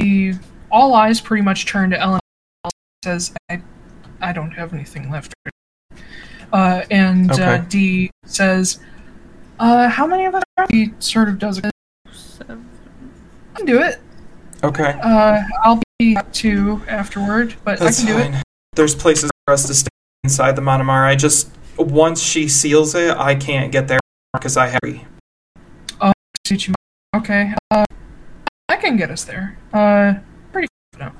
the, 0.00 0.34
all 0.70 0.94
eyes 0.94 1.20
pretty 1.20 1.42
much 1.42 1.66
turn 1.66 1.90
to 1.90 2.00
Ellen. 2.00 2.20
Says, 3.04 3.32
"I, 3.48 3.62
I 4.20 4.32
don't 4.32 4.50
have 4.50 4.74
anything 4.74 5.08
left." 5.08 5.34
Uh, 6.52 6.82
and 6.90 7.30
uh, 7.30 7.58
D 7.58 8.10
says, 8.24 8.80
"Uh, 9.60 9.88
how 9.88 10.06
many 10.06 10.24
of 10.24 10.34
us?" 10.34 10.42
Are? 10.56 10.66
He 10.68 10.92
sort 10.98 11.28
of 11.28 11.38
does. 11.38 11.58
A, 11.58 11.70
can 13.56 13.66
do 13.66 13.80
it. 13.82 14.00
Okay. 14.62 14.98
Uh, 15.02 15.42
I'll 15.64 15.82
be 15.98 16.16
up 16.16 16.32
two 16.32 16.82
afterward, 16.88 17.54
but 17.64 17.78
That's 17.78 18.02
I 18.02 18.06
can 18.06 18.16
do 18.32 18.36
it. 18.38 18.42
There's 18.74 18.94
places 18.94 19.30
for 19.46 19.54
us 19.54 19.66
to 19.66 19.74
stay 19.74 19.88
inside 20.24 20.56
the 20.56 20.62
Monomar. 20.62 21.04
I 21.04 21.16
just 21.16 21.50
once 21.78 22.22
she 22.22 22.48
seals 22.48 22.94
it, 22.94 23.16
I 23.16 23.34
can't 23.34 23.70
get 23.72 23.88
there 23.88 24.00
because 24.32 24.56
I 24.56 24.68
have. 24.68 24.80
Suit 26.46 26.68
you. 26.68 26.74
Okay. 27.16 27.52
Uh, 27.72 27.84
I 28.68 28.76
can 28.76 28.96
get 28.96 29.10
us 29.10 29.24
there. 29.24 29.58
Uh, 29.72 30.14
pretty 30.52 30.68
no. 30.98 31.10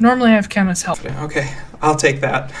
Normally 0.00 0.32
I 0.32 0.34
have 0.34 0.48
Kenneth's 0.48 0.82
help. 0.82 1.04
Okay, 1.04 1.54
I'll 1.80 1.94
take 1.94 2.20
that. 2.22 2.52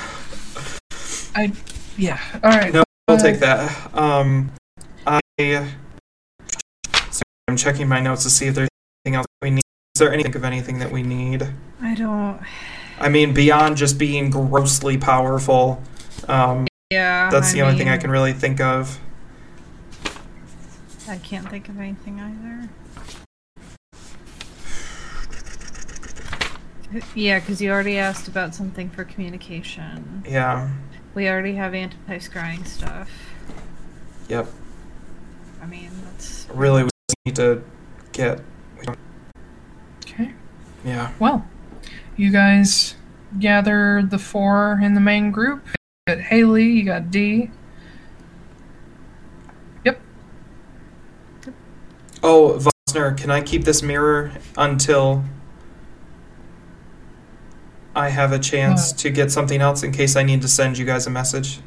I, 1.34 1.52
yeah. 1.96 2.20
All 2.44 2.50
right. 2.50 2.72
No, 2.72 2.84
I'll 3.08 3.16
Uh, 3.16 3.18
take 3.18 3.40
that. 3.40 3.94
Um, 3.94 4.52
I. 5.06 5.20
I'm 7.48 7.56
checking 7.56 7.86
my 7.86 8.00
notes 8.00 8.24
to 8.24 8.30
see 8.30 8.46
if 8.46 8.56
there's 8.56 8.68
anything 9.04 9.18
else 9.18 9.26
we 9.40 9.50
need. 9.50 9.62
Is 9.94 10.00
there 10.00 10.12
anything 10.12 10.34
of 10.34 10.44
anything 10.44 10.80
that 10.80 10.90
we 10.90 11.04
need? 11.04 11.46
I 11.80 11.94
don't. 11.94 12.40
I 12.98 13.08
mean, 13.08 13.32
beyond 13.34 13.76
just 13.76 13.98
being 13.98 14.30
grossly 14.30 14.98
powerful, 14.98 15.80
um, 16.26 16.66
Yeah. 16.90 17.30
that's 17.30 17.52
the 17.52 17.62
only 17.62 17.78
thing 17.78 17.88
I 17.88 17.98
can 17.98 18.10
really 18.10 18.32
think 18.32 18.60
of. 18.60 18.98
I 21.08 21.18
can't 21.18 21.48
think 21.48 21.68
of 21.68 21.78
anything 21.78 22.18
either. 22.18 22.68
Yeah, 27.14 27.38
because 27.38 27.60
you 27.60 27.70
already 27.70 27.96
asked 27.96 28.26
about 28.26 28.56
something 28.56 28.90
for 28.90 29.04
communication. 29.04 30.24
Yeah. 30.28 30.70
We 31.14 31.28
already 31.28 31.54
have 31.54 31.74
anti 31.74 32.18
scrying 32.18 32.66
stuff. 32.66 33.08
Yep. 34.28 34.48
I 35.62 35.66
mean, 35.66 35.90
that's. 36.04 36.48
Really, 36.52 36.88
need 37.26 37.36
to 37.36 37.62
get. 38.12 38.40
Okay. 40.04 40.32
Yeah. 40.84 41.12
Well, 41.18 41.46
you 42.16 42.30
guys 42.30 42.94
gather 43.40 44.02
the 44.08 44.18
four 44.18 44.78
in 44.82 44.94
the 44.94 45.00
main 45.00 45.32
group. 45.32 45.66
You 46.06 46.14
got 46.14 46.20
Haley, 46.20 46.64
you 46.70 46.84
got 46.84 47.10
D. 47.10 47.50
Yep. 49.84 50.00
Oh, 52.22 52.58
Vostner, 52.88 53.16
can 53.18 53.30
I 53.30 53.40
keep 53.42 53.64
this 53.64 53.82
mirror 53.82 54.30
until 54.56 55.24
I 57.96 58.08
have 58.10 58.30
a 58.32 58.38
chance 58.38 58.92
Uh. 58.92 58.96
to 58.98 59.10
get 59.10 59.32
something 59.32 59.60
else 59.60 59.82
in 59.82 59.90
case 59.90 60.14
I 60.14 60.22
need 60.22 60.42
to 60.42 60.48
send 60.48 60.78
you 60.78 60.84
guys 60.86 61.06
a 61.08 61.10
message? 61.10 61.58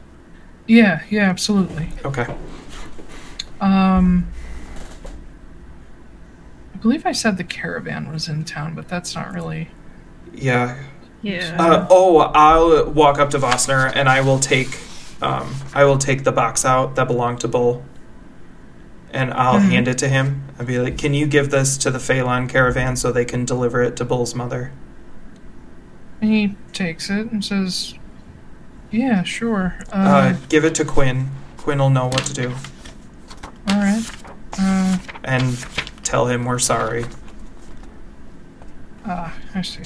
Yeah, 0.67 1.01
yeah, 1.09 1.29
absolutely. 1.29 1.89
Okay. 2.05 2.27
Um, 3.59 4.27
believe 6.81 7.05
I 7.05 7.11
said 7.11 7.37
the 7.37 7.43
caravan 7.43 8.11
was 8.11 8.27
in 8.27 8.43
town, 8.45 8.75
but 8.75 8.87
that's 8.87 9.15
not 9.15 9.33
really. 9.33 9.69
Yeah. 10.33 10.77
Yeah. 11.21 11.57
Uh, 11.59 11.87
oh, 11.89 12.19
I'll 12.19 12.89
walk 12.91 13.19
up 13.19 13.29
to 13.31 13.39
Vostner 13.39 13.91
and 13.93 14.07
I 14.07 14.21
will 14.21 14.39
take, 14.39 14.79
um, 15.21 15.53
I 15.73 15.83
will 15.83 15.97
take 15.97 16.23
the 16.23 16.31
box 16.31 16.63
out 16.63 16.95
that 16.95 17.07
belonged 17.07 17.41
to 17.41 17.47
Bull, 17.49 17.83
and 19.11 19.33
I'll 19.33 19.59
Mhm. 19.59 19.69
hand 19.71 19.87
it 19.89 19.97
to 19.97 20.07
him. 20.07 20.43
I'll 20.57 20.65
be 20.65 20.79
like, 20.79 20.97
"Can 20.97 21.13
you 21.13 21.25
give 21.25 21.49
this 21.51 21.77
to 21.79 21.91
the 21.91 21.99
Phelan 21.99 22.47
caravan 22.47 22.95
so 22.95 23.11
they 23.11 23.25
can 23.25 23.43
deliver 23.43 23.81
it 23.81 23.95
to 23.97 24.05
Bull's 24.05 24.33
mother?" 24.35 24.71
And 26.21 26.31
he 26.31 26.55
takes 26.73 27.09
it 27.09 27.31
and 27.31 27.43
says, 27.43 27.95
"Yeah, 28.91 29.23
sure. 29.23 29.75
Uh, 29.91 29.95
Uh, 29.95 30.33
give 30.47 30.63
it 30.63 30.75
to 30.75 30.85
Quinn. 30.85 31.29
Quinn 31.57 31.79
will 31.79 31.89
know 31.89 32.05
what 32.07 32.23
to 32.25 32.33
do, 32.33 32.53
all 33.69 33.77
right. 33.77 34.03
Uh, 34.57 34.97
and 35.23 35.57
tell 36.09 36.25
him 36.25 36.43
we're 36.43 36.57
sorry. 36.57 37.05
ah, 39.05 39.31
I 39.53 39.61
see. 39.61 39.83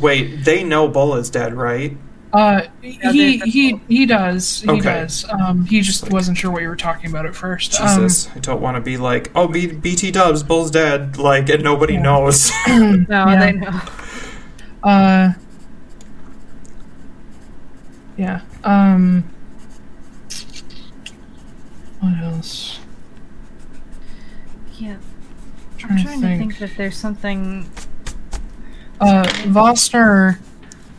Wait, 0.00 0.44
they 0.44 0.64
know 0.64 0.88
Bull 0.88 1.14
is 1.14 1.30
dead, 1.30 1.54
right? 1.54 1.96
Uh, 2.32 2.62
he 2.82 3.38
he 3.38 3.80
he 3.88 4.04
does. 4.04 4.60
He 4.60 4.68
Okay. 4.68 4.82
does. 4.82 5.24
Um, 5.30 5.64
he 5.64 5.80
just 5.80 6.10
wasn't 6.10 6.36
sure 6.36 6.50
what 6.50 6.62
you 6.62 6.68
were 6.68 6.76
talking 6.76 7.08
about 7.08 7.24
at 7.24 7.34
first. 7.36 7.80
Um, 7.80 7.86
Jesus, 7.86 8.28
I 8.34 8.40
don't 8.40 8.60
want 8.60 8.74
to 8.74 8.80
be 8.80 8.96
like, 8.98 9.30
oh, 9.36 9.46
B- 9.48 9.68
BT 9.72 10.10
Dubs, 10.10 10.42
Bull's 10.42 10.70
dead, 10.72 11.16
like, 11.16 11.48
and 11.48 11.62
nobody 11.62 11.94
Yeah. 11.94 12.02
knows. 12.02 12.50
no, 12.68 13.06
yeah. 13.08 13.36
they 13.38 13.52
know. 13.52 13.80
Uh, 14.82 15.32
yeah. 18.18 18.40
Um, 18.64 19.24
what 22.00 22.18
else? 22.22 22.80
Yeah. 24.78 24.98
Trying, 25.78 25.92
I'm 25.92 25.98
to 25.98 26.04
trying 26.04 26.20
think. 26.20 26.52
to 26.52 26.58
think 26.58 26.70
if 26.70 26.76
there's 26.76 26.96
something. 26.96 27.70
Uh, 29.00 29.24
Vostner, 29.44 30.38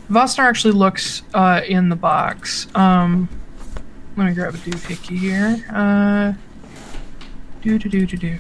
Vostner 0.10 0.44
actually 0.44 0.74
looks 0.74 1.24
uh 1.34 1.62
in 1.68 1.90
the 1.90 1.96
box. 1.96 2.68
Um, 2.76 3.28
let 4.16 4.28
me 4.28 4.34
grab 4.34 4.54
a 4.54 4.58
doohickey 4.58 5.18
here. 5.18 5.66
Uh, 5.72 6.34
do 7.62 7.78
do 7.78 7.90
do 7.90 8.06
do 8.06 8.18
do. 8.18 8.40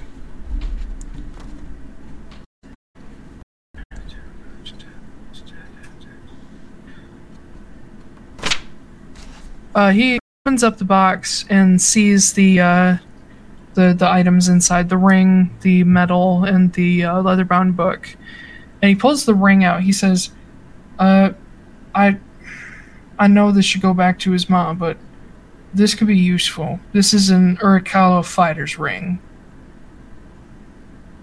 Uh, 9.75 9.91
he 9.91 10.17
opens 10.43 10.63
up 10.63 10.79
the 10.79 10.83
box 10.83 11.45
and 11.51 11.79
sees 11.79 12.33
the 12.33 12.59
uh, 12.59 12.97
the 13.77 13.93
the 13.93 14.09
items 14.09 14.49
inside 14.49 14.89
the 14.89 14.97
ring, 14.97 15.55
the 15.61 15.83
medal, 15.83 16.43
and 16.43 16.73
the 16.73 17.05
uh, 17.05 17.21
leather 17.21 17.45
bound 17.45 17.77
book. 17.77 18.17
And 18.81 18.89
he 18.89 18.95
pulls 18.95 19.25
the 19.25 19.35
ring 19.35 19.63
out. 19.63 19.81
He 19.83 19.91
says, 19.91 20.31
"Uh, 20.99 21.29
I 21.93 22.17
I 23.19 23.27
know 23.27 23.51
this 23.51 23.65
should 23.65 23.81
go 23.81 23.93
back 23.93 24.17
to 24.19 24.31
his 24.31 24.49
mom, 24.49 24.77
but 24.77 24.97
this 25.73 25.93
could 25.95 26.07
be 26.07 26.17
useful. 26.17 26.79
This 26.91 27.13
is 27.13 27.29
an 27.29 27.57
Urikalo 27.57 28.25
fighter's 28.25 28.79
ring. 28.79 29.19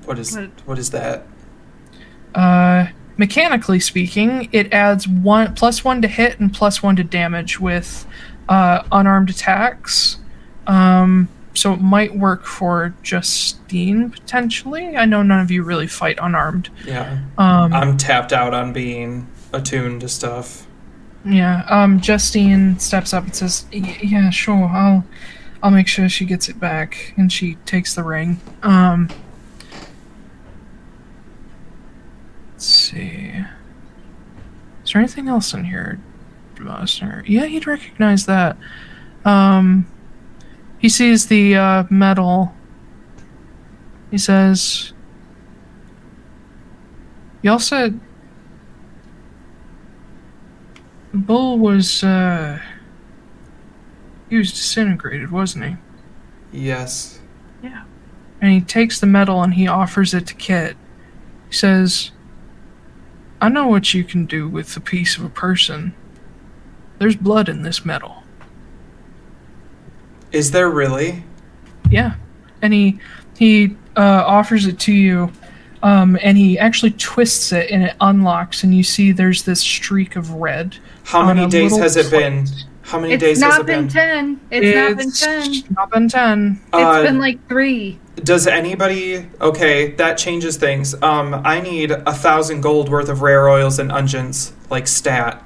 What 0.05 0.19
is 0.19 0.37
What- 0.37 0.51
what 0.65 0.79
is 0.79 0.91
that? 0.91 1.27
Uh, 2.35 2.87
mechanically 3.17 3.81
speaking, 3.81 4.49
it 4.53 4.73
adds 4.73 5.09
one 5.09 5.55
plus 5.55 5.83
one 5.85 6.03
to 6.03 6.09
hit 6.09 6.39
and 6.39 6.53
plus 6.53 6.83
one 6.83 6.95
to 6.97 7.05
damage 7.05 7.59
with 7.61 8.07
uh, 8.49 8.83
unarmed 8.93 9.31
attacks. 9.31 10.19
Um, 10.67 11.29
so 11.55 11.73
it 11.73 11.81
might 11.81 12.15
work 12.17 12.45
for 12.45 12.95
Justine 13.03 14.11
potentially. 14.11 14.97
I 14.97 15.05
know 15.07 15.23
none 15.23 15.41
of 15.41 15.51
you 15.51 15.63
really 15.63 15.87
fight 15.87 16.19
unarmed. 16.21 16.69
Yeah. 16.85 17.21
Um, 17.39 17.73
I'm 17.73 17.97
tapped 17.97 18.33
out 18.33 18.53
on 18.55 18.73
being 18.73 19.27
attuned 19.53 20.01
to 20.03 20.09
stuff. 20.09 20.67
yeah. 21.25 21.65
Um, 21.69 22.01
Justine 22.01 22.79
steps 22.79 23.13
up 23.15 23.25
and 23.25 23.35
says, 23.35 23.67
"Yeah, 23.73 24.31
sure. 24.31 24.67
I'll, 24.67 25.05
I'll 25.63 25.71
make 25.71 25.89
sure 25.89 26.09
she 26.09 26.25
gets 26.25 26.49
it 26.49 26.59
back." 26.59 27.15
And 27.17 27.33
she 27.33 27.55
takes 27.67 27.95
the 27.95 28.03
ring. 28.03 28.41
Um, 28.63 29.09
let's 32.53 32.65
see. 32.67 33.33
Is 34.85 34.93
there 34.93 35.01
anything 35.01 35.29
else 35.29 35.55
in 35.55 35.65
here, 35.65 35.99
Vostner? 36.57 37.23
Yeah, 37.27 37.47
he'd 37.47 37.67
recognize 37.67 38.27
that. 38.27 38.57
Um, 39.25 39.87
he 40.85 40.91
sees 40.91 41.29
the 41.29 41.57
uh, 41.57 41.85
medal. 41.89 42.55
He 44.11 44.19
says, 44.19 44.93
"Y'all 47.41 47.59
said 47.59 47.99
Bull 51.15 51.59
was 51.59 52.05
uh, 52.05 52.61
he 54.29 54.37
was 54.37 54.53
disintegrated, 54.53 55.31
wasn't 55.31 55.65
he?" 55.65 55.77
Yes. 56.53 57.19
Yeah. 57.63 57.85
And 58.43 58.53
he 58.53 58.61
takes 58.61 59.01
the 59.01 59.07
medal 59.07 59.43
and 59.43 59.55
he 59.55 59.67
offers 59.67 60.13
it 60.13 60.27
to 60.27 60.35
Kit. 60.35 60.77
He 61.49 61.55
says, 61.55 62.11
I 63.41 63.49
know 63.49 63.69
what 63.69 63.95
you 63.95 64.05
can 64.05 64.27
do 64.27 64.51
with 64.51 64.75
the 64.75 64.81
piece 64.81 65.17
of 65.17 65.25
a 65.25 65.31
person. 65.31 65.95
There's 66.99 67.17
blood 67.17 67.49
in 67.49 67.63
this 67.63 67.87
medal. 67.87 68.24
Is 70.35 70.51
there 70.51 70.69
really? 70.69 71.23
Yeah. 71.91 72.15
And 72.61 72.73
he 72.73 72.99
he 73.39 73.77
uh, 73.97 74.25
offers 74.27 74.67
it 74.67 74.79
to 74.81 74.93
you, 74.93 75.31
um, 75.83 76.19
and 76.23 76.37
he 76.37 76.59
actually 76.59 76.93
twists 76.93 77.53
it 77.53 77.71
and 77.71 77.85
it 77.85 77.95
unlocks, 78.01 78.65
and 78.65 78.75
you 78.75 78.83
see 78.83 79.13
there's 79.13 79.45
this 79.45 79.61
streak 79.61 80.17
of 80.17 80.31
red. 80.33 80.77
How 81.05 81.25
many 81.25 81.47
days 81.49 81.77
has 81.77 81.97
it 81.97 82.07
plate. 82.07 82.21
been? 82.21 82.47
How 82.83 83.01
many 83.01 83.15
It's 83.15 83.23
days 83.23 83.43
has 83.43 83.59
it 83.59 83.67
been 83.67 83.83
been? 83.83 83.89
ten. 83.89 84.41
It's, 84.51 84.77
not 84.77 84.97
been 84.99 85.11
ten. 85.11 85.53
It's 85.53 85.71
Not 85.71 85.91
been 85.91 86.09
ten. 86.09 86.61
Uh, 86.73 86.79
it's 86.79 87.09
been 87.09 87.19
like 87.19 87.49
three. 87.49 87.99
Does 88.17 88.47
anybody? 88.47 89.27
Okay, 89.41 89.93
that 89.93 90.19
changes 90.19 90.57
things. 90.59 90.95
Um, 91.03 91.41
I 91.45 91.61
need 91.61 91.93
a 91.93 92.13
thousand 92.13 92.61
gold 92.61 92.89
worth 92.91 93.09
of 93.09 93.23
rare 93.23 93.49
oils 93.49 93.79
and 93.79 93.91
unguents, 93.91 94.53
like 94.71 94.87
stat. 94.87 95.43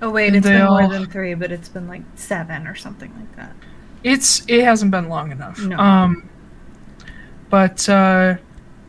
Oh 0.00 0.10
wait, 0.10 0.34
it's 0.34 0.46
They 0.46 0.52
been 0.52 0.66
more 0.66 0.88
than 0.88 1.06
three, 1.06 1.34
but 1.34 1.50
it's 1.50 1.68
been 1.68 1.88
like 1.88 2.02
seven 2.14 2.66
or 2.66 2.74
something 2.76 3.12
like 3.16 3.34
that. 3.36 3.56
It's 4.06 4.44
it 4.46 4.62
hasn't 4.62 4.92
been 4.92 5.08
long 5.08 5.32
enough. 5.32 5.58
No. 5.58 5.76
Um, 5.76 6.28
but 7.50 7.88
uh, 7.88 8.36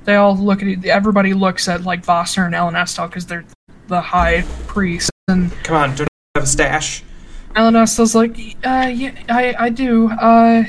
they 0.06 0.14
all 0.14 0.38
look 0.38 0.62
at 0.62 0.68
it. 0.68 0.86
Everybody 0.86 1.34
looks 1.34 1.68
at 1.68 1.82
like 1.82 2.06
Vostner 2.06 2.46
and 2.46 2.54
Ellen 2.54 2.76
Estel 2.76 3.08
because 3.08 3.26
they're 3.26 3.44
the 3.88 4.00
high 4.00 4.44
priest, 4.68 5.10
and 5.28 5.52
Come 5.64 5.76
on, 5.76 5.96
do 5.96 6.04
you 6.04 6.08
have 6.36 6.44
a 6.44 6.48
stash? 6.48 7.04
Ellen 7.56 7.74
Estel's 7.74 8.14
like, 8.14 8.38
uh, 8.64 8.92
yeah, 8.94 9.12
I 9.28 9.56
I 9.58 9.70
do. 9.72 10.08
Uh, 10.12 10.64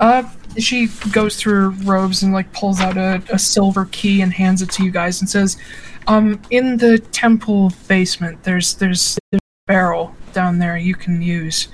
uh, 0.00 0.22
she 0.56 0.88
goes 1.12 1.36
through 1.36 1.52
her 1.54 1.70
robes 1.84 2.22
and 2.22 2.32
like 2.32 2.50
pulls 2.54 2.80
out 2.80 2.96
a, 2.96 3.22
a 3.30 3.38
silver 3.38 3.84
key 3.92 4.22
and 4.22 4.32
hands 4.32 4.62
it 4.62 4.70
to 4.70 4.84
you 4.84 4.90
guys 4.90 5.20
and 5.20 5.28
says, 5.28 5.58
um, 6.06 6.40
in 6.48 6.78
the 6.78 6.98
temple 6.98 7.72
basement, 7.88 8.42
there's 8.42 8.74
there's, 8.76 9.18
there's 9.30 9.40
a 9.42 9.66
barrel 9.66 10.14
down 10.32 10.58
there 10.58 10.78
you 10.78 10.94
can 10.94 11.20
use. 11.20 11.68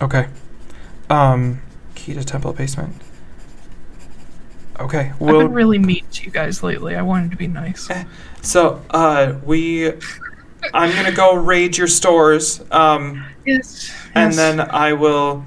Okay. 0.00 0.26
Um, 1.10 1.60
key 1.94 2.14
to 2.14 2.24
temple 2.24 2.52
basement. 2.52 2.94
Okay, 4.80 5.10
I've 5.14 5.18
been 5.18 5.52
really 5.52 5.78
mean 5.78 6.04
to 6.12 6.24
you 6.24 6.30
guys 6.30 6.62
lately. 6.62 6.94
I 6.94 7.02
wanted 7.02 7.32
to 7.32 7.36
be 7.36 7.48
nice. 7.48 7.88
so, 8.42 8.80
uh, 8.90 9.34
we. 9.44 9.92
I'm 10.74 10.92
gonna 10.94 11.12
go 11.12 11.34
raid 11.34 11.76
your 11.76 11.86
stores. 11.88 12.60
Um, 12.70 13.24
Yes. 13.44 13.90
and 14.14 14.32
then 14.34 14.60
I 14.60 14.92
will 14.92 15.44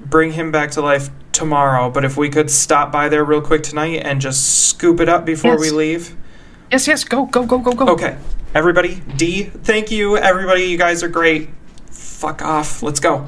bring 0.00 0.32
him 0.32 0.50
back 0.50 0.70
to 0.72 0.80
life 0.80 1.10
tomorrow. 1.32 1.90
But 1.90 2.04
if 2.04 2.16
we 2.16 2.28
could 2.30 2.50
stop 2.50 2.90
by 2.92 3.08
there 3.10 3.24
real 3.24 3.40
quick 3.42 3.62
tonight 3.62 4.02
and 4.04 4.20
just 4.20 4.68
scoop 4.68 5.00
it 5.00 5.08
up 5.08 5.24
before 5.26 5.58
we 5.58 5.70
leave. 5.70 6.14
yes, 6.70 6.86
yes, 6.86 7.04
go, 7.04 7.26
go, 7.26 7.44
go, 7.44 7.58
go, 7.58 7.72
go. 7.72 7.86
Okay, 7.88 8.16
everybody. 8.54 9.02
D, 9.16 9.44
thank 9.44 9.90
you, 9.90 10.16
everybody. 10.16 10.64
You 10.64 10.78
guys 10.78 11.02
are 11.02 11.08
great. 11.08 11.50
Fuck 11.90 12.40
off. 12.40 12.82
Let's 12.82 13.00
go. 13.00 13.26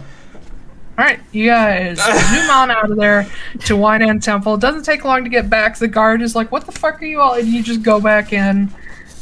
All 0.98 1.04
right, 1.04 1.20
you 1.30 1.44
guys 1.46 1.98
zoom 2.30 2.48
on 2.50 2.70
out 2.70 2.90
of 2.90 2.96
there 2.96 3.24
to 3.66 3.74
Wineland 3.74 4.22
Temple. 4.22 4.54
It 4.54 4.62
doesn't 4.62 4.84
take 4.84 5.04
long 5.04 5.24
to 5.24 5.30
get 5.30 5.50
back. 5.50 5.76
The 5.76 5.88
guard 5.88 6.22
is 6.22 6.34
like, 6.34 6.50
"What 6.50 6.64
the 6.64 6.72
fuck 6.72 7.02
are 7.02 7.04
you 7.04 7.20
all?" 7.20 7.34
And 7.34 7.46
you 7.48 7.62
just 7.62 7.82
go 7.82 8.00
back 8.00 8.32
in, 8.32 8.72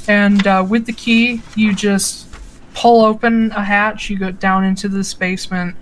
and 0.06 0.46
uh, 0.46 0.64
with 0.68 0.86
the 0.86 0.92
key, 0.92 1.42
you 1.56 1.74
just 1.74 2.28
pull 2.74 3.04
open 3.04 3.50
a 3.52 3.64
hatch. 3.64 4.08
You 4.08 4.18
go 4.18 4.30
down 4.30 4.62
into 4.62 4.88
this 4.88 5.12
basement, 5.14 5.74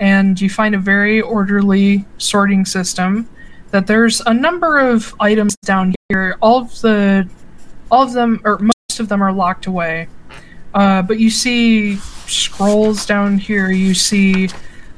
and 0.00 0.40
you 0.40 0.50
find 0.50 0.74
a 0.74 0.78
very 0.78 1.20
orderly 1.20 2.04
sorting 2.18 2.64
system. 2.64 3.28
That 3.70 3.86
there's 3.86 4.20
a 4.22 4.34
number 4.34 4.80
of 4.80 5.14
items 5.20 5.54
down 5.64 5.94
here. 6.08 6.36
All 6.40 6.62
of 6.62 6.80
the, 6.80 7.28
all 7.92 8.02
of 8.02 8.14
them, 8.14 8.40
or 8.44 8.58
most 8.58 8.98
of 8.98 9.08
them, 9.08 9.22
are 9.22 9.32
locked 9.32 9.66
away. 9.66 10.08
Uh, 10.74 11.02
but 11.02 11.20
you 11.20 11.30
see 11.30 11.96
scrolls 12.26 13.06
down 13.06 13.38
here. 13.38 13.70
You 13.70 13.94
see 13.94 14.48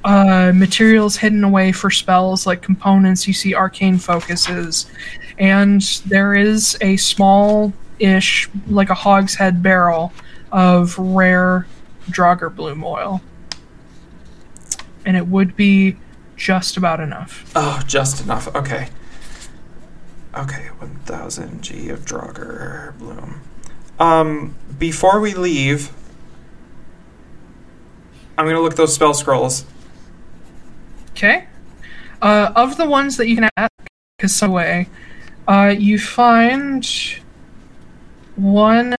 uh, 0.04 0.52
materials 0.54 1.16
hidden 1.16 1.44
away 1.44 1.72
for 1.72 1.90
spells 1.90 2.46
like 2.46 2.62
components. 2.62 3.26
You 3.26 3.34
see 3.34 3.54
arcane 3.54 3.98
focuses, 3.98 4.86
and 5.38 5.82
there 6.06 6.34
is 6.34 6.76
a 6.80 6.96
small-ish, 6.96 8.48
like 8.68 8.90
a 8.90 8.94
hogshead 8.94 9.62
barrel 9.62 10.12
of 10.52 10.98
rare 10.98 11.66
Draugr 12.10 12.54
bloom 12.54 12.84
oil, 12.84 13.20
and 15.04 15.16
it 15.16 15.26
would 15.26 15.56
be 15.56 15.96
just 16.36 16.76
about 16.76 17.00
enough. 17.00 17.50
Oh, 17.54 17.82
just 17.86 18.22
enough. 18.22 18.54
Okay. 18.54 18.88
Okay, 20.34 20.68
1000 20.78 21.62
G 21.62 21.88
of 21.88 22.04
Draugr 22.04 22.96
Bloom. 22.98 23.40
Um, 23.98 24.54
before 24.78 25.20
we 25.20 25.34
leave, 25.34 25.90
I'm 28.36 28.46
gonna 28.46 28.60
look 28.60 28.72
at 28.72 28.76
those 28.76 28.94
spell 28.94 29.14
scrolls. 29.14 29.64
Okay. 31.18 31.48
Uh, 32.22 32.52
of 32.54 32.76
the 32.76 32.86
ones 32.88 33.16
that 33.16 33.26
you 33.26 33.34
can 33.34 33.48
add, 33.56 33.72
because 34.16 34.32
some 34.32 34.54
uh, 34.54 35.74
you 35.76 35.98
find 35.98 36.88
one 38.36 38.94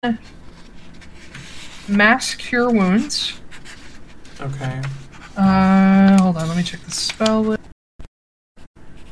mass 1.87 2.35
cure 2.35 2.71
wounds. 2.71 3.39
Okay. 4.41 4.83
Uh, 5.37 6.21
hold 6.21 6.39
on, 6.39 6.49
let 6.49 6.57
me 6.57 6.65
check 6.65 6.81
the 6.81 6.91
spell 6.91 7.43
list. 7.43 7.63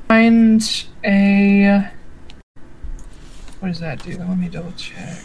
Find 0.08 0.86
a. 1.04 1.88
What 3.60 3.68
does 3.68 3.78
that 3.78 4.02
do? 4.02 4.18
Let 4.18 4.36
me 4.36 4.48
double 4.48 4.72
check. 4.72 5.22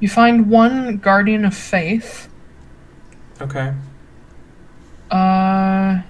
You 0.00 0.08
find 0.10 0.50
one 0.50 0.98
Guardian 0.98 1.46
of 1.46 1.56
Faith. 1.56 2.28
Okay. 3.40 3.72
Uh. 5.12 6.00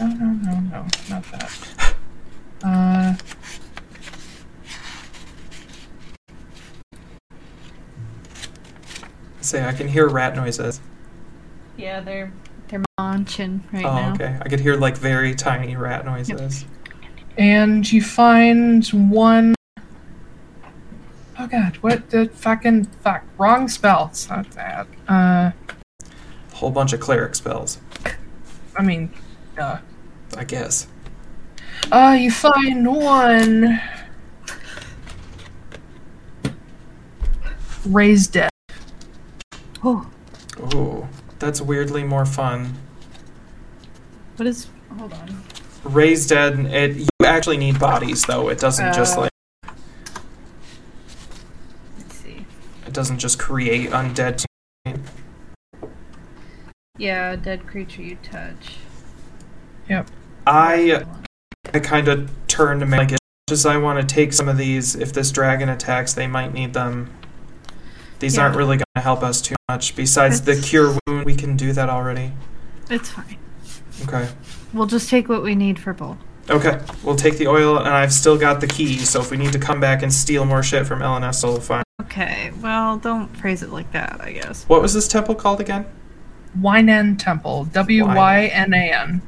No, 0.00 0.06
no, 0.06 0.26
no, 0.26 0.60
no, 0.60 0.86
not 1.08 1.24
that. 1.30 1.74
Uh. 2.64 3.14
Say, 9.40 9.64
I 9.64 9.72
can 9.72 9.86
hear 9.86 10.08
rat 10.08 10.34
noises. 10.34 10.80
Yeah, 11.76 12.00
they're 12.00 12.32
They're 12.66 12.82
munching 12.98 13.62
right 13.72 13.84
oh, 13.84 13.94
now. 13.94 14.14
okay. 14.14 14.36
I 14.42 14.48
could 14.48 14.58
hear 14.58 14.74
like 14.74 14.96
very 14.96 15.36
tiny 15.36 15.76
rat 15.76 16.04
noises. 16.04 16.64
And 17.38 17.90
you 17.90 18.02
find 18.02 18.84
one 18.88 19.54
Oh 21.40 21.46
god, 21.46 21.76
what 21.76 22.10
the 22.10 22.28
fucking 22.30 22.84
fuck? 22.86 23.22
Wrong 23.38 23.68
spell. 23.68 24.08
It's 24.10 24.28
not 24.28 24.50
that. 24.52 24.86
Uh 25.06 25.52
Whole 26.54 26.70
bunch 26.72 26.92
of 26.92 26.98
cleric 27.00 27.36
spells, 27.36 27.78
I 28.76 28.82
mean 28.82 29.12
uh 29.56 29.78
I 30.36 30.44
guess. 30.44 30.88
Uh, 31.92 32.16
you 32.20 32.30
find 32.30 32.86
one 32.86 33.80
raised 37.86 38.32
dead. 38.32 38.50
Oh, 39.84 40.10
Oh, 40.74 41.08
that's 41.38 41.60
weirdly 41.60 42.02
more 42.02 42.26
fun. 42.26 42.74
what 44.36 44.46
is? 44.48 44.66
Hold 44.98 45.12
on. 45.12 45.42
Raised 45.88 46.28
dead. 46.28 46.58
It 46.66 46.96
you 46.96 47.08
actually 47.24 47.56
need 47.56 47.78
bodies 47.78 48.24
though. 48.24 48.48
It 48.48 48.58
doesn't 48.58 48.92
just 48.94 49.16
Uh. 49.16 49.22
like 49.22 49.30
Let's 51.98 52.14
see. 52.16 52.44
it 52.86 52.92
doesn't 52.92 53.18
just 53.18 53.38
create 53.38 53.90
undead. 53.90 54.44
Yeah, 56.98 57.36
dead 57.36 57.66
creature 57.66 58.02
you 58.02 58.16
touch. 58.22 58.76
I 60.46 61.04
I 61.72 61.78
kind 61.80 62.08
of 62.08 62.30
turned 62.48 62.80
to 62.80 62.86
make 62.86 62.98
like 62.98 63.12
as 63.12 63.18
much 63.48 63.52
as 63.52 63.66
I 63.66 63.76
want 63.78 64.00
to 64.06 64.14
take 64.14 64.32
some 64.32 64.48
of 64.48 64.56
these. 64.58 64.94
If 64.94 65.12
this 65.12 65.30
dragon 65.30 65.68
attacks, 65.68 66.12
they 66.12 66.26
might 66.26 66.52
need 66.52 66.74
them. 66.74 67.10
These 68.18 68.36
Yeah. 68.36 68.42
aren't 68.44 68.56
really 68.56 68.76
going 68.78 68.84
to 68.96 69.00
help 69.02 69.22
us 69.22 69.40
too 69.40 69.54
much. 69.68 69.94
Besides 69.96 70.40
the 70.42 70.56
cure 70.60 70.96
wound, 71.06 71.24
we 71.24 71.34
can 71.34 71.56
do 71.56 71.72
that 71.72 71.88
already. 71.88 72.32
It's 72.90 73.10
fine. 73.10 73.36
Okay. 74.02 74.28
We'll 74.72 74.86
just 74.86 75.08
take 75.08 75.28
what 75.28 75.42
we 75.42 75.54
need 75.54 75.78
for 75.78 75.92
both. 75.92 76.18
Okay. 76.50 76.80
We'll 77.02 77.16
take 77.16 77.36
the 77.36 77.46
oil, 77.46 77.78
and 77.78 77.88
I've 77.88 78.12
still 78.12 78.38
got 78.38 78.60
the 78.60 78.66
key. 78.66 78.98
So 78.98 79.20
if 79.20 79.30
we 79.30 79.36
need 79.36 79.52
to 79.52 79.58
come 79.58 79.80
back 79.80 80.02
and 80.02 80.12
steal 80.12 80.44
more 80.44 80.62
shit 80.62 80.86
from 80.86 81.00
LNS, 81.00 81.44
we'll 81.44 81.60
find. 81.60 81.84
Okay. 82.02 82.52
Well, 82.62 82.96
don't 82.96 83.28
phrase 83.36 83.62
it 83.62 83.70
like 83.70 83.90
that. 83.92 84.20
I 84.20 84.32
guess. 84.32 84.64
What 84.64 84.80
was 84.80 84.94
this 84.94 85.08
temple 85.08 85.34
called 85.34 85.60
again? 85.60 85.86
Wynan 86.58 87.18
Temple. 87.18 87.66
W 87.66 88.06
Y 88.06 88.46
N 88.46 88.72
A 88.72 88.92
N. 88.92 89.22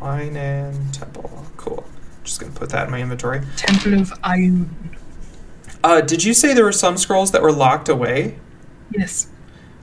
Wynan 0.00 0.90
Temple. 0.92 1.46
Cool. 1.56 1.84
Just 2.24 2.40
gonna 2.40 2.52
put 2.52 2.70
that 2.70 2.86
in 2.86 2.90
my 2.90 3.00
inventory. 3.00 3.42
Temple 3.56 3.94
of 4.00 4.10
Ayun. 4.22 4.68
Uh, 5.84 6.00
did 6.00 6.22
you 6.24 6.32
say 6.32 6.54
there 6.54 6.64
were 6.64 6.72
some 6.72 6.96
scrolls 6.96 7.32
that 7.32 7.42
were 7.42 7.52
locked 7.52 7.88
away? 7.88 8.38
Yes. 8.90 9.28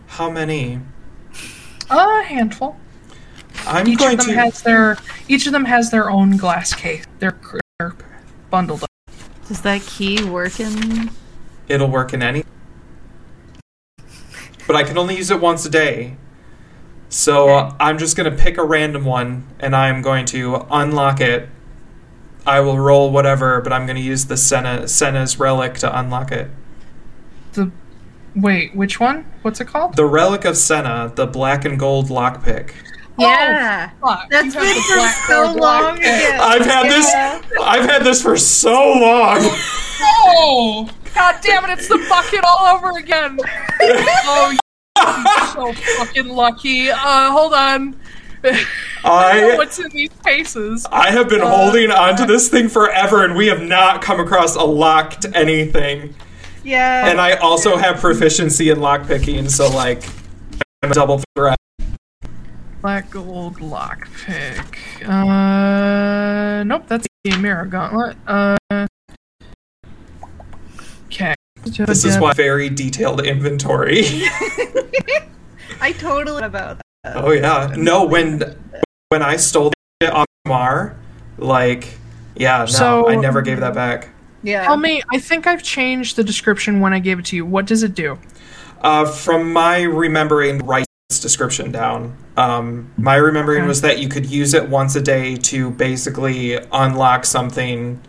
How 0.08 0.30
many? 0.30 0.80
A 1.90 2.24
handful. 2.24 2.78
I'm 3.68 3.88
Each 3.88 4.00
going 4.00 4.20
of 4.20 4.26
them 4.26 4.36
to. 4.36 4.42
has 4.42 4.62
their 4.62 4.98
each 5.28 5.46
of 5.46 5.54
them 5.54 5.66
has 5.66 5.92
their 5.92 6.10
own 6.10 6.38
glass 6.38 6.74
case. 6.74 7.06
They're, 7.20 7.40
they're 7.80 7.96
bundled 8.50 8.84
up. 8.84 8.90
Does 9.48 9.62
that 9.62 9.82
key 9.82 10.24
work 10.24 10.60
in? 10.60 11.10
It'll 11.68 11.88
work 11.90 12.14
in 12.14 12.22
any. 12.24 12.44
But 14.68 14.76
I 14.76 14.84
can 14.84 14.98
only 14.98 15.18
use 15.18 15.32
it 15.32 15.40
once 15.42 15.66
a 15.66 15.70
day. 15.70 16.16
So 17.10 17.50
uh, 17.50 17.76
I'm 17.80 17.98
just 17.98 18.16
going 18.16 18.30
to 18.32 18.38
pick 18.38 18.58
a 18.58 18.64
random 18.64 19.04
one 19.04 19.48
and 19.60 19.76
I'm 19.76 20.02
going 20.04 20.26
to 20.28 20.68
unlock 20.70 21.22
it. 21.22 21.50
I 22.46 22.60
will 22.60 22.78
roll 22.78 23.12
whatever, 23.12 23.62
but 23.62 23.74
I'm 23.74 23.86
going 23.86 23.96
to 23.96 24.02
use 24.02 24.26
the 24.26 24.38
Senna, 24.38 24.88
Senna's 24.88 25.40
relic 25.40 25.76
to 25.80 26.00
unlock 26.00 26.32
it. 26.32 26.50
The 27.54 27.72
wait, 28.36 28.76
which 28.76 29.00
one? 29.00 29.26
What's 29.42 29.60
it 29.60 29.66
called? 29.66 29.96
The 29.96 30.06
relic 30.06 30.46
of 30.46 30.56
Senna, 30.56 31.12
the 31.16 31.26
black 31.26 31.66
and 31.66 31.80
gold 31.80 32.10
lockpick. 32.10 32.74
Yeah. 33.20 33.90
Fuck, 34.02 34.30
That's 34.30 34.54
you 34.56 34.62
been 34.62 34.82
for 34.84 34.96
black 34.96 35.16
so 35.28 35.44
gold 35.46 35.60
long. 35.60 35.96
pick. 35.98 36.06
Yeah. 36.06 36.40
I've 36.42 36.66
had 36.66 36.86
Yeah. 36.86 36.90
this. 37.40 37.52
I've 37.62 37.86
had 37.90 38.04
this 38.04 38.22
for 38.22 38.38
so 38.38 38.72
long. 38.74 39.38
Oh, 40.02 40.90
god 41.14 41.36
damn 41.42 41.66
it! 41.66 41.72
It's 41.78 41.88
the 41.88 42.04
bucket 42.10 42.42
all 42.44 42.68
over 42.76 42.98
again. 42.98 43.38
oh, 43.82 44.56
you're 44.98 45.74
so 45.76 45.82
fucking 45.98 46.28
lucky. 46.30 46.90
Uh, 46.90 47.32
hold 47.32 47.54
on. 47.54 48.00
I 49.04 49.42
know 49.42 49.56
What's 49.58 49.80
in 49.80 49.90
these 49.90 50.12
cases? 50.26 50.88
I 50.92 51.12
have 51.12 51.28
been 51.28 51.42
holding 51.42 51.92
onto 51.92 52.26
this 52.26 52.48
thing 52.48 52.70
forever, 52.70 53.26
and 53.26 53.36
we 53.36 53.48
have 53.48 53.62
not 53.62 54.02
come 54.02 54.20
across 54.22 54.56
a 54.56 54.64
locked 54.64 55.26
anything. 55.34 56.16
Yeah. 56.64 57.08
And 57.10 57.20
I 57.20 57.34
also 57.36 57.76
have 57.76 58.00
proficiency 58.00 58.70
in 58.70 58.78
lockpicking, 58.80 59.50
so 59.50 59.70
like 59.70 60.04
I'm 60.84 60.92
a 60.92 60.94
double 60.96 61.22
threat. 61.36 61.58
Black 62.82 63.10
gold 63.12 63.58
lockpick. 63.58 65.06
Uh, 65.06 66.64
nope, 66.64 66.84
that's 66.88 67.06
the 67.24 67.36
mirror 67.38 67.66
gauntlet. 67.66 68.16
Uh, 68.26 68.56
okay. 71.08 71.34
This 71.66 72.06
is 72.06 72.18
why 72.20 72.34
very 72.34 72.70
detailed 72.70 73.26
inventory. 73.26 74.04
I 75.82 75.92
totally 75.98 76.44
about 76.44 76.80
that. 77.04 77.18
oh 77.18 77.32
yeah. 77.32 77.74
No, 77.78 78.06
when 78.06 78.56
when 79.10 79.22
I 79.22 79.36
stole 79.36 79.74
it 80.00 80.10
off 80.12 80.26
Mar, 80.48 80.96
like 81.38 81.98
yeah, 82.36 82.60
no, 82.60 82.66
So- 82.66 83.10
I 83.10 83.16
never 83.16 83.42
gave 83.42 83.60
that 83.60 83.74
back. 83.74 84.10
Yeah. 84.42 84.64
Tell 84.64 84.78
me, 84.78 85.02
I 85.12 85.20
think 85.20 85.48
I've 85.48 85.62
changed 85.64 86.16
the 86.16 86.24
description 86.24 86.80
when 86.80 86.94
I 86.94 87.00
gave 87.00 87.20
it 87.20 87.26
to 87.26 87.36
you. 87.36 87.46
What 87.46 87.66
does 87.66 87.84
it 87.84 87.94
do? 87.94 88.18
Uh, 88.80 89.04
from 89.04 89.52
my 89.52 89.82
remembering, 89.82 90.60
write 90.60 90.86
this 90.86 90.89
description 91.20 91.72
down. 91.72 92.16
Um, 92.38 92.92
my 92.96 93.16
remembering 93.16 93.62
Okay. 93.62 93.68
was 93.68 93.82
that 93.82 93.98
you 93.98 94.08
could 94.08 94.28
use 94.28 94.54
it 94.54 94.70
once 94.70 94.96
a 94.96 95.02
day 95.02 95.36
to 95.38 95.72
basically 95.72 96.60
unlock 96.72 97.26
something 97.26 98.00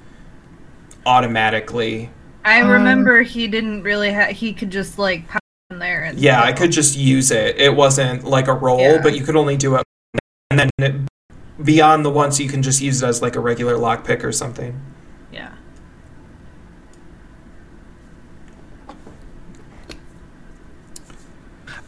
automatically. 1.07 2.11
I 2.45 2.61
Um, 2.61 2.69
remember 2.69 3.23
he 3.23 3.49
didn't 3.49 3.83
really 3.83 4.13
have. 4.13 4.31
He 4.31 4.53
could 4.53 4.71
just 4.71 4.99
like 4.99 5.27
pop 5.29 5.41
in 5.71 5.79
there 5.79 6.05
and. 6.05 6.19
Yeah, 6.19 6.43
I 6.43 6.53
could 6.53 6.73
just 6.73 6.97
use 6.97 7.31
it. 7.31 7.57
It 7.59 7.75
wasn't 7.75 8.25
like 8.25 8.49
a 8.49 8.53
roll, 8.55 8.81
Yeah. 8.81 9.01
but 9.03 9.17
you 9.17 9.25
could 9.25 9.37
only 9.37 9.57
do 9.57 9.77
it, 9.77 9.83
and 10.51 10.61
then 10.61 10.69
it, 10.79 10.95
beyond 11.65 12.05
the 12.05 12.11
once, 12.11 12.39
you 12.39 12.49
can 12.51 12.63
just 12.63 12.83
use 12.83 13.03
it 13.03 13.07
as 13.07 13.23
like 13.23 13.35
a 13.35 13.41
regular 13.41 13.75
lockpick 13.77 14.23
or 14.23 14.33
something. 14.33 14.79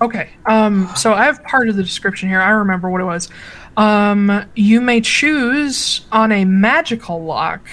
Okay. 0.02 0.30
Um, 0.46 0.90
so 0.96 1.14
I 1.14 1.24
have 1.24 1.44
part 1.44 1.68
of 1.68 1.76
the 1.76 1.82
description 1.84 2.28
here. 2.28 2.40
I 2.40 2.50
remember 2.50 2.90
what 2.90 3.00
it 3.00 3.04
was. 3.04 3.30
Um, 3.76 4.44
you 4.56 4.80
may 4.80 5.00
choose 5.00 6.04
on 6.10 6.32
a 6.32 6.44
magical 6.44 7.24
lock 7.24 7.68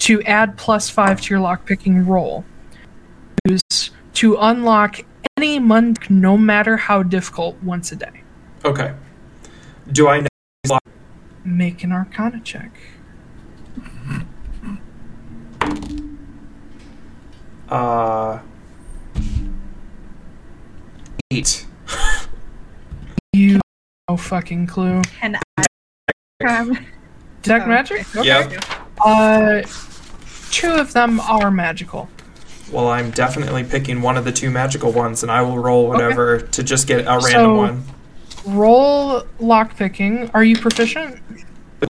to 0.00 0.22
add 0.24 0.58
plus 0.58 0.90
five 0.90 1.20
to 1.22 1.34
your 1.34 1.42
lockpicking 1.42 2.06
roll. 2.06 2.44
Use 3.48 3.90
to 4.14 4.36
unlock 4.36 5.00
any 5.38 5.58
month, 5.58 6.10
no 6.10 6.36
matter 6.36 6.76
how 6.76 7.02
difficult, 7.02 7.60
once 7.62 7.90
a 7.90 7.96
day. 7.96 8.22
Okay. 8.66 8.94
Do 9.90 10.08
I 10.08 10.20
know? 10.20 10.78
Make 11.42 11.82
an 11.84 11.92
Arcana 11.92 12.40
check. 12.40 12.76
Uh, 17.68 18.40
eight. 21.32 21.66
You 23.32 23.60
no 24.08 24.16
fucking 24.16 24.66
clue. 24.66 25.02
And 25.22 25.36
I. 25.56 25.64
Um, 26.46 26.78
Detect 27.42 27.64
Oh, 27.64 27.68
magic? 27.68 28.16
Okay. 28.16 28.26
Yep. 28.28 28.64
Uh, 29.04 29.62
two 30.50 30.70
of 30.72 30.92
them 30.92 31.18
are 31.20 31.50
magical. 31.50 32.08
Well, 32.70 32.88
I'm 32.88 33.10
definitely 33.10 33.64
picking 33.64 34.00
one 34.02 34.16
of 34.16 34.24
the 34.24 34.32
two 34.32 34.50
magical 34.50 34.92
ones, 34.92 35.22
and 35.22 35.30
I 35.32 35.42
will 35.42 35.58
roll 35.58 35.88
whatever 35.88 36.40
to 36.40 36.62
just 36.62 36.86
get 36.86 37.00
a 37.06 37.18
random 37.18 37.32
So- 37.32 37.54
one. 37.56 37.84
Roll 38.44 39.22
lockpicking. 39.40 40.30
Are 40.34 40.42
you 40.42 40.56
proficient? 40.58 41.20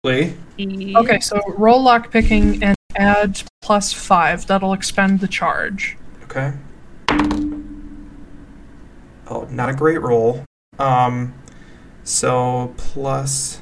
Lee? 0.02 0.34
Okay, 0.58 1.20
so 1.20 1.40
roll 1.58 1.84
lockpicking 1.84 2.62
and 2.62 2.76
add 2.96 3.42
plus 3.60 3.92
five. 3.92 4.46
That'll 4.46 4.72
expend 4.72 5.20
the 5.20 5.28
charge. 5.28 5.96
Okay. 6.24 6.52
Oh, 9.30 9.46
not 9.50 9.68
a 9.68 9.74
great 9.74 10.00
roll. 10.00 10.44
Um, 10.78 11.34
so 12.04 12.74
plus. 12.76 13.60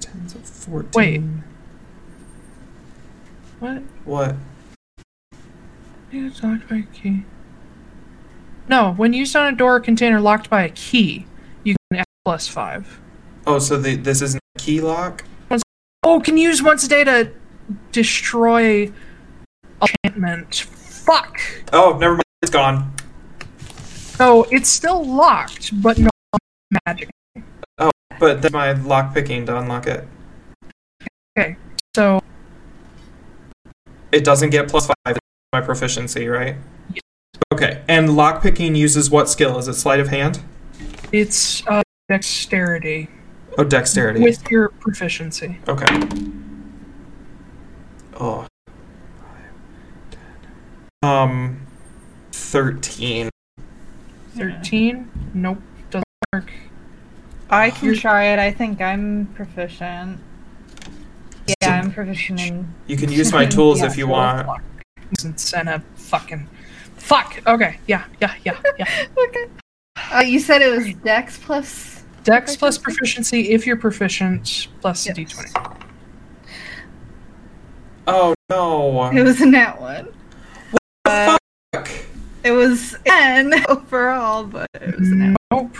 10 0.00 0.28
so 0.28 0.38
14. 0.38 0.92
Wait. 0.94 1.22
What? 3.60 3.82
What? 4.04 4.36
It's 6.10 6.42
locked 6.42 6.68
by 6.68 6.76
a 6.76 6.82
key. 6.82 7.24
No, 8.68 8.92
when 8.92 9.12
used 9.12 9.34
on 9.34 9.52
a 9.52 9.56
door 9.56 9.76
or 9.76 9.80
container 9.80 10.20
locked 10.20 10.48
by 10.48 10.62
a 10.62 10.68
key, 10.70 11.26
you 11.64 11.74
can 11.90 12.00
add 12.00 12.06
plus 12.24 12.48
five. 12.48 13.00
Oh, 13.46 13.58
so 13.58 13.78
the, 13.78 13.96
this 13.96 14.22
isn't 14.22 14.42
a 14.56 14.58
key 14.58 14.80
lock? 14.80 15.24
Oh, 16.02 16.20
can 16.20 16.38
use 16.38 16.62
once 16.62 16.84
a 16.84 16.88
day 16.88 17.04
to 17.04 17.32
destroy 17.92 18.90
enchantment. 19.82 20.54
Fuck. 20.54 21.40
Oh, 21.72 21.98
never 21.98 22.14
mind. 22.14 22.22
It's 22.40 22.50
gone. 22.50 22.92
So 24.18 24.42
it's 24.50 24.68
still 24.68 25.04
locked, 25.06 25.80
but 25.80 25.96
no 25.96 26.10
magic 26.84 27.08
Oh, 27.78 27.92
but 28.18 28.42
then 28.42 28.50
my 28.52 28.72
lock 28.72 29.14
picking 29.14 29.46
to 29.46 29.56
unlock 29.56 29.86
it. 29.86 30.04
Okay, 31.38 31.56
so 31.94 32.20
It 34.10 34.24
doesn't 34.24 34.50
get 34.50 34.68
plus 34.68 34.86
five. 34.88 35.16
My 35.52 35.60
proficiency, 35.60 36.26
right? 36.26 36.56
Yes. 36.92 37.00
Okay. 37.54 37.82
And 37.88 38.16
lock 38.16 38.42
picking 38.42 38.74
uses 38.74 39.08
what 39.08 39.28
skill? 39.28 39.56
Is 39.58 39.68
it 39.68 39.74
sleight 39.74 40.00
of 40.00 40.08
hand? 40.08 40.40
it's 41.12 41.64
uh, 41.68 41.82
dexterity 42.10 43.08
Oh, 43.56 43.62
dexterity. 43.64 44.20
with 44.20 44.50
your 44.50 44.68
proficiency. 44.68 45.58
Okay. 45.68 45.86
Oh. 48.20 48.46
Um, 51.04 51.60
thirteen. 52.32 53.30
Thirteen. 54.38 55.10
Nope, 55.34 55.58
doesn't 55.90 56.04
work. 56.32 56.50
I 57.50 57.70
can 57.70 57.94
try 57.94 58.24
it. 58.26 58.38
I 58.38 58.50
think 58.50 58.80
I'm 58.80 59.26
proficient. 59.34 60.20
Yeah, 61.62 61.80
I'm 61.80 61.92
proficient 61.92 62.40
in. 62.40 62.74
You 62.86 62.96
can 62.96 63.10
use 63.10 63.32
my 63.32 63.46
tools 63.56 63.80
Yeah, 63.80 63.86
if 63.86 63.96
you 63.96 64.04
sure. 64.04 64.10
want. 64.10 64.62
And 65.24 65.40
send 65.40 65.68
a 65.68 65.82
fucking 65.96 66.46
fuck. 66.96 67.40
Okay, 67.46 67.78
yeah, 67.86 68.04
yeah, 68.20 68.34
yeah, 68.44 68.60
yeah. 68.78 69.06
okay. 69.18 69.46
Uh, 70.12 70.20
you 70.20 70.38
said 70.38 70.62
it 70.62 70.70
was 70.70 70.94
Dex 71.02 71.38
plus. 71.38 72.04
Dex 72.24 72.56
plus 72.56 72.76
proficiency 72.76 73.50
if 73.52 73.66
you're 73.66 73.76
proficient 73.76 74.68
plus 74.82 75.06
a 75.06 75.14
Yes. 75.14 75.32
d20. 75.32 75.76
Oh 78.06 78.34
no. 78.50 79.10
It 79.10 79.22
was 79.22 79.40
a 79.40 79.46
nat 79.46 79.80
one. 79.80 80.06
What 80.70 80.82
the 81.04 81.10
uh, 81.10 81.38
fuck. 81.72 81.90
It 82.44 82.52
was 82.52 82.96
n 83.06 83.52
overall, 83.68 84.44
but 84.44 84.66
it 84.74 84.98
was 84.98 85.08
a 85.10 85.14
nat. 85.14 85.36
Nope. 85.52 85.76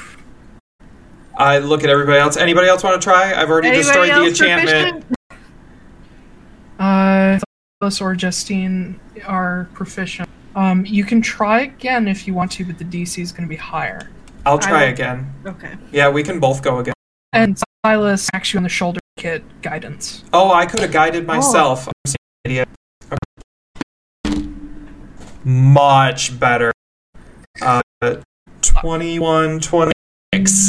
I 1.36 1.58
look 1.58 1.84
at 1.84 1.90
everybody 1.90 2.18
else. 2.18 2.36
Anybody 2.36 2.68
else 2.68 2.82
want 2.82 3.00
to 3.00 3.04
try? 3.04 3.32
I've 3.34 3.48
already 3.48 3.68
Anybody 3.68 3.86
destroyed 3.86 4.08
the 4.08 4.12
else 4.14 4.28
enchantment. 4.40 5.04
proficient? 5.28 5.40
Uh, 6.80 7.38
Thos 7.80 8.00
or 8.00 8.14
Justine 8.14 8.98
are 9.26 9.68
proficient. 9.72 10.28
Um, 10.56 10.84
you 10.84 11.04
can 11.04 11.22
try 11.22 11.60
again 11.60 12.08
if 12.08 12.26
you 12.26 12.34
want 12.34 12.50
to, 12.52 12.64
but 12.64 12.78
the 12.78 12.84
DC 12.84 13.22
is 13.22 13.30
going 13.30 13.44
to 13.44 13.48
be 13.48 13.56
higher. 13.56 14.10
I'll 14.44 14.58
try 14.58 14.82
I- 14.82 14.86
again. 14.86 15.32
Okay. 15.46 15.74
Yeah, 15.92 16.08
we 16.08 16.22
can 16.24 16.40
both 16.40 16.62
go 16.62 16.78
again. 16.80 16.94
And 17.32 17.60
Silas 17.84 18.28
acts 18.34 18.52
you 18.52 18.58
on 18.58 18.64
the 18.64 18.68
shoulder 18.68 18.98
kit 19.16 19.44
guidance. 19.62 20.24
Oh, 20.32 20.50
I 20.52 20.66
could 20.66 20.80
have 20.80 20.90
guided 20.92 21.26
myself. 21.26 21.86
I'm 21.86 21.92
an 22.06 22.14
idiot. 22.44 22.68
Okay. 25.40 25.50
Much 25.50 26.38
better. 26.38 26.72
Uh, 27.60 27.82
21, 28.62 29.60
26. 29.60 29.92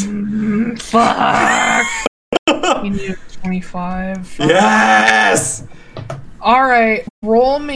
Mm, 0.03 0.81
fuck. 0.81 1.85
you 2.83 2.89
need 2.89 3.17
25. 3.43 4.35
yes! 4.39 5.63
All 6.41 6.63
right, 6.63 7.05
roll 7.21 7.59
me. 7.59 7.75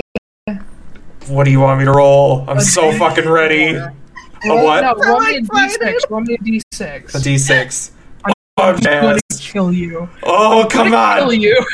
What 1.28 1.46
do 1.46 1.52
you 1.52 1.60
want 1.60 1.80
me 1.80 1.86
to 1.86 1.92
roll? 1.92 2.46
I'm 2.50 2.60
so 2.60 2.92
fucking 2.94 3.28
ready. 3.30 3.74
Roll, 3.76 4.64
what? 4.66 4.82
No, 4.82 4.94
roll 4.96 5.20
me 5.22 5.36
a 5.36 5.38
I'm 5.38 5.46
excited. 5.46 5.82
d6. 5.82 6.10
Roll 6.10 6.22
me 6.22 6.34
a 6.36 6.38
d6. 6.38 7.16
A 7.16 7.18
d6. 7.18 7.92
I'm 8.26 8.34
Oh, 8.58 8.64
I'm 8.70 8.78
yes. 8.82 9.20
kill 9.40 9.72
you. 9.74 10.08
Oh, 10.22 10.68
come 10.70 10.94
on. 10.94 11.18
Kill 11.20 11.34
you. 11.34 11.66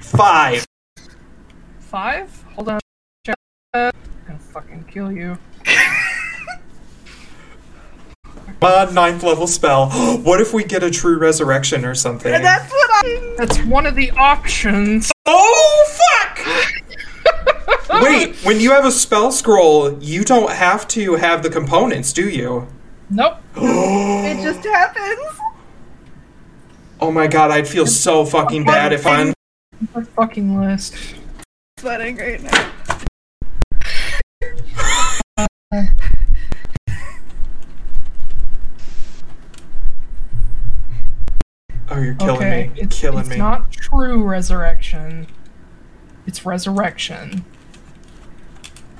Five. 0.00 0.64
Five? 1.80 2.44
Hold 2.54 2.68
on. 2.68 2.80
Check. 3.72 3.94
I'm 3.94 4.26
gonna 4.26 4.38
fucking 4.38 4.84
kill 4.84 5.12
you. 5.12 5.38
Uh, 8.62 8.90
ninth 8.92 9.22
level 9.22 9.46
spell. 9.46 9.88
what 10.22 10.38
if 10.38 10.52
we 10.52 10.62
get 10.62 10.82
a 10.82 10.90
true 10.90 11.16
resurrection 11.18 11.82
or 11.82 11.94
something? 11.94 12.30
That's 12.30 12.70
what 12.70 12.90
I. 12.92 13.34
That's 13.38 13.58
one 13.64 13.86
of 13.86 13.94
the 13.94 14.10
options. 14.10 15.10
Oh, 15.24 15.98
fuck! 16.18 16.46
Wait, 18.02 18.36
when 18.44 18.60
you 18.60 18.72
have 18.72 18.84
a 18.84 18.92
spell 18.92 19.32
scroll, 19.32 19.98
you 20.02 20.24
don't 20.24 20.50
have 20.50 20.86
to 20.88 21.14
have 21.14 21.42
the 21.42 21.48
components, 21.48 22.12
do 22.12 22.28
you? 22.28 22.68
Nope. 23.08 23.38
It 23.56 24.42
just 24.42 24.62
happens. 24.66 25.40
Oh 27.00 27.10
my 27.10 27.28
god, 27.28 27.50
I'd 27.50 27.66
feel 27.66 27.86
so 27.86 28.26
fucking 28.26 28.64
bad 28.64 28.92
if 28.92 29.06
I'm. 29.06 29.32
My 29.94 30.02
fucking 30.02 30.60
list. 30.60 30.94
Sweating 31.78 32.16
right 32.16 32.42
now. 32.42 32.72
Oh, 35.72 35.86
you're 41.92 42.14
killing 42.16 42.36
okay, 42.38 42.70
me. 42.74 42.80
it's, 42.80 43.00
killing 43.00 43.20
it's 43.20 43.28
me. 43.28 43.36
not 43.36 43.70
true 43.70 44.24
resurrection. 44.24 45.28
It's 46.26 46.44
resurrection. 46.44 47.44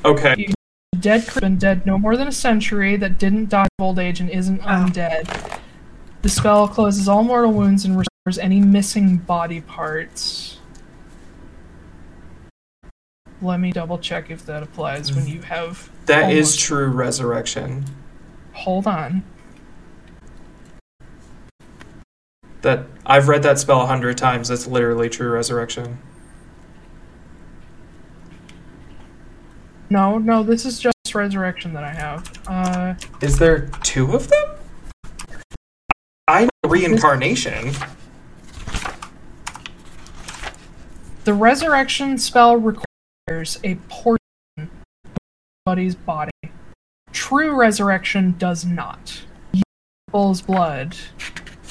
Okay. 0.04 0.52
A 0.92 0.96
dead 0.96 1.22
creature 1.22 1.40
been 1.40 1.56
dead 1.58 1.86
no 1.86 1.98
more 1.98 2.16
than 2.16 2.28
a 2.28 2.32
century 2.32 2.96
that 2.98 3.18
didn't 3.18 3.48
die 3.48 3.64
of 3.64 3.84
old 3.84 3.98
age 3.98 4.20
and 4.20 4.30
isn't 4.30 4.62
undead. 4.62 5.58
The 6.22 6.28
spell 6.28 6.68
closes 6.68 7.08
all 7.08 7.24
mortal 7.24 7.52
wounds 7.52 7.84
and 7.84 7.98
restores 7.98 8.38
any 8.38 8.60
missing 8.60 9.16
body 9.16 9.60
parts. 9.60 10.59
Let 13.42 13.58
me 13.60 13.72
double 13.72 13.98
check 13.98 14.30
if 14.30 14.44
that 14.46 14.62
applies 14.62 15.14
when 15.14 15.26
you 15.26 15.40
have. 15.42 15.90
That 16.06 16.32
is 16.32 16.56
true 16.56 16.88
resurrection. 16.88 17.84
Hold 18.52 18.86
on. 18.86 19.22
That 22.62 22.84
I've 23.06 23.28
read 23.28 23.42
that 23.44 23.58
spell 23.58 23.80
a 23.80 23.86
hundred 23.86 24.18
times. 24.18 24.48
That's 24.48 24.66
literally 24.66 25.08
true 25.08 25.30
resurrection. 25.30 25.98
No, 29.88 30.18
no, 30.18 30.42
this 30.42 30.64
is 30.66 30.78
just 30.78 30.94
resurrection 31.14 31.72
that 31.72 31.82
I 31.82 31.90
have. 31.92 32.30
Uh, 32.46 32.94
Is 33.20 33.38
there 33.38 33.66
two 33.82 34.12
of 34.12 34.28
them? 34.28 34.48
I 36.28 36.44
know 36.44 36.50
reincarnation. 36.70 37.72
the 41.24 41.34
resurrection 41.34 42.18
spell 42.18 42.56
requires 42.56 42.84
a 43.30 43.76
portion 43.88 44.18
of 44.58 44.68
somebody's 45.66 45.94
body. 45.94 46.30
True 47.12 47.54
resurrection 47.54 48.34
does 48.38 48.64
not. 48.64 49.22
You 49.52 49.62
have 50.08 50.12
bull's 50.12 50.42
blood 50.42 50.96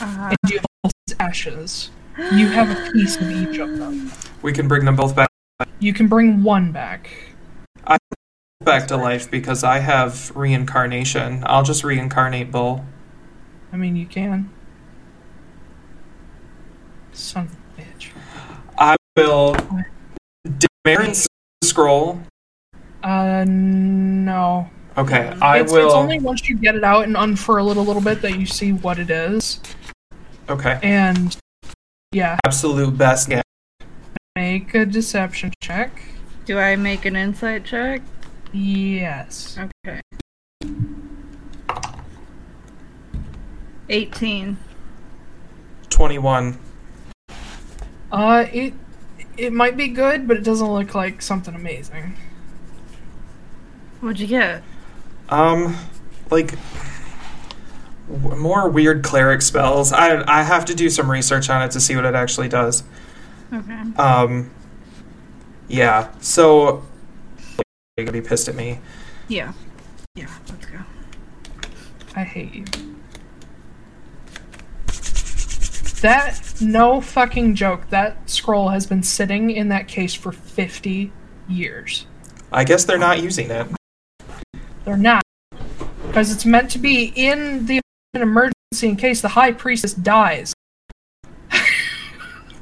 Uh, 0.01 0.29
and 0.43 0.51
you 0.51 0.57
have 0.57 0.65
bull's 0.83 0.93
ashes. 1.19 1.91
You 2.31 2.47
have 2.47 2.69
a 2.71 2.91
piece 2.91 3.19
of 3.19 3.29
each 3.29 3.59
of 3.59 3.77
them. 3.77 4.11
We 4.41 4.53
can 4.53 4.67
bring 4.69 4.85
them 4.85 4.95
both 4.95 5.15
back 5.15 5.29
You 5.79 5.93
can 5.93 6.07
bring 6.07 6.43
one 6.43 6.71
back. 6.71 7.09
I 7.85 7.97
back 8.61 8.87
to 8.87 8.97
life 8.97 9.29
because 9.29 9.63
I 9.63 9.79
have 9.79 10.31
reincarnation. 10.35 11.43
I'll 11.45 11.63
just 11.63 11.83
reincarnate 11.83 12.51
Bull. 12.51 12.85
I 13.73 13.77
mean, 13.77 13.95
you 13.97 14.05
can. 14.05 14.49
Son 17.13 17.45
of 17.45 17.53
a 17.53 17.81
bitch. 17.81 18.09
I 18.77 18.95
will. 19.17 19.55
Did 20.45 20.69
Marin 20.85 21.11
s- 21.11 21.27
scroll? 21.79 22.19
Uh, 23.03 23.45
no. 23.47 24.69
Okay, 24.97 25.33
I 25.41 25.59
it's, 25.61 25.71
will. 25.71 25.85
it's 25.85 25.95
only 25.95 26.19
once 26.19 26.49
you 26.49 26.57
get 26.57 26.75
it 26.75 26.83
out 26.83 27.05
and 27.05 27.15
unfurl 27.15 27.71
it 27.71 27.77
a 27.77 27.81
little 27.81 28.01
bit 28.01 28.21
that 28.21 28.37
you 28.37 28.45
see 28.45 28.73
what 28.73 28.99
it 28.99 29.09
is. 29.09 29.61
Okay, 30.49 30.77
And 30.83 31.37
yeah, 32.11 32.37
absolute 32.45 32.97
best. 32.97 33.29
Yeah. 33.29 33.41
make 34.35 34.73
a 34.73 34.85
deception 34.85 35.53
check. 35.61 36.01
do 36.45 36.57
I 36.57 36.75
make 36.75 37.05
an 37.05 37.15
insight 37.15 37.63
check? 37.63 38.01
Yes. 38.51 39.57
Okay. 39.85 40.01
18. 43.89 44.57
Twenty-one. 45.89 46.59
Uh, 48.11 48.45
it 48.51 48.73
it 49.39 49.53
might 49.53 49.77
be 49.77 49.87
good, 49.87 50.27
but 50.27 50.37
it 50.37 50.43
doesn't 50.43 50.67
look 50.71 50.93
like 50.93 51.21
something 51.21 51.55
amazing. 51.55 52.15
What'd 54.01 54.19
you 54.19 54.27
get? 54.27 54.63
Um, 55.29 55.75
like 56.29 56.53
w- 58.09 58.35
more 58.35 58.69
weird 58.69 59.03
cleric 59.03 59.41
spells. 59.41 59.91
I 59.93 60.23
I 60.27 60.43
have 60.43 60.65
to 60.65 60.75
do 60.75 60.89
some 60.89 61.09
research 61.09 61.49
on 61.49 61.61
it 61.61 61.71
to 61.71 61.79
see 61.79 61.95
what 61.95 62.05
it 62.05 62.15
actually 62.15 62.49
does. 62.49 62.83
Okay. 63.53 63.81
Um, 63.97 64.51
yeah. 65.67 66.09
So 66.19 66.83
you're 67.97 68.05
gonna 68.05 68.11
be 68.11 68.21
pissed 68.21 68.47
at 68.47 68.55
me. 68.55 68.79
Yeah. 69.27 69.53
Yeah, 70.15 70.27
let's 70.49 70.65
go. 70.65 70.79
I 72.15 72.23
hate 72.23 72.53
you. 72.55 72.65
That 76.01 76.53
no 76.61 77.01
fucking 77.01 77.55
joke. 77.55 77.89
That 77.89 78.29
scroll 78.29 78.69
has 78.69 78.85
been 78.87 79.03
sitting 79.03 79.51
in 79.51 79.69
that 79.69 79.87
case 79.87 80.13
for 80.13 80.31
fifty 80.31 81.11
years. 81.47 82.05
I 82.51 82.63
guess 82.63 82.85
they're 82.85 82.97
not 82.97 83.21
using 83.21 83.51
it. 83.51 83.67
They're 84.85 84.97
not 84.97 85.23
because 86.07 86.31
it's 86.31 86.45
meant 86.45 86.71
to 86.71 86.79
be 86.79 87.11
in 87.15 87.65
the 87.65 87.81
emergency 88.13 88.87
in 88.87 88.95
case 88.95 89.21
the 89.21 89.27
high 89.29 89.51
priestess 89.51 89.93
dies. 89.93 90.53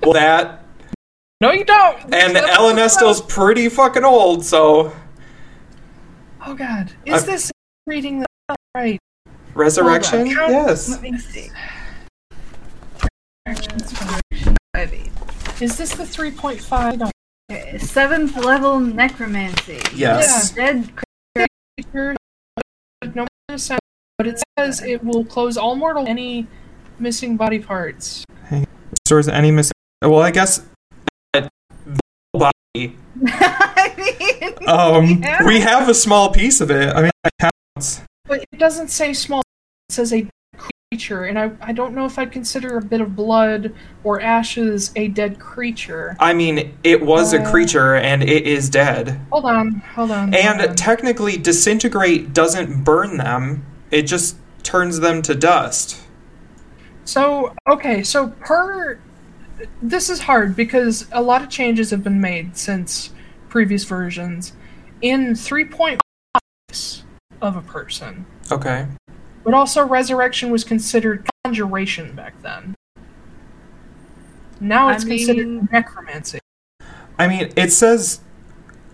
Well, 0.04 0.14
that 0.14 0.64
No, 1.42 1.52
you 1.52 1.64
don't. 1.66 2.02
and 2.14 2.36
That's- 2.36 2.58
Elenesto's 2.58 3.22
pretty 3.22 3.70
fucking 3.70 4.04
old, 4.04 4.44
so 4.46 4.94
Oh 6.46 6.54
God, 6.54 6.92
is 7.06 7.24
I- 7.24 7.26
this 7.26 7.52
reading 7.88 8.20
the 8.48 8.56
right? 8.76 9.00
resurrection. 9.54 10.28
Yes. 10.28 10.90
Let 10.90 11.02
me 11.02 11.18
see. 11.18 11.50
Is 15.60 15.78
this 15.78 15.94
the 15.96 16.06
three 16.06 16.32
point 16.32 16.60
five? 16.62 17.02
Okay, 17.50 17.78
Seventh 17.78 18.36
level 18.38 18.80
necromancy. 18.80 19.80
Yes. 19.96 20.52
Dead 20.52 20.90
creature, 21.76 22.16
no 23.16 23.26
but 24.18 24.28
it 24.28 24.42
says 24.58 24.82
it 24.84 25.04
will 25.04 25.24
close 25.24 25.58
all 25.58 25.76
mortal 25.76 26.06
any 26.08 26.46
missing 27.00 27.38
body 27.38 27.60
parts. 27.60 28.26
Restores 29.06 29.28
any 29.30 29.52
missing. 29.52 29.72
Well, 30.02 30.20
I 30.20 30.32
guess. 30.32 30.66
uh, 31.34 31.48
Body. 32.34 32.52
I 33.26 33.94
mean, 33.98 34.54
Um, 34.70 35.06
Yeah. 35.24 35.44
we 35.46 35.62
have 35.62 35.88
a 35.88 35.94
small 35.94 36.32
piece 36.34 36.60
of 36.62 36.70
it. 36.72 36.94
I 36.94 37.02
mean, 37.04 37.12
that 37.24 37.52
counts. 37.76 38.02
But 38.26 38.44
it 38.52 38.60
doesn't 38.60 38.90
say 38.90 39.14
small. 39.14 39.42
It 39.90 39.94
says 39.94 40.12
a 40.14 40.28
creature, 40.92 41.26
and 41.26 41.38
I 41.38 41.52
I 41.60 41.74
don't 41.74 41.94
know 41.94 42.06
if 42.06 42.18
I'd 42.18 42.32
consider 42.32 42.78
a 42.78 42.82
bit 42.82 43.02
of 43.02 43.14
blood 43.14 43.74
or 44.06 44.22
ashes 44.22 44.92
a 44.96 45.10
dead 45.10 45.38
creature. 45.38 46.16
I 46.18 46.34
mean, 46.34 46.78
it 46.82 47.02
was 47.02 47.34
a 47.34 47.42
Uh, 47.42 47.52
creature 47.52 47.96
and 47.96 48.24
it 48.24 48.48
is 48.48 48.70
dead. 48.70 49.20
Hold 49.30 49.44
on, 49.44 49.82
hold 49.96 50.12
on. 50.12 50.32
hold 50.32 50.36
And 50.36 50.62
on. 50.62 50.76
technically, 50.78 51.36
disintegrate 51.36 52.32
doesn't 52.34 52.86
burn 52.86 53.18
them, 53.18 53.66
it 53.92 54.04
just 54.04 54.38
turns 54.64 55.02
them 55.02 55.22
to 55.24 55.36
dust. 55.36 56.00
So, 57.04 57.54
okay, 57.70 58.02
so 58.02 58.30
per. 58.40 58.98
This 59.82 60.10
is 60.10 60.22
hard 60.22 60.56
because 60.56 61.08
a 61.12 61.22
lot 61.22 61.42
of 61.42 61.50
changes 61.50 61.90
have 61.92 62.04
been 62.04 62.22
made 62.22 62.56
since 62.56 63.10
previous 63.50 63.84
versions. 63.84 64.54
In 65.02 65.34
3.5 65.36 67.04
of 67.42 67.58
a 67.58 67.62
person, 67.62 68.26
Okay. 68.52 68.88
But 69.48 69.54
also 69.54 69.88
resurrection 69.88 70.52
was 70.52 70.66
considered 70.66 71.26
conjuration 71.46 72.14
back 72.14 72.34
then. 72.42 72.76
Now 74.60 74.90
I 74.90 74.96
it's 74.96 75.06
considered 75.06 75.72
necromancy. 75.72 76.40
I 77.18 77.30
mean, 77.30 77.54
it 77.56 77.72
says 77.72 78.20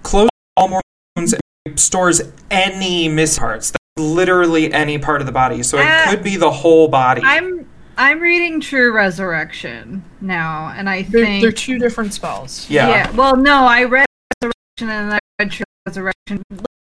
close 0.04 0.30
all 0.56 0.68
mortal 0.68 0.84
wounds 1.16 1.34
and 1.66 1.80
stores 1.80 2.22
any 2.52 3.10
missing 3.10 3.42
parts. 3.42 3.72
That's 3.72 4.06
literally 4.06 4.72
any 4.72 5.00
part 5.00 5.22
of 5.22 5.26
the 5.26 5.34
body. 5.34 5.64
So 5.64 5.80
it 5.80 5.88
Ah. 5.88 6.06
could 6.12 6.22
be 6.24 6.36
the 6.38 6.52
whole 6.52 6.88
body. 6.88 7.22
I'm 7.26 7.68
I'm 7.98 8.20
reading 8.20 8.60
True 8.60 8.94
Resurrection 8.94 10.04
now, 10.22 10.72
and 10.78 10.88
I 10.88 11.02
They're, 11.02 11.26
think 11.26 11.42
they're 11.42 11.52
two 11.52 11.80
different 11.80 12.14
spells. 12.14 12.70
yeah. 12.70 12.90
yeah. 12.90 13.12
Well, 13.12 13.36
no, 13.36 13.66
I 13.66 13.86
read 13.86 14.06
Resurrection 14.44 14.90
and 15.00 15.12
then 15.12 15.14
I 15.14 15.20
read 15.40 15.52
True 15.52 15.66
Resurrection. 15.88 16.44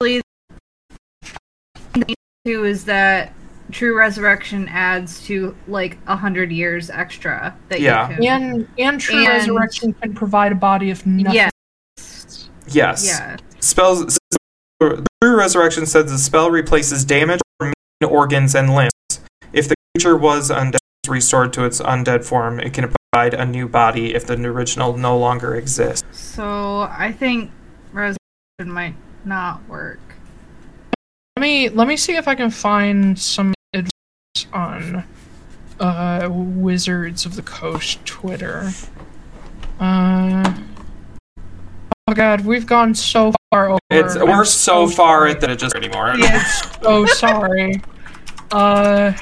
Literally, 0.02 0.22
the 1.94 2.14
two 2.44 2.64
is 2.66 2.84
that 2.84 3.32
True 3.76 3.94
Resurrection 3.94 4.68
adds 4.68 5.22
to 5.26 5.54
like 5.68 5.98
a 6.06 6.16
hundred 6.16 6.50
years 6.50 6.88
extra 6.88 7.54
that 7.68 7.78
Yeah. 7.82 8.08
you 8.08 8.16
can. 8.16 8.42
And 8.42 8.68
and 8.78 8.98
true 8.98 9.18
And- 9.18 9.28
resurrection 9.28 9.92
can 9.92 10.14
provide 10.14 10.50
a 10.50 10.54
body 10.54 10.90
of 10.90 11.04
nothing. 11.06 11.34
Yes. 11.34 12.48
Yes. 12.68 13.06
Yeah. 13.06 13.36
Spells. 13.60 14.18
True 14.80 15.04
Resurrection 15.22 15.84
says 15.84 16.10
the 16.10 16.16
spell 16.16 16.50
replaces 16.50 17.04
damaged 17.04 17.42
or 17.60 17.66
main 17.66 18.10
organs 18.10 18.54
and 18.54 18.74
limbs. 18.74 18.90
If 19.52 19.68
the 19.68 19.74
creature 19.94 20.16
was 20.16 20.50
undead, 20.50 20.78
restored 21.06 21.52
to 21.52 21.66
its 21.66 21.78
undead 21.82 22.24
form, 22.24 22.58
it 22.58 22.72
can 22.72 22.90
provide 23.12 23.34
a 23.34 23.44
new 23.44 23.68
body 23.68 24.14
if 24.14 24.26
the 24.26 24.40
original 24.42 24.96
no 24.96 25.18
longer 25.18 25.54
exists. 25.54 26.02
So 26.18 26.88
I 26.90 27.12
think 27.12 27.50
Resurrection 27.92 28.16
might 28.72 28.94
not 29.26 29.68
work. 29.68 30.00
Let 31.36 31.42
me 31.42 31.68
let 31.68 31.86
me 31.86 31.98
see 31.98 32.16
if 32.16 32.26
I 32.26 32.34
can 32.34 32.48
find 32.48 33.18
some 33.18 33.48
advice 33.48 33.55
on 34.52 35.04
uh, 35.80 36.28
Wizards 36.30 37.24
of 37.24 37.36
the 37.36 37.42
Coast 37.42 38.04
Twitter. 38.04 38.70
Uh, 39.80 40.54
oh 42.08 42.14
god, 42.14 42.42
we've 42.44 42.66
gone 42.66 42.94
so 42.94 43.32
far 43.50 43.68
over. 43.70 43.78
It's 43.90 44.16
I'm 44.16 44.28
we're 44.28 44.44
so 44.44 44.86
far 44.86 45.28
sorry. 45.28 45.34
that 45.34 45.50
it 45.50 45.58
just 45.58 45.74
anymore. 45.74 46.14
Yes, 46.18 46.78
so 46.82 47.06
sorry. 47.06 47.82
Uh, 48.52 49.12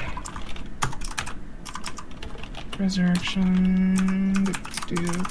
resurrection. 2.79 4.43
do- 4.87 5.23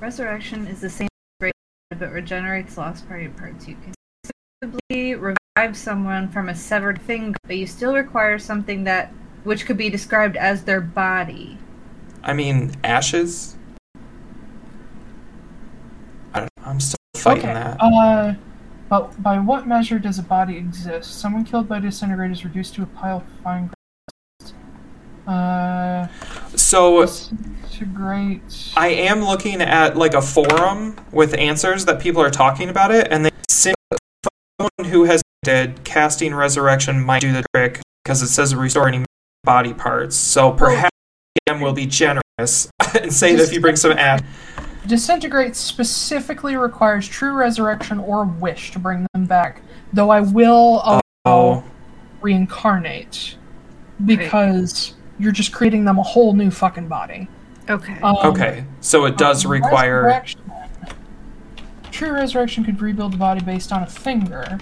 Resurrection 0.00 0.66
is 0.66 0.80
the 0.80 0.90
same 0.90 1.06
as 1.40 1.42
Raise 1.44 1.52
Dead, 1.90 2.00
but 2.00 2.12
regenerates 2.12 2.76
lost 2.76 3.08
party 3.08 3.28
parts. 3.28 3.66
You 3.66 3.76
can 3.76 3.94
simply 4.64 5.14
revive 5.14 5.76
someone 5.76 6.28
from 6.28 6.48
a 6.48 6.54
severed 6.54 7.00
finger, 7.02 7.36
but 7.46 7.56
you 7.56 7.66
still 7.66 7.94
require 7.94 8.38
something 8.38 8.84
that 8.84 9.12
which 9.44 9.66
could 9.66 9.76
be 9.76 9.90
described 9.90 10.36
as 10.36 10.64
their 10.64 10.80
body. 10.80 11.58
I 12.22 12.32
mean, 12.32 12.72
ashes. 12.82 13.56
I 16.32 16.40
don't 16.40 16.50
know. 16.56 16.64
I'm 16.64 16.80
still 16.80 16.96
fighting 17.16 17.44
okay. 17.44 17.54
that. 17.54 17.76
Uh, 17.78 18.34
but 18.88 19.22
by 19.22 19.38
what 19.38 19.66
measure 19.66 19.98
does 19.98 20.18
a 20.18 20.22
body 20.22 20.56
exist? 20.56 21.20
Someone 21.20 21.44
killed 21.44 21.68
by 21.68 21.80
disintegrate 21.80 22.30
is 22.30 22.44
reduced 22.44 22.74
to 22.76 22.82
a 22.82 22.86
pile 22.86 23.18
of 23.18 23.24
fine. 23.42 23.70
crust. 24.40 24.54
Uh, 25.26 26.06
So 26.56 27.02
disintegrate. 27.02 28.72
I 28.76 28.88
am 28.88 29.22
looking 29.22 29.60
at 29.60 29.96
like 29.96 30.14
a 30.14 30.22
forum 30.22 30.96
with 31.12 31.34
answers 31.34 31.84
that 31.84 32.00
people 32.00 32.22
are 32.22 32.30
talking 32.30 32.70
about 32.70 32.90
it, 32.90 33.08
and 33.10 33.26
they 33.26 33.30
simply 33.48 33.73
someone 34.64 34.92
who 34.92 35.04
has 35.04 35.22
dead 35.42 35.84
casting 35.84 36.34
resurrection 36.34 37.02
might 37.02 37.20
do 37.20 37.32
the 37.32 37.44
trick 37.54 37.80
because 38.02 38.22
it 38.22 38.28
says 38.28 38.54
restore 38.54 38.88
any 38.88 39.04
body 39.42 39.74
parts. 39.74 40.16
So 40.16 40.52
perhaps 40.52 40.90
DM 41.48 41.62
will 41.62 41.72
be 41.72 41.86
generous 41.86 42.22
and 43.00 43.12
say 43.12 43.34
that 43.34 43.42
if 43.42 43.52
you 43.52 43.60
bring 43.60 43.76
some 43.76 43.92
ash. 43.92 44.20
Disintegrate 44.86 45.56
specifically 45.56 46.56
requires 46.56 47.08
true 47.08 47.32
resurrection 47.32 47.98
or 47.98 48.24
wish 48.24 48.70
to 48.72 48.78
bring 48.78 49.06
them 49.14 49.24
back, 49.24 49.62
though 49.92 50.10
I 50.10 50.20
will 50.20 50.82
allow 50.84 51.00
Oh, 51.26 51.64
reincarnate 52.20 53.36
because 54.04 54.94
you're 55.18 55.32
just 55.32 55.52
creating 55.52 55.86
them 55.86 55.98
a 55.98 56.02
whole 56.02 56.34
new 56.34 56.50
fucking 56.50 56.86
body. 56.86 57.28
Okay. 57.70 57.98
Um, 58.02 58.16
okay. 58.24 58.66
So 58.80 59.06
it 59.06 59.16
does 59.16 59.46
um, 59.46 59.52
require. 59.52 60.02
resurrection. 60.02 60.43
True 61.94 62.10
resurrection 62.10 62.64
could 62.64 62.82
rebuild 62.82 63.12
the 63.12 63.16
body 63.16 63.40
based 63.40 63.70
on 63.70 63.84
a 63.84 63.86
finger. 63.86 64.58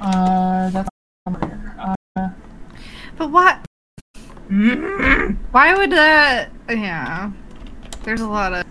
Uh, 0.00 0.70
that's 0.70 0.88
uh, 1.26 2.28
but 3.16 3.32
what? 3.32 3.58
Why 5.50 5.74
would 5.76 5.90
that? 5.90 6.50
Yeah. 6.68 7.32
There's 8.04 8.20
a 8.20 8.28
lot 8.28 8.52
of 8.52 8.64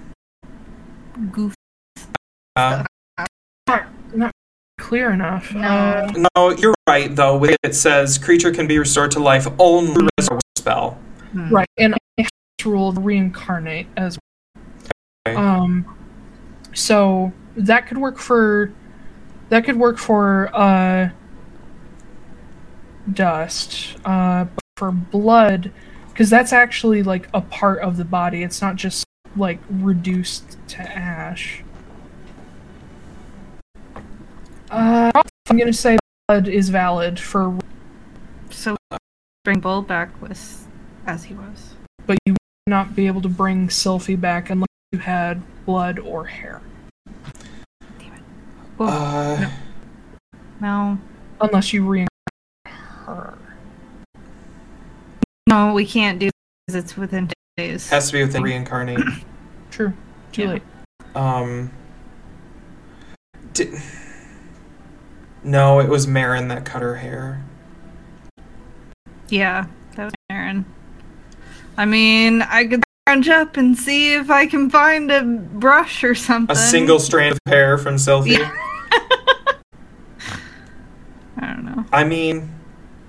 goof. 1.33 1.53
Uh, 2.55 2.85
clear 4.79 5.11
enough. 5.11 5.53
No. 5.53 5.67
Uh, 5.67 6.27
no, 6.37 6.51
you're 6.51 6.75
right 6.87 7.13
though. 7.13 7.37
With 7.37 7.51
it, 7.51 7.59
it 7.61 7.75
says 7.75 8.17
creature 8.17 8.53
can 8.53 8.67
be 8.67 8.79
restored 8.79 9.11
to 9.11 9.19
life 9.19 9.49
only 9.59 10.03
with 10.17 10.31
a 10.31 10.39
spell. 10.57 10.91
Hmm. 11.33 11.53
Right, 11.53 11.67
and 11.77 11.93
I 11.93 11.97
have 12.19 12.31
to 12.59 12.71
rule 12.71 12.93
reincarnate 12.93 13.87
as 13.97 14.17
well. 14.17 14.63
Okay. 15.27 15.35
Um, 15.35 15.97
so 16.73 17.33
that 17.57 17.87
could 17.87 17.97
work 17.97 18.17
for 18.19 18.71
that 19.49 19.65
could 19.65 19.77
work 19.77 19.97
for 19.97 20.49
uh, 20.55 21.09
dust, 23.11 23.97
uh, 24.05 24.43
but 24.45 24.63
for 24.75 24.91
blood, 24.91 25.71
because 26.09 26.29
that's 26.29 26.53
actually 26.53 27.03
like 27.03 27.27
a 27.33 27.41
part 27.41 27.79
of 27.79 27.97
the 27.97 28.05
body. 28.05 28.43
It's 28.43 28.61
not 28.61 28.75
just 28.75 29.05
like 29.35 29.59
reduced 29.69 30.57
to 30.69 30.81
ash. 30.81 31.63
Uh, 34.69 35.11
I'm 35.49 35.57
gonna 35.57 35.71
say 35.71 35.97
blood 36.27 36.47
is 36.47 36.69
valid 36.69 37.19
for, 37.19 37.57
So 38.49 38.75
bring 39.45 39.59
Bull 39.61 39.81
back 39.81 40.21
with 40.21 40.67
as 41.05 41.23
he 41.23 41.33
was. 41.33 41.75
but 42.05 42.17
you 42.25 42.33
would 42.33 42.39
not 42.69 42.95
be 42.95 43.07
able 43.07 43.21
to 43.21 43.29
bring 43.29 43.69
Sylphie 43.69 44.19
back 44.19 44.49
unless 44.49 44.67
you 44.91 44.99
had 44.99 45.41
blood 45.65 45.99
or 45.99 46.25
hair. 46.25 46.61
Well, 48.77 48.89
Uh, 48.89 49.49
no, 50.59 50.97
Unless 51.41 51.73
you 51.73 51.85
reincarnate 51.85 52.09
her. 53.06 53.38
no, 55.47 55.73
we 55.73 55.85
can't 55.85 56.19
do 56.19 56.30
because 56.67 56.83
it's 56.83 56.97
within 56.97 57.30
days. 57.57 57.89
has 57.89 58.07
to 58.07 58.14
be 58.14 58.23
within 58.23 58.43
reincarnate. 58.43 58.99
True. 59.72 59.93
Too 60.31 60.41
Yeah. 60.43 60.47
late. 60.49 60.64
Um. 61.15 61.72
Di- 63.53 63.80
no, 65.43 65.80
it 65.80 65.89
was 65.89 66.06
Marin 66.07 66.47
that 66.49 66.65
cut 66.65 66.81
her 66.81 66.95
hair. 66.95 67.41
Yeah, 69.30 69.65
that 69.95 70.06
was 70.06 70.14
Marin. 70.30 70.65
I 71.77 71.85
mean, 71.85 72.41
I 72.43 72.65
could 72.67 72.83
scrounge 73.06 73.30
up 73.30 73.57
and 73.57 73.77
see 73.77 74.14
if 74.14 74.30
I 74.30 74.45
can 74.47 74.69
find 74.69 75.09
a 75.11 75.23
brush 75.23 76.03
or 76.03 76.14
something. 76.15 76.56
A 76.56 76.59
single 76.59 76.99
strand 76.99 77.33
of 77.33 77.39
hair 77.51 77.77
from 77.77 77.97
Sylvie. 77.97 78.31
Yeah. 78.31 78.51
I 81.38 81.53
don't 81.53 81.66
know. 81.66 81.85
I 81.91 82.03
mean, 82.03 82.49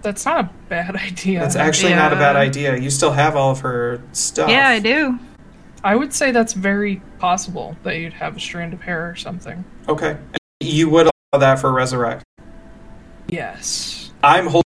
That's 0.03 0.25
not 0.25 0.45
a 0.45 0.51
bad 0.69 0.97
idea. 0.97 1.41
that's 1.41 1.57
actually 1.57 1.95
not 1.95 2.13
a 2.13 2.17
bad 2.17 2.37
idea. 2.37 2.77
You 2.77 2.91
still 2.91 3.13
have 3.13 3.37
all 3.37 3.51
of 3.51 3.61
her 3.61 4.03
stuff. 4.13 4.49
Yeah, 4.51 4.69
I 4.69 4.79
do. 4.79 5.19
I 5.85 5.95
would 5.95 6.13
say 6.13 6.31
that's 6.33 6.53
very 6.55 7.01
possible 7.19 7.77
that 7.85 7.97
you'd 7.97 8.13
have 8.15 8.37
a 8.37 8.41
strand 8.41 8.73
of 8.73 8.83
hair 8.83 9.09
or 9.09 9.17
something. 9.17 9.65
Okay. 9.89 10.17
You 10.61 10.89
would 10.91 11.09
allow 11.33 11.41
that 11.41 11.59
for 11.61 11.73
resurrect. 11.73 12.25
Yes. 13.29 14.11
I'm 14.23 14.47
holding. 14.47 14.65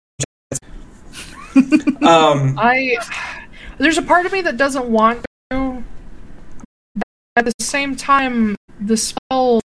um. 2.07 2.59
I 2.59 2.97
there's 3.79 3.97
a 3.99 4.03
part 4.03 4.27
of 4.27 4.33
me 4.33 4.41
that 4.43 4.57
doesn't 4.57 4.87
want 4.87 5.25
to. 5.51 5.83
but 6.95 7.03
At 7.37 7.45
the 7.47 7.53
same 7.61 7.97
time, 7.97 8.57
the 8.81 8.97
spell, 8.97 9.61
from 9.61 9.68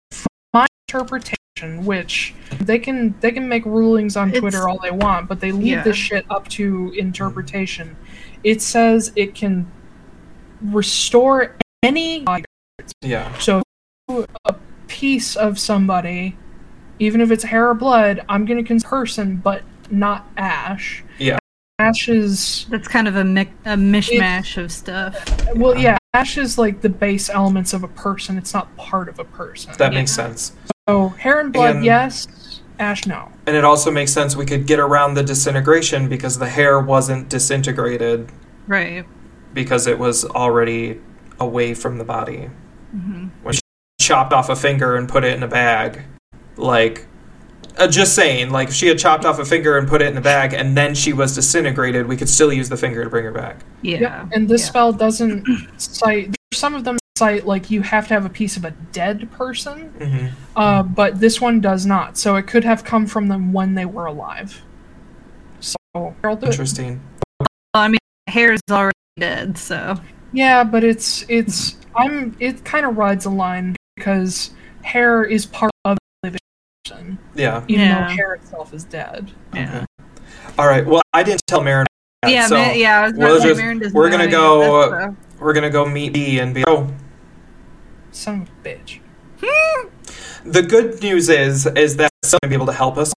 my 0.52 0.66
interpretation, 0.88 1.84
which 1.84 2.34
they 2.60 2.78
can 2.78 3.14
they 3.20 3.30
can 3.30 3.48
make 3.48 3.64
rulings 3.64 4.16
on 4.16 4.28
It's- 4.28 4.40
Twitter 4.40 4.68
all 4.68 4.78
they 4.78 4.90
want, 4.90 5.28
but 5.28 5.40
they 5.40 5.52
leave 5.52 5.66
Yeah. 5.66 5.82
this 5.82 5.96
shit 5.96 6.24
up 6.30 6.48
to 6.48 6.92
interpretation. 6.96 7.96
It 8.44 8.62
says 8.62 9.12
it 9.16 9.34
can 9.34 9.66
restore 10.62 11.56
any 11.82 12.24
Yeah. 13.02 13.32
so 13.38 13.62
a 14.44 14.54
piece 14.88 15.36
of 15.36 15.58
somebody, 15.58 16.36
even 16.98 17.20
if 17.20 17.30
it's 17.30 17.44
hair 17.44 17.68
or 17.68 17.74
blood, 17.74 18.22
I'm 18.28 18.44
gonna 18.44 18.64
consider 18.64 18.88
person, 18.90 19.36
but 19.36 19.62
not 19.90 20.26
Ash. 20.36 21.02
Yeah. 21.18 21.38
Ash 21.90 22.08
is 22.08 22.66
That's 22.70 22.88
kind 22.88 23.06
of 23.08 23.16
a, 23.16 23.24
mi- 23.24 23.52
a 23.64 23.74
mishmash 23.76 24.56
of 24.62 24.70
stuff. 24.72 25.14
well, 25.54 25.76
yeah. 25.76 25.96
Ash 26.14 26.38
is 26.38 26.58
like 26.58 26.80
the 26.80 26.88
base 26.88 27.28
elements 27.30 27.72
of 27.72 27.82
a 27.84 27.88
person. 27.88 28.36
It's 28.38 28.54
not 28.54 28.74
part 28.76 29.08
of 29.08 29.18
a 29.18 29.24
person. 29.24 29.72
That 29.78 29.92
makes 29.94 30.12
sense. 30.12 30.52
so 30.88 31.08
hair 31.10 31.40
and 31.40 31.52
blood, 31.52 31.76
And- 31.76 31.84
yes. 31.84 32.26
Ash, 32.78 33.06
no. 33.06 33.30
And 33.46 33.54
it 33.56 33.64
also 33.64 33.90
makes 33.90 34.10
sense 34.12 34.34
we 34.34 34.46
could 34.46 34.66
get 34.66 34.78
around 34.78 35.12
the 35.14 35.22
disintegration 35.22 36.08
because 36.08 36.38
the 36.38 36.48
hair 36.48 36.80
wasn't 36.80 37.28
disintegrated 37.28 38.32
Right. 38.66 39.04
because 39.52 39.86
it 39.86 39.98
was 39.98 40.24
already 40.24 40.98
away 41.38 41.74
from 41.74 41.98
the 41.98 42.04
body. 42.04 42.48
Mm-hmm. 42.96 43.26
When 43.42 43.54
she 43.54 43.60
chopped 44.00 44.32
off 44.32 44.48
a 44.48 44.56
finger 44.56 44.96
and 44.96 45.08
put 45.08 45.24
it 45.24 45.36
in 45.36 45.42
a 45.42 45.48
bag, 45.48 46.00
like, 46.56 47.06
uh, 47.78 47.88
just 47.88 48.14
saying, 48.14 48.50
like, 48.50 48.68
if 48.68 48.74
she 48.74 48.86
had 48.86 48.98
chopped 48.98 49.24
off 49.24 49.38
a 49.38 49.44
finger 49.44 49.78
and 49.78 49.88
put 49.88 50.02
it 50.02 50.08
in 50.08 50.16
a 50.16 50.20
bag 50.20 50.52
and 50.52 50.76
then 50.76 50.94
she 50.94 51.12
was 51.12 51.34
disintegrated, 51.34 52.06
we 52.06 52.16
could 52.16 52.28
still 52.28 52.52
use 52.52 52.68
the 52.68 52.76
finger 52.76 53.04
to 53.04 53.10
bring 53.10 53.24
her 53.24 53.32
back. 53.32 53.58
Yeah. 53.82 54.00
yeah. 54.00 54.28
And 54.32 54.48
this 54.48 54.62
yeah. 54.62 54.68
spell 54.68 54.92
doesn't 54.92 55.46
cite. 55.78 56.34
Some 56.52 56.74
of 56.74 56.84
them 56.84 56.98
cite 57.16 57.46
like 57.46 57.70
you 57.70 57.82
have 57.82 58.08
to 58.08 58.14
have 58.14 58.24
a 58.24 58.30
piece 58.30 58.56
of 58.56 58.64
a 58.64 58.70
dead 58.92 59.30
person. 59.30 59.90
hmm 59.98 60.26
Uh, 60.56 60.82
but 60.82 61.20
this 61.20 61.40
one 61.40 61.60
does 61.60 61.86
not. 61.86 62.16
So 62.16 62.36
it 62.36 62.46
could 62.46 62.64
have 62.64 62.84
come 62.84 63.06
from 63.06 63.28
them 63.28 63.52
when 63.52 63.74
they 63.74 63.86
were 63.86 64.06
alive. 64.06 64.62
So 65.60 65.76
I'll 65.94 66.36
do 66.36 66.46
it. 66.46 66.50
Interesting. 66.50 67.00
Well, 67.38 67.48
I 67.74 67.88
mean, 67.88 67.98
hair 68.26 68.52
is 68.52 68.60
already 68.70 68.94
dead, 69.18 69.58
so. 69.58 69.96
Yeah, 70.32 70.64
but 70.64 70.84
it's 70.84 71.24
it's 71.28 71.76
I'm 71.96 72.36
it 72.40 72.64
kind 72.64 72.86
of 72.86 72.96
rides 72.96 73.26
a 73.26 73.30
line 73.30 73.76
because 73.96 74.50
hair 74.82 75.24
is 75.24 75.46
part 75.46 75.68
of 75.68 75.69
the 75.69 75.69
living 76.88 77.16
person, 77.16 77.18
Yeah. 77.34 77.62
even 77.68 77.84
Yeah. 77.84 78.08
though 78.08 78.14
hair 78.14 78.34
itself 78.34 78.72
is 78.74 78.84
dead. 78.84 79.30
Yeah. 79.54 79.84
All 80.58 80.66
right. 80.66 80.86
Well, 80.86 81.02
I 81.12 81.22
didn't 81.22 81.42
tell 81.46 81.62
Marin. 81.62 81.86
that, 82.22 82.30
Yeah, 82.32 82.46
so 82.46 82.56
ma- 82.56 82.72
yeah, 82.72 83.00
I 83.00 83.02
was 83.04 83.12
about 83.12 83.28
we'll 83.28 83.40
say 83.40 83.48
just, 83.48 83.60
Marin 83.60 83.90
we're 83.92 84.10
gonna 84.10 84.28
go, 84.28 84.82
of 84.82 84.90
that 84.90 85.14
we're 85.38 85.52
gonna 85.54 85.70
go 85.70 85.86
meet 85.86 86.12
B 86.12 86.38
and 86.38 86.54
be. 86.54 86.64
Oh, 86.66 86.88
Son 88.12 88.42
of 88.42 88.48
a 88.48 88.68
bitch. 88.68 89.00
the 90.44 90.62
good 90.62 91.00
news 91.02 91.28
is 91.30 91.66
is 91.66 91.96
that 91.96 92.10
someone 92.24 92.40
will 92.42 92.48
be 92.50 92.54
able 92.56 92.66
to 92.66 92.72
help 92.72 92.98
us. 92.98 93.12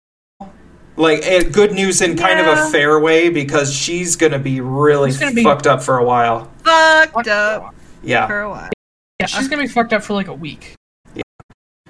Like 0.95 1.25
eh, 1.25 1.43
good 1.43 1.73
news 1.73 2.01
in 2.01 2.15
kind 2.15 2.39
of 2.39 2.45
a 2.47 2.69
fair 2.69 2.99
way 2.99 3.27
because 3.29 3.73
she's 3.73 4.15
gonna 4.15 4.39
be 4.39 4.61
really 4.61 5.11
gonna 5.11 5.33
be- 5.33 5.43
fucked 5.43 5.67
up 5.67 5.81
for 5.83 5.97
a 5.97 6.03
while. 6.05 6.49
Fucked 6.63 7.27
up 7.27 7.73
Yeah, 8.03 8.27
for 8.27 8.41
a 8.41 8.49
while. 8.49 8.69
Yeah, 9.19 9.25
she's 9.25 9.47
gonna 9.49 9.63
be 9.63 9.67
fucked 9.67 9.91
up 9.91 10.03
for 10.03 10.13
like 10.13 10.27
a 10.27 10.33
week. 10.33 10.75
Yeah. 11.15 11.23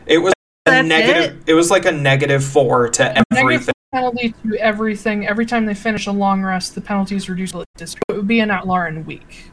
It 0.07 0.17
was 0.19 0.31
a 0.31 0.42
That's 0.65 0.87
negative. 0.87 1.43
It? 1.45 1.53
was 1.53 1.69
like 1.69 1.85
a 1.85 1.91
negative 1.91 2.43
four 2.43 2.87
to 2.89 3.03
Negative 3.03 3.25
everything. 3.37 3.73
penalty 3.91 4.33
to 4.47 4.55
everything. 4.57 5.27
Every 5.27 5.45
time 5.45 5.65
they 5.65 5.73
finish 5.73 6.07
a 6.07 6.11
long 6.11 6.41
rest, 6.43 6.73
the 6.75 6.81
penalty 6.81 7.15
is 7.15 7.27
reduced. 7.29 7.53
to 7.53 7.65
dis- 7.77 7.95
It 8.09 8.13
would 8.15 8.27
be 8.27 8.39
an 8.39 8.49
Atlaran 8.49 9.05
week. 9.05 9.51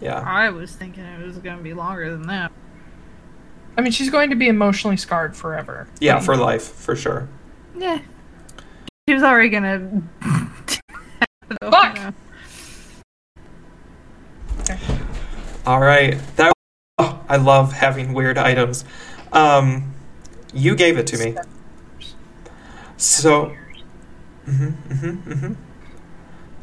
Yeah, 0.00 0.18
I 0.20 0.50
was 0.50 0.72
thinking 0.74 1.04
it 1.04 1.24
was 1.24 1.38
going 1.38 1.56
to 1.56 1.62
be 1.62 1.72
longer 1.74 2.10
than 2.10 2.26
that. 2.26 2.52
I 3.78 3.80
mean, 3.80 3.92
she's 3.92 4.10
going 4.10 4.28
to 4.30 4.36
be 4.36 4.48
emotionally 4.48 4.96
scarred 4.98 5.34
forever. 5.36 5.88
yeah, 6.00 6.20
for 6.20 6.36
life 6.36 6.64
for 6.64 6.94
sure. 6.96 7.28
Yeah. 7.76 8.00
She 9.08 9.14
was 9.14 9.22
already 9.22 9.48
going 9.48 10.08
to. 10.66 10.80
Fuck! 11.70 12.14
All 15.66 15.80
right, 15.80 16.18
that. 16.36 16.52
Oh, 16.98 17.24
I 17.28 17.36
love 17.36 17.72
having 17.72 18.12
weird 18.12 18.36
items. 18.36 18.84
Um, 19.32 19.92
you 20.52 20.74
gave 20.74 20.98
it 20.98 21.06
to 21.08 21.18
me, 21.18 21.36
so. 22.96 23.54
hmm 24.44 24.68
hmm 24.70 25.10
hmm 25.32 25.52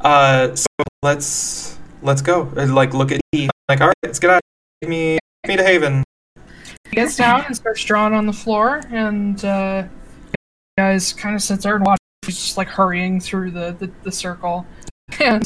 Uh, 0.02 0.56
so 0.56 0.68
let's 1.04 1.78
let's 2.02 2.22
go. 2.22 2.52
Uh, 2.56 2.66
Like, 2.68 2.94
look 2.94 3.12
at 3.12 3.20
E. 3.34 3.50
Like, 3.68 3.82
all 3.82 3.88
right, 3.88 3.96
let's 4.04 4.20
get 4.20 4.30
out. 4.32 4.42
Take 4.82 4.90
me, 4.90 5.20
take 5.44 5.50
me 5.50 5.58
to 5.58 5.64
Haven. 5.64 6.04
He 6.90 6.96
gets 6.96 7.16
down 7.16 7.46
and 7.46 7.56
starts 7.56 7.84
drawing 7.84 8.14
on 8.14 8.26
the 8.26 8.34
floor, 8.34 8.82
and 8.90 9.44
uh, 9.46 9.84
guys 10.78 11.14
kind 11.14 11.36
of 11.36 11.42
sits 11.42 11.64
there 11.64 11.76
and 11.76 11.86
watches. 11.86 12.00
He's 12.26 12.38
just 12.38 12.58
like 12.58 12.68
hurrying 12.68 13.20
through 13.20 13.52
the, 13.52 13.76
the, 13.80 13.92
the 14.04 14.12
circle. 14.12 14.66
And 15.20 15.44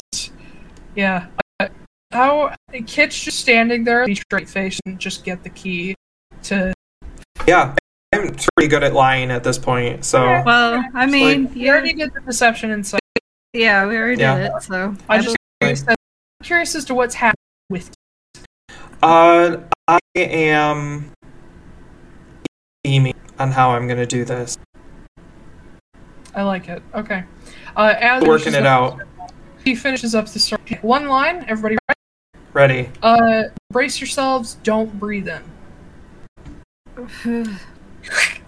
yeah, 0.94 1.26
uh, 1.58 1.68
how 2.12 2.54
Kit's 2.86 3.18
just 3.18 3.40
standing 3.40 3.82
there, 3.82 4.06
straight 4.14 4.48
face, 4.48 4.78
and 4.84 4.98
just 4.98 5.24
get 5.24 5.42
the 5.42 5.48
key 5.50 5.94
to. 6.44 6.74
Yeah, 7.48 7.74
I'm 8.14 8.34
pretty 8.56 8.68
good 8.68 8.84
at 8.84 8.94
lying 8.94 9.30
at 9.30 9.42
this 9.42 9.58
point. 9.58 10.04
So 10.04 10.42
Well, 10.46 10.84
I 10.94 11.06
mean, 11.06 11.50
You 11.54 11.62
you 11.64 11.70
already 11.70 11.92
did 11.94 12.12
the 12.14 12.20
deception 12.20 12.70
inside. 12.70 13.00
yeah, 13.52 13.86
we 13.86 13.96
already 13.96 14.20
Yeah. 14.20 14.36
did 14.38 14.46
it, 14.46 14.62
so. 14.62 14.94
I 15.08 15.18
just 15.18 15.30
Right. 15.30 15.36
curious, 15.60 15.84
I'm 15.88 15.96
curious 16.42 16.74
as 16.74 16.84
to 16.86 16.94
what's 16.94 17.14
happening 17.16 17.34
with. 17.70 17.90
Uh, 19.02 19.56
I 19.88 19.98
am 20.16 21.10
scheming 22.86 23.14
on 23.38 23.50
how 23.50 23.70
I'm 23.70 23.88
gonna 23.88 24.06
do 24.06 24.24
this. 24.24 24.56
I 26.34 26.42
like 26.42 26.68
it. 26.68 26.82
Okay. 26.94 27.24
Uh, 27.76 27.94
as 27.98 28.22
Working 28.22 28.54
it 28.54 28.66
out. 28.66 29.00
He 29.64 29.74
finishes 29.74 30.14
up 30.14 30.28
the 30.28 30.38
story. 30.38 30.60
One 30.82 31.08
line. 31.08 31.44
Everybody, 31.48 31.78
ready? 31.88 31.98
Ready? 32.52 32.90
Uh, 33.02 33.44
brace 33.72 34.00
yourselves. 34.00 34.54
Don't 34.62 34.98
breathe 35.00 35.28
in. 35.28 35.42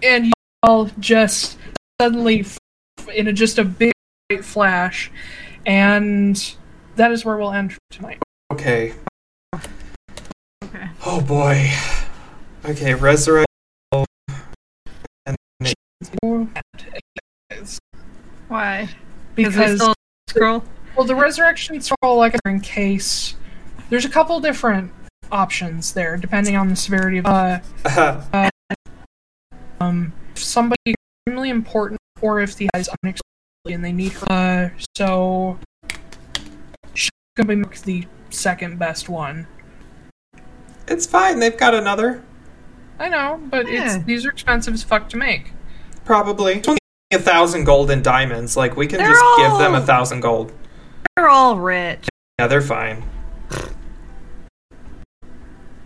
and 0.03 0.27
you 0.27 0.31
all 0.63 0.89
just 0.99 1.57
suddenly 2.01 2.45
in 3.13 3.27
a, 3.27 3.33
just 3.33 3.57
a 3.57 3.63
big 3.63 3.93
bright 4.29 4.43
flash 4.43 5.11
and 5.65 6.55
that 6.95 7.11
is 7.11 7.23
where 7.23 7.37
we'll 7.37 7.51
end 7.51 7.77
tonight 7.89 8.19
Okay. 8.51 8.93
Okay. 10.63 10.89
Oh 11.05 11.21
boy. 11.21 11.69
Okay, 12.65 12.93
resurrect. 12.93 13.47
And 15.25 15.35
Why? 18.47 18.89
Because 19.35 19.55
we 19.55 19.61
because 19.61 19.79
still 19.79 19.93
scroll. 20.29 20.63
well 20.95 21.05
the 21.05 21.15
resurrection 21.15 21.79
scroll 21.81 22.17
like 22.17 22.35
in 22.45 22.59
case 22.61 23.35
there's 23.89 24.05
a 24.05 24.09
couple 24.09 24.39
different 24.39 24.91
options 25.31 25.93
there 25.93 26.17
depending 26.17 26.55
on 26.55 26.69
the 26.69 26.75
severity 26.75 27.17
of 27.17 27.25
uh 27.25 27.59
if 27.85 28.51
somebody 30.37 30.95
extremely 31.25 31.49
important 31.49 31.99
or 32.21 32.39
if 32.39 32.55
the 32.55 32.69
guy's 32.73 32.89
unexpectedly 33.03 33.73
and 33.73 33.83
they 33.83 33.91
need 33.91 34.13
her 34.13 34.25
uh 34.29 34.69
so 34.95 35.59
she's 36.93 37.09
gonna 37.35 37.63
be 37.63 37.63
the 37.85 38.07
second 38.29 38.77
best 38.79 39.09
one 39.09 39.47
it's 40.87 41.05
fine. 41.05 41.39
They've 41.39 41.57
got 41.57 41.75
another. 41.75 42.23
I 42.99 43.09
know, 43.09 43.41
but 43.49 43.67
Yeah. 43.69 43.95
it's 43.97 44.05
these 44.05 44.25
are 44.25 44.29
expensive 44.29 44.73
as 44.73 44.83
fuck 44.83 45.09
to 45.09 45.17
make. 45.17 45.51
Probably. 46.05 46.55
It's 46.55 46.67
only 46.67 46.79
a 47.13 47.19
thousand 47.19 47.65
gold 47.65 47.91
and 47.91 48.03
diamonds. 48.03 48.55
Like 48.55 48.77
we 48.77 48.87
can 48.87 48.99
They're 48.99 49.09
just 49.09 49.23
give 49.37 49.57
them 49.59 49.75
a 49.75 49.81
thousand 49.81 50.21
gold. 50.21 50.53
They're 51.15 51.29
all 51.29 51.57
rich. 51.59 52.07
Yeah, 52.39 52.47
they're 52.47 52.61
fine. 52.61 53.03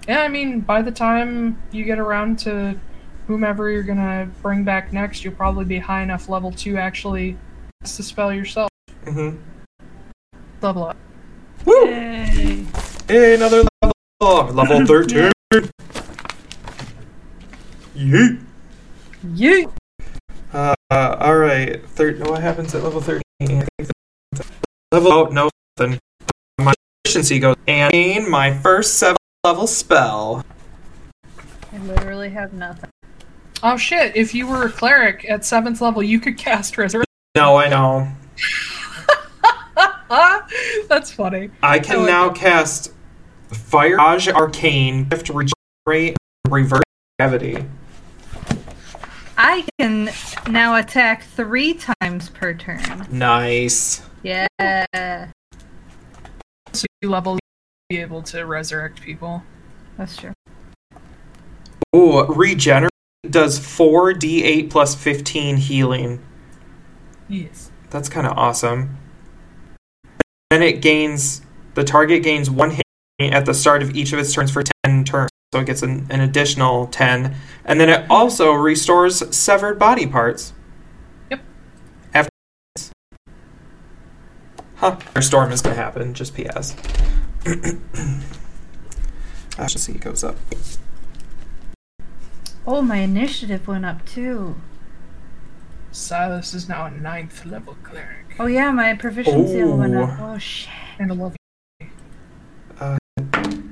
Yeah, 0.08 0.22
I 0.22 0.28
mean, 0.28 0.60
by 0.62 0.82
the 0.82 0.92
time 0.92 1.62
you 1.72 1.84
get 1.84 2.00
around 2.00 2.40
to 2.40 2.78
whomever 3.28 3.70
you're 3.70 3.84
gonna 3.84 4.30
bring 4.42 4.64
back 4.64 4.92
next, 4.94 5.24
you'll 5.24 5.34
probably 5.34 5.66
be 5.66 5.80
high 5.80 6.02
enough 6.04 6.30
level 6.30 6.52
to 6.54 6.78
actually 6.78 7.38
cast 7.82 7.98
the 7.98 8.04
spell 8.04 8.34
yourself. 8.34 8.70
hmm 9.06 9.32
level 10.62 10.84
up. 10.86 10.98
Woo! 11.66 11.86
Yay. 11.88 12.66
Hey, 13.08 13.34
another 13.36 13.64
level. 13.82 14.54
Level 14.54 14.86
13. 14.86 15.32
Yeet. 17.96 18.42
Yeet. 19.26 19.72
Uh, 20.54 20.76
all 20.92 21.38
right. 21.38 21.84
Thir- 21.90 22.18
what 22.26 22.42
happens 22.42 22.76
at 22.76 22.84
level 22.84 23.02
13? 23.02 23.22
I 23.42 23.46
think 23.48 23.68
the- 24.32 24.46
level. 24.92 25.12
Oh, 25.12 25.26
no. 25.26 25.50
Then 25.78 25.98
my 26.60 26.74
efficiency 27.06 27.40
goes. 27.40 27.56
And 27.68 28.28
my 28.28 28.54
first 28.54 28.96
seven 28.96 29.18
level 29.44 29.66
spell. 29.68 30.46
I 31.74 31.78
literally 31.80 32.30
have 32.30 32.54
nothing. 32.54 32.90
Oh 33.64 33.78
shit! 33.78 34.16
If 34.16 34.34
you 34.34 34.48
were 34.48 34.66
a 34.66 34.72
cleric 34.72 35.26
at 35.30 35.46
seventh 35.46 35.82
level, 35.82 36.02
you 36.02 36.20
could 36.20 36.38
cast 36.38 36.78
resurrection. 36.78 37.06
No, 37.36 37.58
I 37.58 37.70
know. 37.70 38.12
That's 40.90 41.12
funny. 41.12 41.50
I 41.64 41.80
can 41.80 41.98
Oh, 41.98 42.06
now 42.06 42.26
okay. 42.32 42.40
cast 42.42 42.92
Fire 43.50 43.96
Mirage 43.98 44.28
Arcane, 44.30 45.06
Gift 45.06 45.30
Regenerate, 45.30 46.18
Reverse 46.50 46.82
Gravity. 47.20 47.66
I 49.38 49.66
can 49.80 50.10
now 50.50 50.76
attack 50.76 51.24
three 51.24 51.74
times 51.74 52.30
per 52.30 52.54
turn. 52.54 53.08
Nice. 53.10 54.02
Yeah. 54.24 54.48
So 56.74 56.86
you 57.02 57.10
level, 57.10 57.34
you'll 57.34 57.40
be 57.98 58.02
able 58.02 58.22
to 58.24 58.46
resurrect 58.46 59.02
people. 59.02 59.42
That's 59.98 60.18
true. 60.18 60.34
Ooh, 61.96 62.26
Regenerate 62.26 62.90
does 63.30 63.60
4d8 63.60 64.70
plus 64.70 64.96
15 64.96 65.58
healing. 65.58 66.22
Yes. 67.28 67.72
That's 67.90 68.10
kind 68.10 68.26
of 68.26 68.38
awesome. 68.38 68.98
Then 70.50 70.64
it 70.64 70.82
gains, 70.82 71.42
the 71.76 71.84
target 71.84 72.24
gains 72.24 72.50
one 72.50 72.72
hit 72.72 72.84
at 73.20 73.46
the 73.46 73.54
start 73.54 73.84
of 73.84 73.96
each 73.96 74.12
of 74.12 74.20
its 74.20 74.34
turns 74.34 74.52
for 74.52 74.64
10 74.84 75.04
turns. 75.04 75.30
So 75.54 75.60
it 75.60 75.66
gets 75.66 75.82
an, 75.82 76.08
an 76.10 76.22
additional 76.22 76.88
10. 76.88 77.36
And 77.66 77.80
then 77.80 77.90
it 77.90 78.06
also 78.10 78.54
restores 78.54 79.36
severed 79.36 79.78
body 79.78 80.08
parts. 80.08 80.54
Yep. 81.30 81.42
After. 82.14 82.30
Huh. 84.78 84.98
Our 85.16 85.22
storm 85.22 85.52
is 85.52 85.62
going 85.62 85.76
to 85.76 85.82
happen, 85.82 86.14
just 86.14 86.36
PS. 86.36 86.76
I 89.58 89.68
should 89.68 89.82
see 89.82 89.92
it 89.94 90.02
goes 90.02 90.24
up. 90.24 90.38
Oh, 92.66 92.82
my 92.82 92.98
initiative 92.98 93.68
went 93.68 93.86
up 93.86 94.06
too. 94.06 94.56
Silas 95.92 96.54
is 96.54 96.70
now 96.70 96.86
a 96.86 96.92
ninth 96.92 97.46
level 97.46 97.76
cleric. 97.84 98.36
Oh 98.40 98.46
yeah, 98.46 98.72
my 98.72 98.94
proficiency 98.96 99.64
went 99.64 99.96
up. 99.96 100.20
Oh 100.20 100.38
shit. 100.38 100.70
And 101.00 101.12
a 101.12 101.14
level. 101.14 101.36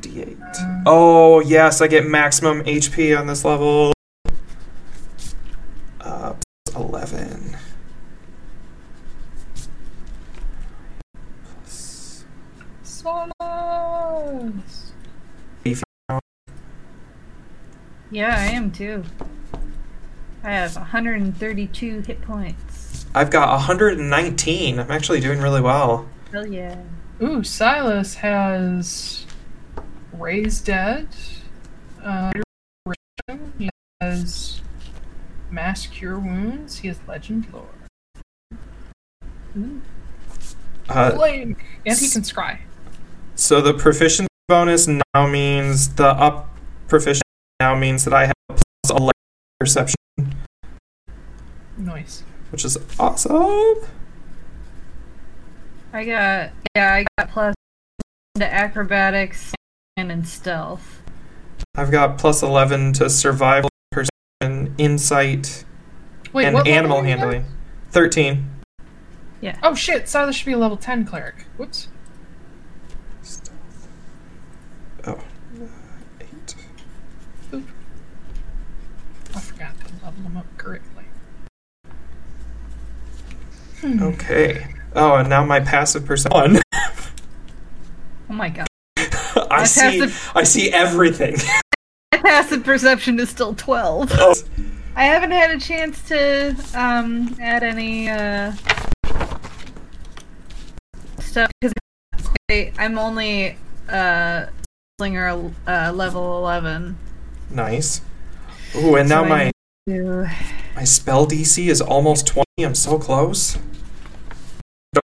D8. 0.01 0.84
Oh, 0.85 1.40
yes, 1.42 1.82
I 1.82 1.88
get 1.88 2.06
maximum 2.06 2.64
HP 2.64 3.18
on 3.18 3.27
this 3.27 3.45
level. 3.45 3.93
Uh, 6.01 6.34
11. 6.76 7.56
Plus- 11.64 12.26
Silas. 12.84 13.32
Yeah, 18.12 18.36
I 18.38 18.46
am 18.52 18.72
too. 18.72 19.04
I 20.44 20.52
have 20.52 20.76
132 20.76 22.02
hit 22.02 22.22
points. 22.22 23.06
I've 23.14 23.30
got 23.30 23.50
119. 23.50 24.80
I'm 24.80 24.92
actually 24.92 25.20
doing 25.20 25.40
really 25.42 25.62
well. 25.62 26.08
Hell 26.32 26.48
yeah. 26.48 26.82
Ooh, 27.22 27.44
Silas 27.44 28.16
has 28.16 29.26
raised 30.14 30.66
dead. 30.66 31.08
Uh, 32.04 32.32
he 33.58 33.70
has 34.02 34.62
mass 35.52 35.86
cure 35.88 36.18
wounds. 36.18 36.80
He 36.80 36.88
has 36.88 37.00
legend 37.08 37.48
lore. 37.52 37.66
Ooh, 39.58 39.82
Uh, 40.88 41.12
Blink! 41.16 41.64
And 41.86 41.98
he 41.98 42.10
can 42.10 42.22
scry. 42.22 42.60
so 43.36 43.62
the 43.62 43.74
proficiency 43.74 44.28
bonus 44.48 44.88
now 44.88 45.28
means 45.28 45.94
the 45.96 46.08
up 46.08 46.58
proficiency 46.88 47.22
now 47.60 47.76
means 47.76 48.06
that 48.06 48.14
I 48.14 48.26
have 48.28 48.34
a 48.50 48.54
plus 48.54 48.90
11 48.92 49.12
perception, 49.60 49.96
Nice. 51.78 52.24
which 52.52 52.64
is 52.66 52.78
awesome. 53.00 53.76
I 55.92 56.06
got 56.06 56.52
yeah, 56.76 56.94
I 56.94 57.06
got 57.18 57.30
plus 57.32 57.56
to 58.36 58.54
acrobatics 58.54 59.54
and 59.98 60.12
in 60.12 60.24
stealth. 60.24 61.02
I've 61.76 61.92
got 61.92 62.18
plus 62.18 62.42
11 62.44 62.94
to 62.94 63.10
survival, 63.10 63.70
perception, 63.92 64.74
insight, 64.78 65.66
Wait, 66.32 66.46
and 66.46 66.54
what 66.56 66.68
animal 66.68 66.98
are 67.00 67.06
you 67.06 67.12
at? 67.12 67.20
handling. 67.20 67.46
13. 67.92 68.50
Yeah. 69.42 69.58
Oh 69.64 69.74
shit, 69.74 70.08
Silas 70.08 70.36
should 70.36 70.46
be 70.46 70.52
a 70.54 70.58
level 70.58 70.78
10 70.78 71.06
cleric. 71.06 71.46
Whoops. 71.58 71.88
Oh. 75.08 75.20
Eight. 76.22 76.56
I 79.36 79.40
forgot 79.40 79.72
to 79.80 79.94
level 80.06 80.24
him 80.24 80.38
up 80.38 80.46
correctly. 80.58 81.06
Okay. 83.83 84.67
Oh, 84.95 85.16
and 85.16 85.30
now 85.30 85.43
my 85.45 85.59
passive 85.59 86.06
perception. 86.06 86.59
Oh 88.30 88.33
my 88.33 88.49
god. 88.49 88.67
I 88.98 89.45
My 89.59 89.64
see. 89.64 89.99
passive- 89.99 90.32
I 90.35 90.43
see 90.43 90.72
everything. 90.72 91.35
My 92.14 92.19
passive 92.19 92.64
perception 92.64 93.19
is 93.19 93.30
still 93.30 93.53
12. 93.56 94.11
Oh, 94.16 94.35
I 94.95 95.06
haven't 95.06 95.32
had 95.32 95.51
a 95.51 95.59
chance 95.59 96.01
to 96.09 96.56
um 96.75 97.35
add 97.40 97.64
any 97.64 98.09
uh 98.09 98.51
stuff 101.19 101.49
because 101.61 101.74
I'm 102.77 102.98
only 102.98 103.58
uh 103.88 104.48
slinger 104.99 105.51
uh, 105.67 105.91
level 105.95 106.38
11. 106.40 106.98
nice. 107.51 108.01
Ooh, 108.75 108.95
and 108.95 109.08
now 109.08 109.22
So 109.22 109.25
I 109.25 109.30
my 109.30 109.51
need 109.90 110.03
to- 110.06 110.32
my 110.76 110.84
spell 110.84 111.26
DC 111.26 111.69
is 111.69 111.82
almost 111.82 112.27
20. 112.27 112.45
I'm 112.59 112.76
so 112.76 112.98
close. 113.00 113.58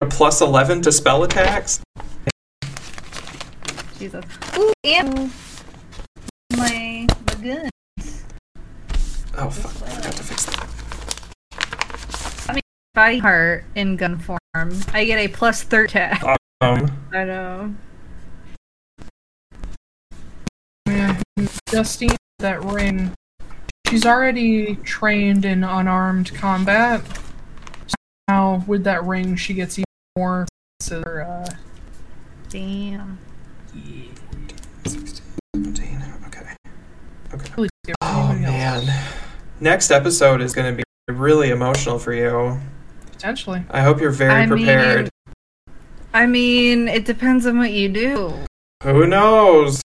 plus 0.09 0.41
11 0.41 0.81
to 0.83 0.91
spell 0.91 1.23
attacks. 1.23 1.81
Jesus. 3.97 4.25
Ooh, 4.57 4.73
and 4.83 5.31
my 6.55 7.07
my 7.27 7.35
gun. 7.41 7.69
Oh 9.35 9.49
fuck! 9.49 9.87
I 9.87 9.91
forgot 9.95 10.13
to 10.13 10.23
fix 10.23 10.45
that. 10.45 10.69
Body 12.93 13.21
part 13.21 13.63
in 13.73 13.95
gun 13.95 14.19
form. 14.19 14.39
I 14.93 15.05
get 15.05 15.17
a 15.17 15.27
plus 15.27 15.63
3 15.63 15.85
attack. 15.85 16.23
Um, 16.61 16.91
I 17.11 17.23
know. 17.23 17.73
Yeah, 20.87 21.19
Justine, 21.71 22.15
that 22.39 22.63
ring. 22.63 23.11
She's 23.93 24.07
already 24.07 24.75
trained 24.77 25.45
in 25.45 25.63
unarmed 25.63 26.33
combat. 26.33 27.03
So 27.85 27.95
now, 28.27 28.63
with 28.65 28.85
that 28.85 29.03
ring, 29.03 29.35
she 29.35 29.53
gets 29.53 29.77
even 29.77 29.85
more. 30.17 30.47
So, 30.79 30.99
uh, 31.03 31.47
Damn. 32.49 33.19
17. 35.53 36.03
Okay. 37.35 37.51
really 37.55 37.69
Oh 38.01 38.33
man. 38.33 38.83
Next 39.59 39.91
episode 39.91 40.41
is 40.41 40.55
going 40.55 40.75
to 40.75 40.83
be 41.07 41.13
really 41.13 41.51
emotional 41.51 41.99
for 41.99 42.13
you. 42.13 42.59
Potentially. 43.11 43.63
I 43.69 43.81
hope 43.81 44.01
you're 44.01 44.09
very 44.09 44.31
I 44.31 44.39
mean- 44.47 44.49
prepared. 44.49 45.09
I 46.15 46.25
mean, 46.25 46.87
it 46.87 47.05
depends 47.05 47.45
on 47.45 47.59
what 47.59 47.71
you 47.71 47.89
do. 47.89 48.33
Who 48.81 49.05
knows? 49.05 49.83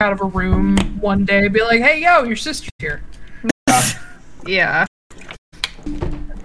Out 0.00 0.12
of 0.12 0.20
a 0.20 0.24
room 0.26 0.76
one 1.00 1.24
day, 1.24 1.48
be 1.48 1.62
like, 1.62 1.80
"Hey, 1.80 2.02
yo, 2.02 2.22
your 2.24 2.36
sister's 2.36 2.70
here." 2.78 3.02
Yeah. 4.46 4.86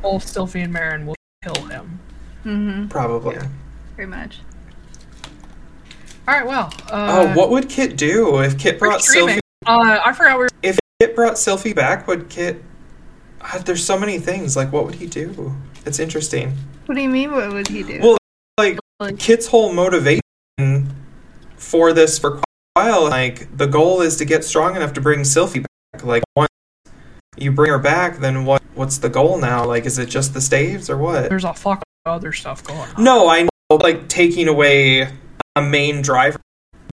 Both 0.01 0.25
Sylvie 0.27 0.61
and 0.61 0.73
Marin 0.73 1.05
will 1.05 1.15
kill 1.43 1.65
him. 1.65 1.99
Mm-hmm. 2.43 2.88
Probably. 2.88 3.38
Pretty 3.95 4.09
much. 4.09 4.39
All 6.27 6.33
right, 6.33 6.47
well. 6.47 6.73
Uh, 6.89 7.27
oh, 7.30 7.38
what 7.38 7.51
would 7.51 7.69
Kit 7.69 7.97
do 7.97 8.39
if 8.41 8.57
Kit 8.57 8.80
brought 8.80 9.01
streaming. 9.01 9.35
Sylphie? 9.35 9.39
Uh, 9.67 9.99
I 10.03 10.13
forgot 10.13 10.38
we 10.39 10.45
were. 10.45 10.49
If 10.63 10.80
Kit 10.99 11.15
brought 11.15 11.33
Sylphie 11.33 11.75
back, 11.75 12.07
would 12.07 12.27
Kit? 12.30 12.63
God, 13.39 13.65
there's 13.67 13.83
so 13.85 13.99
many 13.99 14.17
things. 14.17 14.55
Like, 14.55 14.71
what 14.71 14.85
would 14.85 14.95
he 14.95 15.05
do? 15.05 15.53
It's 15.85 15.99
interesting. 15.99 16.57
What 16.88 16.95
do 16.95 17.01
you 17.01 17.09
mean? 17.09 17.31
What 17.31 17.51
would 17.53 17.67
he 17.67 17.83
do? 17.83 17.99
Well, 18.01 18.17
like 18.57 18.80
Like- 18.99 19.19
Kit's 19.19 19.45
whole 19.47 19.73
motivation 19.73 20.21
for 21.57 21.93
this 21.93 22.17
for 22.17 22.31
quite 22.31 22.43
a 22.43 22.50
while, 22.74 23.09
like 23.09 23.56
the 23.58 23.67
goal 23.67 24.01
is 24.01 24.17
to 24.17 24.25
get 24.25 24.43
strong 24.43 24.75
enough 24.75 24.93
to 24.93 25.01
bring 25.01 25.22
Sylphie 25.22 25.66
back. 25.93 26.03
Like 26.03 26.24
once 26.35 26.50
you 27.38 27.51
bring 27.51 27.72
her 27.72 27.80
back, 27.80 28.17
then 28.17 28.45
what? 28.45 28.61
What's 28.74 28.98
the 28.98 29.09
goal 29.09 29.38
now? 29.38 29.66
Like, 29.66 29.85
is 29.85 30.00
it 30.00 30.08
just 30.08 30.33
the 30.33 30.41
staves 30.41 30.90
or 30.90 30.98
what? 30.98 31.30
There's 31.30 31.43
a 31.43 31.53
fuck 31.53 31.83
of 32.06 32.11
other 32.14 32.32
stuff 32.32 32.64
going 32.64 32.80
on. 32.80 33.03
No, 33.03 33.30
I 33.30 33.43
know, 33.43 33.75
like 33.75 34.08
taking 34.08 34.48
away 34.48 35.09
a 35.56 35.61
main 35.61 36.01
driver, 36.01 36.40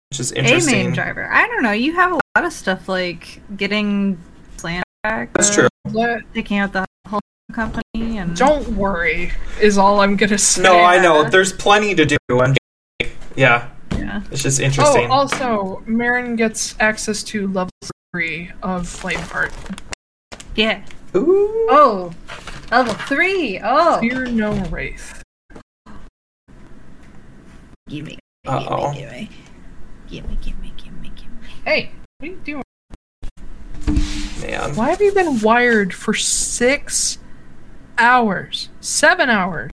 which 0.09 0.19
is 0.19 0.31
interesting. 0.31 0.35
A 0.35 0.55
interesting. 0.55 0.85
main 0.85 0.93
driver. 0.93 1.29
I 1.31 1.47
don't 1.47 1.63
know. 1.63 1.73
You 1.73 1.93
have 1.95 2.13
a 2.13 2.19
lot 2.35 2.45
of 2.45 2.53
stuff 2.53 2.87
like 2.87 3.41
getting 3.57 4.17
slant 4.57 4.85
back. 5.03 5.33
That's 5.33 5.53
true. 5.53 5.67
Taking 6.33 6.57
out 6.57 6.73
the 6.73 6.85
whole 7.07 7.19
company 7.51 8.17
and 8.17 8.35
Don't 8.35 8.67
worry, 8.69 9.31
is 9.61 9.77
all 9.77 9.99
I'm 9.99 10.15
gonna 10.15 10.37
say. 10.37 10.63
No, 10.63 10.79
I 10.79 10.99
know. 10.99 11.29
There's 11.29 11.53
plenty 11.53 11.93
to 11.95 12.05
do. 12.05 12.17
I'm 12.31 12.55
yeah, 13.35 13.69
yeah. 13.97 14.21
it's 14.31 14.41
just 14.43 14.59
interesting. 14.59 15.09
Oh, 15.09 15.13
also, 15.13 15.83
Marin 15.85 16.35
gets 16.35 16.75
access 16.79 17.23
to 17.23 17.47
level 17.47 17.71
three 18.13 18.51
of 18.63 18.83
Flameheart. 18.83 19.51
Yeah. 20.55 20.83
Ooh. 21.15 21.67
Oh, 21.69 22.13
level 22.71 22.93
three. 22.93 23.59
Oh, 23.63 23.99
Fear 23.99 24.27
no 24.27 24.53
wraith. 24.65 25.21
gimme, 27.89 28.17
Uh-oh. 28.47 28.93
gimme, 28.93 29.29
gimme, 30.07 30.37
gimme, 30.41 30.73
gimme, 30.77 31.11
gimme. 31.15 31.37
Hey, 31.65 31.91
what 32.19 32.29
are 32.29 32.31
you 32.31 32.39
doing? 32.43 32.63
Man. 34.41 34.75
Why 34.75 34.89
have 34.89 35.01
you 35.01 35.11
been 35.13 35.39
wired 35.39 35.93
for 35.93 36.13
six 36.13 37.17
hours? 37.97 38.69
Seven 38.81 39.29
hours? 39.29 39.71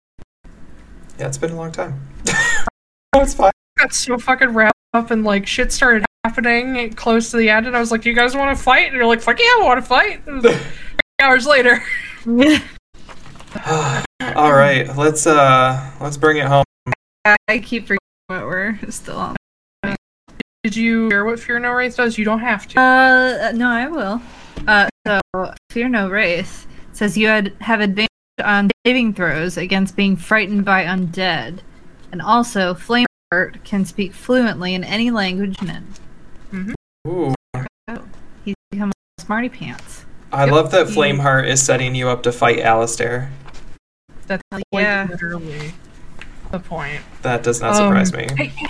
Yeah, 1.18 1.28
it's 1.28 1.38
been 1.38 1.52
a 1.52 1.56
long 1.56 1.72
time. 1.72 2.00
oh, 2.28 3.22
it's 3.22 3.34
fine. 3.34 3.52
Got 3.78 3.94
so 3.94 4.18
fucking 4.18 4.50
wrapped 4.50 4.78
up 4.94 5.12
and 5.12 5.24
like 5.24 5.48
shit 5.48 5.72
started 5.72 6.06
happening 6.24 6.94
close 6.94 7.32
to 7.32 7.38
the 7.38 7.50
end, 7.50 7.68
and 7.68 7.76
I 7.76 7.80
was 7.80 7.92
like, 7.92 8.02
"Do 8.02 8.10
you 8.10 8.16
guys 8.16 8.36
want 8.36 8.56
to 8.56 8.64
fight?" 8.64 8.88
And 8.88 8.96
you're 8.96 9.06
like, 9.06 9.22
"Fuck 9.22 9.40
yeah, 9.40 9.46
I 9.46 9.64
want 9.64 9.80
to 9.80 9.86
fight." 9.86 10.28
Like 10.28 10.44
three 10.44 11.22
hours 11.22 11.46
later. 11.46 11.84
All 14.36 14.54
right, 14.54 14.96
let's 14.98 15.26
uh 15.26 15.92
let's 16.02 16.18
bring 16.18 16.38
it 16.38 16.46
home. 16.46 16.64
I 17.48 17.60
keep 17.60 17.84
forgetting 17.84 18.00
what 18.28 18.46
we're 18.46 18.80
still 18.90 19.18
on. 19.18 19.36
Did 20.64 20.76
you 20.76 21.08
hear 21.08 21.24
what 21.24 21.40
Fear 21.40 21.60
No 21.60 21.72
Wraith 21.72 21.96
does? 21.96 22.18
You 22.18 22.26
don't 22.26 22.40
have 22.40 22.68
to. 22.68 22.80
Uh, 22.80 23.52
no, 23.56 23.70
I 23.70 23.88
will. 23.88 24.22
Uh, 24.68 24.90
so 25.06 25.22
fear 25.70 25.88
no 25.88 26.10
wraith 26.10 26.68
says 26.92 27.18
you 27.18 27.28
had 27.28 27.54
have 27.62 27.80
advantage 27.80 28.10
on 28.44 28.70
saving 28.86 29.14
throws 29.14 29.58
against 29.58 29.96
being 29.96 30.16
frightened 30.16 30.66
by 30.66 30.84
undead, 30.84 31.60
and 32.12 32.22
also 32.22 32.74
Flameheart 32.74 33.07
can 33.64 33.84
speak 33.86 34.14
fluently 34.14 34.74
in 34.74 34.84
any 34.84 35.12
language 35.12 35.58
known. 35.62 36.74
Ooh, 37.08 37.34
He's 38.46 38.56
become 38.72 38.92
a 38.92 39.22
smarty 39.22 39.50
pants. 39.50 40.06
I 40.32 40.46
Yep. 40.46 40.54
love 40.54 40.72
that 40.72 40.88
He- 40.90 40.96
Flameheart 40.96 41.48
is 41.48 41.62
setting 41.62 41.94
you 41.96 42.08
up 42.10 42.24
to 42.24 42.32
fight 42.32 42.60
Alistair. 42.60 43.30
That's 44.28 44.44
like 44.52 44.64
yeah. 44.72 45.08
literally 45.10 45.74
the 46.52 46.60
point. 46.60 47.02
That 47.22 47.44
does 47.44 47.62
not 47.62 47.76
surprise 47.76 48.14
Um, 48.14 48.20
me. 48.20 48.28
Hey, 48.38 48.46
hey, 48.48 48.68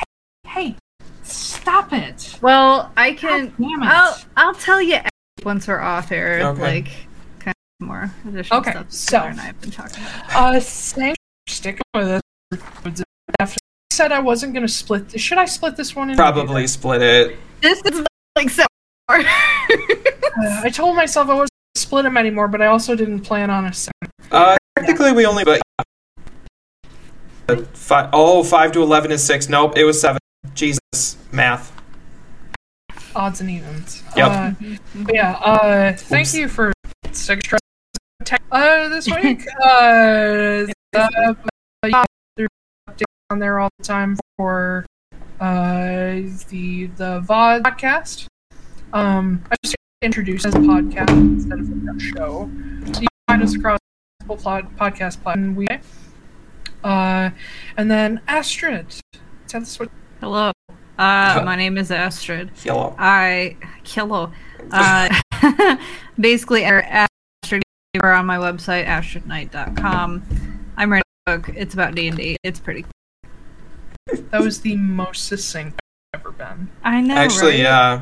hey, 0.47 0.75
stop 1.23 1.93
it! 1.93 2.37
Well, 2.41 2.91
I 2.97 3.13
can. 3.13 3.47
God 3.47 3.53
damn 3.59 3.83
it. 3.83 3.85
I'll 3.87 4.17
I'll 4.37 4.53
tell 4.55 4.81
you 4.81 4.97
once 5.43 5.67
we're 5.67 5.79
off 5.79 6.11
air, 6.11 6.41
Okay. 6.47 6.61
like 6.61 6.87
kind 7.39 7.55
of 7.81 7.87
more 7.87 8.11
additional 8.27 8.59
Okay, 8.59 8.71
stuff. 8.71 8.91
so- 8.91 9.21
and 9.23 9.39
I 9.39 9.45
have 9.45 9.61
been 9.61 9.71
talking 9.71 10.03
about. 10.03 10.55
Uh, 10.55 10.59
thanks 10.59 11.17
for 11.47 11.53
sticking 11.53 11.81
with 11.95 12.07
it. 12.07 12.21
After 13.39 13.57
I 13.59 13.66
said 13.91 14.11
I 14.11 14.19
wasn't 14.19 14.53
gonna 14.53 14.67
split. 14.67 15.09
This. 15.09 15.21
Should 15.21 15.37
I 15.37 15.45
split 15.45 15.75
this 15.75 15.95
one? 15.95 16.09
into 16.09 16.21
Probably 16.21 16.67
split 16.67 17.01
it. 17.01 17.37
This 17.61 17.81
is 17.83 18.05
like 18.35 18.49
so. 18.49 18.65
Uh, 20.39 20.61
I 20.63 20.69
told 20.69 20.95
myself 20.95 21.29
I 21.29 21.33
wasn't 21.33 21.49
gonna 21.49 21.81
split 21.81 22.03
them 22.03 22.15
anymore, 22.15 22.47
but 22.47 22.61
I 22.61 22.67
also 22.67 22.95
didn't 22.95 23.21
plan 23.21 23.49
on 23.49 23.65
a 23.65 23.73
second. 23.73 24.11
Uh, 24.31 24.55
technically 24.77 25.11
we 25.11 25.25
only 25.25 25.43
but 25.43 25.59
uh, 27.49 27.55
five, 27.73 28.09
oh, 28.13 28.43
5 28.43 28.71
to 28.73 28.83
11 28.83 29.11
is 29.11 29.23
6. 29.23 29.49
Nope, 29.49 29.77
it 29.77 29.83
was 29.83 29.99
7. 29.99 30.19
Jesus, 30.53 31.17
math. 31.31 31.71
odds 33.15 33.41
and 33.41 33.49
evens. 33.49 34.03
Yep. 34.15 34.31
Uh, 34.31 34.51
yeah. 35.11 35.31
Uh, 35.33 35.93
thank 35.93 36.27
Oops. 36.27 36.35
you 36.35 36.47
for 36.47 36.73
extra 37.05 37.57
tech 38.25 38.41
uh, 38.51 38.89
this 38.89 39.07
week. 39.07 39.43
uh, 39.63 39.65
uh, 39.67 40.67
yeah, 40.93 41.09
there's 41.09 41.35
updates 41.35 41.56
on 43.29 43.39
there 43.39 43.59
all 43.59 43.69
the 43.77 43.83
time 43.83 44.17
for 44.37 44.85
uh, 45.39 46.21
the 46.49 46.87
the 46.95 47.21
VOD 47.21 47.61
podcast. 47.61 48.27
Um, 48.93 49.43
I 49.51 49.55
just 49.63 49.75
introduced 50.01 50.45
as 50.45 50.55
a 50.55 50.59
podcast 50.59 51.09
instead 51.09 51.59
of 51.59 51.69
a 51.69 51.99
show. 51.99 52.49
So 52.93 53.01
you 53.01 53.07
can 53.07 53.27
find 53.27 53.43
us 53.43 53.55
across 53.55 53.79
multiple 54.21 54.43
pod- 54.43 54.77
podcast 54.77 55.21
platforms. 55.21 55.57
We 55.57 55.67
uh, 56.83 57.31
and 57.75 57.91
then 57.91 58.21
Astrid. 58.27 58.95
Tell 59.47 59.61
us 59.61 59.79
what 59.79 59.89
Hello. 60.21 60.51
Uh, 60.97 61.41
my 61.45 61.55
name 61.55 61.77
is 61.77 61.91
Astrid. 61.91 62.51
Yellow. 62.63 62.95
I 62.97 63.57
hello. 63.83 64.31
Uh, 64.71 65.13
basically, 66.19 66.63
Astrid 66.63 67.61
are 68.01 68.13
on 68.13 68.25
my 68.25 68.37
website 68.37 68.85
astridnight.com. 68.85 70.23
I'm 70.77 70.91
writing 70.91 71.03
a 71.25 71.37
book. 71.37 71.49
It's 71.55 71.73
about 71.73 71.93
D 71.93 72.07
and 72.07 72.17
D. 72.17 72.37
It's 72.43 72.59
pretty. 72.59 72.83
cool. 72.83 72.91
That 74.31 74.41
was 74.41 74.61
the 74.61 74.75
most 74.75 75.25
succinct 75.27 75.79
I've 76.13 76.21
ever 76.21 76.31
been. 76.31 76.69
I 76.83 77.01
know. 77.01 77.15
Actually, 77.15 77.63
right? 77.63 77.99
uh, 77.99 78.01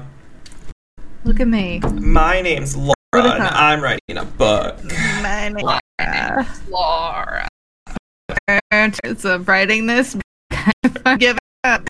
Look 1.24 1.40
at 1.40 1.48
me. 1.48 1.80
my 1.80 2.42
name's 2.42 2.76
Laura, 2.78 2.94
and? 3.14 3.44
I'm 3.44 3.82
writing 3.82 4.18
a 4.18 4.26
book. 4.26 4.84
My 5.22 5.50
name. 5.50 5.66
Laura. 6.70 7.48
It's 9.04 9.26
uh, 9.26 9.40
writing 9.40 9.88
this. 9.88 10.16
Give 11.18 11.38
up. 11.64 11.88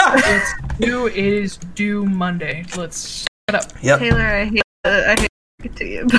It's 0.00 0.54
due. 0.80 1.06
It 1.06 1.16
is 1.16 1.56
due 1.74 2.04
Monday. 2.04 2.64
Let's 2.76 3.26
shut 3.48 3.64
up. 3.64 3.72
Yep. 3.82 3.98
Taylor, 4.00 4.26
I 4.26 4.44
hate. 4.46 4.62
Uh, 4.84 5.02
I 5.06 5.20
hate 5.20 5.30
it 5.64 5.76
to 5.76 5.86
you. 5.86 6.08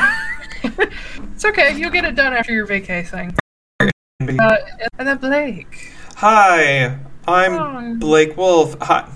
It's 1.34 1.44
okay. 1.44 1.78
You'll 1.78 1.92
get 1.92 2.06
it 2.06 2.16
done 2.16 2.32
after 2.32 2.54
your 2.54 2.66
vacay 2.66 3.06
thing. 3.06 3.36
Uh, 3.82 4.58
and 4.98 5.08
then 5.08 5.18
Blake. 5.18 5.92
Hi, 6.16 6.98
I'm 7.28 8.00
Blake 8.00 8.38
Wolf. 8.38 8.76
Hi. 8.82 9.10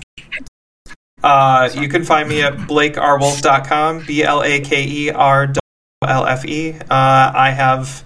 Uh, 1.22 1.70
you 1.74 1.88
can 1.88 2.04
find 2.04 2.28
me 2.28 2.42
at 2.42 2.54
blakerwolf.com, 2.54 4.04
B 4.06 4.22
L 4.22 4.42
A 4.42 4.60
K 4.60 4.84
E 4.86 5.10
R 5.10 5.52
L 6.06 6.26
F 6.26 6.44
E. 6.44 6.74
Uh, 6.74 6.84
I 6.90 7.50
have 7.50 8.04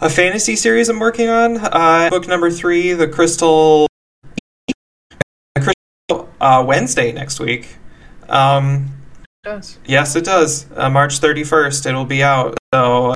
a 0.00 0.10
fantasy 0.10 0.56
series 0.56 0.88
I'm 0.88 0.98
working 0.98 1.28
on. 1.28 1.58
Uh, 1.58 2.10
book 2.10 2.26
number 2.26 2.50
three, 2.50 2.92
The 2.92 3.08
Crystal. 3.08 3.86
Crystal 5.56 6.28
uh, 6.40 6.64
Wednesday 6.66 7.12
next 7.12 7.40
week. 7.40 7.76
Um, 8.28 8.90
Does. 9.44 9.78
Yes, 9.86 10.16
it 10.16 10.24
does. 10.24 10.66
Uh, 10.74 10.90
March 10.90 11.20
31st, 11.20 11.86
it'll 11.86 12.04
be 12.04 12.22
out. 12.22 12.56
So, 12.74 13.14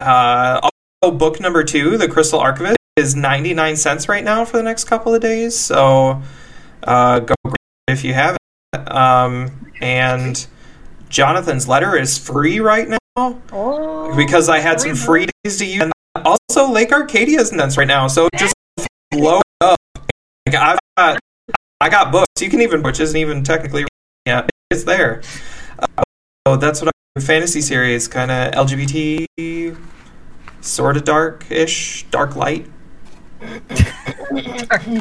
uh, 0.00 0.60
also, 1.02 1.16
book 1.16 1.40
number 1.40 1.62
two, 1.62 1.96
The 1.98 2.08
Crystal 2.08 2.40
Archivist, 2.40 2.78
is 2.96 3.16
99 3.16 3.76
cents 3.76 4.08
right 4.08 4.22
now 4.22 4.44
for 4.44 4.56
the 4.56 4.62
next 4.62 4.84
couple 4.84 5.14
of 5.14 5.20
days. 5.20 5.58
So, 5.58 6.22
uh, 6.82 7.20
go 7.20 7.34
grab 7.44 7.56
it 7.88 7.92
if 7.92 8.04
you 8.04 8.14
have 8.14 8.36
it. 8.36 8.92
Um, 8.92 9.70
and 9.80 10.46
Jonathan's 11.08 11.68
letter 11.68 11.96
is 11.96 12.18
free 12.18 12.60
right 12.60 12.88
now 12.88 12.98
oh. 13.52 14.14
because 14.16 14.48
I 14.48 14.60
had 14.60 14.80
some 14.80 14.94
free 14.94 15.26
days 15.44 15.58
to 15.58 15.66
use. 15.66 15.82
And 15.82 15.92
also, 16.24 16.70
Lake 16.70 16.92
Arcadia 16.92 17.40
is 17.40 17.52
nuts 17.52 17.76
right 17.76 17.88
now. 17.88 18.06
So, 18.06 18.28
just 18.36 18.54
blow 19.10 19.38
it 19.38 19.64
up. 19.64 19.78
Like, 20.46 20.54
I've 20.56 20.78
got, 20.96 21.18
I 21.80 21.88
got 21.88 22.12
books. 22.12 22.28
You 22.40 22.48
can 22.48 22.60
even, 22.60 22.82
which 22.82 23.00
isn't 23.00 23.16
even 23.16 23.42
technically, 23.42 23.86
yeah, 24.26 24.46
it's 24.70 24.84
there. 24.84 25.22
Uh, 25.78 26.02
so 26.46 26.56
that's 26.56 26.80
what 26.80 26.88
I 26.88 27.20
fantasy 27.20 27.60
series, 27.60 28.08
kind 28.08 28.30
of 28.30 28.52
LGBT, 28.52 29.76
sort 30.60 30.96
of 30.96 31.04
dark-ish, 31.04 32.04
dark 32.10 32.34
light, 32.34 32.66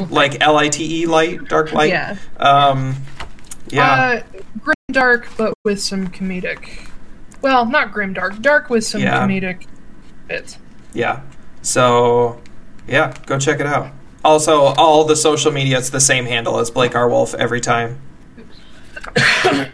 like 0.10 0.42
L 0.42 0.58
I 0.58 0.70
T 0.70 1.02
E 1.02 1.06
light, 1.06 1.48
dark 1.48 1.74
light. 1.74 1.90
Yeah. 1.90 2.18
Um, 2.38 2.96
yeah. 3.70 4.22
Uh, 4.36 4.40
grim 4.60 4.76
dark, 4.92 5.28
but 5.38 5.54
with 5.64 5.82
some 5.82 6.08
comedic. 6.08 6.90
Well, 7.42 7.66
not 7.66 7.92
grim 7.92 8.14
dark. 8.14 8.40
Dark 8.42 8.70
with 8.70 8.86
some 8.86 9.02
Yeah. 9.02 9.26
comedic 9.26 9.68
bits. 10.28 10.58
Yeah. 10.94 11.22
So, 11.62 12.42
yeah, 12.88 13.14
go 13.26 13.40
check 13.40 13.60
it 13.60 13.66
out. 13.66 13.90
Also, 14.24 14.62
all 14.62 15.04
the 15.04 15.16
social 15.16 15.52
media, 15.52 15.78
it's 15.78 15.90
the 15.90 16.00
same 16.00 16.26
handle 16.26 16.60
as 16.60 16.72
Blake 16.72 16.96
R. 16.96 17.10
Wolf 17.10 17.34
every 17.36 17.60
time. 17.60 18.00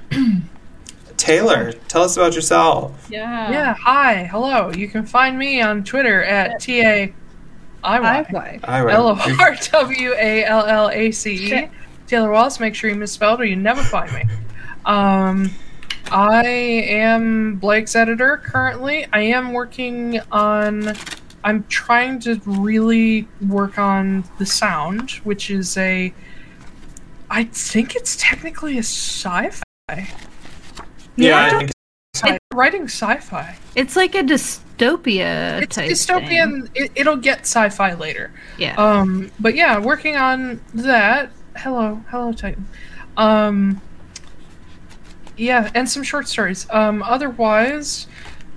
Taylor, 1.17 1.73
tell 1.87 2.03
us 2.03 2.17
about 2.17 2.33
yourself. 2.33 3.07
Yeah. 3.11 3.51
Yeah. 3.51 3.75
Hi. 3.75 4.23
Hello. 4.23 4.71
You 4.71 4.87
can 4.87 5.05
find 5.05 5.37
me 5.37 5.61
on 5.61 5.83
Twitter 5.83 6.23
at 6.23 6.59
t 6.61 6.81
a 7.83 7.87
i 7.87 7.99
y 7.99 8.59
Hi. 8.63 8.81
I 8.81 8.93
l 8.93 9.07
o 9.07 9.15
r 9.39 9.55
w 9.55 10.13
a 10.15 10.43
l 10.43 10.65
l 10.65 10.89
a 10.89 11.11
c 11.11 11.33
e. 11.33 11.47
Shit. 11.49 11.69
Taylor 12.07 12.31
Wallace. 12.31 12.59
Make 12.59 12.75
sure 12.75 12.89
you 12.89 12.95
misspelled 12.95 13.39
or 13.39 13.45
you 13.45 13.55
never 13.55 13.83
find 13.83 14.11
me. 14.11 14.23
Um, 14.85 15.51
I 16.11 16.45
am 16.47 17.55
Blake's 17.55 17.95
editor 17.95 18.37
currently. 18.37 19.05
I 19.13 19.21
am 19.21 19.53
working 19.53 20.19
on 20.31 20.95
I'm 21.43 21.63
trying 21.69 22.19
to 22.21 22.41
really 22.45 23.27
work 23.47 23.77
on 23.77 24.23
the 24.39 24.45
sound, 24.45 25.11
which 25.23 25.49
is 25.49 25.77
a. 25.77 26.13
I 27.29 27.43
think 27.45 27.95
it's 27.95 28.17
technically 28.19 28.75
a 28.77 28.83
sci-fi. 28.83 29.61
Yeah, 29.87 30.05
Yeah. 31.15 31.45
I 31.45 31.49
think 31.49 31.71
Sci- 32.15 32.37
writing 32.53 32.83
sci-fi. 32.85 33.55
It's 33.75 33.95
like 33.95 34.15
a 34.15 34.23
dystopia 34.79 35.61
It's 35.61 35.75
type 35.75 35.91
dystopian. 35.91 36.69
It, 36.73 36.91
it'll 36.95 37.17
get 37.17 37.41
sci-fi 37.41 37.93
later. 37.93 38.31
Yeah. 38.57 38.75
Um, 38.75 39.31
but 39.39 39.55
yeah, 39.55 39.79
working 39.79 40.15
on 40.15 40.61
that. 40.73 41.31
Hello, 41.57 42.01
hello, 42.09 42.31
Titan. 42.31 42.67
Um, 43.17 43.81
yeah, 45.37 45.69
and 45.73 45.89
some 45.89 46.03
short 46.03 46.27
stories. 46.27 46.67
Um, 46.69 47.03
otherwise, 47.03 48.07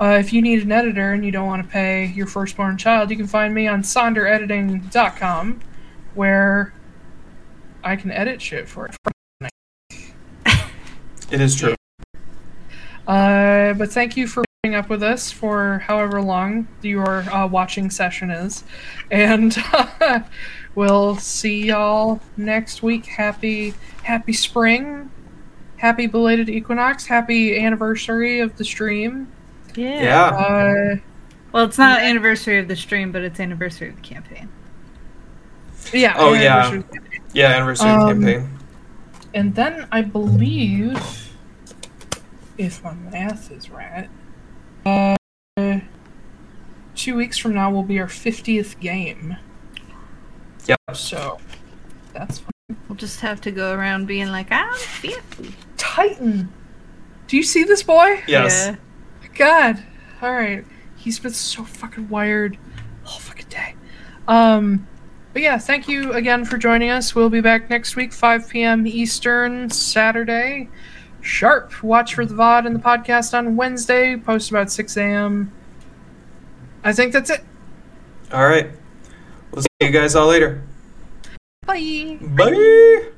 uh, 0.01 0.17
if 0.19 0.33
you 0.33 0.43
need 0.43 0.63
an 0.63 0.73
editor 0.73 1.13
and 1.13 1.25
you 1.25 1.31
don't 1.31 1.47
want 1.47 1.65
to 1.65 1.69
pay 1.69 2.07
your 2.07 2.27
firstborn 2.27 2.77
child, 2.77 3.11
you 3.11 3.17
can 3.17 3.27
find 3.27 3.55
me 3.55 3.69
on 3.69 3.83
sonderediting.com, 3.83 5.61
where 6.15 6.73
I 7.85 7.97
can 7.97 8.11
edit 8.11 8.41
shit 8.43 8.69
for 8.69 8.87
it. 8.87 8.97
it 11.31 11.41
is 11.41 11.57
true. 11.57 11.75
Uh, 13.07 13.75
but 13.75 13.93
thank 13.93 14.17
you 14.17 14.27
for 14.27 14.43
putting 14.43 14.52
up 14.65 14.89
with 14.89 15.03
us 15.03 15.33
for 15.33 15.81
however 15.89 16.23
long 16.23 16.69
your 16.83 17.23
uh, 17.35 17.45
watching 17.49 17.91
session 17.91 18.31
is. 18.31 18.63
And 19.11 19.57
we'll 20.77 21.17
see 21.17 21.65
y'all 21.67 22.21
next 22.37 22.81
week. 22.81 23.05
Happy, 23.07 23.75
happy 24.05 24.33
spring. 24.33 25.11
Happy 25.79 26.07
belated 26.07 26.49
equinox. 26.49 27.07
Happy 27.07 27.59
anniversary 27.59 28.39
of 28.39 28.57
the 28.57 28.65
stream. 28.65 29.33
yeah. 29.75 30.01
Yeah. 30.01 30.27
Uh, 30.29 30.97
Well, 31.51 31.65
it's 31.65 31.77
not 31.77 32.01
anniversary 32.01 32.61
of 32.61 32.69
the 32.69 32.77
stream, 32.77 33.11
but 33.11 33.23
it's 33.23 33.41
anniversary 33.41 33.89
of 33.89 33.97
the 33.97 34.03
campaign. 34.03 34.49
yeah. 35.93 36.15
Oh, 36.17 36.35
yeah. 36.35 36.69
anniversary. 36.69 37.01
Yeah, 37.35 37.47
anniversary 37.49 37.91
of 37.91 37.97
the 37.97 38.05
Um, 38.13 38.23
campaign. 38.23 38.59
And 39.35 39.55
then 39.57 39.89
I 39.91 40.03
believe, 40.03 41.33
if 42.57 42.85
my 42.85 42.95
math 42.95 43.51
is 43.51 43.69
right, 43.69 44.09
uh, 44.85 45.17
two 46.95 47.17
weeks 47.17 47.39
from 47.39 47.55
now 47.55 47.71
will 47.71 47.83
be 47.83 47.99
our 48.01 48.07
50th 48.07 48.79
game. 48.81 49.37
Yep. 50.67 50.79
So 50.95 51.39
that's 52.13 52.39
fun. 52.39 52.51
We'll 52.89 52.97
just 52.97 53.21
have 53.21 53.41
to 53.43 53.51
go 53.51 53.75
around 53.75 54.07
being 54.07 54.29
like, 54.29 54.51
I'm 54.51 54.73
50. 54.75 55.55
Titan. 55.77 56.53
Do 57.27 57.37
you 57.37 57.43
see 57.43 57.65
this 57.65 57.83
boy? 57.83 58.23
Yes. 58.27 58.67
Yeah. 58.67 58.77
God. 59.35 59.83
All 60.21 60.33
right. 60.33 60.65
He's 60.97 61.19
been 61.19 61.33
so 61.33 61.65
fucking 61.65 62.09
wired 62.09 62.59
all 63.07 63.19
fucking 63.19 63.49
day. 63.49 63.75
Um, 64.29 64.87
but 65.33 65.43
yeah, 65.43 65.59
thank 65.59 65.89
you 65.89 66.13
again 66.13 66.45
for 66.45 66.59
joining 66.59 66.91
us. 66.91 67.15
We'll 67.15 67.31
be 67.31 67.41
back 67.41 67.71
next 67.71 67.97
week, 67.97 68.13
5 68.13 68.49
p.m. 68.49 68.87
Eastern, 68.87 69.71
Saturday. 69.71 70.69
Sharp. 71.23 71.83
Watch 71.83 72.15
for 72.15 72.27
the 72.27 72.35
VOD 72.35 72.67
and 72.67 72.77
the 72.77 72.81
podcast 72.81 73.37
on 73.37 73.57
Wednesday. 73.57 74.17
Post 74.17 74.51
about 74.51 74.71
6 74.71 74.97
a.m. 74.97 75.53
I 76.85 76.93
think 76.93 77.13
that's 77.13 77.31
it. 77.31 77.41
All 78.33 78.45
right. 78.47 78.71
We'll 79.53 79.63
see 79.63 79.69
you 79.81 79.91
guys 79.91 80.15
all 80.15 80.27
later. 80.27 80.63
Bye. 81.65 82.19
Bye. 82.21 83.13